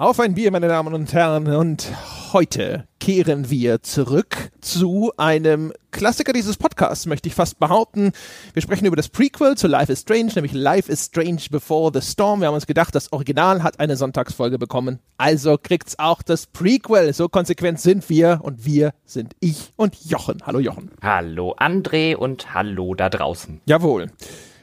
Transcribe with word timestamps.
Auf 0.00 0.18
ein 0.18 0.32
Bier, 0.32 0.50
meine 0.50 0.68
Damen 0.68 0.94
und 0.94 1.12
Herren. 1.12 1.46
Und 1.46 1.92
heute 2.32 2.86
kehren 3.00 3.50
wir 3.50 3.82
zurück 3.82 4.50
zu 4.62 5.12
einem 5.18 5.74
Klassiker 5.90 6.32
dieses 6.32 6.56
Podcasts, 6.56 7.04
möchte 7.04 7.28
ich 7.28 7.34
fast 7.34 7.58
behaupten. 7.58 8.12
Wir 8.54 8.62
sprechen 8.62 8.86
über 8.86 8.96
das 8.96 9.10
Prequel 9.10 9.58
zu 9.58 9.68
Life 9.68 9.92
is 9.92 10.00
Strange, 10.00 10.32
nämlich 10.36 10.54
Life 10.54 10.90
is 10.90 11.04
Strange 11.04 11.42
Before 11.50 11.90
the 11.92 12.00
Storm. 12.00 12.40
Wir 12.40 12.46
haben 12.46 12.54
uns 12.54 12.66
gedacht, 12.66 12.94
das 12.94 13.12
Original 13.12 13.62
hat 13.62 13.78
eine 13.78 13.94
Sonntagsfolge 13.94 14.58
bekommen. 14.58 15.00
Also 15.18 15.58
kriegt's 15.62 15.98
auch 15.98 16.22
das 16.22 16.46
Prequel. 16.46 17.12
So 17.12 17.28
konsequent 17.28 17.78
sind 17.78 18.08
wir 18.08 18.40
und 18.42 18.64
wir 18.64 18.94
sind 19.04 19.34
ich 19.40 19.70
und 19.76 20.02
Jochen. 20.06 20.38
Hallo 20.46 20.60
Jochen. 20.60 20.92
Hallo 21.02 21.54
André 21.58 22.16
und 22.16 22.54
hallo 22.54 22.94
da 22.94 23.10
draußen. 23.10 23.60
Jawohl. 23.66 24.10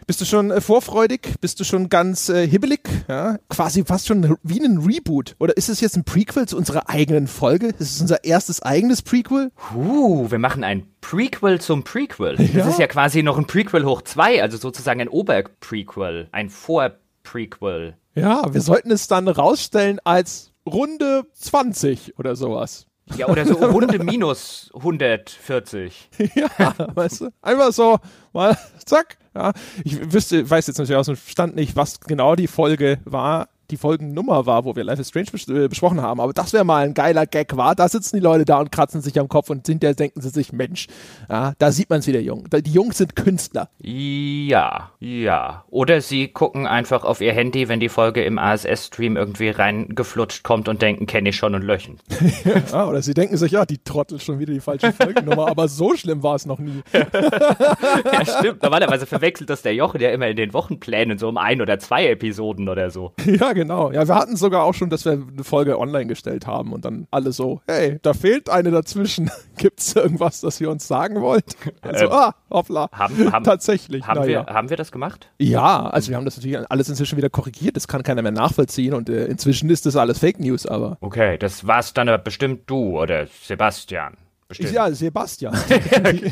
Bist 0.07 0.21
du 0.21 0.25
schon 0.25 0.51
äh, 0.51 0.61
vorfreudig? 0.61 1.33
Bist 1.41 1.59
du 1.59 1.65
schon 1.65 1.89
ganz 1.89 2.29
äh, 2.29 2.47
hibbelig? 2.47 2.79
Ja? 3.09 3.39
Quasi 3.49 3.83
fast 3.83 4.07
schon 4.07 4.37
wie 4.41 4.63
ein 4.63 4.77
Reboot. 4.77 5.35
Oder 5.37 5.57
ist 5.57 5.67
es 5.67 5.81
jetzt 5.81 5.97
ein 5.97 6.05
Prequel 6.05 6.47
zu 6.47 6.55
unserer 6.55 6.89
eigenen 6.89 7.27
Folge? 7.27 7.67
Ist 7.77 7.95
es 7.95 7.99
unser 7.99 8.23
erstes 8.23 8.61
eigenes 8.61 9.01
Prequel? 9.01 9.51
Uh, 9.75 10.31
wir 10.31 10.39
machen 10.39 10.63
ein 10.63 10.87
Prequel 11.01 11.59
zum 11.59 11.83
Prequel. 11.83 12.39
Ja? 12.39 12.59
Das 12.59 12.67
ist 12.69 12.79
ja 12.79 12.87
quasi 12.87 13.21
noch 13.21 13.37
ein 13.37 13.47
Prequel 13.47 13.83
hoch 13.83 14.01
zwei, 14.01 14.41
also 14.41 14.55
sozusagen 14.55 15.01
ein 15.01 15.09
Oberprequel, 15.09 16.29
ein 16.31 16.49
Vorprequel. 16.49 17.97
Ja, 18.15 18.53
wir 18.53 18.61
sollten 18.61 18.91
es 18.91 19.09
dann 19.09 19.27
rausstellen 19.27 19.99
als 20.05 20.53
Runde 20.65 21.25
20 21.33 22.17
oder 22.17 22.37
sowas. 22.37 22.87
Ja, 23.15 23.27
oder 23.27 23.45
so 23.45 23.55
Runde 23.65 24.01
minus 24.01 24.71
140. 24.73 26.09
ja, 26.35 26.73
weißt 26.95 27.21
du, 27.21 27.29
einfach 27.41 27.73
so, 27.73 27.97
mal, 28.31 28.57
zack, 28.85 29.17
ja, 29.37 29.53
ich 29.83 30.11
wüsste, 30.11 30.49
weiß 30.49 30.67
jetzt 30.67 30.77
natürlich 30.77 30.97
aus 30.97 31.05
dem 31.05 31.15
Stand 31.15 31.55
nicht, 31.55 31.75
was 31.75 31.99
genau 31.99 32.35
die 32.35 32.47
Folge 32.47 32.99
war, 33.05 33.49
die 33.71 33.77
Folgennummer 33.77 34.45
war, 34.45 34.65
wo 34.65 34.75
wir 34.75 34.83
Life 34.83 35.01
is 35.01 35.09
Strange 35.09 35.27
bes 35.31 35.47
äh, 35.47 35.67
besprochen 35.67 36.01
haben. 36.01 36.19
Aber 36.19 36.33
das 36.33 36.53
wäre 36.53 36.63
mal 36.63 36.85
ein 36.85 36.93
geiler 36.93 37.25
Gag 37.25 37.55
war. 37.57 37.75
Da 37.75 37.89
sitzen 37.89 38.17
die 38.17 38.21
Leute 38.21 38.45
da 38.45 38.59
und 38.59 38.71
kratzen 38.71 39.01
sich 39.01 39.19
am 39.19 39.27
Kopf 39.27 39.49
und 39.49 39.67
hinterher 39.67 39.95
denken 39.95 40.21
sie 40.21 40.29
sich, 40.29 40.53
Mensch, 40.53 40.87
ja, 41.29 41.53
da 41.59 41.71
sieht 41.71 41.89
man 41.89 41.99
es 41.99 42.07
wieder 42.07 42.19
jung. 42.19 42.47
Die 42.49 42.71
Jungs 42.71 42.97
sind 42.97 43.15
Künstler. 43.15 43.69
Ja, 43.79 44.91
ja. 44.99 45.65
Oder 45.69 46.01
sie 46.01 46.29
gucken 46.29 46.67
einfach 46.67 47.03
auf 47.03 47.21
ihr 47.21 47.33
Handy, 47.33 47.67
wenn 47.67 47.79
die 47.79 47.89
Folge 47.89 48.23
im 48.23 48.37
ASS-Stream 48.37 49.17
irgendwie 49.17 49.49
reingeflutscht 49.49 50.43
kommt 50.43 50.69
und 50.69 50.81
denken, 50.81 51.05
kenne 51.05 51.29
ich 51.29 51.35
schon 51.35 51.55
und 51.55 51.63
löchen. 51.63 51.99
ja, 52.71 52.87
oder 52.87 53.01
sie 53.01 53.13
denken 53.13 53.37
sich, 53.37 53.51
ja, 53.51 53.65
die 53.65 53.79
Trottel 53.79 54.19
schon 54.19 54.39
wieder 54.39 54.53
die 54.53 54.59
falsche 54.59 54.93
Folgennummer, 54.93 55.47
aber 55.47 55.67
so 55.67 55.95
schlimm 55.95 56.23
war 56.23 56.35
es 56.35 56.45
noch 56.45 56.59
nie. 56.59 56.81
ja, 56.93 58.25
stimmt. 58.25 58.63
Normalerweise 58.63 59.05
verwechselt 59.05 59.49
das 59.49 59.61
der 59.61 59.75
Jochen 59.75 60.01
ja 60.01 60.09
immer 60.09 60.27
in 60.27 60.37
den 60.37 60.53
Wochenplänen 60.53 61.17
so 61.17 61.29
um 61.29 61.37
ein 61.37 61.61
oder 61.61 61.79
zwei 61.79 62.07
Episoden 62.07 62.69
oder 62.69 62.89
so. 62.89 63.13
Ja, 63.25 63.53
genau. 63.57 63.91
Ja, 63.91 64.07
wir 64.07 64.15
hatten 64.15 64.37
sogar 64.37 64.63
auch 64.63 64.73
schon, 64.73 64.89
dass 64.89 65.03
wir 65.03 65.11
eine 65.11 65.43
Folge 65.43 65.77
online 65.77 66.05
gestellt 66.05 66.47
haben 66.47 66.71
und 66.71 66.85
dann 66.85 67.07
alle 67.11 67.33
so, 67.33 67.61
hey, 67.67 67.99
da 68.01 68.13
fehlt 68.13 68.49
eine 68.49 68.71
dazwischen. 68.71 69.29
Gibt 69.57 69.81
es 69.81 69.95
irgendwas, 69.95 70.41
das 70.41 70.61
ihr 70.61 70.69
uns 70.69 70.87
sagen 70.87 71.21
wollt? 71.21 71.57
Also, 71.81 72.05
ähm, 72.05 72.11
ah, 72.11 72.35
hoppla. 72.49 72.89
Haben, 72.91 73.31
haben, 73.33 73.43
Tatsächlich. 73.43 74.07
Haben, 74.07 74.27
wir, 74.27 74.45
haben 74.45 74.69
wir 74.69 74.77
das 74.77 74.91
gemacht? 74.91 75.29
Ja, 75.39 75.87
also 75.87 76.09
wir 76.09 76.17
haben 76.17 76.25
das 76.25 76.37
natürlich 76.37 76.71
alles 76.71 76.87
inzwischen 76.87 77.17
wieder 77.17 77.29
korrigiert. 77.29 77.75
Das 77.75 77.87
kann 77.87 78.03
keiner 78.03 78.21
mehr 78.21 78.31
nachvollziehen 78.31 78.93
und 78.93 79.09
äh, 79.09 79.25
inzwischen 79.25 79.69
ist 79.69 79.85
das 79.85 79.95
alles 79.95 80.19
Fake 80.19 80.39
News, 80.39 80.65
aber. 80.65 80.97
Okay, 81.01 81.37
das 81.37 81.67
war's 81.67 81.93
dann 81.93 82.07
aber 82.07 82.19
bestimmt 82.19 82.69
du 82.69 82.99
oder 82.99 83.27
Sebastian. 83.43 84.15
Bestimmt. 84.47 84.71
Ja, 84.71 84.89
Sebastian. 84.91 85.53
wie, 85.53 86.31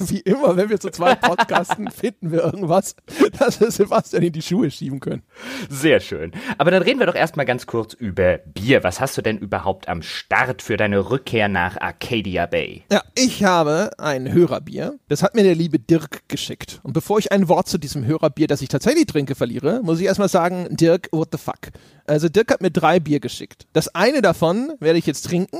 wie, 0.08 0.20
immer, 0.20 0.56
wenn 0.56 0.70
wir 0.70 0.78
zu 0.78 0.90
zweit 0.90 1.20
podcasten, 1.20 1.90
finden 1.90 2.30
wir 2.30 2.44
irgendwas, 2.44 2.94
dass 3.38 3.60
wir 3.60 3.70
Sebastian 3.72 4.22
in 4.22 4.32
die 4.32 4.42
Schuhe 4.42 4.70
schieben 4.70 5.00
können. 5.00 5.22
Sehr 5.68 5.98
schön. 5.98 6.30
Aber 6.58 6.70
dann 6.70 6.82
reden 6.82 7.00
wir 7.00 7.06
doch 7.06 7.16
erstmal 7.16 7.46
ganz 7.46 7.66
kurz 7.66 7.94
über 7.94 8.38
Bier. 8.38 8.84
Was 8.84 9.00
hast 9.00 9.18
du 9.18 9.22
denn 9.22 9.38
überhaupt 9.38 9.88
am 9.88 10.02
Start 10.02 10.62
für 10.62 10.76
deine 10.76 11.10
Rückkehr 11.10 11.48
nach 11.48 11.76
Arcadia 11.80 12.46
Bay? 12.46 12.84
Ja, 12.92 13.02
ich 13.16 13.42
habe 13.42 13.90
ein 13.98 14.32
Hörerbier. 14.32 14.98
Das 15.08 15.24
hat 15.24 15.34
mir 15.34 15.42
der 15.42 15.56
liebe 15.56 15.80
Dirk 15.80 16.28
geschickt. 16.28 16.78
Und 16.84 16.92
bevor 16.92 17.18
ich 17.18 17.32
ein 17.32 17.48
Wort 17.48 17.68
zu 17.68 17.78
diesem 17.78 18.04
Hörerbier, 18.04 18.46
das 18.46 18.62
ich 18.62 18.68
tatsächlich 18.68 19.06
trinke, 19.06 19.34
verliere, 19.34 19.80
muss 19.82 19.98
ich 19.98 20.06
erstmal 20.06 20.28
sagen, 20.28 20.68
Dirk, 20.70 21.08
what 21.10 21.30
the 21.32 21.38
fuck? 21.38 21.72
Also 22.06 22.28
Dirk 22.28 22.50
hat 22.52 22.60
mir 22.60 22.70
drei 22.70 22.98
Bier 22.98 23.20
geschickt. 23.20 23.66
Das 23.72 23.94
eine 23.94 24.20
davon 24.22 24.72
werde 24.80 24.98
ich 24.98 25.06
jetzt 25.06 25.26
trinken. 25.26 25.58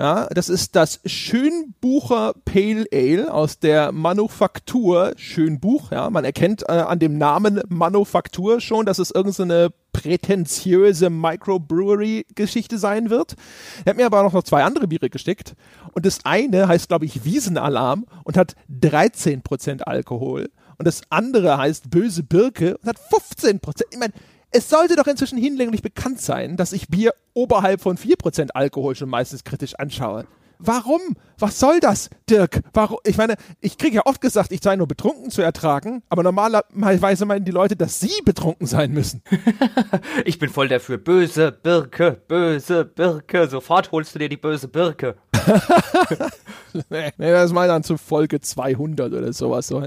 Ja, 0.00 0.28
das 0.30 0.48
ist 0.48 0.76
das 0.76 1.00
Schönbucher 1.04 2.32
Pale 2.46 2.86
Ale 2.90 3.34
aus 3.34 3.58
der 3.58 3.92
Manufaktur 3.92 5.12
Schönbuch. 5.16 5.92
Ja, 5.92 6.08
man 6.08 6.24
erkennt 6.24 6.62
äh, 6.70 6.72
an 6.72 6.98
dem 6.98 7.18
Namen 7.18 7.60
Manufaktur 7.68 8.62
schon, 8.62 8.86
dass 8.86 8.98
es 8.98 9.10
irgendeine 9.10 9.74
prätentiöse 9.92 11.10
Microbrewery-Geschichte 11.10 12.78
sein 12.78 13.10
wird. 13.10 13.36
Er 13.84 13.90
hat 13.90 13.98
mir 13.98 14.06
aber 14.06 14.22
auch 14.22 14.32
noch 14.32 14.42
zwei 14.42 14.64
andere 14.64 14.88
Biere 14.88 15.10
gesteckt. 15.10 15.54
Und 15.92 16.06
das 16.06 16.24
eine 16.24 16.66
heißt, 16.66 16.88
glaube 16.88 17.04
ich, 17.04 17.26
Wiesenalarm 17.26 18.06
und 18.24 18.38
hat 18.38 18.56
13% 18.72 19.82
Alkohol. 19.82 20.48
Und 20.78 20.86
das 20.86 21.02
andere 21.10 21.58
heißt 21.58 21.90
Böse 21.90 22.22
Birke 22.22 22.78
und 22.78 22.88
hat 22.88 22.96
15%. 22.96 23.82
Ich 23.90 23.98
meine, 23.98 24.14
es 24.50 24.68
sollte 24.68 24.96
doch 24.96 25.06
inzwischen 25.06 25.38
hinlänglich 25.38 25.82
bekannt 25.82 26.20
sein, 26.20 26.56
dass 26.56 26.72
ich 26.72 26.88
Bier 26.88 27.14
oberhalb 27.34 27.80
von 27.80 27.96
4% 27.96 28.50
Alkohol 28.50 28.96
schon 28.96 29.08
meistens 29.08 29.44
kritisch 29.44 29.74
anschaue. 29.76 30.26
Warum? 30.62 31.00
Was 31.38 31.58
soll 31.58 31.80
das, 31.80 32.10
Dirk? 32.28 32.60
Warum? 32.74 32.98
Ich 33.04 33.16
meine, 33.16 33.36
ich 33.60 33.78
kriege 33.78 33.96
ja 33.96 34.02
oft 34.04 34.20
gesagt, 34.20 34.52
ich 34.52 34.60
sei 34.62 34.76
nur 34.76 34.86
betrunken 34.86 35.30
zu 35.30 35.40
ertragen, 35.40 36.02
aber 36.10 36.22
normalerweise 36.22 37.24
meinen 37.24 37.46
die 37.46 37.50
Leute, 37.50 37.76
dass 37.76 37.98
sie 37.98 38.20
betrunken 38.26 38.66
sein 38.66 38.92
müssen. 38.92 39.22
ich 40.26 40.38
bin 40.38 40.50
voll 40.50 40.68
dafür. 40.68 40.98
Böse 40.98 41.50
Birke, 41.50 42.20
böse 42.28 42.84
Birke. 42.84 43.48
Sofort 43.48 43.90
holst 43.90 44.14
du 44.14 44.18
dir 44.18 44.28
die 44.28 44.36
böse 44.36 44.68
Birke. 44.68 45.16
nee, 46.90 47.12
das 47.18 47.52
mal 47.52 47.68
dann 47.68 47.82
zu 47.82 47.96
Folge 47.96 48.40
200 48.40 49.12
oder 49.12 49.32
sowas. 49.32 49.68
So. 49.68 49.82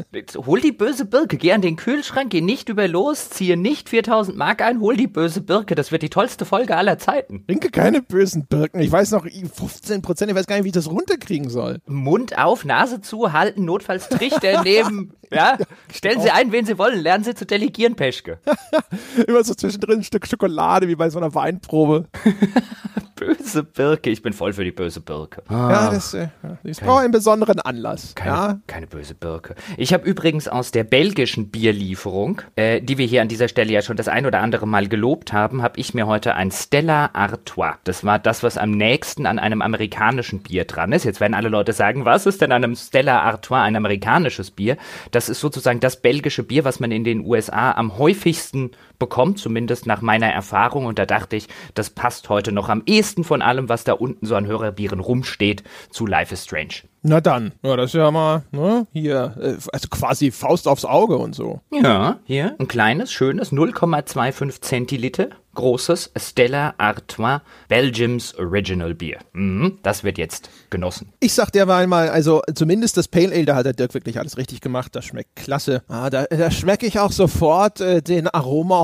Hol 0.46 0.62
die 0.62 0.72
böse 0.72 1.06
Birke, 1.06 1.38
geh 1.38 1.52
an 1.52 1.62
den 1.62 1.76
Kühlschrank, 1.76 2.32
geh 2.32 2.42
nicht 2.42 2.70
über 2.70 2.88
los, 2.88 3.30
ziehe 3.30 3.58
nicht 3.58 3.90
4000 3.90 4.36
Mark 4.36 4.62
ein, 4.62 4.80
hol 4.80 4.96
die 4.96 5.08
böse 5.08 5.42
Birke. 5.42 5.76
Das 5.76 5.92
wird 5.92 6.02
die 6.02 6.10
tollste 6.10 6.46
Folge 6.46 6.76
aller 6.76 6.98
Zeiten. 6.98 7.46
Trinke 7.46 7.70
keine 7.70 8.02
bösen 8.02 8.48
Birken. 8.48 8.82
Ich 8.82 8.92
weiß 8.92 9.12
noch 9.12 9.26
15 9.26 10.02
Prozent, 10.02 10.32
ich 10.32 10.38
weiß 10.38 10.48
gar 10.48 10.56
nicht, 10.56 10.63
wie 10.64 10.70
ich 10.70 10.74
das 10.74 10.90
runterkriegen 10.90 11.50
soll. 11.50 11.80
Mund 11.86 12.38
auf, 12.38 12.66
Nase 12.66 13.02
zu, 13.02 13.34
halten, 13.34 13.66
notfalls 13.66 14.10
Trichter 14.10 14.62
neben. 14.64 15.14
Ja? 15.32 15.58
Stellen 15.94 16.22
Sie 16.22 16.32
ein, 16.32 16.52
wen 16.52 16.66
Sie 16.66 16.78
wollen, 16.78 17.00
lernen 17.00 17.24
Sie 17.24 17.36
zu 17.36 17.46
delegieren, 17.46 17.96
Peschke. 17.96 18.40
Immer 19.28 19.44
so 19.44 19.54
zwischendrin 19.54 20.00
ein 20.00 20.04
Stück 20.04 20.28
Schokolade, 20.28 20.88
wie 20.88 20.96
bei 20.96 21.10
so 21.10 21.20
einer 21.20 21.34
Weinprobe. 21.34 22.06
böse 23.26 23.64
Birke, 23.64 24.10
ich 24.10 24.22
bin 24.22 24.34
voll 24.34 24.54
für 24.54 24.64
die 24.64 24.72
böse 24.72 25.00
Birke. 25.00 25.44
Ah, 25.48 25.72
ja, 25.72 25.92
das, 25.92 26.14
äh, 26.14 26.28
das 26.64 26.80
braucht 26.80 27.04
einen 27.04 27.12
besonderen 27.12 27.60
Anlass. 27.60 28.16
Keine, 28.16 28.36
ja? 28.36 28.60
keine 28.68 28.88
böse 28.88 29.14
Birke. 29.14 29.56
Ich 29.78 29.94
habe 29.94 30.08
übrigens 30.08 30.48
aus 30.48 30.72
der 30.72 30.84
belgischen 30.84 31.50
Bierlieferung, 31.50 32.42
äh, 32.56 32.82
die 32.82 32.98
wir 32.98 33.06
hier 33.06 33.22
an 33.22 33.28
dieser 33.28 33.48
Stelle 33.48 33.72
ja 33.72 33.82
schon 33.82 33.98
das 33.98 34.08
ein 34.08 34.26
oder 34.26 34.40
andere 34.42 34.68
Mal 34.68 34.88
gelobt 34.88 35.34
haben, 35.34 35.62
habe 35.62 35.80
ich 35.80 35.94
mir 35.94 36.08
heute 36.08 36.36
ein 36.36 36.52
Stella 36.52 37.12
Artois. 37.14 37.76
Das 37.84 38.04
war 38.04 38.20
das, 38.20 38.44
was 38.44 38.58
am 38.58 38.72
nächsten 38.72 39.26
an 39.26 39.40
einem 39.40 39.62
amerikanischen 39.62 40.42
Bier 40.42 40.53
dran 40.62 40.92
ist. 40.92 41.04
Jetzt 41.04 41.20
werden 41.20 41.34
alle 41.34 41.50
Leute 41.50 41.74
sagen, 41.74 42.06
was 42.06 42.26
ist 42.26 42.42
denn 42.42 42.52
an 42.52 42.64
einem 42.64 42.76
Stella 42.76 43.22
Artois 43.22 43.62
ein 43.62 43.76
amerikanisches 43.76 44.52
Bier? 44.52 44.78
Das 45.12 45.28
ist 45.28 45.40
sozusagen 45.40 45.80
das 45.80 46.02
belgische 46.02 46.44
Bier, 46.44 46.64
was 46.64 46.80
man 46.80 46.92
in 46.92 47.04
den 47.04 47.26
USA 47.26 47.72
am 47.72 47.98
häufigsten 47.98 48.72
bekommt, 49.04 49.38
zumindest 49.38 49.86
nach 49.86 50.02
meiner 50.02 50.28
Erfahrung. 50.28 50.86
Und 50.86 50.98
da 50.98 51.06
dachte 51.06 51.36
ich, 51.36 51.50
das 51.74 51.90
passt 51.90 52.30
heute 52.30 52.54
noch 52.54 52.70
am 52.70 52.84
ehesten 52.86 53.26
von 53.26 53.42
allem, 53.42 53.68
was 53.68 53.84
da 53.84 53.92
unten 53.92 54.26
so 54.26 54.36
an 54.36 54.48
Hörerbieren 54.48 55.02
rumsteht, 55.02 55.64
zu 55.90 56.06
Life 56.06 56.34
is 56.34 56.46
Strange. 56.46 56.76
Na 57.02 57.20
dann, 57.20 57.52
ja, 57.64 57.76
das 57.76 57.88
ist 57.88 57.96
ja 57.96 58.12
mal, 58.12 58.44
ne, 58.52 58.88
hier, 58.94 59.36
äh, 59.38 59.58
also 59.74 59.90
quasi 59.90 60.32
Faust 60.32 60.70
aufs 60.70 60.86
Auge 60.86 61.18
und 61.18 61.36
so. 61.36 61.60
Ja, 61.70 62.20
hier, 62.24 62.56
ein 62.60 62.70
kleines, 62.70 63.12
schönes 63.12 63.52
0,25 63.52 64.62
Zentiliter 64.62 65.32
großes 65.56 66.12
Stella 66.18 66.74
Artois 66.78 67.42
Belgiums 67.68 68.36
Original 68.38 68.94
Beer. 68.96 69.20
Mhm, 69.34 69.80
das 69.84 70.04
wird 70.04 70.18
jetzt 70.18 70.50
genossen. 70.70 71.14
Ich 71.20 71.34
sag 71.34 71.52
dir 71.52 71.66
mal, 71.66 72.10
also 72.10 72.42
zumindest 72.54 72.98
das 72.98 73.08
Pale 73.08 73.34
Ale, 73.34 73.46
da 73.46 73.56
hat 73.56 73.66
der 73.66 73.74
Dirk 73.74 73.94
wirklich 73.94 74.20
alles 74.20 74.38
richtig 74.38 74.62
gemacht. 74.62 74.96
Das 74.96 75.06
schmeckt 75.06 75.36
klasse. 75.36 75.84
Ah, 75.88 76.10
da, 76.10 76.26
da 76.26 76.52
schmecke 76.52 76.86
ich 76.86 77.00
auch 77.00 77.12
sofort 77.12 77.82
äh, 77.82 78.02
den 78.02 78.28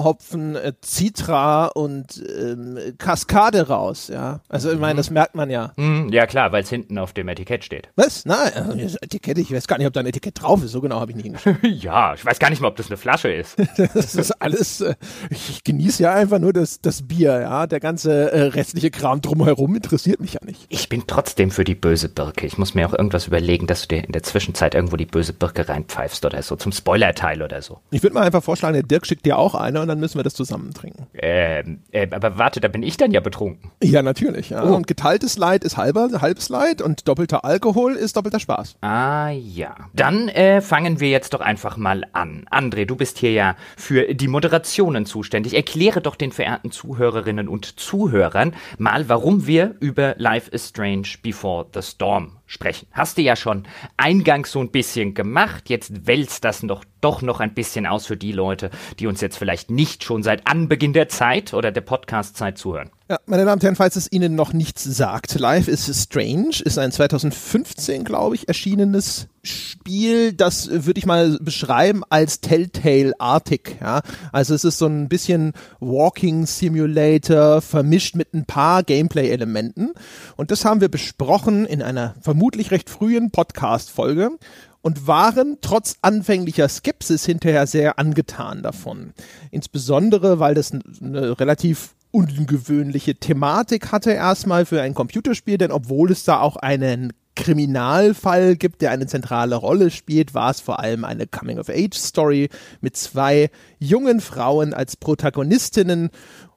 Aromahopfen 0.10 0.56
äh, 0.56 0.74
Citra 0.84 1.68
und 1.68 2.24
ähm, 2.38 2.78
Kaskade 2.98 3.68
raus. 3.68 4.08
Ja, 4.08 4.42
also 4.50 4.72
ich 4.72 4.80
meine, 4.80 4.98
das 4.98 5.10
merkt 5.10 5.36
man 5.36 5.50
ja. 5.50 5.74
Mhm, 5.78 6.10
ja 6.12 6.26
klar, 6.26 6.52
weil 6.52 6.64
es 6.64 6.70
hinten 6.70 6.98
auf 6.98 7.14
dem 7.14 7.28
Etikett 7.28 7.64
steht. 7.64 7.90
Was? 7.96 8.26
Nein, 8.26 8.80
das 8.82 8.96
Etikett, 8.96 9.38
ich 9.38 9.54
weiß 9.54 9.68
gar 9.68 9.78
nicht, 9.78 9.88
ob 9.88 9.94
da 9.94 10.00
ein 10.00 10.06
Etikett 10.06 10.42
drauf 10.42 10.64
ist. 10.64 10.72
So 10.72 10.82
genau 10.82 11.00
habe 11.00 11.12
ich 11.12 11.16
nicht 11.16 11.26
hingeschaut. 11.26 11.58
ja, 11.64 12.14
ich 12.14 12.26
weiß 12.26 12.40
gar 12.40 12.50
nicht 12.50 12.62
mal, 12.62 12.70
ob 12.70 12.76
das 12.76 12.88
eine 12.88 12.98
Flasche 12.98 13.32
ist. 13.32 13.58
das 13.94 14.16
ist 14.16 14.32
alles. 14.42 14.82
Äh, 14.82 14.96
ich 15.30 15.64
genieße 15.64 16.04
ja 16.04 16.14
einfach 16.14 16.40
nur 16.40 16.54
das, 16.54 16.82
das 16.82 17.08
Bier, 17.08 17.40
ja. 17.42 17.68
Der 17.68 17.80
ganze 17.80 18.32
äh, 18.32 18.42
restliche 18.44 18.92
Kram 18.92 19.22
drumherum 19.22 19.76
interessiert 19.76 20.20
mich 20.20 20.34
ja 20.34 20.40
nicht. 20.44 20.66
Ich 20.70 20.90
bin 20.90 21.04
trotzdem 21.06 21.52
für 21.52 21.64
die 21.64 21.76
böse 21.76 22.10
Birke. 22.10 22.46
Ich 22.46 22.58
muss 22.58 22.74
mir 22.74 22.88
auch 22.88 22.94
irgendwas 22.94 23.28
überlegen, 23.28 23.68
dass 23.68 23.82
du 23.84 23.96
dir 23.96 24.04
in 24.04 24.12
der 24.12 24.24
Zwischenzeit 24.24 24.76
irgendwo 24.76 24.98
die 24.98 25.06
böse 25.06 25.34
Birke 25.34 25.68
reinpfeifst 25.68 26.26
oder 26.26 26.42
so, 26.42 26.56
zum 26.56 26.72
Spoilerteil 26.72 27.42
oder 27.42 27.62
so. 27.62 27.80
Ich 27.92 28.04
würde 28.04 28.16
mal 28.16 28.24
einfach 28.24 28.44
vorschlagen, 28.44 28.74
der 28.74 28.84
Dirk 28.84 29.06
schickt 29.06 29.26
dir 29.26 29.38
auch 29.38 29.56
eine 29.56 29.82
und 29.82 29.89
dann 29.90 30.00
müssen 30.00 30.18
wir 30.18 30.24
das 30.24 30.34
zusammen 30.34 30.74
trinken. 30.74 31.08
Ähm, 31.14 31.82
äh, 31.92 32.08
aber 32.12 32.38
warte, 32.38 32.62
da 32.62 32.68
bin 32.68 32.84
ich 32.84 32.98
dann 32.98 33.12
ja 33.12 33.20
betrunken. 33.20 33.72
Ja, 33.84 34.02
natürlich. 34.02 34.52
Ja. 34.52 34.64
Oh. 34.64 34.76
Und 34.76 34.88
geteiltes 34.88 35.38
Leid 35.38 35.64
ist 35.64 35.78
halber, 35.78 36.10
halbes 36.22 36.50
Leid 36.50 36.82
und 36.82 37.08
doppelter 37.08 37.44
Alkohol 37.44 37.96
ist 37.96 38.16
doppelter 38.16 38.40
Spaß. 38.40 38.78
Ah 38.82 39.30
ja. 39.30 39.76
Dann 39.94 40.30
äh, 40.30 40.62
fangen 40.62 41.00
wir 41.00 41.10
jetzt 41.10 41.34
doch 41.34 41.42
einfach 41.42 41.78
mal 41.78 42.06
an. 42.14 42.46
André, 42.52 42.86
du 42.86 42.96
bist 42.96 43.18
hier 43.18 43.32
ja 43.32 43.56
für 43.76 44.14
die 44.14 44.28
Moderationen 44.28 45.06
zuständig. 45.06 45.54
Erkläre 45.54 46.02
doch 46.02 46.16
den 46.16 46.32
verehrten 46.32 46.72
Zuhörerinnen 46.72 47.48
und 47.48 47.80
Zuhörern 47.80 48.54
mal, 48.78 49.10
warum 49.10 49.48
wir 49.48 49.76
über 49.80 50.16
Life 50.18 50.52
is 50.52 50.70
Strange 50.70 51.08
Before 51.22 51.66
the 51.74 51.82
Storm 51.82 52.39
sprechen. 52.50 52.88
Hast 52.92 53.18
du 53.18 53.22
ja 53.22 53.36
schon 53.36 53.64
eingangs 53.96 54.52
so 54.52 54.60
ein 54.60 54.72
bisschen 54.72 55.14
gemacht. 55.14 55.70
Jetzt 55.70 56.08
wälzt 56.08 56.44
das 56.44 56.64
noch, 56.64 56.84
doch 57.00 57.22
noch 57.22 57.40
ein 57.40 57.54
bisschen 57.54 57.86
aus 57.86 58.08
für 58.08 58.18
die 58.18 58.32
Leute, 58.32 58.72
die 58.98 59.08
uns 59.08 59.22
jetzt 59.22 59.38
vielleicht 59.38 59.70
nicht 59.70 60.04
schon 60.04 60.24
seit 60.24 60.48
Anbeginn 60.48 60.94
der 60.94 61.08
Zeit 61.08 61.54
oder 61.54 61.72
der 61.72 61.82
Podcast-Zeit 61.82 62.58
zuhören. 62.58 62.90
Ja, 63.12 63.18
meine 63.26 63.44
Damen 63.44 63.56
und 63.56 63.64
Herren, 63.64 63.76
falls 63.76 63.96
es 63.96 64.12
Ihnen 64.12 64.36
noch 64.36 64.54
nichts 64.54 64.84
sagt, 64.84 65.40
Life 65.40 65.72
is 65.72 65.90
Strange 66.04 66.62
ist 66.64 66.78
ein 66.78 66.92
2015, 66.92 68.04
glaube 68.04 68.36
ich, 68.36 68.48
erschienenes 68.48 69.26
Spiel, 69.42 70.32
das 70.32 70.70
würde 70.70 71.00
ich 71.00 71.08
mal 71.08 71.40
beschreiben 71.42 72.04
als 72.12 72.40
Telltale-artig. 72.40 73.78
Ja? 73.82 74.04
Also 74.32 74.54
es 74.54 74.64
ist 74.64 74.78
so 74.78 74.86
ein 74.86 75.10
bisschen 75.10 75.54
Walking 75.80 76.46
Simulator 76.46 77.64
vermischt 77.64 78.16
mit 78.16 78.36
ein 78.36 78.46
paar 78.46 78.84
Gameplay-Elementen. 78.84 79.94
Und 80.38 80.52
das 80.52 80.64
haben 80.64 80.80
wir 80.80 80.90
besprochen 80.90 81.66
in 81.66 81.82
einer 81.82 82.14
vermutlich 82.22 82.70
recht 82.70 82.92
frühen 82.92 83.32
Podcast-Folge 83.32 84.38
und 84.82 85.08
waren 85.08 85.58
trotz 85.62 85.96
anfänglicher 86.04 86.70
Skepsis 86.70 87.26
hinterher 87.26 87.66
sehr 87.66 87.98
angetan 87.98 88.62
davon. 88.62 89.14
Insbesondere, 89.50 90.40
weil 90.40 90.54
das 90.54 90.72
eine 90.72 91.40
relativ 91.40 91.96
ungewöhnliche 92.12 93.16
Thematik 93.16 93.92
hatte 93.92 94.12
erstmal 94.12 94.66
für 94.66 94.82
ein 94.82 94.94
Computerspiel, 94.94 95.58
denn 95.58 95.72
obwohl 95.72 96.12
es 96.12 96.24
da 96.24 96.40
auch 96.40 96.56
einen 96.56 97.14
Kriminalfall 97.36 98.58
gibt, 98.58 98.82
der 98.82 98.92
eine 98.92 99.08
zentrale 99.08 99.56
Rolle 99.56 99.92
spielt, 99.92 100.34
war 100.34 100.52
es 100.52 100.60
vor 100.60 100.80
allem 100.80 101.06
eine 101.06 101.26
Coming-of-Age-Story 101.26 102.50
mit 102.82 102.98
zwei 102.98 103.50
jungen 103.78 104.20
Frauen 104.20 104.74
als 104.74 104.98
Protagonistinnen 104.98 106.10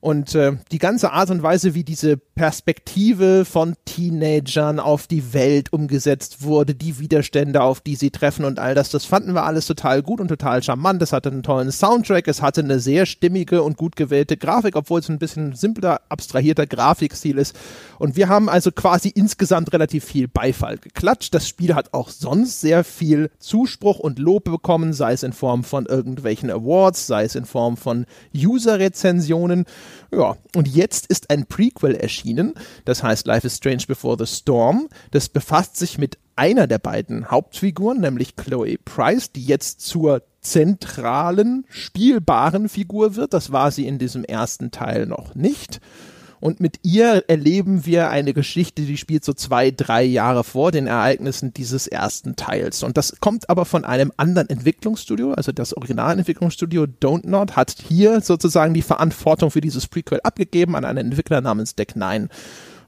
und 0.03 0.35
äh, 0.35 0.57
die 0.73 0.81
ganze 0.81 1.13
Art 1.13 1.31
und 1.31 1.45
Weise, 1.45 1.75
wie 1.75 1.85
diese 1.85 2.17
Perspektive 2.17 3.45
von 3.45 3.77
Teenagern 3.85 4.81
auf 4.81 5.07
die 5.07 5.33
Welt 5.33 5.73
umgesetzt 5.73 6.43
wurde, 6.43 6.75
die 6.75 6.99
Widerstände, 6.99 7.63
auf 7.63 7.81
die 7.81 7.95
sie 7.95 8.11
treffen 8.11 8.45
und 8.45 8.59
all 8.59 8.75
das, 8.75 8.91
das 8.91 9.05
fanden 9.05 9.33
wir 9.33 9.45
alles 9.45 9.69
total 9.69 10.03
gut 10.03 10.21
und 10.21 10.27
total 10.27 10.61
charmant. 10.61 11.01
Es 11.03 11.13
hatte 11.13 11.31
einen 11.31 11.45
tollen 11.45 11.71
Soundtrack, 11.71 12.27
es 12.27 12.43
hatte 12.43 12.63
eine 12.63 12.81
sehr 12.81 13.07
stimmige 13.07 13.63
und 13.63 13.77
gut 13.77 13.95
gewählte 13.95 14.37
Grafik, 14.37 14.75
obwohl 14.75 14.99
es 14.99 15.09
ein 15.09 15.21
bisschen 15.21 15.55
simpler, 15.55 16.01
abstrahierter 16.09 16.67
Grafikstil 16.67 17.39
ist. 17.39 17.55
Und 18.01 18.17
wir 18.17 18.29
haben 18.29 18.49
also 18.49 18.73
quasi 18.73 19.09
insgesamt 19.09 19.73
relativ 19.73 20.05
viel 20.05 20.27
Beifall 20.27 20.79
geklatscht. 20.79 21.33
Das 21.33 21.47
Spiel 21.47 21.77
hat 21.77 21.95
auch 21.95 22.09
sonst 22.09 22.61
sehr 22.61 22.83
viel 22.83 23.31
Zuspruch 23.39 24.01
und 24.01 24.19
Lob 24.19 24.43
bekommen, 24.43 24.95
sei 24.95 25.13
es 25.13 25.23
in 25.23 25.33
Form 25.33 25.63
von 25.63 25.87
irgendwelchen 25.87 26.51
Awards, 26.51 27.07
sei 27.07 27.23
es 27.23 27.37
in 27.37 27.45
Form 27.45 27.77
von 27.77 28.05
User-Rezensionen. 28.35 29.65
Ja, 30.11 30.37
und 30.55 30.69
jetzt 30.69 31.07
ist 31.07 31.31
ein 31.31 31.47
Prequel 31.47 31.95
erschienen, 31.95 32.55
das 32.85 33.03
heißt 33.03 33.27
Life 33.27 33.47
is 33.47 33.57
Strange 33.57 33.85
Before 33.87 34.17
the 34.19 34.27
Storm. 34.27 34.89
Das 35.11 35.29
befasst 35.29 35.77
sich 35.77 35.99
mit 35.99 36.19
einer 36.37 36.67
der 36.67 36.79
beiden 36.79 37.31
Hauptfiguren, 37.31 38.01
nämlich 38.01 38.37
Chloe 38.37 38.79
Price, 38.85 39.33
die 39.33 39.45
jetzt 39.45 39.81
zur 39.81 40.23
zentralen, 40.41 41.65
spielbaren 41.69 42.69
Figur 42.69 43.17
wird. 43.17 43.33
Das 43.33 43.53
war 43.53 43.71
sie 43.71 43.87
in 43.87 43.99
diesem 43.99 44.25
ersten 44.25 44.71
Teil 44.71 45.07
noch 45.07 45.35
nicht. 45.35 45.81
Und 46.43 46.59
mit 46.59 46.81
ihr 46.83 47.23
erleben 47.29 47.87
wir 47.87 48.11
eine 48.11 48.35
Geschichte, 48.35 48.83
die 48.83 48.97
spielt 48.97 49.25
so 49.25 49.33
zwei, 49.33 49.71
drei 49.71 50.03
Jahre 50.03 50.43
vor 50.43 50.73
den 50.73 50.89
Ereignissen 50.89 51.55
dieses 51.55 51.87
ersten 51.87 52.35
Teils. 52.35 52.83
Und 52.83 52.97
das 52.97 53.21
kommt 53.21 53.49
aber 53.49 53.65
von 53.65 53.85
einem 53.85 54.13
anderen 54.17 54.51
Entwicklungsstudio, 54.51 55.35
also 55.35 55.53
das 55.53 55.73
Originalentwicklungsstudio 55.73 56.87
Don't 57.01 57.29
Not 57.29 57.55
hat 57.55 57.77
hier 57.87 58.21
sozusagen 58.23 58.75
die 58.75 58.83
Verantwortung 58.83 59.53
für 59.53 59.61
dieses 59.61 59.87
Prequel 59.87 60.19
abgegeben 60.25 60.75
an 60.75 60.85
einen 60.85 61.13
Entwickler 61.13 61.41
namens 61.41 61.77
Deck 61.77 61.95
9. 61.95 62.29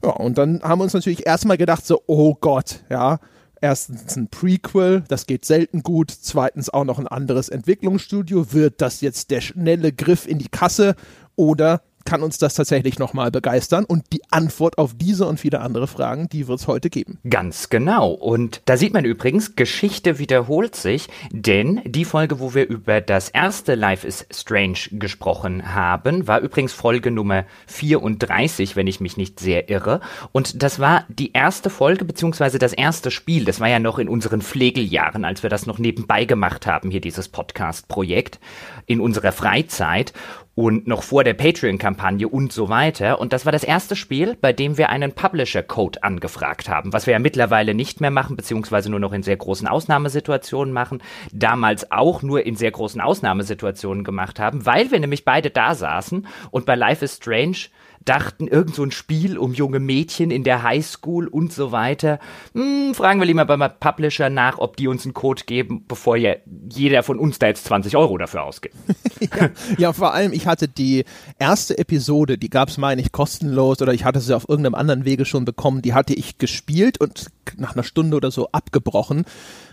Ja, 0.03 0.09
und 0.09 0.37
dann 0.37 0.61
haben 0.61 0.79
wir 0.79 0.83
uns 0.83 0.93
natürlich 0.93 1.25
erstmal 1.25 1.57
gedacht, 1.57 1.87
so, 1.87 2.03
oh 2.07 2.35
Gott, 2.35 2.81
ja, 2.89 3.21
erstens 3.61 4.17
ein 4.17 4.27
Prequel, 4.27 5.05
das 5.07 5.27
geht 5.27 5.45
selten 5.45 5.81
gut, 5.81 6.11
zweitens 6.11 6.69
auch 6.69 6.83
noch 6.83 6.99
ein 6.99 7.07
anderes 7.07 7.47
Entwicklungsstudio, 7.47 8.51
wird 8.51 8.81
das 8.81 8.99
jetzt 8.99 9.31
der 9.31 9.39
schnelle 9.39 9.93
Griff 9.93 10.27
in 10.27 10.39
die 10.39 10.49
Kasse 10.49 10.95
oder 11.37 11.81
kann 12.05 12.23
uns 12.23 12.37
das 12.37 12.53
tatsächlich 12.53 12.99
nochmal 12.99 13.31
begeistern? 13.31 13.83
Und 13.85 14.05
die 14.13 14.21
Antwort 14.29 14.77
auf 14.77 14.93
diese 14.95 15.25
und 15.25 15.39
viele 15.39 15.59
andere 15.59 15.87
Fragen, 15.87 16.29
die 16.29 16.47
wird 16.47 16.59
es 16.59 16.67
heute 16.67 16.89
geben. 16.89 17.19
Ganz 17.29 17.69
genau. 17.69 18.11
Und 18.11 18.61
da 18.65 18.77
sieht 18.77 18.93
man 18.93 19.05
übrigens, 19.05 19.55
Geschichte 19.55 20.19
wiederholt 20.19 20.75
sich, 20.75 21.07
denn 21.31 21.81
die 21.85 22.05
Folge, 22.05 22.39
wo 22.39 22.53
wir 22.53 22.67
über 22.67 23.01
das 23.01 23.29
erste 23.29 23.75
Life 23.75 24.07
is 24.07 24.25
Strange 24.31 24.77
gesprochen 24.91 25.73
haben, 25.73 26.27
war 26.27 26.39
übrigens 26.39 26.73
Folge 26.73 27.11
Nummer 27.11 27.45
34, 27.67 28.75
wenn 28.75 28.87
ich 28.87 28.99
mich 28.99 29.17
nicht 29.17 29.39
sehr 29.39 29.69
irre. 29.69 29.99
Und 30.31 30.61
das 30.61 30.79
war 30.79 31.05
die 31.09 31.33
erste 31.33 31.69
Folge, 31.69 32.05
beziehungsweise 32.05 32.59
das 32.59 32.73
erste 32.73 33.11
Spiel. 33.11 33.45
Das 33.45 33.59
war 33.59 33.67
ja 33.67 33.79
noch 33.79 33.99
in 33.99 34.09
unseren 34.09 34.41
Pflegeljahren, 34.41 35.25
als 35.25 35.43
wir 35.43 35.49
das 35.49 35.65
noch 35.65 35.79
nebenbei 35.79 36.25
gemacht 36.25 36.67
haben, 36.67 36.91
hier 36.91 37.01
dieses 37.01 37.29
Podcast-Projekt, 37.29 38.39
in 38.85 39.01
unserer 39.01 39.31
Freizeit 39.31 40.13
und 40.55 40.87
noch 40.87 41.03
vor 41.03 41.25
der 41.25 41.33
Patreon-Kampagne 41.33 42.27
und 42.29 42.53
so 42.53 42.69
weiter. 42.69 43.19
Und 43.19 43.33
das 43.33 43.45
war 43.45 43.51
das 43.51 43.63
erste 43.63 43.95
Spiel, 43.95 44.37
bei 44.39 44.53
dem 44.53 44.77
wir 44.77 44.89
einen 44.89 45.11
Publisher-Code 45.11 46.01
angefragt 46.01 46.69
haben, 46.69 46.93
was 46.93 47.05
wir 47.05 47.11
ja 47.11 47.19
mittlerweile 47.19 47.73
nicht 47.73 47.99
mehr 47.99 48.11
machen, 48.11 48.37
beziehungsweise 48.37 48.89
nur 48.89 49.01
noch 49.01 49.11
in 49.11 49.21
sehr 49.21 49.35
großen 49.35 49.67
Ausnahmesituationen 49.67 50.73
machen. 50.73 51.03
Damals 51.33 51.91
auch 51.91 52.21
nur 52.21 52.45
in 52.45 52.55
sehr 52.55 52.71
großen 52.71 53.01
Ausnahmesituationen 53.01 54.05
gemacht 54.05 54.39
haben, 54.39 54.65
weil 54.65 54.91
wir 54.91 54.99
nämlich 54.99 55.25
beide 55.25 55.49
da 55.49 55.75
saßen 55.75 56.25
und 56.51 56.65
bei 56.65 56.75
Life 56.75 57.03
is 57.03 57.17
Strange 57.17 57.57
dachten, 58.05 58.47
irgend 58.47 58.75
so 58.75 58.83
ein 58.83 58.91
Spiel 58.91 59.37
um 59.37 59.53
junge 59.53 59.79
Mädchen 59.79 60.31
in 60.31 60.43
der 60.43 60.63
Highschool 60.63 61.27
und 61.27 61.51
so 61.51 61.71
weiter. 61.71 62.19
Hm, 62.53 62.93
fragen 62.93 63.19
wir 63.19 63.25
lieber 63.25 63.45
beim 63.45 63.63
Publisher 63.79 64.29
nach, 64.29 64.59
ob 64.59 64.77
die 64.77 64.87
uns 64.87 65.05
einen 65.05 65.13
Code 65.13 65.43
geben, 65.45 65.83
bevor 65.87 66.15
ja 66.15 66.35
jeder 66.71 67.03
von 67.03 67.19
uns 67.19 67.39
da 67.39 67.47
jetzt 67.47 67.65
20 67.65 67.97
Euro 67.97 68.17
dafür 68.17 68.43
ausgibt. 68.43 68.75
ja, 69.19 69.49
ja, 69.77 69.93
vor 69.93 70.13
allem, 70.13 70.33
ich 70.33 70.47
hatte 70.47 70.67
die 70.67 71.05
erste 71.39 71.77
Episode, 71.77 72.37
die 72.37 72.49
gab 72.49 72.69
es, 72.69 72.77
meine 72.77 73.01
ich, 73.01 73.11
kostenlos 73.11 73.81
oder 73.81 73.93
ich 73.93 74.05
hatte 74.05 74.19
sie 74.19 74.35
auf 74.35 74.47
irgendeinem 74.47 74.75
anderen 74.75 75.05
Wege 75.05 75.25
schon 75.25 75.45
bekommen, 75.45 75.81
die 75.81 75.93
hatte 75.93 76.13
ich 76.13 76.37
gespielt 76.37 76.99
und 77.01 77.27
nach 77.57 77.73
einer 77.73 77.83
Stunde 77.83 78.17
oder 78.17 78.31
so 78.31 78.49
abgebrochen 78.51 79.25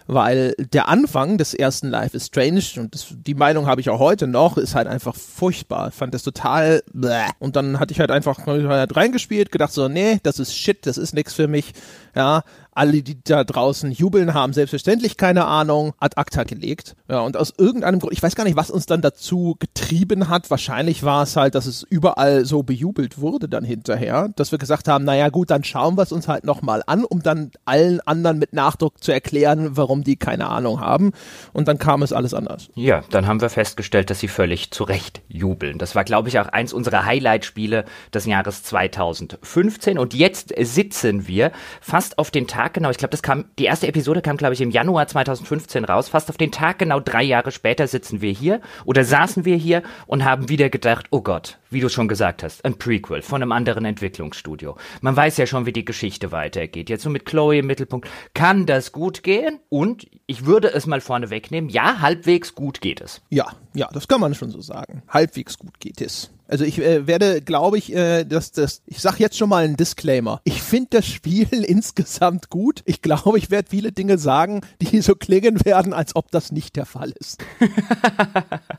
weil 0.07 0.55
der 0.59 0.89
Anfang 0.89 1.39
des 1.39 1.55
ersten 1.55 1.89
Life 1.89 2.17
is 2.17 2.27
Strange, 2.27 2.63
und 2.77 2.95
das, 2.95 3.09
die 3.11 3.35
Meinung 3.35 3.67
habe 3.67 3.81
ich 3.81 3.91
auch 3.91 3.99
heute 3.99 4.27
noch, 4.27 4.57
ist 4.57 4.75
halt 4.75 4.89
einfach 4.89 5.15
furchtbar. 5.15 5.89
Ich 5.89 5.95
fand 5.95 6.15
das 6.15 6.23
total 6.23 6.83
bläh. 6.93 7.27
Und 7.39 7.57
dann 7.57 7.79
hatte 7.81 7.93
ich 7.93 8.01
halt 8.01 8.11
einfach 8.11 8.47
halt 8.47 8.97
reingespielt, 8.97 9.53
gedacht 9.53 9.73
so, 9.73 9.89
nee, 9.89 10.19
das 10.23 10.39
ist 10.39 10.57
Shit, 10.57 10.87
das 10.87 10.99
ist 10.99 11.15
nichts 11.15 11.35
für 11.35 11.49
mich. 11.49 11.73
Ja, 12.15 12.43
alle, 12.75 13.03
die 13.03 13.23
da 13.23 13.45
draußen 13.45 13.91
jubeln, 13.93 14.35
haben 14.35 14.53
selbstverständlich 14.53 15.17
keine 15.17 15.47
Ahnung, 15.47 15.93
ad 15.99 16.17
acta 16.17 16.45
gelegt. 16.45 16.97
Ja, 17.09 17.21
und 17.21 17.37
aus 17.37 17.53
irgendeinem 17.57 18.01
Grund, 18.01 18.13
ich 18.13 18.23
weiß 18.23 18.35
gar 18.35 18.45
nicht, 18.45 18.57
was 18.57 18.71
uns 18.71 18.87
dann 18.87 19.03
dazu 19.03 19.57
getrieben 19.59 20.29
hat. 20.29 20.51
Wahrscheinlich 20.51 21.03
war 21.03 21.23
es 21.23 21.37
halt, 21.37 21.55
dass 21.55 21.67
es 21.67 21.83
überall 21.83 22.45
so 22.45 22.63
bejubelt 22.63 23.21
wurde 23.21 23.49
dann 23.49 23.65
hinterher, 23.65 24.31
dass 24.37 24.53
wir 24.53 24.59
gesagt 24.59 24.89
haben, 24.89 25.05
naja 25.05 25.29
gut, 25.29 25.51
dann 25.51 25.65
schauen 25.65 25.97
wir 25.97 26.03
es 26.03 26.13
uns 26.13 26.29
halt 26.29 26.45
nochmal 26.45 26.83
an, 26.87 27.05
um 27.05 27.23
dann 27.23 27.51
allen 27.65 28.01
anderen 28.01 28.39
mit 28.39 28.53
Nachdruck 28.53 29.03
zu 29.03 29.13
erklären, 29.13 29.77
warum 29.77 30.05
die 30.05 30.17
keine 30.17 30.49
Ahnung 30.49 30.81
haben. 30.81 31.13
Und 31.53 31.69
dann 31.69 31.79
kam 31.79 32.03
es 32.03 32.13
alles 32.13 32.35
anders. 32.35 32.69
Ja, 32.75 33.03
dann 33.11 33.27
haben 33.27 33.41
wir 33.41 33.51
festgestellt, 33.51 34.11
dass 34.11 34.21
sie 34.21 34.29
völlig 34.29 34.71
zu 34.71 34.85
Recht 34.85 35.21
jubeln. 35.29 35.79
Das 35.79 35.95
war, 35.95 36.05
glaube 36.05 36.29
ich, 36.29 36.39
auch 36.39 36.49
eins 36.49 36.73
unserer 36.73 37.05
Highlight-Spiele 37.05 37.85
des 38.15 38.27
Jahres 38.27 38.63
2015. 38.63 39.99
Und 39.99 40.15
jetzt 40.15 40.55
sitzen 40.59 41.27
wir 41.27 41.53
fast 41.81 42.19
auf 42.19 42.31
den 42.31 42.47
Tag 42.47 42.62
Tag 42.63 42.75
genau, 42.75 42.91
ich 42.91 42.97
glaube, 42.99 43.11
das 43.11 43.23
kam, 43.23 43.47
die 43.59 43.65
erste 43.65 43.89
Episode 43.89 44.23
kam, 44.23 44.37
glaube 44.37 44.55
ich, 44.55 44.61
im 44.61 44.71
Januar 44.71 45.09
2015 45.09 45.85
raus. 45.85 46.09
Fast 46.09 46.31
auf 46.31 46.37
den 46.37 46.53
Tag 46.53 46.79
genau 46.79 47.01
drei 47.01 47.25
Jahre 47.25 47.51
später 47.51 47.89
sitzen 47.89 48.21
wir 48.21 48.31
hier 48.31 48.61
oder 48.85 49.03
saßen 49.03 49.45
wir 49.45 49.57
hier 49.57 49.83
und 50.07 50.25
haben 50.25 50.49
wieder 50.49 50.71
gedacht, 50.71 51.07
oh 51.11 51.23
Gott, 51.23 51.59
wie 51.71 51.81
du 51.81 51.89
schon 51.89 52.07
gesagt 52.07 52.45
hast, 52.45 52.65
ein 52.65 52.79
Prequel 52.79 53.23
von 53.23 53.43
einem 53.43 53.51
anderen 53.51 53.85
Entwicklungsstudio. 53.85 54.77
Man 55.01 55.17
weiß 55.17 55.39
ja 55.39 55.47
schon, 55.47 55.67
wie 55.67 55.73
die 55.73 55.85
Geschichte 55.85 56.31
weitergeht. 56.31 56.89
Jetzt 56.89 57.03
so 57.03 57.11
mit 57.11 57.27
Chloe 57.27 57.59
im 57.59 57.67
Mittelpunkt. 57.67 58.09
Kann 58.33 58.65
das 58.65 58.93
gut 58.93 59.25
gehen? 59.25 59.59
Und 59.69 60.07
ich 60.27 60.47
würde 60.47 60.73
es 60.73 60.87
mal 60.87 61.01
vorne 61.01 61.31
wegnehmen. 61.31 61.69
Ja, 61.69 62.01
halbwegs 62.01 62.55
gut 62.55 62.81
geht 62.81 63.01
es. 63.01 63.23
Ja, 63.29 63.47
ja, 63.75 63.89
das 63.93 64.07
kann 64.07 64.21
man 64.21 64.37
schon 64.37 64.51
so 64.51 64.61
sagen. 64.61 65.03
Halbwegs 65.09 65.59
gut 65.59 65.81
geht 65.81 66.01
es. 66.01 66.31
Also 66.53 66.67
ich 66.67 66.79
äh, 66.83 67.07
werde, 67.07 67.41
glaube 67.41 67.79
ich, 67.79 67.95
äh, 67.95 68.25
dass 68.25 68.53
das, 68.53 68.83
ich 68.85 69.01
sag 69.01 69.19
jetzt 69.19 69.39
schon 69.39 69.49
mal 69.49 69.65
einen 69.65 69.79
Disclaimer. 69.79 70.43
Ich 70.45 70.61
finde 70.61 70.89
das 70.91 71.07
Spiel 71.07 71.49
insgesamt 71.51 72.51
gut. 72.51 72.83
Ich 72.85 73.01
glaube, 73.01 73.39
ich 73.39 73.51
werde 73.51 73.71
viele 73.71 73.91
Dinge 73.91 74.19
sagen, 74.19 74.61
die 74.83 75.01
so 75.01 75.15
klingen 75.15 75.65
werden, 75.65 75.95
als 75.95 76.15
ob 76.15 76.31
das 76.31 76.53
nicht 76.53 76.77
der 76.77 76.85
Fall 76.85 77.15
ist. 77.19 77.43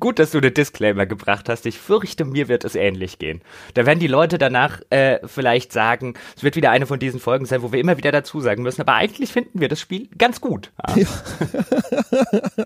gut, 0.00 0.18
dass 0.18 0.30
du 0.30 0.40
den 0.40 0.54
Disclaimer 0.54 1.06
gebracht 1.06 1.48
hast. 1.48 1.66
Ich 1.66 1.78
fürchte, 1.78 2.24
mir 2.24 2.48
wird 2.48 2.64
es 2.64 2.74
ähnlich 2.74 3.18
gehen. 3.18 3.40
Da 3.74 3.86
werden 3.86 3.98
die 3.98 4.06
Leute 4.06 4.38
danach 4.38 4.80
äh, 4.90 5.18
vielleicht 5.26 5.72
sagen, 5.72 6.14
es 6.36 6.42
wird 6.42 6.56
wieder 6.56 6.70
eine 6.70 6.86
von 6.86 6.98
diesen 6.98 7.20
Folgen 7.20 7.46
sein, 7.46 7.62
wo 7.62 7.72
wir 7.72 7.80
immer 7.80 7.96
wieder 7.96 8.12
dazu 8.12 8.40
sagen 8.40 8.62
müssen, 8.62 8.80
aber 8.80 8.94
eigentlich 8.94 9.32
finden 9.32 9.60
wir 9.60 9.68
das 9.68 9.80
Spiel 9.80 10.08
ganz 10.18 10.40
gut. 10.40 10.72
Ja, 10.96 11.06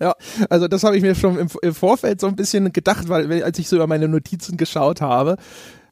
ja 0.00 0.14
also 0.48 0.68
das 0.68 0.84
habe 0.84 0.96
ich 0.96 1.02
mir 1.02 1.14
schon 1.14 1.38
im, 1.38 1.48
im 1.62 1.74
Vorfeld 1.74 2.20
so 2.20 2.26
ein 2.26 2.36
bisschen 2.36 2.72
gedacht, 2.72 3.08
weil 3.08 3.42
als 3.42 3.58
ich 3.58 3.68
so 3.68 3.76
über 3.76 3.86
meine 3.86 4.08
Notizen 4.08 4.56
geschaut 4.56 5.00
habe, 5.00 5.36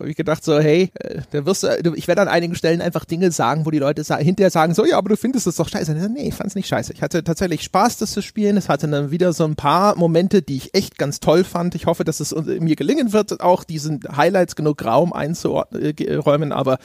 habe 0.02 0.10
ich 0.10 0.16
gedacht 0.16 0.44
so, 0.44 0.58
hey, 0.58 0.90
äh, 0.94 1.20
da 1.30 1.46
wirst 1.46 1.62
du, 1.62 1.94
ich 1.94 2.08
werde 2.08 2.22
an 2.22 2.28
einigen 2.28 2.54
Stellen 2.54 2.82
einfach 2.82 3.04
Dinge 3.04 3.30
sagen, 3.30 3.64
wo 3.64 3.70
die 3.70 3.78
Leute 3.78 4.02
sa 4.02 4.16
hinterher 4.18 4.50
sagen 4.50 4.74
so, 4.74 4.84
ja, 4.84 4.98
aber 4.98 5.10
du 5.10 5.16
findest 5.16 5.46
es 5.46 5.56
doch 5.56 5.68
scheiße. 5.68 5.92
Nee, 5.94 6.28
ich 6.28 6.34
fand 6.34 6.48
es 6.48 6.54
nicht 6.56 6.66
scheiße. 6.66 6.92
Ich 6.92 7.02
hatte 7.02 7.22
tatsächlich 7.22 7.62
Spaß, 7.62 7.98
das 7.98 8.10
zu 8.10 8.20
spielen. 8.20 8.56
Es 8.56 8.68
hatte 8.68 8.88
dann 8.88 9.12
wieder 9.12 9.32
so 9.32 9.44
ein 9.44 9.54
paar 9.54 9.96
Momente, 9.96 10.42
die 10.42 10.56
ich 10.56 10.74
echt 10.74 10.98
ganz 10.98 11.20
toll 11.20 11.44
fand. 11.44 11.76
Ich 11.76 11.86
hoffe, 11.86 12.02
dass 12.02 12.18
es 12.18 12.34
mir 12.34 12.74
gelingen 12.74 13.12
wird, 13.12 13.40
auch 13.40 13.62
diesen 13.62 14.00
Highlights 14.16 14.56
genug 14.56 14.84
Raum 14.84 15.12
einzuräumen. 15.12 16.50
Aber 16.50 16.78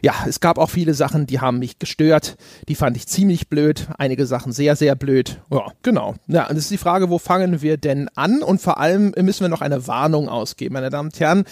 ja, 0.00 0.14
es 0.28 0.38
gab 0.38 0.58
auch 0.58 0.70
viele 0.70 0.94
Sachen, 0.94 1.26
die 1.26 1.40
haben 1.40 1.58
mich 1.58 1.80
gestört. 1.80 2.36
Die 2.68 2.76
fand 2.76 2.96
ich 2.96 3.08
ziemlich 3.08 3.48
blöd. 3.48 3.88
Einige 3.98 4.26
Sachen 4.26 4.52
sehr, 4.52 4.76
sehr 4.76 4.94
blöd. 4.94 5.40
Ja, 5.50 5.72
genau. 5.82 6.14
Ja, 6.28 6.48
und 6.48 6.56
das 6.56 6.64
ist 6.64 6.70
die 6.70 6.78
Frage, 6.78 7.10
wo 7.10 7.18
fangen 7.18 7.62
wir 7.62 7.78
denn 7.78 8.08
an? 8.14 8.42
Und 8.42 8.60
vor 8.60 8.78
allem 8.78 9.12
müssen 9.20 9.40
wir 9.40 9.48
noch 9.48 9.60
eine 9.60 9.88
Warnung 9.88 10.28
ausgeben, 10.28 10.74
meine 10.74 10.90
Damen 10.90 11.08
und 11.08 11.18
Herren 11.18 11.44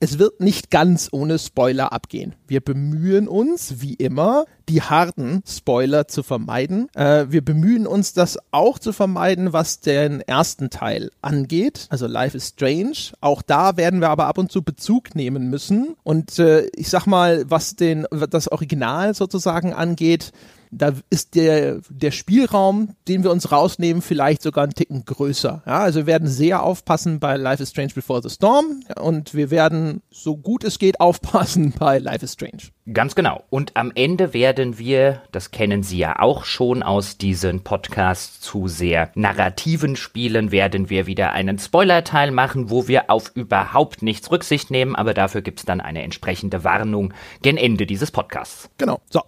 es 0.00 0.18
wird 0.18 0.40
nicht 0.40 0.70
ganz 0.70 1.08
ohne 1.10 1.38
Spoiler 1.38 1.92
abgehen. 1.92 2.34
Wir 2.46 2.60
bemühen 2.60 3.28
uns, 3.28 3.80
wie 3.80 3.94
immer, 3.94 4.44
die 4.68 4.82
harten 4.82 5.42
Spoiler 5.46 6.08
zu 6.08 6.22
vermeiden. 6.22 6.88
Äh, 6.94 7.26
wir 7.30 7.44
bemühen 7.44 7.86
uns, 7.86 8.12
das 8.12 8.38
auch 8.50 8.78
zu 8.78 8.92
vermeiden, 8.92 9.52
was 9.52 9.80
den 9.80 10.20
ersten 10.20 10.70
Teil 10.70 11.10
angeht, 11.22 11.86
also 11.88 12.06
Life 12.06 12.36
is 12.36 12.48
Strange. 12.48 13.12
Auch 13.20 13.42
da 13.42 13.76
werden 13.76 14.00
wir 14.00 14.10
aber 14.10 14.26
ab 14.26 14.38
und 14.38 14.52
zu 14.52 14.62
Bezug 14.62 15.14
nehmen 15.14 15.48
müssen. 15.48 15.96
Und 16.02 16.38
äh, 16.38 16.66
ich 16.74 16.90
sag 16.90 17.06
mal, 17.06 17.44
was 17.48 17.76
den, 17.76 18.06
das 18.30 18.48
Original 18.48 19.14
sozusagen 19.14 19.72
angeht, 19.72 20.32
da 20.70 20.92
ist 21.10 21.34
der, 21.34 21.80
der 21.88 22.10
Spielraum, 22.10 22.90
den 23.08 23.22
wir 23.22 23.30
uns 23.30 23.52
rausnehmen, 23.52 24.02
vielleicht 24.02 24.42
sogar 24.42 24.64
einen 24.64 24.74
Ticken 24.74 25.04
größer. 25.04 25.62
Ja, 25.66 25.78
also 25.80 26.00
wir 26.00 26.06
werden 26.06 26.28
sehr 26.28 26.62
aufpassen 26.62 27.20
bei 27.20 27.36
Life 27.36 27.62
is 27.62 27.70
Strange 27.70 27.92
Before 27.94 28.22
the 28.22 28.30
Storm 28.30 28.82
und 29.00 29.34
wir 29.34 29.50
werden, 29.50 30.02
so 30.10 30.36
gut 30.36 30.64
es 30.64 30.78
geht, 30.78 31.00
aufpassen 31.00 31.74
bei 31.78 31.98
Life 31.98 32.24
is 32.24 32.32
Strange. 32.32 32.70
Ganz 32.92 33.16
genau. 33.16 33.42
Und 33.50 33.76
am 33.76 33.90
Ende 33.94 34.32
werden 34.32 34.78
wir, 34.78 35.22
das 35.32 35.50
kennen 35.50 35.82
Sie 35.82 35.98
ja 35.98 36.20
auch 36.20 36.44
schon 36.44 36.84
aus 36.84 37.18
diesen 37.18 37.64
Podcasts 37.64 38.40
zu 38.40 38.68
sehr 38.68 39.10
narrativen 39.14 39.96
Spielen, 39.96 40.52
werden 40.52 40.88
wir 40.88 41.06
wieder 41.06 41.32
einen 41.32 41.58
Spoiler-Teil 41.58 42.30
machen, 42.30 42.70
wo 42.70 42.86
wir 42.86 43.10
auf 43.10 43.32
überhaupt 43.34 44.02
nichts 44.02 44.30
Rücksicht 44.30 44.70
nehmen, 44.70 44.94
aber 44.94 45.14
dafür 45.14 45.42
gibt 45.42 45.58
es 45.58 45.64
dann 45.64 45.80
eine 45.80 46.02
entsprechende 46.02 46.62
Warnung 46.62 47.12
gen 47.42 47.56
Ende 47.56 47.86
dieses 47.86 48.12
Podcasts. 48.12 48.70
Genau. 48.78 49.00
So. 49.10 49.22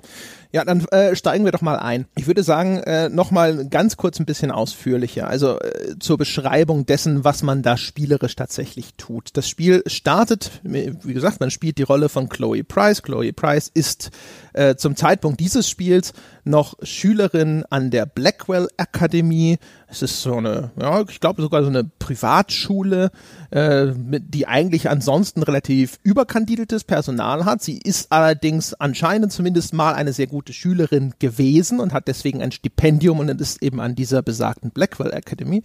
Ja, 0.50 0.64
dann 0.64 0.84
äh, 0.86 1.14
steigen 1.14 1.44
wir 1.44 1.52
doch 1.52 1.60
mal 1.60 1.76
ein. 1.76 2.06
Ich 2.16 2.26
würde 2.26 2.42
sagen, 2.42 2.78
äh, 2.78 3.10
nochmal 3.10 3.68
ganz 3.68 3.98
kurz 3.98 4.18
ein 4.18 4.24
bisschen 4.24 4.50
ausführlicher, 4.50 5.28
also 5.28 5.60
äh, 5.60 5.98
zur 5.98 6.16
Beschreibung 6.16 6.86
dessen, 6.86 7.22
was 7.22 7.42
man 7.42 7.62
da 7.62 7.76
spielerisch 7.76 8.34
tatsächlich 8.34 8.94
tut. 8.96 9.36
Das 9.36 9.46
Spiel 9.46 9.82
startet, 9.86 10.60
wie 10.62 11.12
gesagt, 11.12 11.40
man 11.40 11.50
spielt 11.50 11.76
die 11.76 11.82
Rolle 11.82 12.08
von 12.08 12.30
Chloe 12.30 12.64
Price. 12.64 13.02
Chloe 13.02 13.34
Price 13.34 13.70
ist 13.72 14.10
äh, 14.54 14.76
zum 14.76 14.96
Zeitpunkt 14.96 15.38
dieses 15.38 15.68
Spiels 15.68 16.14
noch 16.48 16.74
Schülerin 16.82 17.64
an 17.70 17.90
der 17.90 18.06
Blackwell 18.06 18.68
Akademie. 18.76 19.58
Es 19.86 20.02
ist 20.02 20.22
so 20.22 20.36
eine, 20.36 20.70
ja, 20.80 21.02
ich 21.08 21.20
glaube 21.20 21.42
sogar 21.42 21.62
so 21.62 21.68
eine 21.68 21.84
Privatschule, 21.84 23.10
äh, 23.52 23.86
mit, 23.86 24.34
die 24.34 24.46
eigentlich 24.46 24.90
ansonsten 24.90 25.42
relativ 25.42 25.98
überkandideltes 26.02 26.84
Personal 26.84 27.44
hat. 27.44 27.62
Sie 27.62 27.78
ist 27.78 28.10
allerdings 28.10 28.74
anscheinend 28.74 29.32
zumindest 29.32 29.72
mal 29.72 29.94
eine 29.94 30.12
sehr 30.12 30.26
gute 30.26 30.52
Schülerin 30.52 31.14
gewesen 31.18 31.80
und 31.80 31.92
hat 31.92 32.08
deswegen 32.08 32.42
ein 32.42 32.52
Stipendium 32.52 33.18
und 33.20 33.28
ist 33.40 33.62
eben 33.62 33.80
an 33.80 33.94
dieser 33.94 34.22
besagten 34.22 34.70
Blackwell 34.70 35.12
Academy. 35.12 35.62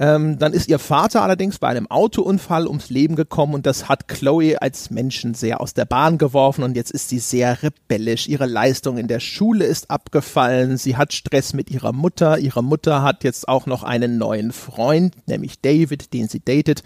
Ähm, 0.00 0.38
dann 0.38 0.52
ist 0.52 0.68
ihr 0.68 0.78
Vater 0.78 1.22
allerdings 1.22 1.58
bei 1.58 1.68
einem 1.68 1.90
Autounfall 1.90 2.66
ums 2.66 2.88
Leben 2.88 3.16
gekommen 3.16 3.54
und 3.54 3.66
das 3.66 3.88
hat 3.88 4.06
Chloe 4.06 4.60
als 4.60 4.90
Menschen 4.90 5.34
sehr 5.34 5.60
aus 5.60 5.74
der 5.74 5.86
Bahn 5.86 6.18
geworfen 6.18 6.62
und 6.62 6.76
jetzt 6.76 6.92
ist 6.92 7.08
sie 7.08 7.18
sehr 7.18 7.62
rebellisch. 7.62 8.28
Ihre 8.28 8.46
Leistung 8.46 8.96
in 8.98 9.08
der 9.08 9.20
Schule 9.20 9.64
ist 9.64 9.90
abgefallen. 9.90 10.76
Sie 10.76 10.96
hat 10.96 11.12
Stress 11.12 11.52
mit 11.52 11.70
ihrer 11.70 11.92
Mutter. 11.92 12.38
Ihre 12.38 12.62
Mutter 12.62 13.02
hat 13.02 13.24
jetzt 13.24 13.48
auch 13.48 13.66
noch 13.66 13.82
einen 13.82 14.18
neuen 14.18 14.52
Freund, 14.52 15.14
nämlich 15.26 15.60
David, 15.60 16.12
den 16.12 16.28
sie 16.28 16.40
datet. 16.40 16.82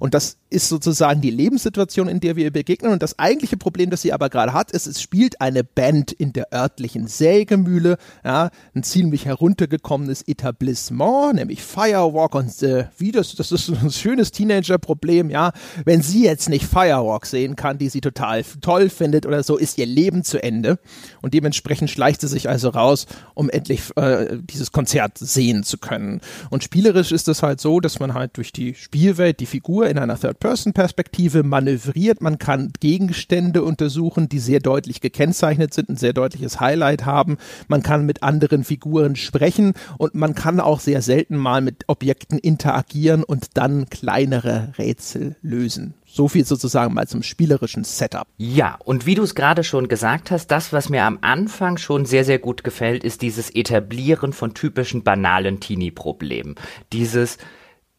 Und 0.00 0.14
das 0.14 0.36
ist 0.50 0.68
sozusagen 0.68 1.20
die 1.20 1.30
Lebenssituation, 1.30 2.08
in 2.08 2.20
der 2.20 2.36
wir 2.36 2.44
ihr 2.44 2.52
begegnen. 2.52 2.92
Und 2.92 3.02
das 3.02 3.18
eigentliche 3.18 3.56
Problem, 3.56 3.90
das 3.90 4.02
sie 4.02 4.12
aber 4.12 4.30
gerade 4.30 4.52
hat, 4.52 4.70
ist, 4.70 4.86
es 4.86 5.02
spielt 5.02 5.40
eine 5.40 5.64
Band 5.64 6.12
in 6.12 6.32
der 6.32 6.52
örtlichen 6.52 7.06
Sägemühle, 7.06 7.98
ja, 8.24 8.50
ein 8.74 8.82
ziemlich 8.82 9.26
heruntergekommenes 9.26 10.22
Etablissement, 10.26 11.34
nämlich 11.34 11.62
Firewalk 11.62 12.34
und 12.34 12.62
äh, 12.62 12.86
wie 12.96 13.12
das, 13.12 13.34
das 13.34 13.52
ist 13.52 13.68
ein 13.68 13.90
schönes 13.90 14.32
Teenager-Problem, 14.32 15.30
ja. 15.30 15.52
Wenn 15.84 16.02
sie 16.02 16.24
jetzt 16.24 16.48
nicht 16.48 16.64
Firewalk 16.64 17.26
sehen 17.26 17.56
kann, 17.56 17.78
die 17.78 17.88
sie 17.88 18.00
total 18.00 18.44
toll 18.60 18.88
findet 18.88 19.26
oder 19.26 19.42
so, 19.42 19.56
ist 19.56 19.78
ihr 19.78 19.86
Leben 19.86 20.24
zu 20.24 20.42
Ende. 20.42 20.78
Und 21.20 21.34
dementsprechend 21.34 21.90
schleicht 21.90 22.20
sie 22.20 22.28
sich 22.28 22.48
also 22.48 22.70
raus, 22.70 23.06
um 23.34 23.50
endlich 23.50 23.96
äh, 23.96 24.38
dieses 24.40 24.72
Konzert 24.72 25.18
sehen 25.18 25.62
zu 25.64 25.78
können. 25.78 26.20
Und 26.50 26.64
spielerisch 26.64 27.12
ist 27.12 27.28
es 27.28 27.42
halt 27.42 27.60
so, 27.60 27.80
dass 27.80 28.00
man 28.00 28.14
halt 28.14 28.36
durch 28.36 28.52
die 28.52 28.74
Spielwelt 28.74 29.40
die 29.40 29.46
Figur 29.46 29.87
in 29.88 29.98
einer 29.98 30.18
Third-Person-Perspektive 30.18 31.42
manövriert. 31.42 32.20
Man 32.20 32.38
kann 32.38 32.72
Gegenstände 32.80 33.62
untersuchen, 33.62 34.28
die 34.28 34.38
sehr 34.38 34.60
deutlich 34.60 35.00
gekennzeichnet 35.00 35.74
sind, 35.74 35.88
ein 35.88 35.96
sehr 35.96 36.12
deutliches 36.12 36.60
Highlight 36.60 37.06
haben. 37.06 37.38
Man 37.68 37.82
kann 37.82 38.06
mit 38.06 38.22
anderen 38.22 38.64
Figuren 38.64 39.16
sprechen 39.16 39.74
und 39.96 40.14
man 40.14 40.34
kann 40.34 40.60
auch 40.60 40.80
sehr 40.80 41.02
selten 41.02 41.36
mal 41.36 41.60
mit 41.60 41.84
Objekten 41.88 42.38
interagieren 42.38 43.24
und 43.24 43.56
dann 43.56 43.88
kleinere 43.90 44.72
Rätsel 44.78 45.36
lösen. 45.42 45.94
So 46.10 46.26
viel 46.26 46.46
sozusagen 46.46 46.94
mal 46.94 47.06
zum 47.06 47.22
spielerischen 47.22 47.84
Setup. 47.84 48.26
Ja, 48.38 48.78
und 48.84 49.04
wie 49.04 49.14
du 49.14 49.22
es 49.22 49.34
gerade 49.34 49.62
schon 49.62 49.88
gesagt 49.88 50.30
hast, 50.30 50.46
das, 50.50 50.72
was 50.72 50.88
mir 50.88 51.04
am 51.04 51.18
Anfang 51.20 51.76
schon 51.76 52.06
sehr, 52.06 52.24
sehr 52.24 52.38
gut 52.38 52.64
gefällt, 52.64 53.04
ist 53.04 53.20
dieses 53.20 53.54
Etablieren 53.54 54.32
von 54.32 54.54
typischen 54.54 55.02
banalen 55.02 55.60
Teenie-Problemen. 55.60 56.54
Dieses 56.92 57.36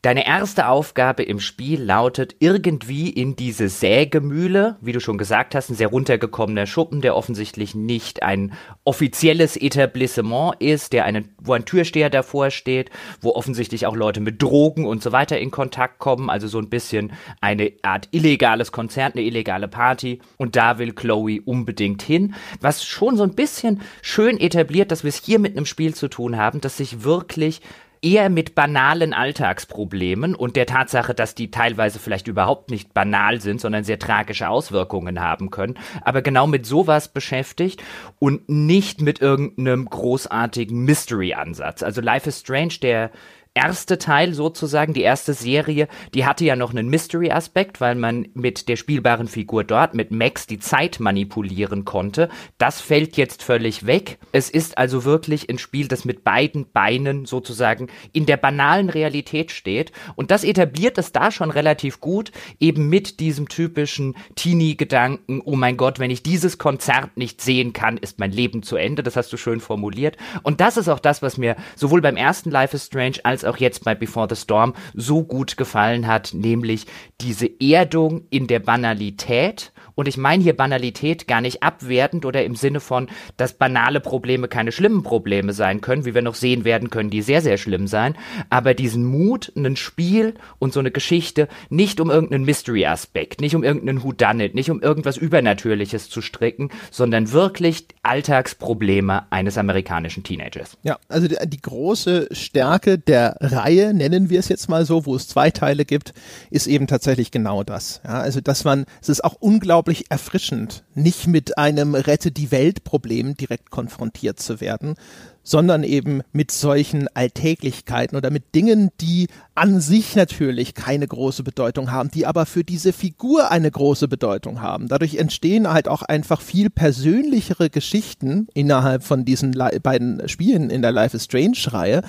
Deine 0.02 0.26
erste 0.26 0.70
Aufgabe 0.70 1.24
im 1.24 1.42
Spiel 1.42 1.84
lautet 1.84 2.38
irgendwie 2.40 3.10
in 3.10 3.36
diese 3.36 3.68
Sägemühle, 3.68 4.78
wie 4.80 4.94
du 4.94 5.02
schon 5.02 5.18
gesagt 5.18 5.56
hast, 5.56 5.70
ein 5.70 5.76
sehr 5.76 5.90
runtergekommener 5.90 6.68
Schuppen, 6.68 7.02
der 7.02 7.18
offensichtlich 7.18 7.76
nicht 7.76 8.24
ein 8.24 8.54
offizielles 8.86 9.58
Etablissement 9.58 10.56
ist, 10.62 10.94
der 10.94 11.04
einen, 11.04 11.36
wo 11.38 11.52
ein 11.52 11.66
Türsteher 11.66 12.10
davor 12.10 12.50
steht, 12.50 12.92
wo 13.20 13.32
offensichtlich 13.32 13.88
auch 13.88 13.96
Leute 13.96 14.22
mit 14.22 14.42
Drogen 14.42 14.86
und 14.86 15.04
so 15.04 15.12
weiter 15.12 15.38
in 15.38 15.52
Kontakt 15.52 16.00
kommen, 16.00 16.30
also 16.30 16.48
so 16.48 16.60
ein 16.60 16.70
bisschen 16.70 17.12
eine 17.42 17.74
Art 17.82 18.08
illegales 18.12 18.72
Konzert, 18.72 19.16
eine 19.16 19.26
illegale 19.26 19.68
Party. 19.68 20.22
Und 20.38 20.56
da 20.56 20.78
will 20.78 20.94
Chloe 20.94 21.42
unbedingt 21.44 22.04
hin, 22.04 22.36
was 22.62 22.86
schon 22.86 23.18
so 23.18 23.24
ein 23.24 23.36
bisschen 23.36 23.82
schön 24.02 24.40
etabliert, 24.40 24.92
dass 24.92 25.04
wir 25.04 25.10
es 25.10 25.22
hier 25.22 25.40
mit 25.40 25.58
einem 25.58 25.66
Spiel 25.66 25.94
zu 25.94 26.08
tun 26.08 26.38
haben, 26.38 26.62
das 26.62 26.78
sich 26.78 27.04
wirklich 27.04 27.60
eher 28.02 28.30
mit 28.30 28.56
banalen 28.56 29.14
Alltagsproblemen 29.14 30.36
und 30.36 30.56
der 30.56 30.66
Tatsache, 30.66 31.14
dass 31.14 31.36
die 31.36 31.52
teilweise 31.52 32.00
vielleicht 32.00 32.28
überhaupt 32.28 32.72
nicht 32.72 32.94
banal 32.94 33.42
sind, 33.42 33.62
sondern 33.62 33.84
sehr 33.84 34.00
tragische 34.00 34.50
Auswirkungen 34.50 35.20
haben 35.20 35.50
können, 35.50 35.78
aber 36.02 36.22
genau 36.22 36.48
mit 36.48 36.66
sowas 36.66 37.10
beschäftigt 37.10 37.84
und 38.20 38.48
nicht 38.50 39.02
mit 39.02 39.22
irgendeinem 39.22 39.86
großartigen 39.90 40.84
Mystery-Ansatz. 40.84 41.84
Also 41.84 42.02
Life 42.02 42.30
is 42.30 42.40
Strange, 42.40 42.76
der 42.82 43.12
erste 43.54 43.98
Teil 43.98 44.34
sozusagen, 44.34 44.94
die 44.94 45.02
erste 45.02 45.34
Serie, 45.34 45.88
die 46.14 46.26
hatte 46.26 46.46
ja 46.46 46.56
noch 46.56 46.72
einen 46.72 46.90
Mystery-Aspekt, 46.90 47.82
weil 47.82 47.96
man 47.96 48.28
mit 48.34 48.70
der 48.70 48.78
spielbaren 48.78 49.28
Figur 49.28 49.64
dort, 49.64 49.96
mit 49.96 50.12
Max, 50.12 50.48
die 50.48 50.60
Zeit 50.60 51.00
manipulieren 51.00 51.84
konnte. 51.84 52.30
Das 52.58 52.80
fällt 52.80 53.18
jetzt 53.18 53.44
völlig 53.44 53.86
weg. 53.86 54.20
Es 54.32 54.50
ist 54.50 54.78
also 54.78 55.04
wirklich 55.04 55.50
ein 55.50 55.58
Spiel, 55.58 55.88
das 55.88 56.06
mit 56.06 56.24
beiden 56.24 56.72
Beinen 56.72 57.26
sozusagen 57.26 57.88
in 58.14 58.26
der 58.26 58.38
banalen 58.38 58.90
Realität 58.90 59.52
steht. 59.52 59.92
Und 60.16 60.32
das 60.32 60.44
etabliert 60.44 60.98
es 60.98 61.12
da 61.12 61.32
schon 61.32 61.52
relativ 61.52 62.00
gut, 62.00 62.32
eben 62.60 62.88
mit 62.88 63.20
diesem 63.20 63.50
typischen 63.50 64.16
Teenie-Gedanken, 64.36 65.42
oh 65.44 65.56
mein 65.56 65.76
Gott, 65.76 66.00
wenn 66.00 66.12
ich 66.12 66.24
dieses 66.24 66.60
Konzert 66.60 67.18
nicht 67.18 67.42
sehen 67.42 67.74
kann, 67.74 67.98
ist 67.98 68.20
mein 68.20 68.32
Leben 68.32 68.64
zu 68.64 68.78
Ende. 68.78 69.04
Das 69.04 69.18
hast 69.18 69.34
du 69.34 69.38
schön 69.38 69.60
formuliert. 69.60 70.18
Und 70.44 70.62
das 70.62 70.78
ist 70.78 70.88
auch 70.88 71.00
das, 71.00 71.22
was 71.22 71.38
mir 71.38 71.58
sowohl 71.76 72.02
beim 72.02 72.16
ersten 72.16 72.52
Life 72.52 72.76
is 72.76 72.86
Strange 72.86 73.18
als 73.24 73.49
jetzt 73.58 73.84
bei 73.84 73.96
Before 73.96 74.28
the 74.30 74.36
Storm 74.36 74.74
so 74.94 75.24
gut 75.24 75.58
gefallen 75.58 76.08
hat, 76.08 76.34
nämlich 76.34 76.86
diese 77.22 77.50
Erdung 77.60 78.24
in 78.30 78.48
der 78.48 78.60
Banalität 78.60 79.72
und 80.00 80.08
ich 80.08 80.16
meine 80.16 80.42
hier 80.42 80.56
Banalität 80.56 81.28
gar 81.28 81.42
nicht 81.42 81.62
abwertend 81.62 82.24
oder 82.24 82.46
im 82.46 82.56
Sinne 82.56 82.80
von, 82.80 83.10
dass 83.36 83.52
banale 83.52 84.00
Probleme 84.00 84.48
keine 84.48 84.72
schlimmen 84.72 85.04
Probleme 85.04 85.52
sein 85.52 85.82
können, 85.82 86.06
wie 86.06 86.16
wir 86.16 86.22
noch 86.22 86.36
sehen 86.36 86.64
werden 86.64 86.90
können, 86.90 87.10
die 87.10 87.22
sehr, 87.22 87.42
sehr 87.42 87.58
schlimm 87.58 87.86
sein. 87.86 88.16
Aber 88.50 88.74
diesen 88.74 89.04
Mut, 89.04 89.52
ein 89.58 89.76
Spiel 89.76 90.36
und 90.58 90.72
so 90.72 90.80
eine 90.80 90.92
Geschichte 90.92 91.50
nicht 91.70 92.00
um 92.00 92.10
irgendeinen 92.10 92.46
Mystery-Aspekt, 92.46 93.42
nicht 93.42 93.58
um 93.58 93.64
irgendeinen 93.66 94.02
Whodunit, 94.02 94.56
nicht 94.56 94.72
um 94.72 94.82
irgendwas 94.82 95.18
Übernatürliches 95.18 96.10
zu 96.10 96.22
stricken, 96.22 96.70
sondern 96.92 97.34
wirklich 97.34 97.86
Alltagsprobleme 98.02 99.30
eines 99.34 99.58
amerikanischen 99.58 100.24
Teenagers. 100.24 100.78
Ja, 100.84 100.98
also 101.10 101.28
die, 101.28 101.36
die 101.46 101.62
große 101.62 102.30
Stärke 102.32 102.98
der 102.98 103.36
Reihe, 103.42 103.94
nennen 103.94 104.30
wir 104.30 104.40
es 104.40 104.48
jetzt 104.48 104.70
mal 104.70 104.86
so, 104.86 105.06
wo 105.06 105.16
es 105.16 105.28
zwei 105.28 105.52
Teile 105.52 105.84
gibt, 105.84 106.14
ist 106.52 106.68
eben 106.68 106.88
tatsächlich 106.88 107.32
genau 107.32 107.66
das. 107.66 108.00
Ja, 108.06 108.22
also 108.22 108.40
dass 108.40 108.64
man, 108.64 108.86
es 109.02 109.10
ist 109.10 109.26
auch 109.26 109.36
unglaublich 109.42 109.89
unglaublich 109.90 110.12
erfrischend, 110.12 110.84
nicht 110.94 111.26
mit 111.26 111.58
einem 111.58 111.96
Rette 111.96 112.32
die 112.32 112.52
Welt 112.52 112.84
Problem 112.84 113.36
direkt 113.36 113.72
konfrontiert 113.72 114.40
zu 114.40 114.62
werden, 114.62 114.94
sondern 115.42 115.84
eben 115.84 116.22
mit 116.32 116.52
solchen 116.52 117.08
Alltäglichkeiten 117.16 118.16
oder 118.16 118.30
mit 118.30 118.54
Dingen, 118.54 118.92
die 119.02 119.30
an 119.56 119.82
sich 119.82 120.16
natürlich 120.16 120.76
keine 120.76 121.08
große 121.08 121.42
Bedeutung 121.42 121.92
haben, 121.92 122.12
die 122.12 122.28
aber 122.28 122.46
für 122.46 122.64
diese 122.64 122.94
Figur 122.94 123.50
eine 123.50 123.72
große 123.72 124.08
Bedeutung 124.08 124.62
haben. 124.62 124.88
Dadurch 124.90 125.16
entstehen 125.16 125.68
halt 125.68 125.88
auch 125.88 126.04
einfach 126.04 126.42
viel 126.42 126.70
persönlichere 126.70 127.72
Geschichten 127.72 128.48
innerhalb 128.54 129.04
von 129.04 129.26
diesen 129.26 129.56
beiden 129.82 130.30
Spielen 130.30 130.70
in 130.70 130.84
der 130.84 130.92
Life 130.92 131.18
is 131.18 131.24
Strange 131.24 131.58
Reihe, 131.66 132.04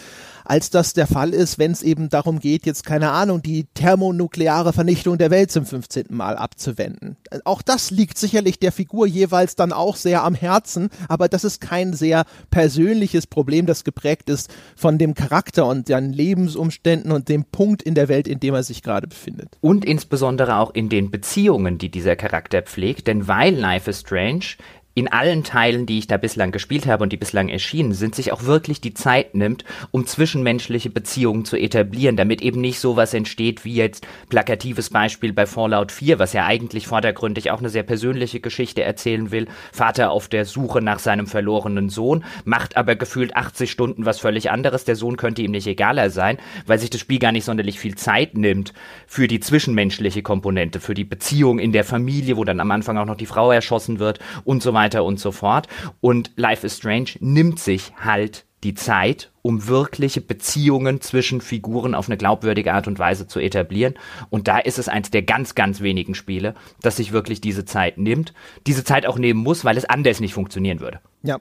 als 0.50 0.68
das 0.68 0.94
der 0.94 1.06
Fall 1.06 1.30
ist, 1.30 1.60
wenn 1.60 1.70
es 1.70 1.80
eben 1.80 2.08
darum 2.08 2.40
geht, 2.40 2.66
jetzt 2.66 2.84
keine 2.84 3.12
Ahnung, 3.12 3.40
die 3.40 3.66
thermonukleare 3.74 4.72
Vernichtung 4.72 5.16
der 5.16 5.30
Welt 5.30 5.52
zum 5.52 5.64
15. 5.64 6.06
Mal 6.10 6.36
abzuwenden. 6.36 7.16
Auch 7.44 7.62
das 7.62 7.92
liegt 7.92 8.18
sicherlich 8.18 8.58
der 8.58 8.72
Figur 8.72 9.06
jeweils 9.06 9.54
dann 9.54 9.72
auch 9.72 9.94
sehr 9.94 10.24
am 10.24 10.34
Herzen, 10.34 10.88
aber 11.08 11.28
das 11.28 11.44
ist 11.44 11.60
kein 11.60 11.92
sehr 11.92 12.24
persönliches 12.50 13.28
Problem, 13.28 13.66
das 13.66 13.84
geprägt 13.84 14.28
ist 14.28 14.52
von 14.74 14.98
dem 14.98 15.14
Charakter 15.14 15.66
und 15.66 15.88
den 15.88 16.12
Lebensumständen 16.12 17.12
und 17.12 17.28
dem 17.28 17.44
Punkt 17.44 17.84
in 17.84 17.94
der 17.94 18.08
Welt, 18.08 18.26
in 18.26 18.40
dem 18.40 18.54
er 18.54 18.64
sich 18.64 18.82
gerade 18.82 19.06
befindet. 19.06 19.56
Und 19.60 19.84
insbesondere 19.84 20.56
auch 20.56 20.74
in 20.74 20.88
den 20.88 21.12
Beziehungen, 21.12 21.78
die 21.78 21.90
dieser 21.90 22.16
Charakter 22.16 22.62
pflegt, 22.62 23.06
denn 23.06 23.28
weil 23.28 23.54
Life 23.54 23.88
is 23.88 24.00
Strange 24.00 24.56
in 25.00 25.08
allen 25.08 25.44
Teilen, 25.44 25.86
die 25.86 25.98
ich 25.98 26.08
da 26.08 26.18
bislang 26.18 26.52
gespielt 26.52 26.86
habe 26.86 27.02
und 27.02 27.10
die 27.10 27.16
bislang 27.16 27.48
erschienen 27.48 27.94
sind, 27.94 28.14
sich 28.14 28.32
auch 28.32 28.42
wirklich 28.42 28.82
die 28.82 28.92
Zeit 28.92 29.34
nimmt, 29.34 29.64
um 29.92 30.06
zwischenmenschliche 30.06 30.90
Beziehungen 30.90 31.46
zu 31.46 31.56
etablieren, 31.56 32.16
damit 32.16 32.42
eben 32.42 32.60
nicht 32.60 32.80
sowas 32.80 33.14
entsteht 33.14 33.64
wie 33.64 33.74
jetzt 33.74 34.06
plakatives 34.28 34.90
Beispiel 34.90 35.32
bei 35.32 35.46
Fallout 35.46 35.90
4, 35.90 36.18
was 36.18 36.34
ja 36.34 36.44
eigentlich 36.44 36.86
vordergründig 36.86 37.50
auch 37.50 37.60
eine 37.60 37.70
sehr 37.70 37.82
persönliche 37.82 38.40
Geschichte 38.40 38.82
erzählen 38.82 39.30
will. 39.30 39.48
Vater 39.72 40.10
auf 40.10 40.28
der 40.28 40.44
Suche 40.44 40.82
nach 40.82 40.98
seinem 40.98 41.26
verlorenen 41.26 41.88
Sohn, 41.88 42.22
macht 42.44 42.76
aber 42.76 42.94
gefühlt 42.94 43.34
80 43.34 43.70
Stunden 43.70 44.04
was 44.04 44.20
völlig 44.20 44.50
anderes. 44.50 44.84
Der 44.84 44.96
Sohn 44.96 45.16
könnte 45.16 45.40
ihm 45.40 45.52
nicht 45.52 45.66
egaler 45.66 46.10
sein, 46.10 46.36
weil 46.66 46.78
sich 46.78 46.90
das 46.90 47.00
Spiel 47.00 47.20
gar 47.20 47.32
nicht 47.32 47.46
sonderlich 47.46 47.80
viel 47.80 47.94
Zeit 47.94 48.36
nimmt 48.36 48.74
für 49.06 49.28
die 49.28 49.40
zwischenmenschliche 49.40 50.20
Komponente, 50.20 50.78
für 50.78 50.92
die 50.92 51.04
Beziehung 51.04 51.58
in 51.58 51.72
der 51.72 51.84
Familie, 51.84 52.36
wo 52.36 52.44
dann 52.44 52.60
am 52.60 52.70
Anfang 52.70 52.98
auch 52.98 53.06
noch 53.06 53.16
die 53.16 53.24
Frau 53.24 53.50
erschossen 53.50 53.98
wird 53.98 54.18
und 54.44 54.62
so 54.62 54.74
weiter 54.74 54.89
weiter 54.90 55.04
und 55.04 55.20
so 55.20 55.32
fort. 55.32 55.68
Und 56.00 56.32
Life 56.36 56.66
is 56.66 56.76
Strange 56.76 57.10
nimmt 57.20 57.60
sich 57.60 57.92
halt 58.02 58.44
die 58.62 58.74
Zeit, 58.74 59.30
um 59.40 59.68
wirkliche 59.68 60.20
Beziehungen 60.20 61.00
zwischen 61.00 61.40
Figuren 61.40 61.94
auf 61.94 62.08
eine 62.08 62.18
glaubwürdige 62.18 62.74
Art 62.74 62.88
und 62.88 62.98
Weise 62.98 63.26
zu 63.26 63.40
etablieren. 63.40 63.94
Und 64.28 64.48
da 64.48 64.58
ist 64.58 64.78
es 64.78 64.88
eins 64.88 65.10
der 65.10 65.22
ganz, 65.22 65.54
ganz 65.54 65.80
wenigen 65.80 66.14
Spiele, 66.14 66.54
das 66.82 66.96
sich 66.96 67.12
wirklich 67.12 67.40
diese 67.40 67.64
Zeit 67.64 67.96
nimmt, 67.96 68.34
diese 68.66 68.84
Zeit 68.84 69.06
auch 69.06 69.16
nehmen 69.16 69.40
muss, 69.40 69.64
weil 69.64 69.78
es 69.78 69.86
anders 69.86 70.20
nicht 70.20 70.34
funktionieren 70.34 70.80
würde. 70.80 71.00
Ja. 71.22 71.38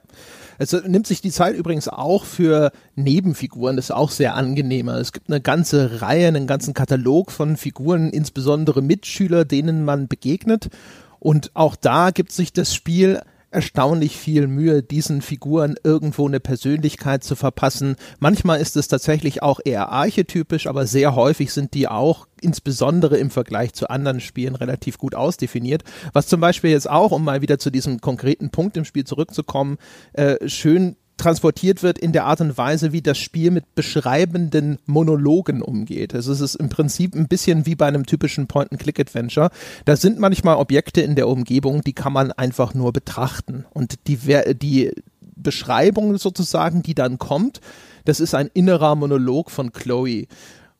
Es 0.60 0.72
nimmt 0.72 1.08
sich 1.08 1.22
die 1.22 1.32
Zeit 1.32 1.56
übrigens 1.56 1.90
auch 1.90 2.24
für 2.24 2.72
Nebenfiguren, 2.96 3.76
das 3.76 3.86
ist 3.86 3.92
auch 3.92 4.12
sehr 4.12 4.36
angenehmer. 4.36 4.96
Es 4.96 5.12
gibt 5.12 5.30
eine 5.30 5.42
ganze 5.42 6.02
Reihe, 6.02 6.28
einen 6.28 6.48
ganzen 6.48 6.74
Katalog 6.74 7.32
von 7.32 7.58
Figuren, 7.58 8.12
insbesondere 8.12 8.82
Mitschüler, 8.82 9.44
denen 9.44 9.84
man 9.84 10.08
begegnet. 10.08 10.70
Und 11.20 11.52
auch 11.54 11.76
da 11.76 12.12
gibt 12.12 12.32
sich 12.32 12.54
das 12.54 12.74
Spiel 12.74 13.22
erstaunlich 13.52 14.18
viel 14.18 14.48
Mühe, 14.48 14.84
diesen 14.84 15.22
Figuren 15.22 15.76
irgendwo 15.84 16.28
eine 16.28 16.40
Persönlichkeit 16.40 17.24
zu 17.24 17.36
verpassen. 17.36 17.96
Manchmal 18.20 18.60
ist 18.60 18.76
es 18.78 18.88
tatsächlich 18.88 19.42
auch 19.42 19.60
eher 19.64 19.90
archetypisch, 19.90 20.68
aber 20.68 20.86
sehr 20.86 21.16
häufig 21.16 21.52
sind 21.52 21.74
die 21.74 21.88
auch 21.88 22.28
insbesondere 22.42 23.18
im 23.18 23.32
Vergleich 23.32 23.74
zu 23.74 23.90
anderen 23.90 24.20
Spielen 24.20 24.56
relativ 24.56 24.98
gut 24.98 25.16
ausdefiniert. 25.16 25.84
Was 26.14 26.28
zum 26.28 26.40
Beispiel 26.40 26.72
jetzt 26.72 26.90
auch, 26.90 27.12
um 27.12 27.24
mal 27.24 27.42
wieder 27.42 27.60
zu 27.60 27.70
diesem 27.70 28.02
konkreten 28.02 28.50
Punkt 28.50 28.78
im 28.78 28.86
Spiel 28.86 29.04
zurückzukommen, 29.04 29.78
äh, 30.14 30.48
schön 30.48 30.96
transportiert 31.20 31.84
wird 31.84 32.00
in 32.00 32.12
der 32.12 32.26
Art 32.26 32.42
und 32.42 32.58
Weise, 32.58 32.92
wie 32.92 33.02
das 33.02 33.18
Spiel 33.18 33.52
mit 33.52 33.76
beschreibenden 33.76 34.80
Monologen 34.88 35.62
umgeht. 35.62 36.16
Also 36.16 36.32
es 36.32 36.42
ist 36.42 36.56
im 36.56 36.70
Prinzip 36.70 37.14
ein 37.14 37.28
bisschen 37.28 37.66
wie 37.66 37.76
bei 37.76 37.86
einem 37.86 38.06
typischen 38.06 38.48
Point-and-Click-Adventure. 38.48 39.52
Da 39.86 39.96
sind 39.96 40.20
manchmal 40.20 40.56
Objekte 40.56 41.02
in 41.02 41.16
der 41.16 41.28
Umgebung, 41.28 41.82
die 41.84 41.94
kann 41.94 42.14
man 42.14 42.32
einfach 42.32 42.74
nur 42.74 42.94
betrachten. 42.94 43.66
Und 43.72 44.08
die, 44.08 44.18
die 44.56 44.92
Beschreibung 45.36 46.18
sozusagen, 46.18 46.82
die 46.82 46.96
dann 46.96 47.20
kommt, 47.20 47.62
das 48.06 48.20
ist 48.20 48.34
ein 48.34 48.50
innerer 48.54 48.96
Monolog 48.96 49.52
von 49.52 49.72
Chloe. 49.72 50.26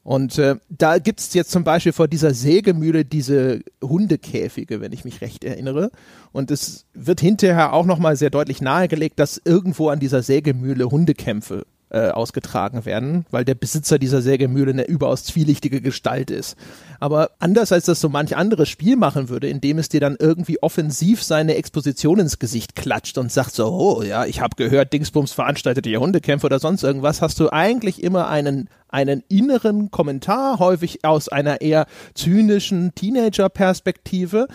Und 0.10 0.40
äh, 0.40 0.56
da 0.70 0.98
gibt's 0.98 1.36
jetzt 1.36 1.52
zum 1.52 1.64
Beispiel 1.64 1.92
vor 1.92 2.08
dieser 2.08 2.34
Sägemühle 2.34 3.06
diese 3.06 3.62
Hundekäfige, 3.80 4.82
wenn 4.82 4.92
ich 4.92 5.06
mich 5.06 5.22
recht 5.22 5.44
erinnere. 5.44 5.92
Und 6.32 6.50
es 6.50 6.88
wird 6.96 7.22
hinterher 7.22 7.74
auch 7.74 7.86
nochmal 7.86 8.16
sehr 8.16 8.32
deutlich 8.32 8.60
nahegelegt, 8.60 9.20
dass 9.20 9.40
irgendwo 9.46 9.90
an 9.90 10.00
dieser 10.00 10.24
Sägemühle 10.24 10.90
Hundekämpfe 10.90 11.68
äh, 11.92 12.10
ausgetragen 12.10 12.86
werden, 12.86 13.26
weil 13.32 13.46
der 13.46 13.56
Besitzer 13.56 14.00
dieser 14.00 14.22
Sägemühle 14.22 14.72
eine 14.72 14.86
überaus 14.86 15.24
zwielichtige 15.24 15.82
Gestalt 15.82 16.32
ist. 16.32 16.56
Aber 17.00 17.32
anders 17.40 17.72
als 17.72 17.86
das 17.86 18.00
so 18.00 18.10
manch 18.10 18.36
anderes 18.36 18.70
Spiel 18.70 18.96
machen 18.96 19.30
würde, 19.30 19.48
indem 19.48 19.80
es 19.80 19.90
dir 19.90 20.00
dann 20.00 20.18
irgendwie 20.20 20.62
offensiv 20.62 21.24
seine 21.24 21.56
Exposition 21.56 22.20
ins 22.20 22.40
Gesicht 22.40 22.76
klatscht 22.76 23.18
und 23.18 23.32
sagt 23.32 23.54
so, 23.54 23.68
oh 23.68 24.04
ja, 24.04 24.26
ich 24.26 24.42
habe 24.42 24.56
gehört, 24.56 24.94
Dingsbums 24.94 25.32
veranstaltet 25.32 25.86
hier 25.86 26.00
Hundekämpfe 26.00 26.46
oder 26.46 26.60
sonst 26.60 26.84
irgendwas, 26.84 27.22
hast 27.22 27.40
du 27.40 27.50
eigentlich 27.52 28.04
immer 28.04 28.28
einen 28.28 28.70
einen 28.92 29.24
inneren 29.30 29.92
Kommentar, 29.92 30.58
häufig 30.58 31.06
aus 31.06 31.30
einer 31.30 31.62
eher 31.62 31.86
zynischen 32.16 32.94
Teenager-Perspektive, 32.96 34.48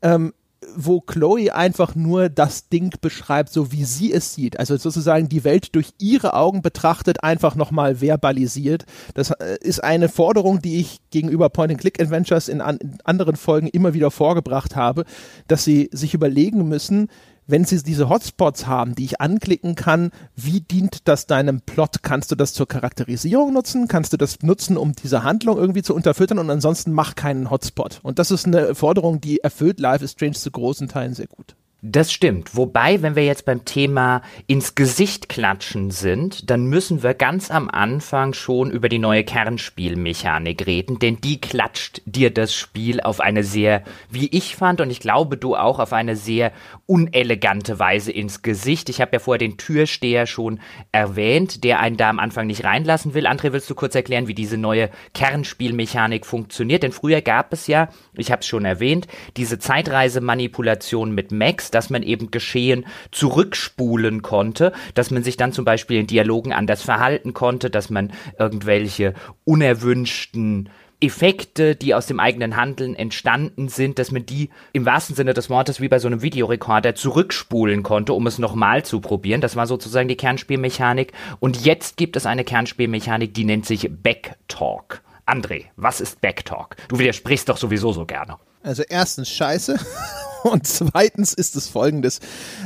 ähm, 0.00 0.32
wo 0.76 1.00
Chloe 1.00 1.54
einfach 1.54 1.94
nur 1.94 2.28
das 2.28 2.68
Ding 2.68 2.94
beschreibt, 3.00 3.52
so 3.52 3.72
wie 3.72 3.84
sie 3.84 4.12
es 4.12 4.34
sieht. 4.34 4.58
Also 4.58 4.76
sozusagen 4.76 5.28
die 5.28 5.44
Welt 5.44 5.74
durch 5.74 5.92
ihre 5.98 6.34
Augen 6.34 6.62
betrachtet, 6.62 7.22
einfach 7.22 7.54
nochmal 7.54 7.96
verbalisiert. 7.96 8.84
Das 9.14 9.30
äh, 9.30 9.58
ist 9.60 9.82
eine 9.82 10.08
Forderung, 10.08 10.60
die 10.60 10.80
ich 10.80 11.00
gegenüber 11.10 11.48
Point-and-Click-Adventures 11.48 12.48
in, 12.48 12.60
an, 12.60 12.78
in 12.78 12.98
anderen 13.04 13.36
Folgen 13.36 13.68
immer 13.68 13.94
wieder 13.94 14.10
vorgebracht 14.10 14.76
habe, 14.76 15.04
dass 15.48 15.64
sie 15.64 15.88
sich 15.92 16.14
überlegen 16.14 16.68
müssen, 16.68 17.08
wenn 17.50 17.64
sie 17.64 17.82
diese 17.82 18.08
Hotspots 18.08 18.66
haben, 18.66 18.94
die 18.94 19.04
ich 19.04 19.20
anklicken 19.20 19.74
kann, 19.74 20.10
wie 20.36 20.60
dient 20.60 21.08
das 21.08 21.26
deinem 21.26 21.60
Plot? 21.60 22.02
Kannst 22.02 22.30
du 22.30 22.34
das 22.34 22.52
zur 22.52 22.68
Charakterisierung 22.68 23.52
nutzen? 23.52 23.88
Kannst 23.88 24.12
du 24.12 24.16
das 24.16 24.42
nutzen, 24.42 24.76
um 24.76 24.92
diese 24.92 25.22
Handlung 25.22 25.56
irgendwie 25.56 25.82
zu 25.82 25.94
unterfüttern? 25.94 26.38
Und 26.38 26.50
ansonsten 26.50 26.92
mach 26.92 27.14
keinen 27.14 27.50
Hotspot. 27.50 28.00
Und 28.02 28.18
das 28.18 28.30
ist 28.30 28.46
eine 28.46 28.74
Forderung, 28.74 29.20
die 29.20 29.40
erfüllt 29.40 29.80
Life 29.80 30.04
is 30.04 30.12
Strange 30.12 30.34
zu 30.34 30.50
großen 30.50 30.88
Teilen 30.88 31.14
sehr 31.14 31.26
gut. 31.26 31.56
Das 31.82 32.12
stimmt. 32.12 32.56
Wobei, 32.56 33.00
wenn 33.00 33.16
wir 33.16 33.24
jetzt 33.24 33.46
beim 33.46 33.64
Thema 33.64 34.20
ins 34.46 34.74
Gesicht 34.74 35.30
klatschen 35.30 35.90
sind, 35.90 36.50
dann 36.50 36.66
müssen 36.66 37.02
wir 37.02 37.14
ganz 37.14 37.50
am 37.50 37.70
Anfang 37.70 38.34
schon 38.34 38.70
über 38.70 38.90
die 38.90 38.98
neue 38.98 39.24
Kernspielmechanik 39.24 40.66
reden, 40.66 40.98
denn 40.98 41.22
die 41.22 41.40
klatscht 41.40 42.02
dir 42.04 42.30
das 42.34 42.54
Spiel 42.54 43.00
auf 43.00 43.20
eine 43.20 43.44
sehr, 43.44 43.82
wie 44.10 44.28
ich 44.28 44.56
fand, 44.56 44.82
und 44.82 44.90
ich 44.90 45.00
glaube 45.00 45.38
du 45.38 45.56
auch, 45.56 45.78
auf 45.78 45.94
eine 45.94 46.16
sehr 46.16 46.52
unelegante 46.84 47.78
Weise 47.78 48.12
ins 48.12 48.42
Gesicht. 48.42 48.90
Ich 48.90 49.00
habe 49.00 49.12
ja 49.14 49.18
vorher 49.18 49.38
den 49.38 49.56
Türsteher 49.56 50.26
schon 50.26 50.60
erwähnt, 50.92 51.64
der 51.64 51.80
einen 51.80 51.96
da 51.96 52.10
am 52.10 52.18
Anfang 52.18 52.46
nicht 52.46 52.64
reinlassen 52.64 53.14
will. 53.14 53.26
André, 53.26 53.52
willst 53.52 53.70
du 53.70 53.74
kurz 53.74 53.94
erklären, 53.94 54.28
wie 54.28 54.34
diese 54.34 54.58
neue 54.58 54.90
Kernspielmechanik 55.14 56.26
funktioniert? 56.26 56.82
Denn 56.82 56.92
früher 56.92 57.22
gab 57.22 57.54
es 57.54 57.68
ja, 57.68 57.88
ich 58.20 58.30
habe 58.30 58.40
es 58.40 58.46
schon 58.46 58.64
erwähnt, 58.64 59.06
diese 59.36 59.58
Zeitreisemanipulation 59.58 61.14
mit 61.14 61.32
Max, 61.32 61.70
dass 61.70 61.90
man 61.90 62.02
eben 62.02 62.30
Geschehen 62.30 62.86
zurückspulen 63.10 64.22
konnte, 64.22 64.72
dass 64.94 65.10
man 65.10 65.22
sich 65.22 65.36
dann 65.36 65.52
zum 65.52 65.64
Beispiel 65.64 65.98
in 65.98 66.06
Dialogen 66.06 66.52
anders 66.52 66.82
verhalten 66.82 67.34
konnte, 67.34 67.70
dass 67.70 67.90
man 67.90 68.12
irgendwelche 68.38 69.14
unerwünschten 69.44 70.68
Effekte, 71.00 71.76
die 71.76 71.94
aus 71.94 72.06
dem 72.06 72.20
eigenen 72.20 72.56
Handeln 72.56 72.94
entstanden 72.94 73.68
sind, 73.68 73.98
dass 73.98 74.12
man 74.12 74.26
die 74.26 74.50
im 74.72 74.84
wahrsten 74.84 75.16
Sinne 75.16 75.32
des 75.32 75.48
Wortes 75.48 75.80
wie 75.80 75.88
bei 75.88 75.98
so 75.98 76.08
einem 76.08 76.22
Videorekorder 76.22 76.94
zurückspulen 76.94 77.82
konnte, 77.82 78.12
um 78.12 78.26
es 78.26 78.38
nochmal 78.38 78.84
zu 78.84 79.00
probieren. 79.00 79.40
Das 79.40 79.56
war 79.56 79.66
sozusagen 79.66 80.08
die 80.08 80.16
Kernspielmechanik. 80.16 81.12
Und 81.38 81.64
jetzt 81.64 81.96
gibt 81.96 82.16
es 82.16 82.26
eine 82.26 82.44
Kernspielmechanik, 82.44 83.32
die 83.32 83.44
nennt 83.44 83.66
sich 83.66 83.90
Backtalk. 83.90 85.02
André, 85.30 85.66
was 85.76 86.00
ist 86.00 86.20
Backtalk? 86.20 86.76
Du 86.88 86.98
widersprichst 86.98 87.48
doch 87.48 87.56
sowieso 87.56 87.92
so 87.92 88.04
gerne. 88.04 88.36
Also 88.64 88.82
erstens 88.88 89.30
scheiße 89.30 89.78
und 90.42 90.66
zweitens 90.66 91.32
ist 91.32 91.54
es 91.54 91.68
folgendes. 91.68 92.18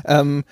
Ähm, 0.07 0.44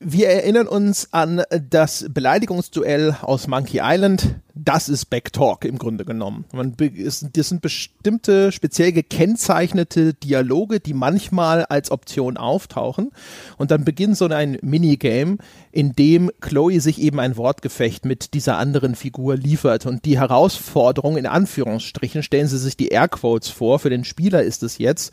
wir 0.00 0.28
erinnern 0.28 0.66
uns 0.66 1.12
an 1.12 1.42
das 1.70 2.06
Beleidigungsduell 2.10 3.16
aus 3.22 3.46
Monkey 3.46 3.80
Island. 3.82 4.36
Das 4.54 4.88
ist 4.88 5.06
Backtalk 5.06 5.64
im 5.64 5.78
Grunde 5.78 6.04
genommen. 6.04 6.44
Man, 6.52 6.76
das 6.76 7.48
sind 7.48 7.62
bestimmte 7.62 8.52
speziell 8.52 8.92
gekennzeichnete 8.92 10.14
Dialoge, 10.14 10.78
die 10.78 10.94
manchmal 10.94 11.64
als 11.64 11.90
Option 11.90 12.36
auftauchen. 12.36 13.10
Und 13.56 13.70
dann 13.70 13.84
beginnt 13.84 14.16
so 14.16 14.26
ein 14.26 14.58
Minigame, 14.62 15.38
in 15.72 15.94
dem 15.94 16.30
Chloe 16.40 16.80
sich 16.80 17.00
eben 17.00 17.18
ein 17.18 17.36
Wortgefecht 17.36 18.04
mit 18.04 18.34
dieser 18.34 18.58
anderen 18.58 18.94
Figur 18.94 19.36
liefert. 19.36 19.86
Und 19.86 20.04
die 20.04 20.18
Herausforderung, 20.18 21.16
in 21.16 21.26
Anführungsstrichen, 21.26 22.22
stellen 22.22 22.46
Sie 22.46 22.58
sich 22.58 22.76
die 22.76 22.88
Airquotes 22.88 23.48
vor, 23.48 23.78
für 23.78 23.90
den 23.90 24.04
Spieler 24.04 24.42
ist 24.42 24.62
es 24.62 24.78
jetzt, 24.78 25.12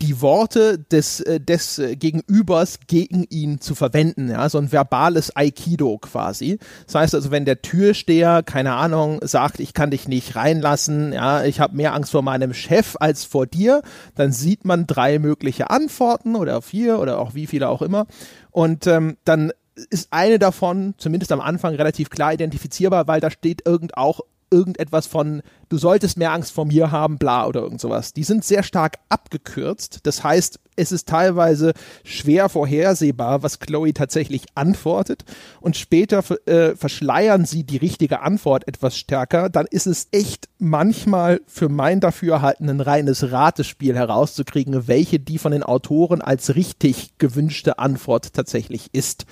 die 0.00 0.20
Worte 0.20 0.78
des, 0.78 1.20
äh, 1.20 1.40
des 1.40 1.78
äh, 1.78 1.96
Gegenübers 1.96 2.78
gegen 2.86 3.24
ihn 3.24 3.60
zu 3.60 3.74
verwenden, 3.74 4.30
ja, 4.30 4.48
so 4.48 4.58
ein 4.58 4.70
verbales 4.70 5.34
Aikido 5.34 5.98
quasi. 5.98 6.58
Das 6.86 6.94
heißt 6.94 7.14
also, 7.16 7.30
wenn 7.32 7.44
der 7.44 7.62
Türsteher, 7.62 8.44
keine 8.44 8.74
Ahnung, 8.74 9.18
sagt, 9.22 9.58
ich 9.58 9.74
kann 9.74 9.90
dich 9.90 10.06
nicht 10.06 10.36
reinlassen, 10.36 11.12
ja, 11.12 11.44
ich 11.44 11.58
habe 11.58 11.76
mehr 11.76 11.94
Angst 11.94 12.12
vor 12.12 12.22
meinem 12.22 12.54
Chef 12.54 12.96
als 13.00 13.24
vor 13.24 13.46
dir, 13.46 13.82
dann 14.14 14.30
sieht 14.30 14.64
man 14.64 14.86
drei 14.86 15.18
mögliche 15.18 15.70
Antworten 15.70 16.36
oder 16.36 16.62
vier 16.62 17.00
oder 17.00 17.18
auch 17.18 17.34
wie 17.34 17.48
viele 17.48 17.68
auch 17.68 17.82
immer. 17.82 18.06
Und 18.52 18.86
ähm, 18.86 19.16
dann 19.24 19.52
ist 19.90 20.08
eine 20.12 20.38
davon, 20.38 20.94
zumindest 20.98 21.32
am 21.32 21.40
Anfang, 21.40 21.74
relativ 21.74 22.10
klar 22.10 22.32
identifizierbar, 22.32 23.08
weil 23.08 23.20
da 23.20 23.30
steht 23.30 23.66
irgend 23.66 23.96
auch 23.96 24.20
irgendetwas 24.50 25.06
von, 25.06 25.42
du 25.68 25.78
solltest 25.78 26.18
mehr 26.18 26.32
Angst 26.32 26.52
vor 26.52 26.64
mir 26.64 26.90
haben, 26.90 27.18
bla 27.18 27.46
oder 27.46 27.60
irgend 27.60 27.80
sowas. 27.80 28.12
Die 28.12 28.24
sind 28.24 28.44
sehr 28.44 28.62
stark 28.62 28.98
abgekürzt. 29.08 30.00
Das 30.04 30.24
heißt, 30.24 30.58
es 30.76 30.92
ist 30.92 31.08
teilweise 31.08 31.72
schwer 32.04 32.48
vorhersehbar, 32.48 33.42
was 33.42 33.58
Chloe 33.58 33.92
tatsächlich 33.92 34.46
antwortet. 34.54 35.24
Und 35.60 35.76
später 35.76 36.22
äh, 36.46 36.76
verschleiern 36.76 37.44
sie 37.44 37.64
die 37.64 37.78
richtige 37.78 38.20
Antwort 38.20 38.66
etwas 38.68 38.96
stärker. 38.96 39.50
Dann 39.50 39.66
ist 39.68 39.86
es 39.86 40.08
echt 40.12 40.48
manchmal 40.58 41.40
für 41.46 41.68
mein 41.68 42.00
Dafürhalten 42.00 42.70
ein 42.70 42.80
reines 42.80 43.32
Ratespiel 43.32 43.96
herauszukriegen, 43.96 44.86
welche 44.86 45.18
die 45.18 45.38
von 45.38 45.52
den 45.52 45.62
Autoren 45.64 46.22
als 46.22 46.54
richtig 46.54 47.18
gewünschte 47.18 47.78
Antwort 47.78 48.32
tatsächlich 48.32 48.90
ist. 48.92 49.26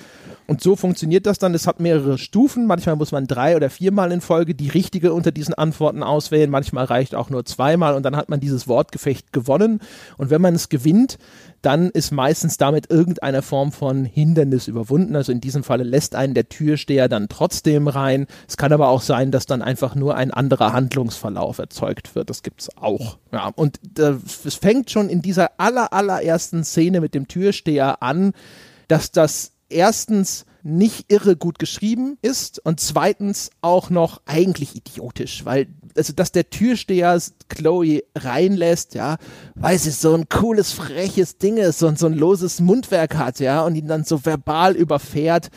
Und 0.47 0.61
so 0.61 0.77
funktioniert 0.77 1.27
das 1.27 1.39
dann. 1.39 1.55
Es 1.55 1.67
hat 1.67 1.81
mehrere 1.81 2.19
Stufen. 2.19 2.67
Manchmal 2.67 2.97
muss 2.97 3.13
man 3.13 3.27
drei 3.27 3.57
oder 3.57 3.71
viermal 3.71 4.13
in 4.13 4.21
Folge 4.21 4.55
die 4.55 4.69
richtige 4.69 5.13
unter 5.13 5.33
diesen 5.33 5.55
Antworten 5.55 6.03
auswählen. 6.03 6.51
Manchmal 6.51 6.85
reicht 6.85 7.15
auch 7.15 7.31
nur 7.31 7.45
zweimal 7.45 7.95
und 7.95 8.05
dann 8.05 8.17
hat 8.17 8.29
man 8.29 8.41
dieses 8.41 8.69
Wortgefecht 8.69 9.33
gewonnen. 9.33 9.81
Und 10.19 10.31
wenn 10.31 10.41
man 10.41 10.55
es 10.55 10.69
gewinnt, 10.69 11.19
dann 11.63 11.91
ist 11.91 12.13
meistens 12.13 12.59
damit 12.59 12.91
irgendeine 12.91 13.43
Form 13.43 13.73
von 13.73 14.05
Hindernis 14.05 14.69
überwunden. 14.69 15.17
Also 15.17 15.33
in 15.33 15.41
diesem 15.41 15.65
Falle 15.65 15.83
lässt 15.83 16.15
einen 16.15 16.35
der 16.35 16.49
Türsteher 16.49 17.09
dann 17.09 17.29
trotzdem 17.29 17.89
rein. 17.89 18.27
Es 18.47 18.57
kann 18.57 18.73
aber 18.73 18.89
auch 18.89 19.03
sein, 19.03 19.33
dass 19.33 19.47
dann 19.47 19.63
einfach 19.63 19.97
nur 19.97 20.15
ein 20.15 20.31
anderer 20.31 20.73
Handlungsverlauf 20.73 21.59
erzeugt 21.59 22.15
wird. 22.15 22.31
Das 22.31 22.45
gibt's 22.45 22.69
auch. 22.77 23.19
Ja, 23.33 23.51
und 23.57 23.81
es 24.45 24.55
fängt 24.55 24.91
schon 24.91 25.09
in 25.09 25.23
dieser 25.23 25.59
aller, 25.59 25.93
allerersten 25.93 26.63
Szene 26.63 27.01
mit 27.01 27.15
dem 27.15 27.27
Türsteher 27.27 28.03
an, 28.03 28.33
dass 28.87 29.11
das 29.11 29.56
erstens 29.69 30.47
nicht 30.63 31.13
irre 31.13 31.37
gut 31.37 31.61
geschrieben 31.61 32.19
ist 32.23 32.59
und 32.65 32.81
zweitens 32.81 33.51
auch 33.61 33.89
noch 33.89 34.21
eigentlich 34.27 34.75
idiotisch, 34.75 35.45
weil 35.45 35.69
also 35.97 36.13
dass 36.13 36.33
der 36.33 36.51
Türsteher 36.51 37.21
Chloe 37.49 38.03
reinlässt, 38.17 38.95
ja, 38.95 39.17
weil 39.55 39.79
sie 39.79 39.91
so 39.91 40.15
ein 40.15 40.29
cooles 40.29 40.73
freches 40.73 41.39
Ding 41.39 41.57
ist 41.57 41.83
und 41.83 41.99
so 41.99 42.07
ein 42.07 42.15
loses 42.15 42.61
Mundwerk 42.61 43.17
hat, 43.17 43.41
ja, 43.41 43.65
und 43.65 43.77
ihn 43.77 43.87
dann 43.87 44.05
so 44.05 44.25
verbal 44.25 44.75
überfährt, 44.75 45.51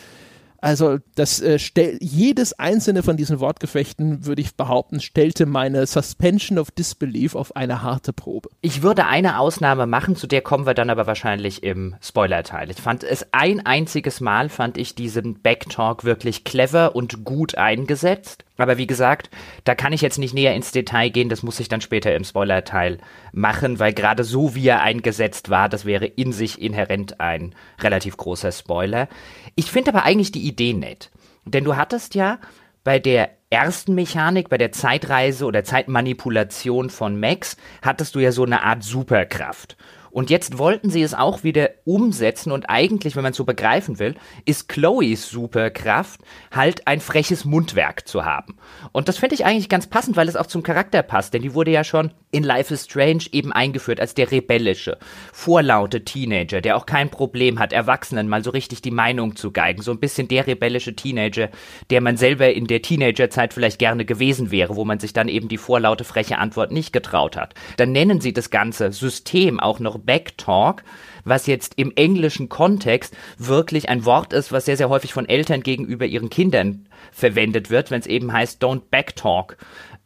also 0.61 0.97
das 1.15 1.41
äh, 1.41 1.59
stell, 1.59 1.97
jedes 2.01 2.57
einzelne 2.57 3.03
von 3.03 3.17
diesen 3.17 3.39
Wortgefechten, 3.39 4.25
würde 4.25 4.41
ich 4.41 4.55
behaupten, 4.55 4.99
stellte 4.99 5.45
meine 5.45 5.85
Suspension 5.85 6.57
of 6.59 6.71
Disbelief 6.71 7.35
auf 7.35 7.55
eine 7.55 7.81
harte 7.81 8.13
Probe. 8.13 8.49
Ich 8.61 8.81
würde 8.81 9.05
eine 9.05 9.39
Ausnahme 9.39 9.85
machen, 9.85 10.15
zu 10.15 10.27
der 10.27 10.41
kommen 10.41 10.65
wir 10.65 10.73
dann 10.73 10.89
aber 10.89 11.07
wahrscheinlich 11.07 11.63
im 11.63 11.95
Spoiler-Teil. 12.01 12.71
Ich 12.71 12.81
fand 12.81 13.03
es 13.03 13.27
ein 13.31 13.65
einziges 13.65 14.21
Mal, 14.21 14.49
fand 14.49 14.77
ich 14.77 14.95
diesen 14.95 15.41
Backtalk 15.41 16.03
wirklich 16.03 16.43
clever 16.43 16.95
und 16.95 17.23
gut 17.23 17.55
eingesetzt. 17.55 18.43
Aber 18.59 18.77
wie 18.77 18.87
gesagt, 18.87 19.29
da 19.63 19.73
kann 19.73 19.93
ich 19.93 20.01
jetzt 20.01 20.19
nicht 20.19 20.33
näher 20.33 20.53
ins 20.53 20.71
Detail 20.71 21.09
gehen, 21.09 21.29
das 21.29 21.43
muss 21.43 21.59
ich 21.59 21.69
dann 21.69 21.81
später 21.81 22.13
im 22.13 22.25
Spoiler-Teil 22.25 22.97
machen, 23.31 23.79
weil 23.79 23.93
gerade 23.93 24.23
so 24.23 24.53
wie 24.53 24.67
er 24.67 24.81
eingesetzt 24.81 25.49
war, 25.49 25.69
das 25.69 25.85
wäre 25.85 26.05
in 26.05 26.33
sich 26.33 26.61
inhärent 26.61 27.21
ein 27.21 27.55
relativ 27.79 28.17
großer 28.17 28.51
Spoiler. 28.51 29.07
Ich 29.55 29.71
finde 29.71 29.91
aber 29.91 30.03
eigentlich 30.03 30.33
die 30.33 30.45
Idee 30.45 30.73
nett. 30.73 31.09
Denn 31.45 31.63
du 31.63 31.77
hattest 31.77 32.15
ja 32.15 32.39
bei 32.83 32.99
der 32.99 33.29
ersten 33.49 33.95
Mechanik, 33.95 34.49
bei 34.49 34.57
der 34.57 34.71
Zeitreise 34.71 35.45
oder 35.45 35.63
Zeitmanipulation 35.63 36.89
von 36.89 37.19
Max, 37.19 37.55
hattest 37.81 38.13
du 38.15 38.19
ja 38.19 38.31
so 38.31 38.43
eine 38.43 38.63
Art 38.63 38.83
Superkraft. 38.83 39.77
Und 40.11 40.29
jetzt 40.29 40.57
wollten 40.57 40.89
sie 40.89 41.01
es 41.01 41.13
auch 41.13 41.43
wieder 41.43 41.69
umsetzen 41.85 42.51
und 42.51 42.69
eigentlich, 42.69 43.15
wenn 43.15 43.23
man 43.23 43.31
es 43.31 43.37
so 43.37 43.45
begreifen 43.45 43.99
will, 43.99 44.15
ist 44.45 44.69
Chloes 44.69 45.29
Superkraft 45.29 46.21
halt 46.51 46.87
ein 46.87 46.99
freches 46.99 47.45
Mundwerk 47.45 48.07
zu 48.07 48.25
haben. 48.25 48.57
Und 48.91 49.07
das 49.07 49.17
finde 49.17 49.35
ich 49.35 49.45
eigentlich 49.45 49.69
ganz 49.69 49.87
passend, 49.87 50.17
weil 50.17 50.27
es 50.27 50.35
auch 50.35 50.47
zum 50.47 50.63
Charakter 50.63 51.03
passt, 51.03 51.33
denn 51.33 51.41
die 51.41 51.53
wurde 51.53 51.71
ja 51.71 51.83
schon 51.83 52.11
in 52.31 52.43
Life 52.43 52.73
is 52.73 52.85
Strange 52.85 53.23
eben 53.31 53.51
eingeführt 53.51 53.99
als 53.99 54.13
der 54.13 54.31
rebellische, 54.31 54.97
vorlaute 55.33 56.03
Teenager, 56.03 56.61
der 56.61 56.77
auch 56.77 56.85
kein 56.85 57.09
Problem 57.09 57.59
hat, 57.59 57.73
Erwachsenen 57.73 58.27
mal 58.27 58.43
so 58.43 58.51
richtig 58.51 58.81
die 58.81 58.91
Meinung 58.91 59.35
zu 59.35 59.51
geigen. 59.51 59.81
So 59.81 59.91
ein 59.91 59.99
bisschen 59.99 60.27
der 60.27 60.45
rebellische 60.45 60.95
Teenager, 60.95 61.49
der 61.89 62.01
man 62.01 62.17
selber 62.17 62.51
in 62.51 62.67
der 62.67 62.81
Teenagerzeit 62.81 63.53
vielleicht 63.53 63.79
gerne 63.79 64.05
gewesen 64.05 64.51
wäre, 64.51 64.75
wo 64.75 64.85
man 64.85 64.99
sich 64.99 65.13
dann 65.13 65.27
eben 65.27 65.47
die 65.47 65.57
vorlaute, 65.57 66.03
freche 66.03 66.37
Antwort 66.37 66.71
nicht 66.71 66.93
getraut 66.93 67.35
hat. 67.35 67.55
Dann 67.77 67.91
nennen 67.91 68.21
sie 68.21 68.33
das 68.33 68.49
ganze 68.49 68.91
System 68.91 69.59
auch 69.59 69.79
noch 69.79 69.98
Backtalk, 70.05 70.83
was 71.23 71.47
jetzt 71.47 71.73
im 71.77 71.91
englischen 71.95 72.49
Kontext 72.49 73.15
wirklich 73.37 73.89
ein 73.89 74.05
Wort 74.05 74.33
ist, 74.33 74.51
was 74.51 74.65
sehr, 74.65 74.77
sehr 74.77 74.89
häufig 74.89 75.13
von 75.13 75.27
Eltern 75.27 75.61
gegenüber 75.61 76.05
ihren 76.05 76.29
Kindern 76.29 76.87
verwendet 77.11 77.69
wird, 77.69 77.91
wenn 77.91 77.99
es 77.99 78.07
eben 78.07 78.31
heißt, 78.31 78.63
don't 78.63 78.83
backtalk. 78.89 79.57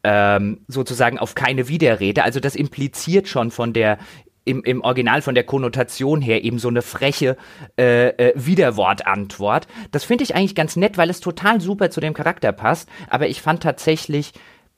Ähm, 0.05 0.65
sozusagen 0.67 1.17
auf 1.17 1.33
keine 1.33 1.69
Widerrede. 1.69 2.23
Also 2.23 2.41
das 2.41 2.55
impliziert 2.55 3.29
schon 3.29 3.51
von 3.51 3.71
der 3.71 3.99
im, 4.45 4.63
im 4.63 4.81
Original 4.81 5.21
von 5.21 5.35
der 5.35 5.43
Konnotation 5.43 6.21
her 6.21 6.43
eben 6.43 6.59
so 6.59 6.67
eine 6.67 6.81
freche 6.81 7.37
äh, 7.79 8.09
äh, 8.09 8.33
Widerwortantwort. 8.35 9.67
Das 9.91 10.03
finde 10.03 10.23
ich 10.23 10.35
eigentlich 10.35 10.55
ganz 10.55 10.75
nett, 10.75 10.97
weil 10.97 11.09
es 11.09 11.19
total 11.19 11.61
super 11.61 11.89
zu 11.89 12.01
dem 12.01 12.13
Charakter 12.13 12.51
passt. 12.51 12.89
Aber 13.09 13.27
ich 13.27 13.41
fand 13.41 13.63
tatsächlich 13.63 14.33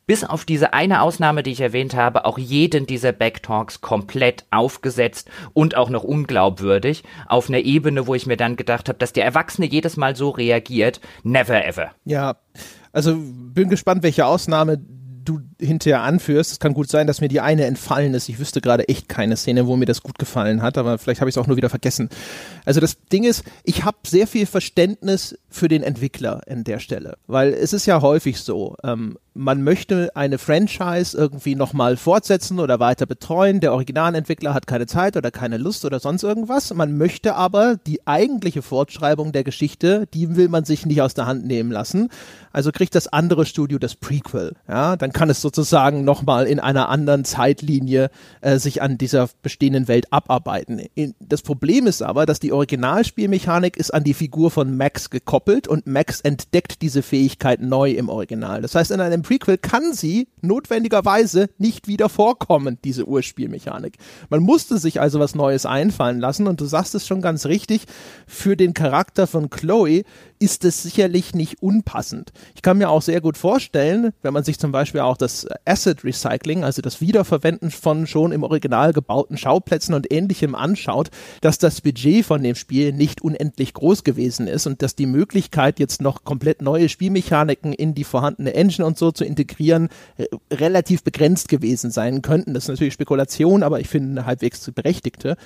bis 0.07 0.23
auf 0.23 0.45
diese 0.45 0.73
eine 0.73 1.01
Ausnahme, 1.01 1.43
die 1.43 1.51
ich 1.51 1.61
erwähnt 1.61 1.95
habe, 1.95 2.25
auch 2.25 2.37
jeden 2.37 2.85
dieser 2.85 3.11
Backtalks 3.11 3.81
komplett 3.81 4.45
aufgesetzt 4.51 5.29
und 5.53 5.75
auch 5.75 5.89
noch 5.89 6.03
unglaubwürdig 6.03 7.03
auf 7.27 7.49
einer 7.49 7.59
Ebene, 7.59 8.07
wo 8.07 8.15
ich 8.15 8.25
mir 8.25 8.37
dann 8.37 8.55
gedacht 8.55 8.89
habe, 8.89 8.99
dass 8.99 9.13
der 9.13 9.25
Erwachsene 9.25 9.67
jedes 9.67 9.97
Mal 9.97 10.15
so 10.15 10.29
reagiert, 10.29 11.01
never 11.23 11.65
ever. 11.65 11.91
Ja, 12.05 12.37
also 12.91 13.15
bin 13.17 13.69
gespannt, 13.69 14.03
welche 14.03 14.25
Ausnahme 14.25 14.77
du 14.77 15.39
hinterher 15.59 16.01
anführst. 16.01 16.51
Es 16.51 16.59
kann 16.59 16.73
gut 16.73 16.89
sein, 16.89 17.07
dass 17.07 17.21
mir 17.21 17.27
die 17.27 17.41
eine 17.41 17.65
entfallen 17.65 18.13
ist. 18.13 18.29
Ich 18.29 18.39
wüsste 18.39 18.61
gerade 18.61 18.87
echt 18.87 19.09
keine 19.09 19.37
Szene, 19.37 19.67
wo 19.67 19.75
mir 19.75 19.85
das 19.85 20.01
gut 20.01 20.19
gefallen 20.19 20.61
hat, 20.61 20.77
aber 20.77 20.97
vielleicht 20.97 21.21
habe 21.21 21.29
ich 21.29 21.35
es 21.35 21.37
auch 21.41 21.47
nur 21.47 21.57
wieder 21.57 21.69
vergessen. 21.69 22.09
Also 22.65 22.79
das 22.79 22.97
Ding 23.11 23.23
ist, 23.23 23.43
ich 23.63 23.83
habe 23.83 23.97
sehr 24.05 24.27
viel 24.27 24.45
Verständnis 24.45 25.37
für 25.49 25.67
den 25.67 25.83
Entwickler 25.83 26.41
an 26.49 26.63
der 26.63 26.79
Stelle, 26.79 27.17
weil 27.27 27.53
es 27.53 27.73
ist 27.73 27.85
ja 27.85 28.01
häufig 28.01 28.39
so, 28.39 28.75
ähm, 28.83 29.17
man 29.35 29.63
möchte 29.63 30.15
eine 30.15 30.37
Franchise 30.37 31.15
irgendwie 31.15 31.55
nochmal 31.55 31.97
fortsetzen 31.97 32.57
oder 32.59 32.79
weiter 32.79 33.05
betreuen. 33.05 33.59
Der 33.59 33.73
Originalentwickler 33.73 34.53
hat 34.53 34.65
keine 34.65 34.87
Zeit 34.87 35.17
oder 35.17 35.29
keine 35.29 35.57
Lust 35.57 35.83
oder 35.83 35.99
sonst 35.99 36.23
irgendwas. 36.23 36.73
Man 36.73 36.97
möchte 36.97 37.35
aber 37.35 37.75
die 37.85 38.07
eigentliche 38.07 38.61
Fortschreibung 38.61 39.33
der 39.33 39.43
Geschichte, 39.43 40.07
die 40.13 40.37
will 40.37 40.47
man 40.47 40.63
sich 40.63 40.85
nicht 40.85 41.01
aus 41.01 41.15
der 41.15 41.25
Hand 41.25 41.45
nehmen 41.45 41.69
lassen. 41.69 42.09
Also 42.53 42.71
kriegt 42.71 42.95
das 42.95 43.07
andere 43.07 43.45
Studio 43.45 43.77
das 43.77 43.95
Prequel. 43.95 44.53
Ja, 44.69 44.95
dann 44.95 45.11
kann 45.11 45.29
es 45.29 45.41
sozusagen 45.45 46.03
nochmal 46.03 46.47
in 46.47 46.59
einer 46.59 46.89
anderen 46.89 47.23
Zeitlinie 47.23 48.09
äh, 48.41 48.57
sich 48.57 48.81
an 48.81 48.97
dieser 48.97 49.29
bestehenden 49.43 49.87
Welt 49.87 50.11
abarbeiten. 50.11 50.81
In, 50.95 51.13
das 51.19 51.43
Problem 51.43 51.85
ist 51.85 52.01
aber, 52.01 52.25
dass 52.25 52.39
die 52.39 52.51
Originalspielmechanik 52.51 53.77
ist 53.77 53.93
an 53.93 54.03
die 54.03 54.15
Figur 54.15 54.49
von 54.49 54.75
Max 54.75 55.11
gekoppelt 55.11 55.67
und 55.67 55.85
Max 55.85 56.19
entdeckt 56.21 56.81
diese 56.81 57.03
Fähigkeit 57.03 57.61
neu 57.61 57.91
im 57.91 58.09
Original. 58.09 58.63
Das 58.63 58.73
heißt, 58.73 58.89
in 58.89 58.99
einem 58.99 59.21
Prequel 59.21 59.59
kann 59.59 59.93
sie 59.93 60.29
notwendigerweise 60.41 61.51
nicht 61.59 61.87
wieder 61.87 62.09
vorkommen, 62.09 62.79
diese 62.83 63.05
Urspielmechanik. 63.05 63.97
Man 64.31 64.41
musste 64.41 64.79
sich 64.79 64.99
also 64.99 65.19
was 65.19 65.35
Neues 65.35 65.67
einfallen 65.67 66.19
lassen 66.19 66.47
und 66.47 66.59
du 66.59 66.65
sagst 66.65 66.95
es 66.95 67.05
schon 67.05 67.21
ganz 67.21 67.45
richtig, 67.45 67.83
für 68.25 68.57
den 68.57 68.73
Charakter 68.73 69.27
von 69.27 69.51
Chloe 69.51 70.05
ist 70.39 70.65
es 70.65 70.83
sicherlich 70.83 71.33
nicht 71.33 71.61
unpassend. 71.61 72.31
Ich 72.55 72.61
kann 72.61 72.77
mir 72.77 72.89
auch 72.89 73.01
sehr 73.01 73.21
gut 73.21 73.37
vorstellen, 73.37 74.11
wenn 74.21 74.33
man 74.33 74.43
sich 74.43 74.59
zum 74.59 74.71
Beispiel 74.71 75.01
auch 75.01 75.17
das 75.17 75.47
Asset 75.65 76.03
Recycling, 76.03 76.63
also 76.63 76.81
das 76.81 77.01
Wiederverwenden 77.01 77.71
von 77.71 78.07
schon 78.07 78.31
im 78.31 78.43
Original 78.43 78.93
gebauten 78.93 79.37
Schauplätzen 79.37 79.93
und 79.93 80.11
ähnlichem 80.11 80.55
anschaut, 80.55 81.09
dass 81.41 81.57
das 81.57 81.81
Budget 81.81 82.25
von 82.25 82.43
dem 82.43 82.55
Spiel 82.55 82.91
nicht 82.91 83.21
unendlich 83.21 83.73
groß 83.73 84.03
gewesen 84.03 84.47
ist 84.47 84.67
und 84.67 84.81
dass 84.81 84.95
die 84.95 85.05
Möglichkeit, 85.05 85.79
jetzt 85.79 86.01
noch 86.01 86.23
komplett 86.23 86.61
neue 86.61 86.89
Spielmechaniken 86.89 87.73
in 87.73 87.93
die 87.93 88.03
vorhandene 88.03 88.53
Engine 88.53 88.85
und 88.85 88.97
so 88.97 89.11
zu 89.11 89.23
integrieren, 89.23 89.89
relativ 90.51 91.03
begrenzt 91.03 91.47
gewesen 91.47 91.91
sein 91.91 92.21
könnten. 92.21 92.53
Das 92.53 92.65
ist 92.65 92.69
natürlich 92.69 92.93
Spekulation, 92.93 93.63
aber 93.63 93.79
ich 93.79 93.87
finde 93.87 94.11
eine 94.11 94.25
halbwegs 94.25 94.69
berechtigte. 94.71 95.37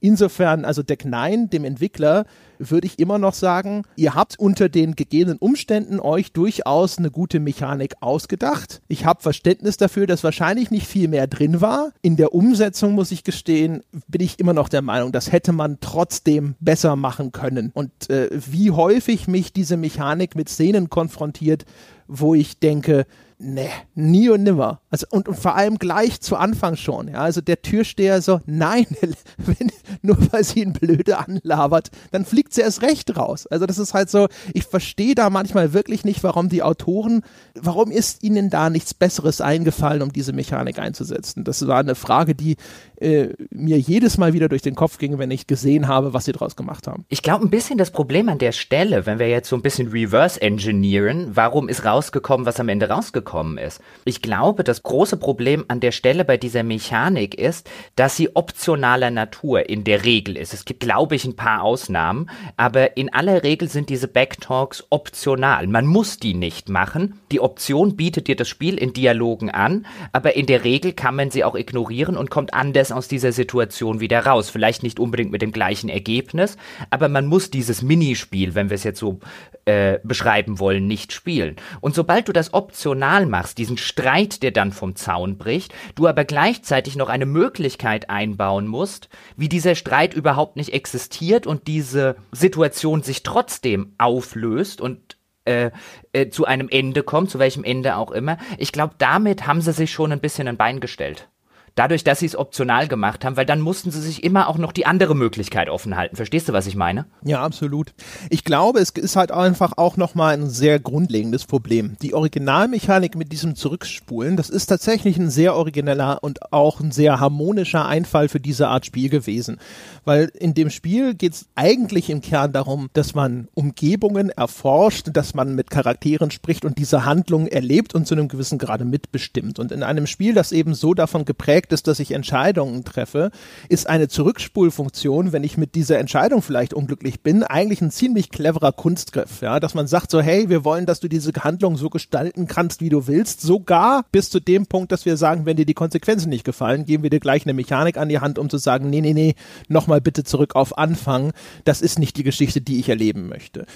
Insofern, 0.00 0.64
also 0.64 0.82
Deck 0.82 1.04
9, 1.04 1.50
dem 1.50 1.64
Entwickler, 1.64 2.26
würde 2.58 2.86
ich 2.86 2.98
immer 2.98 3.18
noch 3.18 3.34
sagen, 3.34 3.82
ihr 3.96 4.14
habt 4.14 4.38
unter 4.38 4.68
den 4.68 4.94
gegebenen 4.94 5.38
Umständen 5.38 6.00
euch 6.00 6.32
durchaus 6.32 6.98
eine 6.98 7.10
gute 7.10 7.40
Mechanik 7.40 7.94
ausgedacht. 8.00 8.80
Ich 8.88 9.04
habe 9.04 9.22
Verständnis 9.22 9.76
dafür, 9.76 10.06
dass 10.06 10.24
wahrscheinlich 10.24 10.70
nicht 10.70 10.86
viel 10.86 11.08
mehr 11.08 11.26
drin 11.26 11.60
war. 11.60 11.92
In 12.02 12.16
der 12.16 12.34
Umsetzung, 12.34 12.92
muss 12.92 13.12
ich 13.12 13.24
gestehen, 13.24 13.82
bin 14.08 14.22
ich 14.22 14.38
immer 14.38 14.52
noch 14.52 14.68
der 14.68 14.82
Meinung, 14.82 15.12
das 15.12 15.32
hätte 15.32 15.52
man 15.52 15.78
trotzdem 15.80 16.54
besser 16.60 16.96
machen 16.96 17.32
können. 17.32 17.70
Und 17.74 18.10
äh, 18.10 18.30
wie 18.32 18.70
häufig 18.70 19.28
mich 19.28 19.52
diese 19.52 19.76
Mechanik 19.76 20.34
mit 20.36 20.48
Szenen 20.48 20.90
konfrontiert, 20.90 21.64
wo 22.08 22.34
ich 22.34 22.58
denke, 22.58 23.06
ne, 23.38 23.68
nie 23.94 24.28
und 24.28 24.42
nimmer. 24.42 24.80
Also 24.90 25.06
und, 25.10 25.28
und 25.28 25.36
vor 25.38 25.54
allem 25.54 25.78
gleich 25.78 26.20
zu 26.20 26.36
Anfang 26.36 26.76
schon. 26.76 27.08
Ja, 27.08 27.20
also 27.20 27.40
der 27.40 27.62
Türsteher 27.62 28.22
so, 28.22 28.40
nein, 28.46 28.86
wenn, 29.36 29.70
nur 30.02 30.16
weil 30.32 30.44
sie 30.44 30.62
ihn 30.62 30.72
blöde 30.72 31.18
anlabert, 31.18 31.90
dann 32.12 32.24
fliegt 32.24 32.54
sie 32.54 32.62
erst 32.62 32.82
recht 32.82 33.16
raus. 33.16 33.46
Also 33.46 33.66
das 33.66 33.78
ist 33.78 33.94
halt 33.94 34.10
so, 34.10 34.28
ich 34.54 34.64
verstehe 34.64 35.14
da 35.14 35.30
manchmal 35.30 35.72
wirklich 35.72 36.04
nicht, 36.04 36.24
warum 36.24 36.48
die 36.48 36.62
Autoren, 36.62 37.22
warum 37.54 37.90
ist 37.90 38.22
ihnen 38.22 38.50
da 38.50 38.70
nichts 38.70 38.94
Besseres 38.94 39.40
eingefallen, 39.40 40.02
um 40.02 40.12
diese 40.12 40.32
Mechanik 40.32 40.78
einzusetzen? 40.78 41.44
Das 41.44 41.66
war 41.66 41.80
eine 41.80 41.94
Frage, 41.94 42.34
die 42.34 42.56
äh, 43.00 43.28
mir 43.50 43.78
jedes 43.78 44.16
Mal 44.18 44.32
wieder 44.32 44.48
durch 44.48 44.62
den 44.62 44.74
Kopf 44.74 44.98
ging, 44.98 45.18
wenn 45.18 45.30
ich 45.30 45.46
gesehen 45.46 45.88
habe, 45.88 46.14
was 46.14 46.24
sie 46.24 46.32
draus 46.32 46.56
gemacht 46.56 46.86
haben. 46.86 47.04
Ich 47.08 47.22
glaube, 47.22 47.44
ein 47.44 47.50
bisschen 47.50 47.76
das 47.76 47.90
Problem 47.90 48.28
an 48.28 48.38
der 48.38 48.52
Stelle, 48.52 49.04
wenn 49.04 49.18
wir 49.18 49.28
jetzt 49.28 49.48
so 49.48 49.56
ein 49.56 49.62
bisschen 49.62 49.88
reverse 49.88 50.40
engineeren, 50.40 51.36
warum 51.36 51.68
ist 51.68 51.84
rausgekommen, 51.84 52.46
was 52.46 52.58
am 52.60 52.68
Ende 52.68 52.88
rausgekommen 52.88 53.25
ist? 53.58 53.80
Ich 54.04 54.22
glaube, 54.22 54.64
das 54.64 54.82
große 54.82 55.16
Problem 55.16 55.64
an 55.68 55.80
der 55.80 55.92
Stelle 55.92 56.24
bei 56.24 56.36
dieser 56.36 56.62
Mechanik 56.62 57.34
ist, 57.34 57.68
dass 57.96 58.16
sie 58.16 58.34
optionaler 58.34 59.10
Natur 59.10 59.68
in 59.68 59.84
der 59.84 60.04
Regel 60.04 60.36
ist. 60.36 60.54
Es 60.54 60.64
gibt, 60.64 60.80
glaube 60.80 61.14
ich, 61.14 61.24
ein 61.24 61.36
paar 61.36 61.62
Ausnahmen, 61.62 62.30
aber 62.56 62.96
in 62.96 63.12
aller 63.12 63.42
Regel 63.42 63.68
sind 63.68 63.88
diese 63.88 64.08
Backtalks 64.08 64.84
optional. 64.90 65.66
Man 65.66 65.86
muss 65.86 66.18
die 66.18 66.34
nicht 66.34 66.68
machen. 66.68 67.20
Die 67.32 67.40
Option 67.40 67.96
bietet 67.96 68.28
dir 68.28 68.36
das 68.36 68.48
Spiel 68.48 68.78
in 68.78 68.92
Dialogen 68.92 69.50
an, 69.50 69.86
aber 70.12 70.36
in 70.36 70.46
der 70.46 70.64
Regel 70.64 70.92
kann 70.92 71.16
man 71.16 71.30
sie 71.30 71.44
auch 71.44 71.54
ignorieren 71.54 72.16
und 72.16 72.30
kommt 72.30 72.54
anders 72.54 72.92
aus 72.92 73.08
dieser 73.08 73.32
Situation 73.32 74.00
wieder 74.00 74.24
raus. 74.24 74.50
Vielleicht 74.50 74.82
nicht 74.82 75.00
unbedingt 75.00 75.32
mit 75.32 75.42
dem 75.42 75.52
gleichen 75.52 75.88
Ergebnis, 75.88 76.56
aber 76.90 77.08
man 77.08 77.26
muss 77.26 77.50
dieses 77.50 77.82
Minispiel, 77.82 78.54
wenn 78.54 78.70
wir 78.70 78.74
es 78.74 78.84
jetzt 78.84 79.00
so 79.00 79.20
äh, 79.64 79.98
beschreiben 80.04 80.58
wollen, 80.58 80.86
nicht 80.86 81.12
spielen. 81.12 81.56
Und 81.80 81.94
sobald 81.94 82.28
du 82.28 82.32
das 82.32 82.54
optional 82.54 83.15
machst, 83.24 83.56
diesen 83.56 83.78
Streit, 83.78 84.42
der 84.42 84.50
dann 84.50 84.72
vom 84.72 84.96
Zaun 84.96 85.38
bricht, 85.38 85.72
du 85.94 86.06
aber 86.06 86.26
gleichzeitig 86.26 86.96
noch 86.96 87.08
eine 87.08 87.24
Möglichkeit 87.24 88.10
einbauen 88.10 88.66
musst, 88.66 89.08
wie 89.36 89.48
dieser 89.48 89.74
Streit 89.74 90.12
überhaupt 90.12 90.56
nicht 90.56 90.74
existiert 90.74 91.46
und 91.46 91.66
diese 91.66 92.16
Situation 92.32 93.02
sich 93.02 93.22
trotzdem 93.22 93.94
auflöst 93.96 94.82
und 94.82 95.16
äh, 95.46 95.70
äh, 96.12 96.28
zu 96.28 96.44
einem 96.44 96.68
Ende 96.68 97.02
kommt, 97.02 97.30
zu 97.30 97.38
welchem 97.38 97.64
Ende 97.64 97.96
auch 97.96 98.10
immer. 98.10 98.36
Ich 98.58 98.72
glaube, 98.72 98.96
damit 98.98 99.46
haben 99.46 99.62
sie 99.62 99.72
sich 99.72 99.92
schon 99.92 100.12
ein 100.12 100.20
bisschen 100.20 100.48
ein 100.48 100.58
Bein 100.58 100.80
gestellt 100.80 101.28
dadurch, 101.76 102.02
dass 102.02 102.18
sie 102.18 102.26
es 102.26 102.36
optional 102.36 102.88
gemacht 102.88 103.24
haben, 103.24 103.36
weil 103.36 103.46
dann 103.46 103.60
mussten 103.60 103.90
sie 103.90 104.00
sich 104.00 104.24
immer 104.24 104.48
auch 104.48 104.58
noch 104.58 104.72
die 104.72 104.86
andere 104.86 105.14
Möglichkeit 105.14 105.68
offen 105.68 105.96
halten. 105.96 106.16
Verstehst 106.16 106.48
du, 106.48 106.52
was 106.52 106.66
ich 106.66 106.74
meine? 106.74 107.06
Ja, 107.22 107.42
absolut. 107.44 107.92
Ich 108.30 108.44
glaube, 108.44 108.80
es 108.80 108.90
ist 108.90 109.14
halt 109.14 109.30
einfach 109.30 109.74
auch 109.76 109.96
nochmal 109.96 110.34
ein 110.34 110.48
sehr 110.48 110.80
grundlegendes 110.80 111.44
Problem. 111.44 111.96
Die 112.02 112.14
Originalmechanik 112.14 113.14
mit 113.14 113.30
diesem 113.30 113.54
Zurückspulen, 113.54 114.36
das 114.36 114.50
ist 114.50 114.66
tatsächlich 114.66 115.18
ein 115.18 115.30
sehr 115.30 115.54
origineller 115.54 116.18
und 116.22 116.52
auch 116.52 116.80
ein 116.80 116.92
sehr 116.92 117.20
harmonischer 117.20 117.86
Einfall 117.86 118.28
für 118.28 118.40
diese 118.40 118.68
Art 118.68 118.86
Spiel 118.86 119.10
gewesen. 119.10 119.58
Weil 120.04 120.30
in 120.38 120.54
dem 120.54 120.70
Spiel 120.70 121.14
geht 121.14 121.34
es 121.34 121.46
eigentlich 121.56 122.08
im 122.08 122.22
Kern 122.22 122.52
darum, 122.52 122.88
dass 122.94 123.14
man 123.14 123.48
Umgebungen 123.54 124.30
erforscht, 124.30 125.08
dass 125.12 125.34
man 125.34 125.54
mit 125.54 125.70
Charakteren 125.70 126.30
spricht 126.30 126.64
und 126.64 126.78
diese 126.78 127.04
Handlung 127.04 127.46
erlebt 127.46 127.94
und 127.94 128.06
zu 128.06 128.14
einem 128.14 128.28
gewissen 128.28 128.58
Grade 128.58 128.86
mitbestimmt. 128.86 129.58
Und 129.58 129.72
in 129.72 129.82
einem 129.82 130.06
Spiel, 130.06 130.32
das 130.32 130.52
eben 130.52 130.74
so 130.74 130.94
davon 130.94 131.26
geprägt 131.26 131.65
Aspekt 131.66 131.72
ist, 131.72 131.86
dass 131.88 131.98
ich 131.98 132.12
Entscheidungen 132.12 132.84
treffe, 132.84 133.30
ist 133.68 133.88
eine 133.88 134.06
Zurückspulfunktion, 134.08 135.32
wenn 135.32 135.42
ich 135.42 135.56
mit 135.56 135.74
dieser 135.74 135.98
Entscheidung 135.98 136.42
vielleicht 136.42 136.74
unglücklich 136.74 137.22
bin, 137.22 137.42
eigentlich 137.42 137.80
ein 137.80 137.90
ziemlich 137.90 138.30
cleverer 138.30 138.70
Kunstgriff, 138.72 139.40
ja, 139.40 139.58
dass 139.58 139.74
man 139.74 139.88
sagt 139.88 140.12
so, 140.12 140.20
hey, 140.20 140.48
wir 140.48 140.64
wollen, 140.64 140.86
dass 140.86 141.00
du 141.00 141.08
diese 141.08 141.32
Handlung 141.32 141.76
so 141.76 141.90
gestalten 141.90 142.46
kannst, 142.46 142.80
wie 142.80 142.88
du 142.88 143.08
willst, 143.08 143.40
sogar 143.40 144.04
bis 144.12 144.30
zu 144.30 144.38
dem 144.38 144.66
Punkt, 144.66 144.92
dass 144.92 145.06
wir 145.06 145.16
sagen, 145.16 145.44
wenn 145.44 145.56
dir 145.56 145.66
die 145.66 145.74
Konsequenzen 145.74 146.28
nicht 146.28 146.44
gefallen, 146.44 146.84
geben 146.84 147.02
wir 147.02 147.10
dir 147.10 147.20
gleich 147.20 147.44
eine 147.44 147.54
Mechanik 147.54 147.96
an 147.96 148.08
die 148.08 148.20
Hand, 148.20 148.38
um 148.38 148.48
zu 148.48 148.58
sagen, 148.58 148.88
nee, 148.88 149.00
nee, 149.00 149.12
nee, 149.12 149.34
nochmal 149.68 150.00
bitte 150.00 150.22
zurück 150.22 150.54
auf 150.54 150.78
Anfang, 150.78 151.32
das 151.64 151.82
ist 151.82 151.98
nicht 151.98 152.16
die 152.16 152.22
Geschichte, 152.22 152.60
die 152.60 152.78
ich 152.78 152.88
erleben 152.88 153.28
möchte. 153.28 153.66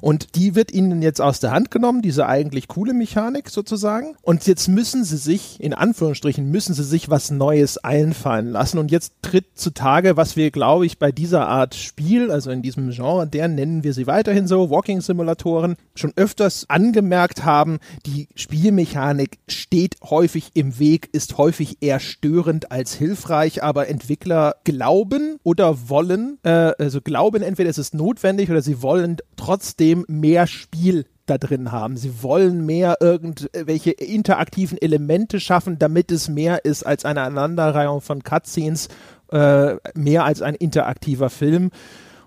Und 0.00 0.36
die 0.36 0.54
wird 0.54 0.72
ihnen 0.72 1.02
jetzt 1.02 1.20
aus 1.20 1.40
der 1.40 1.50
Hand 1.50 1.72
genommen, 1.72 2.00
diese 2.00 2.26
eigentlich 2.26 2.68
coole 2.68 2.94
Mechanik 2.94 3.50
sozusagen. 3.50 4.14
Und 4.22 4.46
jetzt 4.46 4.68
müssen 4.68 5.02
sie 5.04 5.16
sich, 5.16 5.60
in 5.60 5.74
Anführungsstrichen, 5.74 6.48
müssen 6.48 6.74
sie 6.74 6.84
sich 6.84 7.10
was 7.10 7.30
Neues 7.40 7.78
einfallen 7.78 8.50
lassen. 8.50 8.76
Und 8.76 8.90
jetzt 8.90 9.14
tritt 9.22 9.46
zutage, 9.54 10.18
was 10.18 10.36
wir, 10.36 10.50
glaube 10.50 10.84
ich, 10.84 10.98
bei 10.98 11.10
dieser 11.10 11.48
Art 11.48 11.74
Spiel, 11.74 12.30
also 12.30 12.50
in 12.50 12.60
diesem 12.60 12.90
Genre, 12.90 13.26
der 13.26 13.48
nennen 13.48 13.82
wir 13.82 13.94
sie 13.94 14.06
weiterhin 14.06 14.46
so, 14.46 14.68
Walking-Simulatoren, 14.68 15.76
schon 15.94 16.12
öfters 16.16 16.66
angemerkt 16.68 17.42
haben, 17.42 17.78
die 18.04 18.28
Spielmechanik 18.34 19.38
steht 19.48 19.96
häufig 20.04 20.50
im 20.52 20.78
Weg, 20.78 21.08
ist 21.12 21.38
häufig 21.38 21.78
eher 21.80 21.98
störend 21.98 22.70
als 22.70 22.92
hilfreich, 22.92 23.62
aber 23.62 23.88
Entwickler 23.88 24.56
glauben 24.64 25.38
oder 25.42 25.88
wollen, 25.88 26.38
äh, 26.42 26.72
also 26.78 27.00
glauben 27.00 27.42
entweder 27.42 27.70
es 27.70 27.78
ist 27.78 27.94
notwendig 27.94 28.50
oder 28.50 28.60
sie 28.60 28.82
wollen 28.82 29.16
trotzdem 29.36 30.04
mehr 30.08 30.46
Spiel 30.46 31.06
da 31.30 31.38
drin 31.38 31.72
haben. 31.72 31.96
Sie 31.96 32.22
wollen 32.22 32.66
mehr 32.66 32.98
irgendwelche 33.00 33.92
interaktiven 33.92 34.76
Elemente 34.78 35.40
schaffen, 35.40 35.78
damit 35.78 36.10
es 36.10 36.28
mehr 36.28 36.64
ist 36.64 36.82
als 36.84 37.04
eine 37.04 37.22
Aneinanderreihung 37.22 38.00
von 38.00 38.22
Cutscenes, 38.22 38.88
äh, 39.32 39.76
mehr 39.94 40.24
als 40.24 40.42
ein 40.42 40.54
interaktiver 40.54 41.30
Film. 41.30 41.70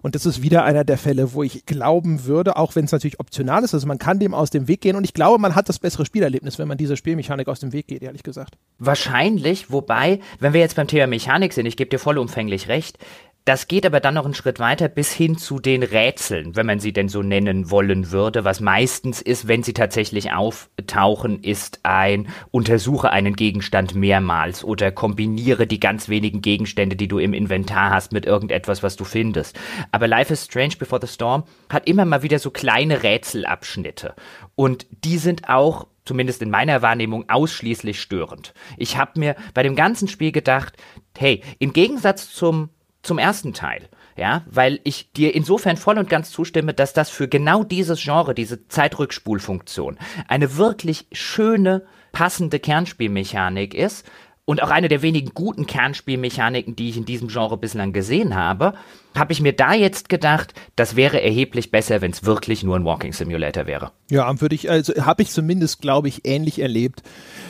Und 0.04 0.16
das 0.16 0.26
ist 0.26 0.42
wieder 0.42 0.66
einer 0.66 0.84
der 0.84 0.98
Fälle, 0.98 1.34
wo 1.34 1.44
ich 1.44 1.66
glauben 1.66 2.26
würde, 2.26 2.58
auch 2.58 2.76
wenn 2.76 2.84
es 2.84 2.92
natürlich 2.92 3.22
optional 3.22 3.63
ist, 3.63 3.74
also 3.74 3.88
man 3.88 4.00
kann 4.00 4.20
dem 4.20 4.34
aus 4.34 4.50
dem 4.50 4.68
Weg 4.68 4.82
gehen 4.82 4.98
und 4.98 5.06
ich 5.06 5.13
glaube, 5.13 5.39
man 5.39 5.56
hat 5.56 5.70
das 5.70 5.80
bessere 5.80 6.06
Spielerlebnis, 6.06 6.60
wenn 6.60 6.68
man 6.68 6.78
dieser 6.78 6.98
Spielmechanik 6.98 7.48
aus 7.48 7.62
dem 7.62 7.72
Weg 7.72 7.88
geht, 7.88 8.04
ehrlich 8.04 8.22
gesagt. 8.22 8.58
Wahrscheinlich, 8.80 9.72
wobei, 9.72 10.20
wenn 10.39 10.52
wir 10.52 10.60
jetzt 10.60 10.76
beim 10.76 10.88
Thema 10.88 11.08
Mechanik 11.08 11.54
sind, 11.54 11.68
ich 11.68 11.78
gebe 11.78 11.89
dir 11.89 12.00
vollumfänglich 12.00 12.68
recht, 12.68 12.98
das 13.46 13.68
geht 13.68 13.86
aber 13.86 14.00
dann 14.00 14.14
noch 14.14 14.24
einen 14.24 14.34
Schritt 14.34 14.60
weiter 14.60 14.88
bis 14.88 15.12
hin 15.12 15.38
zu 15.38 15.60
den 15.60 15.84
Rätseln, 15.84 16.56
wenn 16.56 16.66
man 16.66 16.80
sie 16.80 16.94
denn 16.94 17.10
so 17.10 17.22
nennen 17.22 17.70
wollen 17.70 18.12
würde. 18.12 18.46
Was 18.46 18.62
meistens 18.62 19.22
ist, 19.22 19.50
wenn 19.50 19.64
sie 19.64 19.74
tatsächlich 19.74 20.32
auftauchen, 20.32 21.44
ist 21.44 21.82
ein 21.84 22.30
Untersuche 22.52 23.10
einen 23.10 23.36
Gegenstand 23.36 23.96
mehrmals 23.96 24.64
oder 24.64 24.92
kombiniere 24.92 25.68
die 25.68 25.82
ganz 25.82 26.08
wenigen 26.08 26.42
Gegenstände, 26.42 26.96
die 26.96 27.10
du 27.10 27.20
im 27.20 27.34
Inventar 27.34 27.92
hast, 27.92 28.14
mit 28.14 28.26
irgendetwas, 28.26 28.82
was 28.82 28.96
du 28.96 29.04
findest. 29.04 29.60
Aber 29.92 30.08
Life 30.08 30.32
is 30.32 30.46
Strange 30.46 30.76
Before 30.80 31.02
the 31.06 31.14
Storm 31.14 31.44
hat 31.70 31.88
immer 31.88 32.06
mal 32.06 32.24
wieder 32.24 32.40
so 32.40 32.50
kleine 32.50 33.04
Rätselabschnitte. 33.04 34.14
Und 34.56 34.88
die 35.04 35.18
sind 35.18 35.50
auch 35.50 35.88
zumindest 36.06 36.42
in 36.42 36.50
meiner 36.50 36.82
Wahrnehmung, 36.82 37.30
ausschließlich 37.30 38.02
störend. 38.02 38.54
Ich 38.78 38.98
habe 38.98 39.20
mir 39.20 39.36
bei 39.54 39.64
dem 39.64 39.76
ganzen 39.76 40.08
Spiel 40.08 40.32
gedacht, 40.32 40.76
hey, 41.18 41.42
im 41.60 41.74
Gegensatz 41.74 42.34
zum 42.34 42.70
zum 43.04 43.20
ersten 43.20 43.54
Teil 43.54 43.89
Ja, 44.18 44.44
weil 44.50 44.80
ich 44.84 45.12
dir 45.12 45.36
insofern 45.36 45.78
voll 45.78 45.98
und 45.98 46.10
ganz 46.10 46.32
zustimme, 46.32 46.74
dass 46.74 46.94
das 46.94 47.10
für 47.10 47.28
genau 47.28 47.63
dieses 47.63 48.02
Genre, 48.02 48.34
diese 48.34 48.68
Zeitrückspulfunktion, 48.68 49.98
eine 50.28 50.58
wirklich 50.58 51.08
schöne, 51.12 51.84
passende 52.12 52.60
Kernspielmechanik 52.60 53.74
ist 53.74 54.06
und 54.46 54.62
auch 54.62 54.70
eine 54.70 54.88
der 54.89 55.02
wenigen 55.02 55.32
guten 55.34 55.66
Kernspielmechaniken, 55.68 56.76
die 56.76 56.89
ich 56.89 56.98
in 56.98 57.06
diesem 57.06 57.30
Genre 57.30 57.58
bislang 57.58 57.94
gesehen 57.94 58.36
habe, 58.36 58.74
habe 59.16 59.32
ich 59.32 59.42
mir 59.42 59.54
da 59.54 59.74
jetzt 59.74 60.10
gedacht, 60.10 60.54
das 60.76 60.96
wäre 60.96 61.22
erheblich 61.22 61.72
besser, 61.72 62.02
wenn 62.02 62.12
es 62.12 62.26
wirklich 62.26 62.63
nur 62.63 62.76
ein 62.76 62.84
Walking 62.84 63.13
Simulator 63.13 63.68
wäre. 63.68 63.92
Ja, 64.10 64.42
würde 64.42 64.56
ich, 64.56 64.70
also 64.70 64.94
habe 65.06 65.22
ich 65.22 65.32
zumindest, 65.32 65.82
glaube 65.82 66.10
ich, 66.10 66.26
ähnlich 66.26 66.60
erlebt. 66.60 67.04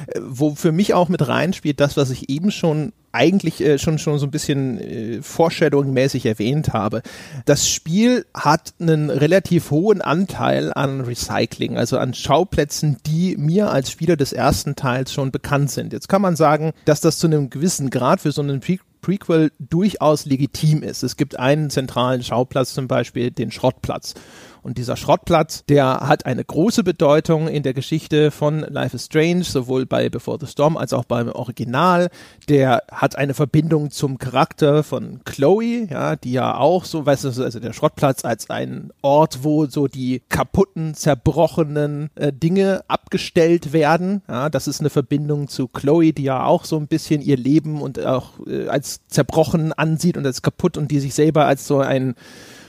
Äh, 0.08 0.20
wo 0.24 0.56
für 0.56 0.72
mich 0.72 0.94
auch 0.94 1.10
mit 1.10 1.28
reinspielt, 1.28 1.80
das, 1.80 1.98
was 1.98 2.12
ich 2.12 2.30
eben 2.30 2.52
schon 2.52 2.94
eigentlich 3.14 3.62
äh, 3.62 3.78
schon 3.78 4.00
schon 4.00 4.20
so 4.20 4.26
ein 4.26 4.32
bisschen 4.32 4.80
äh, 4.80 5.22
Foreshadowing-mäßig 5.22 6.26
erwähnt 6.26 6.74
habe. 6.74 7.02
Das 7.46 7.70
Spiel 7.70 8.26
hat 8.34 8.74
einen 8.80 9.10
relativ 9.10 9.72
hohen 9.72 10.02
Anteil 10.02 10.74
an 10.74 11.02
Recycling, 11.02 11.78
also 11.78 11.98
an 11.98 12.14
Schauplätzen, 12.14 12.98
die 13.06 13.38
mir 13.38 13.72
als 13.72 13.92
Spieler 13.92 14.18
des 14.18 14.34
ersten 14.34 14.76
Teils 14.76 15.14
schon 15.14 15.32
bekannt 15.32 15.72
sind. 15.72 15.94
Jetzt 15.94 16.10
kann 16.10 16.22
man 16.22 16.36
sagen, 16.36 16.74
dass 16.86 17.02
das 17.02 17.20
zu 17.20 17.28
einem 17.28 17.50
gewissen 17.50 17.90
Grad 17.90 18.22
für 18.22 18.32
so 18.32 18.42
einen 18.42 18.60
Pre 18.60 18.78
Prequel 19.02 19.52
durchaus 19.60 20.26
legitim 20.26 20.82
ist. 20.82 21.04
Es 21.04 21.18
gibt 21.18 21.38
einen 21.38 21.70
zentralen 21.70 22.24
Schauplatz, 22.24 22.74
zum 22.74 22.88
Beispiel 22.88 23.32
den 23.32 23.52
Schrottplatz. 23.52 24.16
Und 24.64 24.78
dieser 24.78 24.96
Schrottplatz, 24.96 25.66
der 25.68 26.08
hat 26.08 26.26
eine 26.26 26.44
große 26.44 26.86
Bedeutung 26.86 27.50
in 27.50 27.64
der 27.64 27.74
Geschichte 27.74 28.32
von 28.32 28.62
Life 28.62 28.96
is 28.96 29.06
Strange, 29.06 29.44
sowohl 29.44 29.86
bei 29.86 30.08
Before 30.08 30.38
the 30.40 30.48
Storm 30.48 30.78
als 30.78 30.94
auch 30.94 31.04
beim 31.04 31.28
Original. 31.28 32.10
Der 32.48 32.82
hat 32.90 33.18
eine 33.18 33.34
Verbindung 33.34 33.92
zum 33.92 34.18
Charakter 34.18 34.84
von 34.84 35.20
Chloe, 35.26 35.88
ja, 35.90 36.16
die 36.16 36.32
ja 36.32 36.56
auch 36.56 36.86
so, 36.86 37.06
weißt 37.06 37.26
du, 37.26 37.44
also 37.44 37.60
der 37.60 37.74
Schrottplatz 37.74 38.24
als 38.24 38.50
ein 38.50 38.92
Ort, 39.02 39.44
wo 39.44 39.66
so 39.66 39.90
die 39.90 40.22
kaputten, 40.30 40.94
zerbrochenen 40.94 42.10
äh, 42.16 42.32
Dinge 42.32 42.84
abgestellt 42.88 43.74
werden. 43.74 44.22
Ja, 44.30 44.50
das 44.50 44.70
ist 44.70 44.80
eine 44.80 44.90
Verbindung 44.90 45.50
zu 45.50 45.68
Chloe, 45.68 46.14
die 46.14 46.24
ja 46.24 46.46
auch 46.46 46.64
so 46.64 46.78
ein 46.78 46.88
bisschen 46.88 47.22
ihr 47.22 47.38
Leben 47.38 47.82
und 47.82 48.00
auch 48.06 48.40
äh, 48.48 48.70
als 48.70 49.02
zerbrochen 49.08 49.74
ansieht 49.74 50.16
und 50.16 50.26
als 50.26 50.42
kaputt 50.42 50.78
und 50.78 50.90
die 50.90 51.02
sich 51.02 51.14
selber 51.14 51.48
als 51.48 51.68
so 51.68 51.80
ein 51.80 52.16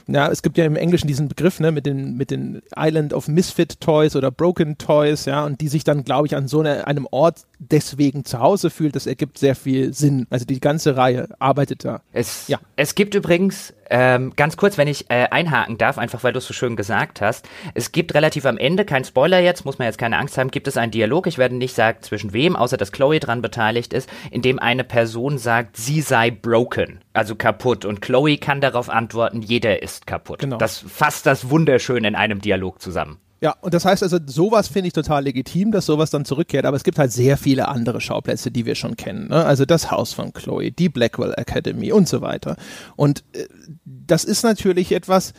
ja, 0.07 0.29
es 0.29 0.41
gibt 0.41 0.57
ja 0.57 0.65
im 0.65 0.75
Englischen 0.75 1.07
diesen 1.07 1.27
Begriff, 1.27 1.59
ne, 1.59 1.71
mit 1.71 1.85
den, 1.85 2.15
mit 2.15 2.31
den 2.31 2.61
Island 2.75 3.13
of 3.13 3.27
Misfit 3.27 3.79
Toys 3.79 4.15
oder 4.15 4.31
Broken 4.31 4.77
Toys, 4.77 5.25
ja, 5.25 5.43
und 5.43 5.61
die 5.61 5.67
sich 5.67 5.83
dann, 5.83 6.03
glaube 6.03 6.27
ich, 6.27 6.35
an 6.35 6.47
so 6.47 6.59
eine, 6.59 6.87
einem 6.87 7.07
Ort 7.11 7.45
deswegen 7.59 8.25
zu 8.25 8.39
Hause 8.39 8.69
fühlt, 8.69 8.95
das 8.95 9.07
ergibt 9.07 9.37
sehr 9.37 9.55
viel 9.55 9.93
Sinn. 9.93 10.27
Also 10.29 10.45
die 10.45 10.59
ganze 10.59 10.95
Reihe 10.95 11.29
arbeitet 11.39 11.85
da. 11.85 12.01
Es, 12.11 12.47
ja. 12.47 12.59
es 12.75 12.95
gibt 12.95 13.15
übrigens, 13.15 13.73
ähm, 13.89 14.33
ganz 14.35 14.57
kurz, 14.57 14.77
wenn 14.77 14.87
ich 14.87 15.09
äh, 15.09 15.27
einhaken 15.29 15.77
darf, 15.77 15.97
einfach 15.97 16.23
weil 16.23 16.33
du 16.33 16.39
es 16.39 16.45
so 16.45 16.53
schön 16.53 16.75
gesagt 16.75 17.21
hast, 17.21 17.47
es 17.73 17.91
gibt 17.91 18.13
relativ 18.13 18.45
am 18.45 18.57
Ende, 18.57 18.85
kein 18.85 19.03
Spoiler 19.03 19.39
jetzt, 19.39 19.65
muss 19.65 19.79
man 19.79 19.87
jetzt 19.87 19.97
keine 19.97 20.17
Angst 20.17 20.37
haben, 20.37 20.51
gibt 20.51 20.67
es 20.67 20.77
einen 20.77 20.91
Dialog, 20.91 21.27
ich 21.27 21.37
werde 21.37 21.55
nicht 21.55 21.75
sagen 21.75 21.99
zwischen 22.01 22.33
wem, 22.33 22.55
außer 22.55 22.77
dass 22.77 22.91
Chloe 22.91 23.19
dran 23.19 23.41
beteiligt 23.41 23.93
ist, 23.93 24.09
in 24.31 24.41
dem 24.41 24.59
eine 24.59 24.83
Person 24.83 25.37
sagt, 25.37 25.77
sie 25.77 26.01
sei 26.01 26.31
broken, 26.31 27.01
also 27.13 27.35
kaputt. 27.35 27.85
Und 27.85 28.01
Chloe 28.01 28.37
kann 28.37 28.61
darauf 28.61 28.89
antworten, 28.89 29.41
jeder 29.41 29.81
ist 29.81 30.07
kaputt. 30.07 30.39
Genau. 30.39 30.57
Das 30.57 30.79
fasst 30.79 31.25
das 31.25 31.49
wunderschön 31.49 32.03
in 32.03 32.15
einem 32.15 32.41
Dialog 32.41 32.81
zusammen. 32.81 33.19
Ja, 33.41 33.55
und 33.61 33.73
das 33.73 33.85
heißt 33.85 34.01
also, 34.01 34.17
sowas 34.25 34.67
finde 34.69 34.87
ich 34.87 34.93
total 34.93 35.23
legitim, 35.23 35.71
dass 35.71 35.85
sowas 35.85 36.09
dann 36.09 36.25
zurückkehrt, 36.25 36.65
aber 36.65 36.77
es 36.77 36.83
gibt 36.83 36.97
halt 36.97 37.11
sehr 37.11 37.37
viele 37.37 37.67
andere 37.67 37.99
Schauplätze, 37.99 38.49
die 38.49 38.65
wir 38.65 38.75
schon 38.75 38.95
kennen. 38.95 39.27
Ne? 39.29 39.45
Also 39.45 39.65
das 39.65 39.91
Haus 39.91 40.13
von 40.13 40.31
Chloe, 40.31 40.71
die 40.71 40.89
Blackwell 40.89 41.33
Academy 41.35 41.91
und 41.91 42.07
so 42.07 42.21
weiter. 42.21 42.55
Und 42.95 43.23
äh, 43.33 43.45
das 43.83 44.23
ist 44.23 44.43
natürlich 44.43 44.93
etwas, 44.93 45.33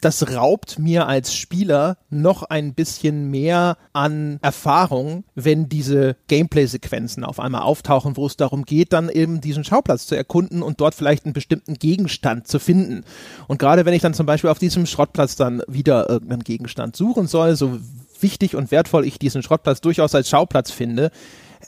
das 0.00 0.34
raubt 0.34 0.78
mir 0.78 1.06
als 1.06 1.34
Spieler 1.34 1.98
noch 2.10 2.42
ein 2.42 2.74
bisschen 2.74 3.30
mehr 3.30 3.76
an 3.92 4.38
Erfahrung, 4.42 5.24
wenn 5.34 5.68
diese 5.68 6.16
Gameplay-Sequenzen 6.28 7.24
auf 7.24 7.40
einmal 7.40 7.62
auftauchen, 7.62 8.16
wo 8.16 8.26
es 8.26 8.36
darum 8.36 8.64
geht, 8.64 8.92
dann 8.92 9.08
eben 9.08 9.40
diesen 9.40 9.64
Schauplatz 9.64 10.06
zu 10.06 10.14
erkunden 10.14 10.62
und 10.62 10.80
dort 10.80 10.94
vielleicht 10.94 11.24
einen 11.24 11.34
bestimmten 11.34 11.74
Gegenstand 11.74 12.46
zu 12.48 12.58
finden. 12.58 13.04
Und 13.46 13.58
gerade 13.58 13.84
wenn 13.84 13.94
ich 13.94 14.02
dann 14.02 14.14
zum 14.14 14.26
Beispiel 14.26 14.50
auf 14.50 14.58
diesem 14.58 14.86
Schrottplatz 14.86 15.36
dann 15.36 15.62
wieder 15.68 16.08
irgendeinen 16.08 16.44
Gegenstand 16.44 16.96
suchen 16.96 17.26
soll, 17.26 17.56
so 17.56 17.78
wichtig 18.20 18.56
und 18.56 18.70
wertvoll 18.70 19.04
ich 19.04 19.18
diesen 19.18 19.42
Schrottplatz 19.42 19.80
durchaus 19.80 20.14
als 20.14 20.28
Schauplatz 20.28 20.70
finde, 20.70 21.10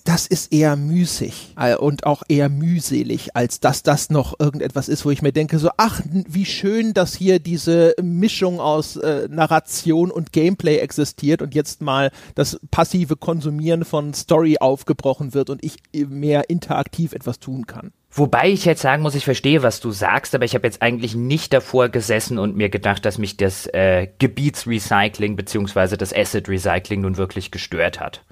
das 0.05 0.27
ist 0.27 0.53
eher 0.53 0.77
müßig 0.77 1.55
äh, 1.59 1.75
und 1.75 2.07
auch 2.07 2.23
eher 2.29 2.49
mühselig, 2.49 3.37
als 3.37 3.61
dass 3.61 3.83
das 3.83 4.11
noch 4.11 4.39
irgendetwas 4.39 4.89
ist, 4.89 5.05
wo 5.05 5.11
ich 5.11 5.23
mir 5.23 5.33
denke, 5.33 5.59
so, 5.59 5.71
ach, 5.77 6.01
wie 6.05 6.45
schön, 6.45 6.95
dass 6.95 7.15
hier 7.15 7.39
diese 7.39 7.95
Mischung 8.03 8.61
aus 8.61 8.97
äh, 8.97 9.29
Narration 9.29 10.11
und 10.11 10.33
Gameplay 10.33 10.79
existiert 10.79 11.43
und 11.43 11.55
jetzt 11.55 11.81
mal 11.83 12.11
das 12.35 12.61
passive 12.71 13.17
Konsumieren 13.17 13.85
von 13.85 14.15
Story 14.15 14.59
aufgebrochen 14.59 15.35
wird 15.35 15.51
und 15.51 15.65
ich 15.65 15.77
mehr 15.93 16.51
interaktiv 16.51 17.13
etwas 17.13 17.39
tun 17.39 17.67
kann. 17.67 17.93
Wobei 18.13 18.51
ich 18.51 18.65
jetzt 18.65 18.83
sagen 18.83 19.03
muss, 19.03 19.15
ich 19.15 19.25
verstehe, 19.25 19.63
was 19.63 19.79
du 19.79 19.93
sagst, 19.93 20.35
aber 20.35 20.45
ich 20.45 20.57
habe 20.57 20.67
jetzt 20.67 20.83
eigentlich 20.83 21.15
nicht 21.15 21.53
davor 21.53 21.89
gesessen 21.89 22.39
und 22.39 22.57
mir 22.57 22.69
gedacht, 22.69 23.05
dass 23.05 23.19
mich 23.19 23.37
das 23.37 23.67
äh, 23.69 24.09
Gebietsrecycling 24.19 25.37
beziehungsweise 25.37 25.97
das 25.97 26.13
Asset 26.13 26.49
Recycling 26.49 27.03
nun 27.03 27.17
wirklich 27.17 27.53
gestört 27.53 28.01
hat. 28.01 28.25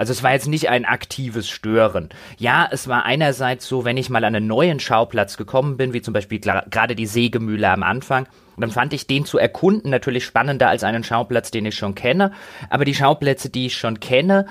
Also 0.00 0.12
es 0.12 0.22
war 0.22 0.32
jetzt 0.32 0.48
nicht 0.48 0.70
ein 0.70 0.86
aktives 0.86 1.50
Stören. 1.50 2.08
Ja, 2.38 2.66
es 2.72 2.88
war 2.88 3.04
einerseits 3.04 3.68
so, 3.68 3.84
wenn 3.84 3.98
ich 3.98 4.08
mal 4.08 4.24
an 4.24 4.34
einen 4.34 4.46
neuen 4.46 4.80
Schauplatz 4.80 5.36
gekommen 5.36 5.76
bin, 5.76 5.92
wie 5.92 6.00
zum 6.00 6.14
Beispiel 6.14 6.40
gerade 6.40 6.96
die 6.96 7.04
Sägemühle 7.04 7.68
am 7.68 7.82
Anfang, 7.82 8.26
dann 8.56 8.70
fand 8.70 8.94
ich 8.94 9.06
den 9.06 9.26
zu 9.26 9.36
erkunden 9.36 9.90
natürlich 9.90 10.24
spannender 10.24 10.70
als 10.70 10.84
einen 10.84 11.04
Schauplatz, 11.04 11.50
den 11.50 11.66
ich 11.66 11.74
schon 11.74 11.94
kenne. 11.94 12.32
Aber 12.70 12.86
die 12.86 12.94
Schauplätze, 12.94 13.50
die 13.50 13.66
ich 13.66 13.76
schon 13.76 14.00
kenne, 14.00 14.46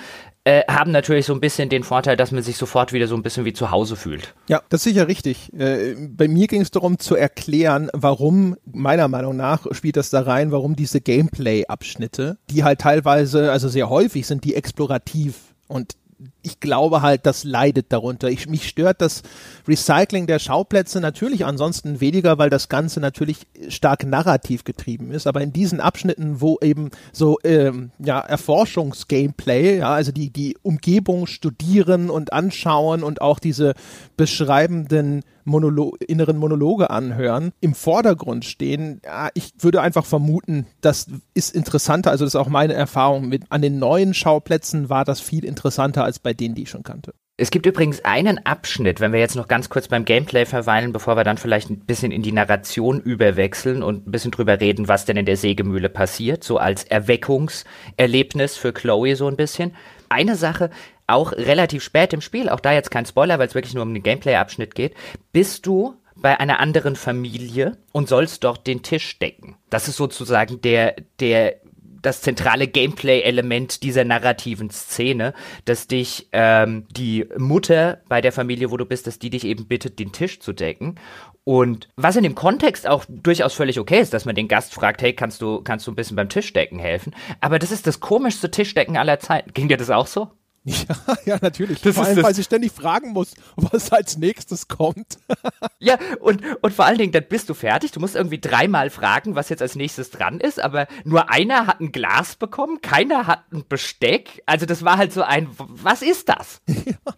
äh, 0.49 0.63
haben 0.67 0.91
natürlich 0.91 1.27
so 1.27 1.33
ein 1.33 1.39
bisschen 1.39 1.69
den 1.69 1.83
Vorteil, 1.83 2.17
dass 2.17 2.31
man 2.31 2.41
sich 2.41 2.57
sofort 2.57 2.91
wieder 2.91 3.07
so 3.07 3.15
ein 3.15 3.21
bisschen 3.21 3.45
wie 3.45 3.53
zu 3.53 3.69
Hause 3.69 3.95
fühlt. 3.95 4.33
Ja, 4.47 4.62
das 4.69 4.79
ist 4.79 4.85
sicher 4.85 5.07
richtig. 5.07 5.53
Äh, 5.53 5.95
bei 6.09 6.27
mir 6.27 6.47
ging 6.47 6.62
es 6.62 6.71
darum 6.71 6.97
zu 6.97 7.15
erklären, 7.15 7.89
warum, 7.93 8.55
meiner 8.65 9.07
Meinung 9.07 9.35
nach, 9.35 9.67
spielt 9.71 9.95
das 9.95 10.09
da 10.09 10.21
rein, 10.21 10.51
warum 10.51 10.75
diese 10.75 11.01
Gameplay-Abschnitte, 11.01 12.38
die 12.49 12.63
halt 12.63 12.81
teilweise, 12.81 13.51
also 13.51 13.67
sehr 13.67 13.89
häufig 13.89 14.25
sind 14.25 14.43
die 14.43 14.55
explorativ 14.55 15.35
und 15.67 15.93
ich 16.41 16.60
glaube 16.60 17.01
halt, 17.01 17.25
das 17.25 17.43
leidet 17.43 17.91
darunter. 17.93 18.29
Ich, 18.29 18.47
mich 18.47 18.67
stört 18.67 19.01
das 19.01 19.23
Recycling 19.67 20.27
der 20.27 20.39
Schauplätze 20.39 20.99
natürlich 20.99 21.45
ansonsten 21.45 22.01
weniger, 22.01 22.38
weil 22.38 22.49
das 22.49 22.67
Ganze 22.67 22.99
natürlich 22.99 23.47
stark 23.69 24.05
narrativ 24.05 24.63
getrieben 24.63 25.12
ist. 25.12 25.27
Aber 25.27 25.41
in 25.41 25.53
diesen 25.53 25.79
Abschnitten, 25.79 26.41
wo 26.41 26.58
eben 26.62 26.91
so 27.13 27.38
ähm, 27.43 27.91
ja, 27.99 28.19
Erforschungsgameplay, 28.19 29.79
ja, 29.79 29.93
also 29.93 30.12
die, 30.12 30.29
die 30.32 30.58
Umgebung 30.62 31.25
studieren 31.27 32.10
und 32.10 32.34
anschauen 32.34 33.03
und 33.03 33.21
auch 33.21 33.39
diese 33.39 33.73
beschreibenden 34.17 35.23
Monolo 35.43 35.95
inneren 36.08 36.38
Monologe 36.38 36.89
anhören, 36.89 37.52
im 37.62 37.73
Vordergrund 37.73 38.45
stehen. 38.45 39.02
Ja, 39.06 39.30
ich 39.34 39.52
würde 39.60 39.82
einfach 39.82 40.06
vermuten, 40.06 40.67
das 40.82 41.08
ist 41.34 41.56
interessanter, 41.56 42.12
also 42.12 42.25
das 42.25 42.34
ist 42.34 42.39
auch 42.39 42.49
meine 42.49 42.73
Erfahrung 42.73 43.28
mit 43.30 43.43
an 43.49 43.62
den 43.62 43.80
neuen 43.80 44.13
Schauplätzen 44.13 44.89
war 44.89 45.06
das 45.06 45.21
viel 45.21 45.45
interessanter 45.45 46.04
als 46.04 46.19
bei 46.19 46.34
denen, 46.34 46.56
die 46.56 46.63
ich 46.63 46.69
schon 46.69 46.84
kannte. 46.84 47.13
Es 47.41 47.52
gibt 47.52 47.65
übrigens 47.65 48.04
einen 48.04 48.45
Abschnitt, 48.45 48.99
wenn 48.99 49.13
wir 49.13 49.21
jetzt 49.21 49.38
noch 49.38 49.47
ganz 49.47 49.69
kurz 49.69 49.88
beim 49.88 50.04
Gameplay 50.04 50.45
verweilen, 50.45 50.91
bevor 50.91 51.15
wir 51.15 51.23
dann 51.23 51.38
vielleicht 51.38 51.69
ein 51.69 51.80
bisschen 51.80 52.12
in 52.12 52.21
die 52.21 52.34
Narration 52.34 52.99
überwechseln 52.99 53.82
und 53.82 54.06
ein 54.06 54.12
bisschen 54.12 54.32
drüber 54.32 54.60
reden, 54.60 54.89
was 54.89 55.06
denn 55.06 55.15
in 55.15 55.25
der 55.25 55.38
Sägemühle 55.38 55.88
passiert, 55.88 56.43
so 56.43 56.58
als 56.58 56.84
Erweckungserlebnis 56.84 58.58
für 58.58 58.73
Chloe 58.73 59.15
so 59.15 59.28
ein 59.28 59.38
bisschen. 59.38 59.73
Eine 60.10 60.36
Sache, 60.36 60.69
auch 61.10 61.32
relativ 61.32 61.84
spät 61.84 62.13
im 62.13 62.22
Spiel, 62.22 62.50
auch 62.50 62.60
da 62.60 62.74
jetzt 62.74 62.91
kein 62.91 63.06
Spoiler, 63.06 63.39
weil 63.39 63.48
es 63.48 63.56
wirklich 63.56 63.74
nur 63.74 63.84
um 63.84 63.93
den 63.93 64.04
Gameplay-Abschnitt 64.04 64.76
geht, 64.76 64.95
bist 65.32 65.65
du 65.65 65.95
bei 66.15 66.39
einer 66.39 66.60
anderen 66.60 66.95
Familie 66.95 67.78
und 67.91 68.10
sollst 68.10 68.43
dort 68.43 68.67
den 68.67 68.84
Tisch 68.84 69.19
decken. 69.19 69.56
Das 69.69 69.88
ist 69.88 69.95
sozusagen 69.95 70.62
der, 70.62 70.95
der 71.19 71.56
das 72.02 72.22
zentrale 72.22 72.67
Gameplay-Element 72.67 73.84
dieser 73.84 74.04
narrativen 74.04 74.69
Szene, 74.69 75.34
dass 75.65 75.88
dich 75.88 76.30
ähm, 76.32 76.86
die 76.91 77.26
Mutter 77.38 78.02
bei 78.08 78.22
der 78.22 78.32
Familie, 78.32 78.72
wo 78.72 78.78
du 78.78 78.86
bist, 78.86 79.08
dass 79.08 79.19
die 79.19 79.30
dich 79.30 79.43
eben 79.43 79.67
bittet, 79.67 80.00
den 80.00 80.12
Tisch 80.12 80.39
zu 80.39 80.54
decken. 80.54 80.95
Und 81.43 81.89
was 81.95 82.15
in 82.15 82.24
dem 82.24 82.36
Kontext 82.36 82.88
auch 82.88 83.06
durchaus 83.08 83.54
völlig 83.54 83.80
okay 83.80 84.00
ist, 84.00 84.13
dass 84.13 84.26
man 84.26 84.36
den 84.36 84.48
Gast 84.48 84.74
fragt, 84.74 85.02
hey, 85.02 85.13
kannst 85.13 85.41
du, 85.41 85.62
kannst 85.62 85.88
du 85.88 85.91
ein 85.91 85.95
bisschen 85.95 86.15
beim 86.15 86.30
Tischdecken 86.30 86.80
helfen? 86.80 87.15
Aber 87.41 87.60
das 87.60 87.72
ist 87.72 87.88
das 87.88 88.00
komischste 88.00 88.52
Tischdecken 88.52 88.98
aller 88.98 89.19
Zeiten. 89.19 89.54
Ging 89.54 89.67
dir 89.67 89.78
das 89.78 89.89
auch 89.89 90.08
so? 90.08 90.30
Ja, 90.69 91.17
ja, 91.26 91.38
natürlich. 91.41 91.82
Das 91.82 91.95
vor 91.95 92.06
allem, 92.06 92.22
weil 92.22 92.34
sie 92.34 92.43
ständig 92.43 92.72
fragen 92.72 93.12
muss, 93.12 93.34
was 93.56 93.91
als 93.91 94.17
nächstes 94.17 94.67
kommt. 94.67 95.17
ja, 95.80 95.98
und, 96.19 96.41
und 96.62 96.74
vor 96.74 96.86
allen 96.86 96.98
Dingen, 96.98 97.12
dann 97.12 97.26
bist 97.28 97.50
du 97.50 97.54
fertig. 97.54 97.91
Du 97.91 98.00
musst 98.00 98.15
irgendwie 98.15 98.39
dreimal 98.39 98.89
fragen, 98.89 99.36
was 99.36 99.50
jetzt 99.50 99.62
als 99.62 99.76
nächstes 99.76 100.12
dran 100.12 100.39
ist, 100.39 100.60
aber 100.60 100.88
nur 101.04 101.30
einer 101.32 101.67
hat 101.67 101.80
ein 101.80 101.91
Glas 101.91 102.36
bekommen, 102.36 102.82
keiner 102.82 103.28
hat 103.28 103.43
ein 103.52 103.63
Besteck. 103.67 104.43
Also 104.45 104.65
das 104.65 104.84
war 104.84 104.98
halt 104.98 105.13
so 105.13 105.22
ein, 105.22 105.48
was 105.58 106.02
ist 106.02 106.30
das? 106.30 106.62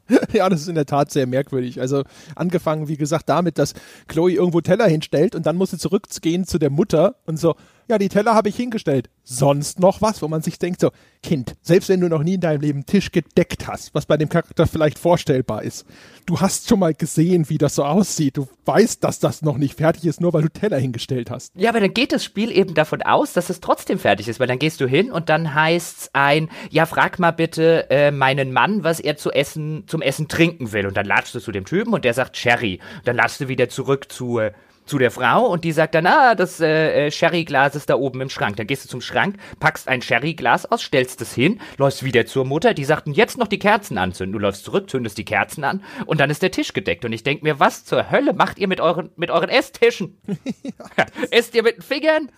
Ja, 0.07 0.19
Ja, 0.33 0.49
das 0.49 0.61
ist 0.61 0.67
in 0.67 0.75
der 0.75 0.85
Tat 0.85 1.11
sehr 1.11 1.27
merkwürdig. 1.27 1.79
Also 1.79 2.03
angefangen, 2.35 2.87
wie 2.87 2.97
gesagt, 2.97 3.29
damit, 3.29 3.57
dass 3.57 3.73
Chloe 4.07 4.31
irgendwo 4.31 4.61
Teller 4.61 4.87
hinstellt 4.87 5.35
und 5.35 5.45
dann 5.45 5.55
muss 5.55 5.71
sie 5.71 5.77
zurückgehen 5.77 6.45
zu 6.45 6.57
der 6.57 6.69
Mutter 6.69 7.15
und 7.25 7.37
so, 7.37 7.55
ja, 7.91 7.97
die 7.97 8.09
Teller 8.09 8.33
habe 8.33 8.49
ich 8.49 8.55
hingestellt. 8.55 9.09
Sonst 9.23 9.79
noch 9.79 10.01
was, 10.01 10.21
wo 10.21 10.27
man 10.27 10.41
sich 10.41 10.57
denkt, 10.57 10.79
so, 10.79 10.91
Kind, 11.21 11.55
selbst 11.61 11.89
wenn 11.89 11.99
du 11.99 12.07
noch 12.07 12.23
nie 12.23 12.35
in 12.35 12.41
deinem 12.41 12.61
Leben 12.61 12.85
Tisch 12.85 13.11
gedeckt 13.11 13.67
hast, 13.67 13.93
was 13.93 14.05
bei 14.05 14.17
dem 14.17 14.29
Charakter 14.29 14.65
vielleicht 14.65 14.97
vorstellbar 14.97 15.61
ist, 15.63 15.85
du 16.25 16.39
hast 16.39 16.67
schon 16.67 16.79
mal 16.79 16.93
gesehen, 16.93 17.49
wie 17.49 17.57
das 17.57 17.75
so 17.75 17.83
aussieht. 17.83 18.37
Du 18.37 18.47
weißt, 18.65 19.03
dass 19.03 19.19
das 19.19 19.41
noch 19.41 19.57
nicht 19.57 19.77
fertig 19.77 20.05
ist, 20.05 20.21
nur 20.21 20.33
weil 20.33 20.43
du 20.43 20.49
Teller 20.49 20.77
hingestellt 20.77 21.29
hast. 21.29 21.51
Ja, 21.55 21.69
aber 21.69 21.81
dann 21.81 21.93
geht 21.93 22.13
das 22.13 22.23
Spiel 22.23 22.49
eben 22.51 22.73
davon 22.73 23.01
aus, 23.01 23.33
dass 23.33 23.49
es 23.49 23.59
trotzdem 23.59 23.99
fertig 23.99 24.29
ist, 24.29 24.39
weil 24.39 24.47
dann 24.47 24.57
gehst 24.57 24.79
du 24.79 24.87
hin 24.87 25.11
und 25.11 25.29
dann 25.29 25.53
heißt's 25.53 26.09
ein, 26.13 26.49
ja, 26.69 26.85
frag 26.85 27.19
mal 27.19 27.31
bitte 27.31 27.89
äh, 27.89 28.11
meinen 28.11 28.53
Mann, 28.53 28.85
was 28.85 29.01
er 29.01 29.17
zu 29.17 29.31
essen, 29.31 29.83
zum 29.87 30.01
Essen 30.01 30.29
trinken 30.29 30.71
will. 30.71 30.87
Und 30.87 30.95
dann 30.95 31.05
latschst 31.05 31.35
du 31.35 31.39
zu 31.39 31.51
dem 31.51 31.65
Typen 31.65 31.93
und 31.93 32.05
der 32.05 32.13
sagt 32.13 32.37
Sherry. 32.37 32.79
Und 32.99 33.07
dann 33.07 33.17
latschst 33.17 33.41
du 33.41 33.47
wieder 33.49 33.67
zurück 33.67 34.11
zu 34.11 34.39
äh, 34.39 34.53
zu 34.85 34.97
der 34.97 35.11
Frau 35.11 35.45
und 35.47 35.63
die 35.63 35.71
sagt 35.71 35.95
dann, 35.95 36.05
ah, 36.05 36.35
das 36.35 36.59
äh, 36.59 37.07
äh, 37.07 37.11
Sherryglas 37.11 37.75
ist 37.75 37.89
da 37.89 37.95
oben 37.95 38.21
im 38.21 38.29
Schrank. 38.29 38.57
Dann 38.57 38.67
gehst 38.67 38.85
du 38.85 38.89
zum 38.89 39.01
Schrank, 39.01 39.35
packst 39.59 39.87
ein 39.87 40.01
Sherryglas 40.01 40.65
aus, 40.65 40.81
stellst 40.81 41.21
es 41.21 41.33
hin, 41.33 41.59
läufst 41.77 42.03
wieder 42.03 42.25
zur 42.25 42.45
Mutter, 42.45 42.73
die 42.73 42.85
sagt, 42.85 43.07
jetzt 43.07 43.37
noch 43.37 43.47
die 43.47 43.59
Kerzen 43.59 43.97
anzünden. 43.97 44.33
Du 44.33 44.39
läufst 44.39 44.65
zurück, 44.65 44.89
zündest 44.89 45.17
die 45.17 45.25
Kerzen 45.25 45.63
an 45.63 45.83
und 46.05 46.19
dann 46.19 46.29
ist 46.29 46.41
der 46.41 46.51
Tisch 46.51 46.73
gedeckt. 46.73 47.05
Und 47.05 47.13
ich 47.13 47.23
denke 47.23 47.43
mir, 47.43 47.59
was 47.59 47.85
zur 47.85 48.11
Hölle 48.11 48.33
macht 48.33 48.59
ihr 48.59 48.67
mit 48.67 48.81
euren, 48.81 49.09
mit 49.15 49.31
euren 49.31 49.49
Esstischen? 49.49 50.17
ja, 50.63 51.05
Esst 51.31 51.55
ihr 51.55 51.63
mit 51.63 51.77
den 51.77 51.81
Fingern 51.81 52.29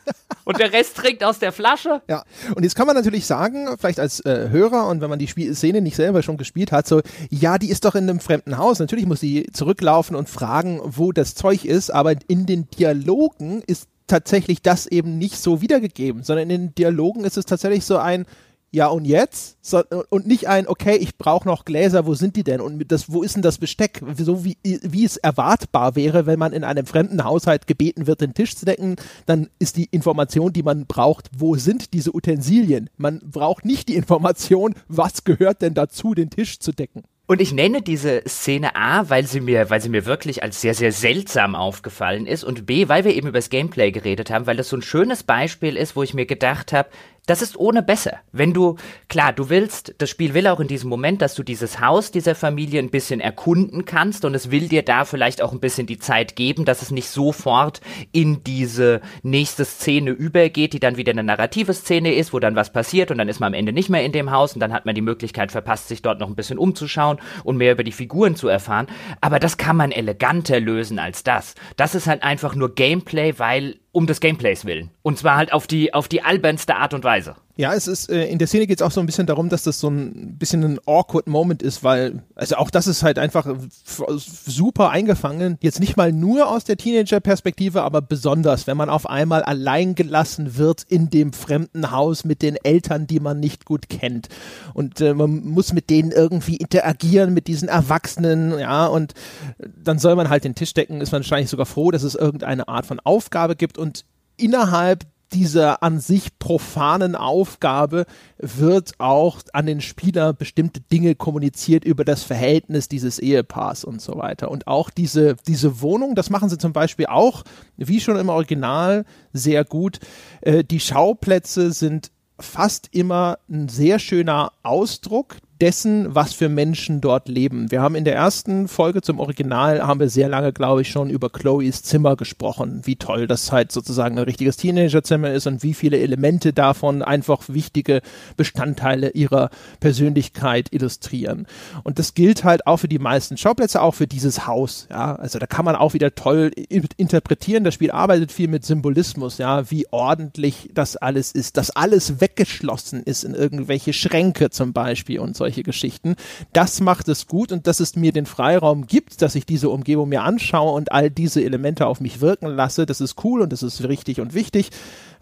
und 0.43 0.59
der 0.59 0.73
Rest 0.73 0.97
trinkt 0.97 1.23
aus 1.23 1.39
der 1.39 1.51
Flasche? 1.51 2.01
Ja, 2.07 2.23
und 2.55 2.63
jetzt 2.63 2.75
kann 2.75 2.87
man 2.87 2.95
natürlich 2.95 3.25
sagen, 3.25 3.67
vielleicht 3.79 3.99
als 3.99 4.19
äh, 4.25 4.49
Hörer 4.49 4.87
und 4.87 5.01
wenn 5.01 5.09
man 5.09 5.19
die 5.19 5.27
Spiel 5.27 5.53
Szene 5.55 5.81
nicht 5.81 5.95
selber 5.95 6.23
schon 6.23 6.37
gespielt 6.37 6.71
hat, 6.71 6.87
so, 6.87 7.01
ja, 7.29 7.57
die 7.57 7.69
ist 7.69 7.85
doch 7.85 7.95
in 7.95 8.09
einem 8.09 8.19
fremden 8.19 8.57
Haus. 8.57 8.79
Natürlich 8.79 9.05
muss 9.05 9.19
sie 9.19 9.47
zurücklaufen 9.53 10.15
und 10.15 10.29
fragen, 10.29 10.81
wo 10.83 11.11
das 11.11 11.35
Zeug 11.35 11.65
ist, 11.65 11.89
aber 11.89 12.15
in 12.27 12.32
den 12.45 12.67
Dialogen 12.69 13.61
ist 13.65 13.87
tatsächlich 14.07 14.61
das 14.61 14.87
eben 14.87 15.17
nicht 15.17 15.37
so 15.37 15.61
wiedergegeben, 15.61 16.23
sondern 16.23 16.49
in 16.49 16.61
den 16.61 16.75
Dialogen 16.75 17.23
ist 17.23 17.37
es 17.37 17.45
tatsächlich 17.45 17.85
so 17.85 17.97
ein 17.97 18.25
ja 18.71 18.87
und 18.87 19.05
jetzt? 19.05 19.57
So, 19.61 19.83
und 20.09 20.25
nicht 20.25 20.47
ein 20.47 20.67
okay 20.67 20.97
ich 20.97 21.17
brauche 21.17 21.47
noch 21.47 21.63
Gläser 21.63 22.05
wo 22.05 22.15
sind 22.15 22.35
die 22.35 22.43
denn? 22.43 22.59
Und 22.59 22.91
das 22.91 23.11
wo 23.11 23.21
ist 23.21 23.35
denn 23.35 23.43
das 23.43 23.59
Besteck? 23.59 24.01
So 24.17 24.43
wie 24.43 24.57
wie 24.63 25.05
es 25.05 25.17
erwartbar 25.17 25.95
wäre 25.95 26.25
wenn 26.25 26.39
man 26.39 26.53
in 26.53 26.63
einem 26.63 26.85
fremden 26.85 27.23
Haushalt 27.23 27.67
gebeten 27.67 28.07
wird 28.07 28.21
den 28.21 28.33
Tisch 28.33 28.55
zu 28.55 28.65
decken 28.65 28.95
dann 29.25 29.49
ist 29.59 29.77
die 29.77 29.85
Information 29.85 30.51
die 30.51 30.63
man 30.63 30.85
braucht 30.87 31.29
wo 31.37 31.55
sind 31.55 31.93
diese 31.93 32.15
Utensilien? 32.15 32.89
Man 32.97 33.19
braucht 33.19 33.63
nicht 33.63 33.87
die 33.89 33.95
Information 33.95 34.75
was 34.87 35.23
gehört 35.23 35.61
denn 35.61 35.75
dazu 35.75 36.13
den 36.13 36.31
Tisch 36.31 36.59
zu 36.59 36.71
decken 36.71 37.03
und 37.25 37.41
ich 37.41 37.53
nenne 37.53 37.81
diese 37.81 38.21
Szene 38.27 38.75
A, 38.75 39.09
weil 39.09 39.25
sie 39.25 39.39
mir, 39.39 39.69
weil 39.69 39.81
sie 39.81 39.89
mir 39.89 40.05
wirklich 40.05 40.43
als 40.43 40.59
sehr, 40.59 40.73
sehr 40.73 40.91
seltsam 40.91 41.55
aufgefallen 41.55 42.27
ist 42.27 42.43
und 42.43 42.65
B, 42.65 42.89
weil 42.89 43.05
wir 43.05 43.13
eben 43.13 43.29
über 43.29 43.37
das 43.37 43.49
Gameplay 43.49 43.91
geredet 43.91 44.29
haben, 44.29 44.45
weil 44.45 44.57
das 44.57 44.69
so 44.69 44.77
ein 44.77 44.81
schönes 44.81 45.23
Beispiel 45.23 45.77
ist, 45.77 45.95
wo 45.95 46.03
ich 46.03 46.13
mir 46.13 46.25
gedacht 46.25 46.73
habe, 46.73 46.89
das 47.25 47.41
ist 47.41 47.57
ohne 47.57 47.81
besser. 47.81 48.17
Wenn 48.33 48.53
du, 48.53 48.75
klar, 49.07 49.31
du 49.31 49.49
willst, 49.49 49.95
das 49.97 50.09
Spiel 50.09 50.33
will 50.33 50.47
auch 50.47 50.59
in 50.59 50.67
diesem 50.67 50.89
Moment, 50.89 51.21
dass 51.21 51.35
du 51.35 51.43
dieses 51.43 51.79
Haus 51.79 52.11
dieser 52.11 52.35
Familie 52.35 52.79
ein 52.79 52.89
bisschen 52.89 53.21
erkunden 53.21 53.85
kannst 53.85 54.25
und 54.25 54.35
es 54.35 54.51
will 54.51 54.67
dir 54.67 54.83
da 54.83 55.05
vielleicht 55.05 55.41
auch 55.41 55.53
ein 55.53 55.61
bisschen 55.61 55.87
die 55.87 55.99
Zeit 55.99 56.35
geben, 56.35 56.65
dass 56.65 56.81
es 56.81 56.91
nicht 56.91 57.07
sofort 57.07 57.79
in 58.11 58.43
diese 58.43 58.99
nächste 59.21 59.63
Szene 59.63 60.11
übergeht, 60.11 60.73
die 60.73 60.81
dann 60.81 60.97
wieder 60.97 61.11
eine 61.11 61.23
narrative 61.23 61.73
Szene 61.73 62.13
ist, 62.13 62.33
wo 62.33 62.39
dann 62.39 62.57
was 62.57 62.73
passiert 62.73 63.09
und 63.09 63.17
dann 63.17 63.29
ist 63.29 63.39
man 63.39 63.53
am 63.53 63.59
Ende 63.59 63.71
nicht 63.71 63.89
mehr 63.89 64.03
in 64.03 64.11
dem 64.11 64.31
Haus 64.31 64.53
und 64.53 64.59
dann 64.59 64.73
hat 64.73 64.85
man 64.85 64.95
die 64.95 65.01
Möglichkeit 65.01 65.51
verpasst, 65.53 65.87
sich 65.87 66.01
dort 66.01 66.19
noch 66.19 66.27
ein 66.27 66.35
bisschen 66.35 66.57
umzuschauen 66.57 67.19
und 67.45 67.55
mehr 67.55 67.71
über 67.71 67.85
die 67.85 67.93
Figuren 67.93 68.35
zu 68.35 68.49
erfahren. 68.49 68.87
Aber 69.21 69.39
das 69.39 69.55
kann 69.57 69.77
man 69.77 69.91
eleganter 69.93 70.59
lösen 70.59 70.99
als 70.99 71.23
das. 71.23 71.55
Das 71.77 71.95
ist 71.95 72.07
halt 72.07 72.23
einfach 72.23 72.55
nur 72.55 72.75
Gameplay, 72.75 73.35
weil 73.37 73.77
um 73.93 74.07
des 74.07 74.19
Gameplays 74.19 74.65
willen. 74.65 74.89
Und 75.03 75.17
zwar 75.17 75.37
halt 75.37 75.53
auf 75.53 75.67
die, 75.67 75.93
auf 75.93 76.09
die 76.09 76.21
albernste 76.21 76.75
Art 76.75 76.93
und 76.93 77.05
Weise. 77.05 77.35
Ja, 77.55 77.75
es 77.75 77.87
ist, 77.87 78.09
äh, 78.09 78.25
in 78.25 78.39
der 78.39 78.47
Szene 78.47 78.65
geht 78.65 78.79
es 78.79 78.81
auch 78.81 78.89
so 78.89 78.99
ein 78.99 79.05
bisschen 79.05 79.27
darum, 79.27 79.47
dass 79.47 79.61
das 79.61 79.79
so 79.79 79.87
ein 79.87 80.37
bisschen 80.39 80.63
ein 80.63 80.79
awkward 80.87 81.27
Moment 81.27 81.61
ist, 81.61 81.83
weil, 81.83 82.23
also 82.33 82.55
auch 82.55 82.71
das 82.71 82.87
ist 82.87 83.03
halt 83.03 83.19
einfach 83.19 83.47
super 83.85 84.89
eingefangen. 84.89 85.59
Jetzt 85.61 85.79
nicht 85.79 85.95
mal 85.95 86.11
nur 86.11 86.49
aus 86.49 86.63
der 86.63 86.77
Teenager-Perspektive, 86.77 87.83
aber 87.83 88.01
besonders, 88.01 88.65
wenn 88.65 88.75
man 88.75 88.89
auf 88.89 89.07
einmal 89.07 89.43
allein 89.43 89.93
gelassen 89.93 90.57
wird 90.57 90.81
in 90.89 91.11
dem 91.11 91.31
fremden 91.31 91.91
Haus 91.91 92.25
mit 92.25 92.41
den 92.41 92.55
Eltern, 92.55 93.05
die 93.05 93.19
man 93.19 93.39
nicht 93.39 93.65
gut 93.65 93.87
kennt. 93.87 94.29
Und 94.73 94.99
äh, 94.99 95.13
man 95.13 95.45
muss 95.45 95.73
mit 95.73 95.91
denen 95.91 96.11
irgendwie 96.11 96.55
interagieren, 96.55 97.35
mit 97.35 97.45
diesen 97.45 97.67
Erwachsenen, 97.67 98.57
ja, 98.57 98.87
und 98.87 99.13
dann 99.59 99.99
soll 99.99 100.15
man 100.15 100.29
halt 100.29 100.43
den 100.43 100.55
Tisch 100.55 100.73
decken, 100.73 101.01
ist 101.01 101.11
man 101.11 101.21
wahrscheinlich 101.21 101.51
sogar 101.51 101.67
froh, 101.67 101.91
dass 101.91 102.01
es 102.01 102.15
irgendeine 102.15 102.67
Art 102.67 102.87
von 102.87 102.99
Aufgabe 102.99 103.55
gibt 103.55 103.77
und 103.77 104.05
innerhalb 104.37 105.05
dieser 105.31 105.81
an 105.81 105.99
sich 105.99 106.37
profanen 106.37 107.15
Aufgabe 107.15 108.05
wird 108.37 108.93
auch 108.99 109.39
an 109.53 109.65
den 109.65 109.81
Spieler 109.81 110.33
bestimmte 110.33 110.81
Dinge 110.81 111.15
kommuniziert 111.15 111.85
über 111.85 112.05
das 112.05 112.23
Verhältnis 112.23 112.87
dieses 112.87 113.19
Ehepaars 113.19 113.83
und 113.83 114.01
so 114.01 114.17
weiter. 114.17 114.51
Und 114.51 114.67
auch 114.67 114.89
diese, 114.89 115.35
diese 115.47 115.81
Wohnung, 115.81 116.15
das 116.15 116.29
machen 116.29 116.49
sie 116.49 116.57
zum 116.57 116.73
Beispiel 116.73 117.07
auch, 117.07 117.43
wie 117.77 117.99
schon 117.99 118.17
im 118.17 118.29
Original, 118.29 119.05
sehr 119.31 119.63
gut. 119.63 119.99
Äh, 120.41 120.63
die 120.63 120.79
Schauplätze 120.79 121.71
sind 121.71 122.11
fast 122.39 122.89
immer 122.91 123.39
ein 123.49 123.69
sehr 123.69 123.99
schöner 123.99 124.51
Ausdruck 124.63 125.37
dessen, 125.63 126.13
was 126.13 126.33
für 126.33 126.49
Menschen 126.49 126.99
dort 126.99 127.29
leben. 127.29 127.71
Wir 127.71 127.81
haben 127.81 127.95
in 127.95 128.03
der 128.03 128.15
ersten 128.15 128.67
Folge 128.67 129.01
zum 129.01 129.21
Original 129.21 129.81
haben 129.81 130.01
wir 130.01 130.09
sehr 130.09 130.27
lange, 130.27 130.51
glaube 130.51 130.81
ich, 130.81 130.89
schon 130.89 131.09
über 131.09 131.29
Chloes 131.29 131.83
Zimmer 131.83 132.17
gesprochen, 132.17 132.81
wie 132.83 132.97
toll 132.97 133.27
das 133.27 133.49
halt 133.53 133.71
sozusagen 133.71 134.17
ein 134.17 134.25
richtiges 134.25 134.57
Teenagerzimmer 134.57 135.31
ist 135.31 135.47
und 135.47 135.63
wie 135.63 135.73
viele 135.73 135.99
Elemente 135.99 136.51
davon 136.51 137.01
einfach 137.01 137.43
wichtige 137.47 138.01
Bestandteile 138.35 139.11
ihrer 139.11 139.51
Persönlichkeit 139.79 140.67
illustrieren. 140.71 141.47
Und 141.83 141.97
das 141.97 142.13
gilt 142.13 142.43
halt 142.43 142.67
auch 142.67 142.77
für 142.77 142.89
die 142.89 142.99
meisten 142.99 143.37
Schauplätze, 143.37 143.81
auch 143.81 143.95
für 143.95 144.07
dieses 144.07 144.45
Haus. 144.45 144.87
Ja, 144.89 145.15
also 145.15 145.39
da 145.39 145.45
kann 145.45 145.63
man 145.63 145.77
auch 145.77 145.93
wieder 145.93 146.13
toll 146.13 146.51
interpretieren. 146.97 147.63
Das 147.63 147.75
Spiel 147.75 147.91
arbeitet 147.91 148.33
viel 148.33 148.49
mit 148.49 148.65
Symbolismus, 148.65 149.37
ja, 149.37 149.71
wie 149.71 149.87
ordentlich 149.91 150.71
das 150.73 150.97
alles 150.97 151.31
ist, 151.31 151.55
dass 151.55 151.69
alles 151.69 152.19
weggeschlossen 152.19 153.01
ist 153.01 153.23
in 153.23 153.33
irgendwelche 153.33 153.93
Schränke 153.93 154.49
zum 154.49 154.73
Beispiel 154.73 155.19
und 155.19 155.37
solche 155.37 155.52
solche 155.53 155.63
Geschichten. 155.63 156.15
Das 156.51 156.81
macht 156.81 157.07
es 157.07 157.27
gut 157.27 157.51
und 157.51 157.67
dass 157.67 157.79
es 157.79 157.95
mir 157.95 158.11
den 158.11 158.25
Freiraum 158.25 158.87
gibt, 158.87 159.21
dass 159.21 159.35
ich 159.35 159.45
diese 159.45 159.69
Umgebung 159.69 160.09
mir 160.09 160.23
anschaue 160.23 160.73
und 160.73 160.91
all 160.91 161.11
diese 161.11 161.43
Elemente 161.43 161.85
auf 161.85 162.01
mich 162.01 162.21
wirken 162.21 162.47
lasse. 162.47 162.85
Das 162.87 163.01
ist 163.01 163.23
cool 163.23 163.41
und 163.41 163.53
das 163.53 163.61
ist 163.61 163.83
richtig 163.83 164.19
und 164.19 164.33
wichtig. 164.33 164.71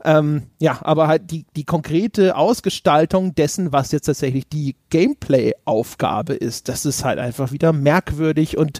Ähm, 0.03 0.43
ja, 0.59 0.79
aber 0.81 1.07
halt 1.07 1.29
die, 1.29 1.45
die 1.55 1.65
konkrete 1.65 2.35
Ausgestaltung 2.35 3.35
dessen, 3.35 3.71
was 3.71 3.91
jetzt 3.91 4.05
tatsächlich 4.05 4.47
die 4.47 4.75
Gameplay-Aufgabe 4.89 6.33
ist, 6.33 6.69
das 6.69 6.85
ist 6.85 7.03
halt 7.03 7.19
einfach 7.19 7.51
wieder 7.51 7.71
merkwürdig 7.71 8.57
und 8.57 8.79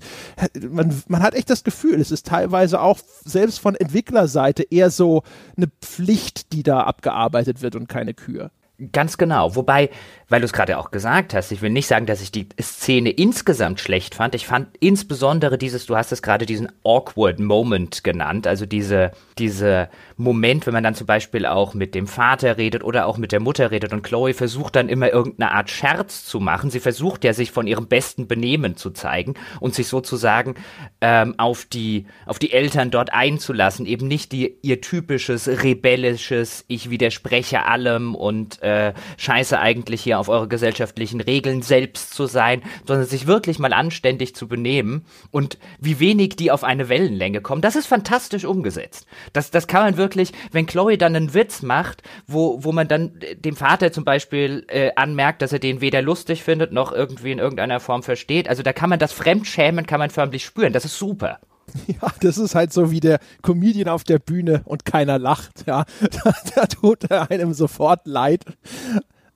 man, 0.68 1.04
man 1.08 1.22
hat 1.22 1.36
echt 1.36 1.52
das 1.52 1.64
Gefühl, 1.64 2.00
es 2.02 2.10
ist 2.10 2.26
teilweise 2.26 2.82
auch 2.82 3.00
selbst 3.24 3.60
von 3.60 3.76
Entwicklerseite 3.76 4.64
eher 4.64 4.90
so 4.90 5.22
eine 5.56 5.68
Pflicht, 5.82 6.54
die 6.54 6.64
da 6.64 6.82
abgearbeitet 6.82 7.62
wird 7.62 7.76
und 7.76 7.88
keine 7.88 8.16
Kür. 8.16 8.50
Ganz 8.92 9.20
genau. 9.20 9.56
Wobei, 9.56 9.92
weil 10.28 10.40
du 10.40 10.46
es 10.46 10.54
gerade 10.54 10.80
auch 10.80 10.90
gesagt 10.90 11.36
hast, 11.36 11.52
ich 11.52 11.62
will 11.62 11.70
nicht 11.70 11.86
sagen, 11.86 12.08
dass 12.08 12.20
ich 12.22 12.32
die 12.32 12.48
Szene 12.60 13.12
insgesamt 13.12 13.80
schlecht 13.80 14.16
fand. 14.16 14.34
Ich 14.34 14.48
fand 14.48 14.70
insbesondere 14.80 15.60
dieses, 15.60 15.86
du 15.86 15.96
hast 15.96 16.12
es 16.12 16.24
gerade 16.24 16.48
diesen 16.48 16.68
awkward 16.84 17.40
Moment 17.40 18.04
genannt, 18.04 18.48
also 18.48 18.66
diese, 18.66 19.12
diese 19.38 19.90
Moment, 20.18 20.66
wenn 20.66 20.74
man 20.74 20.84
dann 20.84 20.96
zum 20.96 21.06
Beispiel 21.06 21.46
auch 21.46 21.76
mit 21.76 21.94
dem 21.94 22.08
Vater 22.08 22.58
redet 22.58 22.84
oder 22.84 23.06
auch 23.06 23.20
mit 23.20 23.32
der 23.32 23.40
Mutter 23.40 23.70
redet 23.70 23.94
und 23.94 24.02
Chloe 24.02 24.34
versucht 24.34 24.76
dann 24.76 24.90
immer 24.90 25.12
irgendeine 25.12 25.52
Art 25.52 25.70
Scherz 25.70 26.26
zu 26.26 26.40
machen. 26.40 26.72
Sie 26.72 26.80
versucht 26.80 27.24
ja, 27.24 27.34
sich 27.34 27.52
von 27.52 27.68
ihrem 27.68 27.86
besten 27.86 28.28
Benehmen 28.28 28.78
zu 28.78 28.90
zeigen 28.90 29.36
und 29.60 29.76
sich 29.76 29.88
sozusagen 29.88 30.56
ähm, 31.02 31.36
auf 31.38 31.66
die, 31.66 32.08
auf 32.26 32.40
die 32.40 32.52
Eltern 32.52 32.90
dort 32.90 33.14
einzulassen. 33.14 33.86
Eben 33.86 34.08
nicht 34.08 34.32
die, 34.32 34.56
ihr 34.64 34.82
typisches 34.82 35.48
rebellisches, 35.48 36.66
ich 36.68 36.90
widerspreche 36.90 37.66
allem 37.66 38.16
und 38.16 38.64
äh, 38.64 38.71
äh, 38.72 38.94
scheiße 39.18 39.60
eigentlich 39.60 40.02
hier 40.02 40.20
auf 40.20 40.30
eure 40.30 40.48
gesellschaftlichen 40.48 41.22
Regeln 41.22 41.62
selbst 41.62 42.14
zu 42.14 42.26
sein, 42.26 42.62
sondern 42.86 43.06
sich 43.06 43.28
wirklich 43.28 43.60
mal 43.60 43.74
anständig 43.74 44.36
zu 44.36 44.48
benehmen 44.48 45.06
und 45.32 45.58
wie 45.80 46.00
wenig 46.00 46.36
die 46.36 46.52
auf 46.52 46.64
eine 46.64 46.90
Wellenlänge 46.90 47.42
kommen. 47.42 47.62
Das 47.62 47.76
ist 47.76 47.88
fantastisch 47.88 48.46
umgesetzt. 48.46 49.06
Das, 49.34 49.52
das 49.52 49.68
kann 49.68 49.84
man 49.84 49.98
wirklich, 49.98 50.32
wenn 50.52 50.66
Chloe 50.66 50.98
dann 50.98 51.16
einen 51.16 51.34
Witz 51.34 51.62
macht, 51.62 52.04
wo, 52.28 52.64
wo 52.64 52.72
man 52.72 52.88
dann 52.88 53.20
dem 53.36 53.56
Vater 53.56 53.92
zum 53.92 54.06
Beispiel 54.06 54.66
äh, 54.68 54.92
anmerkt, 54.96 55.42
dass 55.42 55.54
er 55.54 55.60
den 55.60 55.82
weder 55.82 56.02
lustig 56.02 56.44
findet 56.44 56.72
noch 56.72 56.92
irgendwie 56.92 57.32
in 57.32 57.40
irgendeiner 57.40 57.80
Form 57.80 58.04
versteht. 58.04 58.48
Also 58.48 58.64
da 58.64 58.74
kann 58.74 58.90
man 58.90 59.00
das 59.00 59.14
Fremdschämen, 59.14 59.86
kann 59.86 60.00
man 60.00 60.10
förmlich 60.10 60.46
spüren. 60.46 60.74
Das 60.74 60.86
ist 60.86 60.98
super. 60.98 61.40
Ja, 61.88 62.12
das 62.22 62.38
ist 62.38 62.56
halt 62.56 62.74
so 62.74 62.92
wie 62.92 63.00
der 63.00 63.20
Comedian 63.42 63.90
auf 63.90 64.04
der 64.04 64.20
Bühne 64.20 64.62
und 64.66 64.86
keiner 64.86 65.20
lacht, 65.20 65.66
ja. 65.68 65.86
Da, 66.24 66.34
da 66.56 66.66
tut 66.66 67.10
er 67.10 67.32
einem 67.32 67.54
sofort 67.54 68.06
leid. 68.06 68.46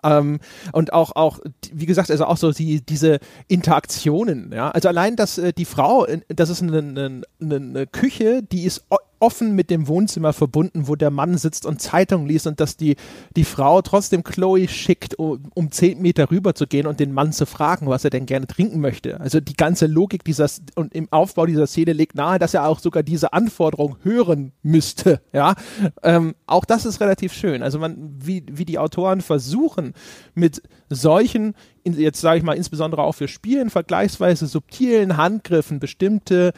Ähm, 0.03 0.39
und 0.71 0.93
auch, 0.93 1.15
auch, 1.15 1.39
wie 1.71 1.85
gesagt, 1.85 2.11
also 2.11 2.25
auch 2.25 2.37
so 2.37 2.51
die, 2.51 2.81
diese 2.85 3.19
Interaktionen, 3.47 4.51
ja. 4.53 4.69
Also 4.71 4.87
allein, 4.87 5.15
dass 5.15 5.37
äh, 5.37 5.53
die 5.53 5.65
Frau, 5.65 6.05
das 6.27 6.49
ist 6.49 6.61
eine, 6.61 6.77
eine, 6.79 7.55
eine 7.55 7.87
Küche, 7.87 8.43
die 8.43 8.65
ist 8.65 8.85
offen 9.19 9.55
mit 9.55 9.69
dem 9.69 9.87
Wohnzimmer 9.87 10.33
verbunden, 10.33 10.87
wo 10.87 10.95
der 10.95 11.11
Mann 11.11 11.37
sitzt 11.37 11.65
und 11.65 11.81
Zeitung 11.81 12.25
liest 12.25 12.47
und 12.47 12.59
dass 12.59 12.77
die, 12.77 12.95
die 13.35 13.43
Frau 13.43 13.81
trotzdem 13.81 14.23
Chloe 14.23 14.67
schickt, 14.67 15.15
um, 15.15 15.51
um 15.53 15.71
zehn 15.71 16.01
Meter 16.01 16.31
rüber 16.31 16.55
zu 16.55 16.67
gehen 16.67 16.87
und 16.87 16.99
den 16.99 17.11
Mann 17.11 17.31
zu 17.31 17.45
fragen, 17.45 17.87
was 17.87 18.03
er 18.03 18.09
denn 18.09 18.25
gerne 18.25 18.47
trinken 18.47 18.79
möchte. 18.79 19.19
Also 19.19 19.39
die 19.39 19.55
ganze 19.55 19.87
Logik 19.87 20.23
dieser 20.23 20.49
und 20.75 20.93
im 20.93 21.07
Aufbau 21.11 21.45
dieser 21.45 21.67
Szene 21.67 21.93
legt 21.93 22.15
nahe, 22.15 22.39
dass 22.39 22.53
er 22.53 22.67
auch 22.67 22.79
sogar 22.79 23.03
diese 23.03 23.33
Anforderung 23.33 23.97
hören 24.03 24.51
müsste. 24.61 25.21
Ja, 25.33 25.55
ähm, 26.03 26.35
auch 26.45 26.65
das 26.65 26.85
ist 26.85 27.01
relativ 27.01 27.33
schön. 27.33 27.61
Also 27.61 27.79
man, 27.79 28.15
wie, 28.17 28.45
wie 28.49 28.63
die 28.63 28.79
Autoren 28.79 29.21
versuchen, 29.21 29.93
mit 30.33 30.61
solchen, 30.89 31.55
jetzt 31.83 32.21
sage 32.21 32.37
ich 32.37 32.43
mal 32.43 32.53
insbesondere 32.53 33.03
auch 33.03 33.13
für 33.13 33.27
Spielen, 33.27 33.69
vergleichsweise 33.69 34.47
subtilen 34.47 35.17
Handgriffen 35.17 35.79
bestimmte 35.79 36.53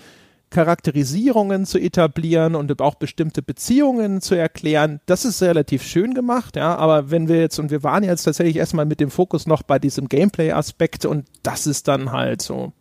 Charakterisierungen 0.50 1.66
zu 1.66 1.78
etablieren 1.78 2.56
und 2.56 2.82
auch 2.82 2.96
bestimmte 2.96 3.42
Beziehungen 3.42 4.22
zu 4.22 4.36
erklären. 4.36 5.02
Das 5.06 5.26
ist 5.26 5.42
relativ 5.42 5.84
schön 5.84 6.14
gemacht, 6.14 6.56
ja, 6.56 6.76
aber 6.76 7.12
wenn 7.12 7.28
wir 7.28 7.40
jetzt, 7.40 7.60
und 7.60 7.70
wir 7.70 7.84
waren 7.84 8.04
jetzt 8.04 8.24
tatsächlich 8.24 8.56
erstmal 8.56 8.86
mit 8.86 9.00
dem 9.00 9.12
Fokus 9.12 9.46
noch 9.46 9.64
bei 9.64 9.78
diesem 9.80 10.08
Gameplay-Aspekt 10.08 11.06
und 11.06 11.26
das 11.44 11.68
ist 11.68 11.88
dann 11.88 12.12
halt 12.12 12.42
so. 12.42 12.72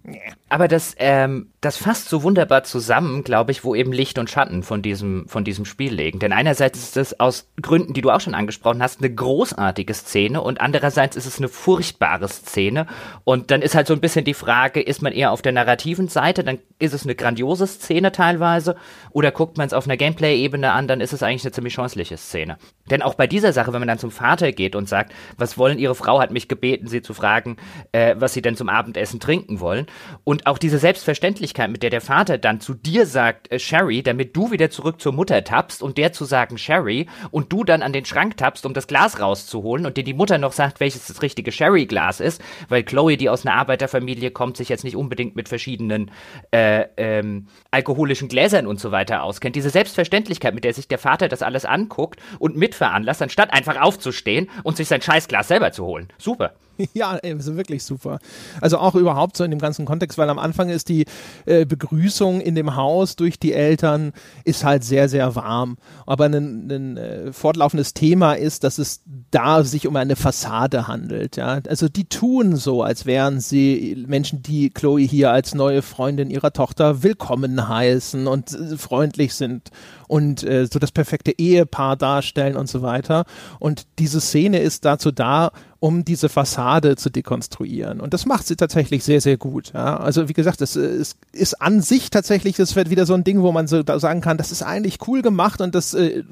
Aber 0.48 0.68
das, 0.68 0.94
ähm, 0.98 1.48
das 1.60 1.76
fasst 1.76 2.08
so 2.08 2.22
wunderbar 2.22 2.62
zusammen, 2.62 3.24
glaube 3.24 3.50
ich, 3.50 3.64
wo 3.64 3.74
eben 3.74 3.92
Licht 3.92 4.18
und 4.18 4.30
Schatten 4.30 4.62
von 4.62 4.82
diesem, 4.82 5.28
von 5.28 5.44
diesem 5.44 5.64
Spiel 5.64 5.92
liegen. 5.92 6.20
Denn 6.20 6.32
einerseits 6.32 6.78
ist 6.78 6.96
es 6.96 7.18
aus 7.18 7.48
Gründen, 7.60 7.94
die 7.94 8.00
du 8.00 8.10
auch 8.10 8.20
schon 8.20 8.34
angesprochen 8.34 8.82
hast, 8.82 9.00
eine 9.00 9.12
großartige 9.12 9.92
Szene 9.92 10.40
und 10.40 10.60
andererseits 10.60 11.16
ist 11.16 11.26
es 11.26 11.38
eine 11.38 11.48
furchtbare 11.48 12.28
Szene. 12.28 12.86
Und 13.24 13.50
dann 13.50 13.62
ist 13.62 13.74
halt 13.74 13.88
so 13.88 13.94
ein 13.94 14.00
bisschen 14.00 14.24
die 14.24 14.34
Frage, 14.34 14.80
ist 14.80 15.02
man 15.02 15.12
eher 15.12 15.32
auf 15.32 15.42
der 15.42 15.52
narrativen 15.52 16.08
Seite, 16.08 16.44
dann 16.44 16.58
ist 16.78 16.94
es 16.94 17.02
eine 17.02 17.14
grandiose 17.14 17.55
Szene 17.64 18.12
teilweise, 18.12 18.76
oder 19.10 19.30
guckt 19.30 19.56
man 19.56 19.66
es 19.66 19.72
auf 19.72 19.86
einer 19.86 19.96
Gameplay-Ebene 19.96 20.72
an, 20.72 20.88
dann 20.88 21.00
ist 21.00 21.12
es 21.12 21.22
eigentlich 21.22 21.44
eine 21.44 21.52
ziemlich 21.52 21.72
scheußliche 21.72 22.16
Szene. 22.18 22.58
Denn 22.90 23.02
auch 23.02 23.14
bei 23.14 23.26
dieser 23.26 23.52
Sache, 23.52 23.72
wenn 23.72 23.80
man 23.80 23.88
dann 23.88 23.98
zum 23.98 24.10
Vater 24.10 24.52
geht 24.52 24.76
und 24.76 24.88
sagt, 24.88 25.12
was 25.38 25.56
wollen 25.56 25.78
ihre 25.78 25.94
Frau 25.94 26.20
hat 26.20 26.30
mich 26.30 26.48
gebeten, 26.48 26.86
sie 26.86 27.02
zu 27.02 27.14
fragen, 27.14 27.56
äh, 27.92 28.14
was 28.18 28.34
sie 28.34 28.42
denn 28.42 28.56
zum 28.56 28.68
Abendessen 28.68 29.20
trinken 29.20 29.60
wollen. 29.60 29.86
Und 30.24 30.46
auch 30.46 30.58
diese 30.58 30.78
Selbstverständlichkeit, 30.78 31.70
mit 31.70 31.82
der 31.82 31.90
der 31.90 32.00
Vater 32.00 32.38
dann 32.38 32.60
zu 32.60 32.74
dir 32.74 33.06
sagt, 33.06 33.50
äh, 33.50 33.58
Sherry, 33.58 34.02
damit 34.02 34.36
du 34.36 34.50
wieder 34.50 34.70
zurück 34.70 35.00
zur 35.00 35.12
Mutter 35.12 35.42
tappst 35.44 35.82
und 35.82 35.98
der 35.98 36.12
zu 36.12 36.24
sagen 36.24 36.58
Sherry 36.58 37.06
und 37.30 37.52
du 37.52 37.64
dann 37.64 37.82
an 37.82 37.92
den 37.92 38.04
Schrank 38.04 38.36
tappst, 38.36 38.66
um 38.66 38.74
das 38.74 38.86
Glas 38.86 39.20
rauszuholen 39.20 39.86
und 39.86 39.96
dir 39.96 40.04
die 40.04 40.14
Mutter 40.14 40.38
noch 40.38 40.52
sagt, 40.52 40.80
welches 40.80 41.06
das 41.06 41.22
richtige 41.22 41.52
Sherry-Glas 41.52 42.20
ist, 42.20 42.42
weil 42.68 42.82
Chloe, 42.82 43.16
die 43.16 43.30
aus 43.30 43.46
einer 43.46 43.56
Arbeiterfamilie 43.56 44.30
kommt, 44.30 44.56
sich 44.56 44.68
jetzt 44.68 44.84
nicht 44.84 44.96
unbedingt 44.96 45.36
mit 45.36 45.48
verschiedenen 45.48 46.10
äh, 46.50 46.86
ähm, 46.96 47.45
alkoholischen 47.70 48.28
Gläsern 48.28 48.66
und 48.66 48.80
so 48.80 48.92
weiter 48.92 49.22
auskennt. 49.22 49.56
Diese 49.56 49.70
Selbstverständlichkeit, 49.70 50.54
mit 50.54 50.64
der 50.64 50.74
sich 50.74 50.88
der 50.88 50.98
Vater 50.98 51.28
das 51.28 51.42
alles 51.42 51.64
anguckt 51.64 52.20
und 52.38 52.56
mitveranlasst, 52.56 53.22
anstatt 53.22 53.52
einfach 53.52 53.80
aufzustehen 53.80 54.48
und 54.62 54.76
sich 54.76 54.88
sein 54.88 55.02
Scheißglas 55.02 55.48
selber 55.48 55.72
zu 55.72 55.84
holen. 55.84 56.08
Super. 56.18 56.54
Ja, 56.94 57.18
also 57.22 57.56
wirklich 57.56 57.84
super. 57.84 58.18
Also 58.60 58.78
auch 58.78 58.94
überhaupt 58.94 59.36
so 59.36 59.44
in 59.44 59.50
dem 59.50 59.60
ganzen 59.60 59.84
Kontext, 59.84 60.18
weil 60.18 60.30
am 60.30 60.38
Anfang 60.38 60.68
ist 60.68 60.88
die 60.88 61.04
äh, 61.44 61.64
Begrüßung 61.64 62.40
in 62.40 62.54
dem 62.54 62.76
Haus 62.76 63.16
durch 63.16 63.38
die 63.38 63.52
Eltern 63.52 64.12
ist 64.44 64.64
halt 64.64 64.84
sehr, 64.84 65.08
sehr 65.08 65.34
warm. 65.34 65.76
Aber 66.06 66.26
ein, 66.26 66.70
ein 66.70 66.96
äh, 66.96 67.32
fortlaufendes 67.32 67.94
Thema 67.94 68.34
ist, 68.34 68.64
dass 68.64 68.78
es 68.78 69.02
da 69.30 69.64
sich 69.64 69.86
um 69.86 69.96
eine 69.96 70.16
Fassade 70.16 70.88
handelt. 70.88 71.36
Ja? 71.36 71.60
Also 71.68 71.88
die 71.88 72.08
tun 72.08 72.56
so, 72.56 72.82
als 72.82 73.06
wären 73.06 73.40
sie 73.40 74.04
Menschen, 74.08 74.42
die 74.42 74.70
Chloe 74.70 75.00
hier 75.00 75.30
als 75.30 75.54
neue 75.54 75.82
Freundin 75.82 76.30
ihrer 76.30 76.52
Tochter 76.52 77.02
willkommen 77.02 77.68
heißen 77.68 78.26
und 78.26 78.52
äh, 78.52 78.76
freundlich 78.76 79.34
sind 79.34 79.70
und 80.08 80.42
äh, 80.42 80.66
so 80.66 80.78
das 80.78 80.92
perfekte 80.92 81.32
Ehepaar 81.38 81.96
darstellen 81.96 82.56
und 82.56 82.68
so 82.68 82.82
weiter. 82.82 83.24
Und 83.58 83.86
diese 83.98 84.20
Szene 84.20 84.58
ist 84.58 84.84
dazu 84.84 85.10
da, 85.10 85.52
um 85.78 86.04
diese 86.04 86.28
Fassade 86.28 86.96
zu 86.96 87.10
dekonstruieren. 87.10 88.00
Und 88.00 88.14
das 88.14 88.26
macht 88.26 88.46
sie 88.46 88.56
tatsächlich 88.56 89.04
sehr, 89.04 89.20
sehr 89.20 89.36
gut. 89.36 89.72
Ja? 89.74 89.98
Also 89.98 90.28
wie 90.28 90.32
gesagt, 90.32 90.60
es 90.60 90.74
ist, 90.76 91.18
ist 91.32 91.60
an 91.60 91.82
sich 91.82 92.10
tatsächlich, 92.10 92.56
das 92.56 92.76
wird 92.76 92.90
wieder 92.90 93.06
so 93.06 93.14
ein 93.14 93.24
Ding, 93.24 93.42
wo 93.42 93.52
man 93.52 93.66
so 93.66 93.82
sagen 93.98 94.20
kann, 94.20 94.38
das 94.38 94.52
ist 94.52 94.62
eigentlich 94.62 94.98
cool 95.06 95.22
gemacht 95.22 95.60
und 95.60 95.74
das 95.74 95.94
äh, 95.94 96.24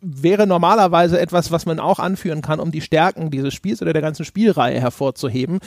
wäre 0.00 0.46
normalerweise 0.46 1.18
etwas, 1.18 1.50
was 1.50 1.66
man 1.66 1.80
auch 1.80 1.98
anführen 1.98 2.42
kann, 2.42 2.60
um 2.60 2.70
die 2.70 2.80
Stärken 2.80 3.30
dieses 3.30 3.54
Spiels 3.54 3.82
oder 3.82 3.92
der 3.92 4.02
ganzen 4.02 4.24
Spielreihe 4.24 4.80
hervorzuheben. 4.80 5.58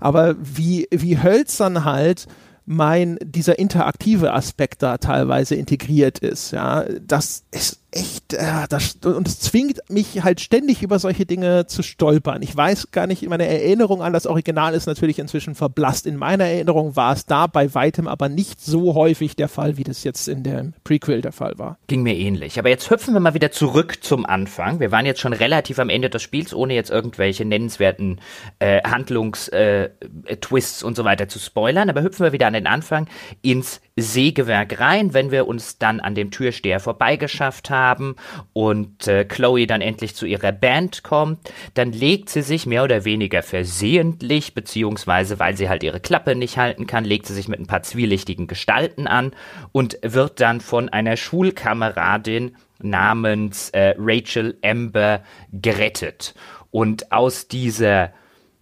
Aber 0.00 0.34
wie, 0.38 0.88
wie 0.90 1.22
hölzern 1.22 1.84
halt 1.84 2.26
mein, 2.64 3.18
dieser 3.22 3.58
interaktive 3.58 4.32
Aspekt 4.32 4.82
da 4.82 4.98
teilweise 4.98 5.54
integriert 5.54 6.18
ist. 6.18 6.52
Ja, 6.52 6.84
das 7.00 7.44
ist 7.50 7.81
echt, 7.92 8.32
äh, 8.32 8.66
das, 8.68 8.96
und 9.04 9.28
es 9.28 9.38
zwingt 9.38 9.78
mich 9.88 10.24
halt 10.24 10.40
ständig 10.40 10.82
über 10.82 10.98
solche 10.98 11.26
Dinge 11.26 11.66
zu 11.66 11.82
stolpern. 11.82 12.42
Ich 12.42 12.56
weiß 12.56 12.90
gar 12.90 13.06
nicht, 13.06 13.28
meine 13.28 13.46
Erinnerung 13.46 14.02
an 14.02 14.12
das 14.12 14.26
Original 14.26 14.74
ist 14.74 14.86
natürlich 14.86 15.18
inzwischen 15.18 15.54
verblasst. 15.54 16.06
In 16.06 16.16
meiner 16.16 16.44
Erinnerung 16.44 16.96
war 16.96 17.12
es 17.12 17.26
da 17.26 17.46
bei 17.46 17.74
weitem 17.74 18.08
aber 18.08 18.28
nicht 18.28 18.60
so 18.60 18.94
häufig 18.94 19.36
der 19.36 19.48
Fall, 19.48 19.76
wie 19.76 19.84
das 19.84 20.04
jetzt 20.04 20.26
in 20.26 20.42
der 20.42 20.72
Prequel 20.84 21.20
der 21.20 21.32
Fall 21.32 21.58
war. 21.58 21.78
Ging 21.86 22.02
mir 22.02 22.16
ähnlich. 22.16 22.58
Aber 22.58 22.70
jetzt 22.70 22.90
hüpfen 22.90 23.14
wir 23.14 23.20
mal 23.20 23.34
wieder 23.34 23.52
zurück 23.52 24.02
zum 24.02 24.24
Anfang. 24.24 24.80
Wir 24.80 24.90
waren 24.90 25.06
jetzt 25.06 25.20
schon 25.20 25.34
relativ 25.34 25.78
am 25.78 25.90
Ende 25.90 26.10
des 26.10 26.22
Spiels, 26.22 26.54
ohne 26.54 26.74
jetzt 26.74 26.90
irgendwelche 26.90 27.44
nennenswerten 27.44 28.20
äh, 28.58 28.82
Handlungstwists 28.82 30.82
äh, 30.82 30.86
und 30.86 30.96
so 30.96 31.04
weiter 31.04 31.28
zu 31.28 31.38
spoilern. 31.38 31.90
Aber 31.90 32.02
hüpfen 32.02 32.24
wir 32.24 32.32
wieder 32.32 32.46
an 32.46 32.54
den 32.54 32.66
Anfang 32.66 33.06
ins 33.42 33.80
Sägewerk 33.96 34.80
rein, 34.80 35.12
wenn 35.12 35.30
wir 35.30 35.46
uns 35.46 35.78
dann 35.78 36.00
an 36.00 36.14
dem 36.14 36.30
Türsteher 36.30 36.80
vorbeigeschafft 36.80 37.68
haben 37.68 38.16
und 38.52 39.06
äh, 39.06 39.24
Chloe 39.24 39.66
dann 39.66 39.82
endlich 39.82 40.14
zu 40.14 40.24
ihrer 40.24 40.52
Band 40.52 41.02
kommt, 41.02 41.52
dann 41.74 41.92
legt 41.92 42.30
sie 42.30 42.42
sich 42.42 42.64
mehr 42.64 42.84
oder 42.84 43.04
weniger 43.04 43.42
versehentlich, 43.42 44.54
beziehungsweise 44.54 45.38
weil 45.38 45.56
sie 45.56 45.68
halt 45.68 45.82
ihre 45.82 46.00
Klappe 46.00 46.34
nicht 46.34 46.56
halten 46.56 46.86
kann, 46.86 47.04
legt 47.04 47.26
sie 47.26 47.34
sich 47.34 47.48
mit 47.48 47.60
ein 47.60 47.66
paar 47.66 47.82
zwielichtigen 47.82 48.46
Gestalten 48.46 49.06
an 49.06 49.32
und 49.72 49.98
wird 50.02 50.40
dann 50.40 50.60
von 50.60 50.88
einer 50.88 51.18
Schulkameradin 51.18 52.56
namens 52.80 53.68
äh, 53.70 53.94
Rachel 53.98 54.56
Amber 54.62 55.22
gerettet. 55.52 56.34
Und 56.70 57.12
aus 57.12 57.46
dieser, 57.46 58.12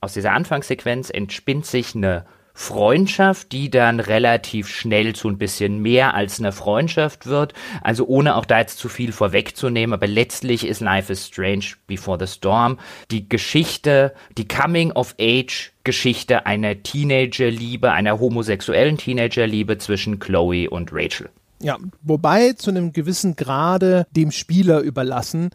aus 0.00 0.14
dieser 0.14 0.32
Anfangssequenz 0.32 1.10
entspinnt 1.10 1.66
sich 1.66 1.94
eine 1.94 2.26
Freundschaft, 2.60 3.52
die 3.52 3.70
dann 3.70 4.00
relativ 4.00 4.68
schnell 4.68 5.14
zu 5.14 5.28
ein 5.30 5.38
bisschen 5.38 5.80
mehr 5.80 6.12
als 6.14 6.38
eine 6.38 6.52
Freundschaft 6.52 7.24
wird. 7.24 7.54
Also 7.80 8.04
ohne 8.06 8.36
auch 8.36 8.44
da 8.44 8.58
jetzt 8.58 8.78
zu 8.78 8.90
viel 8.90 9.12
vorwegzunehmen, 9.12 9.94
aber 9.94 10.06
letztlich 10.06 10.66
ist 10.66 10.82
Life 10.82 11.10
is 11.10 11.26
Strange 11.26 11.64
Before 11.86 12.18
the 12.20 12.30
Storm 12.30 12.78
die 13.10 13.26
Geschichte, 13.26 14.12
die 14.36 14.46
Coming 14.46 14.92
of 14.92 15.14
Age 15.18 15.72
Geschichte 15.84 16.44
einer 16.44 16.82
Teenagerliebe, 16.82 17.90
einer 17.92 18.20
homosexuellen 18.20 18.98
Teenagerliebe 18.98 19.78
zwischen 19.78 20.18
Chloe 20.18 20.68
und 20.68 20.90
Rachel. 20.92 21.30
Ja, 21.62 21.78
wobei 22.02 22.52
zu 22.52 22.70
einem 22.70 22.92
gewissen 22.92 23.36
Grade 23.36 24.06
dem 24.14 24.32
Spieler 24.32 24.80
überlassen, 24.80 25.48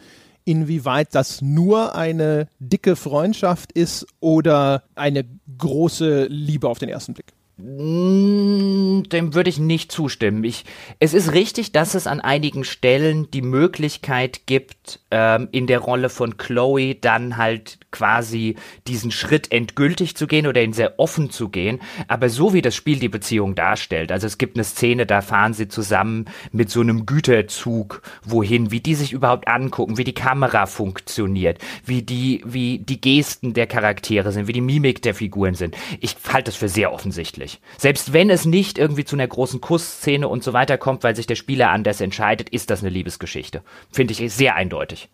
inwieweit 0.46 1.14
das 1.14 1.42
nur 1.42 1.96
eine 1.96 2.48
dicke 2.60 2.96
Freundschaft 2.96 3.72
ist 3.72 4.08
oder 4.20 4.84
eine 4.96 5.26
große 5.58 6.26
Liebe 6.26 6.68
auf 6.70 6.80
den 6.80 6.90
ersten 6.90 7.14
Blick. 7.14 7.34
Mm, 7.58 9.04
dem 9.04 9.34
würde 9.34 9.50
ich 9.50 9.60
nicht 9.60 9.90
zustimmen. 9.90 10.44
Ich, 10.44 10.66
es 11.00 11.14
ist 11.14 11.32
richtig, 11.32 11.72
dass 11.72 11.96
es 11.96 12.06
an 12.06 12.20
einigen 12.20 12.66
Stellen 12.66 13.32
die 13.32 13.42
Möglichkeit 13.42 14.42
gibt, 14.46 15.00
ähm, 15.10 15.48
in 15.54 15.66
der 15.66 15.80
Rolle 15.80 16.10
von 16.10 16.36
Chloe 16.36 16.96
dann 16.96 17.38
halt 17.38 17.78
quasi 17.92 18.58
diesen 18.88 19.10
Schritt 19.10 19.54
endgültig 19.54 20.18
zu 20.18 20.28
gehen 20.28 20.48
oder 20.48 20.62
ihn 20.62 20.74
sehr 20.74 21.00
offen 21.00 21.30
zu 21.30 21.48
gehen. 21.48 21.80
Aber 22.10 22.28
so 22.28 22.54
wie 22.54 22.62
das 22.62 22.76
Spiel 22.76 23.00
die 23.00 23.08
Beziehung 23.08 23.56
darstellt, 23.56 24.12
also 24.12 24.28
es 24.28 24.38
gibt 24.38 24.58
eine 24.58 24.66
Szene, 24.66 25.06
da 25.06 25.22
fahren 25.22 25.54
sie 25.54 25.70
zusammen 25.70 26.26
mit 26.52 26.70
so 26.70 26.82
einem 26.82 27.06
Güterzug 27.06 28.02
wohin, 28.26 28.72
wie 28.72 28.82
die 28.82 28.96
sich 28.96 29.14
überhaupt 29.14 29.48
angucken, 29.48 29.98
wie 29.98 30.04
die 30.04 30.14
Kamera 30.14 30.66
funktioniert, 30.66 31.60
wie 31.86 32.02
die, 32.02 32.42
wie 32.46 32.80
die 32.80 33.00
Gesten 33.00 33.54
der 33.54 33.68
Charaktere 33.68 34.34
sind, 34.34 34.48
wie 34.48 34.54
die 34.54 34.60
Mimik 34.60 35.02
der 35.04 35.16
Figuren 35.16 35.56
sind. 35.56 35.78
Ich 36.02 36.18
halte 36.28 36.52
das 36.52 36.56
für 36.58 36.68
sehr 36.68 36.92
offensichtlich. 36.92 37.45
Selbst 37.78 38.14
wenn 38.14 38.30
es 38.30 38.46
nicht 38.46 38.78
irgendwie 38.78 39.06
zu 39.06 39.16
einer 39.16 39.28
großen 39.28 39.62
Kussszene 39.62 40.28
und 40.28 40.44
so 40.44 40.54
weiter 40.54 40.78
kommt, 40.78 41.04
weil 41.04 41.16
sich 41.16 41.28
der 41.28 41.36
Spieler 41.36 41.70
anders 41.70 42.02
entscheidet, 42.02 42.50
ist 42.50 42.70
das 42.70 42.82
eine 42.82 42.90
Liebesgeschichte. 42.90 43.62
Finde 43.92 44.14
ich 44.14 44.34
sehr 44.34 44.56
eindeutig. 44.56 45.10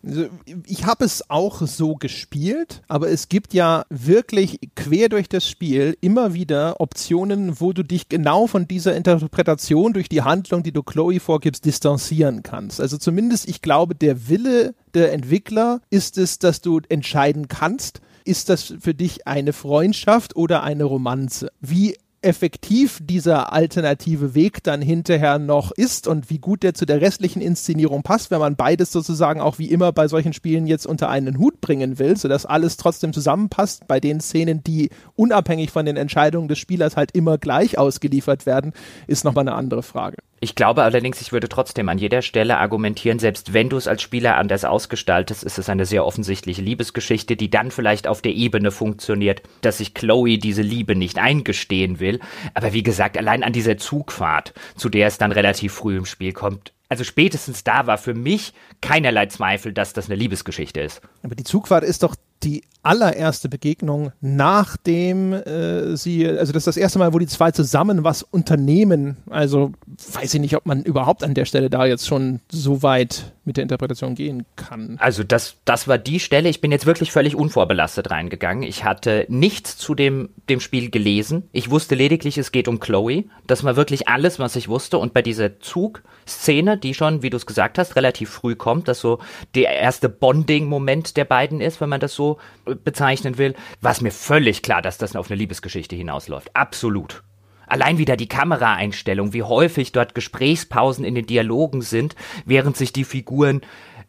Ich 0.65 0.85
habe 0.85 1.05
es 1.05 1.29
auch 1.29 1.61
so 1.61 1.95
gespielt, 1.95 2.81
aber 2.87 3.09
es 3.09 3.29
gibt 3.29 3.53
ja 3.53 3.85
wirklich 3.89 4.59
quer 4.75 5.09
durch 5.09 5.29
das 5.29 5.47
Spiel 5.47 5.97
immer 6.01 6.33
wieder 6.33 6.79
Optionen, 6.79 7.59
wo 7.59 7.73
du 7.73 7.83
dich 7.83 8.09
genau 8.09 8.47
von 8.47 8.67
dieser 8.67 8.95
Interpretation 8.95 9.93
durch 9.93 10.09
die 10.09 10.21
Handlung, 10.21 10.63
die 10.63 10.71
du 10.71 10.83
Chloe 10.83 11.19
vorgibst, 11.19 11.65
distanzieren 11.65 12.43
kannst. 12.43 12.81
Also 12.81 12.97
zumindest, 12.97 13.47
ich 13.47 13.61
glaube, 13.61 13.95
der 13.95 14.29
Wille 14.29 14.73
der 14.93 15.13
Entwickler 15.13 15.81
ist 15.89 16.17
es, 16.17 16.39
dass 16.39 16.61
du 16.61 16.81
entscheiden 16.89 17.47
kannst, 17.47 18.01
ist 18.23 18.49
das 18.49 18.73
für 18.79 18.93
dich 18.93 19.27
eine 19.27 19.53
Freundschaft 19.53 20.35
oder 20.35 20.63
eine 20.63 20.83
Romanze? 20.83 21.51
Wie 21.59 21.95
effektiv 22.21 22.99
dieser 23.01 23.51
alternative 23.51 24.35
Weg 24.35 24.63
dann 24.63 24.81
hinterher 24.81 25.39
noch 25.39 25.71
ist 25.71 26.07
und 26.07 26.29
wie 26.29 26.37
gut 26.37 26.63
der 26.63 26.73
zu 26.73 26.85
der 26.85 27.01
restlichen 27.01 27.41
Inszenierung 27.41 28.03
passt, 28.03 28.29
wenn 28.29 28.39
man 28.39 28.55
beides 28.55 28.91
sozusagen 28.91 29.41
auch 29.41 29.57
wie 29.57 29.71
immer 29.71 29.91
bei 29.91 30.07
solchen 30.07 30.33
Spielen 30.33 30.67
jetzt 30.67 30.85
unter 30.85 31.09
einen 31.09 31.39
Hut 31.39 31.61
bringen 31.61 31.97
will, 31.97 32.15
sodass 32.17 32.45
alles 32.45 32.77
trotzdem 32.77 33.11
zusammenpasst 33.13 33.87
bei 33.87 33.99
den 33.99 34.21
Szenen, 34.21 34.63
die 34.63 34.89
unabhängig 35.15 35.71
von 35.71 35.85
den 35.85 35.97
Entscheidungen 35.97 36.47
des 36.47 36.59
Spielers 36.59 36.95
halt 36.95 37.11
immer 37.13 37.37
gleich 37.37 37.77
ausgeliefert 37.77 38.45
werden, 38.45 38.73
ist 39.07 39.25
nochmal 39.25 39.47
eine 39.47 39.55
andere 39.55 39.81
Frage. 39.81 40.17
Ich 40.43 40.55
glaube 40.55 40.81
allerdings, 40.81 41.21
ich 41.21 41.31
würde 41.31 41.49
trotzdem 41.49 41.87
an 41.87 41.99
jeder 41.99 42.23
Stelle 42.23 42.57
argumentieren, 42.57 43.19
selbst 43.19 43.53
wenn 43.53 43.69
du 43.69 43.77
es 43.77 43.87
als 43.87 44.01
Spieler 44.01 44.37
anders 44.37 44.65
ausgestaltest, 44.65 45.43
ist 45.43 45.59
es 45.59 45.69
eine 45.69 45.85
sehr 45.85 46.03
offensichtliche 46.03 46.63
Liebesgeschichte, 46.63 47.35
die 47.35 47.51
dann 47.51 47.69
vielleicht 47.69 48.07
auf 48.07 48.23
der 48.23 48.33
Ebene 48.33 48.71
funktioniert, 48.71 49.43
dass 49.61 49.77
sich 49.77 49.93
Chloe 49.93 50.39
diese 50.39 50.63
Liebe 50.63 50.95
nicht 50.95 51.19
eingestehen 51.19 51.99
will. 51.99 52.10
Aber 52.53 52.73
wie 52.73 52.83
gesagt, 52.83 53.17
allein 53.17 53.43
an 53.43 53.53
dieser 53.53 53.77
Zugfahrt, 53.77 54.53
zu 54.75 54.89
der 54.89 55.07
es 55.07 55.17
dann 55.17 55.31
relativ 55.31 55.73
früh 55.73 55.97
im 55.97 56.05
Spiel 56.05 56.33
kommt, 56.33 56.73
also 56.89 57.05
spätestens 57.05 57.63
da 57.63 57.87
war 57.87 57.97
für 57.97 58.13
mich 58.13 58.53
keinerlei 58.81 59.27
Zweifel, 59.27 59.71
dass 59.71 59.93
das 59.93 60.07
eine 60.07 60.15
Liebesgeschichte 60.15 60.81
ist. 60.81 61.01
Aber 61.23 61.35
die 61.35 61.45
Zugfahrt 61.45 61.85
ist 61.85 62.03
doch 62.03 62.15
die 62.43 62.63
allererste 62.83 63.47
Begegnung, 63.47 64.11
nachdem 64.21 65.33
äh, 65.33 65.95
sie, 65.95 66.27
also 66.27 66.51
das 66.51 66.61
ist 66.61 66.67
das 66.67 66.77
erste 66.77 66.99
Mal, 66.99 67.13
wo 67.13 67.19
die 67.19 67.27
zwei 67.27 67.51
zusammen 67.51 68.03
was 68.03 68.23
unternehmen. 68.23 69.17
Also 69.29 69.71
weiß 70.13 70.33
ich 70.33 70.39
nicht, 70.39 70.55
ob 70.55 70.65
man 70.65 70.83
überhaupt 70.83 71.23
an 71.23 71.33
der 71.33 71.45
Stelle 71.45 71.69
da 71.69 71.85
jetzt 71.85 72.07
schon 72.07 72.39
so 72.51 72.81
weit 72.81 73.33
mit 73.43 73.57
der 73.57 73.63
Interpretation 73.63 74.15
gehen 74.15 74.45
kann. 74.55 74.97
Also 74.99 75.23
das, 75.23 75.57
das 75.65 75.87
war 75.87 75.97
die 75.97 76.19
Stelle. 76.19 76.49
Ich 76.49 76.61
bin 76.61 76.71
jetzt 76.71 76.85
wirklich 76.85 77.11
völlig 77.11 77.35
unvorbelastet 77.35 78.11
reingegangen. 78.11 78.63
Ich 78.63 78.83
hatte 78.83 79.25
nichts 79.29 79.77
zu 79.77 79.95
dem, 79.95 80.29
dem 80.49 80.59
Spiel 80.59 80.91
gelesen. 80.91 81.43
Ich 81.51 81.71
wusste 81.71 81.95
lediglich, 81.95 82.37
es 82.37 82.51
geht 82.51 82.67
um 82.67 82.79
Chloe. 82.79 83.25
Das 83.47 83.63
war 83.63 83.75
wirklich 83.75 84.07
alles, 84.07 84.37
was 84.37 84.55
ich 84.55 84.67
wusste. 84.67 84.99
Und 84.99 85.13
bei 85.13 85.23
dieser 85.23 85.59
Zugszene, 85.59 86.77
die 86.77 86.93
schon, 86.93 87.23
wie 87.23 87.31
du 87.31 87.37
es 87.37 87.47
gesagt 87.47 87.79
hast, 87.79 87.95
relativ 87.95 88.29
früh 88.29 88.55
kommt, 88.55 88.87
dass 88.87 88.99
so 88.99 89.19
der 89.55 89.71
erste 89.75 90.07
Bonding-Moment 90.07 91.17
der 91.17 91.25
beiden 91.25 91.61
ist, 91.61 91.81
wenn 91.81 91.89
man 91.89 91.99
das 91.99 92.13
so 92.13 92.37
bezeichnen 92.75 93.37
will, 93.37 93.55
war 93.81 93.91
es 93.91 94.01
mir 94.01 94.11
völlig 94.11 94.61
klar, 94.61 94.81
dass 94.81 94.97
das 94.97 95.15
auf 95.15 95.29
eine 95.29 95.37
Liebesgeschichte 95.37 95.95
hinausläuft. 95.95 96.55
Absolut. 96.55 97.23
Allein 97.67 97.97
wieder 97.97 98.17
die 98.17 98.27
Kameraeinstellung, 98.27 99.33
wie 99.33 99.43
häufig 99.43 99.93
dort 99.93 100.13
Gesprächspausen 100.13 101.05
in 101.05 101.15
den 101.15 101.25
Dialogen 101.25 101.81
sind, 101.81 102.15
während 102.45 102.75
sich 102.75 102.91
die 102.91 103.05
Figuren 103.05 103.61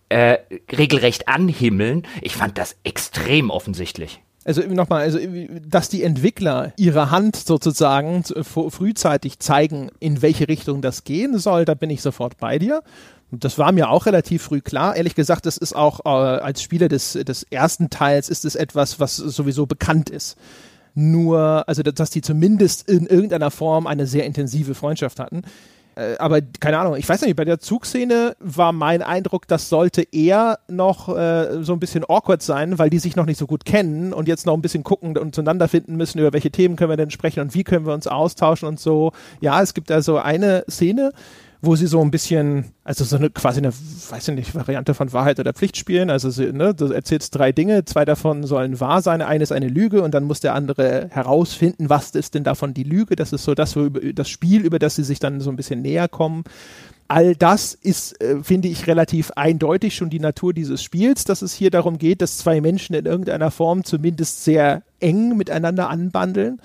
äh, 0.09 0.39
regelrecht 0.77 1.29
anhimmeln. 1.29 2.03
Ich 2.21 2.35
fand 2.35 2.59
das 2.59 2.77
extrem 2.83 3.51
offensichtlich. 3.51 4.21
Also 4.45 4.63
nochmal, 4.63 5.03
also 5.03 5.19
dass 5.65 5.89
die 5.89 6.03
Entwickler 6.03 6.73
ihre 6.77 7.11
Hand 7.11 7.37
sozusagen 7.37 8.25
frühzeitig 8.25 9.39
zeigen, 9.39 9.91
in 10.01 10.21
welche 10.21 10.49
Richtung 10.49 10.83
das 10.83 11.05
gehen 11.05 11.39
soll, 11.39 11.65
da 11.65 11.75
bin 11.75 11.91
ich 11.91 12.03
sofort 12.03 12.39
bei 12.39 12.59
dir. 12.59 12.83
Das 13.35 13.59
war 13.59 13.73
mir 13.73 13.89
auch 13.89 14.05
relativ 14.05 14.43
früh 14.43 14.61
klar. 14.61 14.95
Ehrlich 14.95 15.15
gesagt, 15.15 15.47
das 15.47 15.57
ist 15.57 15.75
auch 15.75 16.01
äh, 16.05 16.09
als 16.09 16.63
Spieler 16.63 16.89
des, 16.89 17.15
des 17.15 17.45
ersten 17.45 17.89
Teils 17.89 18.29
ist 18.29 18.45
es 18.45 18.57
etwas, 18.57 19.01
was 19.01 19.17
sowieso 19.17 19.65
bekannt 19.65 20.11
ist. 20.11 20.37
Nur, 20.95 21.67
also 21.67 21.83
dass 21.83 22.11
die 22.11 22.21
zumindest 22.21 22.87
in 22.87 23.07
irgendeiner 23.07 23.51
Form 23.51 23.87
eine 23.87 24.07
sehr 24.07 24.27
intensive 24.27 24.75
Freundschaft 24.75 25.19
hatten. 25.19 25.43
Äh, 25.95 26.17
aber 26.19 26.41
keine 26.61 26.79
Ahnung, 26.79 26.97
ich 26.97 27.09
weiß 27.09 27.23
nicht, 27.23 27.37
bei 27.37 27.47
der 27.47 27.59
Zugszene 27.59 28.37
war 28.39 28.73
mein 28.73 29.01
Eindruck, 29.03 29.47
das 29.49 29.71
sollte 29.71 30.03
eher 30.13 30.59
noch 30.69 31.09
äh, 31.09 31.63
so 31.63 31.73
ein 31.73 31.81
bisschen 31.81 32.05
awkward 32.05 32.43
sein, 32.43 32.79
weil 32.79 32.91
die 32.91 32.99
sich 32.99 33.17
noch 33.17 33.27
nicht 33.27 33.39
so 33.39 33.47
gut 33.47 33.65
kennen 33.65 34.13
und 34.13 34.29
jetzt 34.29 34.45
noch 34.45 34.55
ein 34.55 34.63
bisschen 34.63 34.85
gucken 34.85 35.17
und 35.17 35.35
zueinander 35.35 35.69
finden 35.69 35.97
müssen, 35.97 36.19
über 36.19 36.33
welche 36.33 36.51
Themen 36.51 36.77
können 36.77 36.91
wir 36.91 36.97
denn 36.97 37.11
sprechen 37.11 37.41
und 37.41 37.55
wie 37.55 37.65
können 37.65 37.87
wir 37.87 37.95
uns 37.95 38.07
austauschen 38.07 38.69
und 38.69 38.81
so. 38.81 39.13
Ja, 39.41 39.63
es 39.63 39.75
gibt 39.75 39.91
also 39.91 40.19
eine 40.19 40.65
Szene, 40.69 41.13
wo 41.65 41.77
sie 41.77 41.87
so 41.87 42.01
ein 42.01 42.11
bisschen, 42.11 42.73
also 42.83 43.05
so 43.05 43.17
eine 43.17 43.31
quasi 43.31 43.59
eine, 43.59 43.73
weiß 43.73 44.29
ich 44.29 44.35
nicht, 44.35 44.55
Variante 44.55 44.95
von 44.95 45.13
Wahrheit 45.13 45.39
oder 45.39 45.53
Pflicht 45.53 45.77
spielen. 45.77 46.11
Also 46.11 46.29
sie, 46.29 46.53
ne, 46.53 46.75
du 46.75 46.87
erzählst 46.87 47.37
drei 47.37 47.53
Dinge, 47.53 47.85
zwei 47.85 48.05
davon 48.05 48.43
sollen 48.43 48.81
wahr 48.81 49.01
sein, 49.01 49.23
eine 49.23 49.45
ist 49.45 49.53
eine 49.53 49.69
Lüge 49.69 50.03
und 50.03 50.13
dann 50.13 50.25
muss 50.25 50.41
der 50.41 50.55
andere 50.55 51.09
herausfinden, 51.11 51.89
was 51.89 52.11
ist 52.11 52.35
denn 52.35 52.43
davon 52.43 52.75
die 52.75 52.83
Lüge. 52.83 53.15
Das 53.15 53.33
ist 53.33 53.45
so 53.45 53.55
das, 53.55 53.79
das 54.15 54.29
Spiel, 54.29 54.67
über 54.67 54.81
das 54.81 54.97
sie 54.97 55.05
sich 55.05 55.21
dann 55.21 55.41
so 55.41 55.51
ein 55.51 55.57
bisschen 55.57 55.81
näher 55.83 56.09
kommen 56.09 56.43
all 57.09 57.37
das 57.37 57.75
ist, 57.75 58.19
äh, 58.23 58.43
finde 58.43 58.69
ich, 58.69 58.87
relativ 58.87 59.33
eindeutig 59.33 59.95
schon 59.95 60.09
die 60.09 60.19
Natur 60.19 60.55
dieses 60.55 60.83
Spiels, 60.83 61.25
dass 61.25 61.43
es 61.43 61.53
hier 61.53 61.71
darum 61.71 61.99
geht, 61.99 62.23
dass 62.23 62.39
zwei 62.39 62.63
Menschen 62.63 62.95
in 62.95 63.05
irgendeiner 63.05 63.51
Form 63.51 63.85
zumindest 63.85 64.45
sehr 64.45 64.83
eng 64.99 65.37
miteinander 65.37 65.91
anbandeln. 65.91 66.63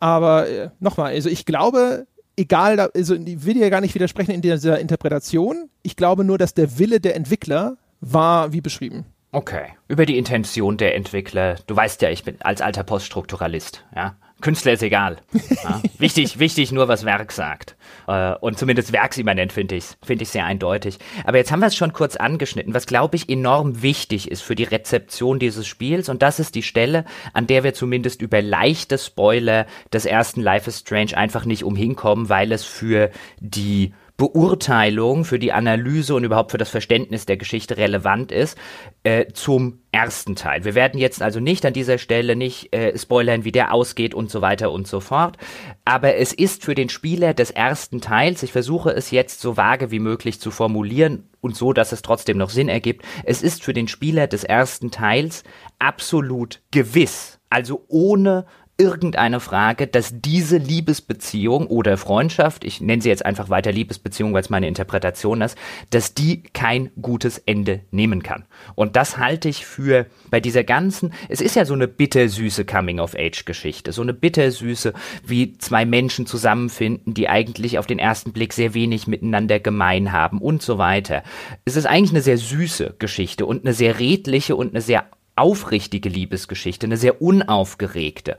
Aber 0.00 0.48
äh, 0.48 0.70
nochmal, 0.80 1.12
also 1.12 1.28
ich 1.28 1.46
glaube, 1.46 2.06
egal, 2.36 2.80
also 2.80 3.14
ich 3.14 3.44
will 3.44 3.54
dir 3.54 3.62
ja 3.62 3.68
gar 3.68 3.80
nicht 3.80 3.94
widersprechen 3.94 4.32
in 4.32 4.42
dieser 4.42 4.78
Interpretation. 4.80 5.68
Ich 5.82 5.96
glaube 5.96 6.24
nur, 6.24 6.38
dass 6.38 6.54
der 6.54 6.78
Wille 6.78 7.00
der 7.00 7.16
Entwickler 7.16 7.76
war 8.00 8.52
wie 8.52 8.60
beschrieben. 8.60 9.06
Okay. 9.32 9.66
Über 9.88 10.06
die 10.06 10.16
Intention 10.16 10.76
der 10.76 10.94
Entwickler. 10.94 11.56
Du 11.66 11.74
weißt 11.74 12.02
ja, 12.02 12.10
ich 12.10 12.22
bin 12.22 12.36
als 12.40 12.60
alter 12.60 12.84
Poststrukturalist, 12.84 13.84
ja. 13.94 14.16
Künstler 14.40 14.74
ist 14.74 14.82
egal. 14.82 15.16
Ja. 15.32 15.80
wichtig, 15.98 16.38
wichtig 16.38 16.70
nur, 16.70 16.86
was 16.86 17.04
Werk 17.04 17.32
sagt. 17.32 17.76
Äh, 18.06 18.34
und 18.40 18.58
zumindest 18.58 18.92
werksimmanent 18.92 19.52
finde 19.52 19.76
ich 19.76 19.84
finde 20.02 20.24
ich 20.24 20.30
sehr 20.30 20.44
eindeutig. 20.44 20.98
Aber 21.24 21.38
jetzt 21.38 21.52
haben 21.52 21.60
wir 21.60 21.66
es 21.66 21.76
schon 21.76 21.92
kurz 21.92 22.16
angeschnitten, 22.16 22.74
was 22.74 22.86
glaube 22.86 23.16
ich 23.16 23.28
enorm 23.28 23.82
wichtig 23.82 24.30
ist 24.30 24.42
für 24.42 24.54
die 24.54 24.64
Rezeption 24.64 25.38
dieses 25.38 25.66
Spiels. 25.66 26.08
Und 26.08 26.22
das 26.22 26.40
ist 26.40 26.54
die 26.54 26.62
Stelle, 26.62 27.04
an 27.32 27.46
der 27.46 27.64
wir 27.64 27.74
zumindest 27.74 28.22
über 28.22 28.42
leichte 28.42 28.98
Spoiler 28.98 29.66
des 29.92 30.06
ersten 30.06 30.40
Life 30.40 30.68
is 30.68 30.80
Strange 30.80 31.16
einfach 31.16 31.44
nicht 31.44 31.64
umhinkommen, 31.64 32.28
weil 32.28 32.52
es 32.52 32.64
für 32.64 33.10
die 33.40 33.92
Beurteilung, 34.24 35.26
für 35.26 35.38
die 35.38 35.52
Analyse 35.52 36.14
und 36.14 36.24
überhaupt 36.24 36.50
für 36.50 36.56
das 36.56 36.70
Verständnis 36.70 37.26
der 37.26 37.36
Geschichte 37.36 37.76
relevant 37.76 38.32
ist, 38.32 38.56
äh, 39.02 39.26
zum 39.34 39.80
ersten 39.92 40.34
Teil. 40.34 40.64
Wir 40.64 40.74
werden 40.74 40.98
jetzt 40.98 41.20
also 41.20 41.40
nicht 41.40 41.66
an 41.66 41.74
dieser 41.74 41.98
Stelle 41.98 42.34
nicht 42.34 42.74
äh, 42.74 42.96
spoilern, 42.96 43.44
wie 43.44 43.52
der 43.52 43.74
ausgeht 43.74 44.14
und 44.14 44.30
so 44.30 44.40
weiter 44.40 44.72
und 44.72 44.86
so 44.86 45.00
fort. 45.00 45.36
Aber 45.84 46.14
es 46.14 46.32
ist 46.32 46.64
für 46.64 46.74
den 46.74 46.88
Spieler 46.88 47.34
des 47.34 47.50
ersten 47.50 48.00
Teils, 48.00 48.42
ich 48.42 48.52
versuche 48.52 48.92
es 48.92 49.10
jetzt 49.10 49.42
so 49.42 49.58
vage 49.58 49.90
wie 49.90 49.98
möglich 49.98 50.40
zu 50.40 50.50
formulieren 50.50 51.28
und 51.42 51.54
so, 51.54 51.74
dass 51.74 51.92
es 51.92 52.00
trotzdem 52.00 52.38
noch 52.38 52.48
Sinn 52.48 52.70
ergibt, 52.70 53.04
es 53.24 53.42
ist 53.42 53.62
für 53.62 53.74
den 53.74 53.88
Spieler 53.88 54.26
des 54.26 54.42
ersten 54.42 54.90
Teils 54.90 55.44
absolut 55.78 56.62
gewiss, 56.70 57.40
also 57.50 57.84
ohne 57.88 58.46
irgendeine 58.76 59.38
Frage, 59.38 59.86
dass 59.86 60.20
diese 60.20 60.56
Liebesbeziehung 60.56 61.68
oder 61.68 61.96
Freundschaft, 61.96 62.64
ich 62.64 62.80
nenne 62.80 63.02
sie 63.02 63.08
jetzt 63.08 63.24
einfach 63.24 63.48
weiter 63.48 63.70
Liebesbeziehung, 63.70 64.34
weil 64.34 64.40
es 64.40 64.50
meine 64.50 64.66
Interpretation 64.66 65.42
ist, 65.42 65.56
dass 65.90 66.14
die 66.14 66.42
kein 66.42 66.90
gutes 67.00 67.38
Ende 67.38 67.82
nehmen 67.92 68.22
kann. 68.22 68.44
Und 68.74 68.96
das 68.96 69.16
halte 69.18 69.48
ich 69.48 69.64
für 69.64 70.06
bei 70.30 70.40
dieser 70.40 70.64
ganzen, 70.64 71.12
es 71.28 71.40
ist 71.40 71.54
ja 71.54 71.64
so 71.64 71.74
eine 71.74 71.86
bittersüße 71.86 72.64
Coming-of-Age-Geschichte, 72.64 73.92
so 73.92 74.02
eine 74.02 74.14
bittersüße, 74.14 74.92
wie 75.24 75.56
zwei 75.58 75.84
Menschen 75.84 76.26
zusammenfinden, 76.26 77.14
die 77.14 77.28
eigentlich 77.28 77.78
auf 77.78 77.86
den 77.86 78.00
ersten 78.00 78.32
Blick 78.32 78.52
sehr 78.52 78.74
wenig 78.74 79.06
miteinander 79.06 79.60
gemein 79.60 80.10
haben 80.10 80.40
und 80.40 80.62
so 80.62 80.78
weiter. 80.78 81.22
Es 81.64 81.76
ist 81.76 81.86
eigentlich 81.86 82.10
eine 82.10 82.22
sehr 82.22 82.38
süße 82.38 82.96
Geschichte 82.98 83.46
und 83.46 83.64
eine 83.64 83.74
sehr 83.74 84.00
redliche 84.00 84.56
und 84.56 84.70
eine 84.70 84.80
sehr 84.80 85.04
aufrichtige 85.36 86.08
Liebesgeschichte, 86.08 86.86
eine 86.86 86.96
sehr 86.96 87.20
unaufgeregte. 87.20 88.36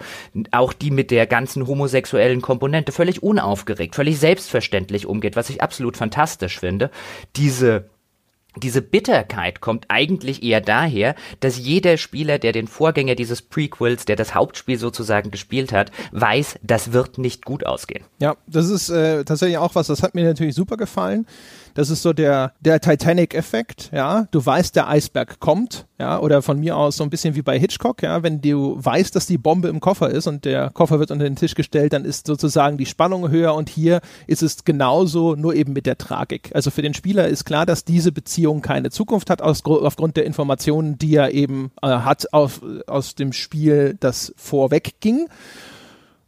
Auch 0.52 0.74
die 0.74 0.92
mit 0.92 1.12
der 1.12 1.28
ganzen 1.28 1.68
homosexuellen 1.68 2.42
Komponente 2.42 2.92
völlig 2.92 3.24
unaufgeregt, 3.24 3.96
völlig 3.96 4.20
selbstverständlich 4.20 5.06
umgeht, 5.06 5.36
was 5.36 5.50
ich 5.50 5.62
absolut 5.62 5.98
fantastisch 5.98 6.60
finde. 6.60 6.90
Diese 7.36 7.90
diese 8.58 8.82
Bitterkeit 8.82 9.60
kommt 9.60 9.86
eigentlich 9.90 10.44
eher 10.44 10.62
daher, 10.62 11.16
dass 11.42 11.58
jeder 11.58 11.98
Spieler, 11.98 12.40
der 12.40 12.54
den 12.54 12.68
Vorgänger 12.68 13.16
dieses 13.16 13.42
Prequels, 13.42 14.06
der 14.06 14.16
das 14.16 14.34
Hauptspiel 14.34 14.78
sozusagen 14.78 15.32
gespielt 15.32 15.74
hat, 15.74 15.92
weiß, 16.12 16.60
das 16.64 16.94
wird 16.94 17.18
nicht 17.18 17.44
gut 17.44 17.66
ausgehen. 17.66 18.06
Ja, 18.20 18.38
das 18.48 18.70
ist 18.70 18.90
äh, 18.90 19.26
tatsächlich 19.26 19.58
auch 19.58 19.76
was, 19.76 19.88
das 19.88 20.04
hat 20.04 20.16
mir 20.16 20.24
natürlich 20.24 20.56
super 20.56 20.78
gefallen. 20.78 21.28
Das 21.76 21.90
ist 21.90 22.02
so 22.02 22.14
der, 22.14 22.54
der 22.62 22.80
Titanic-Effekt, 22.80 23.92
ja. 23.94 24.28
Du 24.32 24.44
weißt, 24.44 24.78
der 24.78 24.88
Eisberg 24.88 25.42
kommt, 25.42 25.86
ja, 26.00 26.20
oder 26.20 26.42
von 26.42 26.58
mir 26.58 26.78
aus 26.78 26.96
so 26.96 27.04
ein 27.04 27.10
bisschen 27.10 27.36
wie 27.36 27.42
bei 27.42 27.60
Hitchcock, 27.60 28.02
ja. 28.02 28.24
Wenn 28.24 28.42
du 28.42 28.78
weißt, 28.80 29.14
dass 29.14 29.28
die 29.28 29.38
Bombe 29.38 29.68
im 29.68 29.82
Koffer 29.82 30.10
ist 30.10 30.26
und 30.26 30.46
der 30.46 30.70
Koffer 30.70 31.00
wird 31.00 31.12
unter 31.12 31.26
den 31.26 31.36
Tisch 31.36 31.54
gestellt, 31.54 31.92
dann 31.92 32.06
ist 32.06 32.28
sozusagen 32.28 32.78
die 32.78 32.86
Spannung 32.86 33.30
höher 33.30 33.54
und 33.54 33.68
hier 33.68 34.00
ist 34.26 34.42
es 34.42 34.64
genauso, 34.64 35.36
nur 35.36 35.54
eben 35.54 35.74
mit 35.74 35.86
der 35.86 35.98
Tragik. 35.98 36.50
Also 36.54 36.72
für 36.72 36.82
den 36.82 36.94
Spieler 36.94 37.28
ist 37.28 37.44
klar, 37.44 37.66
dass 37.66 37.84
diese 37.84 38.14
Beziehung 38.14 38.62
keine 38.62 38.90
Zukunft 38.90 39.30
hat, 39.30 39.42
aus, 39.42 39.62
aufgrund 39.66 40.16
der 40.16 40.26
Informationen, 40.26 40.98
die 40.98 41.14
er 41.14 41.34
eben 41.34 41.72
äh, 41.82 41.88
hat 41.88 42.32
auf, 42.32 42.62
aus 42.88 43.16
dem 43.16 43.34
Spiel, 43.34 43.98
das 44.00 44.34
vorweg 44.38 45.02
ging. 45.02 45.28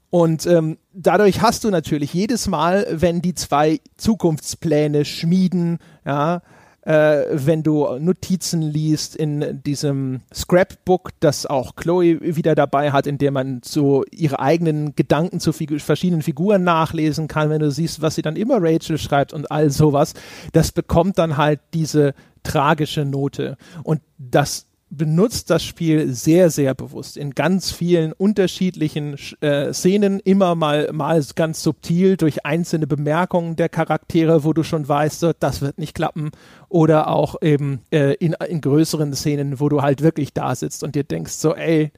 Und 0.10 0.46
ähm, 0.46 0.78
dadurch 0.94 1.42
hast 1.42 1.64
du 1.64 1.70
natürlich 1.70 2.14
jedes 2.14 2.48
Mal, 2.48 2.88
wenn 2.90 3.22
die 3.22 3.36
zwei 3.36 3.80
Zukunftspläne 3.98 5.04
schmieden, 5.04 5.80
ja, 6.06 6.42
äh, 6.88 7.26
wenn 7.32 7.64
du 7.64 7.86
Notizen 8.00 8.62
liest 8.62 9.18
in 9.18 9.62
diesem 9.64 10.22
Scrapbook, 10.34 11.10
das 11.20 11.46
auch 11.46 11.76
Chloe 11.76 12.18
wieder 12.22 12.56
dabei 12.56 12.94
hat, 12.94 13.08
in 13.08 13.18
dem 13.18 13.34
man 13.34 13.60
so 13.62 14.06
ihre 14.10 14.40
eigenen 14.40 14.96
Gedanken 14.96 15.42
zu 15.42 15.52
Figu 15.52 15.80
verschiedenen 15.80 16.22
Figuren 16.22 16.64
nachlesen 16.64 17.28
kann, 17.28 17.50
wenn 17.50 17.60
du 17.60 17.72
siehst, 17.72 18.02
was 18.02 18.16
sie 18.16 18.22
dann 18.22 18.38
immer 18.38 18.60
Rachel 18.62 18.98
schreibt 18.98 19.34
und 19.34 19.52
all 19.52 19.70
sowas, 19.70 20.14
das 20.54 20.72
bekommt 20.72 21.18
dann 21.18 21.36
halt 21.36 21.60
diese 21.74 22.14
tragische 22.44 23.04
Note. 23.04 23.58
Und 23.84 24.00
das 24.18 24.67
benutzt 24.90 25.50
das 25.50 25.64
Spiel 25.64 26.14
sehr, 26.14 26.50
sehr 26.50 26.74
bewusst 26.74 27.18
in 27.18 27.32
ganz 27.32 27.72
vielen 27.72 28.14
unterschiedlichen 28.14 29.18
äh, 29.42 29.74
Szenen, 29.74 30.20
immer 30.20 30.56
mal, 30.56 30.90
mal 30.94 31.24
ganz 31.36 31.62
subtil 31.62 32.16
durch 32.16 32.46
einzelne 32.46 32.88
Bemerkungen 32.88 33.56
der 33.56 33.70
Charaktere, 33.70 34.44
wo 34.44 34.54
du 34.54 34.64
schon 34.64 34.88
weißt, 34.88 35.20
so, 35.20 35.34
das 35.38 35.62
wird 35.62 35.78
nicht 35.78 35.94
klappen. 35.94 36.32
Oder 36.70 37.10
auch 37.10 37.36
eben 37.42 37.82
äh, 37.92 38.14
in, 38.16 38.34
in 38.48 38.62
größeren 38.62 39.14
Szenen, 39.14 39.60
wo 39.60 39.68
du 39.68 39.82
halt 39.82 40.02
wirklich 40.02 40.34
da 40.34 40.56
sitzt 40.56 40.84
und 40.84 40.96
dir 40.96 41.04
denkst, 41.04 41.34
so, 41.34 41.54
ey, 41.54 41.92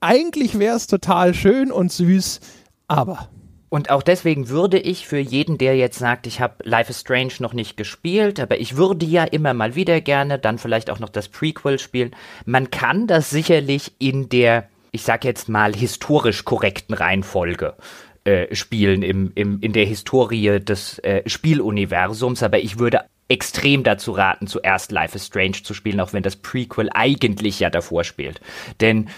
eigentlich 0.00 0.58
wäre 0.58 0.76
es 0.76 0.86
total 0.86 1.32
schön 1.32 1.70
und 1.70 1.92
süß, 1.92 2.40
aber 2.88 3.28
und 3.68 3.90
auch 3.90 4.02
deswegen 4.02 4.48
würde 4.48 4.78
ich 4.78 5.06
für 5.06 5.18
jeden, 5.18 5.58
der 5.58 5.76
jetzt 5.76 5.98
sagt, 5.98 6.26
ich 6.26 6.40
habe 6.40 6.54
Life 6.62 6.90
is 6.90 7.00
Strange 7.00 7.32
noch 7.40 7.52
nicht 7.52 7.76
gespielt, 7.76 8.38
aber 8.38 8.60
ich 8.60 8.76
würde 8.76 9.04
ja 9.06 9.24
immer 9.24 9.54
mal 9.54 9.74
wieder 9.74 10.00
gerne 10.00 10.38
dann 10.38 10.58
vielleicht 10.58 10.88
auch 10.90 11.00
noch 11.00 11.08
das 11.08 11.28
Prequel 11.28 11.78
spielen. 11.78 12.14
Man 12.44 12.70
kann 12.70 13.06
das 13.06 13.30
sicherlich 13.30 13.92
in 13.98 14.28
der, 14.28 14.68
ich 14.92 15.02
sag 15.02 15.24
jetzt 15.24 15.48
mal, 15.48 15.74
historisch 15.74 16.44
korrekten 16.44 16.94
Reihenfolge 16.94 17.74
äh, 18.24 18.54
spielen 18.54 19.02
im, 19.02 19.32
im, 19.34 19.60
in 19.60 19.72
der 19.72 19.86
Historie 19.86 20.60
des 20.60 21.00
äh, 21.00 21.28
Spieluniversums, 21.28 22.42
aber 22.42 22.58
ich 22.60 22.78
würde 22.78 23.02
extrem 23.28 23.82
dazu 23.82 24.12
raten, 24.12 24.46
zuerst 24.46 24.92
Life 24.92 25.16
is 25.16 25.26
Strange 25.26 25.62
zu 25.62 25.74
spielen, 25.74 26.00
auch 26.00 26.12
wenn 26.12 26.22
das 26.22 26.36
Prequel 26.36 26.88
eigentlich 26.92 27.58
ja 27.58 27.70
davor 27.70 28.04
spielt. 28.04 28.40
Denn 28.80 29.08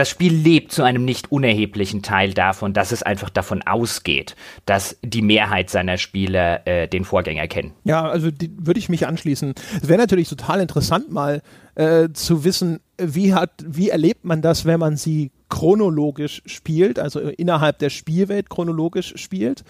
das 0.00 0.08
Spiel 0.08 0.32
lebt 0.32 0.72
zu 0.72 0.82
einem 0.82 1.04
nicht 1.04 1.30
unerheblichen 1.30 2.00
Teil 2.00 2.32
davon, 2.32 2.72
dass 2.72 2.90
es 2.90 3.02
einfach 3.02 3.28
davon 3.28 3.60
ausgeht, 3.60 4.34
dass 4.64 4.96
die 5.02 5.20
Mehrheit 5.20 5.68
seiner 5.68 5.98
Spieler 5.98 6.66
äh, 6.66 6.88
den 6.88 7.04
Vorgänger 7.04 7.46
kennen. 7.48 7.74
Ja, 7.84 8.08
also 8.08 8.30
würde 8.56 8.80
ich 8.80 8.88
mich 8.88 9.06
anschließen. 9.06 9.52
Es 9.82 9.88
wäre 9.88 9.98
natürlich 9.98 10.30
total 10.30 10.62
interessant, 10.62 11.12
mal 11.12 11.42
äh, 11.74 12.08
zu 12.14 12.44
wissen, 12.44 12.80
wie 12.96 13.34
hat, 13.34 13.50
wie 13.66 13.90
erlebt 13.90 14.24
man 14.24 14.40
das, 14.40 14.64
wenn 14.64 14.80
man 14.80 14.96
sie 14.96 15.32
chronologisch 15.50 16.40
spielt, 16.46 16.98
also 16.98 17.20
innerhalb 17.20 17.78
der 17.78 17.90
Spielwelt 17.90 18.48
chronologisch 18.48 19.12
spielt 19.16 19.64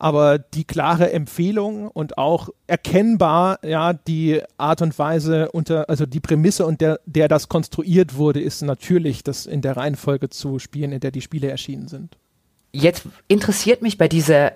aber 0.00 0.38
die 0.38 0.64
klare 0.64 1.12
Empfehlung 1.12 1.86
und 1.88 2.16
auch 2.16 2.48
erkennbar, 2.66 3.58
ja, 3.62 3.92
die 3.92 4.40
Art 4.56 4.80
und 4.80 4.98
Weise 4.98 5.52
unter, 5.52 5.90
also 5.90 6.06
die 6.06 6.20
Prämisse 6.20 6.64
und 6.64 6.80
der, 6.80 7.00
der 7.04 7.28
das 7.28 7.50
konstruiert 7.50 8.16
wurde, 8.16 8.40
ist 8.40 8.62
natürlich, 8.62 9.22
das 9.22 9.44
in 9.44 9.60
der 9.60 9.76
Reihenfolge 9.76 10.30
zu 10.30 10.58
spielen, 10.58 10.92
in 10.92 11.00
der 11.00 11.10
die 11.10 11.20
Spiele 11.20 11.50
erschienen 11.50 11.86
sind. 11.86 12.16
Jetzt 12.72 13.04
interessiert 13.28 13.82
mich 13.82 13.98
bei 13.98 14.08
dieser 14.08 14.52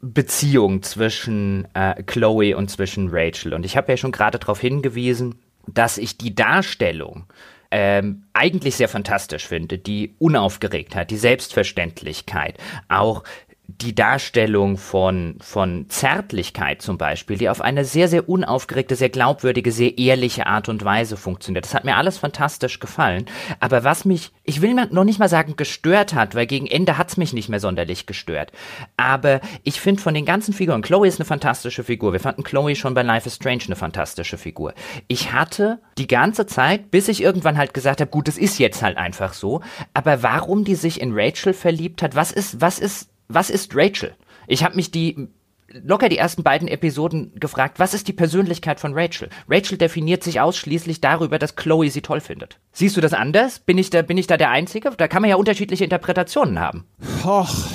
Beziehung 0.00 0.82
zwischen 0.82 1.68
äh, 1.74 2.02
Chloe 2.04 2.56
und 2.56 2.70
zwischen 2.70 3.10
Rachel 3.10 3.52
und 3.52 3.66
ich 3.66 3.76
habe 3.76 3.92
ja 3.92 3.96
schon 3.98 4.12
gerade 4.12 4.38
darauf 4.38 4.60
hingewiesen, 4.60 5.34
dass 5.66 5.98
ich 5.98 6.16
die 6.16 6.34
Darstellung 6.34 7.26
ähm, 7.70 8.24
eigentlich 8.32 8.76
sehr 8.76 8.88
fantastisch 8.88 9.46
finde. 9.46 9.76
Die 9.76 10.14
Unaufgeregtheit, 10.18 11.10
die 11.10 11.18
Selbstverständlichkeit, 11.18 12.56
auch 12.88 13.24
die 13.70 13.94
Darstellung 13.94 14.78
von, 14.78 15.36
von 15.40 15.90
Zärtlichkeit 15.90 16.80
zum 16.80 16.96
Beispiel, 16.96 17.36
die 17.36 17.50
auf 17.50 17.60
eine 17.60 17.84
sehr, 17.84 18.08
sehr 18.08 18.26
unaufgeregte, 18.26 18.96
sehr 18.96 19.10
glaubwürdige, 19.10 19.70
sehr 19.70 19.98
ehrliche 19.98 20.46
Art 20.46 20.70
und 20.70 20.84
Weise 20.86 21.18
funktioniert. 21.18 21.66
Das 21.66 21.74
hat 21.74 21.84
mir 21.84 21.96
alles 21.96 22.16
fantastisch 22.16 22.80
gefallen. 22.80 23.26
Aber 23.60 23.84
was 23.84 24.06
mich, 24.06 24.32
ich 24.42 24.62
will 24.62 24.72
noch 24.72 25.04
nicht 25.04 25.18
mal 25.18 25.28
sagen 25.28 25.56
gestört 25.56 26.14
hat, 26.14 26.34
weil 26.34 26.46
gegen 26.46 26.66
Ende 26.66 26.96
hat's 26.96 27.18
mich 27.18 27.34
nicht 27.34 27.50
mehr 27.50 27.60
sonderlich 27.60 28.06
gestört. 28.06 28.52
Aber 28.96 29.42
ich 29.64 29.82
finde 29.82 30.00
von 30.00 30.14
den 30.14 30.24
ganzen 30.24 30.54
Figuren, 30.54 30.80
Chloe 30.80 31.06
ist 31.06 31.20
eine 31.20 31.26
fantastische 31.26 31.84
Figur. 31.84 32.14
Wir 32.14 32.20
fanden 32.20 32.44
Chloe 32.44 32.74
schon 32.74 32.94
bei 32.94 33.02
Life 33.02 33.28
is 33.28 33.34
Strange 33.34 33.64
eine 33.66 33.76
fantastische 33.76 34.38
Figur. 34.38 34.72
Ich 35.08 35.34
hatte 35.34 35.78
die 35.98 36.06
ganze 36.06 36.46
Zeit, 36.46 36.90
bis 36.90 37.06
ich 37.08 37.22
irgendwann 37.22 37.58
halt 37.58 37.74
gesagt 37.74 38.00
habe, 38.00 38.10
gut, 38.10 38.28
es 38.28 38.38
ist 38.38 38.58
jetzt 38.58 38.82
halt 38.82 38.96
einfach 38.96 39.34
so. 39.34 39.60
Aber 39.92 40.22
warum 40.22 40.64
die 40.64 40.74
sich 40.74 41.02
in 41.02 41.12
Rachel 41.12 41.52
verliebt 41.52 42.02
hat, 42.02 42.16
was 42.16 42.32
ist, 42.32 42.62
was 42.62 42.78
ist 42.78 43.10
was 43.28 43.50
ist 43.50 43.74
Rachel? 43.74 44.14
Ich 44.46 44.64
habe 44.64 44.76
mich 44.76 44.90
die 44.90 45.28
locker 45.70 46.08
die 46.08 46.18
ersten 46.18 46.42
beiden 46.42 46.68
Episoden 46.68 47.32
gefragt, 47.38 47.78
was 47.78 47.94
ist 47.94 48.08
die 48.08 48.12
Persönlichkeit 48.12 48.80
von 48.80 48.94
Rachel? 48.94 49.28
Rachel 49.48 49.78
definiert 49.78 50.22
sich 50.22 50.40
ausschließlich 50.40 51.00
darüber, 51.00 51.38
dass 51.38 51.56
Chloe 51.56 51.90
sie 51.90 52.00
toll 52.00 52.20
findet. 52.20 52.58
Siehst 52.72 52.96
du 52.96 53.00
das 53.00 53.12
anders? 53.12 53.58
Bin 53.58 53.78
ich 53.78 53.90
da, 53.90 54.02
bin 54.02 54.18
ich 54.18 54.26
da 54.26 54.36
der 54.36 54.50
Einzige? 54.50 54.90
Da 54.96 55.08
kann 55.08 55.22
man 55.22 55.30
ja 55.30 55.36
unterschiedliche 55.36 55.84
Interpretationen 55.84 56.58
haben. 56.58 56.84
Och, 57.24 57.68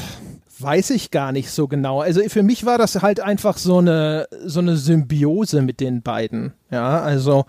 weiß 0.60 0.89
ich 0.91 1.12
gar 1.12 1.32
nicht 1.32 1.51
so 1.51 1.68
genau. 1.68 2.01
Also 2.01 2.22
für 2.28 2.43
mich 2.43 2.66
war 2.66 2.78
das 2.78 3.01
halt 3.01 3.20
einfach 3.20 3.58
so 3.58 3.78
eine, 3.78 4.28
so 4.43 4.60
eine 4.60 4.76
Symbiose 4.76 5.62
mit 5.62 5.80
den 5.80 6.01
beiden. 6.01 6.54
Ja, 6.72 6.99
also 6.99 7.45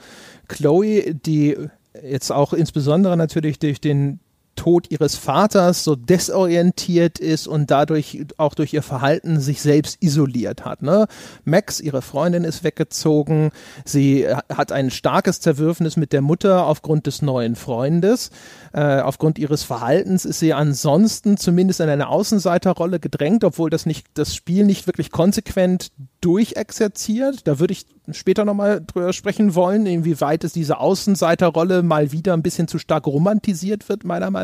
Chloe, 0.48 1.14
die 1.14 1.56
jetzt 2.02 2.30
auch 2.32 2.52
insbesondere 2.52 3.16
natürlich 3.16 3.58
durch 3.58 3.80
den 3.80 4.20
Tod 4.54 4.90
ihres 4.90 5.16
Vaters 5.16 5.84
so 5.84 5.96
desorientiert 5.96 7.18
ist 7.18 7.46
und 7.46 7.70
dadurch 7.70 8.24
auch 8.36 8.54
durch 8.54 8.72
ihr 8.72 8.82
Verhalten 8.82 9.40
sich 9.40 9.60
selbst 9.62 9.98
isoliert 10.00 10.64
hat. 10.64 10.82
Ne? 10.82 11.06
Max, 11.44 11.80
ihre 11.80 12.02
Freundin, 12.02 12.44
ist 12.44 12.64
weggezogen. 12.64 13.50
Sie 13.84 14.26
hat 14.28 14.72
ein 14.72 14.90
starkes 14.90 15.40
Zerwürfnis 15.40 15.96
mit 15.96 16.12
der 16.12 16.22
Mutter 16.22 16.66
aufgrund 16.66 17.06
des 17.06 17.22
neuen 17.22 17.56
Freundes. 17.56 18.30
Äh, 18.72 19.00
aufgrund 19.00 19.38
ihres 19.38 19.62
Verhaltens 19.62 20.24
ist 20.24 20.40
sie 20.40 20.52
ansonsten 20.52 21.36
zumindest 21.36 21.80
in 21.80 21.88
eine 21.88 22.08
Außenseiterrolle 22.08 23.00
gedrängt, 23.00 23.44
obwohl 23.44 23.70
das 23.70 23.86
nicht 23.86 24.06
das 24.14 24.34
Spiel 24.34 24.64
nicht 24.64 24.86
wirklich 24.86 25.10
konsequent 25.10 25.92
durchexerziert. 26.20 27.46
Da 27.46 27.58
würde 27.58 27.72
ich 27.72 27.86
später 28.12 28.44
nochmal 28.44 28.82
drüber 28.86 29.12
sprechen 29.12 29.54
wollen, 29.54 29.86
inwieweit 29.86 30.44
es 30.44 30.52
diese 30.52 30.78
Außenseiterrolle 30.78 31.82
mal 31.82 32.12
wieder 32.12 32.34
ein 32.34 32.42
bisschen 32.42 32.68
zu 32.68 32.78
stark 32.78 33.06
romantisiert 33.06 33.88
wird, 33.88 34.04
meiner 34.04 34.30
Meinung 34.30 34.43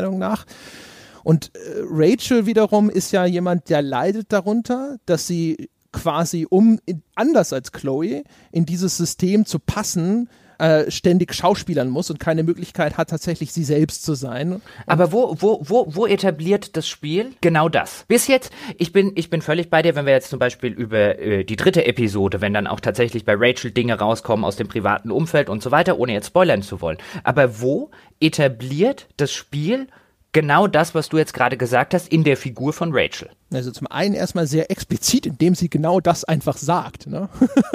Und 1.23 1.51
äh, 1.55 1.83
Rachel 1.89 2.45
wiederum 2.45 2.89
ist 2.89 3.11
ja 3.11 3.25
jemand, 3.25 3.69
der 3.69 3.81
leidet 3.81 4.31
darunter, 4.31 4.97
dass 5.05 5.27
sie 5.27 5.69
quasi, 5.91 6.47
um 6.49 6.79
anders 7.15 7.53
als 7.53 7.71
Chloe 7.71 8.23
in 8.51 8.65
dieses 8.65 8.97
System 8.97 9.45
zu 9.45 9.59
passen, 9.59 10.29
äh, 10.61 10.91
ständig 10.91 11.33
schauspielern 11.33 11.89
muss 11.89 12.11
und 12.11 12.19
keine 12.19 12.43
Möglichkeit 12.43 12.97
hat, 12.97 13.09
tatsächlich 13.09 13.51
sie 13.51 13.63
selbst 13.63 14.03
zu 14.03 14.13
sein. 14.13 14.61
Aber 14.85 15.11
wo, 15.11 15.35
wo, 15.39 15.59
wo, 15.63 15.87
wo 15.89 16.05
etabliert 16.05 16.77
das 16.77 16.87
Spiel 16.87 17.31
genau 17.41 17.67
das? 17.67 18.05
Bis 18.07 18.27
jetzt, 18.27 18.53
ich 18.77 18.91
bin, 18.91 19.11
ich 19.15 19.31
bin 19.31 19.41
völlig 19.41 19.71
bei 19.71 19.81
dir, 19.81 19.95
wenn 19.95 20.05
wir 20.05 20.13
jetzt 20.13 20.29
zum 20.29 20.37
Beispiel 20.39 20.71
über 20.71 21.17
äh, 21.19 21.43
die 21.43 21.55
dritte 21.55 21.85
Episode, 21.85 22.41
wenn 22.41 22.53
dann 22.53 22.67
auch 22.67 22.79
tatsächlich 22.79 23.25
bei 23.25 23.33
Rachel 23.35 23.71
Dinge 23.71 23.97
rauskommen 23.97 24.45
aus 24.45 24.55
dem 24.55 24.67
privaten 24.67 25.09
Umfeld 25.09 25.49
und 25.49 25.63
so 25.63 25.71
weiter, 25.71 25.97
ohne 25.97 26.13
jetzt 26.13 26.27
spoilern 26.27 26.61
zu 26.61 26.79
wollen. 26.79 26.97
Aber 27.23 27.59
wo 27.59 27.89
etabliert 28.19 29.07
das 29.17 29.31
Spiel 29.31 29.87
genau 30.31 30.67
das, 30.67 30.93
was 30.93 31.09
du 31.09 31.17
jetzt 31.17 31.33
gerade 31.33 31.57
gesagt 31.57 31.93
hast, 31.95 32.07
in 32.07 32.23
der 32.23 32.37
Figur 32.37 32.71
von 32.71 32.91
Rachel. 32.93 33.29
Also 33.53 33.71
zum 33.71 33.87
einen 33.87 34.15
erstmal 34.15 34.47
sehr 34.47 34.71
explizit, 34.71 35.25
indem 35.25 35.55
sie 35.55 35.69
genau 35.69 35.99
das 35.99 36.23
einfach 36.23 36.55
sagt. 36.55 37.07
Ne? 37.07 37.27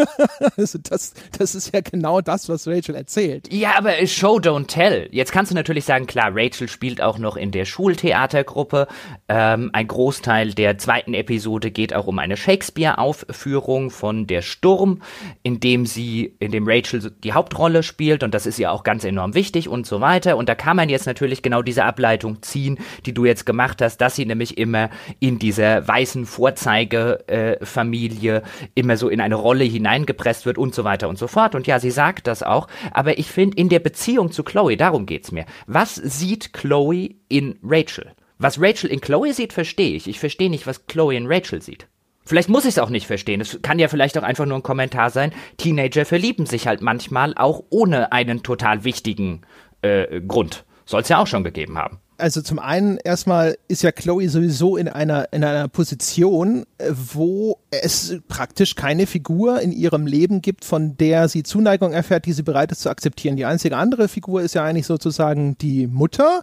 also 0.56 0.78
das, 0.82 1.12
das 1.36 1.54
ist 1.54 1.74
ja 1.74 1.80
genau 1.82 2.22
das, 2.22 2.48
was 2.48 2.66
Rachel 2.66 2.94
erzählt. 2.94 3.52
Ja, 3.52 3.76
aber 3.76 3.94
Show 4.06 4.38
don't 4.38 4.68
tell. 4.68 5.08
Jetzt 5.12 5.32
kannst 5.32 5.50
du 5.50 5.54
natürlich 5.54 5.84
sagen, 5.84 6.06
klar, 6.06 6.30
Rachel 6.32 6.68
spielt 6.68 7.02
auch 7.02 7.18
noch 7.18 7.36
in 7.36 7.50
der 7.50 7.66
Schultheatergruppe. 7.66 8.88
Ähm, 9.28 9.68
ein 9.74 9.86
Großteil 9.86 10.54
der 10.54 10.78
zweiten 10.78 11.12
Episode 11.12 11.70
geht 11.70 11.92
auch 11.92 12.06
um 12.06 12.18
eine 12.20 12.38
Shakespeare-Aufführung 12.38 13.90
von 13.90 14.26
Der 14.26 14.40
Sturm, 14.40 15.02
in 15.42 15.60
dem 15.60 15.84
sie, 15.84 16.36
in 16.38 16.52
dem 16.52 16.66
Rachel 16.66 17.12
die 17.22 17.34
Hauptrolle 17.34 17.82
spielt 17.82 18.22
und 18.22 18.32
das 18.32 18.46
ist 18.46 18.58
ihr 18.58 18.72
auch 18.72 18.82
ganz 18.82 19.04
enorm 19.04 19.34
wichtig 19.34 19.68
und 19.68 19.86
so 19.86 20.00
weiter. 20.00 20.38
Und 20.38 20.48
da 20.48 20.54
kann 20.54 20.76
man 20.76 20.88
jetzt 20.88 21.06
natürlich 21.06 21.42
genau 21.42 21.60
diese 21.60 21.84
Ableitung 21.84 22.42
ziehen, 22.42 22.78
die 23.04 23.12
du 23.12 23.26
jetzt 23.26 23.44
gemacht 23.44 23.82
hast, 23.82 23.98
dass 23.98 24.16
sie 24.16 24.24
nämlich 24.24 24.56
immer 24.56 24.88
in 25.20 25.38
dieser 25.38 25.65
weißen 25.86 26.26
Vorzeigefamilie 26.26 28.42
immer 28.74 28.96
so 28.96 29.08
in 29.08 29.20
eine 29.20 29.34
Rolle 29.34 29.64
hineingepresst 29.64 30.46
wird 30.46 30.58
und 30.58 30.74
so 30.74 30.84
weiter 30.84 31.08
und 31.08 31.18
so 31.18 31.26
fort. 31.26 31.54
Und 31.54 31.66
ja, 31.66 31.80
sie 31.80 31.90
sagt 31.90 32.26
das 32.26 32.42
auch. 32.42 32.68
Aber 32.92 33.18
ich 33.18 33.30
finde, 33.30 33.56
in 33.56 33.68
der 33.68 33.80
Beziehung 33.80 34.32
zu 34.32 34.42
Chloe, 34.42 34.76
darum 34.76 35.06
geht's 35.06 35.32
mir. 35.32 35.46
Was 35.66 35.94
sieht 35.94 36.52
Chloe 36.52 37.16
in 37.28 37.58
Rachel? 37.62 38.12
Was 38.38 38.60
Rachel 38.60 38.90
in 38.90 39.00
Chloe 39.00 39.32
sieht, 39.32 39.52
verstehe 39.52 39.96
ich. 39.96 40.08
Ich 40.08 40.20
verstehe 40.20 40.50
nicht, 40.50 40.66
was 40.66 40.86
Chloe 40.86 41.16
in 41.16 41.26
Rachel 41.26 41.62
sieht. 41.62 41.88
Vielleicht 42.26 42.48
muss 42.48 42.64
ich 42.64 42.70
es 42.70 42.78
auch 42.78 42.90
nicht 42.90 43.06
verstehen. 43.06 43.40
Es 43.40 43.60
kann 43.62 43.78
ja 43.78 43.88
vielleicht 43.88 44.18
auch 44.18 44.24
einfach 44.24 44.46
nur 44.46 44.58
ein 44.58 44.62
Kommentar 44.62 45.10
sein. 45.10 45.32
Teenager 45.58 46.04
verlieben 46.04 46.44
sich 46.44 46.66
halt 46.66 46.82
manchmal 46.82 47.34
auch 47.36 47.62
ohne 47.70 48.12
einen 48.12 48.42
total 48.42 48.82
wichtigen 48.82 49.42
äh, 49.82 50.20
Grund. 50.20 50.64
Soll 50.84 51.02
es 51.02 51.08
ja 51.08 51.18
auch 51.18 51.28
schon 51.28 51.44
gegeben 51.44 51.78
haben. 51.78 52.00
Also 52.18 52.42
zum 52.42 52.58
einen 52.58 52.98
erstmal 52.98 53.56
ist 53.68 53.82
ja 53.82 53.92
Chloe 53.92 54.28
sowieso 54.28 54.76
in 54.76 54.88
einer, 54.88 55.32
in 55.32 55.44
einer 55.44 55.68
Position, 55.68 56.64
äh, 56.78 56.90
wo 56.92 57.58
es 57.70 58.16
praktisch 58.28 58.74
keine 58.74 59.06
Figur 59.06 59.60
in 59.60 59.72
ihrem 59.72 60.06
Leben 60.06 60.42
gibt, 60.42 60.64
von 60.64 60.96
der 60.96 61.28
sie 61.28 61.42
Zuneigung 61.42 61.92
erfährt, 61.92 62.26
die 62.26 62.32
sie 62.32 62.42
bereit 62.42 62.72
ist 62.72 62.82
zu 62.82 62.90
akzeptieren. 62.90 63.36
Die 63.36 63.44
einzige 63.44 63.76
andere 63.76 64.08
Figur 64.08 64.42
ist 64.42 64.54
ja 64.54 64.64
eigentlich 64.64 64.86
sozusagen 64.86 65.58
die 65.58 65.86
Mutter 65.86 66.42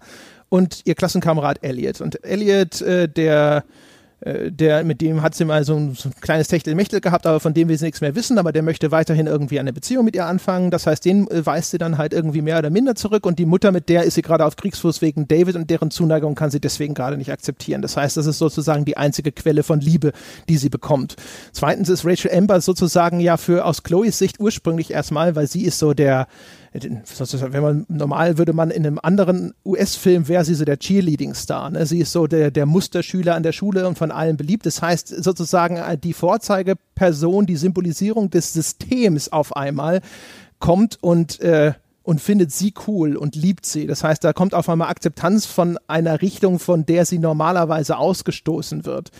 und 0.49 0.81
ihr 0.85 0.95
Klassenkamerad 0.95 1.63
Elliot. 1.63 2.01
Und 2.01 2.23
Elliot, 2.23 2.81
äh, 2.81 3.09
der 3.09 3.63
äh, 4.25 4.51
der, 4.51 4.83
mit 4.83 5.01
dem 5.01 5.21
hat 5.21 5.35
sie 5.35 5.45
mal 5.45 5.63
so 5.63 5.75
ein, 5.75 5.95
so 5.95 6.09
ein 6.09 6.13
kleines 6.21 6.47
Techtelmechtel 6.47 7.01
gehabt, 7.01 7.25
aber 7.27 7.39
von 7.39 7.53
dem 7.53 7.67
will 7.67 7.77
sie 7.77 7.85
nichts 7.85 8.01
mehr 8.01 8.15
wissen, 8.15 8.37
aber 8.37 8.51
der 8.51 8.63
möchte 8.63 8.91
weiterhin 8.91 9.27
irgendwie 9.27 9.59
eine 9.59 9.73
Beziehung 9.73 10.05
mit 10.05 10.15
ihr 10.15 10.25
anfangen. 10.25 10.71
Das 10.71 10.87
heißt, 10.87 11.03
den 11.03 11.29
äh, 11.29 11.45
weist 11.45 11.71
sie 11.71 11.77
dann 11.77 11.97
halt 11.97 12.13
irgendwie 12.13 12.41
mehr 12.41 12.59
oder 12.59 12.69
minder 12.69 12.95
zurück 12.95 13.25
und 13.25 13.39
die 13.39 13.45
Mutter, 13.45 13.71
mit 13.71 13.89
der 13.89 14.03
ist 14.03 14.15
sie 14.15 14.21
gerade 14.21 14.45
auf 14.45 14.55
Kriegsfuß 14.55 15.01
wegen 15.01 15.27
David 15.27 15.55
und 15.55 15.69
deren 15.69 15.91
Zuneigung 15.91 16.35
kann 16.35 16.51
sie 16.51 16.61
deswegen 16.61 16.93
gerade 16.93 17.17
nicht 17.17 17.31
akzeptieren. 17.31 17.81
Das 17.81 17.97
heißt, 17.97 18.17
das 18.17 18.25
ist 18.25 18.37
sozusagen 18.37 18.85
die 18.85 18.97
einzige 18.97 19.31
Quelle 19.31 19.63
von 19.63 19.81
Liebe, 19.81 20.13
die 20.47 20.57
sie 20.57 20.69
bekommt. 20.69 21.15
Zweitens 21.51 21.89
ist 21.89 22.05
Rachel 22.05 22.31
Amber 22.33 22.61
sozusagen 22.61 23.19
ja 23.19 23.37
für 23.37 23.65
aus 23.65 23.83
Chloes 23.83 24.17
Sicht 24.17 24.39
ursprünglich 24.39 24.91
erstmal, 24.91 25.35
weil 25.35 25.47
sie 25.47 25.63
ist 25.63 25.79
so 25.79 25.93
der, 25.93 26.27
wenn 26.73 27.61
man 27.61 27.85
normal 27.87 28.37
würde 28.37 28.53
man 28.53 28.71
in 28.71 28.85
einem 28.85 28.99
anderen 29.01 29.53
US-Film 29.65 30.27
wäre 30.27 30.43
sie 30.43 30.55
so 30.55 30.65
der 30.65 30.79
Cheerleading-Star. 30.79 31.69
Ne? 31.69 31.85
Sie 31.85 31.99
ist 31.99 32.11
so 32.11 32.25
der, 32.25 32.51
der 32.51 32.65
Musterschüler 32.65 33.35
an 33.35 33.43
der 33.43 33.51
Schule 33.51 33.87
und 33.87 33.97
von 33.97 34.11
allen 34.11 34.37
beliebt. 34.37 34.65
Das 34.65 34.81
heißt 34.81 35.07
sozusagen 35.23 35.77
äh, 35.77 35.97
die 35.97 36.13
Vorzeigeperson, 36.13 37.45
die 37.45 37.57
Symbolisierung 37.57 38.29
des 38.29 38.53
Systems 38.53 39.29
auf 39.29 39.55
einmal 39.55 40.01
kommt 40.59 40.97
und 41.01 41.39
äh, 41.41 41.73
und 42.03 42.19
findet 42.19 42.51
sie 42.51 42.73
cool 42.87 43.15
und 43.15 43.35
liebt 43.35 43.65
sie. 43.65 43.87
Das 43.87 44.03
heißt, 44.03 44.23
da 44.23 44.33
kommt 44.33 44.53
auf 44.53 44.67
einmal 44.67 44.89
Akzeptanz 44.89 45.45
von 45.45 45.79
einer 45.87 46.21
Richtung, 46.21 46.59
von 46.59 46.85
der 46.85 47.05
sie 47.05 47.17
normalerweise 47.17 47.97
ausgestoßen 47.97 48.85
wird. 48.85 49.11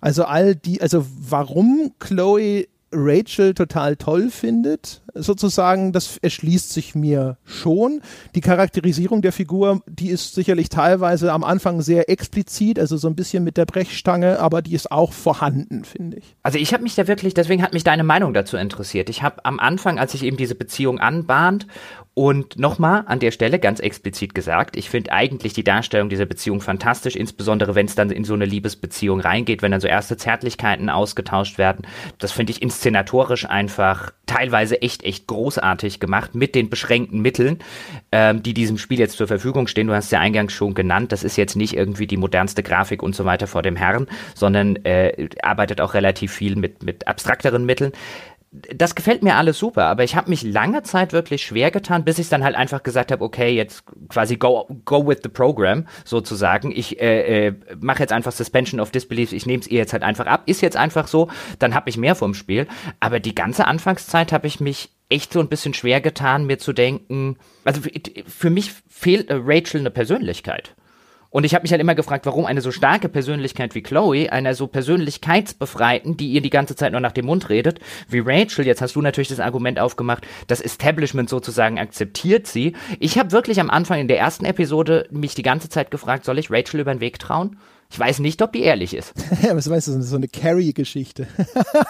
Also 0.00 0.24
all 0.24 0.56
die, 0.56 0.82
also 0.82 1.06
warum 1.16 1.92
Chloe 2.00 2.66
Rachel 2.94 3.54
total 3.54 3.96
toll 3.96 4.30
findet, 4.30 5.02
sozusagen, 5.14 5.92
das 5.92 6.18
erschließt 6.18 6.72
sich 6.72 6.94
mir 6.94 7.36
schon. 7.44 8.00
Die 8.34 8.40
Charakterisierung 8.40 9.22
der 9.22 9.32
Figur, 9.32 9.82
die 9.86 10.08
ist 10.08 10.34
sicherlich 10.34 10.68
teilweise 10.68 11.32
am 11.32 11.44
Anfang 11.44 11.82
sehr 11.82 12.08
explizit, 12.08 12.78
also 12.78 12.96
so 12.96 13.08
ein 13.08 13.16
bisschen 13.16 13.44
mit 13.44 13.56
der 13.56 13.66
Brechstange, 13.66 14.38
aber 14.38 14.62
die 14.62 14.74
ist 14.74 14.90
auch 14.90 15.12
vorhanden, 15.12 15.84
finde 15.84 16.18
ich. 16.18 16.36
Also 16.42 16.58
ich 16.58 16.72
habe 16.72 16.82
mich 16.82 16.94
da 16.94 17.06
wirklich, 17.06 17.34
deswegen 17.34 17.62
hat 17.62 17.72
mich 17.72 17.84
deine 17.84 18.04
Meinung 18.04 18.34
dazu 18.34 18.56
interessiert. 18.56 19.08
Ich 19.10 19.22
habe 19.22 19.44
am 19.44 19.60
Anfang, 19.60 19.98
als 19.98 20.12
sich 20.12 20.22
eben 20.22 20.36
diese 20.36 20.54
Beziehung 20.54 20.98
anbahnt 20.98 21.66
und 22.14 22.60
nochmal 22.60 23.02
an 23.06 23.18
der 23.18 23.32
Stelle 23.32 23.58
ganz 23.58 23.80
explizit 23.80 24.36
gesagt, 24.36 24.76
ich 24.76 24.88
finde 24.88 25.10
eigentlich 25.10 25.52
die 25.52 25.64
Darstellung 25.64 26.08
dieser 26.08 26.26
Beziehung 26.26 26.60
fantastisch, 26.60 27.16
insbesondere 27.16 27.74
wenn 27.74 27.86
es 27.86 27.96
dann 27.96 28.10
in 28.10 28.22
so 28.22 28.34
eine 28.34 28.44
Liebesbeziehung 28.44 29.18
reingeht, 29.18 29.62
wenn 29.62 29.72
dann 29.72 29.80
so 29.80 29.88
erste 29.88 30.16
Zärtlichkeiten 30.16 30.90
ausgetauscht 30.90 31.58
werden. 31.58 31.84
Das 32.18 32.30
finde 32.30 32.52
ich 32.52 32.62
inszenatorisch 32.62 33.46
einfach 33.46 34.12
teilweise 34.26 34.80
echt, 34.80 35.02
echt 35.02 35.26
großartig 35.26 35.98
gemacht 35.98 36.36
mit 36.36 36.54
den 36.54 36.70
beschränkten 36.70 37.20
Mitteln, 37.20 37.58
ähm, 38.12 38.44
die 38.44 38.54
diesem 38.54 38.78
Spiel 38.78 39.00
jetzt 39.00 39.16
zur 39.16 39.26
Verfügung 39.26 39.66
stehen. 39.66 39.88
Du 39.88 39.94
hast 39.94 40.12
ja 40.12 40.20
eingangs 40.20 40.52
schon 40.52 40.74
genannt, 40.74 41.10
das 41.10 41.24
ist 41.24 41.36
jetzt 41.36 41.56
nicht 41.56 41.76
irgendwie 41.76 42.06
die 42.06 42.16
modernste 42.16 42.62
Grafik 42.62 43.02
und 43.02 43.16
so 43.16 43.24
weiter 43.24 43.48
vor 43.48 43.62
dem 43.62 43.74
Herrn, 43.74 44.06
sondern 44.36 44.76
äh, 44.84 45.28
arbeitet 45.42 45.80
auch 45.80 45.94
relativ 45.94 46.32
viel 46.32 46.54
mit, 46.54 46.84
mit 46.84 47.08
abstrakteren 47.08 47.66
Mitteln 47.66 47.92
das 48.54 48.94
gefällt 48.94 49.24
mir 49.24 49.34
alles 49.34 49.58
super, 49.58 49.86
aber 49.86 50.04
ich 50.04 50.14
habe 50.14 50.30
mich 50.30 50.42
lange 50.42 50.84
Zeit 50.84 51.12
wirklich 51.12 51.44
schwer 51.44 51.72
getan, 51.72 52.04
bis 52.04 52.20
ich 52.20 52.28
dann 52.28 52.44
halt 52.44 52.54
einfach 52.54 52.84
gesagt 52.84 53.10
habe, 53.10 53.24
okay, 53.24 53.50
jetzt 53.50 53.84
quasi 54.08 54.36
go, 54.36 54.68
go 54.84 55.06
with 55.06 55.18
the 55.24 55.28
program 55.28 55.86
sozusagen. 56.04 56.70
Ich 56.70 57.00
äh, 57.00 57.48
äh, 57.48 57.54
mache 57.80 58.00
jetzt 58.00 58.12
einfach 58.12 58.30
Suspension 58.30 58.80
of 58.80 58.92
Disbelief, 58.92 59.32
ich 59.32 59.46
nehme 59.46 59.60
es 59.60 59.66
ihr 59.66 59.78
jetzt 59.78 59.92
halt 59.92 60.04
einfach 60.04 60.26
ab, 60.26 60.44
ist 60.46 60.60
jetzt 60.60 60.76
einfach 60.76 61.08
so, 61.08 61.28
dann 61.58 61.74
habe 61.74 61.90
ich 61.90 61.96
mehr 61.96 62.14
vom 62.14 62.32
Spiel. 62.32 62.68
Aber 63.00 63.18
die 63.18 63.34
ganze 63.34 63.66
Anfangszeit 63.66 64.30
habe 64.32 64.46
ich 64.46 64.60
mich 64.60 64.90
echt 65.08 65.32
so 65.32 65.40
ein 65.40 65.48
bisschen 65.48 65.74
schwer 65.74 66.00
getan, 66.00 66.46
mir 66.46 66.58
zu 66.58 66.72
denken, 66.72 67.36
also 67.64 67.80
für 68.26 68.50
mich 68.50 68.72
fehlt 68.88 69.30
äh, 69.30 69.40
Rachel 69.42 69.80
eine 69.80 69.90
Persönlichkeit. 69.90 70.76
Und 71.34 71.42
ich 71.42 71.52
habe 71.52 71.62
mich 71.62 71.72
halt 71.72 71.80
immer 71.80 71.96
gefragt, 71.96 72.26
warum 72.26 72.46
eine 72.46 72.60
so 72.60 72.70
starke 72.70 73.08
Persönlichkeit 73.08 73.74
wie 73.74 73.82
Chloe, 73.82 74.30
einer 74.30 74.54
so 74.54 74.68
persönlichkeitsbefreiten, 74.68 76.16
die 76.16 76.28
ihr 76.28 76.40
die 76.40 76.48
ganze 76.48 76.76
Zeit 76.76 76.92
nur 76.92 77.00
nach 77.00 77.10
dem 77.10 77.26
Mund 77.26 77.48
redet, 77.48 77.80
wie 78.08 78.22
Rachel, 78.24 78.64
jetzt 78.64 78.80
hast 78.80 78.94
du 78.94 79.02
natürlich 79.02 79.30
das 79.30 79.40
Argument 79.40 79.80
aufgemacht, 79.80 80.24
das 80.46 80.60
Establishment 80.60 81.28
sozusagen 81.28 81.80
akzeptiert 81.80 82.46
sie. 82.46 82.74
Ich 83.00 83.18
habe 83.18 83.32
wirklich 83.32 83.58
am 83.58 83.68
Anfang 83.68 83.98
in 83.98 84.06
der 84.06 84.20
ersten 84.20 84.44
Episode 84.44 85.08
mich 85.10 85.34
die 85.34 85.42
ganze 85.42 85.68
Zeit 85.68 85.90
gefragt, 85.90 86.24
soll 86.24 86.38
ich 86.38 86.52
Rachel 86.52 86.78
über 86.78 86.94
den 86.94 87.00
Weg 87.00 87.18
trauen? 87.18 87.56
Ich 87.90 87.98
weiß 87.98 88.18
nicht, 88.18 88.42
ob 88.42 88.52
die 88.52 88.62
ehrlich 88.62 88.94
ist. 88.94 89.14
Was 89.52 89.68
weißt 89.70 89.88
du, 89.88 90.02
so 90.02 90.16
eine 90.16 90.28
Carrie-Geschichte. 90.28 91.26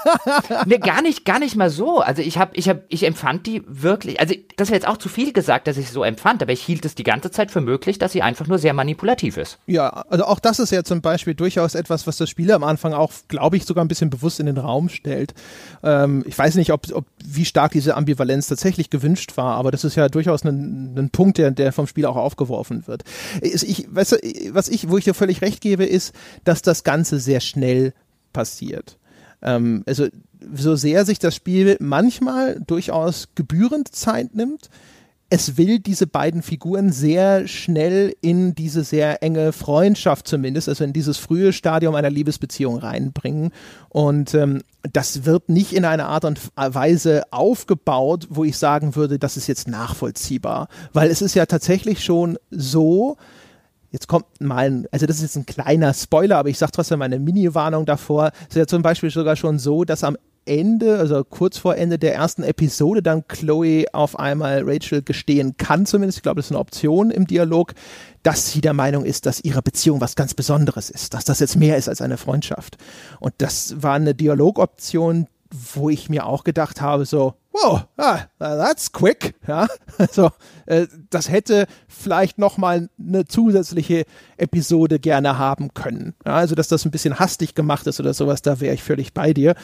ne, 0.67 0.79
gar 0.79 1.03
nicht, 1.03 1.25
gar 1.25 1.39
nicht 1.39 1.57
mal 1.57 1.71
so. 1.71 2.01
Also 2.01 2.23
ich 2.23 2.39
habe, 2.39 2.55
ich 2.57 2.69
habe, 2.69 2.83
ich 2.89 3.05
empfand 3.05 3.47
die 3.47 3.63
wirklich, 3.67 4.21
also 4.21 4.35
das 4.57 4.69
wäre 4.69 4.77
jetzt 4.77 4.89
auch 4.89 4.97
zu 4.97 5.09
viel 5.09 5.33
gesagt, 5.33 5.67
dass 5.67 5.77
ich 5.77 5.91
so 5.91 6.05
empfand, 6.05 6.43
aber 6.43 6.53
ich 6.53 6.63
hielt 6.63 6.85
es 6.85 6.95
die 6.95 7.05
ganze 7.05 7.31
Zeit 7.31 7.51
für 7.51 7.61
möglich, 7.61 7.99
dass 7.99 8.13
sie 8.13 8.23
einfach 8.23 8.47
nur 8.47 8.59
sehr 8.59 8.75
manipulativ 8.75 9.37
ist. 9.37 9.59
Ja, 9.67 9.89
also 9.89 10.25
auch 10.25 10.41
das 10.41 10.59
ist 10.59 10.71
ja 10.71 10.85
zum 10.85 11.01
Beispiel 11.01 11.35
durchaus 11.35 11.75
etwas, 11.75 12.07
was 12.07 12.17
das 12.17 12.29
Spiel 12.29 12.53
am 12.53 12.65
Anfang 12.65 12.93
auch, 12.93 13.13
glaube 13.29 13.57
ich, 13.57 13.65
sogar 13.65 13.85
ein 13.85 13.89
bisschen 13.89 14.11
bewusst 14.11 14.41
in 14.41 14.47
den 14.47 14.59
Raum 14.59 14.89
stellt. 14.89 15.35
Ähm, 15.83 16.25
ich 16.27 16.37
weiß 16.37 16.57
nicht, 16.57 16.73
ob, 16.73 16.83
ob, 16.93 17.07
wie 17.25 17.45
stark 17.45 17.73
diese 17.73 17.97
Ambivalenz 17.97 18.49
tatsächlich 18.49 18.91
gewünscht 18.91 19.37
war, 19.37 19.57
aber 19.57 19.71
das 19.71 19.85
ist 19.85 19.95
ja 19.95 20.09
durchaus 20.09 20.45
ein, 20.45 20.95
ein 20.97 21.11
Punkt, 21.11 21.39
der, 21.39 21.51
der 21.51 21.73
vom 21.73 21.87
Spiel 21.87 22.07
auch 22.07 22.17
aufgeworfen 22.17 22.87
wird. 22.87 23.05
Ich, 23.41 23.87
weißt 23.91 24.13
du, 24.13 24.17
was 24.53 24.69
ich, 24.69 24.89
wo 24.89 24.99
ich 24.99 25.05
dir 25.05 25.15
völlig 25.15 25.43
recht 25.43 25.61
gebe, 25.61 25.84
ist, 25.85 26.15
dass 26.45 26.63
das 26.63 26.85
Ganze 26.85 27.19
sehr 27.19 27.41
schnell 27.41 27.93
passiert. 28.33 28.99
Ähm, 29.43 29.83
also 29.87 30.09
so 30.55 30.77
sehr 30.77 31.05
sich 31.05 31.19
das 31.19 31.35
Spiel 31.35 31.77
manchmal 31.81 32.61
durchaus 32.67 33.29
gebührend 33.35 33.95
Zeit 33.95 34.35
nimmt, 34.35 34.69
es 35.31 35.57
will 35.57 35.81
diese 35.81 36.07
beiden 36.07 36.43
Figuren 36.43 36.93
sehr 36.93 37.49
schnell 37.49 38.15
in 38.21 38.55
diese 38.55 38.85
sehr 38.85 39.23
enge 39.23 39.53
Freundschaft 39.53 40.29
zumindest, 40.29 40.69
also 40.69 40.85
in 40.85 40.93
dieses 40.93 41.19
frühe 41.19 41.53
Stadium 41.53 41.95
einer 41.97 42.11
Liebesbeziehung 42.11 42.77
reinbringen. 42.77 43.51
Und 43.89 44.35
ähm, 44.35 44.63
das 44.93 45.25
wird 45.25 45.49
nicht 45.49 45.73
in 45.73 45.85
einer 45.85 46.07
Art 46.07 46.25
und 46.25 46.39
Weise 46.55 47.25
aufgebaut, 47.33 48.29
wo 48.31 48.45
ich 48.45 48.57
sagen 48.59 48.95
würde, 48.95 49.19
das 49.19 49.37
ist 49.37 49.47
jetzt 49.47 49.67
nachvollziehbar. 49.67 50.69
Weil 50.93 51.11
es 51.11 51.23
ist 51.23 51.35
ja 51.35 51.47
tatsächlich 51.47 52.05
schon 52.05 52.39
so, 52.51 53.17
Jetzt 53.95 54.09
kommt 54.09 54.27
mal 54.41 54.67
ein, 54.67 54.89
also 54.91 55.07
das 55.07 55.19
ist 55.19 55.23
jetzt 55.23 55.37
ein 55.37 55.47
kleiner 55.47 55.95
Spoiler, 55.95 56.39
aber 56.39 56.49
ich 56.49 56.59
sage 56.59 56.73
trotzdem 56.73 56.99
meine 56.99 57.21
Mini-Warnung 57.21 57.87
davor. 57.87 58.33
Es 58.41 58.49
ist 58.49 58.57
ja 58.57 58.67
zum 58.67 58.83
Beispiel 58.83 59.09
sogar 59.09 59.37
schon 59.37 59.61
so, 59.61 59.85
dass 59.85 60.03
am 60.03 60.17
Ende, 60.47 60.99
also 60.99 61.23
kurz 61.23 61.59
vor 61.59 61.77
Ende 61.77 61.97
der 61.97 62.13
ersten 62.13 62.43
Episode, 62.43 63.05
dann 63.05 63.29
Chloe 63.29 63.85
auf 63.93 64.19
einmal 64.19 64.65
Rachel 64.65 65.03
gestehen 65.03 65.57
kann, 65.59 65.87
zumindest. 65.87 66.19
Ich 66.19 66.23
glaube, 66.25 66.41
das 66.41 66.47
ist 66.47 66.51
eine 66.51 66.59
Option 66.59 67.13
im 67.13 67.29
Dialog, 67.29 67.73
dass 68.25 68.51
sie 68.51 68.61
der 68.61 68.73
Meinung 68.73 69.05
ist, 69.05 69.27
dass 69.27 69.39
ihre 69.45 69.63
Beziehung 69.63 70.01
was 70.01 70.17
ganz 70.17 70.35
Besonderes 70.35 70.91
ist, 70.91 71.15
dass 71.15 71.25
das 71.25 71.39
jetzt 71.39 71.55
mehr 71.55 71.77
ist 71.77 71.89
als 71.89 72.01
eine 72.01 72.17
Freundschaft. 72.17 72.79
Und 73.21 73.35
das 73.39 73.81
war 73.81 73.95
eine 73.95 74.17
Dialogoption, 74.17 75.29
wo 75.73 75.89
ich 75.89 76.09
mir 76.11 76.27
auch 76.27 76.43
gedacht 76.43 76.81
habe, 76.81 77.05
so, 77.05 77.35
wow, 77.55 77.87
ah, 77.97 78.27
that's 78.39 78.93
quick, 78.93 79.35
ja, 79.47 79.67
also 79.99 80.31
äh, 80.67 80.87
das 81.11 81.31
hätte 81.31 81.67
vielleicht 81.89 82.39
nochmal 82.39 82.89
eine 82.99 83.25
zusätzliche 83.25 84.05
Episode 84.37 84.99
gerne 84.99 85.39
haben 85.39 85.73
können, 85.73 86.15
ja? 86.27 86.35
also 86.35 86.55
dass 86.55 86.69
das 86.69 86.85
ein 86.85 86.91
bisschen 86.91 87.19
hastig 87.19 87.55
gemacht 87.55 87.87
ist 87.87 88.01
oder 88.01 88.13
sowas, 88.13 88.43
da 88.43 88.61
wäre 88.61 88.75
ich 88.75 88.83
völlig 88.83 89.15
bei 89.15 89.33
dir. 89.33 89.55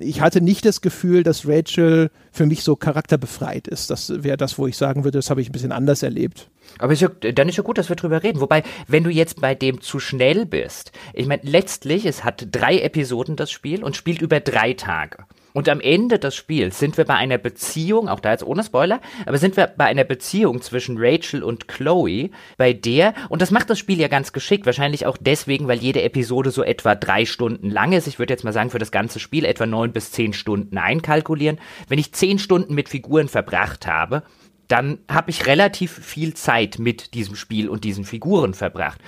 Ich 0.00 0.20
hatte 0.20 0.40
nicht 0.40 0.64
das 0.64 0.80
Gefühl, 0.80 1.22
dass 1.22 1.46
Rachel 1.46 2.10
für 2.32 2.46
mich 2.46 2.64
so 2.64 2.74
charakterbefreit 2.74 3.68
ist. 3.68 3.90
Das 3.90 4.24
wäre 4.24 4.36
das, 4.36 4.58
wo 4.58 4.66
ich 4.66 4.76
sagen 4.76 5.04
würde, 5.04 5.18
das 5.18 5.30
habe 5.30 5.40
ich 5.40 5.48
ein 5.48 5.52
bisschen 5.52 5.70
anders 5.70 6.02
erlebt. 6.02 6.50
Aber 6.78 6.92
ist 6.92 7.02
ja, 7.02 7.08
dann 7.08 7.48
ist 7.48 7.56
ja 7.56 7.62
gut, 7.62 7.78
dass 7.78 7.88
wir 7.88 7.94
drüber 7.94 8.24
reden. 8.24 8.40
Wobei, 8.40 8.64
wenn 8.88 9.04
du 9.04 9.10
jetzt 9.10 9.40
bei 9.40 9.54
dem 9.54 9.80
zu 9.80 10.00
schnell 10.00 10.46
bist, 10.46 10.90
ich 11.12 11.28
meine, 11.28 11.42
letztlich, 11.44 12.06
es 12.06 12.24
hat 12.24 12.48
drei 12.50 12.80
Episoden 12.80 13.36
das 13.36 13.52
Spiel 13.52 13.84
und 13.84 13.94
spielt 13.94 14.20
über 14.20 14.40
drei 14.40 14.72
Tage. 14.72 15.26
Und 15.56 15.68
am 15.68 15.80
Ende 15.80 16.18
des 16.18 16.34
Spiels 16.34 16.80
sind 16.80 16.96
wir 16.96 17.04
bei 17.04 17.14
einer 17.14 17.38
Beziehung, 17.38 18.08
auch 18.08 18.18
da 18.18 18.32
jetzt 18.32 18.44
ohne 18.44 18.64
Spoiler, 18.64 19.00
aber 19.24 19.38
sind 19.38 19.56
wir 19.56 19.68
bei 19.68 19.84
einer 19.84 20.02
Beziehung 20.02 20.60
zwischen 20.60 20.96
Rachel 20.98 21.44
und 21.44 21.68
Chloe, 21.68 22.30
bei 22.56 22.72
der, 22.72 23.14
und 23.28 23.40
das 23.40 23.52
macht 23.52 23.70
das 23.70 23.78
Spiel 23.78 24.00
ja 24.00 24.08
ganz 24.08 24.32
geschickt, 24.32 24.66
wahrscheinlich 24.66 25.06
auch 25.06 25.16
deswegen, 25.16 25.68
weil 25.68 25.78
jede 25.78 26.02
Episode 26.02 26.50
so 26.50 26.64
etwa 26.64 26.96
drei 26.96 27.24
Stunden 27.24 27.70
lang 27.70 27.92
ist. 27.92 28.08
Ich 28.08 28.18
würde 28.18 28.32
jetzt 28.32 28.42
mal 28.42 28.52
sagen, 28.52 28.70
für 28.70 28.80
das 28.80 28.90
ganze 28.90 29.20
Spiel 29.20 29.44
etwa 29.44 29.64
neun 29.64 29.92
bis 29.92 30.10
zehn 30.10 30.32
Stunden 30.32 30.76
einkalkulieren. 30.76 31.60
Wenn 31.86 32.00
ich 32.00 32.12
zehn 32.12 32.40
Stunden 32.40 32.74
mit 32.74 32.88
Figuren 32.88 33.28
verbracht 33.28 33.86
habe, 33.86 34.24
dann 34.66 34.98
habe 35.08 35.30
ich 35.30 35.46
relativ 35.46 35.92
viel 35.92 36.34
Zeit 36.34 36.80
mit 36.80 37.14
diesem 37.14 37.36
Spiel 37.36 37.68
und 37.68 37.84
diesen 37.84 38.04
Figuren 38.04 38.54
verbracht. 38.54 39.00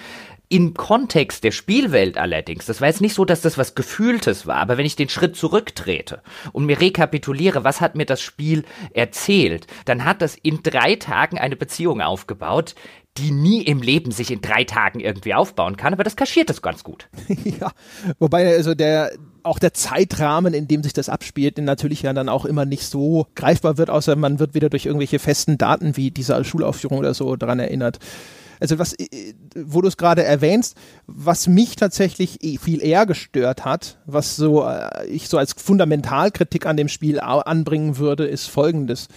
Im 0.49 0.75
Kontext 0.75 1.43
der 1.43 1.51
Spielwelt 1.51 2.19
allerdings, 2.19 2.67
das 2.67 2.81
war 2.81 2.89
jetzt 2.89 3.01
nicht 3.01 3.15
so, 3.15 3.25
dass 3.25 3.41
das 3.41 3.59
was 3.59 3.75
Gefühltes 3.75 4.47
war, 4.47 4.57
aber 4.57 4.79
wenn 4.79 4.87
ich 4.87 4.95
den 4.95 5.09
Schritt 5.09 5.35
zurücktrete 5.35 6.23
und 6.53 6.67
mir 6.67 6.81
rekapituliere, 6.81 7.65
was 7.65 7.81
hat 7.81 7.97
mir 7.97 8.07
das 8.07 8.21
Spiel 8.21 8.65
erzählt, 8.95 9.67
dann 9.87 10.05
hat 10.05 10.23
das 10.23 10.37
in 10.37 10.63
drei 10.63 10.95
Tagen 10.97 11.39
eine 11.39 11.57
Beziehung 11.57 12.01
aufgebaut, 12.01 12.77
die 13.19 13.31
nie 13.31 13.63
im 13.63 13.83
Leben 13.83 14.13
sich 14.13 14.31
in 14.31 14.41
drei 14.41 14.65
Tagen 14.65 15.01
irgendwie 15.01 15.35
aufbauen 15.35 15.77
kann, 15.77 15.93
aber 15.93 16.05
das 16.05 16.17
kaschiert 16.17 16.51
es 16.51 16.63
ganz 16.63 16.85
gut. 16.85 17.09
ja, 17.45 17.73
wobei 18.19 18.55
also 18.55 18.75
der 18.75 19.13
auch 19.43 19.59
der 19.59 19.73
Zeitrahmen, 19.73 20.55
in 20.55 20.69
dem 20.69 20.83
sich 20.83 20.93
das 20.93 21.09
abspielt, 21.09 21.59
natürlich 21.59 22.03
ja 22.03 22.13
dann 22.13 22.29
auch 22.29 22.45
immer 22.45 22.65
nicht 22.65 22.85
so 22.85 23.27
greifbar 23.37 23.79
wird, 23.79 23.91
außer 23.91 24.17
man 24.17 24.39
wird 24.39 24.55
wieder 24.55 24.69
durch 24.69 24.87
irgendwelche 24.87 25.19
festen 25.19 25.57
Daten 25.57 25.97
wie 25.97 26.11
diese 26.11 26.45
Schulaufführung 26.45 26.99
oder 26.99 27.15
so 27.15 27.37
daran 27.37 27.61
erinnert. 27.61 27.99
Also 28.61 28.79
was, 28.79 28.95
äh, 28.95 29.35
wo 29.55 29.81
du 29.81 29.89
es 29.89 29.97
gerade 29.97 30.25
erwähnst, 30.25 30.77
was 31.07 31.47
mich 31.47 31.77
tatsächlich 31.77 32.43
eh 32.43 32.59
viel 32.59 32.83
eher 32.83 33.07
gestört 33.07 33.65
hat, 33.65 33.99
was 34.07 34.37
so 34.37 34.65
äh, 34.65 35.07
ich 35.07 35.29
so 35.29 35.39
als 35.39 35.53
Fundamentalkritik 35.53 36.67
an 36.67 36.77
dem 36.77 36.89
Spiel 36.89 37.21
anbringen 37.21 37.99
würde, 37.99 38.27
ist 38.27 38.47
folgendes. 38.47 39.09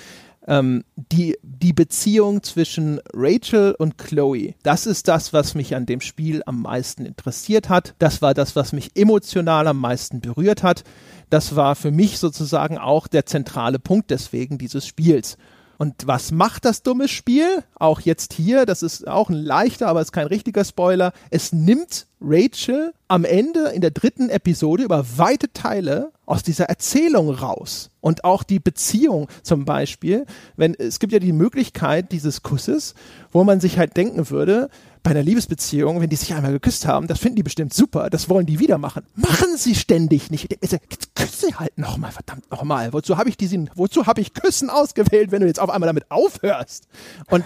Ähm, 0.47 0.83
die, 0.95 1.37
die 1.43 1.73
Beziehung 1.73 2.41
zwischen 2.41 2.99
Rachel 3.13 3.75
und 3.77 3.97
Chloe, 3.97 4.55
das 4.63 4.87
ist 4.87 5.07
das, 5.07 5.31
was 5.33 5.53
mich 5.53 5.75
an 5.75 5.85
dem 5.85 6.01
Spiel 6.01 6.41
am 6.45 6.61
meisten 6.61 7.05
interessiert 7.05 7.69
hat. 7.69 7.93
Das 7.99 8.21
war 8.21 8.33
das, 8.33 8.55
was 8.55 8.73
mich 8.73 8.91
emotional 8.95 9.67
am 9.67 9.79
meisten 9.79 10.21
berührt 10.21 10.63
hat. 10.63 10.83
Das 11.29 11.55
war 11.55 11.75
für 11.75 11.91
mich 11.91 12.17
sozusagen 12.17 12.77
auch 12.77 13.07
der 13.07 13.25
zentrale 13.25 13.79
Punkt 13.79 14.09
deswegen 14.09 14.57
dieses 14.57 14.87
Spiels. 14.87 15.37
Und 15.79 16.07
was 16.07 16.31
macht 16.31 16.65
das 16.65 16.83
dumme 16.83 17.07
Spiel? 17.07 17.63
Auch 17.75 18.01
jetzt 18.01 18.33
hier, 18.33 18.65
das 18.65 18.83
ist 18.83 19.07
auch 19.07 19.29
ein 19.29 19.35
leichter, 19.35 19.87
aber 19.87 20.01
es 20.01 20.07
ist 20.07 20.11
kein 20.11 20.27
richtiger 20.27 20.65
Spoiler. 20.65 21.13
Es 21.29 21.53
nimmt 21.53 22.05
Rachel 22.19 22.93
am 23.07 23.23
Ende 23.23 23.69
in 23.69 23.79
der 23.79 23.91
dritten 23.91 24.29
Episode 24.29 24.83
über 24.83 25.05
weite 25.17 25.53
Teile 25.53 26.11
aus 26.25 26.43
dieser 26.43 26.65
Erzählung 26.65 27.29
raus. 27.29 27.88
Und 28.01 28.23
auch 28.23 28.43
die 28.43 28.59
Beziehung 28.59 29.27
zum 29.43 29.65
Beispiel, 29.65 30.25
wenn 30.55 30.73
es 30.73 30.99
gibt 30.99 31.13
ja 31.13 31.19
die 31.19 31.33
Möglichkeit 31.33 32.11
dieses 32.11 32.43
Kusses, 32.43 32.95
wo 33.31 33.43
man 33.43 33.59
sich 33.59 33.77
halt 33.77 33.97
denken 33.97 34.29
würde, 34.29 34.69
bei 35.03 35.11
einer 35.11 35.23
Liebesbeziehung, 35.23 36.01
wenn 36.01 36.09
die 36.09 36.15
sich 36.15 36.33
einmal 36.33 36.51
geküsst 36.51 36.85
haben, 36.85 37.07
das 37.07 37.19
finden 37.19 37.37
die 37.37 37.43
bestimmt 37.43 37.73
super, 37.73 38.09
das 38.09 38.29
wollen 38.29 38.45
die 38.45 38.59
wieder 38.59 38.77
machen. 38.77 39.05
Machen 39.15 39.55
sie 39.55 39.75
ständig 39.75 40.29
nicht. 40.29 40.51
Jetzt 40.61 40.77
küsse 41.15 41.57
halt 41.59 41.77
nochmal, 41.77 42.11
verdammt 42.11 42.49
nochmal. 42.51 42.91
Wozu 42.91 43.17
habe 43.17 43.29
ich 43.29 43.37
diesen, 43.37 43.69
wozu 43.75 44.07
habe 44.07 44.21
ich 44.21 44.33
Küssen 44.33 44.69
ausgewählt, 44.69 45.31
wenn 45.31 45.41
du 45.41 45.47
jetzt 45.47 45.59
auf 45.59 45.69
einmal 45.69 45.87
damit 45.87 46.11
aufhörst? 46.11 46.87
Und 47.29 47.45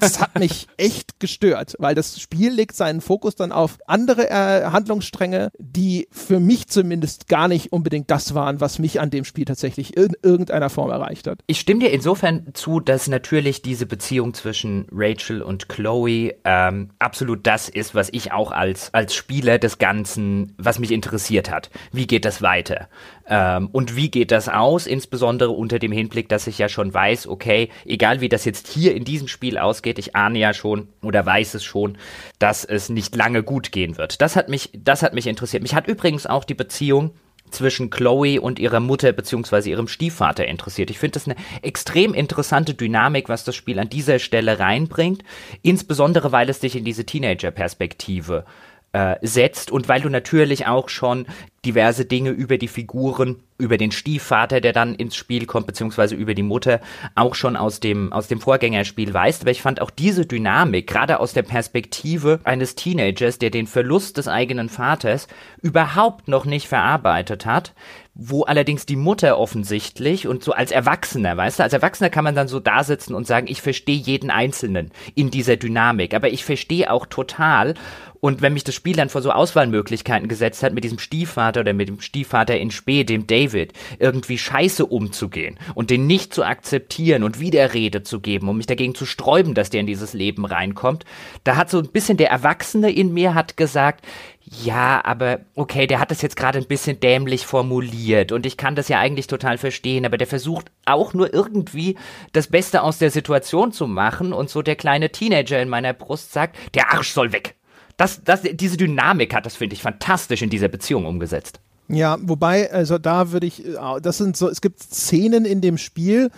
das 0.00 0.20
hat 0.20 0.38
mich 0.38 0.68
echt 0.76 1.20
gestört, 1.20 1.74
weil 1.78 1.94
das 1.94 2.20
Spiel 2.20 2.52
legt 2.52 2.76
seinen 2.76 3.00
Fokus 3.00 3.34
dann 3.34 3.52
auf 3.52 3.78
andere 3.86 4.28
äh, 4.28 4.66
Handlungsstränge, 4.66 5.50
die 5.58 6.08
für 6.10 6.38
mich 6.38 6.68
zumindest 6.68 7.28
gar 7.28 7.48
nicht 7.48 7.72
unbedingt 7.72 8.10
das 8.10 8.34
waren, 8.34 8.60
was 8.60 8.78
mich 8.78 9.00
an 9.00 9.10
dem 9.10 9.24
Spiel 9.24 9.46
tatsächlich 9.46 9.89
in 9.96 10.12
irgendeiner 10.22 10.70
Form 10.70 10.90
erreicht 10.90 11.26
hat. 11.26 11.40
Ich 11.46 11.60
stimme 11.60 11.80
dir 11.80 11.90
insofern 11.90 12.48
zu, 12.54 12.80
dass 12.80 13.08
natürlich 13.08 13.62
diese 13.62 13.86
Beziehung 13.86 14.34
zwischen 14.34 14.86
Rachel 14.92 15.42
und 15.42 15.68
Chloe 15.68 16.34
ähm, 16.44 16.90
absolut 16.98 17.46
das 17.46 17.68
ist, 17.68 17.94
was 17.94 18.08
ich 18.12 18.32
auch 18.32 18.52
als, 18.52 18.92
als 18.94 19.14
Spieler 19.14 19.58
des 19.58 19.78
Ganzen, 19.78 20.54
was 20.58 20.78
mich 20.78 20.92
interessiert 20.92 21.50
hat. 21.50 21.70
Wie 21.92 22.06
geht 22.06 22.24
das 22.24 22.42
weiter? 22.42 22.88
Ähm, 23.28 23.68
und 23.72 23.96
wie 23.96 24.10
geht 24.10 24.32
das 24.32 24.48
aus? 24.48 24.86
Insbesondere 24.86 25.50
unter 25.50 25.78
dem 25.78 25.92
Hinblick, 25.92 26.28
dass 26.28 26.46
ich 26.46 26.58
ja 26.58 26.68
schon 26.68 26.92
weiß, 26.92 27.28
okay, 27.28 27.70
egal 27.84 28.20
wie 28.20 28.28
das 28.28 28.44
jetzt 28.44 28.66
hier 28.68 28.94
in 28.94 29.04
diesem 29.04 29.28
Spiel 29.28 29.58
ausgeht, 29.58 29.98
ich 29.98 30.16
ahne 30.16 30.38
ja 30.38 30.52
schon 30.52 30.88
oder 31.02 31.24
weiß 31.24 31.54
es 31.54 31.64
schon, 31.64 31.96
dass 32.38 32.64
es 32.64 32.88
nicht 32.88 33.14
lange 33.14 33.42
gut 33.42 33.72
gehen 33.72 33.98
wird. 33.98 34.20
Das 34.20 34.36
hat 34.36 34.48
mich, 34.48 34.70
das 34.74 35.02
hat 35.02 35.14
mich 35.14 35.26
interessiert. 35.26 35.62
Mich 35.62 35.74
hat 35.74 35.86
übrigens 35.86 36.26
auch 36.26 36.44
die 36.44 36.54
Beziehung 36.54 37.12
zwischen 37.50 37.90
Chloe 37.90 38.40
und 38.40 38.58
ihrer 38.58 38.80
Mutter 38.80 39.12
bzw. 39.12 39.70
ihrem 39.70 39.88
Stiefvater 39.88 40.46
interessiert. 40.46 40.90
Ich 40.90 40.98
finde 40.98 41.14
das 41.14 41.26
eine 41.26 41.36
extrem 41.62 42.14
interessante 42.14 42.74
Dynamik, 42.74 43.28
was 43.28 43.44
das 43.44 43.56
Spiel 43.56 43.78
an 43.78 43.88
dieser 43.88 44.18
Stelle 44.18 44.58
reinbringt, 44.58 45.22
insbesondere 45.62 46.32
weil 46.32 46.48
es 46.48 46.60
dich 46.60 46.76
in 46.76 46.84
diese 46.84 47.04
Teenager-Perspektive 47.04 48.44
äh, 48.92 49.16
setzt 49.22 49.70
und 49.70 49.88
weil 49.88 50.00
du 50.00 50.08
natürlich 50.08 50.66
auch 50.66 50.88
schon 50.88 51.26
diverse 51.64 52.06
Dinge 52.06 52.30
über 52.30 52.56
die 52.56 52.68
Figuren, 52.68 53.42
über 53.58 53.76
den 53.76 53.92
Stiefvater, 53.92 54.62
der 54.62 54.72
dann 54.72 54.94
ins 54.94 55.14
Spiel 55.14 55.44
kommt, 55.44 55.66
beziehungsweise 55.66 56.14
über 56.14 56.32
die 56.32 56.42
Mutter, 56.42 56.80
auch 57.14 57.34
schon 57.34 57.56
aus 57.56 57.80
dem, 57.80 58.12
aus 58.12 58.28
dem 58.28 58.40
Vorgängerspiel 58.40 59.12
weißt. 59.12 59.42
Aber 59.42 59.50
ich 59.50 59.60
fand 59.60 59.82
auch 59.82 59.90
diese 59.90 60.24
Dynamik, 60.24 60.86
gerade 60.86 61.20
aus 61.20 61.34
der 61.34 61.42
Perspektive 61.42 62.40
eines 62.44 62.74
Teenagers, 62.76 63.38
der 63.38 63.50
den 63.50 63.66
Verlust 63.66 64.16
des 64.16 64.28
eigenen 64.28 64.70
Vaters 64.70 65.28
überhaupt 65.60 66.28
noch 66.28 66.46
nicht 66.46 66.66
verarbeitet 66.66 67.44
hat, 67.44 67.74
wo 68.14 68.42
allerdings 68.42 68.86
die 68.86 68.96
Mutter 68.96 69.38
offensichtlich 69.38 70.26
und 70.26 70.42
so 70.42 70.52
als 70.52 70.72
Erwachsener, 70.72 71.36
weißt 71.36 71.58
du, 71.58 71.62
als 71.62 71.72
Erwachsener 71.72 72.10
kann 72.10 72.24
man 72.24 72.34
dann 72.34 72.48
so 72.48 72.60
da 72.60 72.82
sitzen 72.82 73.14
und 73.14 73.26
sagen, 73.26 73.46
ich 73.48 73.62
verstehe 73.62 73.96
jeden 73.96 74.30
Einzelnen 74.30 74.90
in 75.14 75.30
dieser 75.30 75.56
Dynamik, 75.56 76.12
aber 76.12 76.28
ich 76.30 76.44
verstehe 76.44 76.90
auch 76.90 77.06
total. 77.06 77.74
Und 78.20 78.42
wenn 78.42 78.52
mich 78.52 78.64
das 78.64 78.74
Spiel 78.74 78.94
dann 78.94 79.08
vor 79.08 79.22
so 79.22 79.30
Auswahlmöglichkeiten 79.30 80.28
gesetzt 80.28 80.62
hat, 80.62 80.74
mit 80.74 80.84
diesem 80.84 80.98
Stiefvater 80.98 81.60
oder 81.60 81.72
mit 81.72 81.88
dem 81.88 82.00
Stiefvater 82.00 82.58
in 82.58 82.70
Spee, 82.70 83.04
dem 83.04 83.26
David, 83.26 83.72
irgendwie 83.98 84.36
scheiße 84.36 84.84
umzugehen 84.84 85.58
und 85.74 85.88
den 85.88 86.06
nicht 86.06 86.34
zu 86.34 86.44
akzeptieren 86.44 87.22
und 87.22 87.40
Widerrede 87.40 88.02
zu 88.02 88.20
geben, 88.20 88.48
um 88.48 88.58
mich 88.58 88.66
dagegen 88.66 88.94
zu 88.94 89.06
sträuben, 89.06 89.54
dass 89.54 89.70
der 89.70 89.80
in 89.80 89.86
dieses 89.86 90.12
Leben 90.12 90.44
reinkommt, 90.44 91.06
da 91.44 91.56
hat 91.56 91.70
so 91.70 91.78
ein 91.78 91.88
bisschen 91.88 92.18
der 92.18 92.30
Erwachsene 92.30 92.90
in 92.90 93.14
mir 93.14 93.34
hat 93.34 93.56
gesagt, 93.56 94.04
ja, 94.52 95.00
aber 95.04 95.40
okay, 95.54 95.86
der 95.86 96.00
hat 96.00 96.10
das 96.10 96.22
jetzt 96.22 96.34
gerade 96.34 96.58
ein 96.58 96.66
bisschen 96.66 96.98
dämlich 96.98 97.46
formuliert 97.46 98.32
und 98.32 98.44
ich 98.46 98.56
kann 98.56 98.74
das 98.74 98.88
ja 98.88 98.98
eigentlich 98.98 99.28
total 99.28 99.58
verstehen, 99.58 100.04
aber 100.04 100.18
der 100.18 100.26
versucht 100.26 100.72
auch 100.86 101.14
nur 101.14 101.32
irgendwie 101.32 101.96
das 102.32 102.48
Beste 102.48 102.82
aus 102.82 102.98
der 102.98 103.12
Situation 103.12 103.70
zu 103.70 103.86
machen 103.86 104.32
und 104.32 104.50
so 104.50 104.60
der 104.62 104.74
kleine 104.74 105.10
Teenager 105.10 105.62
in 105.62 105.68
meiner 105.68 105.92
Brust 105.92 106.32
sagt, 106.32 106.56
der 106.74 106.92
Arsch 106.92 107.12
soll 107.12 107.32
weg. 107.32 107.54
Das, 107.96 108.24
das, 108.24 108.42
diese 108.42 108.76
Dynamik 108.76 109.34
hat 109.34 109.46
das, 109.46 109.54
finde 109.54 109.74
ich, 109.74 109.82
fantastisch 109.82 110.42
in 110.42 110.50
dieser 110.50 110.68
Beziehung 110.68 111.06
umgesetzt. 111.06 111.60
Ja, 111.86 112.18
wobei, 112.20 112.72
also 112.72 112.98
da 112.98 113.30
würde 113.30 113.46
ich, 113.46 113.64
das 114.02 114.18
sind 114.18 114.36
so, 114.36 114.48
es 114.48 114.60
gibt 114.60 114.80
Szenen 114.80 115.44
in 115.44 115.60
dem 115.60 115.78
Spiel, 115.78 116.30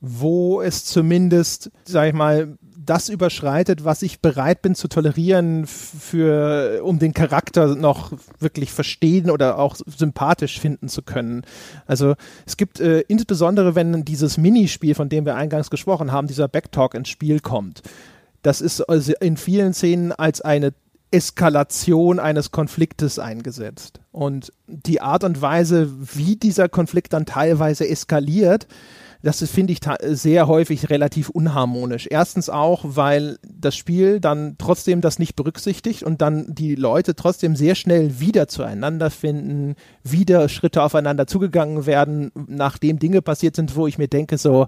wo 0.00 0.60
es 0.60 0.84
zumindest, 0.84 1.70
sag 1.84 2.08
ich 2.08 2.14
mal, 2.14 2.58
das 2.88 3.08
überschreitet, 3.08 3.84
was 3.84 4.02
ich 4.02 4.20
bereit 4.20 4.62
bin 4.62 4.74
zu 4.74 4.88
tolerieren, 4.88 5.66
für, 5.66 6.80
um 6.82 6.98
den 6.98 7.12
Charakter 7.12 7.74
noch 7.74 8.12
wirklich 8.38 8.72
verstehen 8.72 9.30
oder 9.30 9.58
auch 9.58 9.76
sympathisch 9.86 10.58
finden 10.58 10.88
zu 10.88 11.02
können. 11.02 11.42
Also 11.86 12.14
es 12.46 12.56
gibt 12.56 12.80
äh, 12.80 13.00
insbesondere, 13.00 13.74
wenn 13.74 14.04
dieses 14.04 14.38
Minispiel, 14.38 14.94
von 14.94 15.08
dem 15.08 15.26
wir 15.26 15.36
eingangs 15.36 15.70
gesprochen 15.70 16.12
haben, 16.12 16.28
dieser 16.28 16.48
Backtalk 16.48 16.94
ins 16.94 17.10
Spiel 17.10 17.40
kommt. 17.40 17.82
Das 18.42 18.60
ist 18.60 18.80
also 18.80 19.12
in 19.20 19.36
vielen 19.36 19.74
Szenen 19.74 20.12
als 20.12 20.40
eine 20.40 20.72
Eskalation 21.10 22.18
eines 22.18 22.50
Konfliktes 22.50 23.18
eingesetzt. 23.18 24.00
Und 24.12 24.52
die 24.66 25.00
Art 25.00 25.24
und 25.24 25.40
Weise, 25.40 25.90
wie 26.14 26.36
dieser 26.36 26.68
Konflikt 26.68 27.12
dann 27.12 27.26
teilweise 27.26 27.88
eskaliert, 27.88 28.66
das 29.22 29.48
finde 29.50 29.72
ich 29.72 29.80
sehr 30.10 30.46
häufig 30.46 30.90
relativ 30.90 31.28
unharmonisch. 31.28 32.06
Erstens 32.08 32.48
auch, 32.48 32.82
weil 32.84 33.38
das 33.42 33.76
Spiel 33.76 34.20
dann 34.20 34.56
trotzdem 34.58 35.00
das 35.00 35.18
nicht 35.18 35.34
berücksichtigt 35.34 36.04
und 36.04 36.22
dann 36.22 36.54
die 36.54 36.74
Leute 36.74 37.16
trotzdem 37.16 37.56
sehr 37.56 37.74
schnell 37.74 38.20
wieder 38.20 38.48
zueinander 38.48 39.10
finden, 39.10 39.74
wieder 40.04 40.48
Schritte 40.48 40.82
aufeinander 40.82 41.26
zugegangen 41.26 41.86
werden, 41.86 42.30
nachdem 42.46 42.98
Dinge 42.98 43.20
passiert 43.22 43.56
sind, 43.56 43.74
wo 43.74 43.86
ich 43.86 43.98
mir 43.98 44.08
denke, 44.08 44.38
so, 44.38 44.66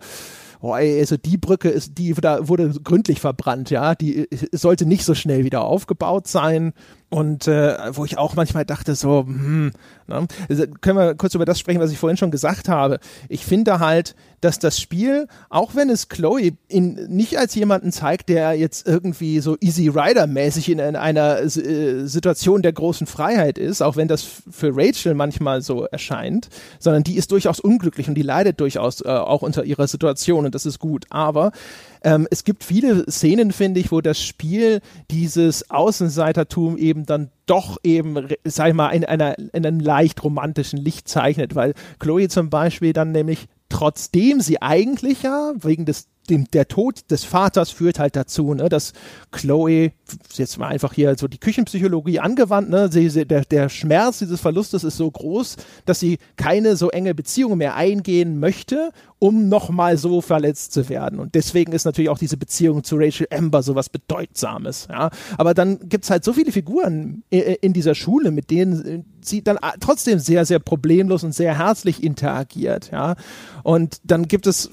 oh, 0.60 0.74
ey, 0.74 0.98
also 0.98 1.16
die 1.16 1.36
Brücke 1.36 1.68
ist, 1.68 1.98
die 1.98 2.12
da 2.14 2.48
wurde 2.48 2.70
gründlich 2.82 3.20
verbrannt, 3.20 3.70
ja, 3.70 3.94
die 3.94 4.28
sollte 4.52 4.86
nicht 4.86 5.04
so 5.04 5.14
schnell 5.14 5.44
wieder 5.44 5.62
aufgebaut 5.62 6.26
sein. 6.26 6.72
Und 7.10 7.48
äh, 7.48 7.76
wo 7.96 8.04
ich 8.04 8.18
auch 8.18 8.36
manchmal 8.36 8.64
dachte, 8.64 8.94
so, 8.94 9.24
hm, 9.26 9.72
ne? 10.06 10.28
also 10.48 10.64
können 10.80 10.96
wir 10.96 11.16
kurz 11.16 11.34
über 11.34 11.44
das 11.44 11.58
sprechen, 11.58 11.80
was 11.80 11.90
ich 11.90 11.98
vorhin 11.98 12.16
schon 12.16 12.30
gesagt 12.30 12.68
habe. 12.68 13.00
Ich 13.28 13.44
finde 13.44 13.80
halt, 13.80 14.14
dass 14.40 14.60
das 14.60 14.80
Spiel, 14.80 15.26
auch 15.48 15.74
wenn 15.74 15.90
es 15.90 16.08
Chloe 16.08 16.52
in, 16.68 16.94
nicht 17.08 17.36
als 17.36 17.56
jemanden 17.56 17.90
zeigt, 17.90 18.28
der 18.28 18.54
jetzt 18.54 18.86
irgendwie 18.86 19.40
so 19.40 19.56
Easy 19.60 19.88
Rider-mäßig 19.88 20.70
in, 20.70 20.78
in, 20.78 20.94
einer 20.94 21.40
äh, 21.40 22.06
Situation 22.06 22.62
der 22.62 22.72
großen 22.72 23.08
Freiheit 23.08 23.58
ist, 23.58 23.82
auch 23.82 23.96
wenn 23.96 24.06
das 24.06 24.24
für 24.48 24.70
Rachel 24.72 25.14
manchmal 25.14 25.62
so 25.62 25.86
erscheint, 25.86 26.48
sondern 26.78 27.02
die 27.02 27.16
ist 27.16 27.32
durchaus 27.32 27.58
unglücklich 27.58 28.08
und 28.08 28.14
die 28.14 28.22
leidet 28.22 28.60
durchaus 28.60 29.04
äh, 29.04 29.08
auch 29.08 29.42
unter 29.42 29.64
ihrer 29.64 29.88
Situation 29.88 30.46
und 30.46 30.54
das 30.54 30.64
ist 30.64 30.78
gut. 30.78 31.06
Aber 31.10 31.50
ähm, 32.02 32.26
es 32.30 32.44
gibt 32.44 32.64
viele 32.64 33.10
Szenen, 33.10 33.52
finde 33.52 33.80
ich, 33.80 33.92
wo 33.92 34.00
das 34.00 34.20
Spiel 34.20 34.80
dieses 35.10 35.70
Außenseitertum 35.70 36.76
eben 36.76 37.06
dann 37.06 37.30
doch 37.46 37.78
eben, 37.82 38.28
sag 38.44 38.68
ich 38.68 38.74
mal, 38.74 38.90
in, 38.90 39.04
einer, 39.04 39.38
in 39.38 39.66
einem 39.66 39.80
leicht 39.80 40.22
romantischen 40.22 40.78
Licht 40.78 41.08
zeichnet, 41.08 41.54
weil 41.54 41.74
Chloe 41.98 42.28
zum 42.28 42.50
Beispiel 42.50 42.92
dann 42.92 43.12
nämlich 43.12 43.46
trotzdem 43.68 44.40
sie 44.40 44.62
eigentlich 44.62 45.22
ja 45.22 45.52
wegen 45.60 45.84
des 45.84 46.08
dem, 46.30 46.46
der 46.52 46.68
Tod 46.68 47.10
des 47.10 47.24
Vaters 47.24 47.70
führt 47.70 47.98
halt 47.98 48.16
dazu, 48.16 48.54
ne, 48.54 48.68
dass 48.68 48.92
Chloe, 49.32 49.92
jetzt 50.32 50.58
mal 50.58 50.68
einfach 50.68 50.92
hier 50.92 51.16
so 51.18 51.28
die 51.28 51.38
Küchenpsychologie 51.38 52.20
angewandt, 52.20 52.70
ne, 52.70 52.90
sie, 52.90 53.08
sie, 53.08 53.26
der, 53.26 53.44
der 53.44 53.68
Schmerz 53.68 54.18
dieses 54.18 54.40
Verlustes 54.40 54.84
ist 54.84 54.96
so 54.96 55.10
groß, 55.10 55.56
dass 55.84 56.00
sie 56.00 56.18
keine 56.36 56.76
so 56.76 56.90
enge 56.90 57.14
Beziehung 57.14 57.58
mehr 57.58 57.74
eingehen 57.74 58.38
möchte 58.38 58.92
um 59.20 59.48
nochmal 59.48 59.98
so 59.98 60.22
verletzt 60.22 60.72
zu 60.72 60.88
werden. 60.88 61.20
Und 61.20 61.34
deswegen 61.34 61.72
ist 61.72 61.84
natürlich 61.84 62.08
auch 62.08 62.18
diese 62.18 62.38
Beziehung 62.38 62.82
zu 62.82 62.96
Rachel 62.96 63.28
Amber 63.30 63.62
so 63.62 63.74
was 63.74 63.90
Bedeutsames. 63.90 64.88
Ja? 64.90 65.10
Aber 65.36 65.52
dann 65.52 65.88
gibt 65.88 66.04
es 66.04 66.10
halt 66.10 66.24
so 66.24 66.32
viele 66.32 66.50
Figuren 66.50 67.22
in 67.28 67.74
dieser 67.74 67.94
Schule, 67.94 68.30
mit 68.30 68.50
denen 68.50 69.04
sie 69.20 69.44
dann 69.44 69.58
trotzdem 69.78 70.18
sehr, 70.18 70.46
sehr 70.46 70.58
problemlos 70.58 71.22
und 71.22 71.34
sehr 71.34 71.58
herzlich 71.58 72.02
interagiert. 72.02 72.90
Ja? 72.90 73.14
Und 73.62 74.00
dann 74.04 74.26
gibt 74.26 74.46
es 74.46 74.70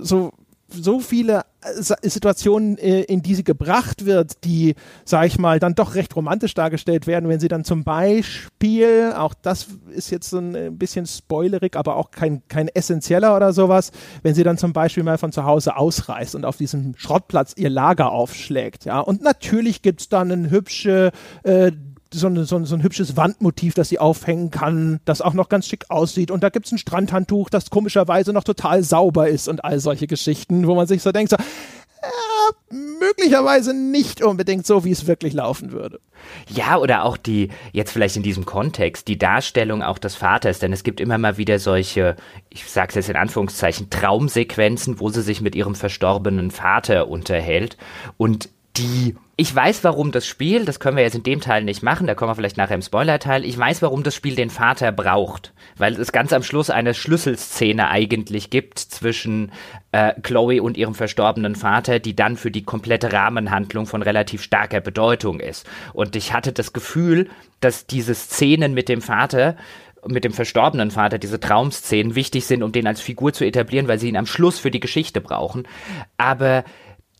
so 0.00 0.32
so 0.72 1.00
viele 1.00 1.42
äh, 1.62 2.08
Situationen, 2.08 2.78
äh, 2.78 3.02
in 3.02 3.22
die 3.22 3.34
sie 3.34 3.44
gebracht 3.44 4.06
wird, 4.06 4.44
die, 4.44 4.74
sag 5.04 5.26
ich 5.26 5.38
mal, 5.38 5.58
dann 5.58 5.74
doch 5.74 5.94
recht 5.94 6.14
romantisch 6.16 6.54
dargestellt 6.54 7.06
werden, 7.06 7.28
wenn 7.28 7.40
sie 7.40 7.48
dann 7.48 7.64
zum 7.64 7.84
Beispiel, 7.84 9.12
auch 9.16 9.34
das 9.34 9.68
ist 9.90 10.10
jetzt 10.10 10.30
so 10.30 10.38
ein 10.38 10.54
äh, 10.54 10.70
bisschen 10.72 11.06
spoilerig, 11.06 11.76
aber 11.76 11.96
auch 11.96 12.10
kein, 12.10 12.42
kein 12.48 12.68
essentieller 12.68 13.36
oder 13.36 13.52
sowas, 13.52 13.90
wenn 14.22 14.34
sie 14.34 14.44
dann 14.44 14.58
zum 14.58 14.72
Beispiel 14.72 15.02
mal 15.02 15.18
von 15.18 15.32
zu 15.32 15.44
Hause 15.44 15.76
ausreist 15.76 16.34
und 16.34 16.44
auf 16.44 16.56
diesem 16.56 16.94
Schrottplatz 16.96 17.54
ihr 17.56 17.70
Lager 17.70 18.12
aufschlägt, 18.12 18.84
ja. 18.84 19.00
Und 19.00 19.22
natürlich 19.22 19.82
gibt's 19.82 20.08
dann 20.08 20.32
eine 20.32 20.50
hübsche 20.50 21.12
äh, 21.42 21.72
so, 22.12 22.26
eine, 22.26 22.44
so, 22.44 22.64
so, 22.64 22.74
ein 22.74 22.82
hübsches 22.82 23.16
Wandmotiv, 23.16 23.74
das 23.74 23.88
sie 23.88 23.98
aufhängen 23.98 24.50
kann, 24.50 25.00
das 25.04 25.20
auch 25.20 25.34
noch 25.34 25.48
ganz 25.48 25.66
schick 25.66 25.86
aussieht. 25.90 26.30
Und 26.30 26.42
da 26.42 26.48
gibt 26.48 26.66
es 26.66 26.72
ein 26.72 26.78
Strandhandtuch, 26.78 27.50
das 27.50 27.70
komischerweise 27.70 28.32
noch 28.32 28.44
total 28.44 28.82
sauber 28.82 29.28
ist 29.28 29.48
und 29.48 29.64
all 29.64 29.78
solche 29.80 30.06
Geschichten, 30.06 30.66
wo 30.66 30.74
man 30.74 30.86
sich 30.86 31.02
so 31.02 31.12
denkt, 31.12 31.30
so, 31.30 31.36
ja, 32.02 32.76
möglicherweise 33.00 33.74
nicht 33.74 34.22
unbedingt 34.22 34.66
so, 34.66 34.84
wie 34.84 34.90
es 34.90 35.06
wirklich 35.06 35.34
laufen 35.34 35.72
würde. 35.72 36.00
Ja, 36.48 36.78
oder 36.78 37.04
auch 37.04 37.16
die, 37.16 37.50
jetzt 37.72 37.92
vielleicht 37.92 38.16
in 38.16 38.22
diesem 38.22 38.44
Kontext, 38.44 39.08
die 39.08 39.18
Darstellung 39.18 39.82
auch 39.82 39.98
des 39.98 40.14
Vaters, 40.14 40.58
denn 40.58 40.72
es 40.72 40.82
gibt 40.82 41.00
immer 41.00 41.18
mal 41.18 41.36
wieder 41.36 41.58
solche, 41.58 42.16
ich 42.48 42.64
sag's 42.68 42.94
jetzt 42.94 43.08
in 43.08 43.16
Anführungszeichen, 43.16 43.90
Traumsequenzen, 43.90 45.00
wo 45.00 45.10
sie 45.10 45.22
sich 45.22 45.40
mit 45.40 45.54
ihrem 45.54 45.74
verstorbenen 45.74 46.50
Vater 46.50 47.08
unterhält 47.08 47.76
und 48.16 48.48
die 48.76 49.16
ich 49.40 49.54
weiß, 49.54 49.84
warum 49.84 50.12
das 50.12 50.26
Spiel, 50.26 50.66
das 50.66 50.80
können 50.80 50.98
wir 50.98 51.02
jetzt 51.02 51.14
in 51.14 51.22
dem 51.22 51.40
Teil 51.40 51.64
nicht 51.64 51.82
machen, 51.82 52.06
da 52.06 52.14
kommen 52.14 52.30
wir 52.30 52.34
vielleicht 52.34 52.58
nachher 52.58 52.74
im 52.74 52.82
Spoiler-Teil, 52.82 53.46
ich 53.46 53.56
weiß, 53.56 53.80
warum 53.80 54.02
das 54.02 54.14
Spiel 54.14 54.34
den 54.34 54.50
Vater 54.50 54.92
braucht, 54.92 55.54
weil 55.78 55.98
es 55.98 56.12
ganz 56.12 56.34
am 56.34 56.42
Schluss 56.42 56.68
eine 56.68 56.92
Schlüsselszene 56.92 57.88
eigentlich 57.88 58.50
gibt 58.50 58.78
zwischen 58.78 59.52
äh, 59.92 60.12
Chloe 60.20 60.60
und 60.60 60.76
ihrem 60.76 60.94
verstorbenen 60.94 61.54
Vater, 61.54 62.00
die 62.00 62.14
dann 62.14 62.36
für 62.36 62.50
die 62.50 62.64
komplette 62.64 63.14
Rahmenhandlung 63.14 63.86
von 63.86 64.02
relativ 64.02 64.42
starker 64.42 64.82
Bedeutung 64.82 65.40
ist. 65.40 65.66
Und 65.94 66.16
ich 66.16 66.34
hatte 66.34 66.52
das 66.52 66.74
Gefühl, 66.74 67.30
dass 67.60 67.86
diese 67.86 68.14
Szenen 68.14 68.74
mit 68.74 68.90
dem 68.90 69.00
Vater 69.00 69.56
mit 70.06 70.24
dem 70.24 70.32
verstorbenen 70.32 70.90
Vater, 70.90 71.18
diese 71.18 71.40
Traumszenen 71.40 72.14
wichtig 72.14 72.46
sind, 72.46 72.62
um 72.62 72.72
den 72.72 72.86
als 72.86 73.02
Figur 73.02 73.34
zu 73.34 73.44
etablieren, 73.44 73.86
weil 73.86 73.98
sie 73.98 74.08
ihn 74.08 74.16
am 74.16 74.24
Schluss 74.24 74.58
für 74.58 74.70
die 74.70 74.80
Geschichte 74.80 75.20
brauchen. 75.20 75.68
Aber 76.16 76.64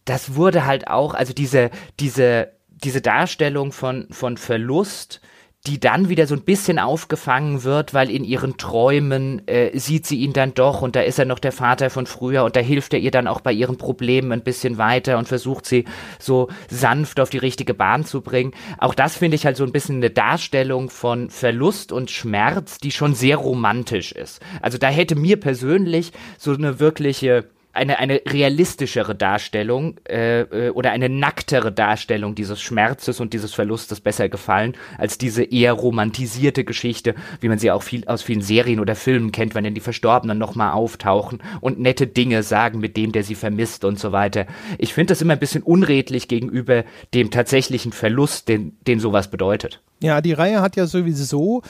das 0.05 0.35
wurde 0.35 0.67
halt 0.67 0.89
auch, 0.89 1.15
also 1.15 1.33
diese, 1.33 1.71
diese, 1.99 2.53
diese 2.69 3.01
Darstellung 3.01 3.73
von, 3.73 4.09
von 4.11 4.37
Verlust, 4.37 5.21
die 5.67 5.79
dann 5.79 6.09
wieder 6.09 6.27
so 6.27 6.35
ein 6.35 6.43
bisschen 6.43 6.79
aufgefangen 6.79 7.65
wird, 7.65 7.93
weil 7.93 8.11
in 8.11 8.25
ihren 8.25 8.57
Träumen 8.57 9.47
äh, 9.47 9.79
sieht 9.79 10.07
sie 10.07 10.21
ihn 10.21 10.33
dann 10.33 10.55
doch 10.55 10.81
und 10.81 10.97
da 10.97 11.03
ist 11.03 11.19
er 11.19 11.27
noch 11.27 11.39
der 11.39 11.53
Vater 11.53 11.91
von 11.91 12.07
früher 12.07 12.45
und 12.45 12.57
da 12.57 12.61
hilft 12.61 12.95
er 12.95 12.99
ihr 12.99 13.11
dann 13.11 13.27
auch 13.27 13.43
bei 13.43 13.53
ihren 13.53 13.77
Problemen 13.77 14.33
ein 14.33 14.43
bisschen 14.43 14.79
weiter 14.79 15.19
und 15.19 15.29
versucht 15.29 15.67
sie 15.67 15.85
so 16.19 16.49
sanft 16.71 17.21
auf 17.21 17.29
die 17.29 17.39
richtige 17.39 17.75
Bahn 17.75 18.07
zu 18.07 18.23
bringen. 18.23 18.53
Auch 18.79 18.95
das 18.95 19.19
finde 19.19 19.35
ich 19.35 19.45
halt 19.45 19.59
so 19.59 19.65
ein 19.65 19.73
bisschen 19.73 19.97
eine 19.97 20.09
Darstellung 20.09 20.89
von 20.89 21.29
Verlust 21.29 21.93
und 21.93 22.11
Schmerz, 22.11 22.79
die 22.79 22.91
schon 22.91 23.15
sehr 23.15 23.37
romantisch 23.37 24.13
ist. 24.13 24.41
Also 24.63 24.79
da 24.79 24.89
hätte 24.89 25.15
mir 25.15 25.39
persönlich 25.39 26.13
so 26.39 26.55
eine 26.55 26.81
wirkliche 26.81 27.51
eine, 27.73 27.99
eine 27.99 28.21
realistischere 28.27 29.15
Darstellung 29.15 29.97
äh, 30.09 30.41
äh, 30.41 30.71
oder 30.71 30.91
eine 30.91 31.09
nacktere 31.09 31.71
Darstellung 31.71 32.35
dieses 32.35 32.61
Schmerzes 32.61 33.21
und 33.21 33.33
dieses 33.33 33.55
Verlustes 33.55 34.01
besser 34.01 34.29
gefallen, 34.29 34.75
als 34.99 35.19
diese 35.19 35.45
eher 35.45 35.73
romantisierte 35.73 36.65
Geschichte, 36.65 37.15
wie 37.41 37.49
man 37.49 37.59
sie 37.59 37.71
auch 37.71 37.83
viel 37.83 38.07
aus 38.07 38.23
vielen 38.23 38.43
Serien 38.43 38.81
oder 38.81 38.97
Filmen 38.97 39.33
kennt, 39.33 39.55
wenn 39.55 39.65
dann 39.65 39.75
die 39.75 39.81
Verstorbenen 39.81 40.39
nochmal 40.39 40.73
auftauchen 40.73 41.43
und 41.61 41.79
nette 41.79 42.07
Dinge 42.07 42.43
sagen 42.43 42.81
mit 42.81 42.97
dem, 42.97 43.13
der 43.13 43.23
sie 43.23 43.35
vermisst 43.37 43.85
und 43.85 43.99
so 43.99 44.13
weiter. 44.13 44.47
Ich 44.79 44.93
finde 44.93 45.13
das 45.13 45.23
immer 45.23 45.35
ein 45.35 45.39
bisschen 45.39 45.63
unredlich 45.63 46.29
gegenüber 46.29 46.85
dem 47.15 47.31
tatsächlichen 47.31 47.93
Verlust, 47.93 48.49
den, 48.49 48.77
den 48.87 49.01
sowas 49.01 49.31
bedeutet. 49.31 49.81
Ja, 50.03 50.21
die 50.21 50.33
Reihe 50.33 50.61
hat 50.61 50.77
ja 50.77 50.87
sowieso 50.87 51.63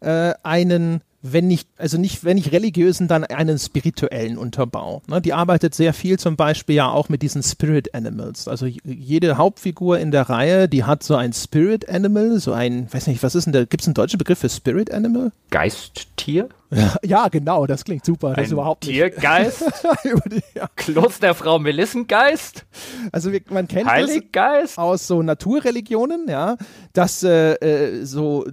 äh, 0.00 0.32
einen 0.42 1.00
wenn 1.22 1.46
nicht, 1.46 1.68
also 1.76 1.98
nicht, 1.98 2.24
wenn 2.24 2.36
nicht 2.36 2.52
religiösen, 2.52 3.08
dann 3.08 3.24
einen 3.24 3.58
spirituellen 3.58 4.38
Unterbau. 4.38 5.02
Ne? 5.08 5.20
Die 5.20 5.32
arbeitet 5.32 5.74
sehr 5.74 5.92
viel 5.92 6.18
zum 6.18 6.36
Beispiel 6.36 6.76
ja 6.76 6.88
auch 6.88 7.08
mit 7.08 7.22
diesen 7.22 7.42
Spirit 7.42 7.94
Animals. 7.94 8.48
Also 8.48 8.66
jede 8.66 9.36
Hauptfigur 9.36 9.98
in 9.98 10.10
der 10.10 10.28
Reihe, 10.28 10.68
die 10.68 10.84
hat 10.84 11.02
so 11.02 11.16
ein 11.16 11.32
Spirit 11.32 11.88
Animal, 11.88 12.38
so 12.38 12.52
ein, 12.52 12.92
weiß 12.92 13.06
nicht, 13.06 13.22
was 13.22 13.34
ist 13.34 13.44
denn 13.44 13.52
da, 13.52 13.64
gibt 13.64 13.82
es 13.82 13.88
einen 13.88 13.94
deutschen 13.94 14.18
Begriff 14.18 14.38
für 14.38 14.48
Spirit 14.48 14.92
Animal? 14.92 15.32
Geisttier? 15.50 16.48
Ja, 16.70 16.96
ja, 17.04 17.28
genau, 17.28 17.66
das 17.66 17.84
klingt 17.84 18.04
super. 18.04 18.30
Das 18.30 18.38
ein 18.38 18.44
ist 18.44 18.52
überhaupt 18.52 18.86
nicht. 18.86 18.94
Tiergeist? 18.94 19.64
ja. 20.54 20.68
Klosterfrau 20.74 21.58
Melissengeist? 21.58 22.64
Also 23.12 23.30
man 23.50 23.68
kennt 23.68 23.88
Heiliggeist? 23.88 24.76
das 24.76 24.78
aus 24.78 25.06
so 25.06 25.22
Naturreligionen, 25.22 26.28
ja, 26.28 26.56
dass 26.92 27.22
äh, 27.22 27.54
äh 27.54 28.04
so 28.04 28.44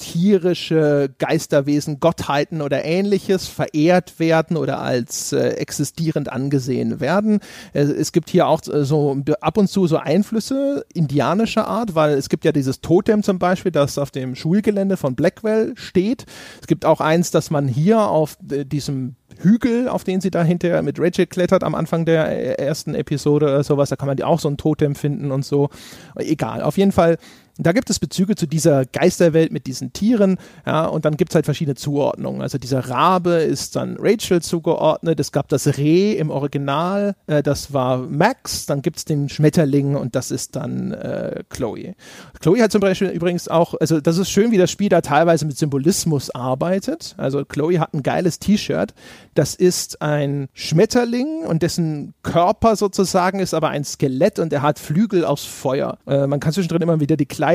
tierische 0.00 1.10
Geisterwesen, 1.18 2.00
Gottheiten 2.00 2.62
oder 2.62 2.84
ähnliches 2.84 3.46
verehrt 3.46 4.18
werden 4.18 4.56
oder 4.56 4.80
als 4.80 5.32
äh, 5.32 5.50
existierend 5.50 6.32
angesehen 6.32 7.00
werden. 7.00 7.40
Äh, 7.74 7.82
es 7.82 8.12
gibt 8.12 8.30
hier 8.30 8.48
auch 8.48 8.62
äh, 8.66 8.84
so 8.84 9.16
ab 9.40 9.58
und 9.58 9.68
zu 9.68 9.86
so 9.86 9.98
Einflüsse 9.98 10.84
indianischer 10.94 11.68
Art, 11.68 11.94
weil 11.94 12.14
es 12.14 12.28
gibt 12.28 12.44
ja 12.44 12.52
dieses 12.52 12.80
Totem 12.80 13.22
zum 13.22 13.38
Beispiel, 13.38 13.72
das 13.72 13.98
auf 13.98 14.10
dem 14.10 14.34
Schulgelände 14.34 14.96
von 14.96 15.14
Blackwell 15.14 15.74
steht. 15.76 16.24
Es 16.60 16.66
gibt 16.66 16.86
auch 16.86 17.00
eins, 17.00 17.30
das 17.30 17.50
man 17.50 17.68
hier 17.68 18.00
auf 18.00 18.38
äh, 18.50 18.64
diesem 18.64 19.16
Hügel, 19.38 19.88
auf 19.88 20.04
den 20.04 20.20
sie 20.20 20.30
da 20.30 20.42
hinterher 20.42 20.82
mit 20.82 20.98
Rachel 20.98 21.26
klettert 21.26 21.62
am 21.62 21.74
Anfang 21.74 22.06
der 22.06 22.26
äh, 22.28 22.62
ersten 22.62 22.94
Episode 22.94 23.46
oder 23.46 23.64
sowas, 23.64 23.90
da 23.90 23.96
kann 23.96 24.08
man 24.08 24.16
die 24.16 24.24
auch 24.24 24.40
so 24.40 24.48
ein 24.48 24.56
Totem 24.56 24.94
finden 24.94 25.30
und 25.30 25.44
so. 25.44 25.68
Egal, 26.16 26.62
auf 26.62 26.78
jeden 26.78 26.92
Fall 26.92 27.18
da 27.66 27.72
gibt 27.72 27.90
es 27.90 27.98
Bezüge 27.98 28.36
zu 28.36 28.46
dieser 28.46 28.84
Geisterwelt 28.86 29.52
mit 29.52 29.66
diesen 29.66 29.92
Tieren, 29.92 30.38
ja, 30.66 30.86
und 30.86 31.04
dann 31.04 31.16
gibt 31.16 31.32
es 31.32 31.34
halt 31.34 31.44
verschiedene 31.44 31.74
Zuordnungen. 31.74 32.42
Also 32.42 32.58
dieser 32.58 32.88
Rabe 32.88 33.34
ist 33.34 33.76
dann 33.76 33.96
Rachel 33.98 34.42
zugeordnet, 34.42 35.20
es 35.20 35.32
gab 35.32 35.48
das 35.48 35.78
Reh 35.78 36.12
im 36.12 36.30
Original, 36.30 37.14
äh, 37.26 37.42
das 37.42 37.72
war 37.72 37.98
Max, 37.98 38.66
dann 38.66 38.82
gibt 38.82 38.98
es 38.98 39.04
den 39.04 39.28
Schmetterling 39.28 39.96
und 39.96 40.14
das 40.14 40.30
ist 40.30 40.56
dann 40.56 40.92
äh, 40.92 41.42
Chloe. 41.50 41.94
Chloe 42.40 42.62
hat 42.62 42.72
zum 42.72 42.80
Beispiel 42.80 43.08
übrigens 43.08 43.48
auch, 43.48 43.74
also 43.80 44.00
das 44.00 44.18
ist 44.18 44.30
schön, 44.30 44.50
wie 44.50 44.58
das 44.58 44.70
Spiel 44.70 44.88
da 44.88 45.00
teilweise 45.00 45.46
mit 45.46 45.58
Symbolismus 45.58 46.30
arbeitet. 46.30 47.14
Also 47.18 47.44
Chloe 47.44 47.78
hat 47.78 47.94
ein 47.94 48.02
geiles 48.02 48.38
T-Shirt, 48.38 48.94
das 49.34 49.54
ist 49.54 50.02
ein 50.02 50.48
Schmetterling 50.54 51.44
und 51.46 51.62
dessen 51.62 52.14
Körper 52.22 52.76
sozusagen 52.76 53.40
ist 53.40 53.54
aber 53.54 53.68
ein 53.68 53.84
Skelett 53.84 54.38
und 54.38 54.52
er 54.52 54.62
hat 54.62 54.78
Flügel 54.78 55.24
aus 55.24 55.44
Feuer. 55.44 55.98
Äh, 56.06 56.26
man 56.26 56.40
kann 56.40 56.52
zwischendrin 56.52 56.82
immer 56.82 57.00
wieder 57.00 57.16
die 57.16 57.26
Kleidung 57.26 57.49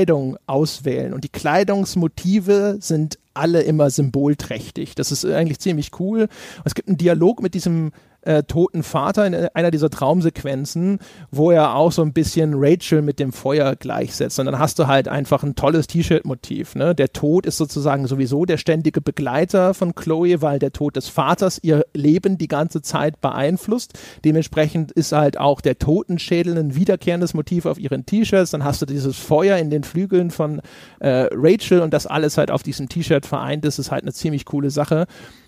auswählen. 0.47 1.13
Und 1.13 1.23
die 1.23 1.29
Kleidungsmotive 1.29 2.77
sind 2.79 3.17
alle 3.33 3.61
immer 3.61 3.89
symbolträchtig. 3.89 4.95
Das 4.95 5.11
ist 5.11 5.25
eigentlich 5.25 5.59
ziemlich 5.59 5.91
cool. 5.99 6.27
Es 6.63 6.75
gibt 6.75 6.87
einen 6.87 6.97
Dialog 6.97 7.41
mit 7.41 7.53
diesem 7.53 7.91
äh, 8.25 8.43
toten 8.43 8.83
Vater 8.83 9.25
in 9.25 9.35
einer 9.35 9.71
dieser 9.71 9.89
Traumsequenzen, 9.89 10.99
wo 11.31 11.51
er 11.51 11.75
auch 11.75 11.91
so 11.91 12.01
ein 12.01 12.13
bisschen 12.13 12.53
Rachel 12.55 13.01
mit 13.01 13.19
dem 13.19 13.31
Feuer 13.31 13.75
gleichsetzt. 13.75 14.39
Und 14.39 14.47
dann 14.47 14.59
hast 14.59 14.79
du 14.79 14.87
halt 14.87 15.07
einfach 15.07 15.43
ein 15.43 15.55
tolles 15.55 15.87
T-Shirt-Motiv. 15.87 16.75
Ne? 16.75 16.95
Der 16.95 17.13
Tod 17.13 17.45
ist 17.45 17.57
sozusagen 17.57 18.07
sowieso 18.07 18.45
der 18.45 18.57
ständige 18.57 19.01
Begleiter 19.01 19.73
von 19.73 19.95
Chloe, 19.95 20.41
weil 20.41 20.59
der 20.59 20.73
Tod 20.73 20.95
des 20.95 21.07
Vaters 21.07 21.59
ihr 21.61 21.85
Leben 21.93 22.37
die 22.37 22.47
ganze 22.47 22.81
Zeit 22.81 23.21
beeinflusst. 23.21 23.93
Dementsprechend 24.23 24.91
ist 24.91 25.11
halt 25.11 25.39
auch 25.39 25.61
der 25.61 25.77
Totenschädel 25.77 26.57
ein 26.57 26.75
wiederkehrendes 26.75 27.33
Motiv 27.33 27.65
auf 27.65 27.79
ihren 27.79 28.05
T-Shirts. 28.05 28.51
Dann 28.51 28.63
hast 28.63 28.81
du 28.81 28.85
dieses 28.85 29.17
Feuer 29.17 29.57
in 29.57 29.69
den 29.69 29.83
Flügeln 29.83 30.31
von 30.31 30.61
äh, 30.99 31.27
Rachel 31.31 31.81
und 31.81 31.93
das 31.93 32.07
alles 32.07 32.37
halt 32.37 32.51
auf 32.51 32.63
diesem 32.63 32.89
T-Shirt 32.89 33.25
vereint. 33.25 33.65
Das 33.65 33.79
ist 33.79 33.91
halt 33.91 34.03
eine 34.03 34.13
ziemlich 34.13 34.45
coole 34.45 34.71
Sache. 34.71 35.07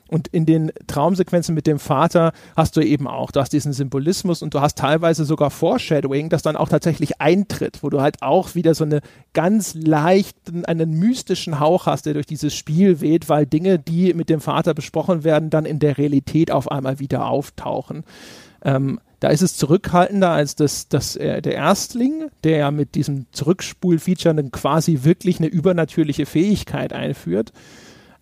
Und 0.09 0.27
in 0.29 0.45
den 0.45 0.71
Traumsequenzen 0.87 1.53
mit 1.53 1.67
dem 1.67 1.79
Vater 1.79 2.31
hast 2.55 2.77
du 2.77 2.81
eben 2.81 3.07
auch, 3.07 3.31
du 3.31 3.39
hast 3.39 3.53
diesen 3.53 3.73
Symbolismus 3.73 4.41
und 4.41 4.53
du 4.53 4.61
hast 4.61 4.77
teilweise 4.77 5.25
sogar 5.25 5.51
Foreshadowing, 5.51 6.29
das 6.29 6.41
dann 6.41 6.55
auch 6.55 6.69
tatsächlich 6.69 7.19
eintritt, 7.19 7.83
wo 7.83 7.89
du 7.89 8.01
halt 8.01 8.21
auch 8.21 8.55
wieder 8.55 8.73
so 8.73 8.83
eine 8.83 9.01
ganz 9.33 9.73
leichten, 9.75 10.65
einen 10.65 10.91
mystischen 10.91 11.59
Hauch 11.59 11.85
hast, 11.85 12.05
der 12.05 12.13
durch 12.13 12.25
dieses 12.25 12.55
Spiel 12.55 13.01
weht, 13.01 13.29
weil 13.29 13.45
Dinge, 13.45 13.79
die 13.79 14.13
mit 14.13 14.29
dem 14.29 14.41
Vater 14.41 14.73
besprochen 14.73 15.23
werden, 15.23 15.49
dann 15.49 15.65
in 15.65 15.79
der 15.79 15.97
Realität 15.97 16.51
auf 16.51 16.71
einmal 16.71 16.99
wieder 16.99 17.27
auftauchen. 17.27 18.03
Ähm, 18.63 18.99
da 19.19 19.29
ist 19.29 19.41
es 19.41 19.57
zurückhaltender 19.57 20.29
als 20.29 20.55
das, 20.55 20.89
das, 20.89 21.15
äh, 21.15 21.41
der 21.41 21.55
Erstling, 21.55 22.29
der 22.43 22.57
ja 22.57 22.71
mit 22.71 22.95
diesem 22.95 23.25
Zurückspul-Feature 23.31 24.43
quasi 24.51 24.99
wirklich 25.03 25.39
eine 25.39 25.47
übernatürliche 25.47 26.25
Fähigkeit 26.25 26.93
einführt. 26.93 27.51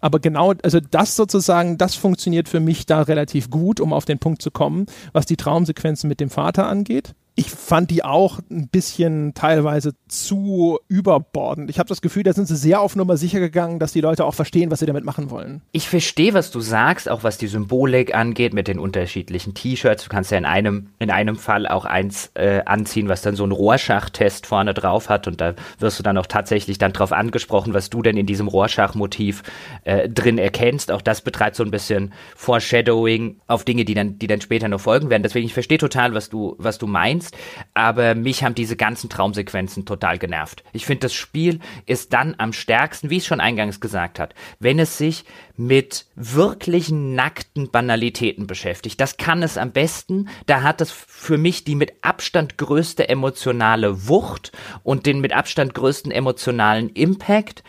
Aber 0.05 0.19
genau, 0.19 0.53
also 0.61 0.79
das 0.79 1.15
sozusagen, 1.15 1.79
das 1.79 1.95
funktioniert 1.95 2.47
für 2.47 2.59
mich 2.59 2.85
da 2.85 3.01
relativ 3.01 3.49
gut, 3.49 3.79
um 3.79 3.91
auf 3.91 4.05
den 4.05 4.19
Punkt 4.19 4.39
zu 4.39 4.51
kommen, 4.51 4.85
was 5.13 5.25
die 5.25 5.35
Traumsequenzen 5.35 6.07
mit 6.07 6.19
dem 6.19 6.29
Vater 6.29 6.67
angeht 6.67 7.15
ich 7.37 7.49
fand 7.49 7.91
die 7.91 8.03
auch 8.03 8.39
ein 8.49 8.69
bisschen 8.69 9.33
teilweise 9.33 9.93
zu 10.07 10.79
überbordend. 10.87 11.69
Ich 11.69 11.79
habe 11.79 11.89
das 11.89 12.01
Gefühl, 12.01 12.23
da 12.23 12.31
sind 12.31 12.47
sie 12.47 12.55
sehr 12.55 12.79
auf 12.79 12.95
Nummer 12.95 13.17
sicher 13.17 13.41
gegangen, 13.41 13.77
dass 13.77 13.91
die 13.91 13.99
Leute 13.99 14.23
auch 14.23 14.33
verstehen, 14.33 14.71
was 14.71 14.79
sie 14.79 14.85
damit 14.85 15.03
machen 15.03 15.29
wollen. 15.29 15.61
Ich 15.73 15.89
verstehe, 15.89 16.33
was 16.33 16.49
du 16.49 16.61
sagst, 16.61 17.09
auch 17.09 17.23
was 17.23 17.37
die 17.37 17.47
Symbolik 17.47 18.15
angeht 18.15 18.53
mit 18.53 18.69
den 18.69 18.79
unterschiedlichen 18.79 19.53
T-Shirts. 19.53 20.03
Du 20.03 20.09
kannst 20.09 20.31
ja 20.31 20.37
in 20.37 20.45
einem, 20.45 20.87
in 20.97 21.11
einem 21.11 21.35
Fall 21.35 21.67
auch 21.67 21.83
eins 21.83 22.31
äh, 22.35 22.61
anziehen, 22.65 23.09
was 23.09 23.21
dann 23.21 23.35
so 23.35 23.43
einen 23.43 23.51
Rorschach-Test 23.51 24.45
vorne 24.45 24.73
drauf 24.73 25.09
hat 25.09 25.27
und 25.27 25.41
da 25.41 25.55
wirst 25.79 25.99
du 25.99 26.03
dann 26.03 26.17
auch 26.17 26.27
tatsächlich 26.27 26.77
dann 26.77 26.93
drauf 26.93 27.11
angesprochen, 27.11 27.73
was 27.73 27.89
du 27.89 28.01
denn 28.01 28.15
in 28.15 28.27
diesem 28.27 28.47
Rorschach-Motiv 28.47 29.43
äh, 29.83 30.07
drin 30.07 30.37
erkennst. 30.37 30.89
Auch 30.89 31.01
das 31.01 31.19
betreibt 31.19 31.57
so 31.57 31.63
ein 31.63 31.71
bisschen 31.71 32.13
Foreshadowing 32.37 33.41
auf 33.47 33.65
Dinge, 33.65 33.83
die 33.83 33.93
dann, 33.93 34.19
die 34.19 34.27
dann 34.27 34.39
später 34.39 34.69
noch 34.69 34.79
folgen 34.79 35.09
werden. 35.09 35.23
Deswegen, 35.23 35.45
ich 35.45 35.53
verstehe 35.53 35.77
total, 35.77 36.13
was 36.13 36.29
du, 36.29 36.55
was 36.59 36.77
du 36.77 36.87
meinst 36.87 37.24
meinst, 37.25 37.37
aber 37.73 38.15
mich 38.15 38.43
haben 38.43 38.55
diese 38.55 38.75
ganzen 38.75 39.09
Traumsequenzen 39.09 39.85
total 39.85 40.17
genervt. 40.17 40.63
Ich 40.73 40.85
finde, 40.85 41.01
das 41.01 41.13
Spiel 41.13 41.59
ist 41.85 42.13
dann 42.13 42.35
am 42.37 42.53
stärksten, 42.53 43.09
wie 43.09 43.17
ich 43.17 43.25
schon 43.25 43.39
eingangs 43.39 43.79
gesagt 43.79 44.19
hat, 44.19 44.33
wenn 44.59 44.79
es 44.79 44.97
sich 44.97 45.25
mit 45.57 46.05
wirklichen 46.15 47.15
nackten 47.15 47.71
Banalitäten 47.71 48.47
beschäftigt. 48.47 48.99
Das 48.99 49.17
kann 49.17 49.43
es 49.43 49.57
am 49.57 49.71
besten. 49.71 50.29
Da 50.45 50.63
hat 50.63 50.81
es 50.81 50.91
für 50.91 51.37
mich 51.37 51.63
die 51.63 51.75
mit 51.75 51.93
Abstand 52.01 52.57
größte 52.57 53.07
emotionale 53.07 54.07
Wucht 54.07 54.51
und 54.83 55.05
den 55.05 55.21
mit 55.21 55.33
Abstand 55.33 55.73
größten 55.73 56.11
emotionalen 56.11 56.89
Impact. 56.89 57.63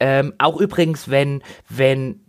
Ähm, 0.00 0.34
auch 0.38 0.60
übrigens, 0.60 1.08
wenn, 1.08 1.42
wenn, 1.68 2.20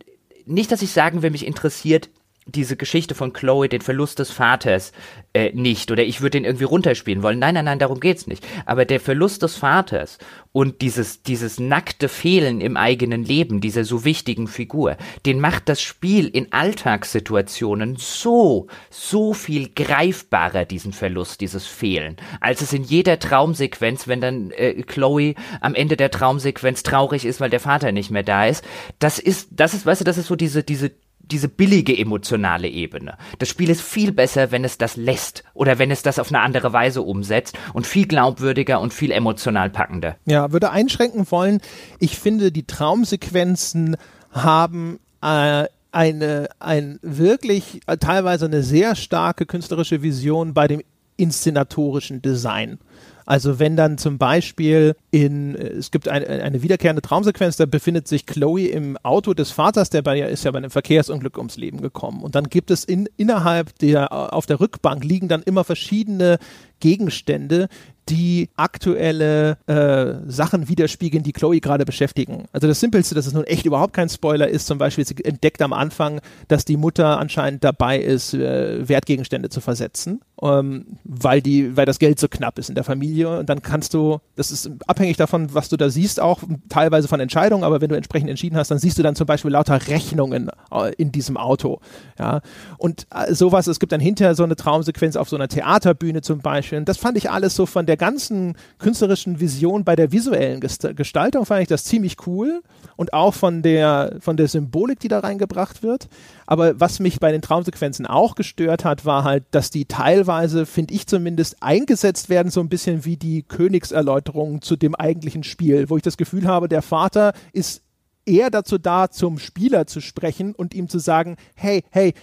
nicht, 0.44 0.70
dass 0.70 0.82
ich 0.82 0.92
sagen 0.92 1.22
will, 1.22 1.30
mich 1.30 1.46
interessiert 1.46 2.08
diese 2.46 2.76
Geschichte 2.76 3.16
von 3.16 3.32
Chloe, 3.32 3.68
den 3.68 3.80
Verlust 3.80 4.20
des 4.20 4.30
Vaters, 4.30 4.92
äh, 5.32 5.50
nicht. 5.52 5.90
Oder 5.90 6.04
ich 6.04 6.20
würde 6.20 6.38
den 6.38 6.44
irgendwie 6.44 6.64
runterspielen 6.64 7.22
wollen. 7.22 7.40
Nein, 7.40 7.54
nein, 7.54 7.64
nein, 7.64 7.80
darum 7.80 7.98
geht's 7.98 8.28
nicht. 8.28 8.46
Aber 8.66 8.84
der 8.84 9.00
Verlust 9.00 9.42
des 9.42 9.56
Vaters 9.56 10.18
und 10.52 10.80
dieses, 10.80 11.22
dieses 11.22 11.58
nackte 11.58 12.08
Fehlen 12.08 12.60
im 12.60 12.76
eigenen 12.76 13.24
Leben, 13.24 13.60
dieser 13.60 13.84
so 13.84 14.04
wichtigen 14.04 14.46
Figur, 14.46 14.96
den 15.26 15.40
macht 15.40 15.68
das 15.68 15.82
Spiel 15.82 16.28
in 16.28 16.52
Alltagssituationen 16.52 17.96
so, 17.96 18.68
so 18.90 19.34
viel 19.34 19.70
greifbarer, 19.74 20.64
diesen 20.64 20.92
Verlust, 20.92 21.40
dieses 21.40 21.66
Fehlen, 21.66 22.16
als 22.40 22.62
es 22.62 22.72
in 22.72 22.84
jeder 22.84 23.18
Traumsequenz, 23.18 24.06
wenn 24.06 24.20
dann 24.20 24.52
äh, 24.52 24.82
Chloe 24.82 25.34
am 25.60 25.74
Ende 25.74 25.96
der 25.96 26.12
Traumsequenz 26.12 26.84
traurig 26.84 27.24
ist, 27.24 27.40
weil 27.40 27.50
der 27.50 27.60
Vater 27.60 27.90
nicht 27.90 28.12
mehr 28.12 28.22
da 28.22 28.46
ist. 28.46 28.64
Das 29.00 29.18
ist, 29.18 29.48
das 29.50 29.74
ist, 29.74 29.84
weißt 29.84 30.02
du, 30.02 30.04
das 30.04 30.16
ist 30.16 30.28
so 30.28 30.36
diese, 30.36 30.62
diese 30.62 30.92
diese 31.30 31.48
billige 31.48 31.96
emotionale 31.96 32.68
Ebene. 32.68 33.16
Das 33.38 33.48
Spiel 33.48 33.70
ist 33.70 33.82
viel 33.82 34.12
besser, 34.12 34.50
wenn 34.52 34.64
es 34.64 34.78
das 34.78 34.96
lässt 34.96 35.44
oder 35.54 35.78
wenn 35.78 35.90
es 35.90 36.02
das 36.02 36.18
auf 36.18 36.28
eine 36.28 36.40
andere 36.40 36.72
Weise 36.72 37.02
umsetzt 37.02 37.58
und 37.72 37.86
viel 37.86 38.06
glaubwürdiger 38.06 38.80
und 38.80 38.94
viel 38.94 39.10
emotional 39.10 39.70
packender. 39.70 40.16
Ja, 40.24 40.52
würde 40.52 40.70
einschränken 40.70 41.30
wollen. 41.30 41.60
Ich 41.98 42.18
finde, 42.18 42.52
die 42.52 42.66
Traumsequenzen 42.66 43.96
haben 44.30 44.98
äh, 45.22 45.64
eine, 45.92 46.48
ein 46.58 46.98
wirklich 47.02 47.80
äh, 47.86 47.96
teilweise 47.96 48.46
eine 48.46 48.62
sehr 48.62 48.94
starke 48.94 49.46
künstlerische 49.46 50.02
Vision 50.02 50.54
bei 50.54 50.68
dem 50.68 50.82
inszenatorischen 51.16 52.22
Design. 52.22 52.78
Also 53.26 53.58
wenn 53.58 53.76
dann 53.76 53.98
zum 53.98 54.18
Beispiel 54.18 54.94
in, 55.10 55.56
äh, 55.56 55.66
es 55.68 55.90
gibt 55.90 56.08
eine, 56.08 56.26
eine 56.26 56.62
wiederkehrende 56.62 57.02
Traumsequenz, 57.02 57.56
da 57.56 57.66
befindet 57.66 58.08
sich 58.08 58.24
Chloe 58.24 58.68
im 58.68 58.96
Auto 59.02 59.34
des 59.34 59.50
Vaters, 59.50 59.90
der 59.90 60.02
bei, 60.02 60.20
ist 60.20 60.44
ja 60.44 60.52
bei 60.52 60.58
einem 60.58 60.70
Verkehrsunglück 60.70 61.36
ums 61.36 61.56
Leben 61.56 61.82
gekommen. 61.82 62.22
Und 62.22 62.34
dann 62.34 62.44
gibt 62.44 62.70
es 62.70 62.84
in, 62.84 63.08
innerhalb 63.16 63.76
der, 63.80 64.32
auf 64.32 64.46
der 64.46 64.60
Rückbank 64.60 65.04
liegen 65.04 65.28
dann 65.28 65.42
immer 65.42 65.64
verschiedene 65.64 66.38
Gegenstände, 66.80 67.68
die 68.08 68.50
aktuelle 68.54 69.58
äh, 69.66 70.30
Sachen 70.30 70.68
widerspiegeln, 70.68 71.24
die 71.24 71.32
Chloe 71.32 71.60
gerade 71.60 71.84
beschäftigen. 71.84 72.44
Also 72.52 72.68
das 72.68 72.78
Simpelste, 72.78 73.16
dass 73.16 73.26
es 73.26 73.32
nun 73.32 73.44
echt 73.44 73.66
überhaupt 73.66 73.94
kein 73.94 74.08
Spoiler 74.08 74.46
ist, 74.46 74.66
zum 74.66 74.78
Beispiel, 74.78 75.04
sie 75.04 75.16
entdeckt 75.24 75.60
am 75.60 75.72
Anfang, 75.72 76.20
dass 76.46 76.64
die 76.64 76.76
Mutter 76.76 77.18
anscheinend 77.18 77.64
dabei 77.64 77.98
ist, 77.98 78.34
äh, 78.34 78.88
Wertgegenstände 78.88 79.48
zu 79.48 79.60
versetzen, 79.60 80.20
ähm, 80.42 80.86
weil 81.04 81.40
die, 81.40 81.76
weil 81.76 81.86
das 81.86 81.98
Geld 81.98 82.20
so 82.20 82.28
knapp 82.28 82.58
ist 82.58 82.68
in 82.68 82.74
der 82.74 82.84
Familie. 82.84 83.38
Und 83.38 83.48
dann 83.48 83.62
kannst 83.62 83.94
du, 83.94 84.18
das 84.34 84.50
ist 84.50 84.70
abhängig 84.86 85.16
davon, 85.16 85.54
was 85.54 85.68
du 85.68 85.76
da 85.76 85.88
siehst, 85.88 86.20
auch 86.20 86.42
teilweise 86.68 87.08
von 87.08 87.20
Entscheidungen, 87.20 87.64
aber 87.64 87.80
wenn 87.80 87.88
du 87.88 87.96
entsprechend 87.96 88.28
entschieden 88.28 88.56
hast, 88.56 88.70
dann 88.70 88.78
siehst 88.78 88.98
du 88.98 89.02
dann 89.02 89.16
zum 89.16 89.26
Beispiel 89.26 89.50
lauter 89.50 89.86
Rechnungen 89.88 90.50
äh, 90.70 90.92
in 90.96 91.12
diesem 91.12 91.36
Auto. 91.36 91.80
Ja. 92.18 92.40
Und 92.78 93.06
äh, 93.14 93.32
sowas, 93.34 93.66
es 93.66 93.80
gibt 93.80 93.92
dann 93.92 94.00
hinterher 94.00 94.34
so 94.34 94.44
eine 94.44 94.56
Traumsequenz 94.56 95.16
auf 95.16 95.28
so 95.28 95.36
einer 95.36 95.48
Theaterbühne 95.48 96.20
zum 96.20 96.40
Beispiel. 96.40 96.78
Und 96.78 96.88
das 96.88 96.98
fand 96.98 97.16
ich 97.16 97.30
alles 97.30 97.54
so 97.54 97.66
von 97.66 97.86
der 97.86 97.96
ganzen 97.96 98.56
künstlerischen 98.78 99.40
Vision 99.40 99.84
bei 99.84 99.96
der 99.96 100.12
visuellen 100.12 100.60
Gestaltung 100.60 101.46
fand 101.46 101.62
ich 101.62 101.68
das 101.68 101.84
ziemlich 101.84 102.16
cool 102.26 102.62
und 102.96 103.12
auch 103.12 103.34
von 103.34 103.62
der, 103.62 104.16
von 104.20 104.36
der 104.36 104.48
Symbolik, 104.48 105.00
die 105.00 105.08
da 105.08 105.20
reingebracht 105.20 105.82
wird. 105.82 106.08
Aber 106.46 106.78
was 106.80 107.00
mich 107.00 107.20
bei 107.20 107.32
den 107.32 107.42
Traumsequenzen 107.42 108.06
auch 108.06 108.34
gestört 108.34 108.84
hat, 108.84 109.04
war 109.04 109.24
halt, 109.24 109.44
dass 109.50 109.70
die 109.70 109.84
teilweise, 109.84 110.64
finde 110.64 110.94
ich 110.94 111.06
zumindest, 111.06 111.56
eingesetzt 111.60 112.28
werden, 112.28 112.50
so 112.50 112.60
ein 112.60 112.68
bisschen 112.68 113.04
wie 113.04 113.16
die 113.16 113.42
Königserläuterungen 113.42 114.62
zu 114.62 114.76
dem 114.76 114.94
eigentlichen 114.94 115.42
Spiel, 115.42 115.90
wo 115.90 115.96
ich 115.96 116.02
das 116.02 116.16
Gefühl 116.16 116.46
habe, 116.46 116.68
der 116.68 116.82
Vater 116.82 117.32
ist 117.52 117.82
eher 118.24 118.50
dazu 118.50 118.78
da, 118.78 119.10
zum 119.10 119.38
Spieler 119.38 119.86
zu 119.86 120.00
sprechen 120.00 120.54
und 120.54 120.74
ihm 120.74 120.88
zu 120.88 120.98
sagen, 120.98 121.36
hey, 121.54 121.84
hey, 121.90 122.14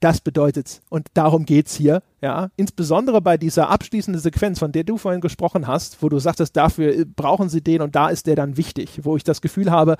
das 0.00 0.20
bedeutet's. 0.20 0.80
Und 0.88 1.08
darum 1.14 1.44
geht's 1.44 1.74
hier. 1.74 2.02
Ja, 2.22 2.50
insbesondere 2.56 3.20
bei 3.20 3.36
dieser 3.36 3.68
abschließenden 3.68 4.20
Sequenz, 4.20 4.58
von 4.58 4.72
der 4.72 4.84
du 4.84 4.96
vorhin 4.96 5.20
gesprochen 5.20 5.66
hast, 5.66 6.02
wo 6.02 6.08
du 6.08 6.18
sagtest, 6.18 6.56
dafür 6.56 6.94
äh, 6.94 7.04
brauchen 7.04 7.48
sie 7.48 7.62
den 7.62 7.82
und 7.82 7.94
da 7.94 8.08
ist 8.08 8.26
der 8.26 8.36
dann 8.36 8.56
wichtig, 8.56 9.00
wo 9.04 9.16
ich 9.16 9.24
das 9.24 9.40
Gefühl 9.42 9.70
habe, 9.70 9.96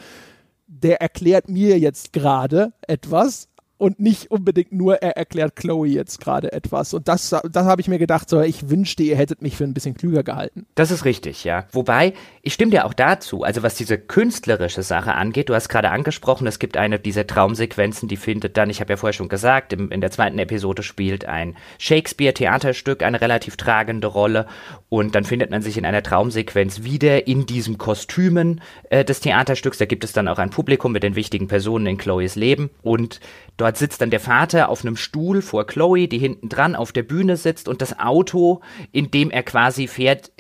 der 0.67 1.01
erklärt 1.01 1.49
mir 1.49 1.79
jetzt 1.79 2.13
gerade 2.13 2.73
etwas, 2.87 3.49
und 3.81 3.99
nicht 3.99 4.31
unbedingt 4.31 4.73
nur, 4.73 4.97
er 4.97 5.17
erklärt 5.17 5.57
Chloe 5.57 5.87
jetzt 5.87 6.21
gerade 6.21 6.53
etwas. 6.53 6.93
Und 6.93 7.09
das, 7.09 7.31
das 7.31 7.65
habe 7.65 7.81
ich 7.81 7.89
mir 7.89 7.99
gedacht, 7.99 8.29
so, 8.29 8.41
ich 8.43 8.69
wünschte, 8.69 9.03
ihr 9.03 9.17
hättet 9.17 9.41
mich 9.41 9.57
für 9.57 9.65
ein 9.65 9.73
bisschen 9.73 9.95
klüger 9.95 10.23
gehalten. 10.23 10.67
Das 10.75 10.91
ist 10.91 11.07
richtig, 11.07 11.45
ja. 11.45 11.65
Wobei, 11.73 12.13
ich 12.43 12.53
stimme 12.53 12.73
dir 12.73 12.85
auch 12.85 12.93
dazu, 12.93 13.43
also 13.43 13.63
was 13.63 13.77
diese 13.77 13.97
künstlerische 13.97 14.83
Sache 14.83 15.15
angeht, 15.15 15.49
du 15.49 15.55
hast 15.55 15.71
gerade 15.71 15.91
angesprochen, 15.91 16.47
es 16.47 16.59
gibt 16.59 16.77
eine 16.77 16.99
dieser 16.99 17.27
Traumsequenzen, 17.27 18.07
die 18.07 18.19
findet 18.19 18.59
dann, 18.59 18.69
ich 18.69 18.81
habe 18.81 18.93
ja 18.93 18.97
vorher 18.99 19.15
schon 19.15 19.31
gesagt, 19.31 19.73
im, 19.73 19.91
in 19.91 20.03
der 20.03 20.11
zweiten 20.11 20.39
Episode 20.39 20.83
spielt 20.83 21.25
ein 21.25 21.57
Shakespeare-Theaterstück 21.79 23.03
eine 23.03 23.23
relativ 23.23 23.57
tragende 23.57 24.09
Rolle 24.09 24.47
und 24.91 25.15
dann 25.15 25.25
findet 25.25 25.51
man 25.51 25.63
sich 25.63 25.79
in 25.79 25.87
einer 25.87 26.03
Traumsequenz 26.03 26.83
wieder 26.83 27.27
in 27.27 27.47
diesen 27.47 27.79
Kostümen 27.79 28.61
äh, 28.91 29.07
des 29.07 29.21
Theaterstücks. 29.21 29.79
Da 29.79 29.87
gibt 29.87 30.05
es 30.05 30.13
dann 30.13 30.29
auch 30.29 30.39
ein 30.39 30.51
Publikum 30.51 30.93
mit 30.93 31.03
den 31.03 31.15
wichtigen 31.15 31.49
Personen 31.49 31.87
in 31.87 31.97
Chloes 31.97 32.37
Leben 32.37 32.69
und 32.83 33.21
Dort 33.57 33.77
sitzt 33.77 34.01
dann 34.01 34.11
der 34.11 34.21
Vater 34.21 34.69
auf 34.69 34.83
einem 34.85 34.97
Stuhl 34.97 35.43
vor 35.43 35.67
Chloe, 35.67 36.09
die 36.09 36.19
hinten 36.19 36.49
dran 36.49 36.75
auf 36.75 36.93
der 36.93 37.03
Bühne 37.03 37.37
sitzt 37.37 37.69
und 37.69 37.83
das 37.83 37.99
Auto, 37.99 38.61
in 38.93 39.11
dem 39.11 39.31
er 39.31 39.43
quasi 39.43 39.87
fährt, 39.87 40.33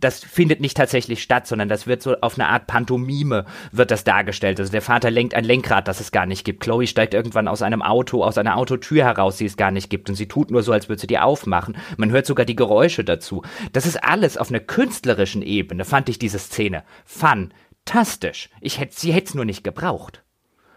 das 0.00 0.20
findet 0.20 0.60
nicht 0.60 0.76
tatsächlich 0.76 1.22
statt, 1.22 1.46
sondern 1.46 1.68
das 1.68 1.86
wird 1.86 2.02
so 2.02 2.16
auf 2.20 2.38
eine 2.38 2.48
Art 2.48 2.66
Pantomime 2.66 3.44
wird 3.72 3.90
das 3.90 4.04
dargestellt. 4.04 4.58
Also 4.58 4.72
der 4.72 4.82
Vater 4.82 5.10
lenkt 5.10 5.34
ein 5.34 5.44
Lenkrad, 5.44 5.88
das 5.88 6.00
es 6.00 6.12
gar 6.12 6.26
nicht 6.26 6.44
gibt. 6.44 6.62
Chloe 6.62 6.86
steigt 6.86 7.14
irgendwann 7.14 7.48
aus 7.48 7.62
einem 7.62 7.82
Auto, 7.82 8.24
aus 8.24 8.38
einer 8.38 8.56
Autotür 8.56 9.04
heraus, 9.04 9.36
die 9.36 9.46
es 9.46 9.56
gar 9.56 9.70
nicht 9.70 9.90
gibt 9.90 10.08
und 10.08 10.14
sie 10.14 10.28
tut 10.28 10.50
nur 10.50 10.62
so, 10.62 10.72
als 10.72 10.88
würde 10.88 11.00
sie 11.00 11.06
die 11.06 11.18
aufmachen. 11.18 11.76
Man 11.96 12.10
hört 12.10 12.26
sogar 12.26 12.46
die 12.46 12.56
Geräusche 12.56 13.04
dazu. 13.04 13.42
Das 13.72 13.86
ist 13.86 14.02
alles 14.02 14.36
auf 14.36 14.50
einer 14.50 14.60
künstlerischen 14.60 15.42
Ebene, 15.42 15.84
fand 15.84 16.08
ich 16.08 16.18
diese 16.18 16.38
Szene 16.38 16.84
fantastisch. 17.04 18.48
Ich 18.60 18.78
hätte, 18.78 18.98
sie 18.98 19.12
hätte 19.12 19.28
es 19.28 19.34
nur 19.34 19.44
nicht 19.44 19.64
gebraucht. 19.64 20.22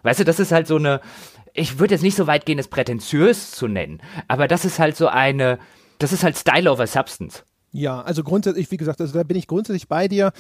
Weißt 0.04 0.20
du, 0.20 0.24
das 0.24 0.40
ist 0.40 0.52
halt 0.52 0.68
so 0.68 0.76
eine, 0.76 1.02
ich 1.56 1.80
würde 1.80 1.94
jetzt 1.94 2.04
nicht 2.04 2.16
so 2.16 2.28
weit 2.28 2.46
gehen, 2.46 2.60
es 2.60 2.68
prätentiös 2.68 3.52
zu 3.52 3.68
nennen, 3.68 4.02
aber 4.28 4.48
das 4.48 4.66
ist 4.66 4.78
halt 4.78 4.96
so 4.96 5.08
eine, 5.08 5.58
das 6.00 6.14
ist 6.14 6.24
halt 6.24 6.38
Style 6.38 6.72
over 6.72 6.86
Substance. 6.86 7.44
Ja, 7.72 8.02
also 8.02 8.24
grundsätzlich, 8.24 8.70
wie 8.72 8.78
gesagt, 8.78 9.02
also 9.02 9.14
da 9.14 9.24
bin 9.24 9.38
ich 9.38 9.48
grundsätzlich 9.48 9.88
bei 9.88 10.08
dir. 10.08 10.32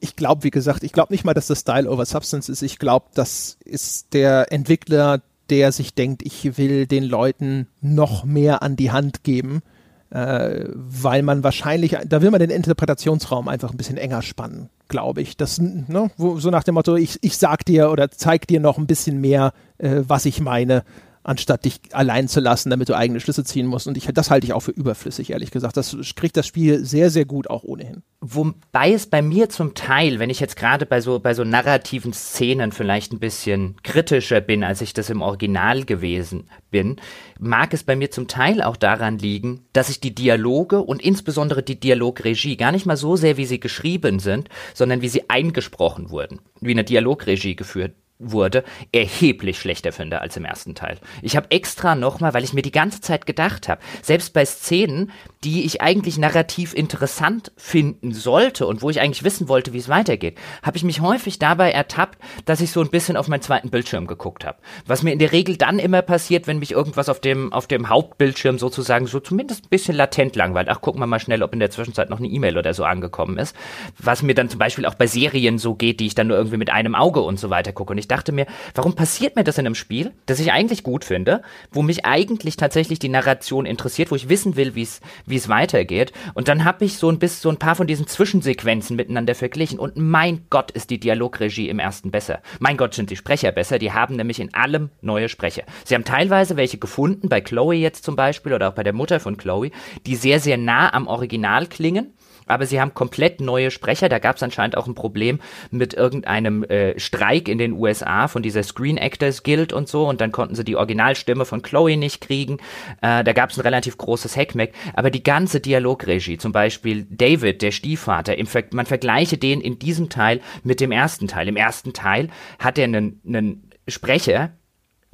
Ich 0.00 0.16
glaube, 0.16 0.44
wie 0.44 0.50
gesagt, 0.50 0.82
ich 0.82 0.92
glaube 0.92 1.12
nicht 1.12 1.24
mal, 1.24 1.34
dass 1.34 1.46
das 1.46 1.60
Style 1.60 1.88
over 1.88 2.04
Substance 2.04 2.50
ist. 2.50 2.62
Ich 2.62 2.78
glaube, 2.78 3.06
das 3.14 3.58
ist 3.64 4.12
der 4.12 4.52
Entwickler, 4.52 5.22
der 5.50 5.72
sich 5.72 5.94
denkt, 5.94 6.22
ich 6.24 6.56
will 6.56 6.86
den 6.86 7.04
Leuten 7.04 7.68
noch 7.80 8.24
mehr 8.24 8.62
an 8.62 8.76
die 8.76 8.90
Hand 8.90 9.22
geben, 9.22 9.62
äh, 10.10 10.64
weil 10.74 11.22
man 11.22 11.44
wahrscheinlich, 11.44 11.96
da 12.06 12.22
will 12.22 12.30
man 12.30 12.40
den 12.40 12.50
Interpretationsraum 12.50 13.48
einfach 13.48 13.70
ein 13.70 13.76
bisschen 13.76 13.98
enger 13.98 14.22
spannen 14.22 14.70
glaube 14.88 15.22
ich. 15.22 15.36
Das, 15.36 15.58
ne, 15.60 16.10
so 16.16 16.50
nach 16.50 16.64
dem 16.64 16.74
Motto, 16.74 16.96
ich, 16.96 17.18
ich 17.22 17.36
sag 17.36 17.64
dir 17.64 17.90
oder 17.90 18.10
zeig 18.10 18.46
dir 18.46 18.60
noch 18.60 18.78
ein 18.78 18.86
bisschen 18.86 19.20
mehr, 19.20 19.52
äh, 19.78 20.02
was 20.06 20.26
ich 20.26 20.40
meine, 20.40 20.84
anstatt 21.24 21.64
dich 21.64 21.80
allein 21.92 22.28
zu 22.28 22.38
lassen, 22.40 22.70
damit 22.70 22.88
du 22.88 22.96
eigene 22.96 23.18
Schlüsse 23.18 23.44
ziehen 23.44 23.66
musst. 23.66 23.88
Und 23.88 23.96
ich, 23.96 24.06
das 24.12 24.30
halte 24.30 24.46
ich 24.46 24.52
auch 24.52 24.60
für 24.60 24.70
überflüssig, 24.70 25.30
ehrlich 25.30 25.50
gesagt. 25.50 25.76
Das 25.76 25.96
kriegt 26.14 26.36
das 26.36 26.46
Spiel 26.46 26.84
sehr, 26.84 27.10
sehr 27.10 27.24
gut 27.24 27.48
auch 27.48 27.64
ohnehin. 27.64 28.02
Wobei 28.20 28.92
es 28.92 29.06
bei 29.06 29.22
mir 29.22 29.48
zum 29.48 29.74
Teil, 29.74 30.18
wenn 30.18 30.30
ich 30.30 30.38
jetzt 30.38 30.56
gerade 30.56 30.86
bei 30.86 31.00
so, 31.00 31.18
bei 31.18 31.34
so 31.34 31.42
narrativen 31.42 32.12
Szenen 32.12 32.72
vielleicht 32.72 33.12
ein 33.12 33.18
bisschen 33.18 33.76
kritischer 33.82 34.40
bin, 34.40 34.62
als 34.62 34.82
ich 34.82 34.92
das 34.92 35.10
im 35.10 35.22
Original 35.22 35.84
gewesen 35.84 36.48
bin, 36.70 36.96
mag 37.38 37.72
es 37.72 37.82
bei 37.82 37.96
mir 37.96 38.10
zum 38.10 38.28
Teil 38.28 38.62
auch 38.62 38.76
daran 38.76 39.18
liegen, 39.18 39.66
dass 39.72 39.88
ich 39.88 40.00
die 40.00 40.14
Dialoge 40.14 40.80
und 40.80 41.02
insbesondere 41.02 41.62
die 41.62 41.80
Dialogregie 41.80 42.56
gar 42.56 42.72
nicht 42.72 42.86
mal 42.86 42.96
so 42.96 43.16
sehr, 43.16 43.38
wie 43.38 43.46
sie 43.46 43.60
geschrieben 43.60 44.18
sind, 44.18 44.48
sondern 44.74 45.00
wie 45.00 45.08
sie 45.08 45.30
eingesprochen 45.30 46.10
wurden, 46.10 46.40
wie 46.60 46.72
eine 46.72 46.84
Dialogregie 46.84 47.56
geführt 47.56 47.94
wurde, 48.18 48.64
erheblich 48.92 49.58
schlechter 49.58 49.92
finde 49.92 50.20
als 50.20 50.36
im 50.36 50.44
ersten 50.44 50.74
Teil. 50.74 50.98
Ich 51.22 51.36
habe 51.36 51.50
extra 51.50 51.94
nochmal, 51.94 52.34
weil 52.34 52.44
ich 52.44 52.52
mir 52.52 52.62
die 52.62 52.70
ganze 52.70 53.00
Zeit 53.00 53.26
gedacht 53.26 53.68
habe, 53.68 53.80
selbst 54.02 54.32
bei 54.32 54.44
Szenen, 54.44 55.10
die 55.44 55.64
ich 55.64 55.82
eigentlich 55.82 56.16
narrativ 56.18 56.74
interessant 56.74 57.52
finden 57.56 58.12
sollte 58.12 58.66
und 58.66 58.80
wo 58.80 58.88
ich 58.88 59.00
eigentlich 59.00 59.24
wissen 59.24 59.48
wollte, 59.48 59.72
wie 59.72 59.78
es 59.78 59.88
weitergeht, 59.88 60.38
habe 60.62 60.76
ich 60.76 60.84
mich 60.84 61.00
häufig 61.00 61.38
dabei 61.38 61.70
ertappt, 61.70 62.18
dass 62.46 62.62
ich 62.62 62.70
so 62.70 62.80
ein 62.80 62.88
bisschen 62.88 63.16
auf 63.16 63.28
meinen 63.28 63.42
zweiten 63.42 63.70
Bildschirm 63.70 64.06
geguckt 64.06 64.46
habe. 64.46 64.58
Was 64.86 65.02
mir 65.02 65.12
in 65.12 65.18
der 65.18 65.32
Regel 65.32 65.56
dann 65.56 65.78
immer 65.78 66.00
passiert, 66.02 66.46
wenn 66.46 66.58
mich 66.58 66.72
irgendwas 66.72 67.08
auf 67.08 67.20
dem, 67.20 67.52
auf 67.52 67.66
dem 67.66 67.90
Hauptbildschirm 67.90 68.58
sozusagen 68.58 69.06
so 69.06 69.20
zumindest 69.20 69.66
ein 69.66 69.68
bisschen 69.68 69.96
latent 69.96 70.34
langweilt. 70.34 70.68
Ach, 70.70 70.80
gucken 70.80 71.00
wir 71.00 71.06
mal 71.06 71.20
schnell, 71.20 71.42
ob 71.42 71.52
in 71.52 71.60
der 71.60 71.70
Zwischenzeit 71.70 72.08
noch 72.08 72.18
eine 72.18 72.28
E-Mail 72.28 72.56
oder 72.56 72.72
so 72.72 72.84
angekommen 72.84 73.36
ist. 73.36 73.54
Was 73.98 74.22
mir 74.22 74.34
dann 74.34 74.48
zum 74.48 74.58
Beispiel 74.58 74.86
auch 74.86 74.94
bei 74.94 75.06
Serien 75.06 75.58
so 75.58 75.74
geht, 75.74 76.00
die 76.00 76.06
ich 76.06 76.14
dann 76.14 76.28
nur 76.28 76.38
irgendwie 76.38 76.56
mit 76.56 76.70
einem 76.70 76.94
Auge 76.94 77.20
und 77.20 77.38
so 77.38 77.50
weiter 77.50 77.72
gucke. 77.72 77.92
Und 77.92 77.98
ich 77.98 78.08
dachte 78.08 78.32
mir, 78.32 78.46
warum 78.74 78.94
passiert 78.94 79.36
mir 79.36 79.44
das 79.44 79.58
in 79.58 79.66
einem 79.66 79.74
Spiel, 79.74 80.12
das 80.24 80.40
ich 80.40 80.52
eigentlich 80.52 80.82
gut 80.82 81.04
finde, 81.04 81.42
wo 81.70 81.82
mich 81.82 82.06
eigentlich 82.06 82.56
tatsächlich 82.56 82.98
die 82.98 83.10
Narration 83.10 83.66
interessiert, 83.66 84.10
wo 84.10 84.16
ich 84.16 84.28
wissen 84.30 84.56
will, 84.56 84.74
wie 84.74 84.82
es 84.82 85.00
wie 85.26 85.33
es 85.36 85.48
weitergeht. 85.48 86.12
Und 86.34 86.48
dann 86.48 86.64
habe 86.64 86.84
ich 86.84 86.98
so 86.98 87.08
ein 87.08 87.18
bisschen 87.18 87.42
so 87.42 87.48
ein 87.50 87.58
paar 87.58 87.74
von 87.74 87.86
diesen 87.86 88.06
Zwischensequenzen 88.06 88.96
miteinander 88.96 89.34
verglichen. 89.34 89.78
Und 89.78 89.96
mein 89.96 90.46
Gott, 90.50 90.70
ist 90.70 90.90
die 90.90 91.00
Dialogregie 91.00 91.68
im 91.68 91.78
ersten 91.78 92.10
besser. 92.10 92.40
Mein 92.58 92.76
Gott, 92.76 92.94
sind 92.94 93.10
die 93.10 93.16
Sprecher 93.16 93.52
besser. 93.52 93.78
Die 93.78 93.92
haben 93.92 94.16
nämlich 94.16 94.40
in 94.40 94.54
allem 94.54 94.90
neue 95.00 95.28
Sprecher. 95.28 95.64
Sie 95.84 95.94
haben 95.94 96.04
teilweise 96.04 96.56
welche 96.56 96.78
gefunden, 96.78 97.28
bei 97.28 97.40
Chloe 97.40 97.74
jetzt 97.74 98.04
zum 98.04 98.16
Beispiel 98.16 98.52
oder 98.52 98.68
auch 98.68 98.74
bei 98.74 98.82
der 98.82 98.92
Mutter 98.92 99.20
von 99.20 99.36
Chloe, 99.36 99.70
die 100.06 100.16
sehr, 100.16 100.40
sehr 100.40 100.56
nah 100.56 100.92
am 100.92 101.06
Original 101.06 101.66
klingen 101.66 102.14
aber 102.46 102.66
sie 102.66 102.80
haben 102.80 102.94
komplett 102.94 103.40
neue 103.40 103.70
Sprecher. 103.70 104.08
Da 104.08 104.18
gab 104.18 104.36
es 104.36 104.42
anscheinend 104.42 104.76
auch 104.76 104.86
ein 104.86 104.94
Problem 104.94 105.40
mit 105.70 105.94
irgendeinem 105.94 106.64
äh, 106.64 106.98
Streik 106.98 107.48
in 107.48 107.58
den 107.58 107.72
USA 107.72 108.28
von 108.28 108.42
dieser 108.42 108.62
Screen 108.62 108.96
Actors 108.96 109.42
Guild 109.42 109.72
und 109.72 109.88
so. 109.88 110.06
Und 110.06 110.20
dann 110.20 110.32
konnten 110.32 110.54
sie 110.54 110.64
die 110.64 110.76
Originalstimme 110.76 111.44
von 111.44 111.62
Chloe 111.62 111.96
nicht 111.96 112.20
kriegen. 112.20 112.58
Äh, 113.02 113.24
da 113.24 113.32
gab 113.32 113.50
es 113.50 113.58
ein 113.58 113.62
relativ 113.62 113.96
großes 113.96 114.36
Hackmack. 114.36 114.70
Aber 114.94 115.10
die 115.10 115.22
ganze 115.22 115.60
Dialogregie, 115.60 116.38
zum 116.38 116.52
Beispiel 116.52 117.06
David, 117.10 117.62
der 117.62 117.70
Stiefvater, 117.70 118.36
im 118.36 118.46
Ver 118.46 118.64
man 118.72 118.86
vergleiche 118.86 119.36
den 119.36 119.60
in 119.60 119.78
diesem 119.78 120.08
Teil 120.08 120.40
mit 120.62 120.80
dem 120.80 120.90
ersten 120.90 121.28
Teil. 121.28 121.48
Im 121.48 121.56
ersten 121.56 121.92
Teil 121.92 122.28
hat 122.58 122.78
er 122.78 122.84
einen, 122.84 123.20
einen 123.26 123.70
Sprecher, 123.88 124.52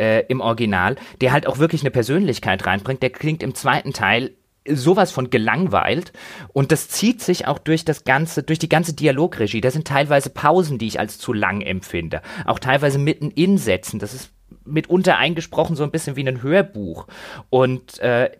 äh, 0.00 0.24
im 0.28 0.40
Original, 0.40 0.96
der 1.20 1.32
halt 1.32 1.46
auch 1.46 1.58
wirklich 1.58 1.82
eine 1.82 1.90
Persönlichkeit 1.90 2.66
reinbringt. 2.66 3.02
Der 3.02 3.10
klingt 3.10 3.42
im 3.42 3.54
zweiten 3.54 3.92
Teil 3.92 4.32
sowas 4.66 5.10
von 5.10 5.30
gelangweilt 5.30 6.12
und 6.52 6.72
das 6.72 6.88
zieht 6.88 7.22
sich 7.22 7.46
auch 7.46 7.58
durch 7.58 7.84
das 7.84 8.04
ganze 8.04 8.42
durch 8.42 8.58
die 8.58 8.68
ganze 8.68 8.92
Dialogregie. 8.92 9.60
Da 9.60 9.70
sind 9.70 9.86
teilweise 9.86 10.30
Pausen, 10.30 10.78
die 10.78 10.86
ich 10.86 11.00
als 11.00 11.18
zu 11.18 11.32
lang 11.32 11.60
empfinde, 11.62 12.22
auch 12.44 12.58
teilweise 12.58 12.98
mitten 12.98 13.30
in 13.30 13.58
Sätzen. 13.58 13.98
Das 13.98 14.14
ist 14.14 14.30
mitunter 14.64 15.16
eingesprochen 15.16 15.76
so 15.76 15.84
ein 15.84 15.90
bisschen 15.90 16.16
wie 16.16 16.26
ein 16.26 16.42
Hörbuch 16.42 17.06
und 17.48 17.98
äh, 18.00 18.30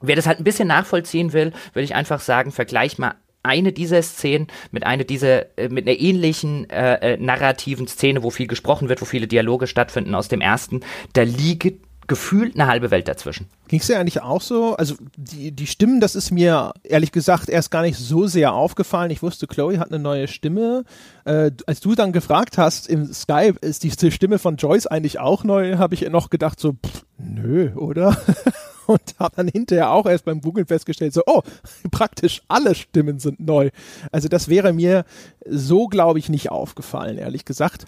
wer 0.00 0.16
das 0.16 0.26
halt 0.26 0.38
ein 0.38 0.44
bisschen 0.44 0.68
nachvollziehen 0.68 1.32
will, 1.32 1.52
würde 1.72 1.84
ich 1.84 1.94
einfach 1.94 2.20
sagen, 2.20 2.52
vergleich 2.52 2.98
mal 2.98 3.14
eine 3.42 3.72
dieser 3.72 4.02
Szenen 4.02 4.48
mit 4.70 4.84
einer 4.84 5.04
dieser 5.04 5.58
äh, 5.58 5.68
mit 5.68 5.86
einer 5.88 5.98
ähnlichen 5.98 6.68
äh, 6.70 7.14
äh, 7.14 7.16
narrativen 7.16 7.86
Szene, 7.86 8.22
wo 8.22 8.30
viel 8.30 8.46
gesprochen 8.46 8.88
wird, 8.88 9.00
wo 9.00 9.06
viele 9.06 9.26
Dialoge 9.26 9.66
stattfinden 9.66 10.14
aus 10.14 10.28
dem 10.28 10.40
ersten, 10.40 10.80
da 11.14 11.22
liegt 11.22 11.89
gefühlt 12.10 12.56
eine 12.56 12.66
halbe 12.66 12.90
Welt 12.90 13.06
dazwischen. 13.06 13.46
Ging 13.68 13.78
es 13.78 13.86
dir 13.86 14.00
eigentlich 14.00 14.20
auch 14.20 14.42
so? 14.42 14.74
Also 14.74 14.96
die, 15.16 15.52
die 15.52 15.68
Stimmen, 15.68 16.00
das 16.00 16.16
ist 16.16 16.32
mir 16.32 16.72
ehrlich 16.82 17.12
gesagt 17.12 17.48
erst 17.48 17.70
gar 17.70 17.82
nicht 17.82 17.96
so 17.96 18.26
sehr 18.26 18.52
aufgefallen. 18.52 19.12
Ich 19.12 19.22
wusste, 19.22 19.46
Chloe 19.46 19.78
hat 19.78 19.92
eine 19.92 20.02
neue 20.02 20.26
Stimme. 20.26 20.82
Äh, 21.24 21.52
als 21.66 21.78
du 21.78 21.94
dann 21.94 22.10
gefragt 22.10 22.58
hast 22.58 22.88
im 22.88 23.12
Skype, 23.12 23.60
ist 23.60 23.84
die 23.84 24.10
Stimme 24.10 24.40
von 24.40 24.56
Joyce 24.56 24.88
eigentlich 24.88 25.20
auch 25.20 25.44
neu, 25.44 25.76
habe 25.78 25.94
ich 25.94 26.00
noch 26.10 26.30
gedacht 26.30 26.58
so, 26.58 26.72
pff, 26.72 27.04
nö, 27.16 27.72
oder? 27.76 28.16
Und 28.86 29.14
habe 29.20 29.36
dann 29.36 29.46
hinterher 29.46 29.92
auch 29.92 30.06
erst 30.06 30.24
beim 30.24 30.40
Googlen 30.40 30.66
festgestellt, 30.66 31.14
so, 31.14 31.22
oh, 31.26 31.42
praktisch 31.92 32.42
alle 32.48 32.74
Stimmen 32.74 33.20
sind 33.20 33.38
neu. 33.38 33.70
Also 34.10 34.26
das 34.26 34.48
wäre 34.48 34.72
mir 34.72 35.04
so, 35.46 35.86
glaube 35.86 36.18
ich, 36.18 36.28
nicht 36.28 36.50
aufgefallen, 36.50 37.18
ehrlich 37.18 37.44
gesagt. 37.44 37.86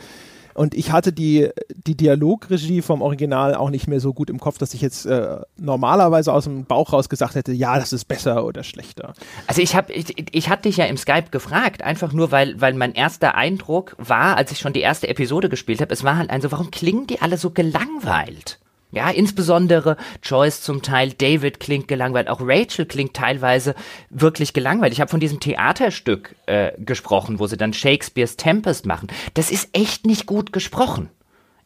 Und 0.55 0.75
ich 0.75 0.93
hatte 0.93 1.13
die, 1.13 1.51
die 1.87 1.97
Dialogregie 1.97 2.83
vom 2.83 3.03
Original 3.03 3.55
auch 3.55 3.71
nicht 3.71 3.89
mehr 3.89 4.01
so 4.01 4.13
gut 4.13 4.31
im 4.31 4.41
Kopf, 4.41 4.59
dass 4.59 4.75
ich 4.75 4.81
jetzt 4.81 5.07
äh, 5.07 5.39
normalerweise 5.57 6.33
aus 6.33 6.45
dem 6.45 6.65
Bauch 6.65 6.93
raus 6.93 7.09
gesagt 7.09 7.35
hätte, 7.35 7.53
ja, 7.53 7.79
das 7.79 7.93
ist 7.93 8.07
besser 8.07 8.45
oder 8.45 8.63
schlechter. 8.63 9.15
Also 9.47 9.63
ich 9.63 9.75
habe, 9.75 9.93
ich, 9.93 10.15
ich 10.35 10.49
hatte 10.49 10.63
dich 10.63 10.77
ja 10.77 10.85
im 10.87 10.97
Skype 10.97 11.31
gefragt, 11.31 11.83
einfach 11.83 12.13
nur, 12.13 12.31
weil, 12.31 12.61
weil 12.61 12.75
mein 12.75 12.95
erster 12.95 13.35
Eindruck 13.35 13.97
war, 13.99 14.37
als 14.37 14.53
ich 14.53 14.59
schon 14.59 14.73
die 14.73 14.81
erste 14.81 15.09
Episode 15.09 15.49
gespielt 15.49 15.81
habe, 15.81 15.93
es 15.93 16.05
war 16.05 16.17
halt 16.17 16.31
ein 16.31 16.41
so, 16.41 16.53
warum 16.53 16.71
klingen 16.71 17.07
die 17.07 17.21
alle 17.21 17.39
so 17.39 17.51
gelangweilt? 17.51 18.59
Ja, 18.93 19.09
insbesondere 19.09 19.97
Joyce 20.23 20.61
zum 20.61 20.83
Teil, 20.83 21.13
David 21.15 21.61
klingt 21.61 21.89
gelangweilt, 21.89 22.29
auch 22.29 22.41
Rachel 22.43 22.85
klingt 22.85 23.15
teilweise 23.15 23.75
wirklich 24.11 24.53
gelangweilt. 24.53 24.93
Ich 24.93 25.01
habe 25.01 25.11
von 25.11 25.19
diesem 25.19 25.41
Theaterstück 25.41 26.37
äh, 26.45 26.73
gesprochen, 26.79 27.39
wo 27.39 27.47
sie 27.47 27.57
dann 27.57 27.73
Shakespeares 27.73 28.37
Tempest 28.37 28.85
machen. 28.85 29.09
Das 29.33 29.51
ist 29.51 29.71
echt 29.73 30.07
nicht 30.07 30.27
gut 30.27 30.53
gesprochen 30.53 31.09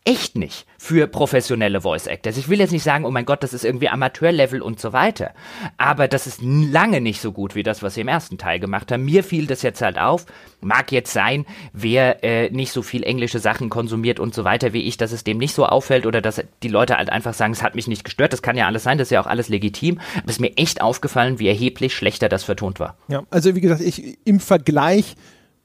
echt 0.06 0.38
nicht 0.38 0.66
für 0.78 1.08
professionelle 1.08 1.80
Voice 1.80 2.06
Actors. 2.06 2.36
Ich 2.36 2.48
will 2.48 2.60
jetzt 2.60 2.70
nicht 2.70 2.84
sagen, 2.84 3.04
oh 3.04 3.10
mein 3.10 3.24
Gott, 3.24 3.42
das 3.42 3.52
ist 3.52 3.64
irgendwie 3.64 3.88
Amateurlevel 3.88 4.62
und 4.62 4.80
so 4.80 4.92
weiter. 4.92 5.32
Aber 5.78 6.06
das 6.06 6.28
ist 6.28 6.40
lange 6.42 7.00
nicht 7.00 7.20
so 7.20 7.32
gut 7.32 7.56
wie 7.56 7.64
das, 7.64 7.82
was 7.82 7.94
sie 7.94 8.02
im 8.02 8.08
ersten 8.08 8.38
Teil 8.38 8.60
gemacht 8.60 8.92
haben. 8.92 9.04
Mir 9.04 9.24
fiel 9.24 9.48
das 9.48 9.62
jetzt 9.62 9.82
halt 9.82 9.98
auf. 9.98 10.24
Mag 10.60 10.92
jetzt 10.92 11.12
sein, 11.12 11.44
wer 11.72 12.22
äh, 12.22 12.50
nicht 12.50 12.70
so 12.70 12.82
viel 12.82 13.02
englische 13.02 13.40
Sachen 13.40 13.68
konsumiert 13.68 14.20
und 14.20 14.32
so 14.32 14.44
weiter 14.44 14.72
wie 14.72 14.82
ich, 14.82 14.96
dass 14.96 15.10
es 15.10 15.24
dem 15.24 15.38
nicht 15.38 15.54
so 15.54 15.66
auffällt 15.66 16.06
oder 16.06 16.20
dass 16.20 16.42
die 16.62 16.68
Leute 16.68 16.96
halt 16.96 17.10
einfach 17.10 17.34
sagen, 17.34 17.52
es 17.52 17.62
hat 17.64 17.74
mich 17.74 17.88
nicht 17.88 18.04
gestört. 18.04 18.32
Das 18.32 18.42
kann 18.42 18.56
ja 18.56 18.66
alles 18.66 18.84
sein, 18.84 18.98
das 18.98 19.08
ist 19.08 19.12
ja 19.12 19.20
auch 19.20 19.26
alles 19.26 19.48
legitim. 19.48 19.98
Aber 20.14 20.26
es 20.26 20.36
ist 20.36 20.40
mir 20.40 20.56
echt 20.56 20.82
aufgefallen, 20.82 21.40
wie 21.40 21.48
erheblich 21.48 21.94
schlechter 21.94 22.28
das 22.28 22.44
vertont 22.44 22.78
war. 22.78 22.96
Ja, 23.08 23.24
also 23.30 23.56
wie 23.56 23.60
gesagt, 23.60 23.80
ich 23.80 24.18
im 24.24 24.38
Vergleich 24.38 25.16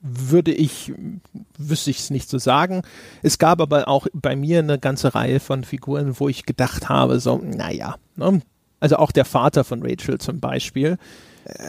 würde 0.02 0.52
ich, 0.52 0.94
wüsste 1.58 1.92
ich 1.92 2.00
es 2.00 2.10
nicht 2.10 2.30
zu 2.30 2.40
sagen. 2.40 2.82
Es 3.22 3.38
gab 3.38 3.62
aber 3.62 3.88
auch 3.88 4.08
bei 4.14 4.36
mir 4.36 4.60
eine 4.60 4.80
ganze 4.80 5.14
Reihe 5.14 5.40
von 5.40 5.64
Figuren, 5.64 6.20
wo 6.20 6.28
ich 6.28 6.46
gedacht 6.46 6.90
habe, 6.90 7.20
so, 7.20 7.38
naja, 7.38 7.96
ne? 8.16 8.42
also 8.80 8.98
auch 8.98 9.12
der 9.12 9.26
Vater 9.26 9.64
von 9.64 9.84
Rachel 9.84 10.18
zum 10.18 10.40
Beispiel. 10.40 10.98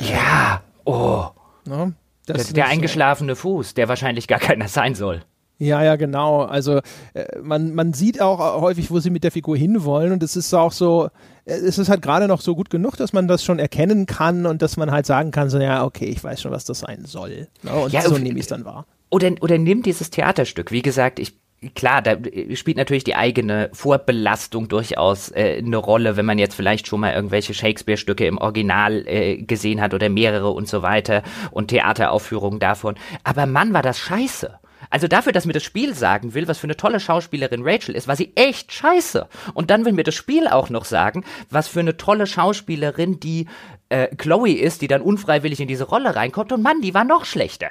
Ja, 0.01 0.63
oh. 0.85 1.27
Ne? 1.65 1.95
der, 2.29 2.45
der 2.45 2.67
eingeschlafene 2.67 3.37
Fuß, 3.37 3.75
der 3.75 3.89
wahrscheinlich 3.89 4.29
gar 4.29 4.39
keiner 4.39 4.69
sein 4.69 4.95
soll. 4.95 5.23
Ja, 5.63 5.83
ja, 5.85 5.95
genau. 5.95 6.43
Also 6.43 6.81
äh, 7.15 7.39
man, 7.41 7.73
man 7.73 7.93
sieht 7.93 8.21
auch 8.21 8.61
häufig, 8.61 8.91
wo 8.91 8.99
sie 8.99 9.11
mit 9.11 9.23
der 9.23 9.31
Figur 9.31 9.57
hinwollen 9.57 10.13
und 10.13 10.23
es 10.23 10.35
ist 10.35 10.53
auch 10.55 10.73
so, 10.73 11.09
äh, 11.45 11.53
es 11.53 11.79
ist 11.79 11.89
halt 11.89 12.03
gerade 12.03 12.27
noch 12.27 12.41
so 12.41 12.57
gut 12.57 12.69
genug, 12.69 12.97
dass 12.97 13.13
man 13.13 13.29
das 13.29 13.45
schon 13.45 13.61
erkennen 13.61 14.07
kann 14.07 14.45
und 14.45 14.61
dass 14.61 14.77
man 14.77 14.91
halt 14.91 15.07
sagen 15.07 15.31
kann, 15.31 15.51
so 15.51 15.61
ja, 15.61 15.85
okay, 15.85 16.07
ich 16.07 16.23
weiß 16.23 16.43
schon, 16.43 16.51
was 16.51 16.65
das 16.65 16.81
sein 16.81 17.05
soll. 17.05 17.47
Ne? 17.63 17.73
Und 17.73 17.93
ja, 17.93 18.03
so 18.03 18.19
nehme 18.19 18.39
ich 18.39 18.45
es 18.45 18.49
dann 18.49 18.65
wahr. 18.65 18.87
Oder, 19.09 19.31
oder 19.41 19.57
nimm 19.57 19.85
dieses 19.85 20.11
Theaterstück. 20.11 20.73
Wie 20.73 20.83
gesagt, 20.83 21.21
ich 21.21 21.35
klar, 21.77 22.03
da 22.03 22.17
spielt 22.55 22.77
natürlich 22.77 23.05
die 23.05 23.15
eigene 23.15 23.71
Vorbelastung 23.73 24.67
durchaus 24.67 25.29
äh, 25.31 25.59
eine 25.59 25.77
Rolle, 25.77 26.17
wenn 26.17 26.27
man 26.27 26.39
jetzt 26.39 26.57
vielleicht 26.57 26.89
schon 26.89 26.99
mal 26.99 27.15
irgendwelche 27.15 27.55
Shakespeare-Stücke 27.55 28.27
im 28.27 28.39
Original 28.39 29.07
äh, 29.07 29.37
gesehen 29.37 29.81
hat 29.81 29.95
oder 29.95 30.09
mehrere 30.09 30.51
und 30.51 30.67
so 30.67 30.83
weiter 30.83 31.23
und 31.53 31.69
Theateraufführungen 31.69 32.59
davon. 32.59 32.97
Aber 33.23 33.47
Mann, 33.47 33.73
war 33.73 33.83
das 33.83 33.99
scheiße. 33.99 34.59
Also 34.93 35.09
dafür, 35.09 35.33
dass 35.33 35.47
mir 35.47 35.55
das 35.55 35.65
Spiel 35.65 35.95
sagen 35.95 36.35
will, 36.35 36.47
was 36.49 36.59
für 36.59 36.67
eine 36.67 36.77
tolle 36.77 37.01
Schauspielerin 37.01 37.63
Rachel 37.65 37.97
ist, 37.97 38.09
war 38.09 38.15
sie 38.15 38.33
echt 38.35 38.73
scheiße. 38.73 39.27
Und 39.55 39.71
dann 39.71 39.87
will 39.87 39.93
mir 39.93 40.05
das 40.05 40.15
Spiel 40.15 40.47
auch 40.47 40.69
noch 40.69 40.85
sagen, 40.85 41.25
was 41.49 41.67
für 41.67 41.81
eine 41.81 41.97
tolle 41.97 42.27
Schauspielerin 42.27 43.19
die 43.19 43.47
äh, 43.89 44.15
Chloe 44.17 44.53
ist, 44.53 44.83
die 44.83 44.89
dann 44.89 45.01
unfreiwillig 45.01 45.61
in 45.61 45.69
diese 45.69 45.85
Rolle 45.85 46.15
reinkommt. 46.15 46.53
Und 46.53 46.63
Mann, 46.63 46.83
die 46.83 46.93
war 46.93 47.05
noch 47.05 47.25
schlechter. 47.25 47.69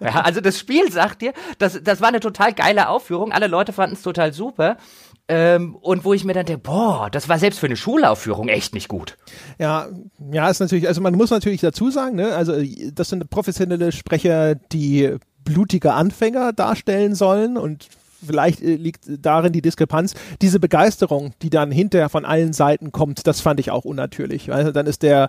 Ja, 0.00 0.20
also 0.22 0.40
das 0.40 0.58
Spiel 0.58 0.90
sagt 0.92 1.22
dir, 1.22 1.32
das, 1.58 1.80
das 1.82 2.00
war 2.00 2.08
eine 2.08 2.20
total 2.20 2.54
geile 2.54 2.88
Aufführung. 2.88 3.32
Alle 3.32 3.48
Leute 3.48 3.72
fanden 3.72 3.96
es 3.96 4.02
total 4.02 4.32
super. 4.32 4.78
Ähm, 5.26 5.74
und 5.74 6.04
wo 6.04 6.14
ich 6.14 6.24
mir 6.24 6.34
dann 6.34 6.46
denke, 6.46 6.62
boah, 6.62 7.08
das 7.10 7.28
war 7.28 7.38
selbst 7.38 7.58
für 7.58 7.66
eine 7.66 7.76
Schulaufführung 7.76 8.48
echt 8.48 8.74
nicht 8.74 8.88
gut. 8.88 9.16
Ja, 9.58 9.88
ja, 10.30 10.48
ist 10.48 10.60
natürlich, 10.60 10.86
also 10.86 11.00
man 11.00 11.14
muss 11.14 11.30
natürlich 11.30 11.62
dazu 11.62 11.90
sagen, 11.90 12.16
ne, 12.16 12.34
also 12.34 12.54
das 12.92 13.08
sind 13.08 13.28
professionelle 13.30 13.90
Sprecher, 13.90 14.54
die 14.54 15.16
blutige 15.44 15.92
Anfänger 15.92 16.52
darstellen 16.52 17.14
sollen 17.14 17.56
und 17.56 17.88
vielleicht 18.24 18.62
äh, 18.62 18.76
liegt 18.76 19.04
darin 19.06 19.52
die 19.52 19.62
Diskrepanz. 19.62 20.14
Diese 20.42 20.60
Begeisterung, 20.60 21.32
die 21.42 21.50
dann 21.50 21.70
hinterher 21.70 22.08
von 22.08 22.24
allen 22.24 22.52
Seiten 22.52 22.92
kommt, 22.92 23.26
das 23.26 23.40
fand 23.40 23.60
ich 23.60 23.70
auch 23.70 23.84
unnatürlich. 23.84 24.52
Also 24.52 24.72
dann 24.72 24.86
ist 24.86 25.02
der 25.02 25.28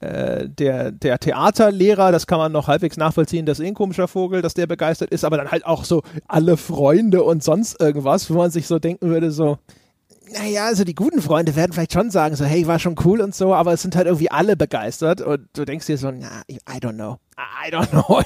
äh, 0.00 0.48
der, 0.48 0.92
der 0.92 1.18
Theaterlehrer, 1.18 2.10
das 2.10 2.26
kann 2.26 2.38
man 2.38 2.52
noch 2.52 2.68
halbwegs 2.68 2.96
nachvollziehen, 2.96 3.44
das 3.44 3.58
ist 3.58 3.66
eh 3.66 3.68
ein 3.68 3.74
komischer 3.74 4.08
Vogel, 4.08 4.40
dass 4.40 4.54
der 4.54 4.66
begeistert 4.66 5.10
ist, 5.10 5.24
aber 5.24 5.36
dann 5.36 5.50
halt 5.50 5.66
auch 5.66 5.84
so 5.84 6.02
alle 6.26 6.56
Freunde 6.56 7.22
und 7.22 7.44
sonst 7.44 7.78
irgendwas, 7.78 8.30
wo 8.30 8.34
man 8.34 8.50
sich 8.50 8.66
so 8.66 8.78
denken 8.78 9.10
würde, 9.10 9.30
so, 9.30 9.58
naja, 10.32 10.66
also 10.66 10.84
die 10.84 10.94
guten 10.94 11.22
Freunde 11.22 11.56
werden 11.56 11.72
vielleicht 11.72 11.92
schon 11.92 12.10
sagen, 12.10 12.36
so, 12.36 12.44
hey, 12.44 12.66
war 12.66 12.78
schon 12.78 12.96
cool 13.04 13.20
und 13.20 13.34
so, 13.34 13.54
aber 13.54 13.72
es 13.72 13.82
sind 13.82 13.96
halt 13.96 14.06
irgendwie 14.06 14.30
alle 14.30 14.56
begeistert 14.56 15.20
und 15.20 15.48
du 15.54 15.64
denkst 15.64 15.86
dir 15.86 15.98
so, 15.98 16.10
na, 16.10 16.42
I 16.48 16.78
don't 16.78 16.94
know. 16.94 17.18
I 17.38 17.72
don't 17.72 17.88
know, 17.90 18.22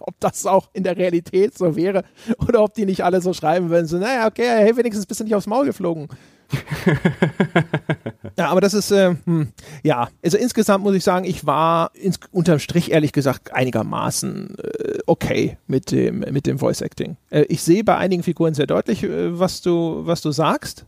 ob 0.00 0.18
das 0.20 0.46
auch 0.46 0.70
in 0.72 0.82
der 0.82 0.96
Realität 0.96 1.56
so 1.56 1.76
wäre 1.76 2.04
oder 2.38 2.62
ob 2.62 2.74
die 2.74 2.86
nicht 2.86 3.04
alle 3.04 3.20
so 3.20 3.32
schreiben 3.34 3.70
würden, 3.70 3.86
so, 3.86 3.98
naja, 3.98 4.26
okay, 4.26 4.46
hey, 4.46 4.76
wenigstens 4.76 5.06
bist 5.06 5.20
du 5.20 5.24
nicht 5.24 5.34
aufs 5.34 5.46
Maul 5.46 5.66
geflogen. 5.66 6.08
ja, 8.36 8.48
aber 8.48 8.60
das 8.60 8.74
ist, 8.74 8.90
äh, 8.90 9.14
hm, 9.24 9.48
ja, 9.82 10.08
also 10.24 10.36
insgesamt 10.36 10.82
muss 10.82 10.94
ich 10.94 11.04
sagen, 11.04 11.24
ich 11.24 11.46
war 11.46 11.94
ins, 11.94 12.18
unterm 12.32 12.58
Strich 12.58 12.90
ehrlich 12.90 13.12
gesagt 13.12 13.54
einigermaßen 13.54 14.56
äh, 14.58 14.98
okay 15.06 15.58
mit 15.66 15.92
dem, 15.92 16.20
mit 16.20 16.46
dem 16.46 16.58
Voice 16.58 16.80
Acting. 16.80 17.16
Äh, 17.30 17.42
ich 17.42 17.62
sehe 17.62 17.84
bei 17.84 17.96
einigen 17.96 18.22
Figuren 18.22 18.54
sehr 18.54 18.66
deutlich, 18.66 19.04
äh, 19.04 19.38
was 19.38 19.60
du, 19.62 20.02
was 20.04 20.22
du 20.22 20.32
sagst. 20.32 20.86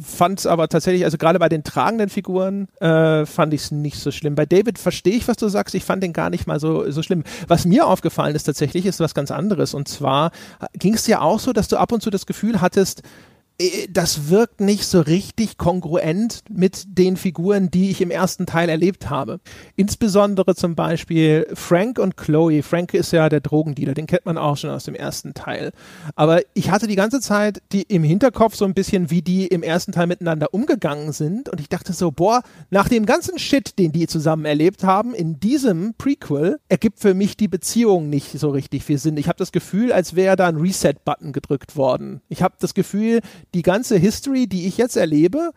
Fand 0.00 0.40
es 0.40 0.46
aber 0.46 0.68
tatsächlich, 0.68 1.04
also 1.04 1.18
gerade 1.18 1.38
bei 1.38 1.48
den 1.48 1.62
tragenden 1.62 2.08
Figuren 2.08 2.68
äh, 2.80 3.26
fand 3.26 3.54
ich 3.54 3.62
es 3.62 3.70
nicht 3.70 3.98
so 3.98 4.10
schlimm. 4.10 4.34
Bei 4.34 4.44
David 4.44 4.78
verstehe 4.78 5.14
ich, 5.14 5.28
was 5.28 5.36
du 5.36 5.48
sagst. 5.48 5.74
Ich 5.74 5.84
fand 5.84 6.02
den 6.02 6.12
gar 6.12 6.30
nicht 6.30 6.46
mal 6.46 6.58
so, 6.58 6.90
so 6.90 7.02
schlimm. 7.02 7.22
Was 7.46 7.64
mir 7.64 7.86
aufgefallen 7.86 8.34
ist 8.34 8.44
tatsächlich, 8.44 8.86
ist 8.86 8.98
was 8.98 9.14
ganz 9.14 9.30
anderes. 9.30 9.72
Und 9.72 9.86
zwar 9.86 10.32
ging 10.72 10.94
es 10.94 11.04
dir 11.04 11.22
auch 11.22 11.38
so, 11.38 11.52
dass 11.52 11.68
du 11.68 11.76
ab 11.76 11.92
und 11.92 12.02
zu 12.02 12.10
das 12.10 12.26
Gefühl 12.26 12.60
hattest, 12.60 13.00
äh, 13.00 13.33
das 13.88 14.30
wirkt 14.30 14.60
nicht 14.60 14.84
so 14.84 15.00
richtig 15.00 15.58
kongruent 15.58 16.42
mit 16.50 16.84
den 16.98 17.16
Figuren, 17.16 17.70
die 17.70 17.90
ich 17.90 18.00
im 18.00 18.10
ersten 18.10 18.46
Teil 18.46 18.68
erlebt 18.68 19.10
habe. 19.10 19.38
Insbesondere 19.76 20.56
zum 20.56 20.74
Beispiel 20.74 21.46
Frank 21.54 22.00
und 22.00 22.16
Chloe. 22.16 22.62
Frank 22.62 22.94
ist 22.94 23.12
ja 23.12 23.28
der 23.28 23.40
Drogendealer, 23.40 23.94
den 23.94 24.08
kennt 24.08 24.26
man 24.26 24.38
auch 24.38 24.56
schon 24.56 24.70
aus 24.70 24.84
dem 24.84 24.96
ersten 24.96 25.34
Teil. 25.34 25.70
Aber 26.16 26.40
ich 26.54 26.70
hatte 26.70 26.88
die 26.88 26.96
ganze 26.96 27.20
Zeit 27.20 27.62
die 27.70 27.82
im 27.82 28.02
Hinterkopf 28.02 28.56
so 28.56 28.64
ein 28.64 28.74
bisschen, 28.74 29.10
wie 29.10 29.22
die 29.22 29.46
im 29.46 29.62
ersten 29.62 29.92
Teil 29.92 30.08
miteinander 30.08 30.52
umgegangen 30.52 31.12
sind. 31.12 31.48
Und 31.48 31.60
ich 31.60 31.68
dachte 31.68 31.92
so, 31.92 32.10
boah, 32.10 32.42
nach 32.70 32.88
dem 32.88 33.06
ganzen 33.06 33.38
Shit, 33.38 33.78
den 33.78 33.92
die 33.92 34.08
zusammen 34.08 34.46
erlebt 34.46 34.82
haben, 34.82 35.14
in 35.14 35.38
diesem 35.38 35.94
Prequel 35.94 36.58
ergibt 36.68 36.98
für 36.98 37.14
mich 37.14 37.36
die 37.36 37.48
Beziehung 37.48 38.10
nicht 38.10 38.36
so 38.36 38.50
richtig 38.50 38.82
viel 38.82 38.98
Sinn. 38.98 39.16
Ich 39.16 39.28
habe 39.28 39.38
das 39.38 39.52
Gefühl, 39.52 39.92
als 39.92 40.16
wäre 40.16 40.34
da 40.34 40.48
ein 40.48 40.56
Reset-Button 40.56 41.32
gedrückt 41.32 41.76
worden. 41.76 42.20
Ich 42.28 42.42
habe 42.42 42.56
das 42.58 42.74
Gefühl, 42.74 43.20
die 43.54 43.62
ganze 43.62 43.96
History, 43.96 44.46
die 44.46 44.66
ich 44.66 44.78
jetzt 44.78 44.96
erlebe, 44.96 45.50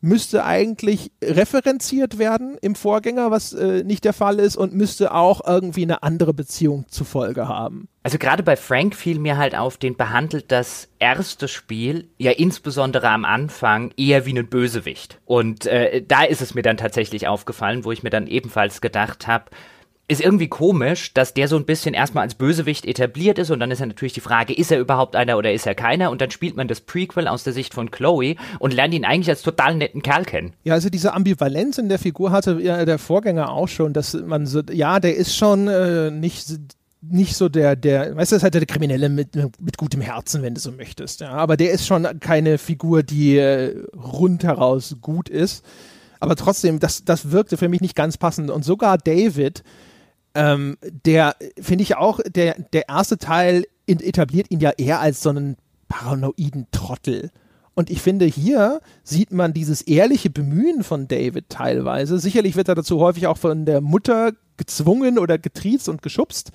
müsste 0.00 0.44
eigentlich 0.44 1.12
referenziert 1.22 2.18
werden 2.18 2.56
im 2.62 2.74
Vorgänger, 2.74 3.30
was 3.30 3.52
äh, 3.52 3.84
nicht 3.84 4.04
der 4.04 4.12
Fall 4.12 4.38
ist, 4.38 4.56
und 4.56 4.74
müsste 4.74 5.12
auch 5.12 5.46
irgendwie 5.46 5.82
eine 5.82 6.02
andere 6.02 6.32
Beziehung 6.32 6.86
zufolge 6.88 7.48
haben. 7.48 7.88
Also 8.02 8.16
gerade 8.16 8.42
bei 8.42 8.56
Frank 8.56 8.94
fiel 8.94 9.18
mir 9.18 9.36
halt 9.36 9.54
auf, 9.54 9.76
den 9.76 9.96
behandelt 9.96 10.50
das 10.50 10.88
erste 10.98 11.48
Spiel 11.48 12.08
ja 12.16 12.30
insbesondere 12.30 13.10
am 13.10 13.26
Anfang 13.26 13.92
eher 13.96 14.24
wie 14.24 14.38
ein 14.38 14.48
Bösewicht. 14.48 15.20
Und 15.26 15.66
äh, 15.66 16.02
da 16.06 16.24
ist 16.24 16.40
es 16.40 16.54
mir 16.54 16.62
dann 16.62 16.78
tatsächlich 16.78 17.28
aufgefallen, 17.28 17.84
wo 17.84 17.92
ich 17.92 18.02
mir 18.02 18.10
dann 18.10 18.26
ebenfalls 18.26 18.80
gedacht 18.80 19.26
habe, 19.26 19.46
ist 20.10 20.20
irgendwie 20.20 20.48
komisch, 20.48 21.14
dass 21.14 21.34
der 21.34 21.46
so 21.46 21.56
ein 21.56 21.64
bisschen 21.64 21.94
erstmal 21.94 22.24
als 22.24 22.34
Bösewicht 22.34 22.84
etabliert 22.84 23.38
ist 23.38 23.50
und 23.50 23.60
dann 23.60 23.70
ist 23.70 23.78
ja 23.78 23.86
natürlich 23.86 24.12
die 24.12 24.20
Frage, 24.20 24.52
ist 24.52 24.72
er 24.72 24.80
überhaupt 24.80 25.14
einer 25.14 25.38
oder 25.38 25.52
ist 25.52 25.66
er 25.66 25.76
keiner? 25.76 26.10
Und 26.10 26.20
dann 26.20 26.32
spielt 26.32 26.56
man 26.56 26.66
das 26.66 26.80
Prequel 26.80 27.28
aus 27.28 27.44
der 27.44 27.52
Sicht 27.52 27.74
von 27.74 27.92
Chloe 27.92 28.34
und 28.58 28.74
lernt 28.74 28.92
ihn 28.92 29.04
eigentlich 29.04 29.28
als 29.28 29.42
total 29.42 29.76
netten 29.76 30.02
Kerl 30.02 30.24
kennen. 30.24 30.52
Ja, 30.64 30.74
also 30.74 30.90
diese 30.90 31.14
Ambivalenz 31.14 31.78
in 31.78 31.88
der 31.88 32.00
Figur 32.00 32.32
hatte 32.32 32.58
ja 32.60 32.84
der 32.84 32.98
Vorgänger 32.98 33.50
auch 33.50 33.68
schon, 33.68 33.92
dass 33.92 34.14
man 34.14 34.46
so, 34.46 34.62
ja, 34.72 34.98
der 34.98 35.16
ist 35.16 35.36
schon 35.36 35.68
äh, 35.68 36.10
nicht 36.10 36.48
nicht 37.02 37.34
so 37.34 37.48
der, 37.48 37.76
der, 37.76 38.14
weißt 38.14 38.32
du, 38.32 38.34
das 38.34 38.40
ist 38.40 38.42
halt 38.42 38.54
der 38.54 38.66
Kriminelle 38.66 39.08
mit, 39.08 39.28
mit 39.58 39.78
gutem 39.78 40.02
Herzen, 40.02 40.42
wenn 40.42 40.54
du 40.54 40.60
so 40.60 40.70
möchtest. 40.70 41.20
Ja, 41.20 41.30
aber 41.30 41.56
der 41.56 41.70
ist 41.70 41.86
schon 41.86 42.06
keine 42.20 42.58
Figur, 42.58 43.02
die 43.02 43.38
äh, 43.38 43.74
rundheraus 43.96 44.96
gut 45.00 45.30
ist. 45.30 45.64
Aber 46.18 46.36
trotzdem, 46.36 46.78
das, 46.78 47.04
das 47.04 47.30
wirkte 47.30 47.56
für 47.56 47.70
mich 47.70 47.80
nicht 47.80 47.96
ganz 47.96 48.18
passend. 48.18 48.50
Und 48.50 48.66
sogar 48.66 48.98
David, 48.98 49.62
ähm, 50.34 50.76
der 50.82 51.36
finde 51.60 51.82
ich 51.82 51.96
auch, 51.96 52.20
der, 52.26 52.56
der 52.72 52.88
erste 52.88 53.18
Teil 53.18 53.64
etabliert 53.86 54.50
ihn 54.50 54.60
ja 54.60 54.70
eher 54.70 55.00
als 55.00 55.22
so 55.22 55.30
einen 55.30 55.56
paranoiden 55.88 56.66
Trottel. 56.70 57.30
Und 57.74 57.90
ich 57.90 58.02
finde, 58.02 58.26
hier 58.26 58.80
sieht 59.02 59.32
man 59.32 59.52
dieses 59.52 59.82
ehrliche 59.82 60.30
Bemühen 60.30 60.84
von 60.84 61.08
David 61.08 61.48
teilweise. 61.48 62.18
Sicherlich 62.18 62.56
wird 62.56 62.68
er 62.68 62.74
dazu 62.74 63.00
häufig 63.00 63.26
auch 63.26 63.38
von 63.38 63.64
der 63.64 63.80
Mutter 63.80 64.32
gezwungen 64.56 65.18
oder 65.18 65.38
getriezt 65.38 65.88
und 65.88 66.02
geschubst. 66.02 66.50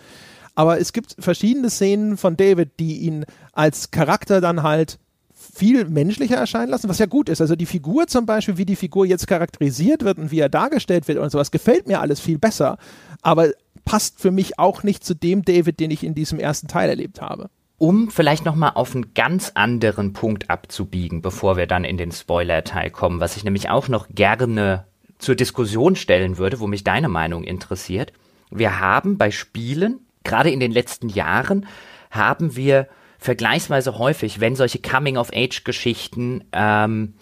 Aber 0.53 0.79
es 0.79 0.93
gibt 0.93 1.15
verschiedene 1.19 1.69
Szenen 1.69 2.17
von 2.17 2.37
David, 2.37 2.79
die 2.79 2.99
ihn 2.99 3.25
als 3.51 3.91
Charakter 3.91 4.39
dann 4.39 4.63
halt 4.63 4.99
viel 5.33 5.85
menschlicher 5.85 6.37
erscheinen 6.37 6.69
lassen, 6.69 6.89
was 6.89 6.99
ja 6.99 7.05
gut 7.05 7.29
ist. 7.29 7.41
Also 7.41 7.55
die 7.55 7.65
Figur 7.65 8.07
zum 8.07 8.25
Beispiel, 8.25 8.57
wie 8.57 8.65
die 8.65 8.75
Figur 8.75 9.05
jetzt 9.05 9.27
charakterisiert 9.27 10.03
wird 10.03 10.17
und 10.17 10.31
wie 10.31 10.39
er 10.39 10.49
dargestellt 10.49 11.07
wird 11.07 11.17
und 11.17 11.29
sowas, 11.29 11.51
gefällt 11.51 11.87
mir 11.87 11.99
alles 11.99 12.19
viel 12.19 12.37
besser. 12.37 12.77
Aber 13.21 13.49
passt 13.85 14.19
für 14.19 14.31
mich 14.31 14.59
auch 14.59 14.83
nicht 14.83 15.03
zu 15.03 15.15
dem 15.15 15.43
David, 15.43 15.79
den 15.79 15.91
ich 15.91 16.03
in 16.03 16.15
diesem 16.15 16.39
ersten 16.39 16.67
Teil 16.67 16.89
erlebt 16.89 17.21
habe. 17.21 17.49
Um 17.77 18.09
vielleicht 18.09 18.45
nochmal 18.45 18.71
auf 18.75 18.95
einen 18.95 19.13
ganz 19.13 19.51
anderen 19.53 20.13
Punkt 20.13 20.49
abzubiegen, 20.49 21.21
bevor 21.21 21.57
wir 21.57 21.67
dann 21.67 21.83
in 21.83 21.97
den 21.97 22.11
Spoiler-Teil 22.11 22.89
kommen, 22.89 23.19
was 23.19 23.37
ich 23.37 23.43
nämlich 23.43 23.69
auch 23.69 23.87
noch 23.87 24.07
gerne 24.09 24.85
zur 25.19 25.35
Diskussion 25.35 25.95
stellen 25.95 26.37
würde, 26.37 26.59
wo 26.59 26.67
mich 26.67 26.83
deine 26.83 27.09
Meinung 27.09 27.43
interessiert. 27.43 28.13
Wir 28.49 28.79
haben 28.79 29.17
bei 29.17 29.31
Spielen, 29.31 29.99
gerade 30.23 30.51
in 30.51 30.59
den 30.59 30.71
letzten 30.71 31.09
Jahren, 31.09 31.67
haben 32.11 32.55
wir 32.55 32.87
vergleichsweise 33.19 33.97
häufig, 33.97 34.39
wenn 34.39 34.55
solche 34.55 34.79
Coming-of-Age-Geschichten 34.79 36.45
ähm, 36.51 37.15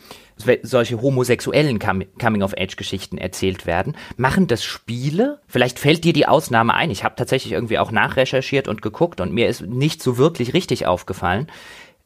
solche 0.64 1.02
homosexuellen 1.02 1.80
Coming-of-Age-Geschichten 1.80 3.18
erzählt 3.18 3.66
werden, 3.66 3.96
machen 4.18 4.48
das 4.48 4.64
Spiele, 4.64 5.40
vielleicht 5.48 5.80
fällt 5.80 6.04
dir 6.04 6.14
die 6.14 6.28
Ausnahme 6.28 6.74
ein, 6.74 6.92
ich 6.92 7.04
habe 7.04 7.16
tatsächlich 7.16 7.54
irgendwie 7.54 7.80
auch 7.80 7.92
nachrecherchiert 7.92 8.68
und 8.68 8.82
geguckt 8.82 9.22
und 9.22 9.34
mir 9.34 9.48
ist 9.48 9.62
nicht 9.62 10.02
so 10.02 10.18
wirklich 10.18 10.54
richtig 10.54 10.86
aufgefallen, 10.86 11.48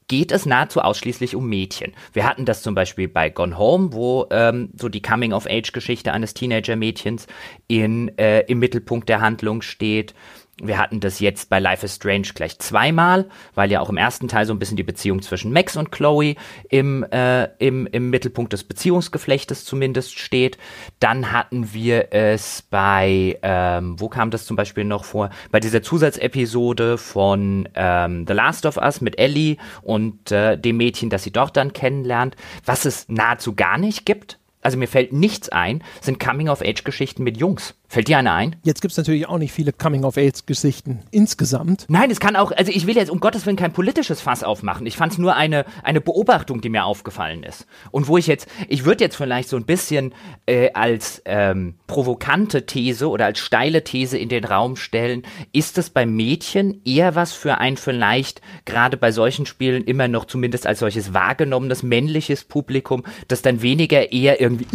geht 0.08 0.32
es 0.32 0.46
nahezu 0.46 0.82
ausschließlich 0.82 1.36
um 1.36 1.48
Mädchen. 1.48 1.94
Wir 2.14 2.26
hatten 2.26 2.46
das 2.46 2.62
zum 2.62 2.76
Beispiel 2.76 3.08
bei 3.08 3.30
Gone 3.30 3.58
Home, 3.58 3.92
wo 3.92 4.26
ähm, 4.32 4.70
so 4.80 4.90
die 4.90 5.02
Coming-of-Age-Geschichte 5.02 6.14
eines 6.14 6.34
Teenager-Mädchens 6.34 7.28
in, 7.68 8.18
äh, 8.18 8.42
im 8.42 8.60
Mittelpunkt 8.60 9.10
der 9.10 9.22
Handlung 9.22 9.62
steht. 9.62 10.14
Wir 10.60 10.80
hatten 10.80 11.00
das 11.00 11.20
jetzt 11.20 11.52
bei 11.52 11.60
Life 11.60 11.86
is 11.86 11.96
Strange 11.96 12.30
gleich 12.34 12.58
zweimal, 12.58 13.30
weil 13.54 13.72
ja 13.72 13.80
auch 13.80 13.90
im 13.90 13.98
ersten 13.98 14.28
Teil 14.28 14.48
so 14.48 14.54
ein 14.54 14.60
bisschen 14.60 14.76
die 14.76 14.84
Beziehung 14.84 15.22
zwischen 15.22 15.54
Max 15.54 15.78
und 15.78 15.92
Chloe 15.92 16.34
im, 16.70 17.04
äh, 17.12 17.44
im, 17.60 17.86
im 17.86 18.10
Mittelpunkt 18.10 18.54
des 18.54 18.64
Beziehungsgeflechtes 18.64 19.66
zumindest 19.66 20.18
steht. 20.18 20.58
Dann 21.00 21.32
hatten 21.32 21.74
wir 21.74 22.12
es 22.12 22.64
bei, 22.64 23.38
ähm, 23.44 24.00
wo 24.00 24.10
kam 24.10 24.32
das 24.32 24.48
zum 24.48 24.56
Beispiel 24.56 24.84
noch 24.84 25.06
vor? 25.06 25.30
Bei 25.52 25.60
dieser 25.60 25.84
Zusatzepisode 25.84 26.98
von 26.98 27.70
ähm, 27.76 28.26
The 28.28 28.34
Last 28.34 28.66
of 28.66 28.78
Us 28.78 29.00
mit 29.00 29.20
Ellie 29.20 29.58
und 29.84 30.32
äh, 30.32 30.58
dem 30.58 30.78
Mädchen, 30.78 31.12
das 31.12 31.22
sie 31.22 31.32
dort 31.32 31.56
dann 31.56 31.72
kennenlernt, 31.72 32.36
was 32.66 32.86
es 32.86 33.08
nahezu 33.10 33.54
gar 33.54 33.78
nicht 33.78 34.08
gibt. 34.08 34.40
Also 34.62 34.78
mir 34.80 34.88
fällt 34.88 35.14
nichts 35.14 35.50
ein, 35.50 35.84
sind 36.02 36.20
Coming-of-Age-Geschichten 36.20 37.24
mit 37.24 37.38
Jungs. 37.38 37.76
Fällt 37.90 38.10
dir 38.10 38.18
eine 38.18 38.34
ein? 38.34 38.58
Jetzt 38.64 38.82
gibt 38.82 38.92
es 38.92 38.98
natürlich 38.98 39.30
auch 39.30 39.38
nicht 39.38 39.54
viele 39.54 39.72
Coming-of-Age-Geschichten 39.72 41.00
insgesamt. 41.12 41.86
Nein, 41.88 42.12
es 42.12 42.20
kann 42.20 42.36
auch, 42.36 42.52
also 42.52 42.70
ich 42.70 42.86
will 42.86 42.98
jetzt 42.98 43.10
um 43.10 43.22
Gottes 43.22 43.46
Willen 43.46 43.56
kein 43.56 43.72
politisches 43.72 44.20
Fass 44.20 44.44
aufmachen. 44.44 44.86
Ich 44.86 44.98
fand 44.98 45.14
es 45.14 45.18
nur 45.18 45.36
eine, 45.36 45.66
eine 45.84 46.02
Beobachtung, 46.02 46.60
die 46.60 46.68
mir 46.68 46.84
aufgefallen 46.84 47.44
ist. 47.44 47.66
Und 47.92 48.10
wo 48.10 48.18
ich 48.18 48.28
jetzt, 48.28 48.50
ich 48.68 48.84
würde 48.84 49.06
jetzt 49.06 49.16
vielleicht 49.16 49.48
so 49.48 49.56
ein 49.56 49.66
bisschen 49.66 50.14
äh, 50.48 50.72
als 50.74 51.22
ähm, 51.24 51.76
provokante 51.88 52.66
These 52.66 53.08
oder 53.08 53.26
als 53.26 53.40
steile 53.40 53.86
These 53.86 54.18
in 54.18 54.28
den 54.28 54.44
Raum 54.44 54.76
stellen, 54.76 55.24
ist 55.54 55.78
es 55.78 55.90
bei 55.90 56.06
Mädchen 56.06 56.82
eher 56.84 57.16
was 57.16 57.32
für 57.32 57.60
ein 57.60 57.78
vielleicht 57.78 58.42
gerade 58.66 58.98
bei 58.98 59.14
solchen 59.14 59.46
Spielen 59.46 59.86
immer 59.86 60.10
noch 60.10 60.26
zumindest 60.26 60.68
als 60.68 60.80
solches 60.80 61.14
wahrgenommenes 61.14 61.84
männliches 61.84 62.44
Publikum, 62.44 63.06
das 63.30 63.42
dann 63.42 63.62
weniger 63.62 64.12
eher 64.12 64.42
irgendwie 64.42 64.68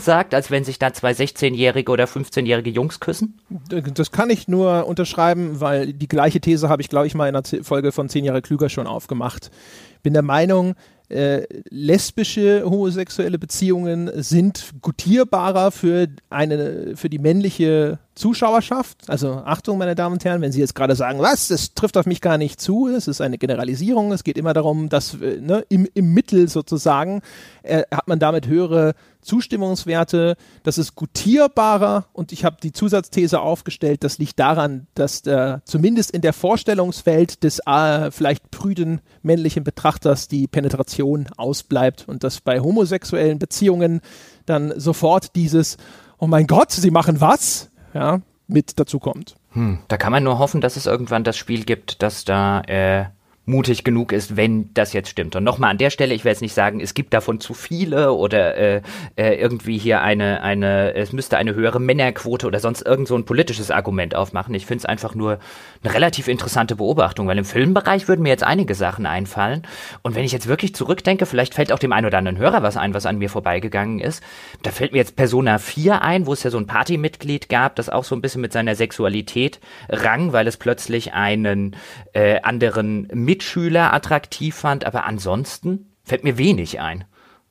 sagt, 0.00 0.34
als 0.34 0.50
wenn 0.50 0.64
sich 0.64 0.80
da 0.80 0.92
zwei 0.92 1.12
16-Jährige 1.12 1.92
oder 1.92 2.04
15-Jährige 2.04 2.55
15-jährige 2.56 2.70
Jungs 2.70 3.00
küssen? 3.00 3.38
Das 3.94 4.10
kann 4.10 4.30
ich 4.30 4.48
nur 4.48 4.86
unterschreiben, 4.86 5.60
weil 5.60 5.92
die 5.92 6.08
gleiche 6.08 6.40
These 6.40 6.68
habe 6.68 6.82
ich, 6.82 6.88
glaube 6.88 7.06
ich, 7.06 7.14
mal 7.14 7.28
in 7.28 7.36
einer 7.36 7.64
Folge 7.64 7.92
von 7.92 8.08
10 8.08 8.24
Jahre 8.24 8.42
klüger 8.42 8.68
schon 8.68 8.86
aufgemacht. 8.86 9.50
Bin 10.02 10.12
der 10.12 10.22
Meinung, 10.22 10.74
äh, 11.08 11.42
lesbische 11.70 12.64
homosexuelle 12.64 13.38
Beziehungen 13.38 14.10
sind 14.22 14.72
gutierbarer 14.82 15.70
für 15.70 16.08
eine 16.30 16.96
für 16.96 17.08
die 17.08 17.18
männliche 17.18 17.98
Zuschauerschaft. 18.16 19.08
Also 19.08 19.42
Achtung, 19.44 19.78
meine 19.78 19.94
Damen 19.94 20.14
und 20.14 20.24
Herren, 20.24 20.40
wenn 20.40 20.50
Sie 20.50 20.60
jetzt 20.60 20.74
gerade 20.74 20.96
sagen, 20.96 21.20
was, 21.20 21.48
das 21.48 21.74
trifft 21.74 21.96
auf 21.98 22.06
mich 22.06 22.20
gar 22.22 22.38
nicht 22.38 22.60
zu, 22.60 22.88
es 22.88 23.08
ist 23.08 23.20
eine 23.20 23.36
Generalisierung, 23.38 24.10
es 24.10 24.24
geht 24.24 24.38
immer 24.38 24.54
darum, 24.54 24.88
dass 24.88 25.14
äh, 25.20 25.38
ne, 25.40 25.64
im, 25.68 25.86
im 25.92 26.14
Mittel 26.14 26.48
sozusagen 26.48 27.20
äh, 27.62 27.82
hat 27.92 28.08
man 28.08 28.18
damit 28.18 28.46
höhere 28.46 28.94
Zustimmungswerte, 29.20 30.36
das 30.62 30.78
ist 30.78 30.94
gutierbarer 30.94 32.06
und 32.14 32.32
ich 32.32 32.44
habe 32.44 32.56
die 32.62 32.72
Zusatzthese 32.72 33.40
aufgestellt, 33.40 34.02
das 34.02 34.18
liegt 34.18 34.38
daran, 34.38 34.86
dass 34.94 35.22
der, 35.22 35.60
zumindest 35.64 36.12
in 36.12 36.22
der 36.22 36.32
Vorstellungswelt 36.32 37.42
des 37.44 37.60
äh, 37.66 38.10
vielleicht 38.10 38.50
prüden 38.50 39.02
männlichen 39.22 39.62
Betrachters 39.62 40.28
die 40.28 40.46
Penetration 40.46 41.26
ausbleibt 41.36 42.08
und 42.08 42.24
dass 42.24 42.40
bei 42.40 42.60
homosexuellen 42.60 43.38
Beziehungen 43.38 44.00
dann 44.46 44.72
sofort 44.80 45.34
dieses, 45.36 45.76
oh 46.18 46.26
mein 46.26 46.46
Gott, 46.46 46.72
sie 46.72 46.90
machen 46.90 47.20
was? 47.20 47.70
Ja, 47.94 48.20
mit 48.48 48.78
dazu 48.78 48.98
kommt. 48.98 49.36
Hm, 49.50 49.78
da 49.88 49.96
kann 49.96 50.12
man 50.12 50.22
nur 50.22 50.38
hoffen, 50.38 50.60
dass 50.60 50.76
es 50.76 50.86
irgendwann 50.86 51.24
das 51.24 51.36
Spiel 51.36 51.64
gibt, 51.64 52.02
das 52.02 52.24
da 52.24 52.60
äh, 52.62 53.06
mutig 53.46 53.84
genug 53.84 54.10
ist, 54.10 54.36
wenn 54.36 54.74
das 54.74 54.92
jetzt 54.92 55.08
stimmt. 55.08 55.36
Und 55.36 55.44
nochmal 55.44 55.70
an 55.70 55.78
der 55.78 55.90
Stelle, 55.90 56.14
ich 56.14 56.24
werde 56.24 56.34
jetzt 56.34 56.42
nicht 56.42 56.52
sagen, 56.52 56.80
es 56.80 56.94
gibt 56.94 57.14
davon 57.14 57.38
zu 57.38 57.54
viele 57.54 58.12
oder 58.12 58.56
äh, 58.56 58.82
äh, 59.14 59.34
irgendwie 59.34 59.78
hier 59.78 60.02
eine, 60.02 60.42
eine, 60.42 60.94
es 60.94 61.12
müsste 61.12 61.36
eine 61.36 61.54
höhere 61.54 61.78
Männerquote 61.78 62.48
oder 62.48 62.58
sonst 62.58 62.82
irgend 62.82 63.06
so 63.06 63.16
ein 63.16 63.24
politisches 63.24 63.70
Argument 63.70 64.16
aufmachen. 64.16 64.52
Ich 64.54 64.66
finde 64.66 64.80
es 64.80 64.84
einfach 64.84 65.14
nur 65.14 65.38
eine 65.84 65.94
relativ 65.94 66.26
interessante 66.26 66.74
Beobachtung, 66.74 67.28
weil 67.28 67.38
im 67.38 67.44
Filmbereich 67.44 68.08
würden 68.08 68.22
mir 68.22 68.30
jetzt 68.30 68.42
einige 68.42 68.74
Sachen 68.74 69.06
einfallen. 69.06 69.62
Und 70.02 70.16
wenn 70.16 70.24
ich 70.24 70.32
jetzt 70.32 70.48
wirklich 70.48 70.74
zurückdenke, 70.74 71.24
vielleicht 71.24 71.54
fällt 71.54 71.70
auch 71.70 71.78
dem 71.78 71.92
einen 71.92 72.06
oder 72.06 72.18
anderen 72.18 72.38
Hörer 72.38 72.64
was 72.64 72.76
ein, 72.76 72.94
was 72.94 73.06
an 73.06 73.18
mir 73.18 73.30
vorbeigegangen 73.30 74.00
ist. 74.00 74.24
Da 74.64 74.72
fällt 74.72 74.90
mir 74.90 74.98
jetzt 74.98 75.14
Persona 75.14 75.58
4 75.58 76.02
ein, 76.02 76.26
wo 76.26 76.32
es 76.32 76.42
ja 76.42 76.50
so 76.50 76.58
ein 76.58 76.66
Partymitglied 76.66 77.48
gab, 77.48 77.76
das 77.76 77.90
auch 77.90 78.02
so 78.02 78.16
ein 78.16 78.22
bisschen 78.22 78.40
mit 78.40 78.52
seiner 78.52 78.74
Sexualität 78.74 79.60
rang, 79.88 80.32
weil 80.32 80.48
es 80.48 80.56
plötzlich 80.56 81.12
einen 81.12 81.76
äh, 82.12 82.40
anderen 82.40 83.06
mit 83.12 83.35
Mitschüler 83.36 83.92
attraktiv 83.92 84.54
fand, 84.54 84.86
aber 84.86 85.04
ansonsten 85.04 85.94
fällt 86.02 86.24
mir 86.24 86.38
wenig 86.38 86.80
ein. 86.80 87.04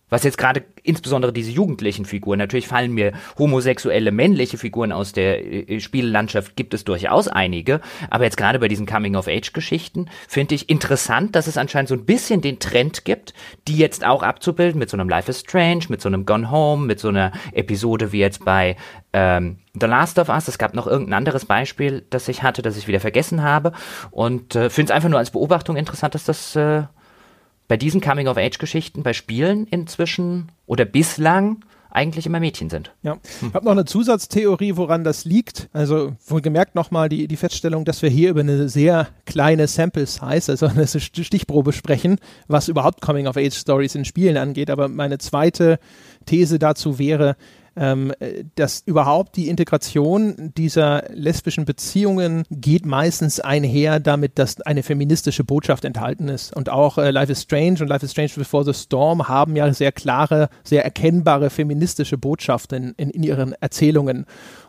Was 0.09 0.23
jetzt 0.23 0.37
gerade 0.37 0.63
insbesondere 0.83 1.33
diese 1.33 1.49
jugendlichen 1.49 2.05
Figuren, 2.05 2.37
natürlich 2.37 2.67
fallen 2.67 2.93
mir 2.93 3.13
homosexuelle 3.39 4.11
männliche 4.11 4.59
Figuren 4.59 4.91
aus 4.91 5.13
der 5.13 5.69
äh, 5.69 5.79
Spiellandschaft, 5.79 6.55
gibt 6.55 6.75
es 6.75 6.83
durchaus 6.83 7.27
einige, 7.27 7.81
aber 8.11 8.25
jetzt 8.25 8.37
gerade 8.37 8.59
bei 8.59 8.67
diesen 8.67 8.85
Coming-of-Age-Geschichten 8.85 10.09
finde 10.27 10.53
ich 10.53 10.69
interessant, 10.69 11.35
dass 11.35 11.47
es 11.47 11.57
anscheinend 11.57 11.89
so 11.89 11.95
ein 11.95 12.05
bisschen 12.05 12.41
den 12.41 12.59
Trend 12.59 13.03
gibt, 13.03 13.33
die 13.67 13.77
jetzt 13.77 14.05
auch 14.05 14.21
abzubilden 14.21 14.77
mit 14.77 14.91
so 14.91 14.97
einem 14.97 15.09
Life 15.09 15.29
is 15.29 15.39
Strange, 15.39 15.85
mit 15.89 16.01
so 16.01 16.09
einem 16.09 16.25
Gone 16.25 16.51
Home, 16.51 16.85
mit 16.85 16.99
so 16.99 17.09
einer 17.09 17.31
Episode 17.53 18.11
wie 18.11 18.19
jetzt 18.19 18.45
bei 18.45 18.75
ähm, 19.11 19.57
The 19.73 19.87
Last 19.87 20.19
of 20.19 20.29
Us. 20.29 20.47
Es 20.47 20.59
gab 20.59 20.75
noch 20.75 20.85
irgendein 20.85 21.15
anderes 21.15 21.45
Beispiel, 21.45 22.05
das 22.11 22.27
ich 22.27 22.43
hatte, 22.43 22.61
das 22.61 22.77
ich 22.77 22.87
wieder 22.87 22.99
vergessen 22.99 23.41
habe 23.41 23.71
und 24.11 24.55
äh, 24.55 24.69
finde 24.69 24.91
es 24.91 24.95
einfach 24.95 25.09
nur 25.09 25.19
als 25.19 25.31
Beobachtung 25.31 25.77
interessant, 25.77 26.13
dass 26.13 26.25
das 26.25 26.55
äh, 26.55 26.83
bei 27.67 27.77
diesen 27.77 28.01
Coming-of-Age-Geschichten, 28.01 29.03
bei 29.03 29.13
Spielen 29.13 29.67
inzwischen 29.67 30.51
oder 30.65 30.85
bislang 30.85 31.63
eigentlich 31.95 32.25
immer 32.25 32.41
Mädchen 32.41 32.69
sind. 32.69 32.91
Ja, 33.03 33.17
ich 33.41 33.53
habe 33.53 33.63
noch 33.63 33.71
eine 33.71 33.85
Zusatztheorie, 33.85 34.75
woran 34.75 35.05
das 35.05 35.23
liegt. 35.23 35.69
Also 35.71 36.13
wohlgemerkt 36.27 36.75
nochmal 36.75 37.07
die, 37.07 37.27
die 37.27 37.37
Feststellung, 37.37 37.85
dass 37.85 38.01
wir 38.01 38.09
hier 38.09 38.31
über 38.31 38.41
eine 38.41 38.67
sehr 38.67 39.07
kleine 39.25 39.67
Sample 39.67 40.05
Size, 40.05 40.51
also 40.51 40.65
eine 40.65 40.87
Stichprobe 40.87 41.71
sprechen, 41.71 42.17
was 42.47 42.67
überhaupt 42.67 42.99
Coming-of-Age-Stories 42.99 43.95
in 43.95 44.03
Spielen 44.03 44.35
angeht. 44.35 44.69
Aber 44.69 44.89
meine 44.89 45.19
zweite 45.19 45.79
These 46.25 46.59
dazu 46.59 46.99
wäre, 46.99 47.37
ähm, 47.75 48.13
dass 48.55 48.83
überhaupt 48.85 49.35
die 49.35 49.49
Integration 49.49 50.53
dieser 50.57 51.03
lesbischen 51.13 51.65
Beziehungen 51.65 52.43
geht 52.49 52.85
meistens 52.85 53.39
einher 53.39 53.99
damit, 53.99 54.39
dass 54.39 54.61
eine 54.61 54.83
feministische 54.83 55.43
Botschaft 55.43 55.85
enthalten 55.85 56.29
ist. 56.29 56.55
Und 56.55 56.69
auch 56.69 56.97
äh, 56.97 57.11
Life 57.11 57.31
is 57.31 57.41
Strange 57.41 57.81
und 57.81 57.87
Life 57.87 58.05
is 58.05 58.11
Strange 58.11 58.31
Before 58.35 58.63
the 58.63 58.73
Storm 58.73 59.27
haben 59.27 59.55
ja 59.55 59.71
sehr 59.73 59.91
klare, 59.91 60.49
sehr 60.63 60.83
erkennbare 60.83 61.49
feministische 61.49 62.17
Botschaften 62.17 62.93
in, 62.97 63.09
in 63.09 63.23
ihren 63.23 63.53
Erzählungen. 63.53 64.25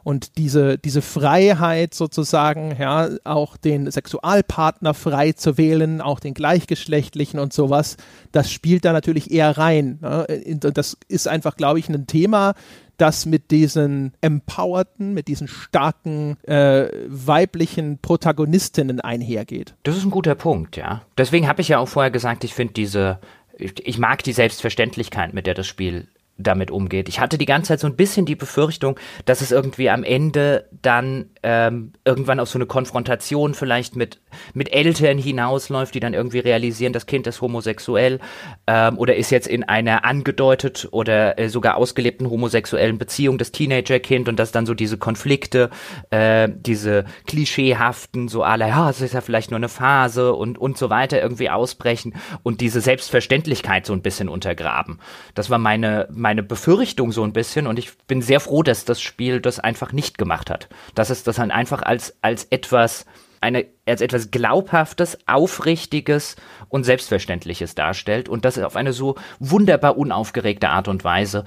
Und 0.07 0.39
diese, 0.39 0.79
diese 0.79 1.03
Freiheit 1.03 1.93
sozusagen, 1.93 2.77
ja, 2.79 3.09
auch 3.25 3.57
den 3.57 3.91
Sexualpartner 3.91 4.95
frei 4.95 5.33
zu 5.33 5.59
wählen, 5.59 6.01
auch 6.01 6.21
den 6.21 6.33
gleichgeschlechtlichen 6.33 7.41
und 7.41 7.53
sowas, 7.53 7.97
das 8.31 8.53
spielt 8.53 8.85
da 8.85 8.93
natürlich 8.93 9.33
eher 9.33 9.59
rein. 9.59 9.99
Ne? 10.01 10.61
Das 10.61 10.97
ist 11.09 11.27
einfach, 11.27 11.57
glaube 11.57 11.81
ich, 11.81 11.89
ein 11.89 12.07
Thema, 12.07 12.55
das 12.99 13.27
mit 13.27 13.51
diesen 13.51 14.13
empowerten, 14.21 15.13
mit 15.13 15.27
diesen 15.27 15.49
starken 15.49 16.37
äh, 16.45 16.89
weiblichen 17.09 17.99
Protagonistinnen 17.99 19.01
einhergeht. 19.01 19.75
Das 19.83 19.97
ist 19.97 20.05
ein 20.05 20.13
guter 20.13 20.37
Punkt, 20.37 20.77
ja. 20.77 21.03
Deswegen 21.19 21.49
habe 21.49 21.63
ich 21.63 21.67
ja 21.67 21.81
auch 21.81 21.89
vorher 21.89 22.13
gesagt, 22.13 22.45
ich 22.45 22.55
finde 22.55 22.75
diese, 22.75 23.19
ich, 23.59 23.85
ich 23.85 23.99
mag 23.99 24.23
die 24.23 24.33
Selbstverständlichkeit, 24.33 25.35
mit 25.35 25.49
der 25.49 25.55
das 25.55 25.67
Spiel 25.67 26.07
damit 26.39 26.71
umgeht. 26.71 27.09
Ich 27.09 27.21
hatte 27.21 27.39
die 27.39 27.47
ganze 27.47 27.69
Zeit 27.69 27.81
so 27.81 27.87
ein 27.87 27.97
bisschen 27.97 28.27
die 28.27 28.35
Befürchtung, 28.35 28.99
dass 29.25 29.41
es 29.41 29.53
irgendwie 29.53 29.89
am 29.91 30.05
Ende 30.05 30.69
dann 30.83 31.31
ähm, 31.43 31.93
irgendwann 32.05 32.41
auf 32.41 32.49
so 32.49 32.59
eine 32.59 32.67
Konfrontation 32.67 33.55
vielleicht 33.55 33.97
mit, 33.97 34.21
mit 34.53 34.73
Eltern 34.73 35.19
hinausläuft, 35.19 35.95
die 35.95 36.01
dann 36.01 36.15
irgendwie 36.15 36.41
realisieren, 36.41 36.93
das 36.93 37.07
Kind 37.07 37.27
ist 37.27 37.41
homosexuell 37.41 38.21
ähm, 38.67 38.99
oder 38.99 39.17
ist 39.17 39.31
jetzt 39.31 39.47
in 39.47 39.65
einer 39.65 40.05
angedeutet 40.05 40.89
oder 40.91 41.39
äh, 41.39 41.49
sogar 41.49 41.77
ausgelebten 41.77 42.29
homosexuellen 42.29 42.99
Beziehung 42.99 43.39
das 43.39 43.53
Teenagerkind 43.53 44.29
und 44.29 44.39
dass 44.39 44.53
dann 44.53 44.67
so 44.67 44.75
diese 44.75 44.99
Konflikte, 44.99 45.71
äh, 46.11 46.49
diese 46.53 47.05
klischeehaften, 47.27 48.29
so 48.29 48.43
alle, 48.43 48.69
ja, 48.69 48.91
es 48.91 49.01
ist 49.01 49.15
ja 49.15 49.21
vielleicht 49.21 49.51
nur 49.51 49.59
eine 49.59 49.69
Phase 49.69 50.35
und, 50.35 50.59
und 50.59 50.77
so 50.77 50.91
weiter 50.91 51.21
irgendwie 51.23 51.49
ausbrechen 51.49 52.15
und 52.43 52.61
diese 52.61 52.81
Selbstverständlichkeit 52.81 53.87
so 53.87 53.93
ein 53.93 54.03
bisschen 54.03 54.29
untergraben. 54.29 54.99
Das 55.35 55.49
war 55.49 55.59
meine, 55.59 56.09
meine 56.27 56.43
Befürchtung 56.43 57.13
so 57.13 57.23
ein 57.23 57.33
bisschen 57.33 57.69
und 57.69 57.79
ich 57.79 57.97
bin 58.09 58.21
sehr 58.21 58.41
froh, 58.41 58.65
dass 58.65 58.85
das 58.85 59.01
Spiel 59.01 59.41
das 59.41 59.61
einfach 59.61 59.93
nicht 59.93 60.19
gemacht 60.19 60.51
hat. 60.51 60.69
Dass 60.97 61.09
es 61.09 61.23
das 61.23 61.37
dann 61.37 61.53
einfach 61.53 61.83
als, 61.83 62.19
als 62.21 62.47
etwas, 62.51 63.07
eine, 63.41 63.67
als 63.87 64.01
etwas 64.01 64.33
Glaubhaftes, 64.33 65.19
Aufrichtiges 65.29 66.35
und 66.69 66.83
Selbstverständliches 66.83 67.77
darstellt 67.77 68.29
und 68.29 68.45
das 68.45 68.59
auf 68.59 68.75
eine 68.75 68.93
so 68.93 69.15
wunderbar 69.39 69.97
unaufgeregte 69.97 70.69
Art 70.69 70.89
und 70.89 71.05
Weise. 71.05 71.45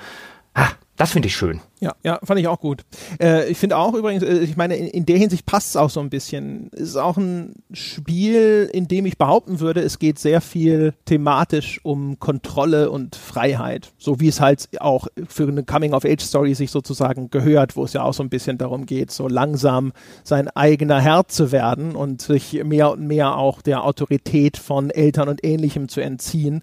Ah, 0.54 0.70
das 1.00 1.12
finde 1.12 1.30
ich 1.30 1.36
schön. 1.36 1.62
Ja, 1.80 1.96
ja, 2.04 2.20
fand 2.22 2.42
ich 2.42 2.50
auch 2.50 2.60
gut. 2.60 2.84
Äh, 3.22 3.50
ich 3.50 3.58
finde 3.58 3.78
auch 3.78 3.94
übrigens, 3.94 4.22
äh, 4.22 4.40
ich 4.40 4.58
meine, 4.58 4.76
in, 4.76 4.86
in 4.86 5.06
der 5.06 5.18
Hinsicht 5.18 5.46
passt 5.46 5.70
es 5.70 5.76
auch 5.78 5.90
so 5.90 6.02
ein 6.02 6.10
bisschen. 6.10 6.70
Es 6.74 6.90
ist 6.90 6.96
auch 6.98 7.16
ein 7.16 7.54
Spiel, 7.72 8.70
in 8.74 8.90
dem 8.90 9.06
ich 9.06 9.18
behaupten 9.18 9.62
würde, 9.62 9.80
es 9.80 9.98
geht 9.98 10.20
sehr 10.20 10.42
viel 10.42 10.94
thematisch 11.06 11.80
um 11.84 12.20
Kontrolle 12.20 12.92
und 12.92 13.16
Freiheit. 13.16 13.94
So 13.98 14.20
wie 14.20 14.28
es 14.28 14.42
halt 14.42 14.68
auch 14.82 15.08
für 15.26 15.48
eine 15.48 15.64
Coming-of-Age-Story 15.64 16.54
sich 16.54 16.70
sozusagen 16.70 17.30
gehört, 17.30 17.78
wo 17.78 17.86
es 17.86 17.94
ja 17.94 18.04
auch 18.04 18.14
so 18.14 18.22
ein 18.22 18.30
bisschen 18.30 18.58
darum 18.58 18.86
geht, 18.86 19.12
so 19.12 19.30
langsam 19.30 19.94
sein 20.26 20.50
eigener 20.50 21.00
Herr 21.00 21.30
zu 21.30 21.54
werden 21.54 21.96
und 21.96 22.22
sich 22.22 22.62
mehr 22.66 22.92
und 22.92 23.08
mehr 23.08 23.38
auch 23.38 23.62
der 23.62 23.86
Autorität 23.86 24.58
von 24.58 24.90
Eltern 24.90 25.30
und 25.30 25.46
Ähnlichem 25.46 25.88
zu 25.88 26.02
entziehen. 26.02 26.62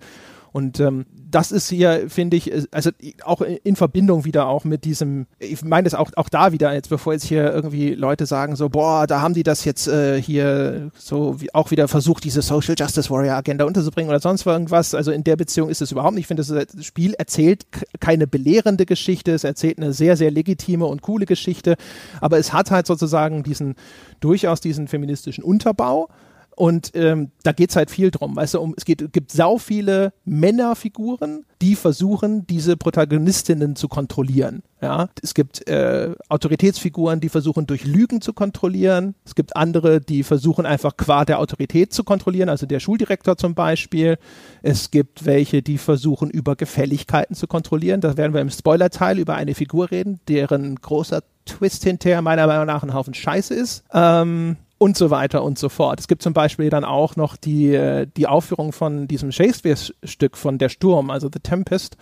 Und 0.56 0.80
ähm, 0.80 1.04
das 1.30 1.52
ist 1.52 1.68
hier, 1.68 2.08
finde 2.08 2.38
ich, 2.38 2.50
also 2.72 2.88
auch 3.24 3.42
in 3.42 3.76
Verbindung 3.76 4.24
wieder 4.24 4.46
auch 4.46 4.64
mit 4.64 4.86
diesem, 4.86 5.26
ich 5.38 5.62
meine 5.62 5.84
das 5.84 5.92
auch, 5.92 6.10
auch 6.16 6.30
da 6.30 6.50
wieder, 6.50 6.72
jetzt 6.72 6.88
bevor 6.88 7.12
jetzt 7.12 7.26
hier 7.26 7.52
irgendwie 7.52 7.90
Leute 7.92 8.24
sagen 8.24 8.56
so, 8.56 8.70
boah, 8.70 9.06
da 9.06 9.20
haben 9.20 9.34
die 9.34 9.42
das 9.42 9.66
jetzt 9.66 9.86
äh, 9.86 10.18
hier 10.18 10.90
so 10.96 11.38
wie, 11.42 11.52
auch 11.52 11.72
wieder 11.72 11.88
versucht, 11.88 12.24
diese 12.24 12.40
Social 12.40 12.74
Justice 12.78 13.10
Warrior 13.10 13.34
Agenda 13.34 13.66
unterzubringen 13.66 14.08
oder 14.08 14.18
sonst 14.18 14.46
irgendwas. 14.46 14.94
Also 14.94 15.12
in 15.12 15.24
der 15.24 15.36
Beziehung 15.36 15.68
ist 15.68 15.82
es 15.82 15.92
überhaupt 15.92 16.14
nicht. 16.14 16.22
Ich 16.22 16.28
finde, 16.28 16.42
das 16.42 16.86
Spiel 16.86 17.12
erzählt 17.12 17.66
keine 18.00 18.26
belehrende 18.26 18.86
Geschichte, 18.86 19.32
es 19.32 19.44
erzählt 19.44 19.76
eine 19.76 19.92
sehr, 19.92 20.16
sehr 20.16 20.30
legitime 20.30 20.86
und 20.86 21.02
coole 21.02 21.26
Geschichte, 21.26 21.76
aber 22.22 22.38
es 22.38 22.54
hat 22.54 22.70
halt 22.70 22.86
sozusagen 22.86 23.42
diesen, 23.42 23.74
durchaus 24.20 24.62
diesen 24.62 24.88
feministischen 24.88 25.44
Unterbau 25.44 26.08
und 26.56 26.92
ähm, 26.94 27.32
da 27.42 27.52
geht's 27.52 27.76
halt 27.76 27.90
viel 27.90 28.10
drum. 28.10 28.34
Weißt 28.34 28.54
du, 28.54 28.60
um, 28.60 28.74
es 28.78 28.86
geht, 28.86 29.12
gibt 29.12 29.30
sau 29.30 29.58
viele 29.58 30.14
Männerfiguren, 30.24 31.44
die 31.60 31.76
versuchen, 31.76 32.46
diese 32.46 32.78
Protagonistinnen 32.78 33.76
zu 33.76 33.88
kontrollieren. 33.88 34.62
Ja? 34.80 35.10
Es 35.22 35.34
gibt 35.34 35.68
äh, 35.68 36.14
Autoritätsfiguren, 36.30 37.20
die 37.20 37.28
versuchen, 37.28 37.66
durch 37.66 37.84
Lügen 37.84 38.22
zu 38.22 38.32
kontrollieren. 38.32 39.14
Es 39.26 39.34
gibt 39.34 39.54
andere, 39.54 40.00
die 40.00 40.22
versuchen, 40.22 40.64
einfach 40.64 40.96
qua 40.96 41.26
der 41.26 41.40
Autorität 41.40 41.92
zu 41.92 42.04
kontrollieren, 42.04 42.48
also 42.48 42.64
der 42.64 42.80
Schuldirektor 42.80 43.36
zum 43.36 43.54
Beispiel. 43.54 44.16
Es 44.62 44.90
gibt 44.90 45.26
welche, 45.26 45.60
die 45.60 45.76
versuchen, 45.76 46.30
über 46.30 46.56
Gefälligkeiten 46.56 47.36
zu 47.36 47.46
kontrollieren. 47.46 48.00
Da 48.00 48.16
werden 48.16 48.32
wir 48.32 48.40
im 48.40 48.50
Spoiler-Teil 48.50 49.18
über 49.18 49.34
eine 49.34 49.54
Figur 49.54 49.90
reden, 49.90 50.20
deren 50.26 50.76
großer 50.76 51.22
Twist 51.44 51.84
hinterher 51.84 52.22
meiner 52.22 52.46
Meinung 52.46 52.66
nach 52.66 52.82
ein 52.82 52.94
Haufen 52.94 53.12
Scheiße 53.14 53.54
ist. 53.54 53.84
Ähm, 53.92 54.56
und 54.78 54.97
so 54.97 55.11
weiter 55.11 55.43
und 55.43 55.59
so 55.59 55.69
fort. 55.69 56.01
Es 56.01 56.09
gibt 56.09 56.23
zum 56.23 56.32
Beispiel 56.32 56.70
dann 56.70 56.85
auch 56.85 57.16
noch 57.16 57.36
die, 57.36 57.74
äh, 57.74 58.07
die 58.16 58.27
Aufführung 58.27 58.73
von 58.73 59.09
diesem 59.09 59.32
Shakespeare-Stück 59.32 60.36
von 60.36 60.59
Der 60.59 60.69
Sturm, 60.69 61.11
also 61.11 61.28
The 61.32 61.40
Tempest. 61.40 61.97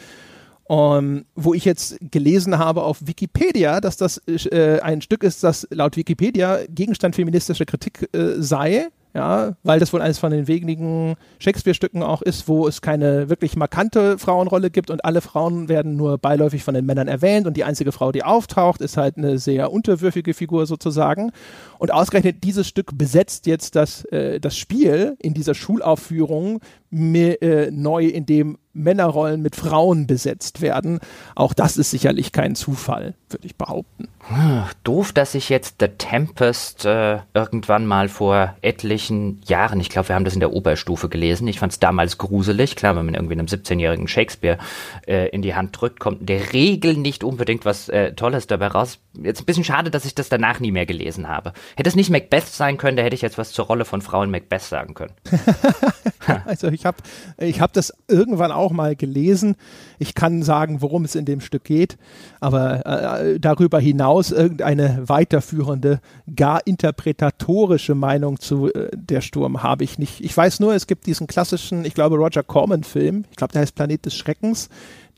um, 0.64 0.96
ähm, 0.96 1.24
wo 1.34 1.52
ich 1.52 1.64
jetzt 1.64 1.98
gelesen 2.10 2.58
habe 2.58 2.82
auf 2.82 3.06
Wikipedia, 3.06 3.80
dass 3.80 3.96
das 3.98 4.18
äh, 4.26 4.80
ein 4.80 5.02
Stück 5.02 5.22
ist, 5.22 5.44
das 5.44 5.68
laut 5.70 5.96
Wikipedia 5.96 6.60
Gegenstand 6.68 7.14
feministischer 7.14 7.66
Kritik 7.66 8.08
äh, 8.14 8.40
sei 8.40 8.88
ja, 9.14 9.52
weil 9.62 9.78
das 9.78 9.92
wohl 9.92 10.02
eines 10.02 10.18
von 10.18 10.32
den 10.32 10.48
wenigen 10.48 11.14
Shakespeare-Stücken 11.38 12.02
auch 12.02 12.20
ist, 12.20 12.48
wo 12.48 12.66
es 12.66 12.82
keine 12.82 13.28
wirklich 13.28 13.54
markante 13.54 14.18
Frauenrolle 14.18 14.70
gibt 14.70 14.90
und 14.90 15.04
alle 15.04 15.20
Frauen 15.20 15.68
werden 15.68 15.96
nur 15.96 16.18
beiläufig 16.18 16.64
von 16.64 16.74
den 16.74 16.84
Männern 16.84 17.06
erwähnt 17.06 17.46
und 17.46 17.56
die 17.56 17.62
einzige 17.62 17.92
Frau, 17.92 18.10
die 18.10 18.24
auftaucht, 18.24 18.80
ist 18.80 18.96
halt 18.96 19.16
eine 19.16 19.38
sehr 19.38 19.70
unterwürfige 19.70 20.34
Figur 20.34 20.66
sozusagen. 20.66 21.30
Und 21.78 21.92
ausgerechnet 21.92 22.42
dieses 22.42 22.66
Stück 22.66 22.98
besetzt 22.98 23.46
jetzt 23.46 23.76
das, 23.76 24.04
äh, 24.06 24.40
das 24.40 24.56
Spiel 24.56 25.16
in 25.20 25.32
dieser 25.32 25.54
Schulaufführung 25.54 26.60
mehr, 26.94 27.42
äh, 27.42 27.70
neu, 27.70 28.06
in 28.06 28.26
dem 28.26 28.58
Männerrollen 28.74 29.40
mit 29.40 29.56
Frauen 29.56 30.06
besetzt 30.06 30.60
werden. 30.60 30.98
Auch 31.34 31.54
das 31.54 31.76
ist 31.76 31.90
sicherlich 31.90 32.32
kein 32.32 32.56
Zufall, 32.56 33.14
würde 33.28 33.46
ich 33.46 33.56
behaupten. 33.56 34.08
Hm, 34.26 34.64
doof, 34.82 35.12
dass 35.12 35.34
ich 35.34 35.48
jetzt 35.48 35.76
The 35.80 35.88
Tempest 35.88 36.84
äh, 36.84 37.18
irgendwann 37.34 37.86
mal 37.86 38.08
vor 38.08 38.56
etlichen 38.62 39.40
Jahren, 39.46 39.80
ich 39.80 39.90
glaube, 39.90 40.08
wir 40.08 40.16
haben 40.16 40.24
das 40.24 40.34
in 40.34 40.40
der 40.40 40.52
Oberstufe 40.52 41.08
gelesen, 41.08 41.46
ich 41.46 41.60
fand 41.60 41.72
es 41.72 41.78
damals 41.78 42.18
gruselig. 42.18 42.74
Klar, 42.74 42.96
wenn 42.96 43.04
man 43.04 43.14
irgendwie 43.14 43.34
einem 43.34 43.46
17-jährigen 43.46 44.08
Shakespeare 44.08 44.58
äh, 45.06 45.28
in 45.28 45.42
die 45.42 45.54
Hand 45.54 45.78
drückt, 45.78 46.00
kommt 46.00 46.20
in 46.20 46.26
der 46.26 46.52
Regel 46.52 46.96
nicht 46.96 47.22
unbedingt 47.22 47.64
was 47.64 47.88
äh, 47.88 48.12
Tolles 48.12 48.46
dabei 48.46 48.68
raus. 48.68 48.98
Jetzt 49.22 49.42
ein 49.42 49.44
bisschen 49.44 49.64
schade, 49.64 49.90
dass 49.90 50.04
ich 50.04 50.14
das 50.14 50.28
danach 50.28 50.58
nie 50.58 50.72
mehr 50.72 50.86
gelesen 50.86 51.28
habe. 51.28 51.52
Hätte 51.76 51.88
es 51.88 51.96
nicht 51.96 52.10
Macbeth 52.10 52.46
sein 52.46 52.78
können, 52.78 52.96
da 52.96 53.02
hätte 53.02 53.14
ich 53.14 53.22
jetzt 53.22 53.38
was 53.38 53.52
zur 53.52 53.66
Rolle 53.66 53.84
von 53.84 54.00
Frauen 54.00 54.30
Macbeth 54.30 54.62
sagen 54.62 54.94
können. 54.94 55.12
also 56.46 56.68
ich 56.68 56.83
habe 56.84 56.98
ich 57.38 57.60
hab 57.60 57.72
das 57.72 57.92
irgendwann 58.08 58.52
auch 58.52 58.72
mal 58.72 58.96
gelesen. 58.96 59.56
Ich 59.98 60.14
kann 60.14 60.42
sagen, 60.42 60.82
worum 60.82 61.04
es 61.04 61.14
in 61.14 61.24
dem 61.24 61.40
Stück 61.40 61.64
geht, 61.64 61.96
aber 62.40 62.84
äh, 62.86 63.40
darüber 63.40 63.80
hinaus 63.80 64.30
irgendeine 64.30 65.02
weiterführende, 65.06 66.00
gar 66.34 66.66
interpretatorische 66.66 67.94
Meinung 67.94 68.40
zu 68.40 68.72
äh, 68.72 68.90
der 68.94 69.20
Sturm 69.20 69.62
habe 69.62 69.84
ich 69.84 69.98
nicht. 69.98 70.20
Ich 70.20 70.36
weiß 70.36 70.60
nur, 70.60 70.74
es 70.74 70.86
gibt 70.86 71.06
diesen 71.06 71.26
klassischen, 71.26 71.84
ich 71.84 71.94
glaube, 71.94 72.16
Roger 72.16 72.42
Corman-Film, 72.42 73.24
ich 73.30 73.36
glaube, 73.36 73.52
der 73.52 73.62
heißt 73.62 73.74
Planet 73.74 74.04
des 74.06 74.14
Schreckens, 74.14 74.68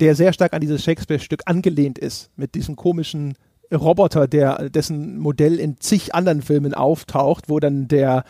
der 0.00 0.14
sehr 0.14 0.32
stark 0.32 0.52
an 0.52 0.60
dieses 0.60 0.84
Shakespeare-Stück 0.84 1.42
angelehnt 1.46 1.98
ist, 1.98 2.30
mit 2.36 2.54
diesem 2.54 2.76
komischen 2.76 3.34
Roboter, 3.72 4.28
der 4.28 4.68
dessen 4.68 5.18
Modell 5.18 5.58
in 5.58 5.80
zig 5.80 6.14
anderen 6.14 6.42
Filmen 6.42 6.74
auftaucht, 6.74 7.48
wo 7.48 7.58
dann 7.58 7.88
der 7.88 8.24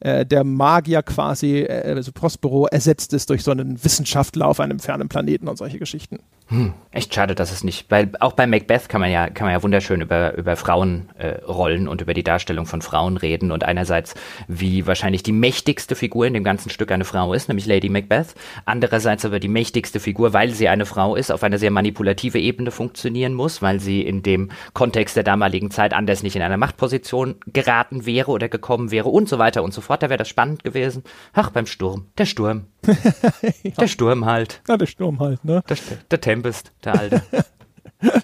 äh, 0.00 0.24
der 0.24 0.44
Magier 0.44 1.02
quasi, 1.02 1.60
äh, 1.60 1.94
also 1.94 2.12
Prospero, 2.12 2.66
ersetzt 2.66 3.12
ist 3.12 3.30
durch 3.30 3.42
so 3.42 3.50
einen 3.50 3.82
Wissenschaftler 3.82 4.46
auf 4.46 4.60
einem 4.60 4.78
fernen 4.78 5.08
Planeten 5.08 5.48
und 5.48 5.56
solche 5.56 5.78
Geschichten. 5.78 6.18
Hm, 6.50 6.72
echt 6.92 7.14
schade, 7.14 7.34
dass 7.34 7.52
es 7.52 7.62
nicht, 7.62 7.90
weil 7.90 8.10
auch 8.20 8.32
bei 8.32 8.46
Macbeth 8.46 8.88
kann 8.88 9.02
man 9.02 9.10
ja, 9.10 9.28
kann 9.28 9.44
man 9.44 9.52
ja 9.52 9.62
wunderschön 9.62 10.00
über, 10.00 10.34
über 10.34 10.56
Frauenrollen 10.56 11.86
äh, 11.86 11.88
und 11.88 12.00
über 12.00 12.14
die 12.14 12.22
Darstellung 12.22 12.64
von 12.64 12.80
Frauen 12.80 13.18
reden 13.18 13.52
und 13.52 13.64
einerseits, 13.64 14.14
wie 14.46 14.86
wahrscheinlich 14.86 15.22
die 15.22 15.32
mächtigste 15.32 15.94
Figur 15.94 16.26
in 16.26 16.32
dem 16.32 16.44
ganzen 16.44 16.70
Stück 16.70 16.90
eine 16.90 17.04
Frau 17.04 17.34
ist, 17.34 17.48
nämlich 17.48 17.66
Lady 17.66 17.90
Macbeth, 17.90 18.34
andererseits 18.64 19.26
aber 19.26 19.40
die 19.40 19.48
mächtigste 19.48 20.00
Figur, 20.00 20.32
weil 20.32 20.54
sie 20.54 20.68
eine 20.68 20.86
Frau 20.86 21.16
ist, 21.16 21.30
auf 21.30 21.42
einer 21.42 21.58
sehr 21.58 21.70
manipulative 21.70 22.38
Ebene 22.38 22.70
funktionieren 22.70 23.34
muss, 23.34 23.60
weil 23.60 23.78
sie 23.78 24.00
in 24.00 24.22
dem 24.22 24.50
Kontext 24.72 25.16
der 25.16 25.24
damaligen 25.24 25.70
Zeit 25.70 25.92
anders 25.92 26.22
nicht 26.22 26.36
in 26.36 26.40
eine 26.40 26.56
Machtposition 26.56 27.34
geraten 27.52 28.06
wäre 28.06 28.30
oder 28.30 28.48
gekommen 28.48 28.90
wäre 28.90 29.10
und 29.10 29.28
so 29.28 29.38
weiter 29.38 29.62
und 29.62 29.74
so 29.74 29.82
fort. 29.82 30.02
Da 30.02 30.08
wäre 30.08 30.16
das 30.16 30.30
spannend 30.30 30.64
gewesen. 30.64 31.04
Ach, 31.34 31.50
beim 31.50 31.66
Sturm, 31.66 32.06
der 32.16 32.24
Sturm. 32.24 32.68
ja. 33.62 33.70
Der 33.78 33.88
Sturm 33.88 34.24
halt. 34.24 34.62
Ja, 34.68 34.76
der 34.76 34.86
Sturm 34.86 35.20
halt, 35.20 35.44
ne? 35.44 35.62
Der, 35.68 35.76
der 36.10 36.20
Tempest, 36.20 36.72
der 36.84 36.98
Alte. 36.98 37.22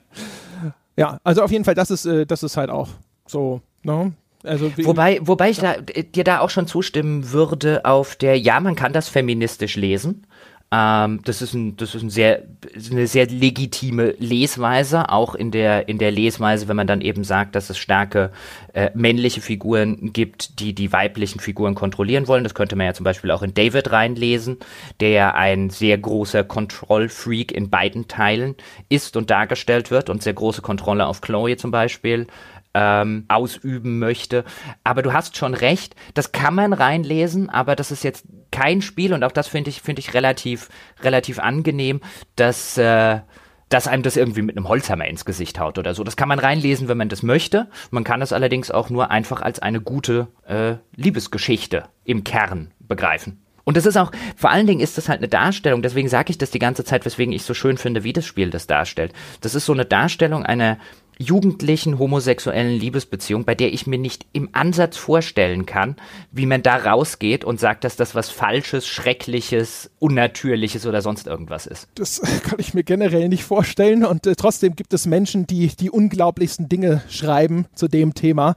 ja, 0.97 1.19
also 1.25 1.43
auf 1.43 1.51
jeden 1.51 1.65
Fall, 1.65 1.75
das 1.75 1.91
ist, 1.91 2.07
äh, 2.07 2.27
das 2.27 2.43
ist 2.43 2.57
halt 2.57 2.71
auch 2.71 2.89
so, 3.27 3.61
ne? 3.83 4.13
Also 4.45 4.71
wobei, 4.77 5.21
wobei 5.23 5.51
ich 5.51 5.63
ja. 5.63 5.77
da, 5.81 6.03
dir 6.03 6.25
da 6.25 6.41
auch 6.41 6.51
schon 6.51 6.67
zustimmen 6.67 7.33
würde 7.33 7.85
auf 7.85 8.15
der, 8.15 8.39
ja, 8.39 8.61
man 8.61 8.75
kann 8.75 8.93
das 8.93 9.09
feministisch 9.09 9.77
lesen. 9.77 10.27
Ähm, 10.75 11.21
das 11.25 11.41
ist, 11.41 11.55
ein, 11.55 11.77
das 11.77 11.95
ist 11.95 12.03
ein 12.03 12.11
sehr, 12.11 12.43
eine 12.91 13.07
sehr 13.07 13.27
legitime 13.27 14.15
Lesweise, 14.19 15.09
auch 15.09 15.37
in 15.37 15.53
der, 15.53 15.89
in 15.89 15.99
der 15.99 16.11
Lesweise, 16.11 16.67
wenn 16.67 16.77
man 16.77 16.89
dann 16.89 17.01
eben 17.01 17.23
sagt, 17.23 17.55
dass 17.55 17.71
es 17.71 17.79
starke 17.79 18.33
äh, 18.73 18.91
männliche 18.95 19.41
Figuren 19.41 20.13
gibt, 20.13 20.59
die 20.59 20.75
die 20.75 20.93
weiblichen 20.93 21.39
Figuren 21.39 21.77
kontrollieren 21.77 22.27
wollen. 22.27 22.43
Das 22.43 22.55
könnte 22.55 22.75
man 22.75 22.87
ja 22.87 22.95
zum 22.95 23.05
Beispiel 23.05 23.31
auch 23.31 23.43
in 23.43 23.55
David 23.55 23.93
reinlesen, 23.93 24.57
der 24.99 25.11
ja 25.11 25.35
ein 25.35 25.71
sehr 25.71 25.97
großer 25.97 26.43
Kontrollfreak 26.43 27.53
in 27.53 27.71
beiden 27.71 28.09
Teilen 28.09 28.57
ist 28.89 29.17
und 29.17 29.31
dargestellt 29.31 29.93
wird 29.93 30.11
und 30.11 30.25
sehr 30.25 30.35
große 30.35 30.63
Kontrolle 30.63 31.07
auf 31.07 31.21
Chloe 31.21 31.57
zum 31.57 31.71
Beispiel 31.71 32.27
ähm, 32.75 33.25
ausüben 33.29 33.99
möchte. 33.99 34.45
Aber 34.83 35.03
du 35.03 35.13
hast 35.13 35.37
schon 35.37 35.55
recht, 35.55 35.95
das 36.15 36.33
kann 36.33 36.55
man 36.55 36.73
reinlesen, 36.73 37.49
aber 37.49 37.77
das 37.77 37.91
ist 37.91 38.05
jetzt 38.05 38.27
kein 38.51 38.83
Spiel 38.83 39.15
und 39.15 39.25
auch 39.25 39.33
das 39.33 39.49
finde 39.49 39.71
ich, 39.71 39.81
finde 39.81 40.01
ich 40.01 40.15
relativ, 40.15 40.69
relativ 41.03 41.39
angenehm, 41.39 42.01
dass, 42.37 42.77
äh, 42.77 43.21
dass 43.69 43.89
einem 43.89 44.03
das 44.03 44.17
irgendwie 44.17 44.43
mit 44.43 44.57
einem 44.57 44.69
Holzhammer 44.69 45.07
ins 45.07 45.25
Gesicht 45.25 45.59
haut 45.59 45.79
oder 45.79 45.95
so. 45.95 46.05
Das 46.05 46.17
kann 46.17 46.29
man 46.29 46.39
reinlesen, 46.39 46.89
wenn 46.89 46.99
man 46.99 47.09
das 47.09 47.23
möchte. 47.23 47.69
Man 47.91 48.05
kann 48.05 48.23
es 48.23 48.33
allerdings 48.33 48.71
auch 48.71 48.91
nur 48.91 49.11
einfach 49.11 49.41
als 49.41 49.61
eine 49.61 49.81
gute 49.81 50.29
äh, 50.47 50.75
Liebesgeschichte 50.97 51.85
im 52.05 52.25
Kern 52.25 52.73
begreifen. 52.81 53.41
Und 53.65 53.79
das 53.79 53.87
ist 53.87 53.97
auch, 53.97 54.13
vor 54.37 54.51
allen 54.51 54.67
Dingen 54.67 54.81
ist 54.81 54.99
das 54.99 55.09
halt 55.09 55.21
eine 55.21 55.29
Darstellung, 55.29 55.81
deswegen 55.81 56.09
sage 56.09 56.31
ich 56.31 56.39
das 56.39 56.51
die 56.51 56.59
ganze 56.59 56.85
Zeit, 56.85 57.05
weswegen 57.07 57.33
ich 57.33 57.45
so 57.45 57.55
schön 57.55 57.79
finde, 57.79 58.05
wie 58.05 58.13
das 58.13 58.27
Spiel 58.27 58.51
das 58.51 58.67
darstellt. 58.67 59.13
Das 59.41 59.55
ist 59.55 59.65
so 59.65 59.73
eine 59.73 59.87
Darstellung 59.87 60.45
einer, 60.45 60.79
jugendlichen 61.19 61.99
homosexuellen 61.99 62.79
Liebesbeziehung, 62.79 63.45
bei 63.45 63.55
der 63.55 63.73
ich 63.73 63.87
mir 63.87 63.99
nicht 63.99 64.27
im 64.33 64.49
Ansatz 64.53 64.97
vorstellen 64.97 65.67
kann, 65.67 65.97
wie 66.33 66.47
man 66.47 66.63
da 66.63 66.77
rausgeht 66.77 67.45
und 67.45 67.61
sagt, 67.61 67.85
dass 67.85 67.97
das 67.97 68.15
was 68.15 68.31
Falsches, 68.31 68.87
Schreckliches, 68.87 69.91
Unnatürliches 69.99 70.87
oder 70.87 71.03
sonst 71.03 71.27
irgendwas 71.27 71.67
ist. 71.67 71.89
Das 71.95 72.21
kann 72.43 72.59
ich 72.59 72.75
mir 72.75 72.85
generell 72.85 73.29
nicht 73.29 73.45
vorstellen 73.45 74.05
und 74.05 74.27
äh, 74.27 74.35
trotzdem 74.35 74.77
gibt 74.77 74.93
es 74.93 75.07
Menschen, 75.07 75.47
die 75.47 75.69
die 75.69 75.91
unglaublichsten 75.91 76.69
Dinge 76.69 77.03
schreiben 77.09 77.67
zu 77.75 77.89
dem 77.89 78.15
Thema. 78.15 78.55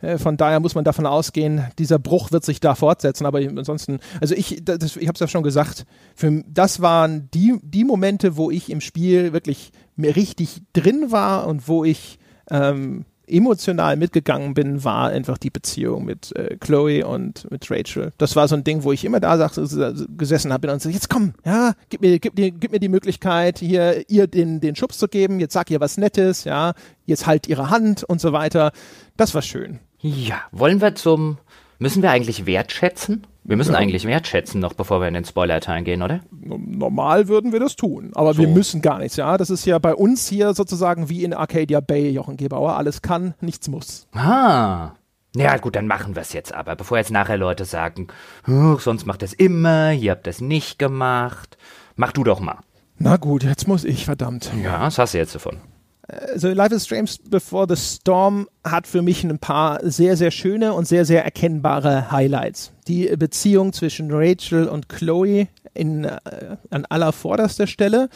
Äh, 0.00 0.18
von 0.18 0.36
daher 0.36 0.60
muss 0.60 0.74
man 0.74 0.84
davon 0.84 1.06
ausgehen, 1.06 1.66
dieser 1.78 1.98
Bruch 1.98 2.32
wird 2.32 2.44
sich 2.44 2.60
da 2.60 2.74
fortsetzen. 2.74 3.26
Aber 3.26 3.38
ansonsten, 3.38 4.00
also 4.20 4.34
ich, 4.34 4.52
ich 4.52 4.68
habe 4.68 5.14
es 5.14 5.20
ja 5.20 5.28
schon 5.28 5.42
gesagt, 5.42 5.86
für, 6.14 6.42
das 6.46 6.80
waren 6.80 7.28
die, 7.34 7.58
die 7.62 7.84
Momente, 7.84 8.36
wo 8.36 8.50
ich 8.50 8.70
im 8.70 8.80
Spiel 8.80 9.32
wirklich 9.32 9.72
richtig 10.04 10.62
drin 10.72 11.10
war 11.10 11.46
und 11.46 11.68
wo 11.68 11.84
ich 11.84 12.18
ähm, 12.50 13.04
emotional 13.30 13.96
mitgegangen 13.96 14.54
bin, 14.54 14.84
war 14.84 15.08
einfach 15.08 15.38
die 15.38 15.50
Beziehung 15.50 16.04
mit 16.04 16.34
äh, 16.36 16.56
Chloe 16.58 17.06
und 17.06 17.50
mit 17.50 17.70
Rachel. 17.70 18.12
Das 18.18 18.36
war 18.36 18.48
so 18.48 18.56
ein 18.56 18.64
Ding, 18.64 18.82
wo 18.82 18.92
ich 18.92 19.04
immer 19.04 19.20
da 19.20 19.36
sag, 19.38 19.52
gesessen 20.16 20.52
habe 20.52 20.70
und 20.72 20.82
so, 20.82 20.88
jetzt 20.88 21.08
komm, 21.08 21.34
ja, 21.44 21.74
gib 21.88 22.00
mir, 22.00 22.18
gib, 22.18 22.36
mir, 22.36 22.50
gib 22.50 22.72
mir 22.72 22.80
die 22.80 22.88
Möglichkeit, 22.88 23.58
hier 23.58 24.08
ihr 24.08 24.26
den, 24.26 24.60
den 24.60 24.76
Schubs 24.76 24.98
zu 24.98 25.08
geben, 25.08 25.40
jetzt 25.40 25.52
sag 25.52 25.70
ihr 25.70 25.80
was 25.80 25.96
Nettes, 25.96 26.44
ja, 26.44 26.74
jetzt 27.06 27.26
halt 27.26 27.48
ihre 27.48 27.70
Hand 27.70 28.04
und 28.04 28.20
so 28.20 28.32
weiter. 28.32 28.72
Das 29.16 29.34
war 29.34 29.42
schön. 29.42 29.78
Ja, 30.00 30.40
wollen 30.52 30.80
wir 30.80 30.94
zum, 30.94 31.38
müssen 31.78 32.02
wir 32.02 32.10
eigentlich 32.10 32.46
wertschätzen? 32.46 33.26
Wir 33.42 33.56
müssen 33.56 33.72
ja. 33.72 33.78
eigentlich 33.78 34.04
wertschätzen 34.04 34.60
noch, 34.60 34.74
bevor 34.74 35.00
wir 35.00 35.08
in 35.08 35.14
den 35.14 35.24
Spoiler-Teil 35.24 35.82
gehen, 35.82 36.02
oder? 36.02 36.20
Normal 36.30 37.28
würden 37.28 37.52
wir 37.52 37.60
das 37.60 37.74
tun, 37.76 38.10
aber 38.14 38.34
so. 38.34 38.42
wir 38.42 38.48
müssen 38.48 38.82
gar 38.82 38.98
nichts, 38.98 39.16
ja. 39.16 39.36
Das 39.38 39.50
ist 39.50 39.64
ja 39.64 39.78
bei 39.78 39.94
uns 39.94 40.28
hier 40.28 40.54
sozusagen 40.54 41.08
wie 41.08 41.24
in 41.24 41.32
Arcadia 41.32 41.80
Bay, 41.80 42.10
Jochen 42.10 42.36
Gebauer. 42.36 42.76
Alles 42.76 43.02
kann, 43.02 43.34
nichts 43.40 43.68
muss. 43.68 44.06
Ah. 44.12 44.92
Ja, 45.36 45.56
gut, 45.58 45.76
dann 45.76 45.86
machen 45.86 46.16
wir 46.16 46.22
es 46.22 46.32
jetzt 46.32 46.52
aber, 46.52 46.74
bevor 46.74 46.98
jetzt 46.98 47.12
nachher 47.12 47.36
Leute 47.36 47.64
sagen, 47.64 48.08
sonst 48.46 49.06
macht 49.06 49.22
das 49.22 49.32
immer, 49.32 49.92
ihr 49.92 50.10
habt 50.10 50.26
das 50.26 50.40
nicht 50.40 50.78
gemacht. 50.78 51.56
Mach 51.96 52.12
du 52.12 52.24
doch 52.24 52.40
mal. 52.40 52.58
Na 52.98 53.16
gut, 53.16 53.44
jetzt 53.44 53.68
muss 53.68 53.84
ich, 53.84 54.04
verdammt. 54.04 54.50
Ja, 54.62 54.82
was 54.82 54.98
hast 54.98 55.14
du 55.14 55.18
jetzt 55.18 55.34
davon? 55.34 55.58
Also 56.10 56.48
Life 56.48 56.74
is 56.74 56.84
Strange 56.84 57.10
Before 57.28 57.66
the 57.68 57.76
Storm 57.76 58.48
hat 58.64 58.86
für 58.86 59.02
mich 59.02 59.24
ein 59.24 59.38
paar 59.38 59.80
sehr, 59.82 60.16
sehr 60.16 60.30
schöne 60.30 60.72
und 60.74 60.86
sehr, 60.86 61.04
sehr 61.04 61.24
erkennbare 61.24 62.10
Highlights. 62.10 62.72
Die 62.88 63.06
Beziehung 63.16 63.72
zwischen 63.72 64.10
Rachel 64.10 64.68
und 64.68 64.88
Chloe 64.88 65.48
in, 65.74 66.04
äh, 66.04 66.18
an 66.70 66.84
aller 66.88 67.12
vorderster 67.12 67.66
Stelle. 67.66 68.08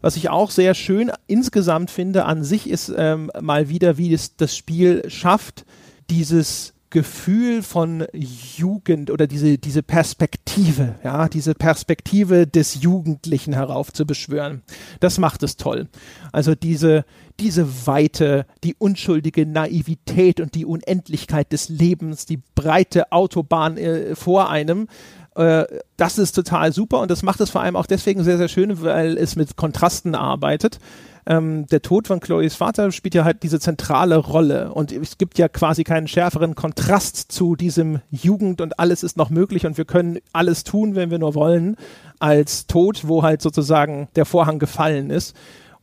Was 0.00 0.16
ich 0.16 0.28
auch 0.28 0.50
sehr 0.50 0.74
schön 0.74 1.10
insgesamt 1.26 1.90
finde 1.90 2.26
an 2.26 2.44
sich 2.44 2.68
ist 2.68 2.92
ähm, 2.94 3.30
mal 3.40 3.68
wieder, 3.68 3.96
wie 3.96 4.12
es 4.12 4.36
das 4.36 4.56
Spiel 4.56 5.02
schafft, 5.08 5.64
dieses 6.10 6.74
Gefühl 6.94 7.64
von 7.64 8.06
Jugend 8.12 9.10
oder 9.10 9.26
diese, 9.26 9.58
diese 9.58 9.82
Perspektive, 9.82 10.94
ja, 11.02 11.28
diese 11.28 11.54
Perspektive 11.54 12.46
des 12.46 12.82
Jugendlichen 12.82 13.52
heraufzubeschwören. 13.52 14.62
Das 15.00 15.18
macht 15.18 15.42
es 15.42 15.56
toll. 15.56 15.88
Also 16.30 16.54
diese, 16.54 17.04
diese 17.40 17.86
Weite, 17.86 18.46
die 18.62 18.74
unschuldige 18.76 19.46
Naivität 19.46 20.40
und 20.40 20.54
die 20.54 20.64
Unendlichkeit 20.66 21.52
des 21.52 21.68
Lebens, 21.68 22.26
die 22.26 22.40
breite 22.54 23.12
Autobahn 23.12 23.76
äh, 23.76 24.14
vor 24.14 24.50
einem 24.50 24.88
Äh, 25.36 25.64
das 25.96 26.18
ist 26.18 26.32
total 26.32 26.72
super 26.72 27.00
und 27.00 27.10
das 27.10 27.22
macht 27.22 27.40
es 27.40 27.50
vor 27.50 27.60
allem 27.60 27.76
auch 27.76 27.86
deswegen 27.86 28.22
sehr, 28.22 28.38
sehr 28.38 28.48
schön, 28.48 28.82
weil 28.82 29.16
es 29.16 29.36
mit 29.36 29.56
Kontrasten 29.56 30.14
arbeitet. 30.14 30.78
Ähm, 31.26 31.66
der 31.66 31.80
Tod 31.80 32.06
von 32.06 32.20
Chloes 32.20 32.54
Vater 32.54 32.92
spielt 32.92 33.14
ja 33.14 33.24
halt 33.24 33.42
diese 33.42 33.58
zentrale 33.58 34.16
Rolle 34.16 34.72
und 34.72 34.92
es 34.92 35.16
gibt 35.16 35.38
ja 35.38 35.48
quasi 35.48 35.82
keinen 35.82 36.06
schärferen 36.06 36.54
Kontrast 36.54 37.32
zu 37.32 37.56
diesem 37.56 38.00
Jugend 38.10 38.60
und 38.60 38.78
alles 38.78 39.02
ist 39.02 39.16
noch 39.16 39.30
möglich 39.30 39.66
und 39.66 39.78
wir 39.78 39.86
können 39.86 40.18
alles 40.32 40.64
tun, 40.64 40.94
wenn 40.94 41.10
wir 41.10 41.18
nur 41.18 41.34
wollen, 41.34 41.76
als 42.18 42.66
Tod, 42.66 43.08
wo 43.08 43.22
halt 43.22 43.40
sozusagen 43.40 44.08
der 44.16 44.26
Vorhang 44.26 44.58
gefallen 44.58 45.10
ist. 45.10 45.34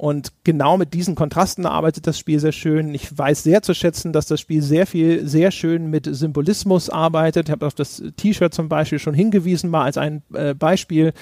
Und 0.02 0.32
genau 0.44 0.80
mit 0.80 0.95
diesen 0.95 1.14
Kontrasten 1.14 1.68
arbeitet 1.68 2.07
das 2.07 2.18
Spiel 2.18 2.40
sehr 2.40 2.53
schön. 2.53 2.95
Ich 2.95 3.15
weiß 3.15 3.44
sehr 3.44 3.61
zu 3.61 3.76
schätzen, 3.76 4.14
dass 4.14 4.26
das 4.26 4.41
Spiel 4.41 4.64
sehr 4.64 4.88
viel, 4.88 5.28
sehr 5.28 5.52
schön 5.52 5.91
mit 5.91 6.07
Symbolismus 6.10 6.90
arbeitet. 6.90 7.49
Ich 7.49 7.52
habe 7.52 7.68
auf 7.68 7.76
das 7.76 8.02
T-Shirt 8.18 8.52
zum 8.52 8.68
Beispiel 8.68 8.98
schon 8.98 9.14
hingewiesen, 9.14 9.69
mal 9.69 9.84
als 9.84 9.99
ein 9.99 10.23
äh, 10.34 10.56
Beispiel. 10.56 11.14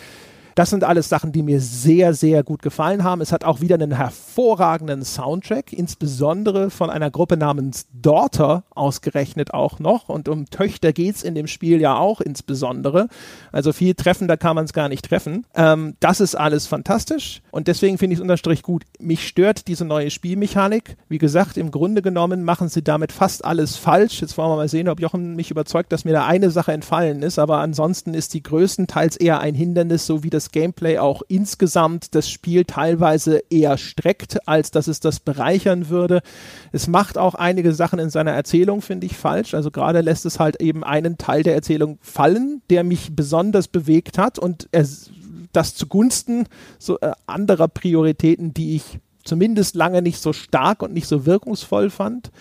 Das 0.55 0.69
sind 0.69 0.83
alles 0.83 1.09
Sachen, 1.09 1.31
die 1.31 1.43
mir 1.43 1.61
sehr, 1.61 2.13
sehr 2.13 2.43
gut 2.43 2.61
gefallen 2.61 3.03
haben. 3.03 3.21
Es 3.21 3.31
hat 3.31 3.43
auch 3.43 3.61
wieder 3.61 3.75
einen 3.75 3.95
hervorragenden 3.95 5.03
Soundtrack, 5.03 5.73
insbesondere 5.73 6.69
von 6.69 6.89
einer 6.89 7.11
Gruppe 7.11 7.37
namens 7.37 7.87
Daughter 7.93 8.63
ausgerechnet 8.71 9.53
auch 9.53 9.79
noch. 9.79 10.09
Und 10.09 10.27
um 10.27 10.49
Töchter 10.49 10.93
geht 10.93 11.15
es 11.15 11.23
in 11.23 11.35
dem 11.35 11.47
Spiel 11.47 11.79
ja 11.81 11.97
auch 11.97 12.21
insbesondere. 12.21 13.07
Also 13.51 13.73
viel 13.73 13.95
treffender 13.95 14.37
kann 14.37 14.55
man 14.55 14.65
es 14.65 14.73
gar 14.73 14.89
nicht 14.89 15.05
treffen. 15.05 15.45
Ähm, 15.55 15.95
das 15.99 16.19
ist 16.19 16.35
alles 16.35 16.67
fantastisch 16.67 17.41
und 17.51 17.67
deswegen 17.67 17.97
finde 17.97 18.13
ich 18.13 18.19
es 18.19 18.21
unterstrich 18.21 18.63
gut. 18.63 18.83
Mich 18.99 19.27
stört 19.27 19.67
diese 19.67 19.85
neue 19.85 20.11
Spielmechanik. 20.11 20.97
Wie 21.07 21.17
gesagt, 21.17 21.57
im 21.57 21.71
Grunde 21.71 22.01
genommen 22.01 22.43
machen 22.43 22.69
sie 22.69 22.83
damit 22.83 23.11
fast 23.11 23.43
alles 23.45 23.77
falsch. 23.77 24.21
Jetzt 24.21 24.37
wollen 24.37 24.51
wir 24.51 24.55
mal 24.55 24.69
sehen, 24.69 24.89
ob 24.89 24.99
Jochen 24.99 25.35
mich 25.35 25.51
überzeugt, 25.51 25.91
dass 25.91 26.05
mir 26.05 26.13
da 26.13 26.25
eine 26.25 26.51
Sache 26.51 26.71
entfallen 26.71 27.21
ist. 27.21 27.39
Aber 27.39 27.59
ansonsten 27.59 28.13
ist 28.13 28.33
die 28.33 28.43
größtenteils 28.43 29.17
eher 29.17 29.39
ein 29.39 29.55
Hindernis, 29.55 30.05
so 30.05 30.23
wie 30.23 30.29
das 30.29 30.48
Gameplay 30.51 30.97
auch 30.97 31.21
insgesamt 31.27 32.15
das 32.15 32.29
Spiel 32.29 32.65
teilweise 32.65 33.41
eher 33.49 33.77
streckt, 33.77 34.47
als 34.47 34.71
dass 34.71 34.87
es 34.87 34.99
das 34.99 35.19
bereichern 35.19 35.89
würde. 35.89 36.21
Es 36.71 36.87
macht 36.87 37.17
auch 37.17 37.35
einige 37.35 37.73
Sachen 37.73 37.99
in 37.99 38.09
seiner 38.09 38.31
Erzählung, 38.31 38.81
finde 38.81 39.07
ich, 39.07 39.17
falsch. 39.17 39.53
Also 39.53 39.71
gerade 39.71 40.01
lässt 40.01 40.25
es 40.25 40.39
halt 40.39 40.61
eben 40.61 40.83
einen 40.83 41.17
Teil 41.17 41.43
der 41.43 41.55
Erzählung 41.55 41.97
fallen, 42.01 42.61
der 42.69 42.83
mich 42.83 43.15
besonders 43.15 43.67
bewegt 43.67 44.17
hat 44.17 44.39
und 44.39 44.67
das 45.51 45.75
zugunsten 45.75 46.45
so 46.77 46.99
äh, 46.99 47.11
anderer 47.25 47.67
Prioritäten, 47.67 48.53
die 48.53 48.75
ich 48.75 48.99
zumindest 49.23 49.75
lange 49.75 50.01
nicht 50.01 50.21
so 50.21 50.33
stark 50.33 50.81
und 50.81 50.93
nicht 50.93 51.07
so 51.07 51.25
wirkungsvoll 51.25 51.89
fand. 51.89 52.31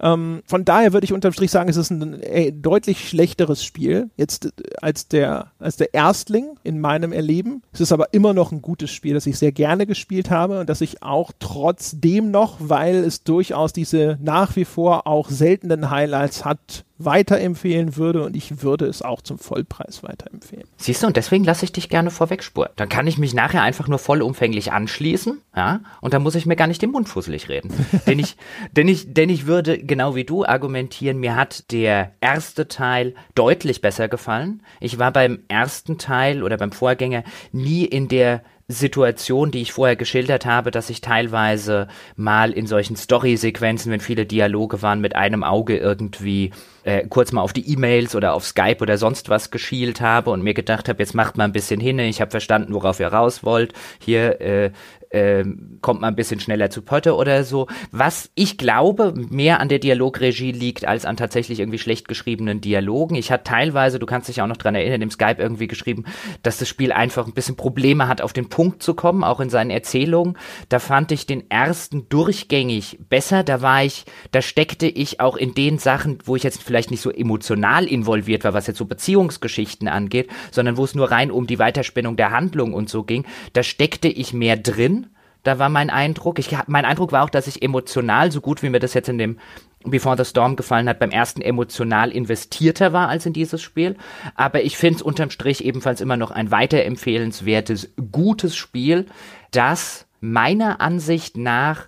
Ähm, 0.00 0.42
von 0.46 0.64
daher 0.64 0.92
würde 0.92 1.04
ich 1.04 1.12
unterm 1.12 1.32
Strich 1.32 1.50
sagen, 1.50 1.68
es 1.68 1.76
ist 1.76 1.90
ein 1.90 2.22
äh, 2.22 2.52
deutlich 2.52 3.08
schlechteres 3.08 3.64
Spiel 3.64 4.10
jetzt 4.16 4.46
äh, 4.46 4.50
als 4.80 5.08
der, 5.08 5.52
als 5.58 5.76
der 5.76 5.92
Erstling 5.94 6.56
in 6.62 6.80
meinem 6.80 7.12
Erleben. 7.12 7.62
Es 7.72 7.80
ist 7.80 7.92
aber 7.92 8.12
immer 8.12 8.32
noch 8.32 8.52
ein 8.52 8.62
gutes 8.62 8.90
Spiel, 8.90 9.14
das 9.14 9.26
ich 9.26 9.38
sehr 9.38 9.52
gerne 9.52 9.86
gespielt 9.86 10.30
habe 10.30 10.60
und 10.60 10.68
das 10.68 10.80
ich 10.80 11.02
auch 11.02 11.32
trotzdem 11.38 12.30
noch, 12.30 12.56
weil 12.60 12.96
es 12.96 13.24
durchaus 13.24 13.72
diese 13.72 14.18
nach 14.22 14.54
wie 14.56 14.64
vor 14.64 15.06
auch 15.06 15.28
seltenen 15.30 15.90
Highlights 15.90 16.44
hat, 16.44 16.84
weiterempfehlen 16.98 17.96
würde 17.96 18.24
und 18.24 18.36
ich 18.36 18.62
würde 18.62 18.86
es 18.86 19.02
auch 19.02 19.22
zum 19.22 19.38
Vollpreis 19.38 20.02
weiterempfehlen. 20.02 20.64
Siehst 20.76 21.02
du, 21.02 21.06
und 21.06 21.16
deswegen 21.16 21.44
lasse 21.44 21.64
ich 21.64 21.72
dich 21.72 21.88
gerne 21.88 22.10
vorwegspuren. 22.10 22.70
Dann 22.76 22.88
kann 22.88 23.06
ich 23.06 23.18
mich 23.18 23.34
nachher 23.34 23.62
einfach 23.62 23.88
nur 23.88 23.98
vollumfänglich 23.98 24.72
anschließen, 24.72 25.40
ja, 25.56 25.80
und 26.00 26.12
dann 26.14 26.22
muss 26.22 26.34
ich 26.34 26.46
mir 26.46 26.56
gar 26.56 26.66
nicht 26.66 26.82
den 26.82 26.90
Mund 26.90 27.08
fusselig 27.08 27.48
reden. 27.48 27.72
denn 28.06 28.18
ich, 28.18 28.36
denn 28.72 28.88
ich, 28.88 29.14
denn 29.14 29.28
ich 29.28 29.46
würde 29.46 29.78
genau 29.78 30.14
wie 30.14 30.24
du 30.24 30.44
argumentieren, 30.44 31.18
mir 31.18 31.36
hat 31.36 31.70
der 31.72 32.12
erste 32.20 32.68
Teil 32.68 33.14
deutlich 33.34 33.80
besser 33.80 34.08
gefallen. 34.08 34.62
Ich 34.80 34.98
war 34.98 35.12
beim 35.12 35.40
ersten 35.48 35.98
Teil 35.98 36.42
oder 36.42 36.56
beim 36.56 36.72
Vorgänger 36.72 37.22
nie 37.52 37.84
in 37.84 38.08
der 38.08 38.42
Situation, 38.70 39.50
die 39.50 39.62
ich 39.62 39.72
vorher 39.72 39.96
geschildert 39.96 40.44
habe, 40.44 40.70
dass 40.70 40.90
ich 40.90 41.00
teilweise 41.00 41.88
mal 42.16 42.52
in 42.52 42.66
solchen 42.66 42.96
Story-Sequenzen, 42.96 43.90
wenn 43.90 44.00
viele 44.00 44.26
Dialoge 44.26 44.82
waren, 44.82 45.00
mit 45.00 45.16
einem 45.16 45.42
Auge 45.42 45.78
irgendwie 45.78 46.50
äh, 46.84 47.06
kurz 47.08 47.32
mal 47.32 47.40
auf 47.40 47.54
die 47.54 47.66
E-Mails 47.72 48.14
oder 48.14 48.34
auf 48.34 48.44
Skype 48.44 48.82
oder 48.82 48.98
sonst 48.98 49.30
was 49.30 49.50
geschielt 49.50 50.02
habe 50.02 50.30
und 50.30 50.42
mir 50.42 50.52
gedacht 50.52 50.90
habe, 50.90 51.02
jetzt 51.02 51.14
macht 51.14 51.38
mal 51.38 51.44
ein 51.44 51.52
bisschen 51.52 51.80
hin, 51.80 51.98
ich 51.98 52.20
habe 52.20 52.30
verstanden, 52.30 52.74
worauf 52.74 53.00
ihr 53.00 53.08
raus 53.08 53.42
wollt. 53.42 53.72
Hier 54.00 54.38
äh, 54.42 54.70
äh, 55.10 55.44
kommt 55.80 56.00
man 56.00 56.12
ein 56.12 56.16
bisschen 56.16 56.40
schneller 56.40 56.70
zu 56.70 56.82
Potte 56.82 57.14
oder 57.14 57.44
so. 57.44 57.66
Was 57.90 58.30
ich 58.34 58.58
glaube, 58.58 59.14
mehr 59.14 59.60
an 59.60 59.68
der 59.68 59.78
Dialogregie 59.78 60.52
liegt, 60.52 60.86
als 60.86 61.04
an 61.04 61.16
tatsächlich 61.16 61.60
irgendwie 61.60 61.78
schlecht 61.78 62.08
geschriebenen 62.08 62.60
Dialogen. 62.60 63.14
Ich 63.14 63.30
hatte 63.30 63.44
teilweise, 63.44 63.98
du 63.98 64.06
kannst 64.06 64.28
dich 64.28 64.42
auch 64.42 64.46
noch 64.46 64.56
dran 64.56 64.74
erinnern, 64.74 65.02
im 65.02 65.10
Skype 65.10 65.36
irgendwie 65.38 65.68
geschrieben, 65.68 66.04
dass 66.42 66.58
das 66.58 66.68
Spiel 66.68 66.92
einfach 66.92 67.26
ein 67.26 67.32
bisschen 67.32 67.56
Probleme 67.56 68.08
hat, 68.08 68.20
auf 68.20 68.32
den 68.32 68.48
Punkt 68.48 68.82
zu 68.82 68.94
kommen, 68.94 69.24
auch 69.24 69.40
in 69.40 69.50
seinen 69.50 69.70
Erzählungen. 69.70 70.36
Da 70.68 70.78
fand 70.78 71.12
ich 71.12 71.26
den 71.26 71.50
ersten 71.50 72.08
durchgängig 72.08 72.98
besser. 73.08 73.42
Da 73.44 73.62
war 73.62 73.84
ich, 73.84 74.04
da 74.30 74.42
steckte 74.42 74.86
ich 74.86 75.20
auch 75.20 75.36
in 75.36 75.54
den 75.54 75.78
Sachen, 75.78 76.18
wo 76.24 76.36
ich 76.36 76.42
jetzt 76.42 76.62
vielleicht 76.62 76.90
nicht 76.90 77.00
so 77.00 77.10
emotional 77.10 77.86
involviert 77.86 78.44
war, 78.44 78.54
was 78.54 78.66
jetzt 78.66 78.78
so 78.78 78.84
Beziehungsgeschichten 78.84 79.88
angeht, 79.88 80.28
sondern 80.50 80.76
wo 80.76 80.84
es 80.84 80.94
nur 80.94 81.10
rein 81.10 81.30
um 81.30 81.46
die 81.46 81.58
Weiterspinnung 81.58 82.16
der 82.16 82.30
Handlung 82.30 82.74
und 82.74 82.88
so 82.88 83.04
ging. 83.04 83.24
Da 83.52 83.62
steckte 83.62 84.08
ich 84.08 84.32
mehr 84.32 84.56
drin 84.56 84.97
da 85.42 85.58
war 85.58 85.68
mein 85.68 85.90
Eindruck. 85.90 86.38
Ich, 86.38 86.50
mein 86.66 86.84
Eindruck 86.84 87.12
war 87.12 87.24
auch, 87.24 87.30
dass 87.30 87.46
ich 87.46 87.62
emotional, 87.62 88.32
so 88.32 88.40
gut 88.40 88.62
wie 88.62 88.70
mir 88.70 88.80
das 88.80 88.94
jetzt 88.94 89.08
in 89.08 89.18
dem 89.18 89.38
Before 89.84 90.16
the 90.16 90.24
Storm 90.24 90.56
gefallen 90.56 90.88
hat, 90.88 90.98
beim 90.98 91.10
ersten 91.10 91.40
emotional 91.40 92.10
investierter 92.10 92.92
war 92.92 93.08
als 93.08 93.26
in 93.26 93.32
dieses 93.32 93.62
Spiel. 93.62 93.96
Aber 94.34 94.62
ich 94.62 94.76
finde 94.76 94.96
es 94.96 95.02
unterm 95.02 95.30
Strich 95.30 95.64
ebenfalls 95.64 96.00
immer 96.00 96.16
noch 96.16 96.30
ein 96.30 96.50
weiterempfehlenswertes, 96.50 97.94
gutes 98.10 98.56
Spiel, 98.56 99.06
das 99.50 100.06
meiner 100.20 100.80
Ansicht 100.80 101.36
nach 101.36 101.86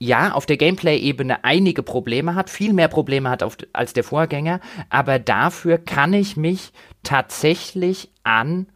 ja, 0.00 0.32
auf 0.32 0.46
der 0.46 0.56
Gameplay-Ebene 0.56 1.44
einige 1.44 1.82
Probleme 1.82 2.36
hat, 2.36 2.50
viel 2.50 2.72
mehr 2.72 2.86
Probleme 2.86 3.30
hat 3.30 3.42
auf, 3.42 3.56
als 3.72 3.92
der 3.92 4.04
Vorgänger, 4.04 4.60
aber 4.90 5.18
dafür 5.18 5.78
kann 5.78 6.12
ich 6.12 6.36
mich 6.36 6.72
tatsächlich 7.02 8.12
an 8.22 8.68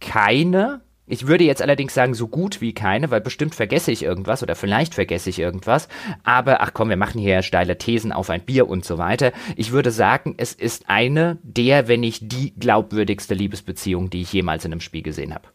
keine 0.00 0.80
ich 1.06 1.26
würde 1.26 1.44
jetzt 1.44 1.60
allerdings 1.60 1.94
sagen, 1.94 2.14
so 2.14 2.28
gut 2.28 2.60
wie 2.60 2.72
keine, 2.72 3.10
weil 3.10 3.20
bestimmt 3.20 3.54
vergesse 3.54 3.92
ich 3.92 4.02
irgendwas 4.02 4.42
oder 4.42 4.54
vielleicht 4.54 4.94
vergesse 4.94 5.30
ich 5.30 5.38
irgendwas. 5.38 5.88
Aber 6.22 6.62
ach 6.62 6.72
komm, 6.72 6.88
wir 6.88 6.96
machen 6.96 7.20
hier 7.20 7.42
steile 7.42 7.76
Thesen 7.76 8.12
auf 8.12 8.30
ein 8.30 8.40
Bier 8.40 8.68
und 8.68 8.84
so 8.84 8.96
weiter. 8.96 9.32
Ich 9.56 9.72
würde 9.72 9.90
sagen, 9.90 10.34
es 10.38 10.54
ist 10.54 10.88
eine 10.88 11.38
der, 11.42 11.88
wenn 11.88 12.00
nicht 12.00 12.32
die 12.32 12.54
glaubwürdigste 12.58 13.34
Liebesbeziehung, 13.34 14.08
die 14.08 14.22
ich 14.22 14.32
jemals 14.32 14.64
in 14.64 14.72
einem 14.72 14.80
Spiel 14.80 15.02
gesehen 15.02 15.34
habe. 15.34 15.48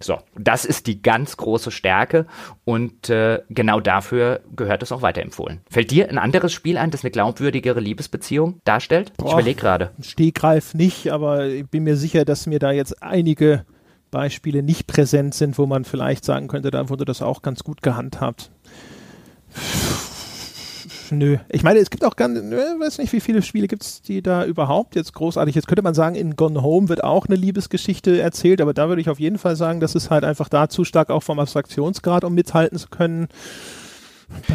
So, 0.00 0.18
das 0.36 0.64
ist 0.64 0.86
die 0.86 1.00
ganz 1.00 1.36
große 1.36 1.70
Stärke 1.70 2.26
und 2.64 3.08
äh, 3.08 3.40
genau 3.48 3.80
dafür 3.80 4.40
gehört 4.54 4.82
es 4.82 4.90
auch 4.90 5.02
weiterempfohlen. 5.02 5.60
Fällt 5.70 5.92
dir 5.92 6.10
ein 6.10 6.18
anderes 6.18 6.52
Spiel 6.52 6.76
ein, 6.76 6.90
das 6.90 7.04
eine 7.04 7.10
glaubwürdigere 7.10 7.80
Liebesbeziehung 7.80 8.60
darstellt? 8.64 9.12
Boah, 9.16 9.26
ich 9.26 9.32
überlege 9.32 9.60
gerade. 9.60 9.90
Stehgreif 10.02 10.74
nicht, 10.74 11.10
aber 11.10 11.46
ich 11.46 11.66
bin 11.68 11.84
mir 11.84 11.96
sicher, 11.96 12.24
dass 12.24 12.46
mir 12.46 12.58
da 12.58 12.72
jetzt 12.72 13.02
einige 13.02 13.64
Beispiele 14.14 14.62
nicht 14.62 14.86
präsent 14.86 15.34
sind, 15.34 15.58
wo 15.58 15.66
man 15.66 15.84
vielleicht 15.84 16.24
sagen 16.24 16.46
könnte, 16.46 16.70
da 16.70 16.88
wurde 16.88 17.04
das 17.04 17.20
auch 17.20 17.42
ganz 17.42 17.64
gut 17.64 17.82
gehandhabt. 17.82 18.50
Nö. 21.10 21.38
Ich 21.50 21.64
meine, 21.64 21.80
es 21.80 21.90
gibt 21.90 22.04
auch 22.04 22.14
ganz, 22.14 22.38
ich 22.38 22.52
weiß 22.52 22.98
nicht, 22.98 23.12
wie 23.12 23.20
viele 23.20 23.42
Spiele 23.42 23.66
gibt 23.66 23.82
es, 23.82 24.02
die 24.02 24.22
da 24.22 24.44
überhaupt 24.44 24.94
jetzt 24.94 25.12
großartig, 25.14 25.56
jetzt 25.56 25.66
könnte 25.66 25.82
man 25.82 25.94
sagen, 25.94 26.14
in 26.14 26.36
Gone 26.36 26.62
Home 26.62 26.88
wird 26.88 27.02
auch 27.02 27.26
eine 27.26 27.36
Liebesgeschichte 27.36 28.20
erzählt, 28.20 28.60
aber 28.60 28.72
da 28.72 28.88
würde 28.88 29.02
ich 29.02 29.10
auf 29.10 29.18
jeden 29.18 29.38
Fall 29.38 29.56
sagen, 29.56 29.80
das 29.80 29.96
ist 29.96 30.10
halt 30.10 30.24
einfach 30.24 30.48
da 30.48 30.68
zu 30.68 30.84
stark 30.84 31.10
auch 31.10 31.22
vom 31.22 31.40
Abstraktionsgrad, 31.40 32.24
um 32.24 32.34
mithalten 32.34 32.78
zu 32.78 32.88
können. 32.88 33.28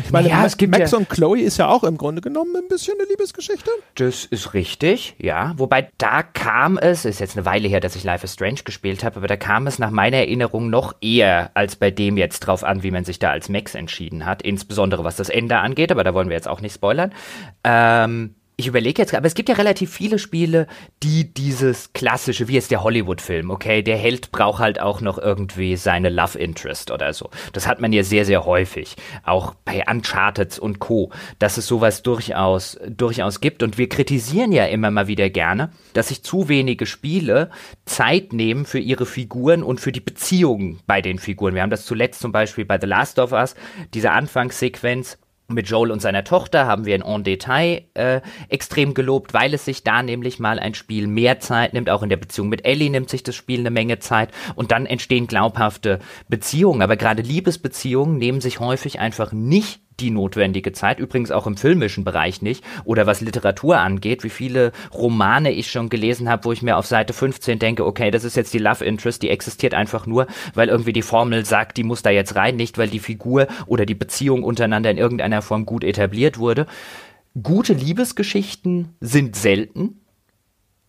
Ich 0.04 0.12
meine, 0.12 0.30
ja, 0.30 0.46
es 0.46 0.58
gibt 0.58 0.72
Max 0.72 0.92
ja, 0.92 0.98
und 0.98 1.10
Chloe 1.10 1.42
ist 1.42 1.58
ja 1.58 1.68
auch 1.68 1.84
im 1.84 1.98
Grunde 1.98 2.22
genommen 2.22 2.56
ein 2.56 2.68
bisschen 2.68 2.96
eine 3.00 3.08
Liebesgeschichte. 3.10 3.70
Das 3.96 4.26
ist 4.26 4.54
richtig, 4.54 5.16
ja. 5.18 5.54
Wobei 5.58 5.90
da 5.98 6.24
kam 6.24 6.78
es, 6.78 7.06
ist 7.06 7.20
jetzt 7.20 7.38
eine 7.38 7.46
Weile 7.46 7.68
her, 7.68 7.80
dass 7.80 7.96
ich 7.96 8.04
Life 8.04 8.24
is 8.24 8.34
Strange 8.34 8.62
gespielt 8.64 9.04
habe, 9.04 9.18
aber 9.18 9.28
da 9.28 9.38
kam 9.38 9.68
es 9.68 9.80
nach 9.80 9.92
meiner 9.92 10.18
Erinnerung 10.18 10.70
noch 10.70 10.96
eher 11.02 11.52
als 11.54 11.76
bei 11.76 11.92
dem 11.92 12.18
jetzt 12.18 12.40
drauf 12.42 12.64
an, 12.64 12.84
wie 12.84 12.92
man 12.92 13.06
sich 13.06 13.20
da 13.20 13.32
als 13.32 13.50
Max 13.50 13.76
entschieden 13.76 14.26
hat. 14.26 14.42
Insbesondere 14.42 15.04
was 15.04 15.16
das 15.16 15.30
Ende 15.30 15.58
angeht, 15.58 15.92
aber 15.92 16.04
da 16.04 16.14
wollen 16.14 16.30
wir 16.30 16.36
jetzt 16.36 16.48
auch 16.48 16.62
nicht 16.62 16.74
spoilern. 16.74 17.14
Ähm, 17.64 18.36
ich 18.60 18.68
überlege 18.68 19.02
jetzt, 19.02 19.16
aber 19.16 19.26
es 19.26 19.36
gibt 19.36 19.48
ja 19.48 19.56
relativ 19.56 19.90
viele 19.90 20.20
Spiele, 20.20 20.68
die 21.02 21.34
dieses 21.34 21.94
klassische, 21.94 22.50
wie 22.50 22.56
jetzt 22.56 22.72
der 22.72 22.84
Hollywood-Film, 22.84 23.52
okay, 23.52 23.82
der 23.82 23.96
Held 23.96 24.34
braucht 24.34 24.60
halt 24.60 24.82
auch 24.82 25.00
noch 25.00 25.18
irgendwie 25.18 25.78
seine 25.78 26.10
Love 26.10 26.38
Interest 26.38 26.92
oder 26.92 27.14
so. 27.14 27.30
Das 27.54 27.68
hat 27.68 27.80
man 27.80 27.94
ja 27.94 28.04
sehr, 28.04 28.26
sehr 28.26 28.44
häufig. 28.44 28.98
Auch 29.24 29.56
bei 29.64 29.86
Uncharted 29.90 30.60
und 30.60 30.80
Co., 30.80 31.10
dass 31.40 31.58
es 31.58 31.68
sowas 31.68 32.04
durchaus, 32.04 32.78
durchaus 32.86 33.40
gibt. 33.40 33.64
Und 33.64 33.78
wir 33.78 33.88
kritisieren 33.88 34.52
ja 34.52 34.66
immer 34.66 34.92
mal 34.92 35.08
wieder 35.08 35.30
gerne, 35.30 35.72
dass 35.94 36.10
sich 36.10 36.22
zu 36.22 36.50
wenige 36.50 36.86
Spiele 36.86 37.52
Zeit 37.86 38.34
nehmen 38.34 38.66
für 38.66 38.80
ihre 38.80 39.06
Figuren 39.06 39.64
und 39.64 39.80
für 39.80 39.94
die 39.94 40.02
Beziehungen 40.02 40.82
bei 40.86 41.02
den 41.02 41.18
Figuren. 41.18 41.56
Wir 41.56 41.62
haben 41.62 41.70
das 41.70 41.86
zuletzt 41.86 42.20
zum 42.20 42.34
Beispiel 42.34 42.66
bei 42.66 42.78
The 42.78 42.88
Last 42.88 43.20
of 43.20 43.32
Us, 43.32 43.56
diese 43.94 44.12
Anfangssequenz, 44.12 45.18
Mit 45.52 45.68
Joel 45.68 45.92
und 45.92 46.00
seiner 46.00 46.24
Tochter 46.24 46.68
haben 46.68 46.86
wir 46.86 46.96
in 46.96 47.02
En 47.02 47.24
Detail 47.24 47.82
äh, 47.96 48.22
extrem 48.50 48.94
gelobt, 48.94 49.34
weil 49.34 49.54
es 49.54 49.66
sich 49.66 49.84
da 49.84 50.04
nämlich 50.04 50.38
mal 50.38 50.60
ein 50.60 50.76
Spiel 50.76 51.08
mehr 51.08 51.40
Zeit 51.40 51.74
nimmt. 51.74 51.90
Auch 51.90 52.04
in 52.04 52.10
der 52.10 52.18
Beziehung 52.18 52.50
mit 52.50 52.66
Ellie 52.66 52.92
nimmt 52.92 53.10
sich 53.10 53.24
das 53.24 53.36
Spiel 53.36 53.62
eine 53.62 53.72
Menge 53.72 53.98
Zeit 53.98 54.30
und 54.56 54.72
dann 54.72 54.86
entstehen 54.86 55.26
glaubhafte 55.26 56.00
Beziehungen. 56.28 56.84
Aber 56.84 56.98
gerade 56.98 57.24
Liebesbeziehungen 57.24 58.18
nehmen 58.18 58.42
sich 58.42 58.60
häufig 58.60 59.00
einfach 59.00 59.32
nicht 59.32 59.82
die 60.02 60.12
notwendige 60.12 60.72
Zeit, 60.72 61.00
übrigens 61.00 61.32
auch 61.32 61.48
im 61.48 61.58
filmischen 61.58 62.04
Bereich 62.04 62.42
nicht, 62.42 62.64
oder 62.86 63.08
was 63.08 63.22
Literatur 63.22 63.78
angeht, 63.78 64.24
wie 64.24 64.30
viele 64.30 64.72
Romane 64.94 65.52
ich 65.52 65.72
schon 65.72 65.90
gelesen 65.90 66.30
habe, 66.30 66.46
wo 66.46 66.52
ich 66.52 66.62
mir 66.62 66.78
auf 66.78 66.86
Seite 66.86 67.14
15 67.14 67.60
denke, 67.60 67.86
okay, 67.86 68.12
das 68.12 68.24
ist 68.24 68.36
jetzt 68.36 68.54
die 68.54 68.60
Love 68.60 68.86
Interest, 68.86 69.22
die 69.22 69.30
existiert 69.30 69.74
einfach 69.74 70.06
nur, 70.06 70.28
weil 70.54 70.70
irgendwie 70.70 70.94
die 70.94 71.02
Formel 71.02 71.46
sagt, 71.46 71.78
die 71.78 71.84
muss 71.84 72.02
da 72.02 72.10
jetzt 72.10 72.36
rein, 72.36 72.56
nicht 72.56 72.78
weil 72.78 72.90
die 72.90 73.00
Figur 73.00 73.48
oder 73.66 73.86
die 73.86 73.96
Beziehung 73.96 74.44
untereinander 74.44 74.92
in 74.92 74.98
irgendeiner 74.98 75.42
Form 75.42 75.66
gut 75.66 75.84
etabliert 75.84 76.38
wurde. 76.38 76.66
Gute 77.42 77.74
Liebesgeschichten 77.74 78.96
sind 79.00 79.36
selten 79.36 80.02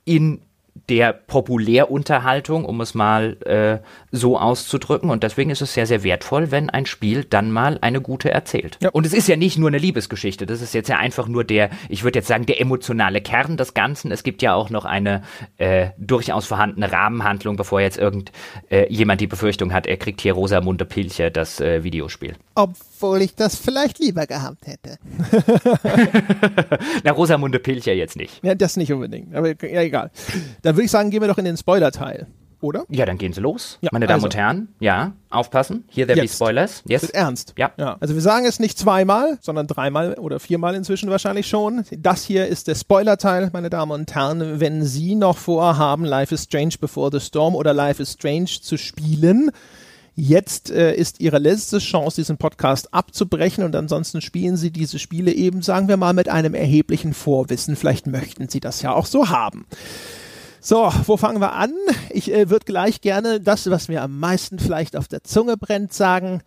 in 0.05 0.43
der 0.89 1.13
Populärunterhaltung, 1.13 2.65
um 2.65 2.81
es 2.81 2.95
mal 2.95 3.37
äh, 3.45 3.79
so 4.11 4.39
auszudrücken. 4.39 5.11
Und 5.11 5.23
deswegen 5.23 5.51
ist 5.51 5.61
es 5.61 5.75
sehr, 5.75 5.87
sehr 5.87 6.03
wertvoll, 6.03 6.51
wenn 6.51 6.71
ein 6.71 6.87
Spiel 6.87 7.25
dann 7.25 7.51
mal 7.51 7.79
eine 7.81 8.01
gute 8.01 8.31
erzählt. 8.31 8.79
Ja. 8.81 8.91
Und 8.91 9.07
es 9.07 9.13
ist 9.13 9.29
ja 9.29 9.37
nicht 9.37 9.59
nur 9.59 9.69
eine 9.69 9.79
Liebesgeschichte, 9.79 10.47
das 10.47 10.61
ist 10.61 10.75
jetzt 10.75 10.89
ja 10.89 10.97
einfach 10.97 11.29
nur 11.29 11.45
der, 11.45 11.71
ich 11.89 12.05
würde 12.05 12.19
jetzt 12.19 12.29
sagen, 12.29 12.47
der 12.47 12.61
emotionale 12.61 13.21
Kern 13.21 13.57
des 13.57 13.75
Ganzen. 13.75 14.11
Es 14.11 14.23
gibt 14.23 14.43
ja 14.43 14.55
auch 14.55 14.71
noch 14.71 14.85
eine 14.85 15.23
äh, 15.59 15.91
durchaus 15.99 16.47
vorhandene 16.47 16.91
Rahmenhandlung, 16.91 17.57
bevor 17.57 17.81
jetzt 17.81 17.99
irgend 17.99 18.33
äh, 18.69 18.87
die 19.17 19.27
Befürchtung 19.27 19.73
hat, 19.73 19.87
er 19.87 19.97
kriegt 19.97 20.21
hier 20.21 20.33
Rosamunde 20.33 20.85
Pilche, 20.85 21.31
das 21.31 21.61
äh, 21.61 21.85
Videospiel. 21.85 22.35
Obwohl 22.55 23.23
ich 23.23 23.35
das 23.35 23.57
vielleicht 23.57 23.99
lieber 23.99 24.27
gehabt 24.27 24.67
hätte. 24.67 24.99
Na, 27.05 27.13
Rosamunde 27.13 27.59
Pilcher 27.59 27.93
jetzt 27.93 28.17
nicht. 28.17 28.43
Ja, 28.45 28.55
das 28.55 28.77
nicht 28.77 28.93
unbedingt. 28.93 29.35
Aber 29.35 29.49
ja, 29.49 29.83
egal. 29.83 30.11
Dann 30.63 30.77
würde 30.77 30.85
ich 30.85 30.91
sagen, 30.91 31.11
gehen 31.11 31.21
wir 31.21 31.29
doch 31.29 31.39
in 31.39 31.45
den 31.45 31.57
Spoiler-Teil. 31.57 32.27
Oder? 32.63 32.85
Ja, 32.91 33.07
dann 33.07 33.17
gehen 33.17 33.33
Sie 33.33 33.41
los. 33.41 33.79
Ja, 33.81 33.89
Meine 33.91 34.07
Damen 34.07 34.17
also. 34.17 34.27
und 34.27 34.37
Herren, 34.37 34.69
ja, 34.81 35.13
aufpassen. 35.31 35.85
Hier 35.89 36.07
there 36.07 36.19
Jetzt. 36.19 36.33
be 36.33 36.35
Spoilers. 36.37 36.83
Yes. 36.87 37.03
Wird 37.03 37.15
ernst. 37.15 37.55
Ja. 37.57 37.73
ja. 37.79 37.97
Also 38.01 38.15
wir 38.15 38.21
sagen 38.21 38.45
es 38.45 38.61
nicht 38.61 38.79
zweimal, 38.79 39.39
sondern 39.41 39.67
dreimal 39.67 40.15
oder 40.15 40.41
viermal 40.41 40.75
inzwischen 40.75 41.09
wahrscheinlich 41.09 41.49
schon. 41.49 41.85
Das 41.97 42.23
hier 42.23 42.49
ist 42.49 42.69
der 42.69 42.75
Spoiler-Teil, 42.75 43.49
meine 43.55 43.71
Damen 43.71 43.93
und 43.93 44.15
Herren. 44.15 44.61
Wenn 44.61 44.85
Sie 44.85 45.15
noch 45.15 45.39
vorhaben, 45.39 46.05
Life 46.05 46.35
is 46.35 46.45
Strange 46.45 46.75
Before 46.79 47.11
the 47.11 47.25
Storm 47.25 47.55
oder 47.55 47.73
Life 47.73 48.03
is 48.03 48.13
Strange 48.13 48.51
zu 48.61 48.77
spielen, 48.77 49.51
Jetzt 50.17 50.71
äh, 50.71 50.93
ist 50.95 51.21
Ihre 51.21 51.39
letzte 51.39 51.79
Chance, 51.79 52.17
diesen 52.17 52.37
Podcast 52.37 52.93
abzubrechen 52.93 53.65
und 53.65 53.75
ansonsten 53.75 54.21
spielen 54.21 54.57
Sie 54.57 54.71
diese 54.71 54.99
Spiele 54.99 55.33
eben, 55.33 55.63
sagen 55.63 55.89
wir 55.89 55.97
mal, 55.97 56.13
mit 56.13 56.29
einem 56.29 56.53
erheblichen 56.53 57.15
Vorwissen. 57.15 57.75
Vielleicht 57.75 58.07
möchten 58.07 58.49
Sie 58.49 58.61
das 58.61 58.83
ja 58.83 58.93
auch 58.93 59.07
so 59.07 59.31
haben. 59.31 59.65
So, 60.63 60.93
wo 61.07 61.17
fangen 61.17 61.41
wir 61.41 61.53
an? 61.55 61.73
Ich 62.11 62.33
äh, 62.33 62.51
würde 62.51 62.67
gleich 62.67 63.01
gerne 63.01 63.41
das, 63.41 63.71
was 63.71 63.89
mir 63.89 64.03
am 64.03 64.19
meisten 64.19 64.59
vielleicht 64.59 64.95
auf 64.95 65.09
der 65.09 65.25
Zunge 65.25 65.57
brennt, 65.57 65.93
sagen. 65.93 66.43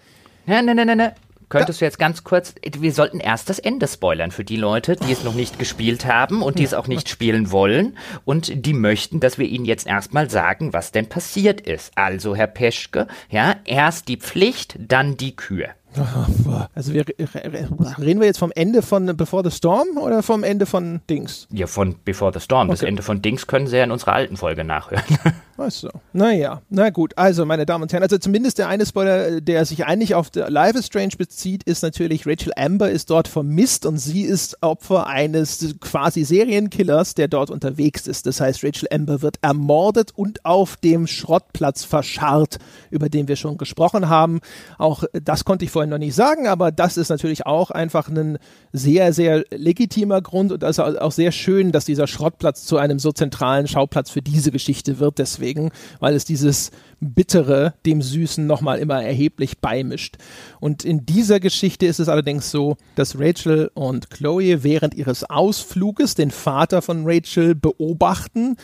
Nein, 0.46 0.66
nein, 0.66 0.76
nein, 0.76 0.98
nein. 0.98 1.12
Könntest 1.50 1.82
du 1.82 1.86
jetzt 1.86 2.00
ganz 2.00 2.24
kurz, 2.24 2.56
wir 2.80 2.94
sollten 2.94 3.20
erst 3.20 3.50
das 3.50 3.60
Ende 3.60 3.88
spoilern 3.88 4.32
für 4.32 4.44
die 4.44 4.56
Leute, 4.56 4.96
die 4.96 5.12
es 5.12 5.24
noch 5.24 5.36
nicht 5.36 5.60
gespielt 5.60 6.06
haben 6.06 6.42
und 6.42 6.58
die 6.58 6.64
es 6.64 6.74
auch 6.74 6.88
nicht 6.88 7.10
spielen 7.10 7.52
wollen 7.52 7.98
und 8.26 8.66
die 8.66 8.74
möchten, 8.74 9.20
dass 9.20 9.38
wir 9.38 9.46
ihnen 9.46 9.66
jetzt 9.66 9.86
erstmal 9.86 10.30
sagen, 10.30 10.74
was 10.74 10.92
denn 10.92 11.10
passiert 11.10 11.62
ist. 11.62 11.92
Also, 11.96 12.36
Herr 12.36 12.48
Peschke, 12.48 13.08
ja, 13.30 13.56
erst 13.66 14.08
die 14.08 14.18
Pflicht, 14.18 14.76
dann 14.80 15.16
die 15.16 15.36
Kühe. 15.36 15.70
Also 16.76 16.94
wir, 16.94 17.06
reden 17.08 18.20
wir 18.20 18.26
jetzt 18.26 18.40
vom 18.40 18.52
Ende 18.54 18.82
von 18.82 19.16
Before 19.18 19.50
the 19.50 19.56
Storm 19.56 19.98
oder 19.98 20.24
vom 20.24 20.44
Ende 20.44 20.66
von 20.66 21.02
Dings? 21.10 21.48
Ja, 21.52 21.68
von 21.68 21.96
Before 22.04 22.32
the 22.34 22.40
Storm. 22.40 22.70
Okay. 22.70 22.80
Das 22.80 22.82
Ende 22.84 23.04
von 23.04 23.22
Dings 23.22 23.48
können 23.48 23.68
Sie 23.68 23.78
ja 23.78 23.84
in 23.84 23.92
unserer 23.92 24.14
alten 24.14 24.38
Folge 24.38 24.64
nachhören. 24.64 25.04
Du. 25.56 25.90
Naja, 26.14 26.62
na 26.70 26.90
gut. 26.90 27.16
Also, 27.16 27.46
meine 27.46 27.66
Damen 27.66 27.84
und 27.84 27.94
Herren, 27.94 28.02
also 28.02 28.18
zumindest 28.18 28.58
der 28.58 28.68
eine 28.68 28.86
Spoiler, 28.86 29.40
der 29.40 29.66
sich 29.66 29.86
eigentlich 29.86 30.16
auf 30.16 30.32
Life 30.34 30.78
is 30.78 30.88
Strange 30.88 31.14
bezieht, 31.18 31.64
ist 31.64 31.84
natürlich 31.84 32.26
Rachel 32.26 32.52
Amber 32.56 32.90
ist 32.90 33.10
dort 33.12 33.28
vermisst 33.28 33.86
und 33.86 33.98
sie 33.98 34.24
ist 34.24 34.58
Opfer 34.62 35.06
eines 35.08 35.76
quasi 35.80 36.24
Serienkillers, 36.24 37.14
der 37.14 37.28
dort 37.28 37.52
unterwegs 37.52 38.08
ist. 38.08 38.26
Das 38.26 38.42
heißt, 38.42 38.64
Rachel 38.64 38.88
Amber 38.92 39.22
wird 39.22 39.38
ermordet 39.42 40.12
und 40.16 40.44
auf 40.44 40.76
dem 40.78 41.06
Schrottplatz 41.06 41.84
verscharrt, 41.84 42.58
über 42.90 43.08
den 43.08 43.28
wir 43.28 43.36
schon 43.36 43.58
gesprochen 43.58 44.10
haben. 44.10 44.42
Auch 44.80 45.04
das 45.14 45.46
konnte 45.46 45.66
ich 45.66 45.72
vorhin 45.84 45.90
noch 45.90 45.98
nicht 45.98 46.16
sagen, 46.16 46.48
aber 46.48 46.72
das 46.72 46.96
ist 46.96 47.10
natürlich 47.10 47.46
auch 47.46 47.70
einfach 47.70 48.08
ein 48.08 48.38
sehr, 48.72 49.12
sehr 49.12 49.44
legitimer 49.52 50.22
Grund 50.22 50.52
und 50.54 50.64
ist 50.64 50.80
auch 50.80 51.12
sehr 51.12 51.34
schön, 51.34 51.74
dass 51.74 51.84
dieser 51.84 52.08
Schrottplatz 52.08 52.66
zu 52.66 52.78
einem 52.78 53.00
so 53.00 53.12
zentralen 53.12 53.68
Schauplatz 53.68 54.10
für 54.10 54.22
diese 54.22 54.52
Geschichte 54.52 55.00
wird. 55.00 55.20
Deswegen, 55.20 55.72
weil 56.00 56.16
es 56.16 56.24
dieses 56.24 56.72
Bittere 57.02 57.74
dem 57.86 58.02
Süßen 58.02 58.48
nochmal 58.48 58.80
immer 58.80 59.04
erheblich 59.04 59.60
beimischt. 59.60 60.16
Und 60.62 60.86
in 60.86 61.06
dieser 61.06 61.42
Geschichte 61.42 61.86
ist 61.86 62.00
es 62.00 62.08
allerdings 62.08 62.50
so, 62.50 62.78
dass 62.96 63.20
Rachel 63.20 63.70
und 63.74 64.10
Chloe 64.10 64.64
während 64.64 64.94
ihres 64.94 65.30
Ausfluges 65.30 66.16
den 66.16 66.32
Vater 66.32 66.82
von 66.82 67.04
Rachel 67.06 67.56
beobachten 67.56 68.56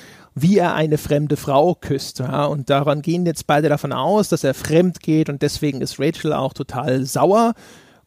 wie 0.41 0.57
er 0.57 0.73
eine 0.73 0.97
fremde 0.97 1.37
Frau 1.37 1.75
küsst. 1.75 2.19
Ja, 2.19 2.45
und 2.45 2.69
daran 2.69 3.01
gehen 3.01 3.25
jetzt 3.25 3.47
beide 3.47 3.69
davon 3.69 3.93
aus, 3.93 4.29
dass 4.29 4.43
er 4.43 4.53
fremd 4.53 4.99
geht 5.01 5.29
und 5.29 5.41
deswegen 5.41 5.81
ist 5.81 5.99
Rachel 5.99 6.33
auch 6.33 6.53
total 6.53 7.05
sauer. 7.05 7.53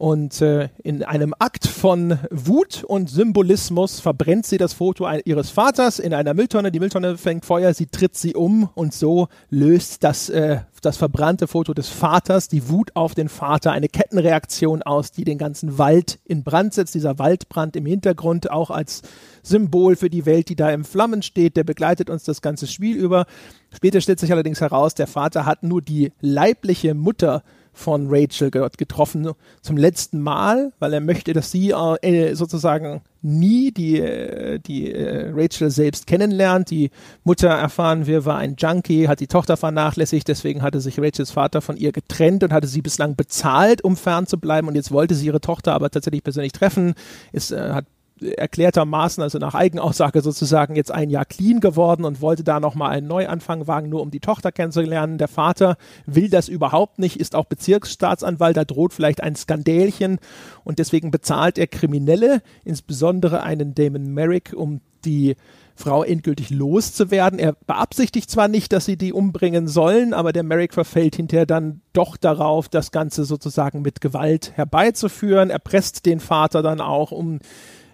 Und 0.03 0.43
äh, 0.43 0.69
in 0.83 1.05
einem 1.05 1.33
Akt 1.39 1.65
von 1.65 2.19
Wut 2.33 2.83
und 2.83 3.09
Symbolismus 3.09 4.01
verbrennt 4.01 4.47
sie 4.47 4.59
das 4.59 4.73
Foto 4.73 5.09
ihres 5.25 5.51
Vaters 5.51 6.01
in 6.01 6.13
einer 6.13 6.35
Mülltonne. 6.35 6.73
Die 6.73 6.81
Mülltonne 6.81 7.17
fängt 7.17 7.45
Feuer, 7.45 7.73
sie 7.73 7.87
tritt 7.87 8.17
sie 8.17 8.35
um 8.35 8.69
und 8.75 8.93
so 8.95 9.29
löst 9.49 10.03
das, 10.03 10.29
äh, 10.29 10.59
das 10.81 10.97
verbrannte 10.97 11.47
Foto 11.47 11.73
des 11.73 11.89
Vaters, 11.89 12.49
die 12.49 12.69
Wut 12.69 12.91
auf 12.97 13.15
den 13.15 13.29
Vater, 13.29 13.71
eine 13.71 13.87
Kettenreaktion 13.87 14.83
aus, 14.83 15.13
die 15.13 15.23
den 15.23 15.39
ganzen 15.39 15.79
Wald 15.79 16.19
in 16.25 16.43
Brand 16.43 16.75
setzt. 16.75 16.97
Dieser 16.97 17.21
Waldbrand 17.21 17.77
im 17.77 17.87
Hintergrund 17.87 18.51
auch 18.51 18.73
als 18.73 19.03
Symbol 19.45 19.95
für 19.95 20.11
die 20.11 20.27
Welt, 20.27 20.49
die 20.49 20.57
da 20.57 20.71
im 20.71 20.85
Flammen 20.85 21.23
steht, 21.23 21.57
der 21.57 21.63
begleitet 21.63 22.11
uns 22.11 22.25
das 22.25 22.43
ganze 22.43 22.67
Spiel 22.67 22.97
über. 22.97 23.25
Später 23.73 24.01
stellt 24.01 24.19
sich 24.19 24.33
allerdings 24.33 24.61
heraus, 24.61 24.97
der 24.97 25.07
Vater 25.07 25.47
hat 25.47 25.63
nur 25.63 25.81
die 25.81 26.11
leibliche 26.21 26.95
Mutter 26.95 27.45
von 27.73 28.07
Rachel 28.09 28.51
getroffen 28.51 29.31
zum 29.63 29.77
letzten 29.77 30.21
Mal, 30.21 30.73
weil 30.79 30.93
er 30.93 31.01
möchte, 31.01 31.33
dass 31.33 31.51
sie 31.51 31.71
äh, 31.71 32.35
sozusagen 32.35 33.03
nie 33.23 33.71
die, 33.71 34.01
äh, 34.01 34.59
die 34.59 34.93
äh, 34.93 35.31
Rachel 35.33 35.71
selbst 35.71 36.07
kennenlernt. 36.07 36.71
Die 36.71 36.91
Mutter 37.25 37.49
erfahren 37.49 38.07
wir, 38.07 38.25
war 38.25 38.37
ein 38.37 38.57
Junkie, 38.59 39.09
hat 39.09 39.21
die 39.21 39.27
Tochter 39.27 39.57
vernachlässigt, 39.57 40.29
deswegen 40.29 40.63
hatte 40.63 40.81
sich 40.81 40.99
Rachels 40.99 41.31
Vater 41.31 41.63
von 41.63 41.77
ihr 41.77 41.93
getrennt 41.93 42.45
und 42.45 42.53
hatte 42.53 42.67
sie 42.67 42.83
bislang 42.83 43.17
bezahlt, 43.17 43.83
um 43.85 43.97
fern 43.97 44.27
zu 44.27 44.39
bleiben 44.39 44.69
und 44.69 44.75
jetzt 44.75 44.91
wollte 44.91 45.15
sie 45.15 45.27
ihre 45.27 45.41
Tochter 45.41 45.73
aber 45.73 45.91
tatsächlich 45.91 46.23
persönlich 46.23 46.53
treffen, 46.53 46.95
ist, 47.33 47.53
äh, 47.53 47.71
hat 47.71 47.87
erklärtermaßen, 48.23 49.23
also 49.23 49.39
nach 49.39 49.55
Eigenaussage 49.55 50.21
sozusagen 50.21 50.77
jetzt 50.77 50.91
ein 50.91 51.11
Jahr 51.11 51.25
clean 51.25 51.61
geworden 51.61 52.05
und 52.05 52.21
wollte 52.21 52.45
da 52.45 52.61
nochmal 52.61 52.91
einen 52.91 53.07
Neuanfang 53.07 53.67
wagen, 53.67 53.89
nur 53.89 54.03
um 54.03 54.11
die 54.11 54.21
Tochter 54.21 54.53
kennenzulernen. 54.53 55.19
Der 55.19 55.29
Vater 55.29 55.77
will 56.07 56.29
das 56.29 56.49
überhaupt 56.49 56.99
nicht, 56.99 57.19
ist 57.19 57.35
auch 57.35 57.47
Bezirksstaatsanwalt, 57.47 58.57
da 58.57 58.65
droht 58.65 58.93
vielleicht 58.93 59.23
ein 59.23 59.37
Skandälchen 59.37 60.19
und 60.65 60.79
deswegen 60.79 61.11
bezahlt 61.11 61.59
er 61.59 61.67
Kriminelle, 61.67 62.43
insbesondere 62.65 63.43
einen 63.43 63.75
Damon 63.75 64.15
Merrick, 64.15 64.53
um 64.57 64.81
die 65.05 65.37
Frau 65.75 66.05
endgültig 66.05 66.51
loszuwerden. 66.51 67.39
Er 67.39 67.53
beabsichtigt 67.53 68.31
zwar 68.31 68.49
nicht, 68.49 68.73
dass 68.73 68.85
sie 68.85 68.97
die 68.97 69.13
umbringen 69.13 69.69
sollen, 69.69 70.15
aber 70.15 70.33
der 70.33 70.43
Merrick 70.43 70.75
verfällt 70.75 71.17
hinterher 71.17 71.47
dann 71.47 71.81
doch 71.93 72.17
darauf, 72.17 72.69
das 72.69 72.91
Ganze 72.91 73.25
sozusagen 73.25 73.83
mit 73.83 74.01
Gewalt 74.01 74.53
herbeizuführen. 74.55 75.51
Er 75.51 75.59
presst 75.59 76.07
den 76.07 76.21
Vater 76.21 76.63
dann 76.63 76.81
auch, 76.81 77.11
um 77.11 77.41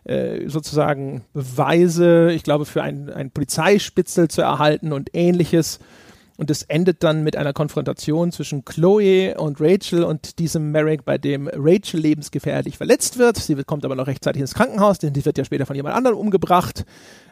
äh, 0.09 0.49
sozusagen 0.49 1.23
Beweise, 1.33 2.33
ich 2.33 2.43
glaube, 2.43 2.65
für 2.65 2.83
ein, 2.83 3.11
ein 3.11 3.31
Polizeispitzel 3.31 4.29
zu 4.29 4.43
erhalten 4.43 4.93
und 4.93 5.11
ähnliches. 5.13 5.79
Und 6.39 6.53
es 6.53 6.63
endet 6.63 7.03
dann 7.03 7.25
mit 7.25 7.37
einer 7.37 7.53
Konfrontation 7.53 8.31
zwischen 8.31 8.65
Chloe 8.65 9.35
und 9.37 9.61
Rachel 9.61 10.05
und 10.05 10.39
diesem 10.39 10.71
Merrick, 10.71 11.05
bei 11.05 11.19
dem 11.19 11.51
Rachel 11.53 11.99
lebensgefährlich 11.99 12.77
verletzt 12.77 13.19
wird. 13.19 13.39
Sie 13.39 13.57
kommt 13.65 13.85
aber 13.85 13.97
noch 13.97 14.07
rechtzeitig 14.07 14.41
ins 14.41 14.55
Krankenhaus, 14.55 15.01
denn 15.01 15.13
die 15.13 15.25
wird 15.25 15.37
ja 15.37 15.45
später 15.45 15.67
von 15.67 15.75
jemand 15.75 15.97
anderem 15.97 16.17
umgebracht. 16.17 16.85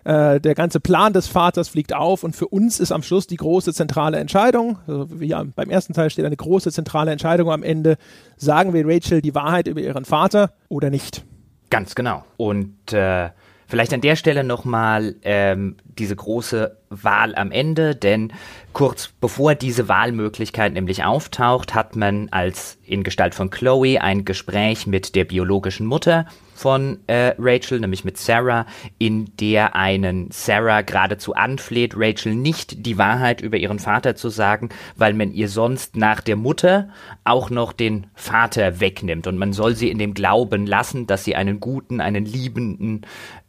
Äh, 0.02 0.40
der 0.40 0.56
ganze 0.56 0.80
Plan 0.80 1.12
des 1.12 1.28
Vaters 1.28 1.68
fliegt 1.68 1.94
auf 1.94 2.24
und 2.24 2.34
für 2.34 2.48
uns 2.48 2.80
ist 2.80 2.90
am 2.90 3.04
Schluss 3.04 3.28
die 3.28 3.36
große 3.36 3.72
zentrale 3.72 4.18
Entscheidung, 4.18 4.80
also 4.88 5.20
wie 5.20 5.34
beim 5.54 5.70
ersten 5.70 5.92
Teil 5.92 6.10
steht 6.10 6.24
eine 6.24 6.36
große 6.36 6.72
zentrale 6.72 7.12
Entscheidung 7.12 7.52
am 7.52 7.62
Ende, 7.62 7.98
sagen 8.36 8.74
wir 8.74 8.84
Rachel 8.88 9.22
die 9.22 9.36
Wahrheit 9.36 9.68
über 9.68 9.80
ihren 9.80 10.04
Vater 10.04 10.52
oder 10.68 10.90
nicht. 10.90 11.24
Ganz 11.70 11.94
genau. 11.94 12.24
Und 12.36 12.92
äh, 12.92 13.30
vielleicht 13.66 13.92
an 13.92 14.00
der 14.00 14.16
Stelle 14.16 14.44
nochmal 14.44 15.16
ähm, 15.22 15.76
diese 15.98 16.16
große 16.16 16.76
Wahl 16.90 17.34
am 17.34 17.50
Ende, 17.50 17.94
denn 17.94 18.32
kurz 18.72 19.08
bevor 19.20 19.54
diese 19.54 19.88
Wahlmöglichkeit 19.88 20.72
nämlich 20.72 21.04
auftaucht, 21.04 21.74
hat 21.74 21.96
man 21.96 22.28
als 22.30 22.78
in 22.84 23.02
Gestalt 23.02 23.34
von 23.34 23.50
Chloe 23.50 23.98
ein 24.00 24.24
Gespräch 24.24 24.86
mit 24.86 25.14
der 25.14 25.24
biologischen 25.24 25.86
Mutter 25.86 26.26
von 26.54 27.00
äh, 27.06 27.34
Rachel, 27.38 27.80
nämlich 27.80 28.04
mit 28.04 28.16
Sarah, 28.16 28.66
in 28.98 29.30
der 29.40 29.76
einen 29.76 30.30
Sarah 30.30 30.80
geradezu 30.82 31.34
anfleht, 31.34 31.94
Rachel 31.96 32.34
nicht 32.34 32.86
die 32.86 32.96
Wahrheit 32.96 33.42
über 33.42 33.58
ihren 33.58 33.78
Vater 33.78 34.16
zu 34.16 34.30
sagen, 34.30 34.70
weil 34.96 35.12
man 35.12 35.32
ihr 35.32 35.48
sonst 35.48 35.96
nach 35.96 36.20
der 36.20 36.36
Mutter 36.36 36.88
auch 37.24 37.50
noch 37.50 37.72
den 37.72 38.06
Vater 38.14 38.80
wegnimmt. 38.80 39.26
Und 39.26 39.36
man 39.36 39.52
soll 39.52 39.74
sie 39.74 39.90
in 39.90 39.98
dem 39.98 40.14
Glauben 40.14 40.66
lassen, 40.66 41.06
dass 41.06 41.24
sie 41.24 41.36
einen 41.36 41.60
guten, 41.60 42.00
einen 42.00 42.24
liebenden, 42.24 43.02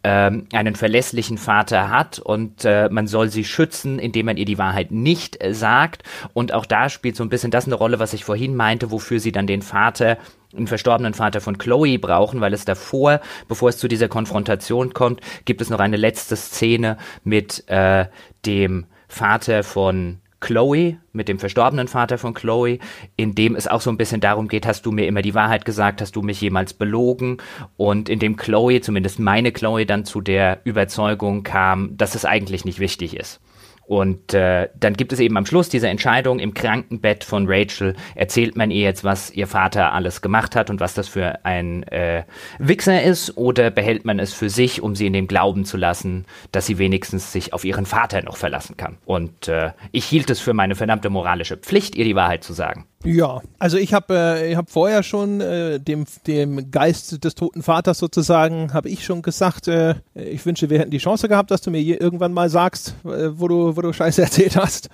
ähm, 0.04 0.48
einen 0.52 0.76
verlässlichen 0.76 1.38
Vater 1.38 1.90
hat 1.90 2.20
und 2.38 2.66
äh, 2.66 2.88
man 2.92 3.08
soll 3.08 3.30
sie 3.30 3.44
schützen, 3.44 3.98
indem 3.98 4.28
man 4.28 4.38
ihr 4.38 4.46
die 4.46 4.60
Wahrheit 4.60 4.92
nicht 4.92 5.44
äh, 5.44 5.56
sagt. 5.56 6.04
Und 6.34 6.54
auch 6.54 6.68
da 6.68 6.88
spielt 6.88 7.16
so 7.16 7.24
ein 7.24 7.30
bisschen 7.30 7.50
das 7.50 7.66
eine 7.66 7.74
Rolle, 7.74 7.98
was 7.98 8.14
ich 8.14 8.24
vorhin 8.24 8.56
meinte, 8.56 8.92
wofür 8.92 9.20
sie 9.20 9.32
dann 9.32 9.48
den 9.48 9.64
Vater 9.64 10.20
einen 10.56 10.68
verstorbenen 10.68 11.16
Vater 11.16 11.42
von 11.42 11.58
Chloe 11.58 11.98
brauchen, 11.98 12.40
weil 12.40 12.54
es 12.54 12.64
davor, 12.64 13.22
bevor 13.48 13.70
es 13.70 13.80
zu 13.80 13.88
dieser 13.88 14.08
Konfrontation 14.08 14.94
kommt, 14.94 15.22
gibt 15.46 15.62
es 15.62 15.72
noch 15.72 15.80
eine 15.80 15.98
letzte 15.98 16.36
Szene 16.36 16.98
mit 17.24 17.68
äh, 17.70 18.06
dem 18.46 18.86
Vater 19.08 19.64
von 19.64 20.20
Chloe, 20.40 20.98
mit 21.14 21.28
dem 21.28 21.40
verstorbenen 21.40 21.88
Vater 21.88 22.18
von 22.18 22.34
Chloe, 22.34 22.80
in 23.16 23.34
dem 23.34 23.56
es 23.56 23.68
auch 23.68 23.82
so 23.82 23.90
ein 23.90 23.98
bisschen 23.98 24.22
darum 24.22 24.48
geht, 24.48 24.68
hast 24.68 24.86
du 24.86 24.92
mir 24.92 25.08
immer 25.08 25.22
die 25.22 25.34
Wahrheit 25.34 25.66
gesagt, 25.66 26.00
hast 26.02 26.16
du 26.16 26.22
mich 26.22 26.40
jemals 26.42 26.74
belogen 26.74 27.38
und 27.76 28.08
in 28.08 28.20
dem 28.20 28.36
Chloe, 28.36 28.82
zumindest 28.82 29.20
meine 29.20 29.52
Chloe, 29.52 29.86
dann 29.86 30.06
zu 30.06 30.22
der 30.22 30.62
Überzeugung 30.64 31.44
kam, 31.44 31.98
dass 31.98 32.14
es 32.14 32.26
eigentlich 32.26 32.66
nicht 32.66 32.80
wichtig 32.80 33.16
ist. 33.18 33.40
Und 33.88 34.34
äh, 34.34 34.68
dann 34.78 34.96
gibt 34.96 35.14
es 35.14 35.20
eben 35.22 35.38
am 35.38 35.46
Schluss 35.46 35.70
diese 35.70 35.88
Entscheidung 35.88 36.40
im 36.40 36.54
Krankenbett 36.54 37.24
von 37.24 37.46
Rachel, 37.48 37.96
erzählt 38.16 38.58
man 38.58 38.70
ihr 38.70 38.82
jetzt, 38.82 39.06
was 39.06 39.32
ihr 39.32 39.48
Vater 39.48 39.94
alles 39.94 40.22
gemacht 40.22 40.58
hat 40.58 40.70
und 40.70 40.82
was 40.82 40.94
das 40.94 41.08
für 41.08 41.46
ein 41.46 41.84
äh, 41.84 42.24
Wichser 42.60 43.02
ist, 43.02 43.38
oder 43.38 43.72
behält 43.72 44.04
man 44.04 44.20
es 44.20 44.34
für 44.34 44.50
sich, 44.50 44.82
um 44.82 44.94
sie 44.96 45.08
in 45.08 45.14
dem 45.14 45.28
Glauben 45.28 45.64
zu 45.64 45.78
lassen, 45.78 46.26
dass 46.52 46.66
sie 46.66 46.78
wenigstens 46.78 47.32
sich 47.32 47.54
auf 47.54 47.64
ihren 47.64 47.86
Vater 47.86 48.22
noch 48.24 48.36
verlassen 48.36 48.76
kann. 48.76 48.98
Und 49.06 49.48
äh, 49.48 49.72
ich 49.94 50.04
hielt 50.04 50.30
es 50.30 50.42
für 50.42 50.54
meine 50.54 50.76
verdammte 50.76 51.10
moralische 51.10 51.56
Pflicht, 51.56 51.96
ihr 51.96 52.04
die 52.04 52.16
Wahrheit 52.16 52.44
zu 52.44 52.52
sagen. 52.52 52.88
Ja, 53.08 53.42
also 53.58 53.78
ich 53.78 53.94
habe 53.94 54.14
äh, 54.14 54.52
ich 54.52 54.58
hab 54.58 54.70
vorher 54.70 55.02
schon 55.02 55.40
äh, 55.40 55.80
dem, 55.80 56.04
dem 56.28 56.72
Geist 56.72 57.24
des 57.24 57.36
toten 57.36 57.64
Vaters 57.64 58.00
sozusagen, 58.00 58.74
habe 58.74 58.90
ich 58.90 59.06
schon 59.06 59.22
gesagt, 59.22 59.70
äh, 59.70 59.96
ich 60.14 60.46
wünsche, 60.46 60.70
wir 60.70 60.80
hätten 60.80 60.92
die 60.92 60.98
Chance 60.98 61.30
gehabt, 61.30 61.50
dass 61.50 61.62
du 61.62 61.72
mir 61.72 61.82
irgendwann 61.82 62.34
mal 62.34 62.50
sagst, 62.50 62.96
äh, 63.06 63.30
wo, 63.32 63.48
du, 63.48 63.78
wo 63.78 63.82
du 63.82 63.94
Scheiße 63.94 64.22
erzählt 64.24 64.58
hast. 64.58 64.90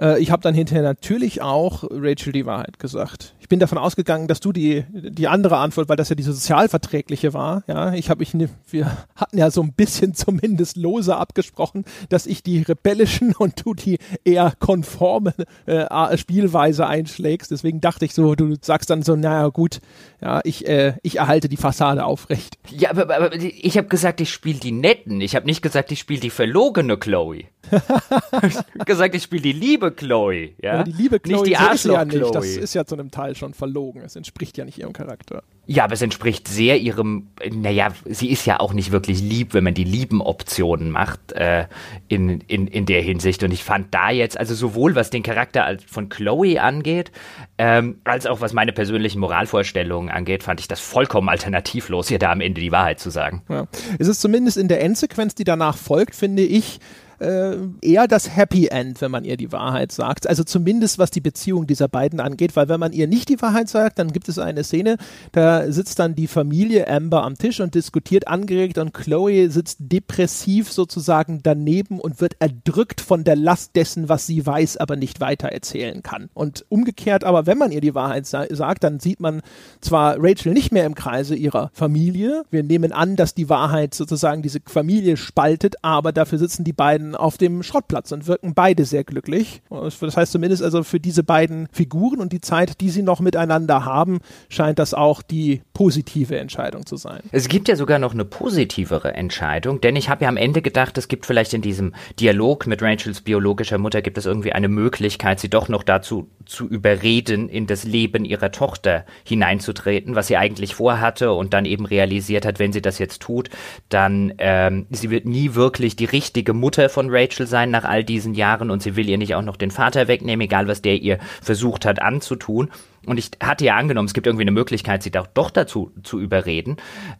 Äh, 0.00 0.20
ich 0.20 0.30
habe 0.30 0.42
dann 0.42 0.54
hinterher 0.54 0.82
natürlich 0.82 1.42
auch 1.42 1.84
Rachel 1.90 2.32
die 2.32 2.46
Wahrheit 2.46 2.78
gesagt. 2.78 3.34
Ich 3.40 3.48
bin 3.48 3.60
davon 3.60 3.78
ausgegangen, 3.78 4.28
dass 4.28 4.40
du 4.40 4.52
die, 4.52 4.84
die 4.90 5.28
andere 5.28 5.58
Antwort, 5.58 5.88
weil 5.88 5.96
das 5.96 6.08
ja 6.08 6.14
die 6.14 6.22
sozialverträgliche 6.22 7.34
war. 7.34 7.62
Ja, 7.66 7.92
ich 7.92 8.10
habe 8.10 8.22
ich, 8.22 8.34
wir 8.70 8.96
hatten 9.14 9.38
ja 9.38 9.50
so 9.50 9.62
ein 9.62 9.72
bisschen 9.72 10.14
zumindest 10.14 10.76
lose 10.76 11.16
abgesprochen, 11.16 11.84
dass 12.08 12.26
ich 12.26 12.42
die 12.42 12.62
rebellischen 12.62 13.34
und 13.38 13.64
du 13.64 13.74
die 13.74 13.98
eher 14.24 14.52
konforme 14.58 15.34
äh, 15.66 16.16
Spielweise 16.16 16.86
einschlägst. 16.86 17.50
Deswegen 17.50 17.80
dachte 17.80 18.04
ich 18.04 18.14
so, 18.14 18.34
du 18.34 18.56
sagst 18.60 18.90
dann 18.90 19.02
so, 19.02 19.16
naja 19.16 19.48
gut, 19.48 19.80
ja, 20.22 20.40
ich, 20.44 20.68
äh, 20.68 20.94
ich 21.02 21.16
erhalte 21.16 21.48
die 21.48 21.56
Fassade 21.56 22.04
aufrecht. 22.04 22.56
Ja, 22.70 22.90
aber, 22.90 23.14
aber 23.14 23.34
ich 23.34 23.76
habe 23.76 23.88
gesagt, 23.88 24.20
ich 24.20 24.30
spiele 24.30 24.60
die 24.60 24.70
netten. 24.70 25.20
Ich 25.20 25.34
habe 25.34 25.46
nicht 25.46 25.62
gesagt, 25.62 25.90
ich 25.90 25.98
spiele 25.98 26.20
die 26.20 26.30
verlogene 26.30 26.96
Chloe. 26.96 27.46
ich 27.72 28.56
habe 28.56 28.84
gesagt, 28.86 29.16
ich 29.16 29.24
spiele 29.24 29.42
die 29.42 29.52
liebe 29.52 29.90
Chloe. 29.90 30.50
Ja? 30.62 30.74
Aber 30.74 30.84
die 30.84 30.92
liebe 30.92 31.18
Chloe 31.18 31.42
nicht 31.42 31.58
die 31.58 31.64
so 31.64 31.72
ist 31.72 31.84
ja 31.86 32.04
nicht. 32.04 32.20
Das 32.20 32.30
Chloe. 32.30 32.62
ist 32.62 32.74
ja 32.74 32.84
zu 32.84 32.94
einem 32.94 33.10
Teil 33.10 33.34
schon 33.34 33.52
verlogen. 33.52 34.02
Es 34.02 34.14
entspricht 34.14 34.56
ja 34.56 34.64
nicht 34.64 34.78
ihrem 34.78 34.92
Charakter. 34.92 35.42
Ja, 35.64 35.84
aber 35.84 35.92
es 35.94 36.02
entspricht 36.02 36.48
sehr 36.48 36.78
ihrem, 36.80 37.28
naja, 37.52 37.88
sie 38.04 38.30
ist 38.32 38.44
ja 38.46 38.58
auch 38.58 38.72
nicht 38.72 38.90
wirklich 38.90 39.20
lieb, 39.20 39.54
wenn 39.54 39.62
man 39.62 39.74
die 39.74 39.84
lieben 39.84 40.20
Optionen 40.20 40.90
macht 40.90 41.30
äh, 41.32 41.66
in, 42.08 42.40
in, 42.48 42.66
in 42.66 42.84
der 42.84 43.00
Hinsicht. 43.00 43.44
Und 43.44 43.52
ich 43.52 43.62
fand 43.62 43.94
da 43.94 44.10
jetzt, 44.10 44.36
also 44.36 44.56
sowohl 44.56 44.96
was 44.96 45.10
den 45.10 45.22
Charakter 45.22 45.64
als- 45.64 45.84
von 45.84 46.08
Chloe 46.08 46.60
angeht, 46.60 47.12
ähm, 47.58 48.00
als 48.02 48.26
auch 48.26 48.40
was 48.40 48.52
meine 48.52 48.72
persönlichen 48.72 49.20
Moralvorstellungen 49.20 50.10
angeht, 50.10 50.42
fand 50.42 50.58
ich 50.58 50.66
das 50.66 50.80
vollkommen 50.80 51.28
alternativlos, 51.28 52.10
ihr 52.10 52.18
da 52.18 52.32
am 52.32 52.40
Ende 52.40 52.60
die 52.60 52.72
Wahrheit 52.72 52.98
zu 52.98 53.10
sagen. 53.10 53.42
Ja. 53.48 53.68
Es 54.00 54.08
ist 54.08 54.20
zumindest 54.20 54.56
in 54.56 54.66
der 54.66 54.82
Endsequenz, 54.82 55.36
die 55.36 55.44
danach 55.44 55.76
folgt, 55.76 56.16
finde 56.16 56.42
ich, 56.42 56.80
äh, 57.22 57.56
eher 57.80 58.08
das 58.08 58.36
Happy 58.36 58.66
End, 58.66 59.00
wenn 59.00 59.10
man 59.10 59.24
ihr 59.24 59.36
die 59.36 59.52
Wahrheit 59.52 59.92
sagt. 59.92 60.28
Also 60.28 60.44
zumindest 60.44 60.98
was 60.98 61.10
die 61.10 61.20
Beziehung 61.20 61.66
dieser 61.66 61.88
beiden 61.88 62.20
angeht, 62.20 62.56
weil 62.56 62.68
wenn 62.68 62.80
man 62.80 62.92
ihr 62.92 63.06
nicht 63.06 63.28
die 63.28 63.40
Wahrheit 63.40 63.68
sagt, 63.68 63.98
dann 63.98 64.12
gibt 64.12 64.28
es 64.28 64.38
eine 64.38 64.64
Szene, 64.64 64.96
da 65.32 65.70
sitzt 65.70 65.98
dann 65.98 66.14
die 66.14 66.26
Familie 66.26 66.88
Amber 66.88 67.22
am 67.22 67.38
Tisch 67.38 67.60
und 67.60 67.74
diskutiert 67.74 68.28
angeregt 68.28 68.78
und 68.78 68.92
Chloe 68.92 69.48
sitzt 69.50 69.78
depressiv 69.80 70.72
sozusagen 70.72 71.40
daneben 71.42 72.00
und 72.00 72.20
wird 72.20 72.36
erdrückt 72.40 73.00
von 73.00 73.24
der 73.24 73.36
Last 73.36 73.76
dessen, 73.76 74.08
was 74.08 74.26
sie 74.26 74.44
weiß, 74.44 74.76
aber 74.78 74.96
nicht 74.96 75.20
weiter 75.20 75.48
erzählen 75.48 76.02
kann. 76.02 76.28
Und 76.34 76.64
umgekehrt 76.68 77.24
aber, 77.24 77.46
wenn 77.46 77.58
man 77.58 77.72
ihr 77.72 77.80
die 77.80 77.94
Wahrheit 77.94 78.26
sa 78.26 78.44
sagt, 78.50 78.84
dann 78.84 79.00
sieht 79.00 79.20
man 79.20 79.42
zwar 79.80 80.16
Rachel 80.18 80.52
nicht 80.52 80.72
mehr 80.72 80.84
im 80.84 80.94
Kreise 80.94 81.34
ihrer 81.34 81.70
Familie. 81.72 82.44
Wir 82.50 82.62
nehmen 82.62 82.92
an, 82.92 83.16
dass 83.16 83.34
die 83.34 83.48
Wahrheit 83.48 83.94
sozusagen 83.94 84.42
diese 84.42 84.60
Familie 84.66 85.16
spaltet, 85.16 85.76
aber 85.82 86.12
dafür 86.12 86.38
sitzen 86.38 86.64
die 86.64 86.72
beiden 86.72 87.11
auf 87.14 87.38
dem 87.38 87.62
Schrottplatz 87.62 88.12
und 88.12 88.26
wirken 88.26 88.54
beide 88.54 88.84
sehr 88.84 89.04
glücklich. 89.04 89.62
Das 89.70 90.16
heißt 90.16 90.32
zumindest 90.32 90.62
also 90.62 90.82
für 90.82 91.00
diese 91.00 91.22
beiden 91.22 91.68
Figuren 91.72 92.20
und 92.20 92.32
die 92.32 92.40
Zeit, 92.40 92.80
die 92.80 92.90
sie 92.90 93.02
noch 93.02 93.20
miteinander 93.20 93.84
haben, 93.84 94.20
scheint 94.48 94.78
das 94.78 94.94
auch 94.94 95.22
die 95.22 95.62
positive 95.72 96.38
Entscheidung 96.38 96.86
zu 96.86 96.96
sein. 96.96 97.20
Es 97.30 97.48
gibt 97.48 97.68
ja 97.68 97.76
sogar 97.76 97.98
noch 97.98 98.12
eine 98.12 98.24
positivere 98.24 99.14
Entscheidung, 99.14 99.80
denn 99.80 99.96
ich 99.96 100.08
habe 100.08 100.24
ja 100.24 100.28
am 100.28 100.36
Ende 100.36 100.62
gedacht, 100.62 100.98
es 100.98 101.08
gibt 101.08 101.26
vielleicht 101.26 101.54
in 101.54 101.62
diesem 101.62 101.94
Dialog 102.20 102.66
mit 102.66 102.82
Rachels 102.82 103.20
biologischer 103.20 103.78
Mutter 103.78 104.02
gibt 104.02 104.18
es 104.18 104.26
irgendwie 104.26 104.52
eine 104.52 104.68
Möglichkeit, 104.68 105.40
sie 105.40 105.48
doch 105.48 105.68
noch 105.68 105.82
dazu 105.82 106.28
zu 106.46 106.68
überreden, 106.68 107.48
in 107.48 107.66
das 107.66 107.84
Leben 107.84 108.24
ihrer 108.24 108.50
Tochter 108.52 109.04
hineinzutreten, 109.24 110.14
was 110.14 110.26
sie 110.26 110.36
eigentlich 110.36 110.74
vorhatte 110.74 111.32
und 111.32 111.54
dann 111.54 111.64
eben 111.64 111.86
realisiert 111.86 112.44
hat, 112.44 112.58
wenn 112.58 112.72
sie 112.72 112.82
das 112.82 112.98
jetzt 112.98 113.22
tut, 113.22 113.50
dann 113.88 114.34
ähm, 114.38 114.86
sie 114.90 115.10
wird 115.10 115.26
nie 115.26 115.54
wirklich 115.54 115.96
die 115.96 116.04
richtige 116.04 116.52
Mutter 116.52 116.88
von 116.88 117.01
Rachel 117.10 117.46
sein 117.46 117.70
nach 117.70 117.84
all 117.84 118.04
diesen 118.04 118.34
Jahren 118.34 118.70
und 118.70 118.82
sie 118.82 118.96
will 118.96 119.08
ihr 119.08 119.18
nicht 119.18 119.34
auch 119.34 119.42
noch 119.42 119.56
den 119.56 119.70
Vater 119.70 120.08
wegnehmen, 120.08 120.44
egal 120.44 120.68
was 120.68 120.82
der 120.82 121.00
ihr 121.00 121.18
versucht 121.40 121.84
hat 121.84 122.00
anzutun. 122.00 122.70
Und 123.06 123.18
ich 123.18 123.30
hatte 123.42 123.64
ja 123.64 123.76
angenommen, 123.76 124.06
es 124.06 124.14
gibt 124.14 124.26
irgendwie 124.26 124.44
eine 124.44 124.52
Möglichkeit, 124.52 125.02
sie 125.02 125.10
doch, 125.10 125.26
doch 125.26 125.50
dazu 125.50 125.92
zu 126.02 126.20
überreden. 126.20 126.76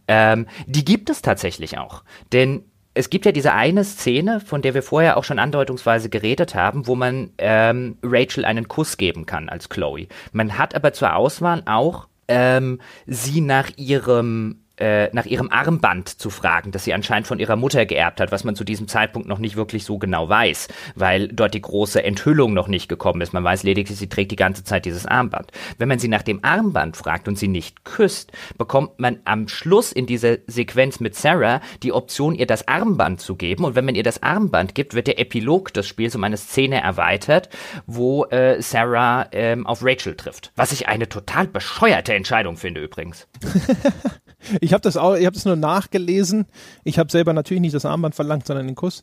Ähm, 0.06 0.46
die 0.66 0.84
gibt 0.84 1.10
es 1.10 1.22
tatsächlich 1.22 1.78
auch. 1.78 2.04
Denn 2.32 2.64
es 2.94 3.10
gibt 3.10 3.24
ja 3.24 3.32
diese 3.32 3.52
eine 3.52 3.84
Szene, 3.84 4.40
von 4.40 4.62
der 4.62 4.74
wir 4.74 4.82
vorher 4.82 5.16
auch 5.16 5.24
schon 5.24 5.38
andeutungsweise 5.38 6.10
geredet 6.10 6.54
haben, 6.54 6.86
wo 6.86 6.94
man 6.94 7.30
ähm, 7.38 7.96
Rachel 8.02 8.44
einen 8.44 8.68
Kuss 8.68 8.96
geben 8.96 9.26
kann 9.26 9.48
als 9.48 9.68
Chloe. 9.68 10.08
Man 10.32 10.58
hat 10.58 10.74
aber 10.74 10.92
zur 10.92 11.16
Auswahl 11.16 11.62
auch 11.66 12.08
ähm, 12.28 12.80
sie 13.06 13.40
nach 13.40 13.70
ihrem 13.76 14.61
äh, 14.82 15.10
nach 15.12 15.26
ihrem 15.26 15.48
Armband 15.50 16.08
zu 16.08 16.28
fragen, 16.28 16.72
das 16.72 16.82
sie 16.82 16.92
anscheinend 16.92 17.28
von 17.28 17.38
ihrer 17.38 17.54
Mutter 17.54 17.86
geerbt 17.86 18.20
hat, 18.20 18.32
was 18.32 18.42
man 18.42 18.56
zu 18.56 18.64
diesem 18.64 18.88
Zeitpunkt 18.88 19.28
noch 19.28 19.38
nicht 19.38 19.54
wirklich 19.54 19.84
so 19.84 19.96
genau 19.96 20.28
weiß, 20.28 20.66
weil 20.96 21.28
dort 21.28 21.54
die 21.54 21.62
große 21.62 22.02
Enthüllung 22.02 22.52
noch 22.52 22.66
nicht 22.66 22.88
gekommen 22.88 23.20
ist. 23.20 23.32
Man 23.32 23.44
weiß 23.44 23.62
lediglich, 23.62 23.96
sie 23.96 24.08
trägt 24.08 24.32
die 24.32 24.36
ganze 24.36 24.64
Zeit 24.64 24.84
dieses 24.84 25.06
Armband. 25.06 25.52
Wenn 25.78 25.86
man 25.86 26.00
sie 26.00 26.08
nach 26.08 26.22
dem 26.22 26.44
Armband 26.44 26.96
fragt 26.96 27.28
und 27.28 27.38
sie 27.38 27.46
nicht 27.46 27.84
küsst, 27.84 28.32
bekommt 28.58 28.98
man 28.98 29.20
am 29.24 29.46
Schluss 29.46 29.92
in 29.92 30.06
dieser 30.06 30.38
Sequenz 30.48 30.98
mit 30.98 31.14
Sarah 31.14 31.60
die 31.84 31.92
Option, 31.92 32.34
ihr 32.34 32.48
das 32.48 32.66
Armband 32.66 33.20
zu 33.20 33.36
geben. 33.36 33.64
Und 33.64 33.76
wenn 33.76 33.84
man 33.84 33.94
ihr 33.94 34.02
das 34.02 34.24
Armband 34.24 34.74
gibt, 34.74 34.94
wird 34.94 35.06
der 35.06 35.20
Epilog 35.20 35.72
des 35.72 35.86
Spiels 35.86 36.16
um 36.16 36.24
eine 36.24 36.36
Szene 36.36 36.82
erweitert, 36.82 37.50
wo 37.86 38.24
äh, 38.24 38.60
Sarah 38.60 39.28
ähm, 39.30 39.64
auf 39.64 39.84
Rachel 39.84 40.16
trifft. 40.16 40.50
Was 40.56 40.72
ich 40.72 40.88
eine 40.88 41.08
total 41.08 41.46
bescheuerte 41.46 42.14
Entscheidung 42.14 42.56
finde 42.56 42.80
übrigens. 42.80 43.28
Ich 44.60 44.72
habe 44.72 44.80
das 44.82 44.96
auch, 44.96 45.14
ich 45.14 45.26
habe 45.26 45.34
das 45.34 45.44
nur 45.44 45.56
nachgelesen. 45.56 46.46
Ich 46.84 46.98
habe 46.98 47.10
selber 47.10 47.32
natürlich 47.32 47.60
nicht 47.60 47.74
das 47.74 47.84
Armband 47.84 48.14
verlangt, 48.14 48.46
sondern 48.46 48.66
den 48.66 48.74
Kuss. 48.76 49.02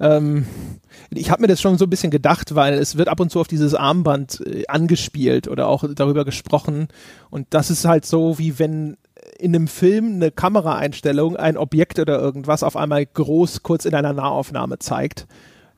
Ähm, 0.00 0.46
ich 1.10 1.30
habe 1.30 1.42
mir 1.42 1.48
das 1.48 1.60
schon 1.60 1.78
so 1.78 1.86
ein 1.86 1.90
bisschen 1.90 2.10
gedacht, 2.10 2.54
weil 2.54 2.74
es 2.74 2.96
wird 2.96 3.08
ab 3.08 3.20
und 3.20 3.30
zu 3.30 3.40
auf 3.40 3.48
dieses 3.48 3.74
Armband 3.74 4.40
äh, 4.46 4.64
angespielt 4.68 5.48
oder 5.48 5.68
auch 5.68 5.84
darüber 5.94 6.24
gesprochen. 6.24 6.88
Und 7.30 7.46
das 7.50 7.70
ist 7.70 7.84
halt 7.84 8.06
so, 8.06 8.38
wie 8.38 8.58
wenn 8.58 8.96
in 9.38 9.54
einem 9.54 9.68
Film 9.68 10.14
eine 10.14 10.30
Kameraeinstellung 10.30 11.36
ein 11.36 11.56
Objekt 11.56 11.98
oder 11.98 12.18
irgendwas 12.18 12.62
auf 12.62 12.76
einmal 12.76 13.04
groß 13.06 13.62
kurz 13.62 13.84
in 13.84 13.94
einer 13.94 14.12
Nahaufnahme 14.12 14.78
zeigt. 14.78 15.26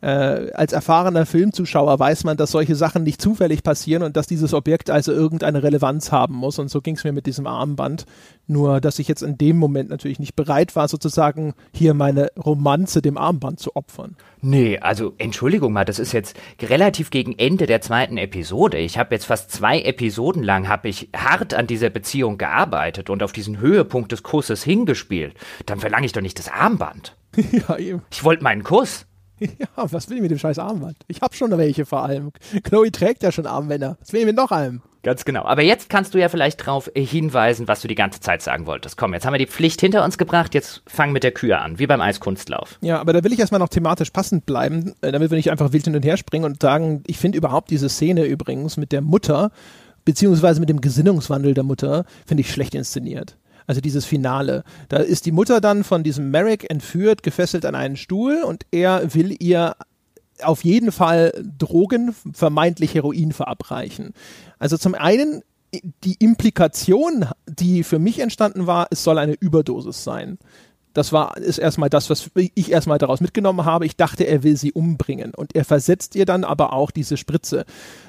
Äh, 0.02 0.50
als 0.52 0.72
erfahrener 0.72 1.26
Filmzuschauer 1.26 1.98
weiß 1.98 2.24
man, 2.24 2.36
dass 2.36 2.52
solche 2.52 2.74
Sachen 2.74 3.02
nicht 3.02 3.20
zufällig 3.20 3.62
passieren 3.62 4.02
und 4.02 4.16
dass 4.16 4.26
dieses 4.26 4.54
Objekt 4.54 4.90
also 4.90 5.12
irgendeine 5.12 5.62
Relevanz 5.62 6.10
haben 6.10 6.34
muss. 6.34 6.58
Und 6.58 6.68
so 6.68 6.80
ging 6.80 6.96
es 6.96 7.04
mir 7.04 7.12
mit 7.12 7.26
diesem 7.26 7.46
Armband. 7.46 8.06
Nur, 8.46 8.80
dass 8.80 8.98
ich 8.98 9.08
jetzt 9.08 9.22
in 9.22 9.36
dem 9.38 9.58
Moment 9.58 9.90
natürlich 9.90 10.18
nicht 10.18 10.36
bereit 10.36 10.74
war, 10.74 10.88
sozusagen 10.88 11.54
hier 11.74 11.94
meine 11.94 12.30
Romanze 12.36 13.02
dem 13.02 13.18
Armband 13.18 13.60
zu 13.60 13.76
opfern. 13.76 14.16
Nee, 14.40 14.78
also 14.78 15.12
Entschuldigung 15.18 15.72
mal, 15.72 15.84
das 15.84 15.98
ist 15.98 16.12
jetzt 16.12 16.36
relativ 16.62 17.10
gegen 17.10 17.38
Ende 17.38 17.66
der 17.66 17.82
zweiten 17.82 18.16
Episode. 18.16 18.78
Ich 18.78 18.96
habe 18.98 19.14
jetzt 19.14 19.26
fast 19.26 19.50
zwei 19.50 19.82
Episoden 19.82 20.42
lang 20.42 20.66
habe 20.68 20.88
ich 20.88 21.10
hart 21.14 21.52
an 21.52 21.66
dieser 21.66 21.90
Beziehung 21.90 22.38
gearbeitet 22.38 23.10
und 23.10 23.22
auf 23.22 23.32
diesen 23.32 23.60
Höhepunkt 23.60 24.12
des 24.12 24.22
Kusses 24.22 24.62
hingespielt. 24.62 25.34
Dann 25.66 25.78
verlange 25.78 26.06
ich 26.06 26.12
doch 26.12 26.22
nicht 26.22 26.38
das 26.38 26.48
Armband. 26.48 27.16
ja, 27.36 27.76
eben. 27.76 28.02
Ich 28.10 28.24
wollte 28.24 28.42
meinen 28.42 28.64
Kuss. 28.64 29.06
Ja, 29.58 29.68
was 29.76 30.08
will 30.08 30.16
ich 30.16 30.22
mit 30.22 30.30
dem 30.30 30.38
scheiß 30.38 30.58
Armband? 30.58 30.96
Ich 31.08 31.20
hab 31.20 31.34
schon 31.34 31.56
welche 31.56 31.86
vor 31.86 32.04
allem. 32.04 32.32
Chloe 32.62 32.90
trägt 32.90 33.22
ja 33.22 33.32
schon 33.32 33.46
Armbänder. 33.46 33.96
Was 34.00 34.12
will 34.12 34.20
ich 34.20 34.26
mit 34.26 34.36
noch 34.36 34.50
einem? 34.50 34.82
Ganz 35.02 35.24
genau. 35.24 35.44
Aber 35.44 35.62
jetzt 35.62 35.88
kannst 35.88 36.12
du 36.12 36.18
ja 36.18 36.28
vielleicht 36.28 36.60
darauf 36.60 36.90
hinweisen, 36.94 37.68
was 37.68 37.80
du 37.80 37.88
die 37.88 37.94
ganze 37.94 38.20
Zeit 38.20 38.42
sagen 38.42 38.66
wolltest. 38.66 38.98
Komm, 38.98 39.14
jetzt 39.14 39.24
haben 39.24 39.32
wir 39.32 39.38
die 39.38 39.46
Pflicht 39.46 39.80
hinter 39.80 40.04
uns 40.04 40.18
gebracht, 40.18 40.54
jetzt 40.54 40.82
fang 40.86 41.12
mit 41.12 41.22
der 41.22 41.32
Kühe 41.32 41.58
an, 41.58 41.78
wie 41.78 41.86
beim 41.86 42.02
Eiskunstlauf. 42.02 42.78
Ja, 42.82 43.00
aber 43.00 43.14
da 43.14 43.24
will 43.24 43.32
ich 43.32 43.38
erstmal 43.38 43.60
noch 43.60 43.70
thematisch 43.70 44.10
passend 44.10 44.44
bleiben, 44.44 44.94
äh, 45.00 45.10
damit 45.10 45.30
wir 45.30 45.36
nicht 45.36 45.50
einfach 45.50 45.72
wild 45.72 45.84
hin 45.84 45.96
und 45.96 46.04
her 46.04 46.18
springen 46.18 46.44
und 46.44 46.60
sagen, 46.60 47.02
ich 47.06 47.16
finde 47.16 47.38
überhaupt 47.38 47.70
diese 47.70 47.88
Szene 47.88 48.24
übrigens 48.24 48.76
mit 48.76 48.92
der 48.92 49.00
Mutter, 49.00 49.52
beziehungsweise 50.04 50.60
mit 50.60 50.68
dem 50.68 50.82
Gesinnungswandel 50.82 51.54
der 51.54 51.64
Mutter, 51.64 52.04
finde 52.26 52.42
ich 52.42 52.52
schlecht 52.52 52.74
inszeniert. 52.74 53.38
Also 53.70 53.80
dieses 53.80 54.04
Finale. 54.04 54.64
Da 54.88 54.96
ist 54.96 55.26
die 55.26 55.30
Mutter 55.30 55.60
dann 55.60 55.84
von 55.84 56.02
diesem 56.02 56.32
Merrick 56.32 56.68
entführt, 56.68 57.22
gefesselt 57.22 57.64
an 57.64 57.76
einen 57.76 57.96
Stuhl 57.96 58.42
und 58.42 58.66
er 58.72 59.14
will 59.14 59.36
ihr 59.38 59.76
auf 60.42 60.64
jeden 60.64 60.90
Fall 60.90 61.32
Drogen, 61.56 62.12
vermeintlich 62.32 62.96
Heroin 62.96 63.30
verabreichen. 63.30 64.12
Also 64.58 64.76
zum 64.76 64.96
einen 64.96 65.44
die 66.02 66.16
Implikation, 66.18 67.26
die 67.46 67.84
für 67.84 68.00
mich 68.00 68.18
entstanden 68.18 68.66
war, 68.66 68.88
es 68.90 69.04
soll 69.04 69.18
eine 69.18 69.34
Überdosis 69.34 70.02
sein. 70.02 70.38
Das 70.92 71.12
war 71.12 71.36
ist 71.36 71.58
erstmal 71.58 71.90
das, 71.90 72.10
was 72.10 72.28
ich 72.34 72.72
erstmal 72.72 72.98
daraus 72.98 73.20
mitgenommen 73.20 73.64
habe. 73.64 73.86
Ich 73.86 73.94
dachte, 73.94 74.24
er 74.24 74.42
will 74.42 74.56
sie 74.56 74.72
umbringen 74.72 75.32
und 75.32 75.54
er 75.54 75.64
versetzt 75.64 76.16
ihr 76.16 76.24
dann 76.24 76.42
aber 76.42 76.72
auch 76.72 76.90
diese 76.90 77.16
Spritze. 77.16 77.64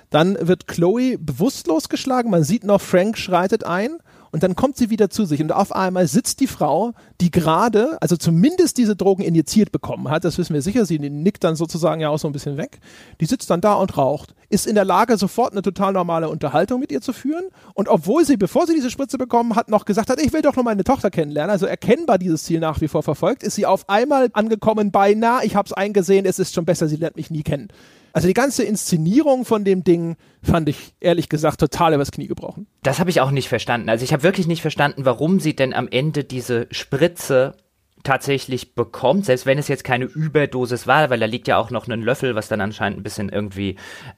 Dann 0.09 0.39
wird 0.41 0.65
Chloe 0.65 1.19
bewusstlos 1.19 1.87
geschlagen. 1.87 2.31
Man 2.31 2.43
sieht 2.43 2.63
noch, 2.63 2.81
Frank 2.81 3.19
schreitet 3.19 3.63
ein 3.63 3.99
und 4.31 4.43
dann 4.43 4.55
kommt 4.55 4.77
sie 4.77 4.89
wieder 4.89 5.09
zu 5.09 5.25
sich 5.25 5.41
und 5.41 5.51
auf 5.51 5.73
einmal 5.73 6.07
sitzt 6.07 6.39
die 6.39 6.47
Frau, 6.47 6.93
die 7.19 7.31
gerade, 7.31 7.97
also 8.01 8.17
zumindest 8.17 8.77
diese 8.77 8.95
Drogen 8.95 9.23
injiziert 9.23 9.71
bekommen 9.71 10.09
hat, 10.09 10.23
das 10.23 10.37
wissen 10.37 10.53
wir 10.53 10.61
sicher, 10.61 10.85
sie 10.85 10.99
nickt 10.99 11.43
dann 11.43 11.55
sozusagen 11.55 12.01
ja 12.01 12.09
auch 12.09 12.19
so 12.19 12.27
ein 12.27 12.31
bisschen 12.31 12.57
weg, 12.57 12.79
die 13.19 13.25
sitzt 13.25 13.49
dann 13.49 13.61
da 13.61 13.73
und 13.73 13.97
raucht, 13.97 14.33
ist 14.49 14.67
in 14.67 14.75
der 14.75 14.85
Lage, 14.85 15.17
sofort 15.17 15.51
eine 15.51 15.61
total 15.61 15.93
normale 15.93 16.29
Unterhaltung 16.29 16.79
mit 16.79 16.91
ihr 16.91 17.01
zu 17.01 17.13
führen 17.13 17.45
und 17.73 17.87
obwohl 17.89 18.25
sie, 18.25 18.37
bevor 18.37 18.67
sie 18.67 18.73
diese 18.73 18.89
Spritze 18.89 19.17
bekommen 19.17 19.55
hat, 19.55 19.69
noch 19.69 19.85
gesagt 19.85 20.09
hat, 20.09 20.21
ich 20.21 20.33
will 20.33 20.41
doch 20.41 20.55
nur 20.55 20.65
meine 20.65 20.83
Tochter 20.83 21.11
kennenlernen, 21.11 21.51
also 21.51 21.65
erkennbar 21.65 22.17
dieses 22.17 22.43
Ziel 22.43 22.59
nach 22.59 22.81
wie 22.81 22.87
vor 22.87 23.03
verfolgt, 23.03 23.43
ist 23.43 23.55
sie 23.55 23.65
auf 23.65 23.89
einmal 23.89 24.29
angekommen 24.33 24.91
bei, 24.91 25.13
na, 25.13 25.43
ich 25.43 25.55
hab's 25.55 25.73
eingesehen, 25.73 26.25
es 26.25 26.39
ist 26.39 26.53
schon 26.53 26.65
besser, 26.65 26.87
sie 26.87 26.95
lernt 26.95 27.15
mich 27.15 27.31
nie 27.31 27.43
kennen. 27.43 27.69
Also 28.13 28.27
die 28.27 28.33
ganze 28.33 28.63
Inszenierung 28.63 29.45
von 29.45 29.63
dem 29.63 29.83
Ding 29.83 30.17
fand 30.43 30.69
ich 30.69 30.93
ehrlich 30.99 31.29
gesagt 31.29 31.59
total 31.59 31.93
übers 31.93 32.11
Knie 32.11 32.27
gebrochen. 32.27 32.67
Das 32.83 32.99
habe 32.99 33.09
ich 33.09 33.21
auch 33.21 33.31
nicht 33.31 33.49
verstanden. 33.49 33.89
Also 33.89 34.03
ich 34.03 34.13
habe 34.13 34.23
wirklich 34.23 34.47
nicht 34.47 34.61
verstanden, 34.61 35.05
warum 35.05 35.39
sie 35.39 35.55
denn 35.55 35.73
am 35.73 35.87
Ende 35.87 36.23
diese 36.23 36.67
Spritze 36.71 37.55
tatsächlich 38.03 38.73
bekommt, 38.73 39.25
selbst 39.25 39.45
wenn 39.45 39.57
es 39.57 39.67
jetzt 39.67 39.83
keine 39.83 40.05
Überdosis 40.05 40.87
war, 40.87 41.09
weil 41.09 41.19
da 41.19 41.25
liegt 41.25 41.47
ja 41.47 41.57
auch 41.57 41.69
noch 41.69 41.87
ein 41.87 42.01
Löffel, 42.01 42.35
was 42.35 42.47
dann 42.47 42.61
anscheinend 42.61 42.99
ein 42.99 43.03
bisschen 43.03 43.29
irgendwie 43.29 43.75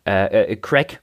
äh, 0.08 0.52
äh, 0.52 0.56
Crack 0.56 1.02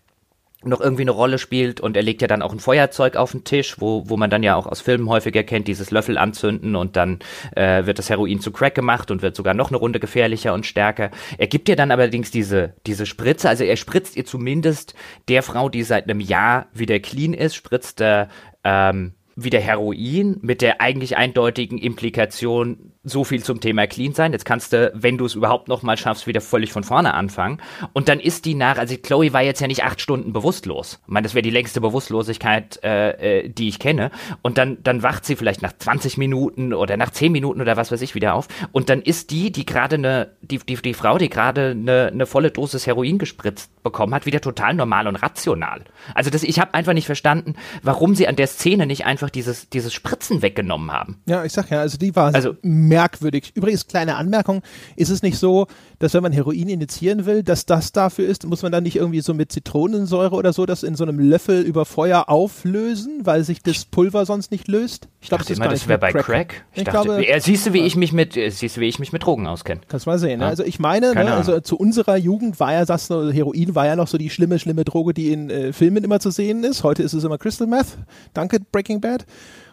noch 0.62 0.80
irgendwie 0.80 1.02
eine 1.02 1.10
Rolle 1.10 1.38
spielt 1.38 1.80
und 1.80 1.96
er 1.96 2.02
legt 2.02 2.20
ja 2.20 2.28
dann 2.28 2.42
auch 2.42 2.52
ein 2.52 2.60
Feuerzeug 2.60 3.16
auf 3.16 3.32
den 3.32 3.44
Tisch, 3.44 3.80
wo, 3.80 4.04
wo 4.06 4.16
man 4.16 4.28
dann 4.28 4.42
ja 4.42 4.56
auch 4.56 4.66
aus 4.66 4.80
Filmen 4.80 5.08
häufiger 5.08 5.42
kennt, 5.42 5.68
dieses 5.68 5.90
Löffel 5.90 6.18
anzünden 6.18 6.76
und 6.76 6.96
dann 6.96 7.20
äh, 7.56 7.86
wird 7.86 7.98
das 7.98 8.10
Heroin 8.10 8.40
zu 8.40 8.52
Crack 8.52 8.74
gemacht 8.74 9.10
und 9.10 9.22
wird 9.22 9.36
sogar 9.36 9.54
noch 9.54 9.68
eine 9.68 9.78
Runde 9.78 10.00
gefährlicher 10.00 10.52
und 10.52 10.66
stärker. 10.66 11.10
Er 11.38 11.46
gibt 11.46 11.68
ihr 11.68 11.76
dann 11.76 11.90
allerdings 11.90 12.30
diese, 12.30 12.74
diese 12.86 13.06
Spritze, 13.06 13.48
also 13.48 13.64
er 13.64 13.76
spritzt 13.76 14.16
ihr 14.16 14.26
zumindest 14.26 14.94
der 15.28 15.42
Frau, 15.42 15.68
die 15.70 15.82
seit 15.82 16.04
einem 16.04 16.20
Jahr 16.20 16.66
wieder 16.74 16.98
clean 17.00 17.32
ist, 17.32 17.54
spritzt 17.54 18.00
er 18.02 18.28
ähm, 18.62 19.14
wieder 19.36 19.60
Heroin 19.60 20.36
mit 20.42 20.60
der 20.60 20.80
eigentlich 20.80 21.16
eindeutigen 21.16 21.78
Implikation, 21.78 22.89
so 23.02 23.24
viel 23.24 23.42
zum 23.42 23.60
Thema 23.60 23.86
Clean 23.86 24.12
sein. 24.12 24.32
Jetzt 24.32 24.44
kannst 24.44 24.74
du, 24.74 24.92
wenn 24.94 25.16
du 25.16 25.24
es 25.24 25.34
überhaupt 25.34 25.68
noch 25.68 25.82
mal 25.82 25.96
schaffst, 25.96 26.26
wieder 26.26 26.42
völlig 26.42 26.72
von 26.72 26.84
vorne 26.84 27.14
anfangen. 27.14 27.58
Und 27.94 28.08
dann 28.08 28.20
ist 28.20 28.44
die 28.44 28.54
nach, 28.54 28.76
also 28.76 28.94
Chloe 28.96 29.32
war 29.32 29.42
jetzt 29.42 29.60
ja 29.60 29.66
nicht 29.66 29.84
acht 29.84 30.02
Stunden 30.02 30.34
bewusstlos. 30.34 31.00
Ich 31.06 31.12
meine, 31.12 31.24
das 31.24 31.34
wäre 31.34 31.42
die 31.42 31.50
längste 31.50 31.80
Bewusstlosigkeit, 31.80 32.78
äh, 32.84 33.44
äh, 33.44 33.48
die 33.48 33.68
ich 33.68 33.78
kenne. 33.78 34.10
Und 34.42 34.58
dann, 34.58 34.82
dann 34.82 35.02
wacht 35.02 35.24
sie 35.24 35.36
vielleicht 35.36 35.62
nach 35.62 35.72
20 35.72 36.18
Minuten 36.18 36.74
oder 36.74 36.98
nach 36.98 37.10
10 37.10 37.32
Minuten 37.32 37.62
oder 37.62 37.78
was 37.78 37.90
weiß 37.90 38.02
ich 38.02 38.14
wieder 38.14 38.34
auf. 38.34 38.48
Und 38.72 38.90
dann 38.90 39.00
ist 39.00 39.30
die, 39.30 39.50
die 39.50 39.64
gerade 39.64 39.96
eine, 39.96 40.32
die, 40.42 40.58
die, 40.58 40.76
die 40.76 40.94
Frau, 40.94 41.16
die 41.16 41.30
gerade 41.30 41.70
eine, 41.70 42.08
eine 42.12 42.26
volle 42.26 42.50
Dosis 42.50 42.86
Heroin 42.86 43.18
gespritzt 43.18 43.70
bekommen 43.82 44.14
hat, 44.14 44.26
wieder 44.26 44.42
total 44.42 44.74
normal 44.74 45.06
und 45.06 45.16
rational. 45.16 45.84
Also 46.14 46.28
das, 46.28 46.42
ich 46.42 46.60
habe 46.60 46.74
einfach 46.74 46.92
nicht 46.92 47.06
verstanden, 47.06 47.54
warum 47.82 48.14
sie 48.14 48.28
an 48.28 48.36
der 48.36 48.46
Szene 48.46 48.86
nicht 48.86 49.06
einfach 49.06 49.30
dieses, 49.30 49.70
dieses 49.70 49.94
Spritzen 49.94 50.42
weggenommen 50.42 50.92
haben. 50.92 51.22
Ja, 51.24 51.44
ich 51.44 51.52
sag 51.52 51.70
ja, 51.70 51.80
also 51.80 51.96
die 51.96 52.14
war 52.14 52.34
also, 52.34 52.56
merkwürdig. 52.90 53.52
Übrigens, 53.54 53.86
kleine 53.86 54.16
Anmerkung, 54.16 54.62
ist 54.96 55.08
es 55.08 55.22
nicht 55.22 55.38
so, 55.38 55.66
dass 56.00 56.12
wenn 56.12 56.22
man 56.22 56.32
Heroin 56.32 56.68
injizieren 56.68 57.24
will, 57.24 57.42
dass 57.42 57.64
das 57.64 57.92
dafür 57.92 58.26
ist, 58.26 58.44
muss 58.46 58.62
man 58.62 58.72
dann 58.72 58.82
nicht 58.82 58.96
irgendwie 58.96 59.20
so 59.20 59.32
mit 59.32 59.52
Zitronensäure 59.52 60.34
oder 60.34 60.52
so 60.52 60.66
das 60.66 60.82
in 60.82 60.96
so 60.96 61.04
einem 61.04 61.18
Löffel 61.18 61.62
über 61.62 61.84
Feuer 61.84 62.28
auflösen, 62.28 63.20
weil 63.24 63.44
sich 63.44 63.62
das 63.62 63.84
Pulver 63.84 64.26
sonst 64.26 64.50
nicht 64.50 64.68
löst? 64.68 65.08
Ich 65.20 65.28
glaube, 65.28 65.44
das, 65.46 65.56
das 65.56 65.88
wäre 65.88 65.98
bei 65.98 66.10
Crack. 66.10 66.24
Crack. 66.24 66.64
Ich, 66.72 66.78
ich 66.78 66.84
dachte, 66.84 67.04
glaube, 67.04 67.26
äh, 67.26 67.40
siehst 67.40 67.66
du, 67.66 67.72
wie 67.72 67.82
ich 67.82 67.96
mich 67.96 68.12
mit, 68.12 68.36
äh, 68.36 68.50
siehst 68.50 68.76
du, 68.76 68.80
wie 68.80 68.88
ich 68.88 68.98
mich 68.98 69.12
mit 69.12 69.24
Drogen 69.24 69.46
auskenne? 69.46 69.82
Kannst 69.88 70.06
mal 70.06 70.18
sehen. 70.18 70.40
Ne? 70.40 70.46
Also 70.46 70.64
ich 70.64 70.80
meine, 70.80 71.14
ne, 71.14 71.32
also 71.32 71.60
zu 71.60 71.76
unserer 71.76 72.16
Jugend 72.16 72.58
war 72.58 72.72
ja 72.72 72.84
das, 72.84 73.08
Heroin 73.08 73.74
war 73.74 73.86
ja 73.86 73.94
noch 73.94 74.08
so 74.08 74.18
die 74.18 74.30
schlimme, 74.30 74.58
schlimme 74.58 74.84
Droge, 74.84 75.14
die 75.14 75.32
in 75.32 75.48
äh, 75.48 75.72
Filmen 75.72 76.02
immer 76.02 76.18
zu 76.18 76.30
sehen 76.30 76.64
ist. 76.64 76.82
Heute 76.82 77.02
ist 77.02 77.12
es 77.12 77.22
immer 77.22 77.38
Crystal 77.38 77.66
Meth. 77.66 77.98
Danke, 78.34 78.58
Breaking 78.72 79.00
Bad. 79.00 79.24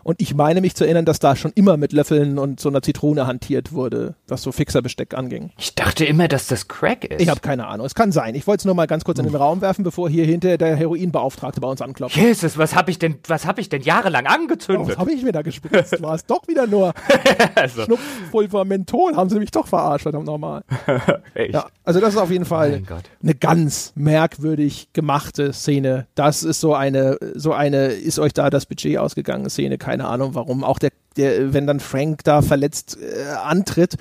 Und 0.08 0.22
ich 0.22 0.34
meine 0.34 0.62
mich 0.62 0.74
zu 0.74 0.86
erinnern, 0.86 1.04
dass 1.04 1.20
da 1.20 1.36
schon 1.36 1.52
immer 1.54 1.76
mit 1.76 1.92
Löffeln 1.92 2.40
und 2.40 2.62
so 2.62 2.70
einer 2.70 2.82
Zitrone 2.82 3.28
hantiert 3.28 3.74
wurde, 3.74 4.16
was 4.30 4.42
so 4.42 4.54
Fixerbesteck 4.54 5.14
anging. 5.14 5.52
Ich 5.60 5.76
dachte 5.76 6.06
immer, 6.06 6.30
dass 6.30 6.48
das 6.48 6.70
Crack 6.70 7.04
ist. 7.04 7.22
Ich 7.22 7.28
habe 7.28 7.42
keine 7.42 7.68
Ahnung. 7.68 7.86
Es 7.86 7.94
kann 7.94 8.14
sein. 8.14 8.34
Ich 8.34 8.48
wollte 8.48 8.62
es 8.62 8.66
nur 8.66 8.74
mal 8.74 8.88
ganz 8.88 9.04
kurz 9.04 9.20
in 9.20 9.26
den 9.26 9.36
Raum 9.36 9.60
werfen, 9.60 9.84
bevor 9.84 10.10
hier 10.10 10.24
hinter 10.24 10.58
der 10.58 10.78
Heroinbeauftragte 10.78 11.60
bei 11.60 11.68
uns 11.68 11.82
anklopft. 11.82 12.16
Jesus, 12.16 12.58
was 12.58 12.74
habe 12.74 12.90
ich 12.90 13.00
denn, 13.00 13.16
was 13.28 13.46
habe 13.46 13.60
ich 13.60 13.68
denn 13.68 13.82
jahrelang 13.82 14.28
angezündet? 14.28 14.86
Oh, 14.86 14.90
was 14.92 14.98
habe 14.98 15.12
ich 15.12 15.24
mir 15.24 15.34
da 15.34 15.42
gespritzt? 15.42 16.02
War 16.02 16.16
es 16.16 16.26
doch 16.26 16.48
wieder 16.48 16.68
nur 16.68 16.94
also. 17.56 17.84
Schnupfpulver, 17.84 18.64
Menthol. 18.64 19.14
Haben 19.14 19.30
sie 19.30 19.40
mich 19.40 19.52
doch 19.52 19.68
verarscht, 19.68 20.04
verdammt 20.04 20.28
nochmal. 20.28 20.64
ja, 21.52 21.66
also 21.84 22.00
das 22.00 22.14
ist 22.14 22.20
auf 22.22 22.32
jeden 22.32 22.46
Fall 22.46 22.82
eine 23.22 23.36
ganz 23.36 23.92
merkwürdig 23.96 24.88
gemachte 24.94 25.52
Szene. 25.52 26.08
Das 26.16 26.44
ist 26.44 26.62
so 26.62 26.74
eine, 26.74 27.18
so 27.36 27.52
eine, 27.52 27.88
ist 27.88 28.20
euch 28.20 28.32
da 28.32 28.50
das 28.50 28.68
Budget 28.68 29.00
ausgegangen 29.00 29.50
Szene, 29.50 29.78
keine 29.78 29.97
keine 29.98 30.10
Ahnung 30.10 30.36
warum. 30.36 30.64
Auch 30.64 30.80
der, 30.80 30.92
der 31.16 31.54
wenn 31.54 31.66
dann 31.66 31.80
Frank 31.80 32.24
da 32.24 32.42
verletzt 32.42 32.98
äh, 33.02 33.32
antritt, 33.44 33.96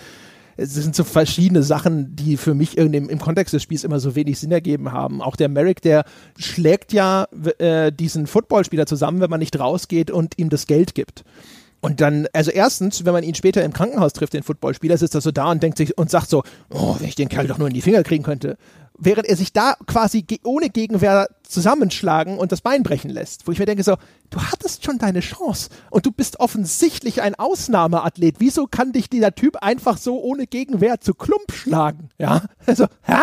es 0.58 0.74
sind 0.74 0.94
so 0.94 1.04
verschiedene 1.04 1.62
Sachen, 1.62 2.16
die 2.16 2.36
für 2.36 2.54
mich 2.54 2.78
irgendwie 2.78 3.10
im, 3.10 3.18
Kontext 3.18 3.52
des 3.52 3.62
Spiels 3.62 3.84
immer 3.84 4.00
so 4.00 4.14
wenig 4.14 4.38
Sinn 4.38 4.52
ergeben 4.52 4.92
haben. 4.92 5.20
Auch 5.20 5.36
der 5.36 5.48
Merrick, 5.48 5.82
der 5.82 6.04
schlägt 6.38 6.92
ja 6.94 7.26
äh, 7.58 7.92
diesen 7.92 8.26
Footballspieler 8.26 8.86
zusammen, 8.86 9.20
wenn 9.20 9.28
man 9.28 9.40
nicht 9.40 9.58
rausgeht 9.58 10.10
und 10.10 10.38
ihm 10.38 10.48
das 10.48 10.66
Geld 10.66 10.94
gibt. 10.94 11.24
Und 11.80 12.00
dann, 12.00 12.26
also 12.32 12.50
erstens, 12.50 13.04
wenn 13.04 13.12
man 13.12 13.22
ihn 13.22 13.34
später 13.34 13.62
im 13.62 13.74
Krankenhaus 13.74 14.14
trifft, 14.14 14.32
den 14.32 14.42
Footballspieler, 14.42 14.96
sitzt 14.96 15.14
er 15.14 15.20
so 15.20 15.30
da 15.30 15.50
und 15.50 15.62
denkt 15.62 15.76
sich 15.76 15.96
und 15.98 16.10
sagt 16.10 16.30
so, 16.30 16.42
oh, 16.70 16.96
wenn 16.98 17.08
ich 17.08 17.16
den 17.16 17.28
Kerl 17.28 17.46
doch 17.46 17.58
nur 17.58 17.68
in 17.68 17.74
die 17.74 17.82
Finger 17.82 18.02
kriegen 18.02 18.24
könnte 18.24 18.56
während 18.98 19.26
er 19.26 19.36
sich 19.36 19.52
da 19.52 19.74
quasi 19.86 20.24
ohne 20.44 20.70
Gegenwehr 20.70 21.28
zusammenschlagen 21.48 22.38
und 22.38 22.52
das 22.52 22.60
Bein 22.60 22.82
brechen 22.82 23.10
lässt. 23.10 23.46
Wo 23.46 23.52
ich 23.52 23.58
mir 23.58 23.66
denke 23.66 23.82
so, 23.82 23.96
du 24.30 24.40
hattest 24.40 24.84
schon 24.84 24.98
deine 24.98 25.20
Chance 25.20 25.70
und 25.90 26.06
du 26.06 26.12
bist 26.12 26.40
offensichtlich 26.40 27.22
ein 27.22 27.34
Ausnahmeathlet. 27.34 28.36
Wieso 28.38 28.66
kann 28.66 28.92
dich 28.92 29.08
dieser 29.08 29.34
Typ 29.34 29.56
einfach 29.62 29.98
so 29.98 30.20
ohne 30.20 30.46
Gegenwehr 30.46 31.00
zu 31.00 31.14
Klump 31.14 31.52
schlagen? 31.52 32.08
Ja, 32.18 32.42
also, 32.66 32.86
hä? 33.02 33.14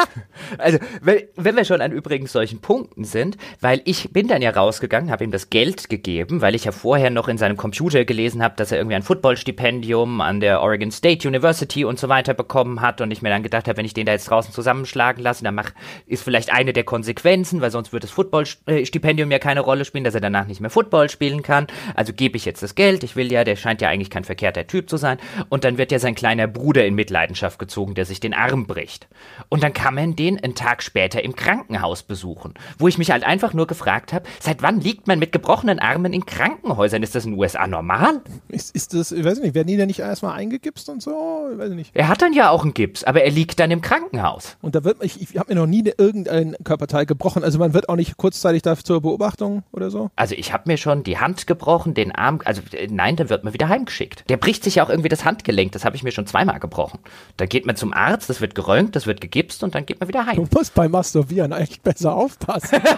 Also, 0.57 0.79
wenn, 1.01 1.23
wenn 1.35 1.55
wir 1.55 1.65
schon 1.65 1.81
an 1.81 1.91
übrigens 1.91 2.31
solchen 2.31 2.59
Punkten 2.61 3.03
sind, 3.03 3.37
weil 3.59 3.81
ich 3.85 4.11
bin 4.11 4.27
dann 4.27 4.41
ja 4.41 4.51
rausgegangen, 4.51 5.11
habe 5.11 5.23
ihm 5.23 5.31
das 5.31 5.49
Geld 5.49 5.89
gegeben, 5.89 6.41
weil 6.41 6.55
ich 6.55 6.65
ja 6.65 6.71
vorher 6.71 7.09
noch 7.09 7.27
in 7.27 7.37
seinem 7.37 7.57
Computer 7.57 8.05
gelesen 8.05 8.41
habe, 8.43 8.55
dass 8.55 8.71
er 8.71 8.77
irgendwie 8.77 8.95
ein 8.95 9.03
Footballstipendium 9.03 10.21
an 10.21 10.39
der 10.39 10.61
Oregon 10.61 10.91
State 10.91 11.27
University 11.27 11.85
und 11.85 11.99
so 11.99 12.09
weiter 12.09 12.33
bekommen 12.33 12.81
hat 12.81 13.01
und 13.01 13.11
ich 13.11 13.21
mir 13.21 13.29
dann 13.29 13.43
gedacht 13.43 13.67
habe, 13.67 13.77
wenn 13.77 13.85
ich 13.85 13.93
den 13.93 14.05
da 14.05 14.11
jetzt 14.13 14.29
draußen 14.29 14.53
zusammenschlagen 14.53 15.23
lasse, 15.23 15.43
dann 15.43 15.55
mach, 15.55 15.71
ist 16.05 16.23
vielleicht 16.23 16.51
eine 16.51 16.73
der 16.73 16.83
Konsequenzen, 16.83 17.61
weil 17.61 17.71
sonst 17.71 17.93
wird 17.93 18.03
es 18.03 18.11
Football-Stipendium 18.13 19.31
ja 19.31 19.39
keine 19.39 19.61
Rolle 19.61 19.85
spielen, 19.85 20.03
dass 20.03 20.15
er 20.15 20.21
danach 20.21 20.47
nicht 20.47 20.61
mehr 20.61 20.69
Football 20.69 21.09
spielen 21.09 21.43
kann. 21.43 21.67
Also 21.95 22.13
gebe 22.13 22.37
ich 22.37 22.45
jetzt 22.45 22.63
das 22.63 22.75
Geld. 22.75 23.03
Ich 23.03 23.15
will 23.15 23.31
ja, 23.31 23.43
der 23.43 23.55
scheint 23.55 23.81
ja 23.81 23.89
eigentlich 23.89 24.09
kein 24.09 24.23
verkehrter 24.23 24.65
Typ 24.67 24.89
zu 24.89 24.97
sein. 24.97 25.17
Und 25.49 25.63
dann 25.63 25.77
wird 25.77 25.91
ja 25.91 25.99
sein 25.99 26.15
kleiner 26.15 26.47
Bruder 26.47 26.85
in 26.85 26.95
Mitleidenschaft 26.95 27.59
gezogen, 27.59 27.95
der 27.95 28.05
sich 28.05 28.19
den 28.19 28.33
Arm 28.33 28.65
bricht. 28.65 29.07
Und 29.49 29.63
dann 29.63 29.73
kann 29.73 29.95
man 29.95 30.15
den 30.15 30.41
einen 30.41 30.55
Tag 30.55 30.83
später 30.83 31.23
im 31.23 31.35
Krankenhaus 31.35 32.03
besuchen, 32.03 32.53
wo 32.77 32.87
ich 32.87 32.97
mich 32.97 33.11
halt 33.11 33.23
einfach 33.23 33.53
nur 33.53 33.67
gefragt 33.67 34.13
habe, 34.13 34.25
seit 34.39 34.61
wann 34.61 34.79
liegt 34.79 35.07
man 35.07 35.19
mit 35.19 35.31
gebrochenen 35.31 35.79
Armen 35.79 36.13
in 36.13 36.25
Krankenhäusern? 36.25 37.03
Ist 37.03 37.15
das 37.15 37.25
in 37.25 37.31
den 37.31 37.39
USA 37.39 37.67
normal? 37.67 38.21
Ist, 38.49 38.75
ist 38.75 38.93
das, 38.93 39.11
ich 39.11 39.23
weiß 39.23 39.39
nicht, 39.39 39.55
werden 39.55 39.67
die 39.67 39.77
denn 39.77 39.87
nicht 39.87 39.99
erstmal 39.99 40.37
eingegipst 40.37 40.89
und 40.89 41.01
so? 41.01 41.49
Ich 41.51 41.57
weiß 41.57 41.71
nicht. 41.71 41.91
Er 41.93 42.07
hat 42.07 42.21
dann 42.21 42.33
ja 42.33 42.49
auch 42.49 42.63
einen 42.63 42.73
Gips, 42.73 43.03
aber 43.03 43.23
er 43.23 43.31
liegt 43.31 43.59
dann 43.59 43.71
im 43.71 43.81
Krankenhaus. 43.81 44.57
Und 44.61 44.75
da 44.75 44.83
wird 44.83 45.03
ich, 45.03 45.21
ich 45.21 45.37
habe 45.37 45.53
mir 45.53 45.59
noch 45.59 45.67
nie 45.67 45.83
irgendein 45.97 46.55
Körperteil 46.63 47.05
gebrochen. 47.05 47.43
Also 47.43 47.59
man 47.59 47.73
wird 47.73 47.89
auch 47.89 47.95
nicht 47.95 48.02
kurzzeitig 48.17 48.61
da 48.61 48.75
zur 48.77 49.01
Beobachtung 49.01 49.63
oder 49.71 49.89
so. 49.89 50.11
Also 50.15 50.35
ich 50.35 50.53
habe 50.53 50.63
mir 50.67 50.77
schon 50.77 51.03
die 51.03 51.17
Hand 51.17 51.47
gebrochen, 51.47 51.93
den 51.93 52.13
Arm, 52.13 52.39
also 52.45 52.61
äh, 52.73 52.87
nein, 52.89 53.15
dann 53.15 53.29
wird 53.29 53.43
man 53.43 53.53
wieder 53.53 53.69
heimgeschickt. 53.69 54.29
Der 54.29 54.37
bricht 54.37 54.63
sich 54.63 54.75
ja 54.75 54.85
auch 54.85 54.89
irgendwie 54.89 55.09
das 55.09 55.25
Handgelenk, 55.25 55.71
das 55.71 55.85
habe 55.85 55.95
ich 55.95 56.03
mir 56.03 56.11
schon 56.11 56.27
zweimal 56.27 56.59
gebrochen. 56.59 56.99
Da 57.37 57.45
geht 57.45 57.65
man 57.65 57.75
zum 57.75 57.93
Arzt, 57.93 58.29
das 58.29 58.41
wird 58.41 58.55
geröntgt, 58.55 58.95
das 58.95 59.07
wird 59.07 59.21
gegipst 59.21 59.63
und 59.63 59.75
dann 59.75 59.85
geht 59.85 59.99
man 59.99 60.07
wieder 60.09 60.25
heim. 60.25 60.35
Du 60.35 60.47
musst 60.51 60.73
beim 60.73 60.91
Masturbieren 60.91 61.53
eigentlich 61.53 61.81
besser 61.81 62.13
aufpassen. 62.15 62.81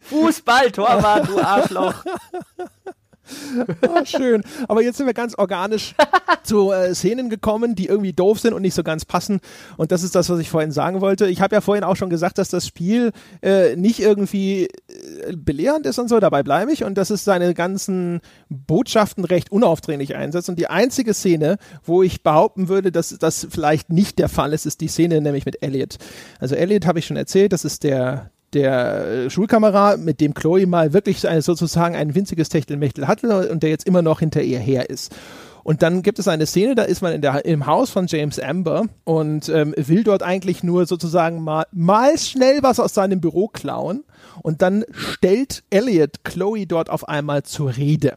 Fußball, 0.00 0.70
Torwart, 0.70 1.28
du 1.28 1.40
Arschloch. 1.40 2.04
Oh, 3.82 4.00
schön. 4.04 4.42
Aber 4.68 4.82
jetzt 4.82 4.98
sind 4.98 5.06
wir 5.06 5.14
ganz 5.14 5.34
organisch 5.36 5.94
zu 6.42 6.72
äh, 6.72 6.94
Szenen 6.94 7.30
gekommen, 7.30 7.74
die 7.74 7.86
irgendwie 7.86 8.12
doof 8.12 8.40
sind 8.40 8.54
und 8.54 8.62
nicht 8.62 8.74
so 8.74 8.82
ganz 8.82 9.04
passen. 9.04 9.40
Und 9.76 9.92
das 9.92 10.02
ist 10.02 10.14
das, 10.14 10.30
was 10.30 10.38
ich 10.38 10.50
vorhin 10.50 10.72
sagen 10.72 11.00
wollte. 11.00 11.28
Ich 11.28 11.40
habe 11.40 11.54
ja 11.54 11.60
vorhin 11.60 11.84
auch 11.84 11.96
schon 11.96 12.10
gesagt, 12.10 12.38
dass 12.38 12.48
das 12.48 12.66
Spiel 12.66 13.12
äh, 13.42 13.76
nicht 13.76 14.00
irgendwie 14.00 14.64
äh, 14.64 15.36
belehrend 15.36 15.86
ist 15.86 15.98
und 15.98 16.08
so. 16.08 16.20
Dabei 16.20 16.42
bleibe 16.42 16.72
ich. 16.72 16.84
Und 16.84 16.96
dass 16.96 17.10
es 17.10 17.24
seine 17.24 17.54
ganzen 17.54 18.20
Botschaften 18.48 19.24
recht 19.24 19.50
unaufdringlich 19.50 20.14
einsetzt. 20.14 20.48
Und 20.48 20.58
die 20.58 20.68
einzige 20.68 21.14
Szene, 21.14 21.56
wo 21.84 22.02
ich 22.02 22.22
behaupten 22.22 22.68
würde, 22.68 22.92
dass 22.92 23.16
das 23.18 23.46
vielleicht 23.50 23.90
nicht 23.90 24.18
der 24.18 24.28
Fall 24.28 24.52
ist, 24.52 24.66
ist 24.66 24.80
die 24.80 24.88
Szene 24.88 25.20
nämlich 25.20 25.46
mit 25.46 25.62
Elliot. 25.62 25.96
Also 26.38 26.54
Elliot 26.54 26.86
habe 26.86 26.98
ich 26.98 27.06
schon 27.06 27.16
erzählt, 27.16 27.52
das 27.52 27.64
ist 27.64 27.84
der 27.84 28.30
der 28.52 29.06
äh, 29.06 29.30
Schulkamera, 29.30 29.96
mit 29.96 30.20
dem 30.20 30.34
Chloe 30.34 30.66
mal 30.66 30.92
wirklich 30.92 31.20
sozusagen 31.20 31.94
ein 31.94 32.14
winziges 32.14 32.48
Techtelmechtel 32.48 33.08
hatte 33.08 33.50
und 33.50 33.62
der 33.62 33.70
jetzt 33.70 33.86
immer 33.86 34.02
noch 34.02 34.20
hinter 34.20 34.42
ihr 34.42 34.58
her 34.58 34.90
ist. 34.90 35.14
Und 35.66 35.82
dann 35.82 36.02
gibt 36.02 36.20
es 36.20 36.28
eine 36.28 36.46
Szene, 36.46 36.76
da 36.76 36.84
ist 36.84 37.02
man 37.02 37.12
in 37.12 37.22
der, 37.22 37.44
im 37.44 37.66
Haus 37.66 37.90
von 37.90 38.06
James 38.06 38.38
Amber 38.38 38.84
und 39.02 39.48
ähm, 39.48 39.74
will 39.76 40.04
dort 40.04 40.22
eigentlich 40.22 40.62
nur 40.62 40.86
sozusagen 40.86 41.42
mal, 41.42 41.66
mal 41.72 42.16
schnell 42.18 42.62
was 42.62 42.78
aus 42.78 42.94
seinem 42.94 43.20
Büro 43.20 43.48
klauen. 43.48 44.04
Und 44.42 44.62
dann 44.62 44.84
stellt 44.92 45.64
Elliot 45.70 46.22
Chloe 46.22 46.66
dort 46.66 46.88
auf 46.88 47.08
einmal 47.08 47.42
zur 47.42 47.76
Rede 47.76 48.16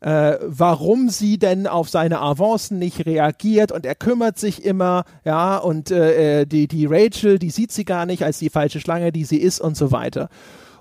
äh, 0.00 0.38
warum 0.42 1.08
sie 1.10 1.38
denn 1.38 1.66
auf 1.66 1.88
seine 1.88 2.20
Avancen 2.20 2.78
nicht 2.78 3.06
reagiert 3.06 3.70
und 3.70 3.84
er 3.84 3.94
kümmert 3.94 4.38
sich 4.38 4.64
immer, 4.64 5.04
ja, 5.24 5.58
und 5.58 5.90
äh, 5.90 6.40
äh, 6.40 6.46
die, 6.46 6.68
die 6.68 6.86
Rachel, 6.86 7.38
die 7.38 7.50
sieht 7.50 7.72
sie 7.72 7.84
gar 7.84 8.06
nicht 8.06 8.24
als 8.24 8.38
die 8.38 8.50
falsche 8.50 8.80
Schlange, 8.80 9.12
die 9.12 9.24
sie 9.24 9.38
ist 9.38 9.60
und 9.60 9.76
so 9.76 9.92
weiter. 9.92 10.28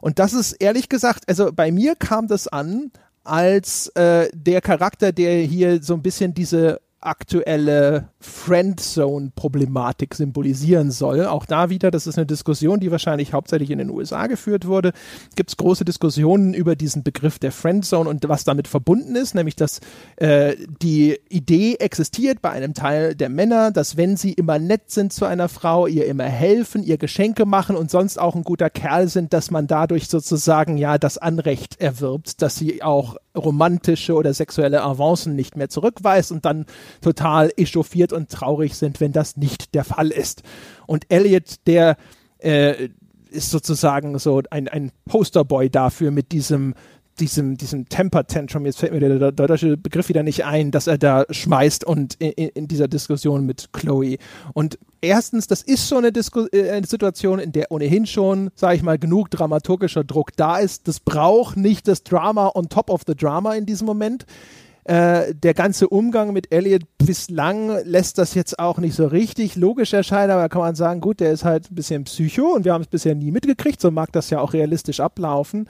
Und 0.02 0.20
das 0.20 0.34
ist 0.34 0.54
ehrlich 0.54 0.88
gesagt, 0.88 1.28
also 1.28 1.52
bei 1.54 1.72
mir 1.72 1.96
kam 1.96 2.28
das 2.28 2.48
an 2.48 2.92
als 3.24 3.88
äh, 3.96 4.30
der 4.34 4.62
Charakter, 4.62 5.12
der 5.12 5.40
hier 5.42 5.84
so 5.84 5.94
ein 5.94 6.02
bisschen 6.02 6.34
diese 6.34 6.80
aktuelle 7.02 8.10
Friendzone-Problematik 8.20 10.14
symbolisieren 10.14 10.92
soll. 10.92 11.26
Auch 11.26 11.46
da 11.46 11.70
wieder, 11.70 11.92
das 11.92 12.08
ist 12.08 12.18
eine 12.18 12.26
Diskussion, 12.26 12.80
die 12.80 12.92
wahrscheinlich 12.92 13.34
hauptsächlich 13.34 13.72
in 13.72 13.78
den 13.78 13.90
USA 13.90 14.28
geführt 14.28 14.68
wurde. 14.68 14.92
Gibt 15.36 15.50
es 15.50 15.58
große 15.58 15.86
Diskussionen 15.86 16.54
über 16.54 16.76
diesen 16.76 17.04
Begriff 17.04 17.40
der 17.40 17.52
Friendzone 17.52 18.10
und 18.10 18.28
was 18.28 18.44
damit 18.44 18.68
verbunden 18.68 19.16
ist, 19.16 19.34
nämlich 19.34 19.56
dass 19.56 19.80
äh, 20.18 20.56
die 20.82 21.18
Idee 21.30 21.76
existiert 21.76 22.42
bei 22.42 22.50
einem 22.50 22.74
Teil 22.74 23.16
der 23.16 23.30
Männer, 23.30 23.72
dass 23.72 23.96
wenn 23.96 24.18
sie 24.18 24.34
immer 24.34 24.60
nett 24.60 24.92
sind 24.92 25.14
zu 25.14 25.26
einer 25.26 25.48
Frau, 25.48 25.88
ihr 25.88 26.06
immer 26.06 26.26
helfen, 26.26 26.84
ihr 26.84 26.98
Geschenke 26.98 27.46
machen 27.46 27.76
und 27.78 27.90
sonst 27.90 28.20
auch 28.20 28.36
ein 28.36 28.44
guter 28.44 28.70
Kerl 28.70 29.08
sind, 29.08 29.32
dass 29.32 29.52
man 29.52 29.68
dadurch 29.68 30.10
sozusagen 30.10 30.78
ja 30.78 30.98
das 30.98 31.18
Anrecht 31.18 31.80
erwirbt, 31.80 32.42
dass 32.42 32.58
sie 32.58 32.84
auch 32.84 33.16
romantische 33.36 34.14
oder 34.16 34.34
sexuelle 34.34 34.82
Avancen 34.82 35.36
nicht 35.36 35.56
mehr 35.56 35.70
zurückweist 35.70 36.32
und 36.32 36.46
dann 36.46 36.66
total 37.02 37.52
echauffiert 37.58 38.14
und 38.14 38.30
traurig 38.30 38.76
sind, 38.76 39.00
wenn 39.00 39.12
das 39.12 39.38
nicht 39.38 39.74
der 39.76 39.84
Fall 39.84 40.10
ist. 40.10 40.44
Und 40.88 41.06
Elliot, 41.10 41.68
der 41.68 41.98
äh, 42.40 42.90
ist 43.30 43.52
sozusagen 43.52 44.18
so 44.20 44.42
ein, 44.50 44.68
ein 44.68 44.92
Posterboy 45.06 45.70
dafür 45.70 46.12
mit 46.12 46.32
diesem 46.32 46.74
diesem, 47.20 47.58
diesem 47.58 47.88
Temper 47.90 48.26
Tantrum, 48.26 48.66
jetzt 48.66 48.80
fällt 48.80 48.94
mir 48.94 49.00
der, 49.00 49.32
der, 49.32 49.48
deutsche 49.48 49.78
Begriff 49.78 50.10
wieder 50.10 50.24
nicht 50.24 50.46
ein, 50.46 50.72
dass 50.72 50.88
er 50.88 50.98
da 50.98 51.26
schmeißt 51.30 51.84
und 51.84 52.16
in, 52.16 52.32
in 52.32 52.68
dieser 52.68 52.88
Diskussion 52.88 53.46
mit 53.46 53.72
Chloe. 53.74 54.18
Und 54.54 54.80
erstens, 55.02 55.48
das 55.48 55.62
ist 55.62 55.88
schon 55.88 56.00
eine, 56.00 56.12
Disku 56.12 56.48
äh, 56.52 56.72
eine 56.72 56.88
Situation, 56.88 57.40
in 57.40 57.52
der 57.52 57.72
ohnehin 57.72 58.06
schon, 58.06 58.50
sage 58.56 58.76
ich 58.76 58.84
mal, 58.84 58.98
genug 58.98 59.30
dramaturgischer 59.32 60.04
Druck 60.04 60.36
da 60.36 60.58
ist. 60.58 60.88
Das 60.88 61.00
braucht 61.00 61.58
nicht 61.58 61.88
das 61.88 62.04
Drama 62.04 62.52
on 62.56 62.70
top 62.70 62.90
of 62.90 63.02
the 63.06 63.16
Drama 63.16 63.56
in 63.56 63.66
diesem 63.66 63.86
Moment. 63.86 64.26
Äh, 64.90 65.36
der 65.36 65.54
ganze 65.54 65.88
Umgang 65.88 66.34
mit 66.34 66.52
Elliot 66.52 66.82
bislang 66.98 67.70
lässt 67.86 68.18
das 68.18 68.34
jetzt 68.34 68.58
auch 68.58 68.80
nicht 68.80 68.96
so 68.96 69.06
richtig 69.06 69.56
logisch 69.56 69.94
erscheinen, 69.94 70.32
aber 70.32 70.42
da 70.42 70.50
kann 70.50 70.62
man 70.62 70.74
sagen, 70.74 71.00
gut, 71.00 71.20
der 71.20 71.32
ist 71.32 71.46
halt 71.46 71.70
ein 71.70 71.76
bisschen 71.76 72.06
Psycho 72.06 72.56
und 72.56 72.66
wir 72.66 72.74
haben 72.74 72.82
es 72.82 72.88
bisher 72.88 73.14
nie 73.14 73.30
mitgekriegt, 73.30 73.80
so 73.80 73.92
mag 73.92 74.12
das 74.14 74.32
ja 74.32 74.40
auch 74.40 74.54
realistisch 74.54 75.00
ablaufen. 75.00 75.70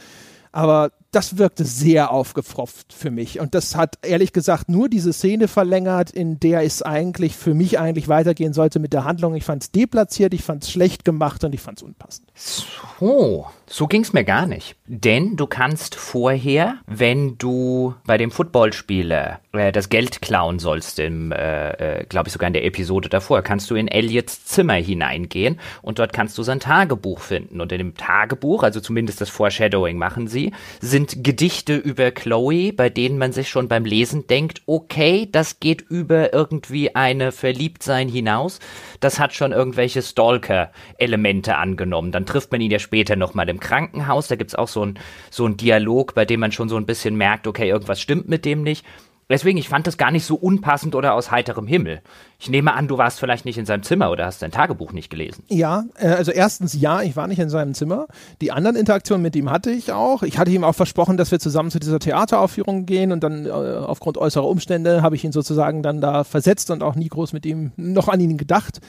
Aber 0.53 0.91
das 1.11 1.37
wirkte 1.37 1.65
sehr 1.65 2.11
aufgefropft 2.11 2.93
für 2.93 3.11
mich. 3.11 3.41
Und 3.41 3.55
das 3.55 3.75
hat 3.75 3.97
ehrlich 4.03 4.31
gesagt 4.31 4.69
nur 4.69 4.87
diese 4.87 5.11
Szene 5.11 5.49
verlängert, 5.49 6.11
in 6.11 6.39
der 6.39 6.63
es 6.63 6.81
eigentlich 6.81 7.35
für 7.35 7.53
mich 7.53 7.77
eigentlich 7.77 8.07
weitergehen 8.07 8.53
sollte 8.53 8.79
mit 8.79 8.93
der 8.93 9.03
Handlung. 9.03 9.35
Ich 9.35 9.43
fand 9.43 9.63
es 9.63 9.71
deplatziert, 9.71 10.33
ich 10.33 10.43
fand 10.43 10.63
es 10.63 10.71
schlecht 10.71 11.03
gemacht 11.03 11.43
und 11.43 11.53
ich 11.53 11.61
fand 11.61 11.79
es 11.79 11.83
unpassend. 11.83 12.31
So, 12.35 13.47
so 13.69 13.87
ging 13.87 14.01
es 14.01 14.13
mir 14.13 14.23
gar 14.23 14.47
nicht. 14.47 14.75
Denn 14.87 15.35
du 15.35 15.45
kannst 15.45 15.93
vorher, 15.93 16.79
wenn 16.87 17.37
du 17.37 17.93
bei 18.05 18.17
dem 18.17 18.31
Footballspieler 18.31 19.39
äh, 19.51 19.71
das 19.71 19.89
Geld 19.89 20.21
klauen 20.21 20.57
sollst, 20.57 20.99
äh, 20.99 21.07
äh, 21.07 22.05
glaube 22.05 22.27
ich 22.27 22.33
sogar 22.33 22.47
in 22.47 22.53
der 22.53 22.65
Episode 22.65 23.09
davor, 23.09 23.43
kannst 23.43 23.69
du 23.69 23.75
in 23.75 23.87
Elliots 23.87 24.45
Zimmer 24.45 24.73
hineingehen 24.73 25.59
und 25.83 25.99
dort 25.99 26.13
kannst 26.13 26.37
du 26.39 26.43
sein 26.43 26.59
Tagebuch 26.59 27.19
finden. 27.19 27.61
Und 27.61 27.71
in 27.71 27.77
dem 27.77 27.95
Tagebuch, 27.95 28.63
also 28.63 28.79
zumindest 28.79 29.21
das 29.21 29.29
Foreshadowing 29.29 29.97
machen 29.97 30.27
sie, 30.27 30.51
sind 30.81 31.23
Gedichte 31.23 31.75
über 31.75 32.09
Chloe, 32.09 32.73
bei 32.73 32.89
denen 32.89 33.19
man 33.19 33.31
sich 33.33 33.49
schon 33.49 33.67
beim 33.67 33.85
Lesen 33.85 34.25
denkt, 34.25 34.63
okay, 34.65 35.29
das 35.31 35.59
geht 35.59 35.81
über 35.81 36.33
irgendwie 36.33 36.95
eine 36.95 37.31
Verliebtsein 37.31 38.09
hinaus. 38.09 38.59
Das 38.99 39.19
hat 39.19 39.33
schon 39.33 39.51
irgendwelche 39.51 40.01
Stalker-Elemente 40.01 41.55
angenommen. 41.55 42.11
Dann 42.11 42.25
trifft 42.25 42.51
man 42.51 42.61
ihn 42.61 42.71
ja 42.71 42.79
später 42.79 43.15
nochmal 43.15 43.47
im 43.49 43.58
Krankenhaus. 43.59 44.27
Da 44.27 44.35
gibt's 44.35 44.55
auch 44.55 44.67
so 44.67 44.85
ein, 44.85 44.99
so 45.29 45.47
Dialog, 45.47 46.13
bei 46.15 46.25
dem 46.25 46.39
man 46.39 46.51
schon 46.51 46.69
so 46.69 46.77
ein 46.77 46.85
bisschen 46.85 47.15
merkt, 47.15 47.47
okay, 47.47 47.69
irgendwas 47.69 48.01
stimmt 48.01 48.29
mit 48.29 48.45
dem 48.45 48.63
nicht. 48.63 48.85
Deswegen, 49.31 49.59
ich 49.59 49.69
fand 49.69 49.85
das 49.85 49.99
gar 49.99 50.09
nicht 50.09 50.25
so 50.25 50.33
unpassend 50.33 50.95
oder 50.95 51.13
aus 51.13 51.29
heiterem 51.29 51.67
Himmel. 51.67 52.01
Ich 52.39 52.49
nehme 52.49 52.73
an, 52.73 52.87
du 52.87 52.97
warst 52.97 53.19
vielleicht 53.19 53.45
nicht 53.45 53.59
in 53.59 53.65
seinem 53.67 53.83
Zimmer 53.83 54.09
oder 54.09 54.25
hast 54.25 54.39
sein 54.39 54.49
Tagebuch 54.49 54.91
nicht 54.91 55.11
gelesen. 55.11 55.43
Ja, 55.49 55.83
äh, 55.99 56.07
also 56.07 56.31
erstens 56.31 56.73
ja, 56.73 57.03
ich 57.03 57.15
war 57.15 57.27
nicht 57.27 57.37
in 57.37 57.49
seinem 57.49 57.75
Zimmer. 57.75 58.07
Die 58.41 58.51
anderen 58.51 58.75
Interaktionen 58.75 59.21
mit 59.21 59.35
ihm 59.35 59.51
hatte 59.51 59.69
ich 59.69 59.91
auch. 59.91 60.23
Ich 60.23 60.39
hatte 60.39 60.49
ihm 60.49 60.63
auch 60.63 60.73
versprochen, 60.73 61.15
dass 61.15 61.29
wir 61.29 61.39
zusammen 61.39 61.69
zu 61.69 61.79
dieser 61.79 61.99
Theateraufführung 61.99 62.87
gehen 62.87 63.11
und 63.11 63.23
dann 63.23 63.45
äh, 63.45 63.49
aufgrund 63.49 64.17
äußerer 64.17 64.47
Umstände 64.47 65.03
habe 65.03 65.15
ich 65.15 65.23
ihn 65.23 65.31
sozusagen 65.31 65.83
dann 65.83 66.01
da 66.01 66.23
versetzt 66.23 66.71
und 66.71 66.81
auch 66.81 66.95
nie 66.95 67.09
groß 67.09 67.31
mit 67.31 67.45
ihm 67.45 67.71
noch 67.77 68.07
an 68.07 68.19
ihn 68.19 68.35
gedacht. 68.35 68.79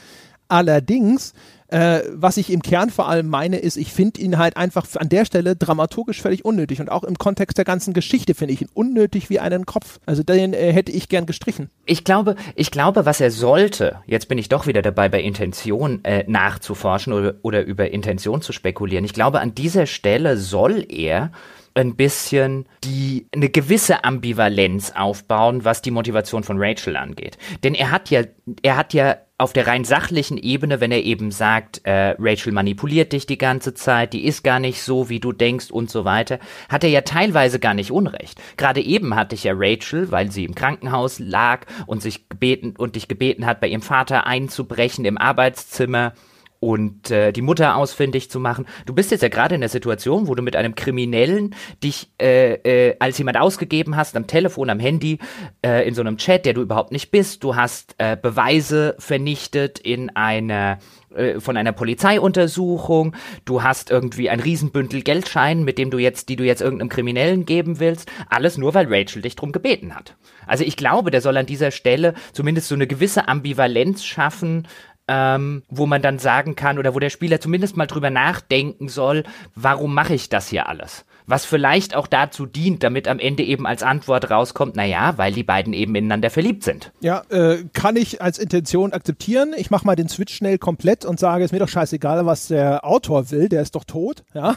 Allerdings 0.51 1.33
äh, 1.71 2.01
was 2.11 2.35
ich 2.37 2.51
im 2.51 2.61
Kern 2.61 2.89
vor 2.89 3.07
allem 3.07 3.27
meine, 3.27 3.57
ist, 3.57 3.77
ich 3.77 3.93
finde 3.93 4.19
ihn 4.19 4.37
halt 4.37 4.57
einfach 4.57 4.85
an 4.95 5.07
der 5.07 5.25
Stelle 5.25 5.55
dramaturgisch 5.55 6.21
völlig 6.21 6.43
unnötig 6.43 6.81
und 6.81 6.91
auch 6.91 7.03
im 7.03 7.17
Kontext 7.17 7.57
der 7.57 7.65
ganzen 7.65 7.93
Geschichte 7.93 8.35
finde 8.35 8.53
ich 8.53 8.61
ihn 8.61 8.69
unnötig 8.73 9.29
wie 9.29 9.39
einen 9.39 9.65
Kopf. 9.65 9.99
Also 10.05 10.21
den 10.21 10.53
äh, 10.53 10.73
hätte 10.73 10.91
ich 10.91 11.07
gern 11.07 11.25
gestrichen. 11.25 11.69
Ich 11.85 12.03
glaube, 12.03 12.35
ich 12.55 12.71
glaube, 12.71 13.05
was 13.05 13.21
er 13.21 13.31
sollte, 13.31 14.01
jetzt 14.05 14.27
bin 14.27 14.37
ich 14.37 14.49
doch 14.49 14.67
wieder 14.67 14.81
dabei, 14.81 15.07
bei 15.07 15.21
Intention 15.21 16.03
äh, 16.03 16.25
nachzuforschen 16.27 17.13
oder, 17.13 17.35
oder 17.41 17.63
über 17.63 17.89
Intention 17.89 18.41
zu 18.41 18.51
spekulieren. 18.51 19.05
Ich 19.05 19.13
glaube, 19.13 19.39
an 19.39 19.55
dieser 19.55 19.85
Stelle 19.85 20.35
soll 20.35 20.85
er 20.89 21.31
ein 21.73 21.95
bisschen 21.95 22.65
die 22.83 23.27
eine 23.33 23.47
gewisse 23.47 24.03
Ambivalenz 24.03 24.91
aufbauen, 24.93 25.63
was 25.63 25.81
die 25.81 25.91
Motivation 25.91 26.43
von 26.43 26.57
Rachel 26.59 26.97
angeht. 26.97 27.37
Denn 27.63 27.75
er 27.75 27.91
hat 27.91 28.09
ja, 28.09 28.23
er 28.61 28.75
hat 28.75 28.93
ja 28.93 29.15
auf 29.41 29.53
der 29.53 29.65
rein 29.65 29.83
sachlichen 29.83 30.37
Ebene, 30.37 30.81
wenn 30.81 30.91
er 30.91 31.03
eben 31.03 31.31
sagt, 31.31 31.81
äh, 31.83 32.15
Rachel 32.19 32.53
manipuliert 32.53 33.11
dich 33.11 33.25
die 33.25 33.39
ganze 33.39 33.73
Zeit, 33.73 34.13
die 34.13 34.25
ist 34.25 34.43
gar 34.43 34.59
nicht 34.59 34.83
so, 34.83 35.09
wie 35.09 35.19
du 35.19 35.31
denkst 35.31 35.71
und 35.71 35.89
so 35.89 36.05
weiter, 36.05 36.37
hat 36.69 36.83
er 36.83 36.91
ja 36.91 37.01
teilweise 37.01 37.59
gar 37.59 37.73
nicht 37.73 37.91
Unrecht. 37.91 38.39
Gerade 38.55 38.81
eben 38.81 39.15
hatte 39.15 39.33
ich 39.33 39.43
ja 39.43 39.53
Rachel, 39.55 40.11
weil 40.11 40.31
sie 40.31 40.45
im 40.45 40.53
Krankenhaus 40.53 41.17
lag 41.17 41.65
und 41.87 42.03
sich 42.03 42.29
gebeten 42.29 42.75
und 42.77 42.95
dich 42.95 43.07
gebeten 43.07 43.47
hat, 43.47 43.61
bei 43.61 43.67
ihrem 43.67 43.81
Vater 43.81 44.27
einzubrechen 44.27 45.05
im 45.05 45.17
Arbeitszimmer 45.17 46.13
und 46.61 47.09
äh, 47.09 47.33
die 47.33 47.41
Mutter 47.41 47.75
ausfindig 47.75 48.29
zu 48.29 48.39
machen. 48.39 48.67
Du 48.85 48.93
bist 48.93 49.09
jetzt 49.09 49.21
ja 49.21 49.29
gerade 49.29 49.55
in 49.55 49.61
der 49.61 49.69
Situation, 49.69 50.27
wo 50.27 50.35
du 50.35 50.43
mit 50.43 50.55
einem 50.55 50.75
Kriminellen 50.75 51.55
dich 51.83 52.11
äh, 52.21 52.53
äh, 52.53 52.95
als 52.99 53.17
jemand 53.17 53.37
ausgegeben 53.37 53.97
hast, 53.97 54.15
am 54.15 54.27
Telefon, 54.27 54.69
am 54.69 54.79
Handy, 54.79 55.17
äh, 55.65 55.87
in 55.87 55.95
so 55.95 56.01
einem 56.01 56.17
Chat, 56.17 56.45
der 56.45 56.53
du 56.53 56.61
überhaupt 56.61 56.91
nicht 56.91 57.09
bist. 57.09 57.43
Du 57.43 57.55
hast 57.55 57.95
äh, 57.97 58.15
Beweise 58.15 58.95
vernichtet 58.99 59.79
in 59.79 60.15
einer 60.15 60.77
äh, 61.15 61.39
von 61.39 61.57
einer 61.57 61.71
Polizeiuntersuchung, 61.71 63.15
du 63.43 63.63
hast 63.63 63.89
irgendwie 63.89 64.29
ein 64.29 64.39
Riesenbündel 64.39 65.01
Geldschein, 65.01 65.63
mit 65.63 65.77
dem 65.77 65.89
du 65.89 65.97
jetzt, 65.97 66.29
die 66.29 66.35
du 66.35 66.45
jetzt 66.45 66.61
irgendeinem 66.61 66.89
Kriminellen 66.89 67.45
geben 67.45 67.79
willst, 67.79 68.09
alles 68.29 68.57
nur, 68.57 68.73
weil 68.75 68.85
Rachel 68.87 69.23
dich 69.23 69.35
drum 69.35 69.51
gebeten 69.51 69.95
hat. 69.95 70.15
Also 70.47 70.63
ich 70.63 70.77
glaube, 70.77 71.11
der 71.11 71.21
soll 71.21 71.37
an 71.37 71.45
dieser 71.45 71.71
Stelle 71.71 72.13
zumindest 72.33 72.67
so 72.67 72.75
eine 72.75 72.87
gewisse 72.87 73.27
Ambivalenz 73.27 74.03
schaffen, 74.03 74.67
ähm, 75.11 75.63
wo 75.69 75.85
man 75.87 76.01
dann 76.01 76.19
sagen 76.19 76.55
kann 76.55 76.79
oder 76.79 76.95
wo 76.95 76.99
der 76.99 77.09
Spieler 77.09 77.41
zumindest 77.41 77.75
mal 77.75 77.85
drüber 77.85 78.09
nachdenken 78.09 78.87
soll, 78.87 79.23
warum 79.55 79.93
mache 79.93 80.13
ich 80.13 80.29
das 80.29 80.47
hier 80.47 80.69
alles? 80.69 81.03
Was 81.27 81.43
vielleicht 81.43 81.95
auch 81.97 82.07
dazu 82.07 82.45
dient, 82.45 82.81
damit 82.81 83.09
am 83.09 83.19
Ende 83.19 83.43
eben 83.43 83.67
als 83.67 83.83
Antwort 83.83 84.31
rauskommt, 84.31 84.77
naja, 84.77 85.17
weil 85.17 85.33
die 85.33 85.43
beiden 85.43 85.73
eben 85.73 85.93
ineinander 85.95 86.29
verliebt 86.29 86.63
sind. 86.63 86.93
Ja, 87.01 87.23
äh, 87.29 87.65
kann 87.73 87.97
ich 87.97 88.21
als 88.21 88.39
Intention 88.39 88.93
akzeptieren. 88.93 89.53
Ich 89.57 89.69
mache 89.69 89.85
mal 89.85 89.97
den 89.97 90.07
Switch 90.07 90.33
schnell 90.33 90.57
komplett 90.57 91.03
und 91.03 91.19
sage, 91.19 91.43
ist 91.43 91.51
mir 91.51 91.59
doch 91.59 91.67
scheißegal, 91.67 92.25
was 92.25 92.47
der 92.47 92.85
Autor 92.85 93.31
will, 93.31 93.49
der 93.49 93.61
ist 93.61 93.75
doch 93.75 93.83
tot. 93.83 94.23
Ja. 94.33 94.55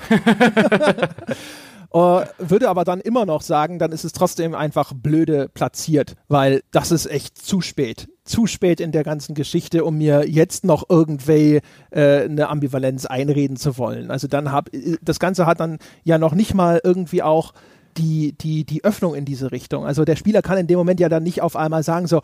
Uh, 1.93 2.23
würde 2.39 2.69
aber 2.69 2.85
dann 2.85 3.01
immer 3.01 3.27
noch 3.27 3.43
sagen, 3.43 3.81
dann 3.81 3.91
ist 3.91 4.05
es 4.05 4.13
trotzdem 4.13 4.55
einfach 4.55 4.93
blöde 4.95 5.49
platziert, 5.49 6.15
weil 6.29 6.63
das 6.71 6.93
ist 6.93 7.07
echt 7.07 7.39
zu 7.39 7.61
spät. 7.61 8.07
Zu 8.25 8.47
spät 8.47 8.81
in 8.81 8.91
der 8.91 9.05
ganzen 9.05 9.35
Geschichte, 9.35 9.85
um 9.85 9.99
mir 9.99 10.27
jetzt 10.27 10.65
noch 10.65 10.85
irgendwie 10.89 11.61
äh, 11.91 12.25
eine 12.25 12.49
Ambivalenz 12.49 13.05
einreden 13.07 13.57
zu 13.57 13.77
wollen. 13.77 14.11
Also 14.11 14.29
dann 14.29 14.51
hab, 14.51 14.71
das 15.03 15.19
Ganze 15.19 15.47
hat 15.47 15.61
dann 15.61 15.79
ja 16.05 16.19
noch 16.19 16.35
nicht 16.35 16.55
mal 16.55 16.81
irgendwie 16.83 17.23
auch 17.23 17.53
die, 17.97 18.33
die, 18.33 18.65
die 18.65 18.83
Öffnung 18.85 19.15
in 19.15 19.25
diese 19.25 19.53
Richtung. 19.53 19.87
Also 19.87 20.05
der 20.05 20.17
Spieler 20.17 20.43
kann 20.43 20.59
in 20.59 20.67
dem 20.67 20.79
Moment 20.79 21.01
ja 21.01 21.09
dann 21.09 21.23
nicht 21.23 21.43
auf 21.43 21.57
einmal 21.57 21.83
sagen 21.83 22.07
so, 22.07 22.23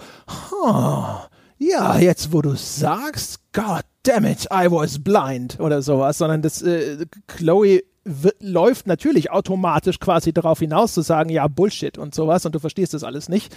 ja, 1.59 1.99
jetzt 1.99 2.33
wo 2.33 2.43
du 2.43 2.55
sagst, 2.55 3.41
God 3.53 3.83
damn 4.03 4.25
it, 4.25 4.47
I 4.47 4.71
was 4.71 4.99
blind 4.99 5.61
oder 5.61 5.83
sowas, 5.83 6.19
sondern 6.19 6.43
das 6.43 6.63
äh, 6.63 7.05
Chloe 7.27 7.83
läuft 8.41 8.87
natürlich 8.87 9.31
automatisch 9.31 10.01
quasi 10.01 10.33
darauf 10.33 10.59
hinaus 10.59 10.95
zu 10.95 11.03
sagen, 11.03 11.31
ja, 11.31 11.47
Bullshit 11.49 11.99
und 11.99 12.15
sowas 12.15 12.47
und 12.47 12.55
du 12.55 12.59
verstehst 12.59 12.95
das 12.95 13.05
alles 13.05 13.29
nicht. 13.29 13.55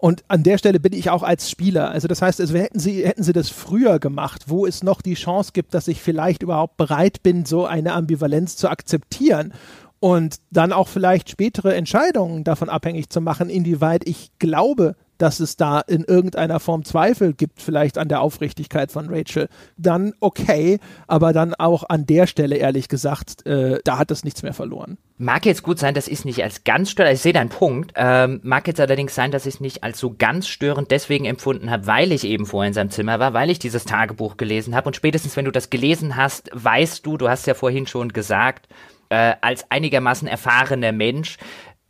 Und 0.00 0.24
an 0.28 0.42
der 0.42 0.56
Stelle 0.56 0.80
bin 0.80 0.94
ich 0.94 1.10
auch 1.10 1.22
als 1.22 1.50
Spieler. 1.50 1.90
Also 1.90 2.08
das 2.08 2.22
heißt, 2.22 2.40
also 2.40 2.56
hätten 2.56 2.78
sie, 2.78 3.06
hätten 3.06 3.22
sie 3.22 3.34
das 3.34 3.50
früher 3.50 3.98
gemacht, 3.98 4.44
wo 4.46 4.64
es 4.64 4.82
noch 4.82 5.02
die 5.02 5.12
Chance 5.12 5.50
gibt, 5.52 5.74
dass 5.74 5.88
ich 5.88 6.00
vielleicht 6.00 6.42
überhaupt 6.42 6.78
bereit 6.78 7.22
bin, 7.22 7.44
so 7.44 7.66
eine 7.66 7.92
Ambivalenz 7.92 8.56
zu 8.56 8.70
akzeptieren 8.70 9.52
und 9.98 10.36
dann 10.50 10.72
auch 10.72 10.88
vielleicht 10.88 11.28
spätere 11.28 11.74
Entscheidungen 11.74 12.44
davon 12.44 12.70
abhängig 12.70 13.10
zu 13.10 13.20
machen, 13.20 13.50
inwieweit 13.50 14.08
ich 14.08 14.30
glaube, 14.38 14.96
dass 15.20 15.38
es 15.38 15.56
da 15.56 15.80
in 15.80 16.02
irgendeiner 16.04 16.60
Form 16.60 16.84
Zweifel 16.84 17.34
gibt, 17.34 17.60
vielleicht 17.60 17.98
an 17.98 18.08
der 18.08 18.22
Aufrichtigkeit 18.22 18.90
von 18.90 19.08
Rachel, 19.10 19.48
dann 19.76 20.14
okay, 20.20 20.78
aber 21.06 21.32
dann 21.32 21.54
auch 21.54 21.84
an 21.88 22.06
der 22.06 22.26
Stelle, 22.26 22.56
ehrlich 22.56 22.88
gesagt, 22.88 23.46
äh, 23.46 23.80
da 23.84 23.98
hat 23.98 24.10
es 24.10 24.24
nichts 24.24 24.42
mehr 24.42 24.54
verloren. 24.54 24.96
Mag 25.18 25.44
jetzt 25.44 25.62
gut 25.62 25.78
sein, 25.78 25.94
ich 25.94 26.10
es 26.10 26.24
nicht 26.24 26.42
als 26.42 26.64
ganz 26.64 26.90
störend, 26.90 27.14
ich 27.14 27.20
sehe 27.20 27.34
deinen 27.34 27.50
Punkt, 27.50 27.92
ähm, 27.96 28.40
mag 28.42 28.66
jetzt 28.66 28.80
allerdings 28.80 29.14
sein, 29.14 29.30
dass 29.30 29.44
ich 29.44 29.54
es 29.54 29.60
nicht 29.60 29.84
als 29.84 29.98
so 29.98 30.14
ganz 30.16 30.48
störend 30.48 30.90
deswegen 30.90 31.26
empfunden 31.26 31.70
habe, 31.70 31.86
weil 31.86 32.12
ich 32.12 32.24
eben 32.24 32.46
vorher 32.46 32.68
in 32.68 32.74
seinem 32.74 32.90
Zimmer 32.90 33.18
war, 33.18 33.34
weil 33.34 33.50
ich 33.50 33.58
dieses 33.58 33.84
Tagebuch 33.84 34.38
gelesen 34.38 34.74
habe 34.74 34.88
und 34.88 34.96
spätestens, 34.96 35.36
wenn 35.36 35.44
du 35.44 35.52
das 35.52 35.68
gelesen 35.68 36.16
hast, 36.16 36.50
weißt 36.54 37.04
du, 37.04 37.18
du 37.18 37.28
hast 37.28 37.46
ja 37.46 37.52
vorhin 37.52 37.86
schon 37.86 38.08
gesagt, 38.14 38.68
äh, 39.10 39.34
als 39.40 39.70
einigermaßen 39.70 40.26
erfahrener 40.28 40.92
Mensch, 40.92 41.36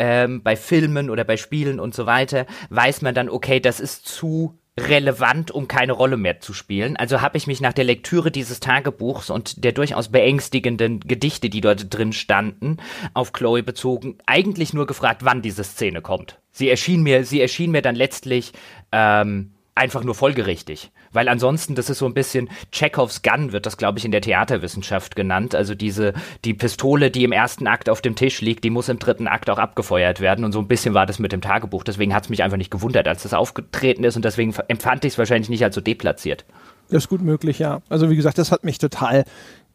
ähm, 0.00 0.42
bei 0.42 0.56
Filmen 0.56 1.10
oder 1.10 1.24
bei 1.24 1.36
Spielen 1.36 1.78
und 1.78 1.94
so 1.94 2.06
weiter, 2.06 2.46
weiß 2.70 3.02
man 3.02 3.14
dann, 3.14 3.28
okay, 3.28 3.60
das 3.60 3.80
ist 3.80 4.06
zu 4.06 4.58
relevant, 4.78 5.50
um 5.50 5.68
keine 5.68 5.92
Rolle 5.92 6.16
mehr 6.16 6.40
zu 6.40 6.54
spielen. 6.54 6.96
Also 6.96 7.20
habe 7.20 7.36
ich 7.36 7.46
mich 7.46 7.60
nach 7.60 7.74
der 7.74 7.84
Lektüre 7.84 8.30
dieses 8.30 8.60
Tagebuchs 8.60 9.28
und 9.28 9.62
der 9.62 9.72
durchaus 9.72 10.08
beängstigenden 10.08 11.00
Gedichte, 11.00 11.50
die 11.50 11.60
dort 11.60 11.92
drin 11.94 12.14
standen, 12.14 12.78
auf 13.12 13.34
Chloe 13.34 13.62
bezogen, 13.62 14.16
eigentlich 14.24 14.72
nur 14.72 14.86
gefragt, 14.86 15.22
wann 15.22 15.42
diese 15.42 15.64
Szene 15.64 16.00
kommt. 16.00 16.40
Sie 16.50 16.70
erschien 16.70 17.02
mir, 17.02 17.24
sie 17.26 17.42
erschien 17.42 17.70
mir 17.70 17.82
dann 17.82 17.94
letztlich 17.94 18.52
ähm, 18.92 19.52
einfach 19.74 20.04
nur 20.04 20.14
folgerichtig. 20.14 20.90
Weil 21.12 21.28
ansonsten, 21.28 21.74
das 21.74 21.90
ist 21.90 21.98
so 21.98 22.06
ein 22.06 22.14
bisschen 22.14 22.48
Chekhovs 22.72 23.22
Gun, 23.22 23.52
wird 23.52 23.66
das, 23.66 23.76
glaube 23.76 23.98
ich, 23.98 24.04
in 24.04 24.10
der 24.10 24.20
Theaterwissenschaft 24.20 25.16
genannt. 25.16 25.54
Also 25.54 25.74
diese, 25.74 26.12
die 26.44 26.54
Pistole, 26.54 27.10
die 27.10 27.24
im 27.24 27.32
ersten 27.32 27.66
Akt 27.66 27.88
auf 27.88 28.00
dem 28.00 28.14
Tisch 28.14 28.40
liegt, 28.40 28.64
die 28.64 28.70
muss 28.70 28.88
im 28.88 28.98
dritten 28.98 29.26
Akt 29.26 29.50
auch 29.50 29.58
abgefeuert 29.58 30.20
werden. 30.20 30.44
Und 30.44 30.52
so 30.52 30.60
ein 30.60 30.68
bisschen 30.68 30.94
war 30.94 31.06
das 31.06 31.18
mit 31.18 31.32
dem 31.32 31.40
Tagebuch. 31.40 31.84
Deswegen 31.84 32.14
hat 32.14 32.24
es 32.24 32.28
mich 32.28 32.42
einfach 32.42 32.58
nicht 32.58 32.70
gewundert, 32.70 33.08
als 33.08 33.22
das 33.22 33.34
aufgetreten 33.34 34.04
ist. 34.04 34.16
Und 34.16 34.24
deswegen 34.24 34.54
empfand 34.68 35.04
ich 35.04 35.14
es 35.14 35.18
wahrscheinlich 35.18 35.50
nicht 35.50 35.64
als 35.64 35.74
so 35.74 35.80
deplatziert. 35.80 36.44
Das 36.90 37.04
ist 37.04 37.08
gut 37.08 37.22
möglich, 37.22 37.58
ja. 37.58 37.82
Also 37.88 38.10
wie 38.10 38.16
gesagt, 38.16 38.38
das 38.38 38.52
hat 38.52 38.64
mich 38.64 38.78
total 38.78 39.24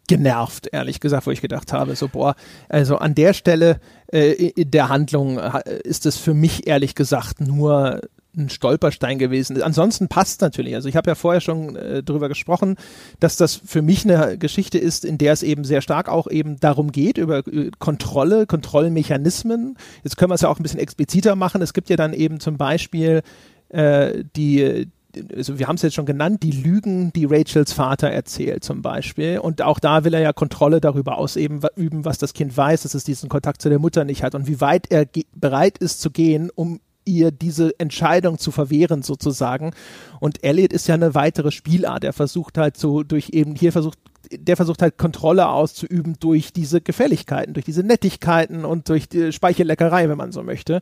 genervt, 0.07 0.69
ehrlich 0.71 0.99
gesagt, 0.99 1.25
wo 1.25 1.31
ich 1.31 1.41
gedacht 1.41 1.73
habe, 1.73 1.95
so 1.95 2.07
boah, 2.07 2.35
also 2.69 2.97
an 2.97 3.15
der 3.15 3.33
Stelle 3.33 3.79
äh, 4.07 4.51
der 4.55 4.89
Handlung 4.89 5.39
äh, 5.39 5.79
ist 5.83 6.05
es 6.05 6.17
für 6.17 6.33
mich 6.33 6.67
ehrlich 6.67 6.95
gesagt 6.95 7.41
nur 7.41 8.01
ein 8.37 8.49
Stolperstein 8.49 9.17
gewesen. 9.17 9.61
Ansonsten 9.61 10.07
passt 10.07 10.41
natürlich. 10.41 10.75
Also 10.75 10.89
ich 10.89 10.95
habe 10.95 11.09
ja 11.09 11.15
vorher 11.15 11.41
schon 11.41 11.75
äh, 11.75 12.03
drüber 12.03 12.27
gesprochen, 12.27 12.75
dass 13.19 13.37
das 13.37 13.55
für 13.55 13.81
mich 13.81 14.05
eine 14.05 14.37
Geschichte 14.37 14.77
ist, 14.77 15.05
in 15.05 15.17
der 15.17 15.33
es 15.33 15.43
eben 15.43 15.63
sehr 15.63 15.81
stark 15.81 16.09
auch 16.09 16.27
eben 16.27 16.59
darum 16.59 16.91
geht, 16.91 17.17
über 17.17 17.39
äh, 17.47 17.71
Kontrolle, 17.79 18.45
Kontrollmechanismen. 18.45 19.77
Jetzt 20.03 20.17
können 20.17 20.31
wir 20.31 20.35
es 20.35 20.41
ja 20.41 20.49
auch 20.49 20.59
ein 20.59 20.63
bisschen 20.63 20.79
expliziter 20.79 21.35
machen. 21.35 21.61
Es 21.61 21.73
gibt 21.73 21.89
ja 21.89 21.95
dann 21.95 22.13
eben 22.13 22.39
zum 22.39 22.57
Beispiel 22.57 23.21
äh, 23.69 24.23
die, 24.35 24.87
also 25.35 25.59
wir 25.59 25.67
haben 25.67 25.75
es 25.75 25.81
jetzt 25.81 25.95
schon 25.95 26.05
genannt, 26.05 26.43
die 26.43 26.51
Lügen, 26.51 27.11
die 27.13 27.25
Rachels 27.25 27.73
Vater 27.73 28.09
erzählt 28.09 28.63
zum 28.63 28.81
Beispiel. 28.81 29.39
Und 29.39 29.61
auch 29.61 29.79
da 29.79 30.03
will 30.03 30.13
er 30.13 30.21
ja 30.21 30.33
Kontrolle 30.33 30.81
darüber 30.81 31.17
ausüben, 31.17 31.61
was 32.05 32.17
das 32.17 32.33
Kind 32.33 32.55
weiß, 32.55 32.83
dass 32.83 32.93
es 32.93 33.03
diesen 33.03 33.29
Kontakt 33.29 33.61
zu 33.61 33.69
der 33.69 33.79
Mutter 33.79 34.03
nicht 34.05 34.23
hat 34.23 34.35
und 34.35 34.47
wie 34.47 34.61
weit 34.61 34.91
er 34.91 35.05
bereit 35.33 35.77
ist 35.77 36.01
zu 36.01 36.11
gehen, 36.11 36.49
um 36.53 36.79
ihr 37.05 37.31
diese 37.31 37.79
Entscheidung 37.79 38.37
zu 38.37 38.51
verwehren 38.51 39.03
sozusagen. 39.03 39.71
Und 40.19 40.43
Elliot 40.43 40.73
ist 40.73 40.87
ja 40.87 40.95
eine 40.95 41.15
weitere 41.15 41.51
Spielart. 41.51 42.03
Er 42.03 42.13
versucht 42.13 42.57
halt 42.57 42.77
so 42.77 43.03
durch 43.03 43.29
eben 43.29 43.55
hier 43.55 43.71
versucht 43.71 43.99
der 44.31 44.55
versucht 44.55 44.81
halt 44.81 44.97
Kontrolle 44.97 45.47
auszuüben 45.47 46.15
durch 46.19 46.53
diese 46.53 46.81
Gefälligkeiten, 46.81 47.53
durch 47.53 47.65
diese 47.65 47.83
Nettigkeiten 47.83 48.65
und 48.65 48.89
durch 48.89 49.07
die 49.07 49.31
Speichelleckerei, 49.31 50.09
wenn 50.09 50.17
man 50.17 50.31
so 50.31 50.43
möchte. 50.43 50.81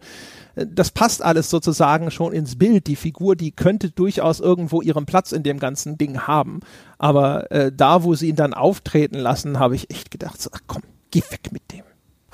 Das 0.55 0.91
passt 0.91 1.23
alles 1.23 1.49
sozusagen 1.49 2.11
schon 2.11 2.33
ins 2.33 2.57
Bild. 2.57 2.87
Die 2.87 2.95
Figur, 2.95 3.35
die 3.35 3.51
könnte 3.51 3.91
durchaus 3.91 4.39
irgendwo 4.39 4.81
ihren 4.81 5.05
Platz 5.05 5.31
in 5.31 5.43
dem 5.43 5.59
ganzen 5.59 5.97
Ding 5.97 6.21
haben. 6.21 6.61
Aber 6.97 7.51
äh, 7.51 7.71
da, 7.75 8.03
wo 8.03 8.15
sie 8.15 8.29
ihn 8.29 8.35
dann 8.35 8.53
auftreten 8.53 9.17
lassen, 9.17 9.59
habe 9.59 9.75
ich 9.75 9.89
echt 9.89 10.11
gedacht, 10.11 10.41
so, 10.41 10.49
ach 10.53 10.61
komm, 10.67 10.83
geh 11.11 11.21
weg 11.29 11.51
mit 11.51 11.71
dem. 11.71 11.83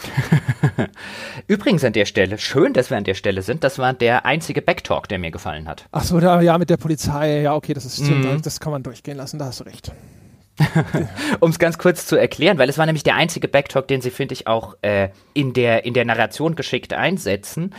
Übrigens 1.48 1.84
an 1.84 1.94
der 1.94 2.06
Stelle, 2.06 2.38
schön, 2.38 2.74
dass 2.74 2.90
wir 2.90 2.98
an 2.98 3.04
der 3.04 3.16
Stelle 3.16 3.42
sind, 3.42 3.64
das 3.64 3.78
war 3.80 3.94
der 3.94 4.26
einzige 4.26 4.62
Backtalk, 4.62 5.08
der 5.08 5.20
mir 5.20 5.32
gefallen 5.32 5.68
hat. 5.68 5.86
Ach 5.92 6.04
so, 6.04 6.20
da, 6.20 6.42
ja, 6.42 6.58
mit 6.58 6.70
der 6.70 6.78
Polizei, 6.78 7.42
ja, 7.42 7.56
okay, 7.56 7.74
das 7.74 7.86
ist, 7.86 8.02
mm. 8.02 8.42
das 8.44 8.60
kann 8.60 8.72
man 8.72 8.84
durchgehen 8.84 9.18
lassen, 9.18 9.40
da 9.40 9.46
hast 9.46 9.60
du 9.60 9.64
recht. 9.66 9.92
um 11.40 11.50
es 11.50 11.60
ganz 11.60 11.78
kurz 11.78 12.06
zu 12.06 12.16
erklären, 12.16 12.58
weil 12.58 12.70
es 12.70 12.78
war 12.78 12.86
nämlich 12.86 13.04
der 13.04 13.16
einzige 13.16 13.48
Backtalk, 13.48 13.88
den 13.88 14.02
sie, 14.02 14.12
finde 14.12 14.34
ich, 14.34 14.48
auch 14.48 14.76
äh, 14.82 15.10
in, 15.34 15.54
der, 15.54 15.86
in 15.86 15.94
der 15.94 16.06
Narration 16.06 16.56
geschickt 16.56 16.94
einsetzen 16.94 17.74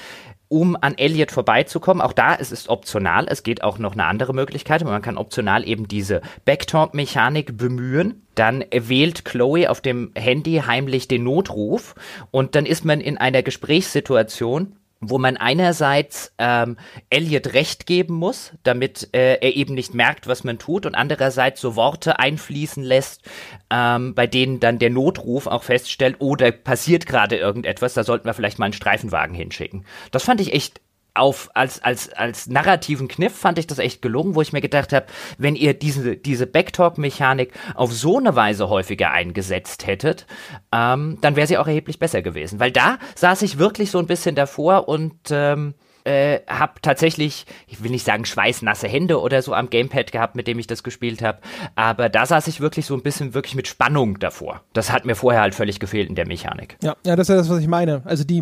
um 0.50 0.76
an 0.80 0.98
Elliot 0.98 1.30
vorbeizukommen. 1.30 2.02
Auch 2.02 2.12
da 2.12 2.34
es 2.34 2.50
ist 2.50 2.68
optional. 2.68 3.26
Es 3.28 3.44
geht 3.44 3.62
auch 3.62 3.78
noch 3.78 3.92
eine 3.92 4.04
andere 4.04 4.34
Möglichkeit. 4.34 4.84
Man 4.84 5.00
kann 5.00 5.16
optional 5.16 5.66
eben 5.66 5.86
diese 5.86 6.20
Backtalk-Mechanik 6.44 7.56
bemühen. 7.56 8.26
Dann 8.34 8.64
wählt 8.72 9.24
Chloe 9.24 9.70
auf 9.70 9.80
dem 9.80 10.10
Handy 10.16 10.62
heimlich 10.66 11.06
den 11.06 11.22
Notruf 11.22 11.94
und 12.30 12.56
dann 12.56 12.66
ist 12.66 12.84
man 12.84 13.00
in 13.00 13.16
einer 13.16 13.42
Gesprächssituation, 13.42 14.74
wo 15.00 15.18
man 15.18 15.38
einerseits 15.38 16.32
ähm, 16.38 16.76
Elliot 17.08 17.54
recht 17.54 17.86
geben 17.86 18.14
muss, 18.14 18.52
damit 18.62 19.08
äh, 19.12 19.38
er 19.40 19.56
eben 19.56 19.74
nicht 19.74 19.94
merkt, 19.94 20.26
was 20.26 20.44
man 20.44 20.58
tut, 20.58 20.84
und 20.84 20.94
andererseits 20.94 21.60
so 21.60 21.74
Worte 21.74 22.18
einfließen 22.18 22.82
lässt, 22.82 23.22
ähm, 23.70 24.14
bei 24.14 24.26
denen 24.26 24.60
dann 24.60 24.78
der 24.78 24.90
Notruf 24.90 25.46
auch 25.46 25.62
feststellt, 25.62 26.16
oh, 26.18 26.36
da 26.36 26.50
passiert 26.50 27.06
gerade 27.06 27.36
irgendetwas, 27.36 27.94
da 27.94 28.04
sollten 28.04 28.26
wir 28.26 28.34
vielleicht 28.34 28.58
mal 28.58 28.66
einen 28.66 28.74
Streifenwagen 28.74 29.34
hinschicken. 29.34 29.86
Das 30.10 30.24
fand 30.24 30.40
ich 30.40 30.52
echt 30.52 30.80
auf 31.14 31.50
als 31.54 31.82
als 31.82 32.12
als 32.12 32.46
narrativen 32.46 33.08
Kniff 33.08 33.36
fand 33.36 33.58
ich 33.58 33.66
das 33.66 33.78
echt 33.78 34.02
gelungen, 34.02 34.34
wo 34.34 34.42
ich 34.42 34.52
mir 34.52 34.60
gedacht 34.60 34.92
habe, 34.92 35.06
wenn 35.38 35.56
ihr 35.56 35.74
diese 35.74 36.16
diese 36.16 36.46
Backtalk-Mechanik 36.46 37.52
auf 37.74 37.92
so 37.92 38.18
eine 38.18 38.36
Weise 38.36 38.68
häufiger 38.68 39.10
eingesetzt 39.10 39.86
hättet, 39.86 40.26
ähm, 40.72 41.18
dann 41.20 41.36
wäre 41.36 41.46
sie 41.46 41.58
auch 41.58 41.66
erheblich 41.66 41.98
besser 41.98 42.22
gewesen, 42.22 42.60
weil 42.60 42.70
da 42.70 42.98
saß 43.14 43.42
ich 43.42 43.58
wirklich 43.58 43.90
so 43.90 43.98
ein 43.98 44.06
bisschen 44.06 44.34
davor 44.34 44.88
und 44.88 45.16
ähm, 45.30 45.74
äh, 46.04 46.40
habe 46.46 46.74
tatsächlich, 46.82 47.46
ich 47.66 47.82
will 47.82 47.90
nicht 47.90 48.04
sagen 48.04 48.24
schweißnasse 48.24 48.88
Hände 48.88 49.20
oder 49.20 49.42
so 49.42 49.54
am 49.54 49.70
Gamepad 49.70 50.12
gehabt, 50.12 50.36
mit 50.36 50.46
dem 50.46 50.58
ich 50.58 50.66
das 50.66 50.82
gespielt 50.82 51.22
habe, 51.22 51.38
aber 51.74 52.08
da 52.08 52.26
saß 52.26 52.46
ich 52.48 52.60
wirklich 52.60 52.86
so 52.86 52.94
ein 52.94 53.02
bisschen 53.02 53.34
wirklich 53.34 53.54
mit 53.54 53.68
Spannung 53.68 54.18
davor. 54.18 54.62
Das 54.72 54.92
hat 54.92 55.04
mir 55.04 55.14
vorher 55.14 55.42
halt 55.42 55.54
völlig 55.54 55.80
gefehlt 55.80 56.08
in 56.08 56.14
der 56.14 56.26
Mechanik. 56.26 56.76
Ja, 56.82 56.96
ja, 57.04 57.16
das 57.16 57.28
ist 57.28 57.36
das, 57.36 57.48
was 57.48 57.60
ich 57.60 57.68
meine. 57.68 58.02
Also 58.04 58.24
die, 58.24 58.40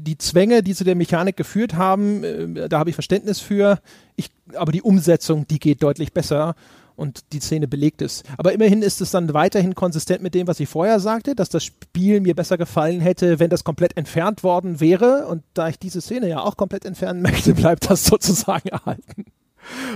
die 0.00 0.18
Zwänge, 0.18 0.62
die 0.62 0.74
zu 0.74 0.84
der 0.84 0.94
Mechanik 0.94 1.36
geführt 1.36 1.74
haben, 1.74 2.24
äh, 2.24 2.68
da 2.68 2.78
habe 2.78 2.90
ich 2.90 2.96
Verständnis 2.96 3.40
für. 3.40 3.78
Ich, 4.16 4.30
aber 4.54 4.72
die 4.72 4.82
Umsetzung, 4.82 5.46
die 5.46 5.58
geht 5.58 5.82
deutlich 5.82 6.12
besser 6.12 6.54
und 6.96 7.32
die 7.32 7.40
Szene 7.40 7.68
belegt 7.68 8.02
ist. 8.02 8.24
Aber 8.36 8.52
immerhin 8.52 8.82
ist 8.82 9.00
es 9.00 9.10
dann 9.10 9.32
weiterhin 9.34 9.74
konsistent 9.74 10.22
mit 10.22 10.34
dem, 10.34 10.46
was 10.46 10.60
ich 10.60 10.68
vorher 10.68 11.00
sagte, 11.00 11.34
dass 11.34 11.48
das 11.48 11.64
Spiel 11.64 12.20
mir 12.20 12.34
besser 12.34 12.58
gefallen 12.58 13.00
hätte, 13.00 13.38
wenn 13.40 13.50
das 13.50 13.64
komplett 13.64 13.96
entfernt 13.96 14.42
worden 14.42 14.80
wäre. 14.80 15.26
Und 15.26 15.42
da 15.54 15.68
ich 15.68 15.78
diese 15.78 16.00
Szene 16.00 16.28
ja 16.28 16.40
auch 16.40 16.56
komplett 16.56 16.84
entfernen 16.84 17.22
möchte, 17.22 17.54
bleibt 17.54 17.90
das 17.90 18.04
sozusagen 18.04 18.68
erhalten. 18.68 19.26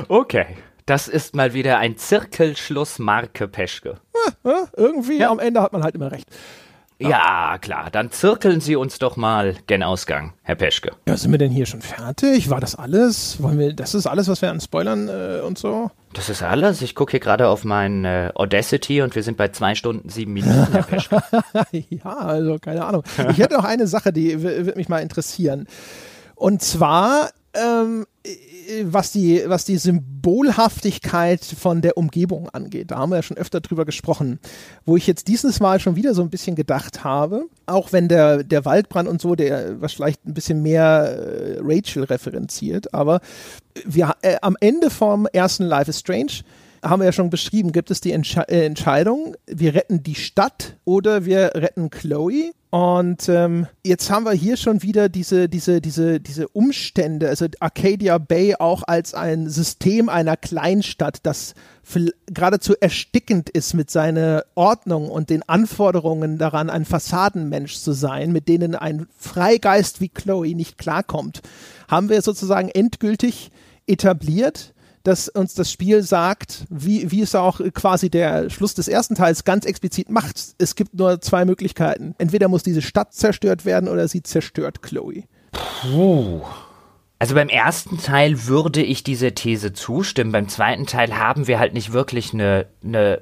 Okay. 0.09 0.47
Das 0.87 1.07
ist 1.07 1.35
mal 1.35 1.53
wieder 1.53 1.79
ein 1.79 1.99
Zirkelschluss 1.99 2.99
Marke 2.99 3.47
Peschke. 3.47 4.01
Ja, 4.15 4.51
ja, 4.51 4.69
irgendwie 4.75 5.19
ja. 5.19 5.31
am 5.31 5.39
Ende 5.39 5.61
hat 5.61 5.75
man 5.75 5.83
halt 5.83 5.95
immer 5.95 6.11
recht. 6.11 6.27
Ja, 6.99 7.59
klar. 7.61 7.91
Dann 7.93 8.11
zirkeln 8.11 8.61
Sie 8.61 8.75
uns 8.75 8.99
doch 8.99 9.16
mal 9.16 9.55
gen 9.66 9.83
Ausgang, 9.83 10.33
Herr 10.43 10.57
Peschke. 10.57 10.93
Ja, 11.07 11.16
sind 11.16 11.31
wir 11.31 11.39
denn 11.39 11.53
hier 11.53 11.66
schon 11.66 11.81
fertig? 11.81 12.51
War 12.51 12.61
das 12.61 12.75
alles? 12.75 13.41
Wollen 13.41 13.59
wir, 13.59 13.73
das 13.73 13.95
ist 13.95 14.07
alles, 14.07 14.27
was 14.29 14.43
wir 14.43 14.51
an 14.51 14.61
Spoilern 14.61 15.09
äh, 15.09 15.41
und 15.47 15.59
so? 15.59 15.91
Das 16.12 16.29
ist 16.29 16.43
alles. 16.43 16.83
Ich 16.83 16.97
gucke 16.97 17.12
hier 17.12 17.20
gerade 17.20 17.49
auf 17.49 17.65
mein 17.65 18.05
äh, 18.05 18.33
Audacity 18.35 19.03
und 19.03 19.15
wir 19.15 19.23
sind 19.23 19.37
bei 19.37 19.49
zwei 19.49 19.77
Stunden, 19.77 20.09
sieben 20.09 20.33
Minuten, 20.33 20.73
Herr 20.73 20.83
Peschke. 20.83 21.23
ja, 21.70 22.16
also 22.16 22.59
keine 22.59 22.85
Ahnung. 22.85 23.05
Ich 23.31 23.39
hätte 23.39 23.55
noch 23.55 23.65
eine 23.65 23.87
Sache, 23.87 24.12
die 24.12 24.43
würde 24.43 24.75
mich 24.75 24.89
mal 24.89 24.99
interessieren. 24.99 25.69
Und 26.35 26.62
zwar 26.62 27.31
ähm, 27.55 28.07
was 28.85 29.12
die, 29.12 29.43
was 29.47 29.65
die 29.65 29.78
Symbolhaftigkeit 29.78 31.45
von 31.45 31.81
der 31.81 31.97
Umgebung 31.97 32.49
angeht. 32.51 32.90
Da 32.90 32.99
haben 32.99 33.11
wir 33.11 33.16
ja 33.16 33.23
schon 33.23 33.36
öfter 33.36 33.61
drüber 33.61 33.85
gesprochen. 33.85 34.39
Wo 34.85 34.97
ich 34.97 35.07
jetzt 35.07 35.28
dieses 35.28 35.61
Mal 35.61 35.81
schon 35.81 35.97
wieder 35.97 36.15
so 36.15 36.23
ein 36.23 36.31
bisschen 36.31 36.57
gedacht 36.57 37.05
habe, 37.05 37.47
auch 37.66 37.93
wenn 37.93 38.09
der, 38.09 38.45
der 38.45 38.65
Waldbrand 38.65 39.09
und 39.09 39.20
so, 39.20 39.35
der 39.35 39.81
was 39.81 39.93
vielleicht 39.93 40.27
ein 40.27 40.35
bisschen 40.35 40.62
mehr 40.62 40.81
äh, 40.81 41.59
Rachel 41.62 42.05
referenziert, 42.05 42.93
aber 42.95 43.20
wir, 43.85 44.15
äh, 44.23 44.36
am 44.43 44.57
Ende 44.61 44.90
vom 44.90 45.27
ersten 45.32 45.65
Life 45.65 45.90
is 45.90 46.01
Strange 46.01 46.43
haben 46.82 47.01
wir 47.01 47.07
ja 47.07 47.12
schon 47.12 47.31
beschrieben, 47.31 47.73
gibt 47.73 47.90
es 47.90 48.01
die 48.01 48.12
Entsche 48.12 48.49
äh, 48.49 48.65
Entscheidung, 48.65 49.36
wir 49.47 49.74
retten 49.74 50.03
die 50.03 50.15
Stadt 50.15 50.77
oder 50.85 51.24
wir 51.24 51.53
retten 51.55 51.90
Chloe. 51.90 52.53
Und 52.70 53.31
ähm, 53.31 53.66
jetzt 53.82 54.11
haben 54.11 54.27
wir 54.27 54.32
hier 54.32 54.59
schon 54.59 54.82
wieder 54.82 55.09
diese, 55.09 55.49
diese, 55.49 55.81
diese, 55.81 56.20
diese 56.20 56.49
Umstände, 56.49 57.28
also 57.31 57.47
Arcadia 57.61 58.19
Bay 58.19 58.57
auch 58.59 58.82
als 58.86 59.15
ein 59.15 59.49
System 59.49 60.11
einer 60.11 60.36
Kleinstadt, 60.36 61.20
das 61.23 61.55
geradezu 62.27 62.74
erstickend 62.78 63.49
ist 63.49 63.73
mit 63.73 63.90
seiner 63.90 64.45
Ordnung 64.55 65.09
und 65.09 65.31
den 65.31 65.49
Anforderungen 65.49 66.36
daran, 66.36 66.69
ein 66.69 66.85
Fassadenmensch 66.85 67.78
zu 67.78 67.93
sein, 67.93 68.32
mit 68.32 68.49
denen 68.49 68.74
ein 68.74 69.07
Freigeist 69.16 70.03
wie 70.03 70.11
Chloe 70.11 70.55
nicht 70.55 70.77
klarkommt, 70.77 71.40
haben 71.89 72.11
wir 72.11 72.20
sozusagen 72.20 72.69
endgültig 72.69 73.51
etabliert 73.86 74.74
dass 75.03 75.29
uns 75.29 75.55
das 75.55 75.70
Spiel 75.70 76.03
sagt, 76.03 76.65
wie, 76.70 77.11
wie 77.11 77.23
es 77.23 77.35
auch 77.35 77.61
quasi 77.75 78.11
der 78.11 78.51
Schluss 78.51 78.75
des 78.75 78.89
ersten 78.89 79.15
Teils 79.15 79.45
ganz 79.45 79.65
explizit 79.65 80.11
macht. 80.11 80.55
Es 80.59 80.75
gibt 80.75 80.95
nur 80.95 81.20
zwei 81.20 81.45
Möglichkeiten. 81.45 82.15
Entweder 82.19 82.49
muss 82.49 82.62
diese 82.62 82.83
Stadt 82.83 83.15
zerstört 83.15 83.65
werden 83.65 83.89
oder 83.89 84.09
sie 84.09 84.23
zerstört 84.23 84.83
Chloe. 84.83 85.25
Puh. 85.53 86.43
Also 87.19 87.35
beim 87.35 87.49
ersten 87.49 87.99
Teil 87.99 88.47
würde 88.47 88.83
ich 88.83 89.03
dieser 89.03 89.35
These 89.35 89.73
zustimmen. 89.73 90.31
Beim 90.31 90.49
zweiten 90.49 90.87
Teil 90.87 91.19
haben 91.19 91.49
wir 91.49 91.59
halt 91.59 91.75
nicht 91.75 91.93
wirklich 91.93 92.33
eine, 92.33 92.66
eine, 92.85 93.20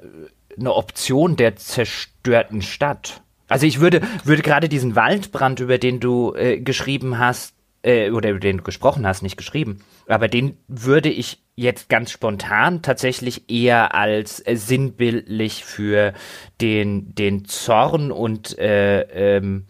eine 0.57 0.73
Option 0.73 1.35
der 1.35 1.55
zerstörten 1.55 2.61
Stadt. 2.61 3.21
Also 3.47 3.65
ich 3.65 3.79
würde, 3.79 4.01
würde 4.23 4.41
gerade 4.41 4.69
diesen 4.69 4.95
Waldbrand, 4.95 5.61
über 5.61 5.77
den 5.77 5.99
du 5.99 6.35
äh, 6.35 6.59
geschrieben 6.59 7.17
hast, 7.17 7.53
äh, 7.87 8.11
oder 8.11 8.31
über 8.31 8.39
den 8.39 8.57
du 8.57 8.63
gesprochen 8.63 9.07
hast, 9.07 9.23
nicht 9.23 9.37
geschrieben, 9.37 9.79
aber 10.07 10.27
den 10.27 10.57
würde 10.67 11.09
ich 11.09 11.39
jetzt 11.55 11.89
ganz 11.89 12.11
spontan 12.11 12.81
tatsächlich 12.81 13.49
eher 13.49 13.95
als 13.95 14.45
äh, 14.45 14.55
sinnbildlich 14.55 15.63
für 15.63 16.13
den, 16.61 17.15
den 17.15 17.45
Zorn 17.45 18.11
und 18.11 18.59
äh, 18.59 19.01
ähm, 19.37 19.65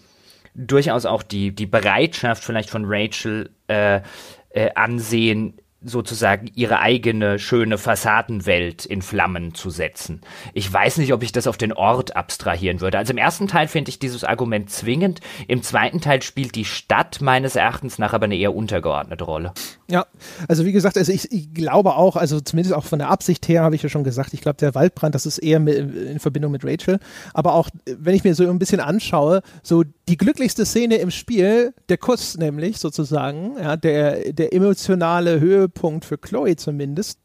durchaus 0.55 1.05
auch 1.05 1.21
die, 1.21 1.51
die 1.51 1.67
Bereitschaft 1.67 2.43
vielleicht 2.43 2.69
von 2.71 2.85
Rachel 2.85 3.51
äh, 3.67 4.01
äh, 4.49 4.71
ansehen, 4.73 5.53
sozusagen 5.87 6.49
ihre 6.53 6.79
eigene 6.79 7.39
schöne 7.39 7.77
Fassadenwelt 7.77 8.85
in 8.85 9.01
Flammen 9.01 9.53
zu 9.53 9.69
setzen. 9.69 10.21
Ich 10.53 10.71
weiß 10.71 10.97
nicht, 10.97 11.13
ob 11.13 11.23
ich 11.23 11.31
das 11.31 11.47
auf 11.47 11.57
den 11.57 11.73
Ort 11.73 12.15
abstrahieren 12.15 12.81
würde. 12.81 12.97
Also 12.97 13.11
im 13.11 13.17
ersten 13.17 13.47
Teil 13.47 13.67
finde 13.67 13.89
ich 13.89 13.99
dieses 13.99 14.23
Argument 14.23 14.69
zwingend. 14.69 15.21
Im 15.47 15.63
zweiten 15.63 16.01
Teil 16.01 16.21
spielt 16.21 16.55
die 16.55 16.65
Stadt 16.65 17.21
meines 17.21 17.55
Erachtens 17.55 17.99
nach 17.99 18.13
aber 18.13 18.25
eine 18.25 18.37
eher 18.37 18.55
untergeordnete 18.55 19.23
Rolle. 19.23 19.53
Ja, 19.89 20.05
also 20.47 20.65
wie 20.65 20.73
gesagt, 20.73 20.97
also 20.97 21.11
ich, 21.11 21.31
ich 21.31 21.53
glaube 21.53 21.95
auch, 21.95 22.17
also 22.17 22.41
zumindest 22.41 22.75
auch 22.75 22.83
von 22.83 22.99
der 22.99 23.09
Absicht 23.09 23.47
her 23.47 23.63
habe 23.63 23.75
ich 23.75 23.83
ja 23.83 23.89
schon 23.89 24.03
gesagt, 24.03 24.33
ich 24.33 24.41
glaube, 24.41 24.57
der 24.57 24.75
Waldbrand, 24.75 25.15
das 25.15 25.25
ist 25.25 25.37
eher 25.37 25.59
mit, 25.59 25.77
in 25.77 26.19
Verbindung 26.19 26.51
mit 26.51 26.65
Rachel. 26.65 26.99
Aber 27.33 27.53
auch, 27.53 27.69
wenn 27.85 28.13
ich 28.13 28.23
mir 28.25 28.35
so 28.35 28.49
ein 28.49 28.59
bisschen 28.59 28.81
anschaue, 28.81 29.41
so 29.63 29.83
die 30.09 30.17
glücklichste 30.17 30.65
Szene 30.65 30.97
im 30.97 31.09
Spiel, 31.09 31.73
der 31.87 31.97
Kuss 31.97 32.37
nämlich 32.37 32.79
sozusagen, 32.79 33.55
ja, 33.57 33.77
der, 33.77 34.33
der 34.33 34.53
emotionale 34.53 35.39
Höhe 35.39 35.57
Höhepunkt 35.57 36.05
für 36.05 36.17
Chloe 36.17 36.55
zumindest. 36.55 37.19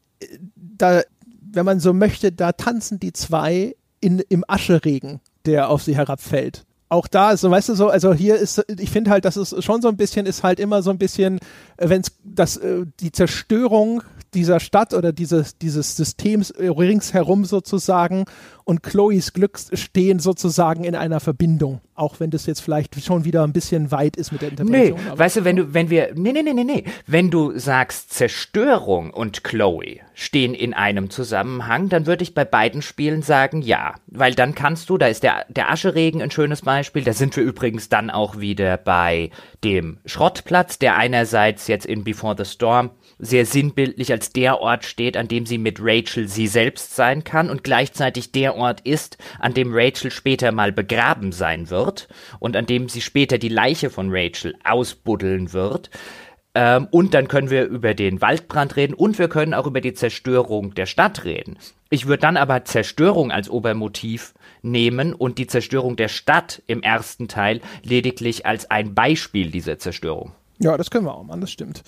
Da, 0.55 1.01
wenn 1.51 1.65
man 1.65 1.79
so 1.79 1.93
möchte, 1.93 2.31
da 2.31 2.51
tanzen 2.51 2.99
die 2.99 3.13
zwei 3.13 3.75
in, 3.99 4.19
im 4.29 4.43
Ascheregen, 4.47 5.19
der 5.45 5.69
auf 5.69 5.83
sie 5.83 5.95
herabfällt. 5.95 6.65
Auch 6.93 7.07
da 7.07 7.31
ist 7.31 7.41
so, 7.41 7.49
weißt 7.49 7.69
du 7.69 7.73
so, 7.73 7.89
also 7.89 8.13
hier 8.13 8.35
ist, 8.35 8.63
ich 8.67 8.91
finde 8.91 9.09
halt, 9.09 9.25
dass 9.25 9.35
es 9.35 9.55
schon 9.65 9.81
so 9.81 9.87
ein 9.87 9.97
bisschen, 9.97 10.27
ist 10.27 10.43
halt 10.43 10.59
immer 10.59 10.83
so 10.83 10.91
ein 10.91 10.99
bisschen, 10.99 11.39
wenn 11.77 12.01
es 12.01 12.11
das, 12.23 12.57
äh, 12.57 12.85
die 12.99 13.11
Zerstörung 13.11 14.03
dieser 14.33 14.59
Stadt 14.59 14.93
oder 14.93 15.13
dieses, 15.13 15.57
dieses 15.57 15.95
Systems 15.95 16.53
ringsherum 16.57 17.45
sozusagen 17.45 18.25
und 18.65 18.83
Chloes 18.83 19.33
Glück 19.33 19.59
stehen 19.73 20.19
sozusagen 20.19 20.83
in 20.83 20.95
einer 20.95 21.19
Verbindung. 21.19 21.81
Auch 21.95 22.19
wenn 22.19 22.31
das 22.31 22.45
jetzt 22.45 22.61
vielleicht 22.61 23.03
schon 23.03 23.23
wieder 23.25 23.43
ein 23.43 23.53
bisschen 23.53 23.91
weit 23.91 24.15
ist 24.15 24.31
mit 24.31 24.41
der 24.41 24.49
Interpretation. 24.49 24.99
Nee, 24.99 25.17
weißt 25.17 25.37
du, 25.37 25.45
wenn 25.45 25.55
du, 25.57 25.73
wenn 25.73 25.89
wir, 25.89 26.13
nee, 26.15 26.31
nee, 26.31 26.41
nee, 26.41 26.53
nee, 26.53 26.63
nee, 26.63 26.83
wenn 27.05 27.29
du 27.29 27.57
sagst 27.57 28.13
Zerstörung 28.13 29.11
und 29.11 29.43
Chloe 29.43 29.99
stehen 30.13 30.53
in 30.53 30.73
einem 30.73 31.09
Zusammenhang, 31.09 31.89
dann 31.89 32.05
würde 32.05 32.23
ich 32.23 32.33
bei 32.33 32.45
beiden 32.45 32.81
Spielen 32.81 33.21
sagen, 33.21 33.61
ja. 33.61 33.95
Weil 34.07 34.33
dann 34.33 34.55
kannst 34.55 34.89
du, 34.89 34.97
da 34.97 35.07
ist 35.07 35.23
der, 35.23 35.45
der 35.49 35.69
Ascheregen 35.69 36.21
ein 36.21 36.31
schönes 36.31 36.61
Beispiel, 36.61 37.03
da 37.03 37.13
sind 37.13 37.35
wir 37.35 37.43
übrigens 37.43 37.89
dann 37.89 38.09
auch 38.09 38.39
wieder 38.39 38.77
bei 38.77 39.29
dem 39.63 39.97
Schrottplatz, 40.05 40.79
der 40.79 40.95
einerseits 40.95 41.67
jetzt 41.67 41.85
in 41.85 42.03
Before 42.03 42.35
the 42.37 42.45
Storm 42.45 42.89
sehr 43.25 43.45
sinnbildlich 43.45 44.11
als 44.11 44.31
der 44.31 44.59
Ort 44.59 44.85
steht, 44.85 45.17
an 45.17 45.27
dem 45.27 45.45
sie 45.45 45.57
mit 45.57 45.79
Rachel 45.81 46.27
sie 46.27 46.47
selbst 46.47 46.95
sein 46.95 47.23
kann 47.23 47.49
und 47.49 47.63
gleichzeitig 47.63 48.31
der 48.31 48.55
Ort 48.55 48.81
ist, 48.81 49.17
an 49.39 49.53
dem 49.53 49.73
Rachel 49.73 50.11
später 50.11 50.51
mal 50.51 50.71
begraben 50.71 51.31
sein 51.31 51.69
wird 51.69 52.07
und 52.39 52.55
an 52.55 52.65
dem 52.65 52.89
sie 52.89 53.01
später 53.01 53.37
die 53.37 53.49
Leiche 53.49 53.89
von 53.89 54.07
Rachel 54.11 54.55
ausbuddeln 54.63 55.53
wird. 55.53 55.89
Ähm, 56.55 56.87
und 56.91 57.13
dann 57.13 57.27
können 57.27 57.49
wir 57.49 57.65
über 57.65 57.93
den 57.93 58.21
Waldbrand 58.21 58.75
reden 58.75 58.93
und 58.93 59.17
wir 59.17 59.27
können 59.27 59.53
auch 59.53 59.65
über 59.65 59.81
die 59.81 59.93
Zerstörung 59.93 60.75
der 60.75 60.85
Stadt 60.85 61.23
reden. 61.23 61.57
Ich 61.89 62.05
würde 62.07 62.21
dann 62.21 62.37
aber 62.37 62.65
Zerstörung 62.65 63.31
als 63.31 63.49
Obermotiv 63.49 64.33
nehmen 64.61 65.13
und 65.13 65.37
die 65.37 65.47
Zerstörung 65.47 65.95
der 65.95 66.07
Stadt 66.07 66.61
im 66.67 66.81
ersten 66.83 67.27
Teil 67.27 67.61
lediglich 67.83 68.45
als 68.45 68.69
ein 68.69 68.93
Beispiel 68.93 69.51
dieser 69.51 69.79
Zerstörung. 69.79 70.31
Ja, 70.59 70.77
das 70.77 70.91
können 70.91 71.05
wir 71.05 71.15
auch 71.15 71.23
machen, 71.23 71.41
das 71.41 71.51
stimmt. 71.51 71.83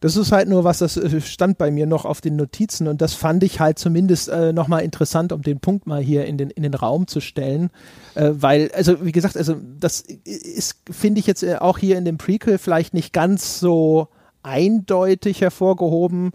Das 0.00 0.16
ist 0.16 0.32
halt 0.32 0.48
nur 0.48 0.64
was, 0.64 0.78
das 0.78 0.96
äh, 0.96 1.20
stand 1.20 1.58
bei 1.58 1.70
mir 1.70 1.86
noch 1.86 2.06
auf 2.06 2.22
den 2.22 2.36
Notizen 2.36 2.88
und 2.88 3.02
das 3.02 3.12
fand 3.12 3.44
ich 3.44 3.60
halt 3.60 3.78
zumindest 3.78 4.30
äh, 4.30 4.52
nochmal 4.52 4.82
interessant, 4.82 5.30
um 5.32 5.42
den 5.42 5.60
Punkt 5.60 5.86
mal 5.86 6.00
hier 6.00 6.24
in 6.24 6.38
den, 6.38 6.50
in 6.50 6.62
den 6.62 6.74
Raum 6.74 7.06
zu 7.06 7.20
stellen. 7.20 7.70
Äh, 8.14 8.30
weil, 8.32 8.70
also 8.74 9.04
wie 9.04 9.12
gesagt, 9.12 9.36
also 9.36 9.56
das 9.78 10.00
ist, 10.00 10.76
finde 10.90 11.20
ich 11.20 11.26
jetzt 11.26 11.42
äh, 11.42 11.56
auch 11.56 11.76
hier 11.76 11.98
in 11.98 12.06
dem 12.06 12.16
Prequel 12.16 12.56
vielleicht 12.56 12.94
nicht 12.94 13.12
ganz 13.12 13.60
so 13.60 14.08
eindeutig 14.42 15.42
hervorgehoben, 15.42 16.32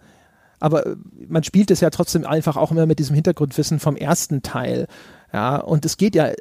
aber 0.59 0.85
äh, 0.85 0.95
man 1.27 1.43
spielt 1.43 1.71
es 1.71 1.81
ja 1.81 1.89
trotzdem 1.89 2.23
einfach 2.25 2.57
auch 2.57 2.71
immer 2.71 2.85
mit 2.85 2.99
diesem 2.99 3.15
Hintergrundwissen 3.15 3.79
vom 3.79 3.95
ersten 3.95 4.43
Teil. 4.43 4.87
Ja, 5.33 5.57
und 5.57 5.85
es 5.85 5.97
geht 5.97 6.15
ja 6.15 6.31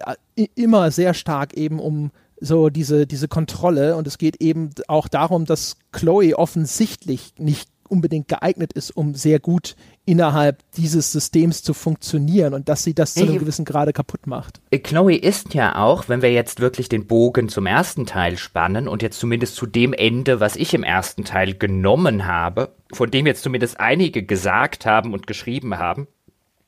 immer 0.55 0.91
sehr 0.91 1.15
stark 1.15 1.55
eben 1.55 1.81
um 1.81 2.11
so 2.41 2.69
diese, 2.69 3.07
diese 3.07 3.29
Kontrolle 3.29 3.97
und 3.97 4.07
es 4.07 4.19
geht 4.19 4.37
eben 4.41 4.71
auch 4.89 5.09
darum, 5.09 5.45
dass 5.45 5.77
Chloe 5.93 6.37
offensichtlich 6.37 7.35
nicht 7.39 7.69
unbedingt 7.89 8.29
geeignet 8.29 8.73
ist, 8.73 8.91
um 8.91 9.15
sehr 9.15 9.39
gut 9.39 9.77
innerhalb 10.07 10.63
dieses 10.73 11.13
Systems 11.13 11.63
zu 11.63 11.75
funktionieren 11.75 12.53
und 12.55 12.69
dass 12.69 12.85
sie 12.85 12.95
das 12.95 13.15
zu 13.15 13.25
einem 13.25 13.39
gewissen 13.39 13.65
Grade 13.65 13.93
kaputt 13.93 14.27
macht. 14.27 14.61
Äh, 14.71 14.79
Chloe 14.79 15.17
ist 15.17 15.55
ja 15.55 15.77
auch, 15.77 16.09
wenn 16.09 16.21
wir 16.21 16.33
jetzt 16.33 16.61
wirklich 16.61 16.89
den 16.89 17.07
Bogen 17.07 17.49
zum 17.49 17.67
ersten 17.67 18.05
Teil 18.05 18.37
spannen 18.37 18.89
und 18.89 19.03
jetzt 19.03 19.19
zumindest 19.19 19.55
zu 19.55 19.67
dem 19.67 19.93
Ende, 19.93 20.41
was 20.41 20.57
ich 20.57 20.75
im 20.75 20.83
ersten 20.83 21.25
Teil 21.25 21.55
genommen 21.55 22.27
habe, 22.27 22.75
von 22.93 23.11
dem 23.11 23.27
jetzt 23.27 23.43
zumindest 23.43 23.81
einige 23.81 24.23
gesagt 24.25 24.85
haben 24.87 25.13
und 25.13 25.27
geschrieben 25.27 25.79
haben, 25.79 26.07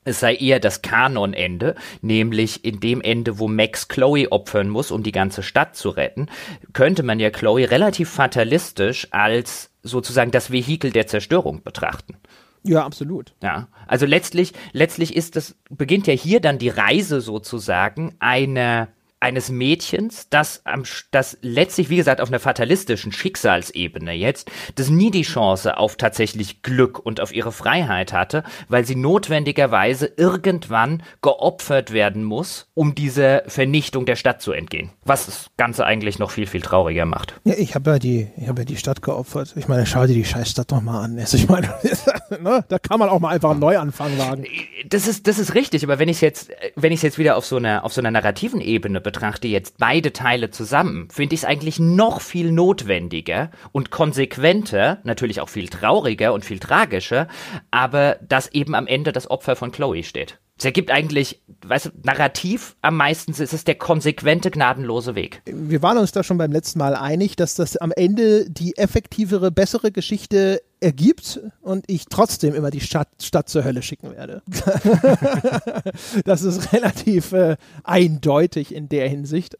es 0.07 0.19
sei 0.19 0.35
eher 0.35 0.59
das 0.59 0.81
Kanonende, 0.81 1.75
nämlich 2.01 2.63
in 2.65 2.79
dem 2.79 3.01
Ende, 3.01 3.39
wo 3.39 3.47
Max 3.47 3.87
Chloe 3.87 4.31
opfern 4.31 4.69
muss, 4.69 4.91
um 4.91 5.03
die 5.03 5.11
ganze 5.11 5.43
Stadt 5.43 5.75
zu 5.75 5.89
retten, 5.89 6.27
könnte 6.73 7.03
man 7.03 7.19
ja 7.19 7.29
Chloe 7.29 7.69
relativ 7.69 8.09
fatalistisch 8.09 9.07
als 9.11 9.71
sozusagen 9.83 10.31
das 10.31 10.51
Vehikel 10.51 10.91
der 10.91 11.07
Zerstörung 11.07 11.63
betrachten. 11.63 12.17
Ja, 12.63 12.85
absolut. 12.85 13.33
Ja, 13.41 13.67
also 13.87 14.05
letztlich, 14.05 14.53
letztlich 14.73 15.15
ist 15.15 15.35
das, 15.35 15.55
beginnt 15.69 16.07
ja 16.07 16.13
hier 16.13 16.41
dann 16.41 16.57
die 16.57 16.69
Reise 16.69 17.21
sozusagen 17.21 18.15
einer 18.19 18.89
eines 19.19 19.49
Mädchens, 19.49 20.27
das, 20.29 20.61
am, 20.65 20.83
das 21.11 21.37
letztlich, 21.41 21.89
wie 21.89 21.95
gesagt, 21.95 22.21
auf 22.21 22.29
einer 22.29 22.39
fatalistischen 22.39 23.11
Schicksalsebene 23.11 24.13
jetzt, 24.13 24.51
das 24.75 24.89
nie 24.89 25.09
die 25.09 25.23
Chance 25.23 25.77
auf 25.77 25.95
tatsächlich 25.95 26.61
Glück 26.61 26.99
und 26.99 27.19
auf 27.19 27.33
ihre 27.33 27.51
Freiheit 27.51 28.13
hatte, 28.13 28.43
weil 28.67 28.85
sie 28.85 28.95
notwendigerweise 28.95 30.11
irgendwann 30.17 31.01
geopfert 31.21 31.93
werden 31.93 32.23
muss, 32.23 32.69
um 32.75 32.93
dieser 32.93 33.43
Vernichtung 33.47 34.05
der 34.05 34.15
Stadt 34.15 34.41
zu 34.41 34.51
entgehen. 34.51 34.91
Was 35.03 35.25
das 35.25 35.47
Ganze 35.57 35.85
eigentlich 35.85 36.19
noch 36.19 36.29
viel, 36.29 36.45
viel 36.45 36.61
trauriger 36.61 37.05
macht. 37.05 37.33
Ja, 37.43 37.55
ich 37.57 37.73
habe 37.73 37.91
ja, 37.91 37.99
die, 37.99 38.27
ich 38.37 38.47
hab 38.47 38.59
ja 38.59 38.65
die 38.65 38.77
Stadt 38.77 39.01
geopfert. 39.01 39.55
Ich 39.55 39.67
meine, 39.67 39.87
schau 39.87 40.05
dir 40.05 40.13
die 40.13 40.25
Scheißstadt 40.25 40.71
doch 40.71 40.81
mal 40.81 41.03
an. 41.03 41.17
Also 41.17 41.37
ich 41.37 41.49
meine, 41.49 41.73
ne, 42.39 42.63
da 42.67 42.77
kann 42.77 42.99
man 42.99 43.09
auch 43.09 43.19
mal 43.19 43.29
einfach 43.29 43.51
einen 43.51 43.61
Neuanfang 43.61 44.15
wagen. 44.19 44.45
Das 44.87 45.07
ist, 45.07 45.25
das 45.25 45.39
ist 45.39 45.55
richtig, 45.55 45.83
aber 45.83 45.97
wenn 45.97 46.09
ich 46.09 46.21
jetzt, 46.21 46.51
wenn 46.75 46.91
ich 46.91 47.01
jetzt 47.01 47.17
wieder 47.17 47.35
auf 47.35 47.45
so 47.45 47.55
einer, 47.55 47.83
auf 47.83 47.93
so 47.93 48.01
einer 48.01 48.11
narrativen 48.11 48.61
Ebene 48.61 49.01
betrachte 49.07 49.47
jetzt 49.47 49.77
beide 49.77 50.11
Teile 50.11 50.51
zusammen, 50.51 51.07
finde 51.09 51.33
ich 51.33 51.43
es 51.43 51.45
eigentlich 51.45 51.79
noch 51.79 52.19
viel 52.19 52.51
notwendiger 52.51 53.51
und 53.71 53.89
konsequenter, 53.89 54.99
natürlich 55.05 55.39
auch 55.39 55.47
viel 55.47 55.69
trauriger 55.69 56.33
und 56.33 56.43
viel 56.43 56.59
tragischer, 56.59 57.29
aber 57.71 58.17
dass 58.21 58.51
eben 58.51 58.75
am 58.75 58.85
Ende 58.85 59.13
das 59.13 59.31
Opfer 59.31 59.55
von 59.55 59.71
Chloe 59.71 60.03
steht. 60.03 60.39
Es 60.57 60.65
ergibt 60.65 60.89
eigentlich, 60.89 61.41
weißt 61.65 61.85
du, 61.85 61.89
narrativ 62.03 62.75
am 62.81 62.97
meisten 62.97 63.31
ist 63.31 63.53
es 63.53 63.63
der 63.63 63.75
konsequente, 63.75 64.49
gnadenlose 64.49 65.13
Weg. 65.13 65.41
Wir 65.45 65.83
waren 65.83 65.99
uns 65.99 66.11
da 66.11 66.23
schon 66.23 66.39
beim 66.39 66.51
letzten 66.51 66.79
Mal 66.79 66.95
einig, 66.95 67.35
dass 67.35 67.53
das 67.53 67.77
am 67.77 67.91
Ende 67.91 68.49
die 68.49 68.75
effektivere, 68.75 69.51
bessere 69.51 69.91
Geschichte 69.91 70.61
ergibt 70.79 71.39
und 71.61 71.85
ich 71.87 72.05
trotzdem 72.05 72.55
immer 72.55 72.71
die 72.71 72.81
Stadt, 72.81 73.09
Stadt 73.21 73.49
zur 73.49 73.63
Hölle 73.63 73.83
schicken 73.83 74.11
werde. 74.11 74.41
das 76.25 76.41
ist 76.41 76.73
relativ 76.73 77.33
äh, 77.33 77.57
eindeutig 77.83 78.73
in 78.73 78.89
der 78.89 79.07
Hinsicht. 79.07 79.57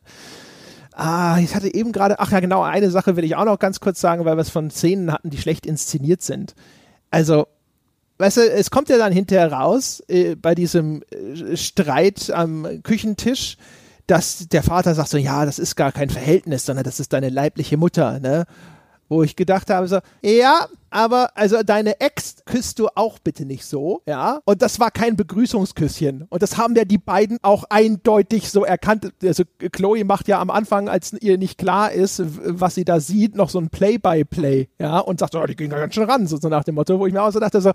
Ah, 0.94 1.38
ich 1.40 1.54
hatte 1.54 1.72
eben 1.72 1.92
gerade, 1.92 2.20
ach 2.20 2.32
ja, 2.32 2.40
genau, 2.40 2.64
eine 2.64 2.90
Sache 2.90 3.16
will 3.16 3.24
ich 3.24 3.36
auch 3.36 3.46
noch 3.46 3.60
ganz 3.60 3.80
kurz 3.80 4.02
sagen, 4.02 4.26
weil 4.26 4.36
wir 4.36 4.42
es 4.42 4.50
von 4.50 4.72
Szenen 4.72 5.12
hatten, 5.14 5.30
die 5.30 5.38
schlecht 5.38 5.68
inszeniert 5.68 6.24
sind. 6.24 6.56
Also, 7.12 7.48
weißt 8.18 8.38
du, 8.38 8.52
es 8.52 8.70
kommt 8.72 8.90
ja 8.90 8.98
dann 8.98 9.14
hinterher 9.14 9.52
raus, 9.52 10.04
äh, 10.08 10.36
bei 10.36 10.56
diesem 10.56 11.04
äh, 11.12 11.56
Streit 11.56 12.32
am 12.32 12.82
Küchentisch, 12.84 13.58
dass 14.08 14.48
der 14.48 14.64
Vater 14.64 14.96
sagt 14.96 15.10
so, 15.10 15.18
ja, 15.18 15.46
das 15.46 15.60
ist 15.60 15.76
gar 15.76 15.92
kein 15.92 16.10
Verhältnis, 16.10 16.66
sondern 16.66 16.86
das 16.86 17.00
ist 17.00 17.14
deine 17.14 17.30
leibliche 17.30 17.78
Mutter, 17.78 18.20
ne? 18.20 18.46
Wo 19.10 19.24
ich 19.24 19.36
gedacht 19.36 19.70
habe, 19.70 19.88
so, 19.88 20.00
ja, 20.22 20.68
aber 20.90 21.32
also 21.36 21.64
deine 21.64 22.00
Ex 22.00 22.38
küsst 22.46 22.80
du 22.80 22.88
auch 22.96 23.20
bitte 23.20 23.46
nicht 23.46 23.66
so, 23.66 24.02
ja? 24.06 24.42
Und 24.46 24.62
das 24.62 24.80
war 24.80 24.92
kein 24.92 25.16
Begrüßungsküsschen. 25.16 26.26
Und 26.30 26.42
das 26.42 26.58
haben 26.58 26.76
ja 26.76 26.86
die 26.86 26.98
beiden 26.98 27.38
auch 27.42 27.64
eindeutig 27.70 28.50
so 28.50 28.66
erkannt. 28.66 29.12
Also 29.24 29.44
Chloe 29.72 30.04
macht 30.04 30.28
ja 30.28 30.40
am 30.40 30.50
Anfang, 30.50 30.90
als 30.90 31.14
ihr 31.14 31.38
nicht 31.38 31.58
klar 31.58 31.92
ist, 31.92 32.22
was 32.26 32.76
sie 32.76 32.86
da 32.86 33.00
sieht, 33.00 33.36
noch 33.36 33.50
so 33.50 33.60
ein 33.60 33.70
Play-by-Play, 33.70 34.70
ja? 34.80 35.00
Und 35.00 35.20
sagt 35.20 35.36
oh, 35.36 35.46
die 35.46 35.56
gehen 35.56 35.70
ganz 35.70 35.94
schön 35.94 36.10
ran, 36.10 36.28
so, 36.28 36.38
so 36.38 36.50
nach 36.50 36.64
dem 36.64 36.76
Motto, 36.76 37.00
wo 37.00 37.08
ich 37.08 37.14
mir 37.14 37.24
auch 37.24 37.32
so 37.32 37.40
dachte, 37.40 37.62
so, 37.62 37.72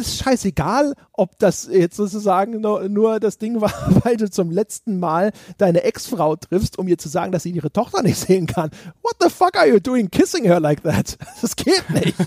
es 0.00 0.08
ist 0.08 0.22
scheißegal, 0.22 0.94
ob 1.12 1.38
das 1.38 1.68
jetzt 1.70 1.96
sozusagen 1.96 2.60
nur, 2.60 2.88
nur, 2.88 3.20
das 3.20 3.38
Ding 3.38 3.60
war, 3.60 3.72
weil 4.04 4.16
du 4.16 4.30
zum 4.30 4.50
letzten 4.50 4.98
Mal 4.98 5.32
deine 5.58 5.84
Ex-Frau 5.84 6.36
triffst, 6.36 6.78
um 6.78 6.88
ihr 6.88 6.98
zu 6.98 7.08
sagen, 7.08 7.32
dass 7.32 7.42
sie 7.42 7.50
ihre 7.50 7.72
Tochter 7.72 8.02
nicht 8.02 8.18
sehen 8.18 8.46
kann. 8.46 8.70
What 9.02 9.16
the 9.20 9.28
fuck 9.28 9.56
are 9.56 9.68
you 9.68 9.80
doing 9.80 10.10
kissing 10.10 10.44
her 10.44 10.60
like 10.60 10.82
that? 10.82 11.18
Das 11.42 11.56
geht 11.56 11.90
nicht. 11.90 12.14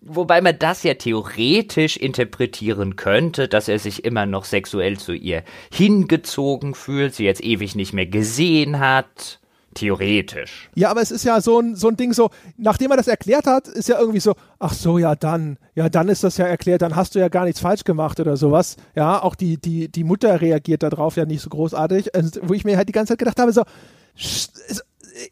Wobei 0.00 0.40
man 0.40 0.58
das 0.58 0.84
ja 0.84 0.94
theoretisch 0.94 1.96
interpretieren 1.96 2.96
könnte, 2.96 3.48
dass 3.48 3.68
er 3.68 3.78
sich 3.78 4.04
immer 4.04 4.24
noch 4.24 4.44
sexuell 4.44 4.98
zu 4.98 5.12
ihr 5.12 5.42
hingezogen 5.72 6.74
fühlt, 6.74 7.14
sie 7.14 7.24
jetzt 7.24 7.42
ewig 7.42 7.74
nicht 7.74 7.92
mehr 7.92 8.06
gesehen 8.06 8.78
hat. 8.78 9.40
Theoretisch. 9.74 10.70
Ja, 10.74 10.90
aber 10.90 11.02
es 11.02 11.10
ist 11.10 11.24
ja 11.24 11.40
so 11.40 11.60
ein, 11.60 11.76
so 11.76 11.88
ein 11.88 11.96
Ding 11.96 12.12
so, 12.12 12.30
nachdem 12.56 12.90
er 12.90 12.96
das 12.96 13.06
erklärt 13.06 13.46
hat, 13.46 13.68
ist 13.68 13.88
ja 13.88 13.98
irgendwie 13.98 14.20
so, 14.20 14.34
ach 14.58 14.72
so, 14.72 14.98
ja 14.98 15.14
dann, 15.14 15.58
ja 15.74 15.88
dann 15.88 16.08
ist 16.08 16.24
das 16.24 16.36
ja 16.38 16.46
erklärt, 16.46 16.82
dann 16.82 16.96
hast 16.96 17.14
du 17.14 17.18
ja 17.18 17.28
gar 17.28 17.44
nichts 17.44 17.60
falsch 17.60 17.84
gemacht 17.84 18.18
oder 18.18 18.36
sowas. 18.36 18.76
Ja, 18.94 19.22
auch 19.22 19.34
die, 19.34 19.58
die, 19.58 19.88
die 19.88 20.04
Mutter 20.04 20.40
reagiert 20.40 20.82
darauf 20.82 21.16
ja 21.16 21.26
nicht 21.26 21.42
so 21.42 21.50
großartig, 21.50 22.14
also, 22.14 22.40
wo 22.42 22.54
ich 22.54 22.64
mir 22.64 22.76
halt 22.76 22.88
die 22.88 22.92
ganze 22.92 23.12
Zeit 23.12 23.18
gedacht 23.18 23.38
habe, 23.38 23.52
so, 23.52 23.62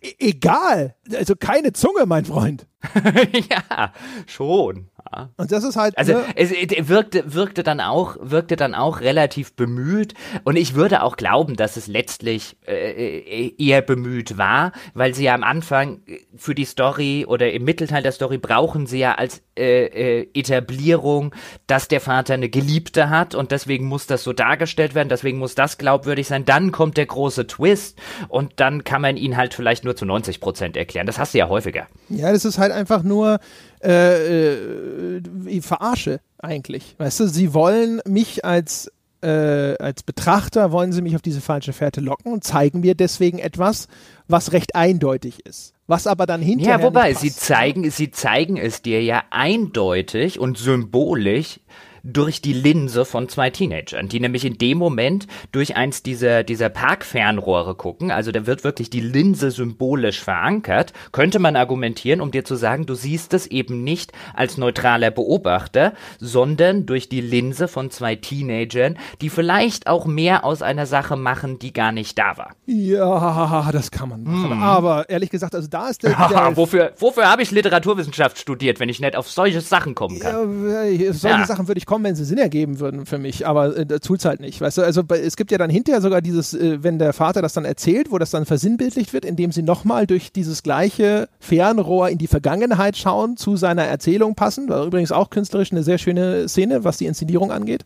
e-, 0.03 0.15
egal, 0.19 0.95
also 1.15 1.35
keine 1.35 1.73
Zunge, 1.73 2.07
mein 2.07 2.25
Freund. 2.25 2.67
ja, 3.51 3.93
schon. 4.27 4.89
Und 5.37 5.53
das 5.53 5.65
ist 5.65 5.77
halt. 5.77 5.97
Also 5.99 6.15
ne? 6.15 6.25
es, 6.35 6.53
es 6.53 6.89
wirkte, 6.89 7.35
wirkte 7.35 7.63
dann 7.63 7.81
auch, 7.81 8.17
wirkte 8.21 8.57
dann 8.57 8.75
auch 8.75 9.01
relativ 9.01 9.55
bemüht. 9.55 10.15
Und 10.45 10.57
ich 10.57 10.75
würde 10.75 11.03
auch 11.03 11.17
glauben, 11.17 11.57
dass 11.57 11.77
es 11.77 11.87
letztlich 11.87 12.57
äh, 12.67 12.91
äh, 12.91 13.55
eher 13.59 13.83
bemüht 13.83 14.39
war, 14.39 14.73
weil 14.95 15.15
sie 15.15 15.25
ja 15.25 15.35
am 15.35 15.43
Anfang 15.43 16.01
für 16.37 16.55
die 16.55 16.65
Story 16.65 17.27
oder 17.27 17.53
im 17.53 17.65
Mittelteil 17.65 18.03
der 18.03 18.13
Story 18.13 18.39
brauchen 18.39 18.87
sie 18.87 18.99
ja 18.99 19.15
als 19.15 19.43
äh, 19.59 20.21
äh, 20.21 20.29
Etablierung, 20.35 21.35
dass 21.67 21.89
der 21.89 22.01
Vater 22.01 22.35
eine 22.35 22.49
Geliebte 22.49 23.09
hat 23.09 23.35
und 23.35 23.53
deswegen 23.53 23.87
muss 23.87 24.07
das 24.07 24.23
so 24.23 24.33
dargestellt 24.33 24.95
werden, 24.95 25.09
deswegen 25.09 25.39
muss 25.39 25.55
das 25.55 25.79
glaubwürdig 25.79 26.27
sein. 26.27 26.45
Dann 26.45 26.73
kommt 26.73 26.97
der 26.97 27.07
große 27.07 27.47
Twist 27.47 27.99
und 28.29 28.55
dann 28.57 28.85
kann 28.85 29.01
man 29.01 29.17
ihn 29.17 29.37
halt 29.37 29.55
vielleicht 29.55 29.85
nur 29.85 29.97
zu 29.97 30.05
90 30.05 30.41
Prozent 30.41 30.77
erklären. 30.77 31.07
Das 31.07 31.19
hast 31.19 31.35
du 31.35 31.39
ja 31.39 31.49
häufiger. 31.49 31.87
Ja, 32.09 32.33
das 32.33 32.45
ist 32.45 32.59
halt 32.59 32.73
einfach 32.73 33.03
nur 33.03 33.41
äh, 33.87 35.19
äh, 35.19 35.61
verarsche 35.61 36.21
eigentlich. 36.39 36.97
Weißt 36.99 37.21
du, 37.21 37.27
sie 37.29 37.55
wollen 37.55 38.01
mich 38.07 38.45
als 38.45 38.91
äh, 39.23 39.77
als 39.79 40.03
Betrachter 40.03 40.73
wollen 40.73 40.93
sie 40.93 41.03
mich 41.03 41.17
auf 41.17 41.23
diese 41.23 41.41
falsche 41.41 41.73
Fährte 41.73 42.01
locken 42.01 42.33
und 42.33 42.45
zeigen 42.45 42.81
mir 42.81 42.95
deswegen 42.95 43.39
etwas, 43.39 43.89
was 44.29 44.53
recht 44.53 44.75
eindeutig 44.75 45.45
ist. 45.47 45.73
Was 45.87 46.07
aber 46.07 46.27
dann 46.27 46.43
hinterher. 46.43 46.79
Ja, 46.79 46.83
wobei, 46.83 47.15
sie 47.15 47.33
zeigen, 47.33 47.91
sie 47.91 48.11
zeigen 48.11 48.57
es 48.57 48.83
dir 48.83 49.03
ja 49.03 49.25
eindeutig 49.31 50.39
und 50.39 50.59
symbolisch 50.59 51.61
durch 52.07 52.41
die 52.41 52.53
Linse 52.53 53.05
von 53.05 53.29
zwei 53.29 53.51
Teenagern, 53.51 54.09
die 54.09 54.21
nämlich 54.21 54.45
in 54.45 54.59
dem 54.59 54.79
Moment 54.79 55.27
durch 55.53 55.77
eins 55.77 56.03
dieser, 56.03 56.45
dieser 56.45 56.69
Parkfernrohre 56.69 57.75
gucken. 57.75 58.11
Also 58.11 58.31
da 58.31 58.47
wird 58.47 58.65
wirklich 58.65 58.91
die 58.91 59.01
Linse 59.01 59.51
symbolisch 59.51 60.21
verankert. 60.21 60.93
Könnte 61.13 61.39
man 61.39 61.57
argumentieren, 61.57 62.21
um 62.21 62.31
dir 62.31 62.45
zu 62.45 62.55
sagen, 62.55 62.87
du 62.87 62.95
siehst 62.95 63.35
es 63.35 63.47
eben 63.47 63.83
nicht 63.83 64.13
als 64.35 64.57
neutraler 64.57 65.11
Beobachter, 65.11 65.95
sondern 66.19 66.87
durch 66.87 67.09
die 67.09 67.21
Linse 67.21 67.67
von 67.67 67.91
zwei 67.91 68.15
Teenagern, 68.15 68.99
die 69.21 69.31
vielleicht 69.31 69.89
auch 69.89 70.07
mehr 70.07 70.45
aus 70.45 70.63
einer 70.63 70.87
Sache 70.87 71.17
machen, 71.17 71.59
die 71.59 71.73
gar 71.73 71.93
nicht 71.93 72.19
da 72.19 72.37
war. 72.37 72.55
Ja, 72.67 73.71
das 73.73 73.91
kann 73.91 74.09
man 74.09 74.23
machen. 74.23 74.53
Hm. 74.53 74.63
Aber 74.63 75.09
ehrlich 75.09 75.31
gesagt, 75.31 75.55
also 75.55 75.69
da 75.69 75.89
ist 75.89 76.03
der. 76.03 76.11
der 76.31 76.57
wofür 76.57 76.93
wofür 76.99 77.29
habe 77.31 77.43
ich 77.43 77.51
Literaturwissenschaft 77.51 78.39
studiert, 78.39 78.79
wenn 78.81 78.89
ich 78.89 79.01
nicht 79.01 79.17
auf 79.17 79.29
solche 79.29 79.61
Sachen 79.61 79.95
kommen 79.95 80.19
kann? 80.19 80.71
Ja, 80.71 81.13
solche 81.13 81.39
ja. 81.41 81.47
Sachen 81.47 81.69
würde 81.69 81.79
ich 81.79 81.87
kommen, 81.87 81.96
wenn 82.05 82.15
sie 82.15 82.25
Sinn 82.25 82.39
ergeben 82.39 82.81
würden 82.81 83.07
für 83.07 83.19
mich, 83.19 83.47
aber 83.47 83.77
äh, 83.77 84.01
tut's 84.01 84.25
halt 84.25 84.41
nicht. 84.41 84.61
Weißt 84.61 84.79
du, 84.79 84.83
also 84.83 85.03
es 85.09 85.37
gibt 85.37 85.51
ja 85.51 85.59
dann 85.59 85.71
hinterher 85.71 86.01
sogar 86.01 86.21
dieses, 86.21 86.55
äh, 86.55 86.83
wenn 86.83 86.99
der 86.99 87.13
Vater 87.13 87.43
das 87.43 87.53
dann 87.53 87.65
erzählt, 87.65 88.11
wo 88.11 88.19
das 88.19 88.31
dann 88.31 88.47
versinnbildlicht 88.47 89.13
wird, 89.13 89.25
indem 89.25 89.53
sie 89.53 89.63
nochmal 89.63 90.07
durch 90.07 90.33
dieses 90.33 90.63
gleiche 90.63 91.29
Fernrohr 91.41 92.09
in 92.09 92.19
die 92.19 92.27
Vergangenheit 92.27 92.97
schauen, 92.97 93.37
zu 93.37 93.57
seiner 93.57 93.85
Erzählung 93.85 94.35
passen. 94.35 94.69
War 94.69 94.85
übrigens 94.85 95.13
auch 95.13 95.31
künstlerisch 95.31 95.73
eine 95.73 95.83
sehr 95.83 95.99
schöne 95.99 96.49
Szene, 96.49 96.85
was 96.85 96.99
die 96.99 97.07
Inszenierung 97.07 97.53
angeht. 97.53 97.85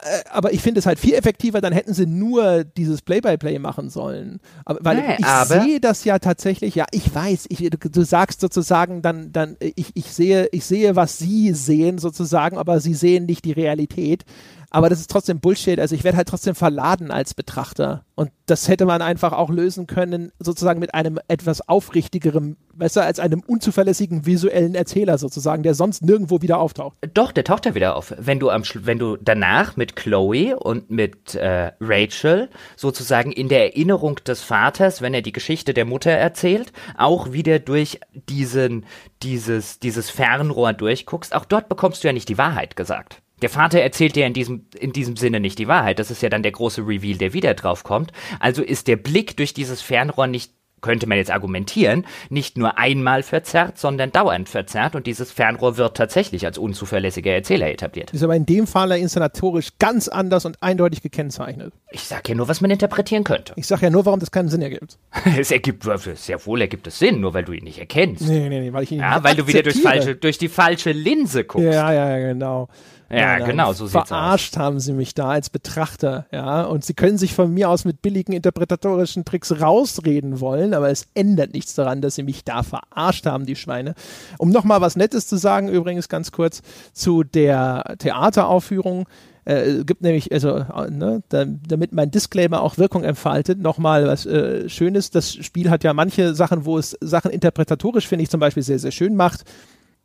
Äh, 0.00 0.22
aber 0.30 0.52
ich 0.52 0.62
finde 0.62 0.78
es 0.78 0.86
halt 0.86 0.98
viel 0.98 1.14
effektiver, 1.14 1.60
dann 1.60 1.72
hätten 1.72 1.92
sie 1.92 2.06
nur 2.06 2.62
dieses 2.62 3.02
Play-by-Play 3.02 3.56
-play 3.56 3.58
machen 3.58 3.90
sollen. 3.90 4.40
Aber, 4.64 4.78
weil 4.82 4.96
nee, 4.98 5.16
ich 5.18 5.26
sehe 5.48 5.80
das 5.80 6.04
ja 6.04 6.20
tatsächlich, 6.20 6.76
ja, 6.76 6.86
ich 6.92 7.12
weiß, 7.12 7.46
ich, 7.48 7.58
du, 7.58 7.76
du, 7.76 8.04
sagst 8.04 8.40
sozusagen 8.40 9.02
dann, 9.02 9.32
dann 9.32 9.56
ich, 9.60 9.90
ich, 9.94 10.12
sehe, 10.12 10.48
ich 10.52 10.64
sehe, 10.64 10.94
was 10.94 11.18
sie 11.18 11.52
sehen 11.52 11.98
sozusagen, 11.98 12.58
aber 12.58 12.80
sie 12.80 12.94
sehen 12.94 13.26
nicht 13.26 13.44
die 13.44 13.52
Realität. 13.52 14.24
Aber 14.70 14.90
das 14.90 15.00
ist 15.00 15.10
trotzdem 15.10 15.40
Bullshit. 15.40 15.80
Also 15.80 15.94
ich 15.94 16.04
werde 16.04 16.18
halt 16.18 16.28
trotzdem 16.28 16.54
verladen 16.54 17.10
als 17.10 17.34
Betrachter. 17.34 18.04
Und 18.14 18.30
das 18.46 18.68
hätte 18.68 18.84
man 18.84 19.00
einfach 19.00 19.32
auch 19.32 19.48
lösen 19.48 19.86
können, 19.86 20.32
sozusagen 20.40 20.80
mit 20.80 20.92
einem 20.92 21.18
etwas 21.28 21.66
aufrichtigeren, 21.68 22.56
besser 22.74 23.04
als 23.04 23.20
einem 23.20 23.40
unzuverlässigen 23.40 24.26
visuellen 24.26 24.74
Erzähler 24.74 25.16
sozusagen, 25.16 25.62
der 25.62 25.74
sonst 25.74 26.02
nirgendwo 26.02 26.42
wieder 26.42 26.58
auftaucht. 26.58 26.96
Doch, 27.14 27.32
der 27.32 27.44
taucht 27.44 27.64
ja 27.64 27.74
wieder 27.74 27.96
auf. 27.96 28.12
Wenn 28.18 28.40
du 28.40 28.50
am 28.50 28.62
wenn 28.74 28.98
du 28.98 29.16
danach 29.16 29.76
mit 29.76 29.96
Chloe 29.96 30.56
und 30.58 30.90
mit 30.90 31.34
äh, 31.34 31.72
Rachel 31.80 32.50
sozusagen 32.76 33.32
in 33.32 33.48
der 33.48 33.72
Erinnerung 33.72 34.16
des 34.16 34.42
Vaters, 34.42 35.00
wenn 35.00 35.14
er 35.14 35.22
die 35.22 35.32
Geschichte 35.32 35.72
der 35.72 35.84
Mutter 35.84 36.10
erzählt, 36.10 36.72
auch 36.96 37.32
wieder 37.32 37.58
durch 37.58 38.00
diesen 38.12 38.84
dieses 39.22 39.78
dieses 39.78 40.10
Fernrohr 40.10 40.72
durchguckst, 40.72 41.34
auch 41.34 41.44
dort 41.44 41.68
bekommst 41.68 42.02
du 42.02 42.08
ja 42.08 42.12
nicht 42.12 42.28
die 42.28 42.38
Wahrheit 42.38 42.76
gesagt. 42.76 43.22
Der 43.42 43.48
Vater 43.50 43.80
erzählt 43.80 44.16
dir 44.16 44.26
in 44.26 44.32
diesem, 44.34 44.66
in 44.78 44.92
diesem 44.92 45.16
Sinne 45.16 45.40
nicht 45.40 45.58
die 45.58 45.68
Wahrheit. 45.68 45.98
Das 45.98 46.10
ist 46.10 46.22
ja 46.22 46.28
dann 46.28 46.42
der 46.42 46.52
große 46.52 46.82
Reveal, 46.86 47.18
der 47.18 47.32
wieder 47.32 47.54
drauf 47.54 47.84
kommt. 47.84 48.12
Also 48.40 48.62
ist 48.62 48.88
der 48.88 48.96
Blick 48.96 49.36
durch 49.36 49.54
dieses 49.54 49.80
Fernrohr 49.80 50.26
nicht, 50.26 50.52
könnte 50.80 51.08
man 51.08 51.18
jetzt 51.18 51.30
argumentieren, 51.32 52.06
nicht 52.30 52.56
nur 52.56 52.78
einmal 52.78 53.24
verzerrt, 53.24 53.78
sondern 53.78 54.12
dauernd 54.12 54.48
verzerrt. 54.48 54.94
Und 54.94 55.06
dieses 55.08 55.32
Fernrohr 55.32 55.76
wird 55.76 55.96
tatsächlich 55.96 56.46
als 56.46 56.56
unzuverlässiger 56.56 57.32
Erzähler 57.32 57.68
etabliert. 57.68 58.12
Ist 58.12 58.22
aber 58.22 58.36
in 58.36 58.46
dem 58.46 58.66
Fall 58.68 58.92
inszenatorisch 58.92 59.70
ganz 59.80 60.06
anders 60.06 60.44
und 60.44 60.62
eindeutig 60.62 61.02
gekennzeichnet. 61.02 61.72
Ich 61.90 62.02
sag 62.02 62.28
ja 62.28 62.34
nur, 62.36 62.46
was 62.48 62.60
man 62.60 62.70
interpretieren 62.70 63.24
könnte. 63.24 63.54
Ich 63.56 63.66
sage 63.66 63.82
ja 63.86 63.90
nur, 63.90 64.06
warum 64.06 64.20
das 64.20 64.30
keinen 64.30 64.48
Sinn 64.48 64.62
ergibt. 64.62 64.98
Es 65.38 65.50
ergibt, 65.50 65.84
sehr 66.14 66.46
wohl 66.46 66.60
ergibt 66.60 66.86
es 66.86 66.98
Sinn, 66.98 67.20
nur 67.20 67.34
weil 67.34 67.44
du 67.44 67.52
ihn 67.52 67.64
nicht 67.64 67.78
erkennst. 67.78 68.28
Nee, 68.28 68.48
nee, 68.48 68.60
nee, 68.60 68.72
weil 68.72 68.84
ich 68.84 68.92
ihn 68.92 69.00
Ja, 69.00 69.14
nicht 69.16 69.24
weil 69.24 69.34
du 69.36 69.46
wieder 69.48 69.62
durch, 69.62 69.76
akzeptiere. 69.76 70.02
falsche, 70.02 70.14
durch 70.16 70.38
die 70.38 70.48
falsche 70.48 70.92
Linse 70.92 71.44
guckst. 71.44 71.66
Ja, 71.66 71.92
ja, 71.92 72.16
ja, 72.18 72.26
genau. 72.28 72.68
Ja, 73.10 73.38
Nein, 73.38 73.46
genau, 73.46 73.72
so 73.72 73.86
sieht's 73.86 74.08
Verarscht 74.08 74.58
haben 74.58 74.80
sie 74.80 74.92
mich 74.92 75.14
da 75.14 75.30
als 75.30 75.48
Betrachter, 75.48 76.26
ja. 76.30 76.64
Und 76.64 76.84
sie 76.84 76.92
können 76.92 77.16
sich 77.16 77.34
von 77.34 77.52
mir 77.52 77.70
aus 77.70 77.86
mit 77.86 78.02
billigen 78.02 78.32
interpretatorischen 78.32 79.24
Tricks 79.24 79.60
rausreden 79.60 80.40
wollen, 80.40 80.74
aber 80.74 80.90
es 80.90 81.06
ändert 81.14 81.54
nichts 81.54 81.74
daran, 81.74 82.02
dass 82.02 82.16
sie 82.16 82.22
mich 82.22 82.44
da 82.44 82.62
verarscht 82.62 83.24
haben, 83.24 83.46
die 83.46 83.56
Schweine. 83.56 83.94
Um 84.36 84.50
nochmal 84.50 84.82
was 84.82 84.96
Nettes 84.96 85.26
zu 85.26 85.36
sagen, 85.36 85.68
übrigens 85.68 86.10
ganz 86.10 86.32
kurz 86.32 86.60
zu 86.92 87.24
der 87.24 87.94
Theateraufführung. 87.98 89.08
Äh, 89.46 89.84
gibt 89.84 90.02
nämlich, 90.02 90.30
also, 90.30 90.58
äh, 90.58 90.90
ne, 90.90 91.22
da, 91.30 91.46
damit 91.46 91.92
mein 91.92 92.10
Disclaimer 92.10 92.60
auch 92.60 92.76
Wirkung 92.76 93.04
entfaltet, 93.04 93.58
nochmal 93.58 94.06
was 94.06 94.26
äh, 94.26 94.68
Schönes. 94.68 95.10
Das 95.10 95.32
Spiel 95.32 95.70
hat 95.70 95.82
ja 95.82 95.94
manche 95.94 96.34
Sachen, 96.34 96.66
wo 96.66 96.76
es 96.76 96.90
Sachen 97.00 97.30
interpretatorisch, 97.30 98.06
finde 98.06 98.24
ich, 98.24 98.30
zum 98.30 98.40
Beispiel 98.40 98.62
sehr, 98.62 98.78
sehr 98.78 98.90
schön 98.90 99.16
macht. 99.16 99.44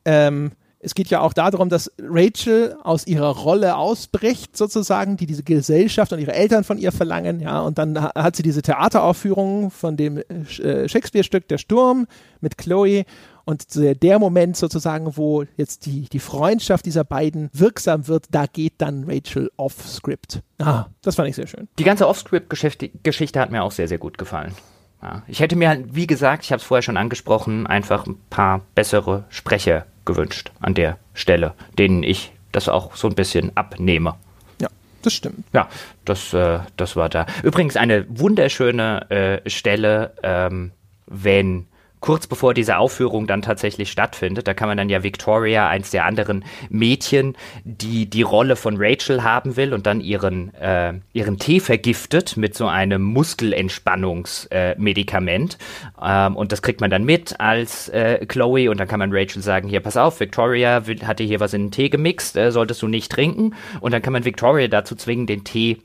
Ähm, 0.06 0.52
es 0.84 0.94
geht 0.96 1.08
ja 1.08 1.22
auch 1.22 1.34
darum, 1.34 1.70
dass 1.70 1.92
Rachel 2.00 2.76
aus 2.84 3.08
ihrer 3.08 3.30
Rolle 3.36 3.78
ausbricht, 3.78 4.56
sozusagen, 4.58 5.18
die 5.18 5.26
diese 5.26 5.44
Gesellschaft 5.44 6.14
und 6.14 6.20
ihre 6.20 6.34
Eltern 6.34 6.64
von 6.64 6.78
ihr 6.78 6.92
verlangen, 6.92 7.40
ja, 7.40 7.62
und 7.62 7.78
dann 7.78 8.02
ha- 8.02 8.12
hat 8.16 8.36
sie 8.36 8.44
diese 8.44 8.62
Theateraufführung 8.62 9.72
von 9.72 9.98
dem 9.98 10.18
äh, 10.18 10.88
Shakespeare-Stück 10.88 11.48
Der 11.48 11.58
Sturm 11.58 12.06
mit 12.42 12.58
Chloe 12.58 13.06
und 13.46 13.76
der, 13.76 13.96
der 13.96 14.20
Moment 14.20 14.56
sozusagen, 14.56 15.18
wo 15.18 15.44
jetzt 15.58 15.86
die, 15.86 16.08
die 16.12 16.20
Freundschaft 16.20 16.86
dieser 16.86 17.04
beiden 17.04 17.50
wirksam 17.54 18.08
wird, 18.08 18.26
da 18.32 18.46
geht 18.46 18.74
dann 18.78 19.06
Rachel 19.08 19.52
off-Script. 19.58 20.42
Ah, 20.60 20.86
das 21.02 21.16
fand 21.16 21.30
ich 21.30 21.36
sehr 21.36 21.48
schön. 21.48 21.68
Die 21.80 21.84
ganze 21.84 22.08
Off-Script-Geschichte 22.08 23.40
hat 23.40 23.52
mir 23.52 23.64
auch 23.64 23.72
sehr, 23.72 23.88
sehr 23.88 23.98
gut 23.98 24.18
gefallen. 24.18 24.54
Ja, 25.02 25.24
ich 25.28 25.42
hätte 25.42 25.58
mir, 25.58 25.68
halt, 25.68 25.94
wie 25.94 26.08
gesagt, 26.08 26.46
ich 26.46 26.52
habe 26.54 26.62
es 26.62 26.66
vorher 26.66 26.82
schon 26.82 26.96
angesprochen, 26.96 27.68
einfach 27.68 28.06
ein 28.08 28.18
paar 28.30 28.62
bessere 28.76 29.26
Sprecher 29.30 29.86
gewünscht 30.06 30.52
an 30.60 30.74
der 30.74 30.98
Stelle, 31.14 31.54
denen 31.78 32.04
ich 32.04 32.32
das 32.52 32.70
auch 32.70 32.96
so 32.96 33.08
ein 33.08 33.16
bisschen 33.16 33.56
abnehme. 33.56 34.16
Ja, 34.62 34.70
das 35.02 35.14
stimmt. 35.14 35.46
Ja, 35.54 35.70
das, 36.06 36.34
äh, 36.34 36.60
das 36.78 36.96
war 36.96 37.10
da. 37.10 37.26
Übrigens 37.44 37.76
eine 37.76 38.06
wunderschöne 38.10 39.42
äh, 39.46 39.50
Stelle, 39.50 40.14
ähm, 40.24 40.72
wenn 41.08 41.68
kurz 42.04 42.28
bevor 42.28 42.54
diese 42.54 42.78
Aufführung 42.78 43.26
dann 43.28 43.42
tatsächlich 43.42 43.90
stattfindet, 43.90 44.46
da 44.46 44.54
kann 44.54 44.68
man 44.68 44.78
dann 44.78 44.90
ja 44.90 45.04
Victoria, 45.04 45.70
eins 45.70 45.90
der 45.90 46.04
anderen 46.04 46.44
Mädchen, 46.70 47.38
die 47.64 48.10
die 48.10 48.24
Rolle 48.24 48.58
von 48.58 48.76
Rachel 48.78 49.24
haben 49.24 49.56
will 49.56 49.74
und 49.74 49.86
dann 49.86 50.02
ihren, 50.02 50.54
äh, 50.56 50.96
ihren 51.14 51.40
Tee 51.40 51.62
vergiftet 51.62 52.36
mit 52.36 52.56
so 52.56 52.68
einem 52.68 53.04
Muskelentspannungsmedikament. 53.04 55.58
Äh, 55.98 56.26
ähm, 56.28 56.36
und 56.36 56.52
das 56.52 56.62
kriegt 56.62 56.82
man 56.82 56.90
dann 56.90 57.06
mit 57.06 57.40
als 57.40 57.88
äh, 57.88 58.26
Chloe 58.26 58.70
und 58.70 58.82
dann 58.82 58.90
kann 58.90 59.00
man 59.00 59.12
Rachel 59.14 59.42
sagen, 59.42 59.70
hier, 59.70 59.80
pass 59.80 59.96
auf, 59.96 60.20
Victoria 60.20 60.86
will, 60.86 61.08
hatte 61.08 61.24
hier 61.24 61.40
was 61.40 61.54
in 61.54 61.68
den 61.68 61.72
Tee 61.72 61.88
gemixt, 61.88 62.36
äh, 62.36 62.52
solltest 62.52 62.82
du 62.82 62.90
nicht 62.90 63.14
trinken. 63.14 63.56
Und 63.80 63.94
dann 63.94 64.02
kann 64.02 64.12
man 64.12 64.26
Victoria 64.26 64.68
dazu 64.68 64.98
zwingen, 64.98 65.26
den 65.26 65.46
Tee 65.46 65.78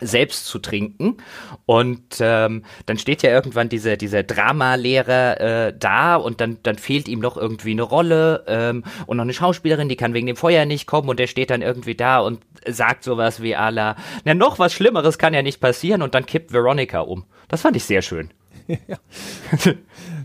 selbst 0.00 0.46
zu 0.46 0.58
trinken. 0.58 1.16
Und 1.66 2.18
ähm, 2.20 2.64
dann 2.86 2.98
steht 2.98 3.22
ja 3.22 3.30
irgendwann 3.30 3.68
dieser, 3.68 3.96
dieser 3.96 4.22
Dramalehrer 4.22 5.40
äh, 5.40 5.74
da 5.78 6.16
und 6.16 6.40
dann, 6.40 6.58
dann 6.62 6.78
fehlt 6.78 7.08
ihm 7.08 7.20
noch 7.20 7.36
irgendwie 7.36 7.72
eine 7.72 7.82
Rolle 7.82 8.44
ähm, 8.46 8.84
und 9.06 9.16
noch 9.16 9.24
eine 9.24 9.32
Schauspielerin, 9.32 9.88
die 9.88 9.96
kann 9.96 10.14
wegen 10.14 10.26
dem 10.26 10.36
Feuer 10.36 10.64
nicht 10.64 10.86
kommen 10.86 11.08
und 11.08 11.18
der 11.18 11.26
steht 11.26 11.50
dann 11.50 11.62
irgendwie 11.62 11.94
da 11.94 12.20
und 12.20 12.40
sagt 12.66 13.04
sowas 13.04 13.42
wie 13.42 13.56
à 13.56 13.70
la, 13.70 13.96
na 14.24 14.34
noch 14.34 14.58
was 14.58 14.72
Schlimmeres 14.72 15.18
kann 15.18 15.34
ja 15.34 15.42
nicht 15.42 15.60
passieren 15.60 16.02
und 16.02 16.14
dann 16.14 16.26
kippt 16.26 16.52
Veronica 16.52 17.00
um. 17.00 17.24
Das 17.48 17.62
fand 17.62 17.76
ich 17.76 17.84
sehr 17.84 18.02
schön. 18.02 18.30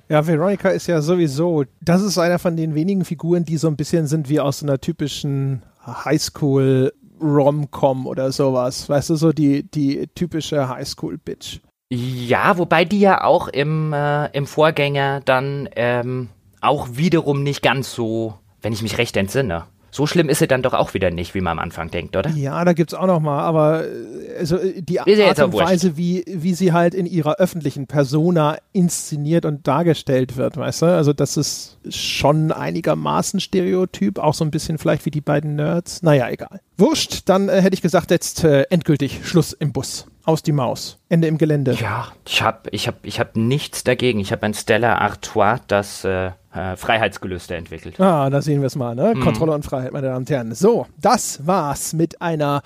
Ja, 0.09 0.27
Veronica 0.27 0.69
ist 0.69 0.87
ja 0.87 1.01
sowieso, 1.01 1.63
das 1.79 2.01
ist 2.01 2.17
einer 2.17 2.37
von 2.37 2.57
den 2.57 2.75
wenigen 2.75 3.05
Figuren, 3.05 3.45
die 3.45 3.57
so 3.57 3.67
ein 3.67 3.77
bisschen 3.77 4.05
sind 4.05 4.27
wie 4.27 4.41
aus 4.41 4.61
einer 4.61 4.79
typischen 4.81 5.63
Highschool 5.85 6.93
Rom-Com 7.23 8.05
oder 8.05 8.31
sowas. 8.31 8.89
Weißt 8.89 9.09
du, 9.09 9.15
so 9.15 9.31
die, 9.31 9.63
die 9.63 10.07
typische 10.13 10.67
Highschool-Bitch. 10.67 11.59
Ja, 11.89 12.57
wobei 12.57 12.85
die 12.85 12.99
ja 12.99 13.23
auch 13.23 13.47
im, 13.47 13.93
äh, 13.93 14.27
im 14.31 14.47
Vorgänger 14.47 15.21
dann 15.21 15.69
ähm, 15.75 16.29
auch 16.59 16.87
wiederum 16.93 17.43
nicht 17.43 17.61
ganz 17.61 17.93
so, 17.93 18.35
wenn 18.61 18.73
ich 18.73 18.81
mich 18.81 18.97
recht 18.97 19.15
entsinne. 19.15 19.65
So 19.93 20.07
schlimm 20.07 20.27
ist 20.27 20.39
sie 20.39 20.47
dann 20.47 20.63
doch 20.63 20.73
auch 20.73 20.95
wieder 20.95 21.11
nicht, 21.11 21.35
wie 21.35 21.41
man 21.41 21.59
am 21.59 21.59
Anfang 21.59 21.91
denkt, 21.91 22.15
oder? 22.15 22.31
Ja, 22.31 22.65
da 22.65 22.73
gibt's 22.73 22.95
auch 22.95 23.05
noch 23.05 23.19
mal, 23.19 23.43
aber 23.43 23.83
äh, 23.85 24.37
also 24.39 24.57
äh, 24.57 24.81
die 24.81 24.99
Art 24.99 25.07
und. 25.07 25.53
Weise, 25.53 25.97
wie, 25.97 26.23
wie 26.27 26.55
sie 26.55 26.73
halt 26.73 26.95
in 26.95 27.05
ihrer 27.05 27.35
öffentlichen 27.35 27.85
Persona 27.85 28.57
inszeniert 28.71 29.45
und 29.45 29.67
dargestellt 29.67 30.35
wird, 30.35 30.57
weißt 30.57 30.81
du? 30.81 30.85
Also 30.87 31.13
das 31.13 31.37
ist 31.37 31.77
schon 31.89 32.51
einigermaßen 32.51 33.39
Stereotyp, 33.39 34.17
auch 34.17 34.33
so 34.33 34.43
ein 34.43 34.49
bisschen 34.49 34.79
vielleicht 34.79 35.05
wie 35.05 35.11
die 35.11 35.21
beiden 35.21 35.57
Nerds. 35.57 36.01
Naja, 36.01 36.27
egal. 36.27 36.59
Wurscht, 36.75 37.29
dann 37.29 37.47
äh, 37.47 37.61
hätte 37.61 37.75
ich 37.75 37.83
gesagt, 37.83 38.09
jetzt 38.09 38.43
äh, 38.43 38.63
endgültig 38.71 39.19
Schluss 39.23 39.53
im 39.53 39.73
Bus. 39.73 40.07
Aus 40.25 40.41
die 40.41 40.53
Maus. 40.53 40.97
Ende 41.09 41.27
im 41.27 41.37
Gelände. 41.37 41.77
Ja, 41.79 42.07
ich 42.25 42.41
habe 42.41 42.69
ich 42.71 42.87
hab, 42.87 43.05
ich 43.05 43.19
hab 43.19 43.35
nichts 43.35 43.83
dagegen. 43.83 44.19
Ich 44.19 44.31
habe 44.31 44.43
ein 44.43 44.53
Stella 44.53 44.97
Artois, 44.97 45.59
das 45.67 46.03
äh, 46.03 46.31
äh, 46.53 46.75
Freiheitsgelüste 46.75 47.55
entwickelt. 47.55 47.99
Ah, 47.99 48.29
da 48.29 48.41
sehen 48.41 48.61
wir 48.61 48.67
es 48.67 48.75
mal, 48.75 48.95
ne? 48.95 49.13
Kontrolle 49.21 49.53
und 49.53 49.65
Freiheit, 49.65 49.91
meine 49.91 50.07
Damen 50.07 50.19
und 50.19 50.29
Herren. 50.29 50.53
So, 50.53 50.87
das 50.99 51.45
war's 51.45 51.93
mit 51.93 52.21
einer 52.21 52.61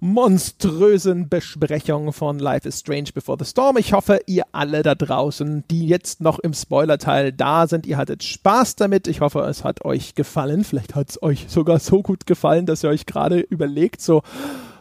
monströsen 0.00 1.28
Besprechung 1.28 2.12
von 2.12 2.40
Life 2.40 2.66
is 2.66 2.80
Strange 2.80 3.10
Before 3.14 3.38
the 3.38 3.44
Storm. 3.44 3.76
Ich 3.76 3.92
hoffe, 3.92 4.20
ihr 4.26 4.42
alle 4.50 4.82
da 4.82 4.96
draußen, 4.96 5.64
die 5.70 5.86
jetzt 5.86 6.20
noch 6.20 6.40
im 6.40 6.54
Spoilerteil 6.54 7.32
da 7.32 7.68
sind, 7.68 7.86
ihr 7.86 7.96
hattet 7.96 8.24
Spaß 8.24 8.74
damit. 8.76 9.06
Ich 9.06 9.20
hoffe, 9.20 9.40
es 9.40 9.62
hat 9.62 9.84
euch 9.84 10.16
gefallen. 10.16 10.64
Vielleicht 10.64 10.96
hat 10.96 11.10
es 11.10 11.22
euch 11.22 11.46
sogar 11.48 11.78
so 11.78 12.02
gut 12.02 12.26
gefallen, 12.26 12.66
dass 12.66 12.82
ihr 12.82 12.90
euch 12.90 13.06
gerade 13.06 13.38
überlegt, 13.38 14.00
so, 14.00 14.22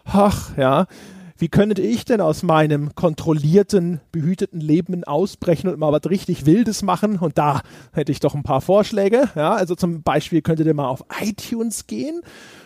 ach 0.05 0.57
ja, 0.57 0.87
wie 1.41 1.49
könnte 1.49 1.81
ich 1.81 2.05
denn 2.05 2.21
aus 2.21 2.43
meinem 2.43 2.93
kontrollierten, 2.93 3.99
behüteten 4.11 4.61
Leben 4.61 5.03
ausbrechen 5.03 5.69
und 5.69 5.79
mal 5.79 5.91
was 5.91 6.07
richtig 6.07 6.45
Wildes 6.45 6.83
machen? 6.83 7.17
Und 7.17 7.39
da 7.39 7.61
hätte 7.93 8.11
ich 8.11 8.19
doch 8.19 8.35
ein 8.35 8.43
paar 8.43 8.61
Vorschläge. 8.61 9.27
Ja, 9.33 9.55
also 9.55 9.73
zum 9.73 10.03
Beispiel 10.03 10.43
könntet 10.43 10.67
ihr 10.67 10.75
mal 10.75 10.87
auf 10.87 11.03
iTunes 11.19 11.87
gehen 11.87 12.21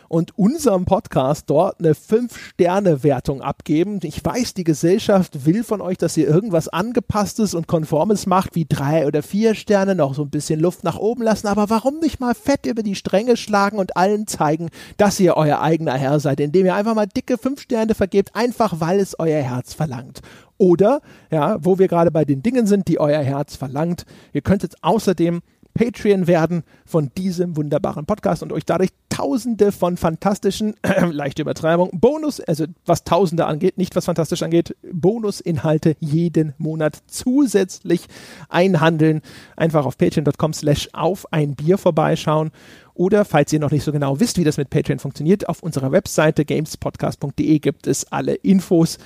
und 0.07 0.37
unserem 0.37 0.85
Podcast 0.85 1.49
dort 1.49 1.79
eine 1.79 1.93
5-Sterne-Wertung 1.93 3.41
abgeben. 3.41 3.99
Ich 4.03 4.23
weiß, 4.23 4.53
die 4.53 4.63
Gesellschaft 4.63 5.45
will 5.45 5.63
von 5.63 5.81
euch, 5.81 5.97
dass 5.97 6.17
ihr 6.17 6.27
irgendwas 6.27 6.67
Angepasstes 6.67 7.53
und 7.53 7.67
Konformes 7.67 8.25
macht, 8.25 8.55
wie 8.55 8.65
drei 8.65 9.07
oder 9.07 9.23
vier 9.23 9.55
Sterne, 9.55 9.95
noch 9.95 10.13
so 10.13 10.23
ein 10.23 10.29
bisschen 10.29 10.59
Luft 10.59 10.83
nach 10.83 10.97
oben 10.97 11.23
lassen. 11.23 11.47
Aber 11.47 11.69
warum 11.69 11.99
nicht 11.99 12.19
mal 12.19 12.35
fett 12.35 12.65
über 12.65 12.83
die 12.83 12.95
Stränge 12.95 13.37
schlagen 13.37 13.77
und 13.77 13.97
allen 13.97 14.27
zeigen, 14.27 14.69
dass 14.97 15.19
ihr 15.19 15.37
euer 15.37 15.61
eigener 15.61 15.93
Herr 15.93 16.19
seid, 16.19 16.39
indem 16.39 16.65
ihr 16.65 16.75
einfach 16.75 16.95
mal 16.95 17.07
dicke 17.07 17.37
5 17.37 17.61
Sterne 17.61 17.95
vergebt, 17.95 18.31
einfach 18.33 18.79
weil 18.79 18.99
es 18.99 19.17
euer 19.19 19.41
Herz 19.41 19.73
verlangt. 19.73 20.21
Oder, 20.57 21.01
ja, 21.31 21.57
wo 21.59 21.79
wir 21.79 21.89
gerade 21.89 22.11
bei 22.11 22.23
den 22.23 22.41
Dingen 22.41 22.65
sind, 22.65 22.87
die 22.87 22.99
euer 22.99 23.21
Herz 23.21 23.57
verlangt, 23.57 24.05
ihr 24.31 24.41
könntet 24.41 24.75
außerdem 24.81 25.41
Patreon 25.75 26.25
werden 26.25 26.63
von 26.85 27.11
diesem 27.17 27.57
wunderbaren 27.57 28.05
Podcast 28.05 28.41
und 28.41 28.53
euch 28.53 28.65
dadurch 28.65 28.91
tausende 29.09 29.71
von 29.73 29.97
fantastischen, 29.97 30.73
äh, 30.81 31.05
leichte 31.11 31.41
Übertreibung, 31.41 31.89
Bonus, 31.93 32.39
also 32.39 32.65
was 32.85 33.03
tausende 33.03 33.45
angeht, 33.45 33.77
nicht 33.77 33.95
was 33.95 34.05
fantastisch 34.05 34.41
angeht, 34.41 34.75
Bonusinhalte 34.91 35.97
jeden 35.99 36.53
Monat 36.57 37.03
zusätzlich 37.07 38.07
einhandeln. 38.47 39.21
Einfach 39.57 39.85
auf 39.85 39.97
patreon.com 39.97 40.53
slash 40.53 40.89
auf 40.93 41.31
ein 41.33 41.55
Bier 41.55 41.77
vorbeischauen 41.77 42.51
oder 42.93 43.25
falls 43.25 43.51
ihr 43.51 43.59
noch 43.59 43.71
nicht 43.71 43.83
so 43.83 43.91
genau 43.91 44.21
wisst, 44.21 44.37
wie 44.37 44.45
das 44.45 44.57
mit 44.57 44.69
Patreon 44.69 44.99
funktioniert, 44.99 45.49
auf 45.49 45.61
unserer 45.61 45.91
Webseite 45.91 46.45
gamespodcast.de 46.45 47.59
gibt 47.59 47.87
es 47.87 48.09
alle 48.11 48.35
Infos 48.35 48.97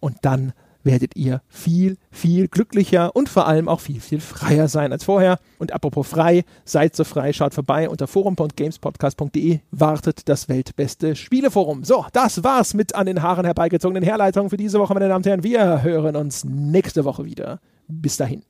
und 0.00 0.18
dann 0.22 0.52
werdet 0.82 1.16
ihr 1.16 1.42
viel, 1.48 1.96
viel 2.10 2.48
glücklicher 2.48 3.14
und 3.14 3.28
vor 3.28 3.46
allem 3.46 3.68
auch 3.68 3.80
viel, 3.80 4.00
viel 4.00 4.20
freier 4.20 4.68
sein 4.68 4.92
als 4.92 5.04
vorher. 5.04 5.38
Und 5.58 5.72
apropos 5.72 6.06
frei, 6.06 6.44
seid 6.64 6.96
so 6.96 7.04
frei, 7.04 7.32
schaut 7.32 7.54
vorbei 7.54 7.88
unter 7.88 8.06
forum.gamespodcast.de, 8.06 9.60
wartet 9.70 10.28
das 10.28 10.48
weltbeste 10.48 11.16
Spieleforum. 11.16 11.84
So, 11.84 12.06
das 12.12 12.42
war's 12.44 12.74
mit 12.74 12.94
an 12.94 13.06
den 13.06 13.22
Haaren 13.22 13.44
herbeigezogenen 13.44 14.02
Herleitungen 14.02 14.50
für 14.50 14.56
diese 14.56 14.78
Woche, 14.78 14.94
meine 14.94 15.08
Damen 15.08 15.22
und 15.22 15.26
Herren. 15.26 15.44
Wir 15.44 15.82
hören 15.82 16.16
uns 16.16 16.44
nächste 16.44 17.04
Woche 17.04 17.24
wieder. 17.24 17.60
Bis 17.88 18.16
dahin. 18.16 18.49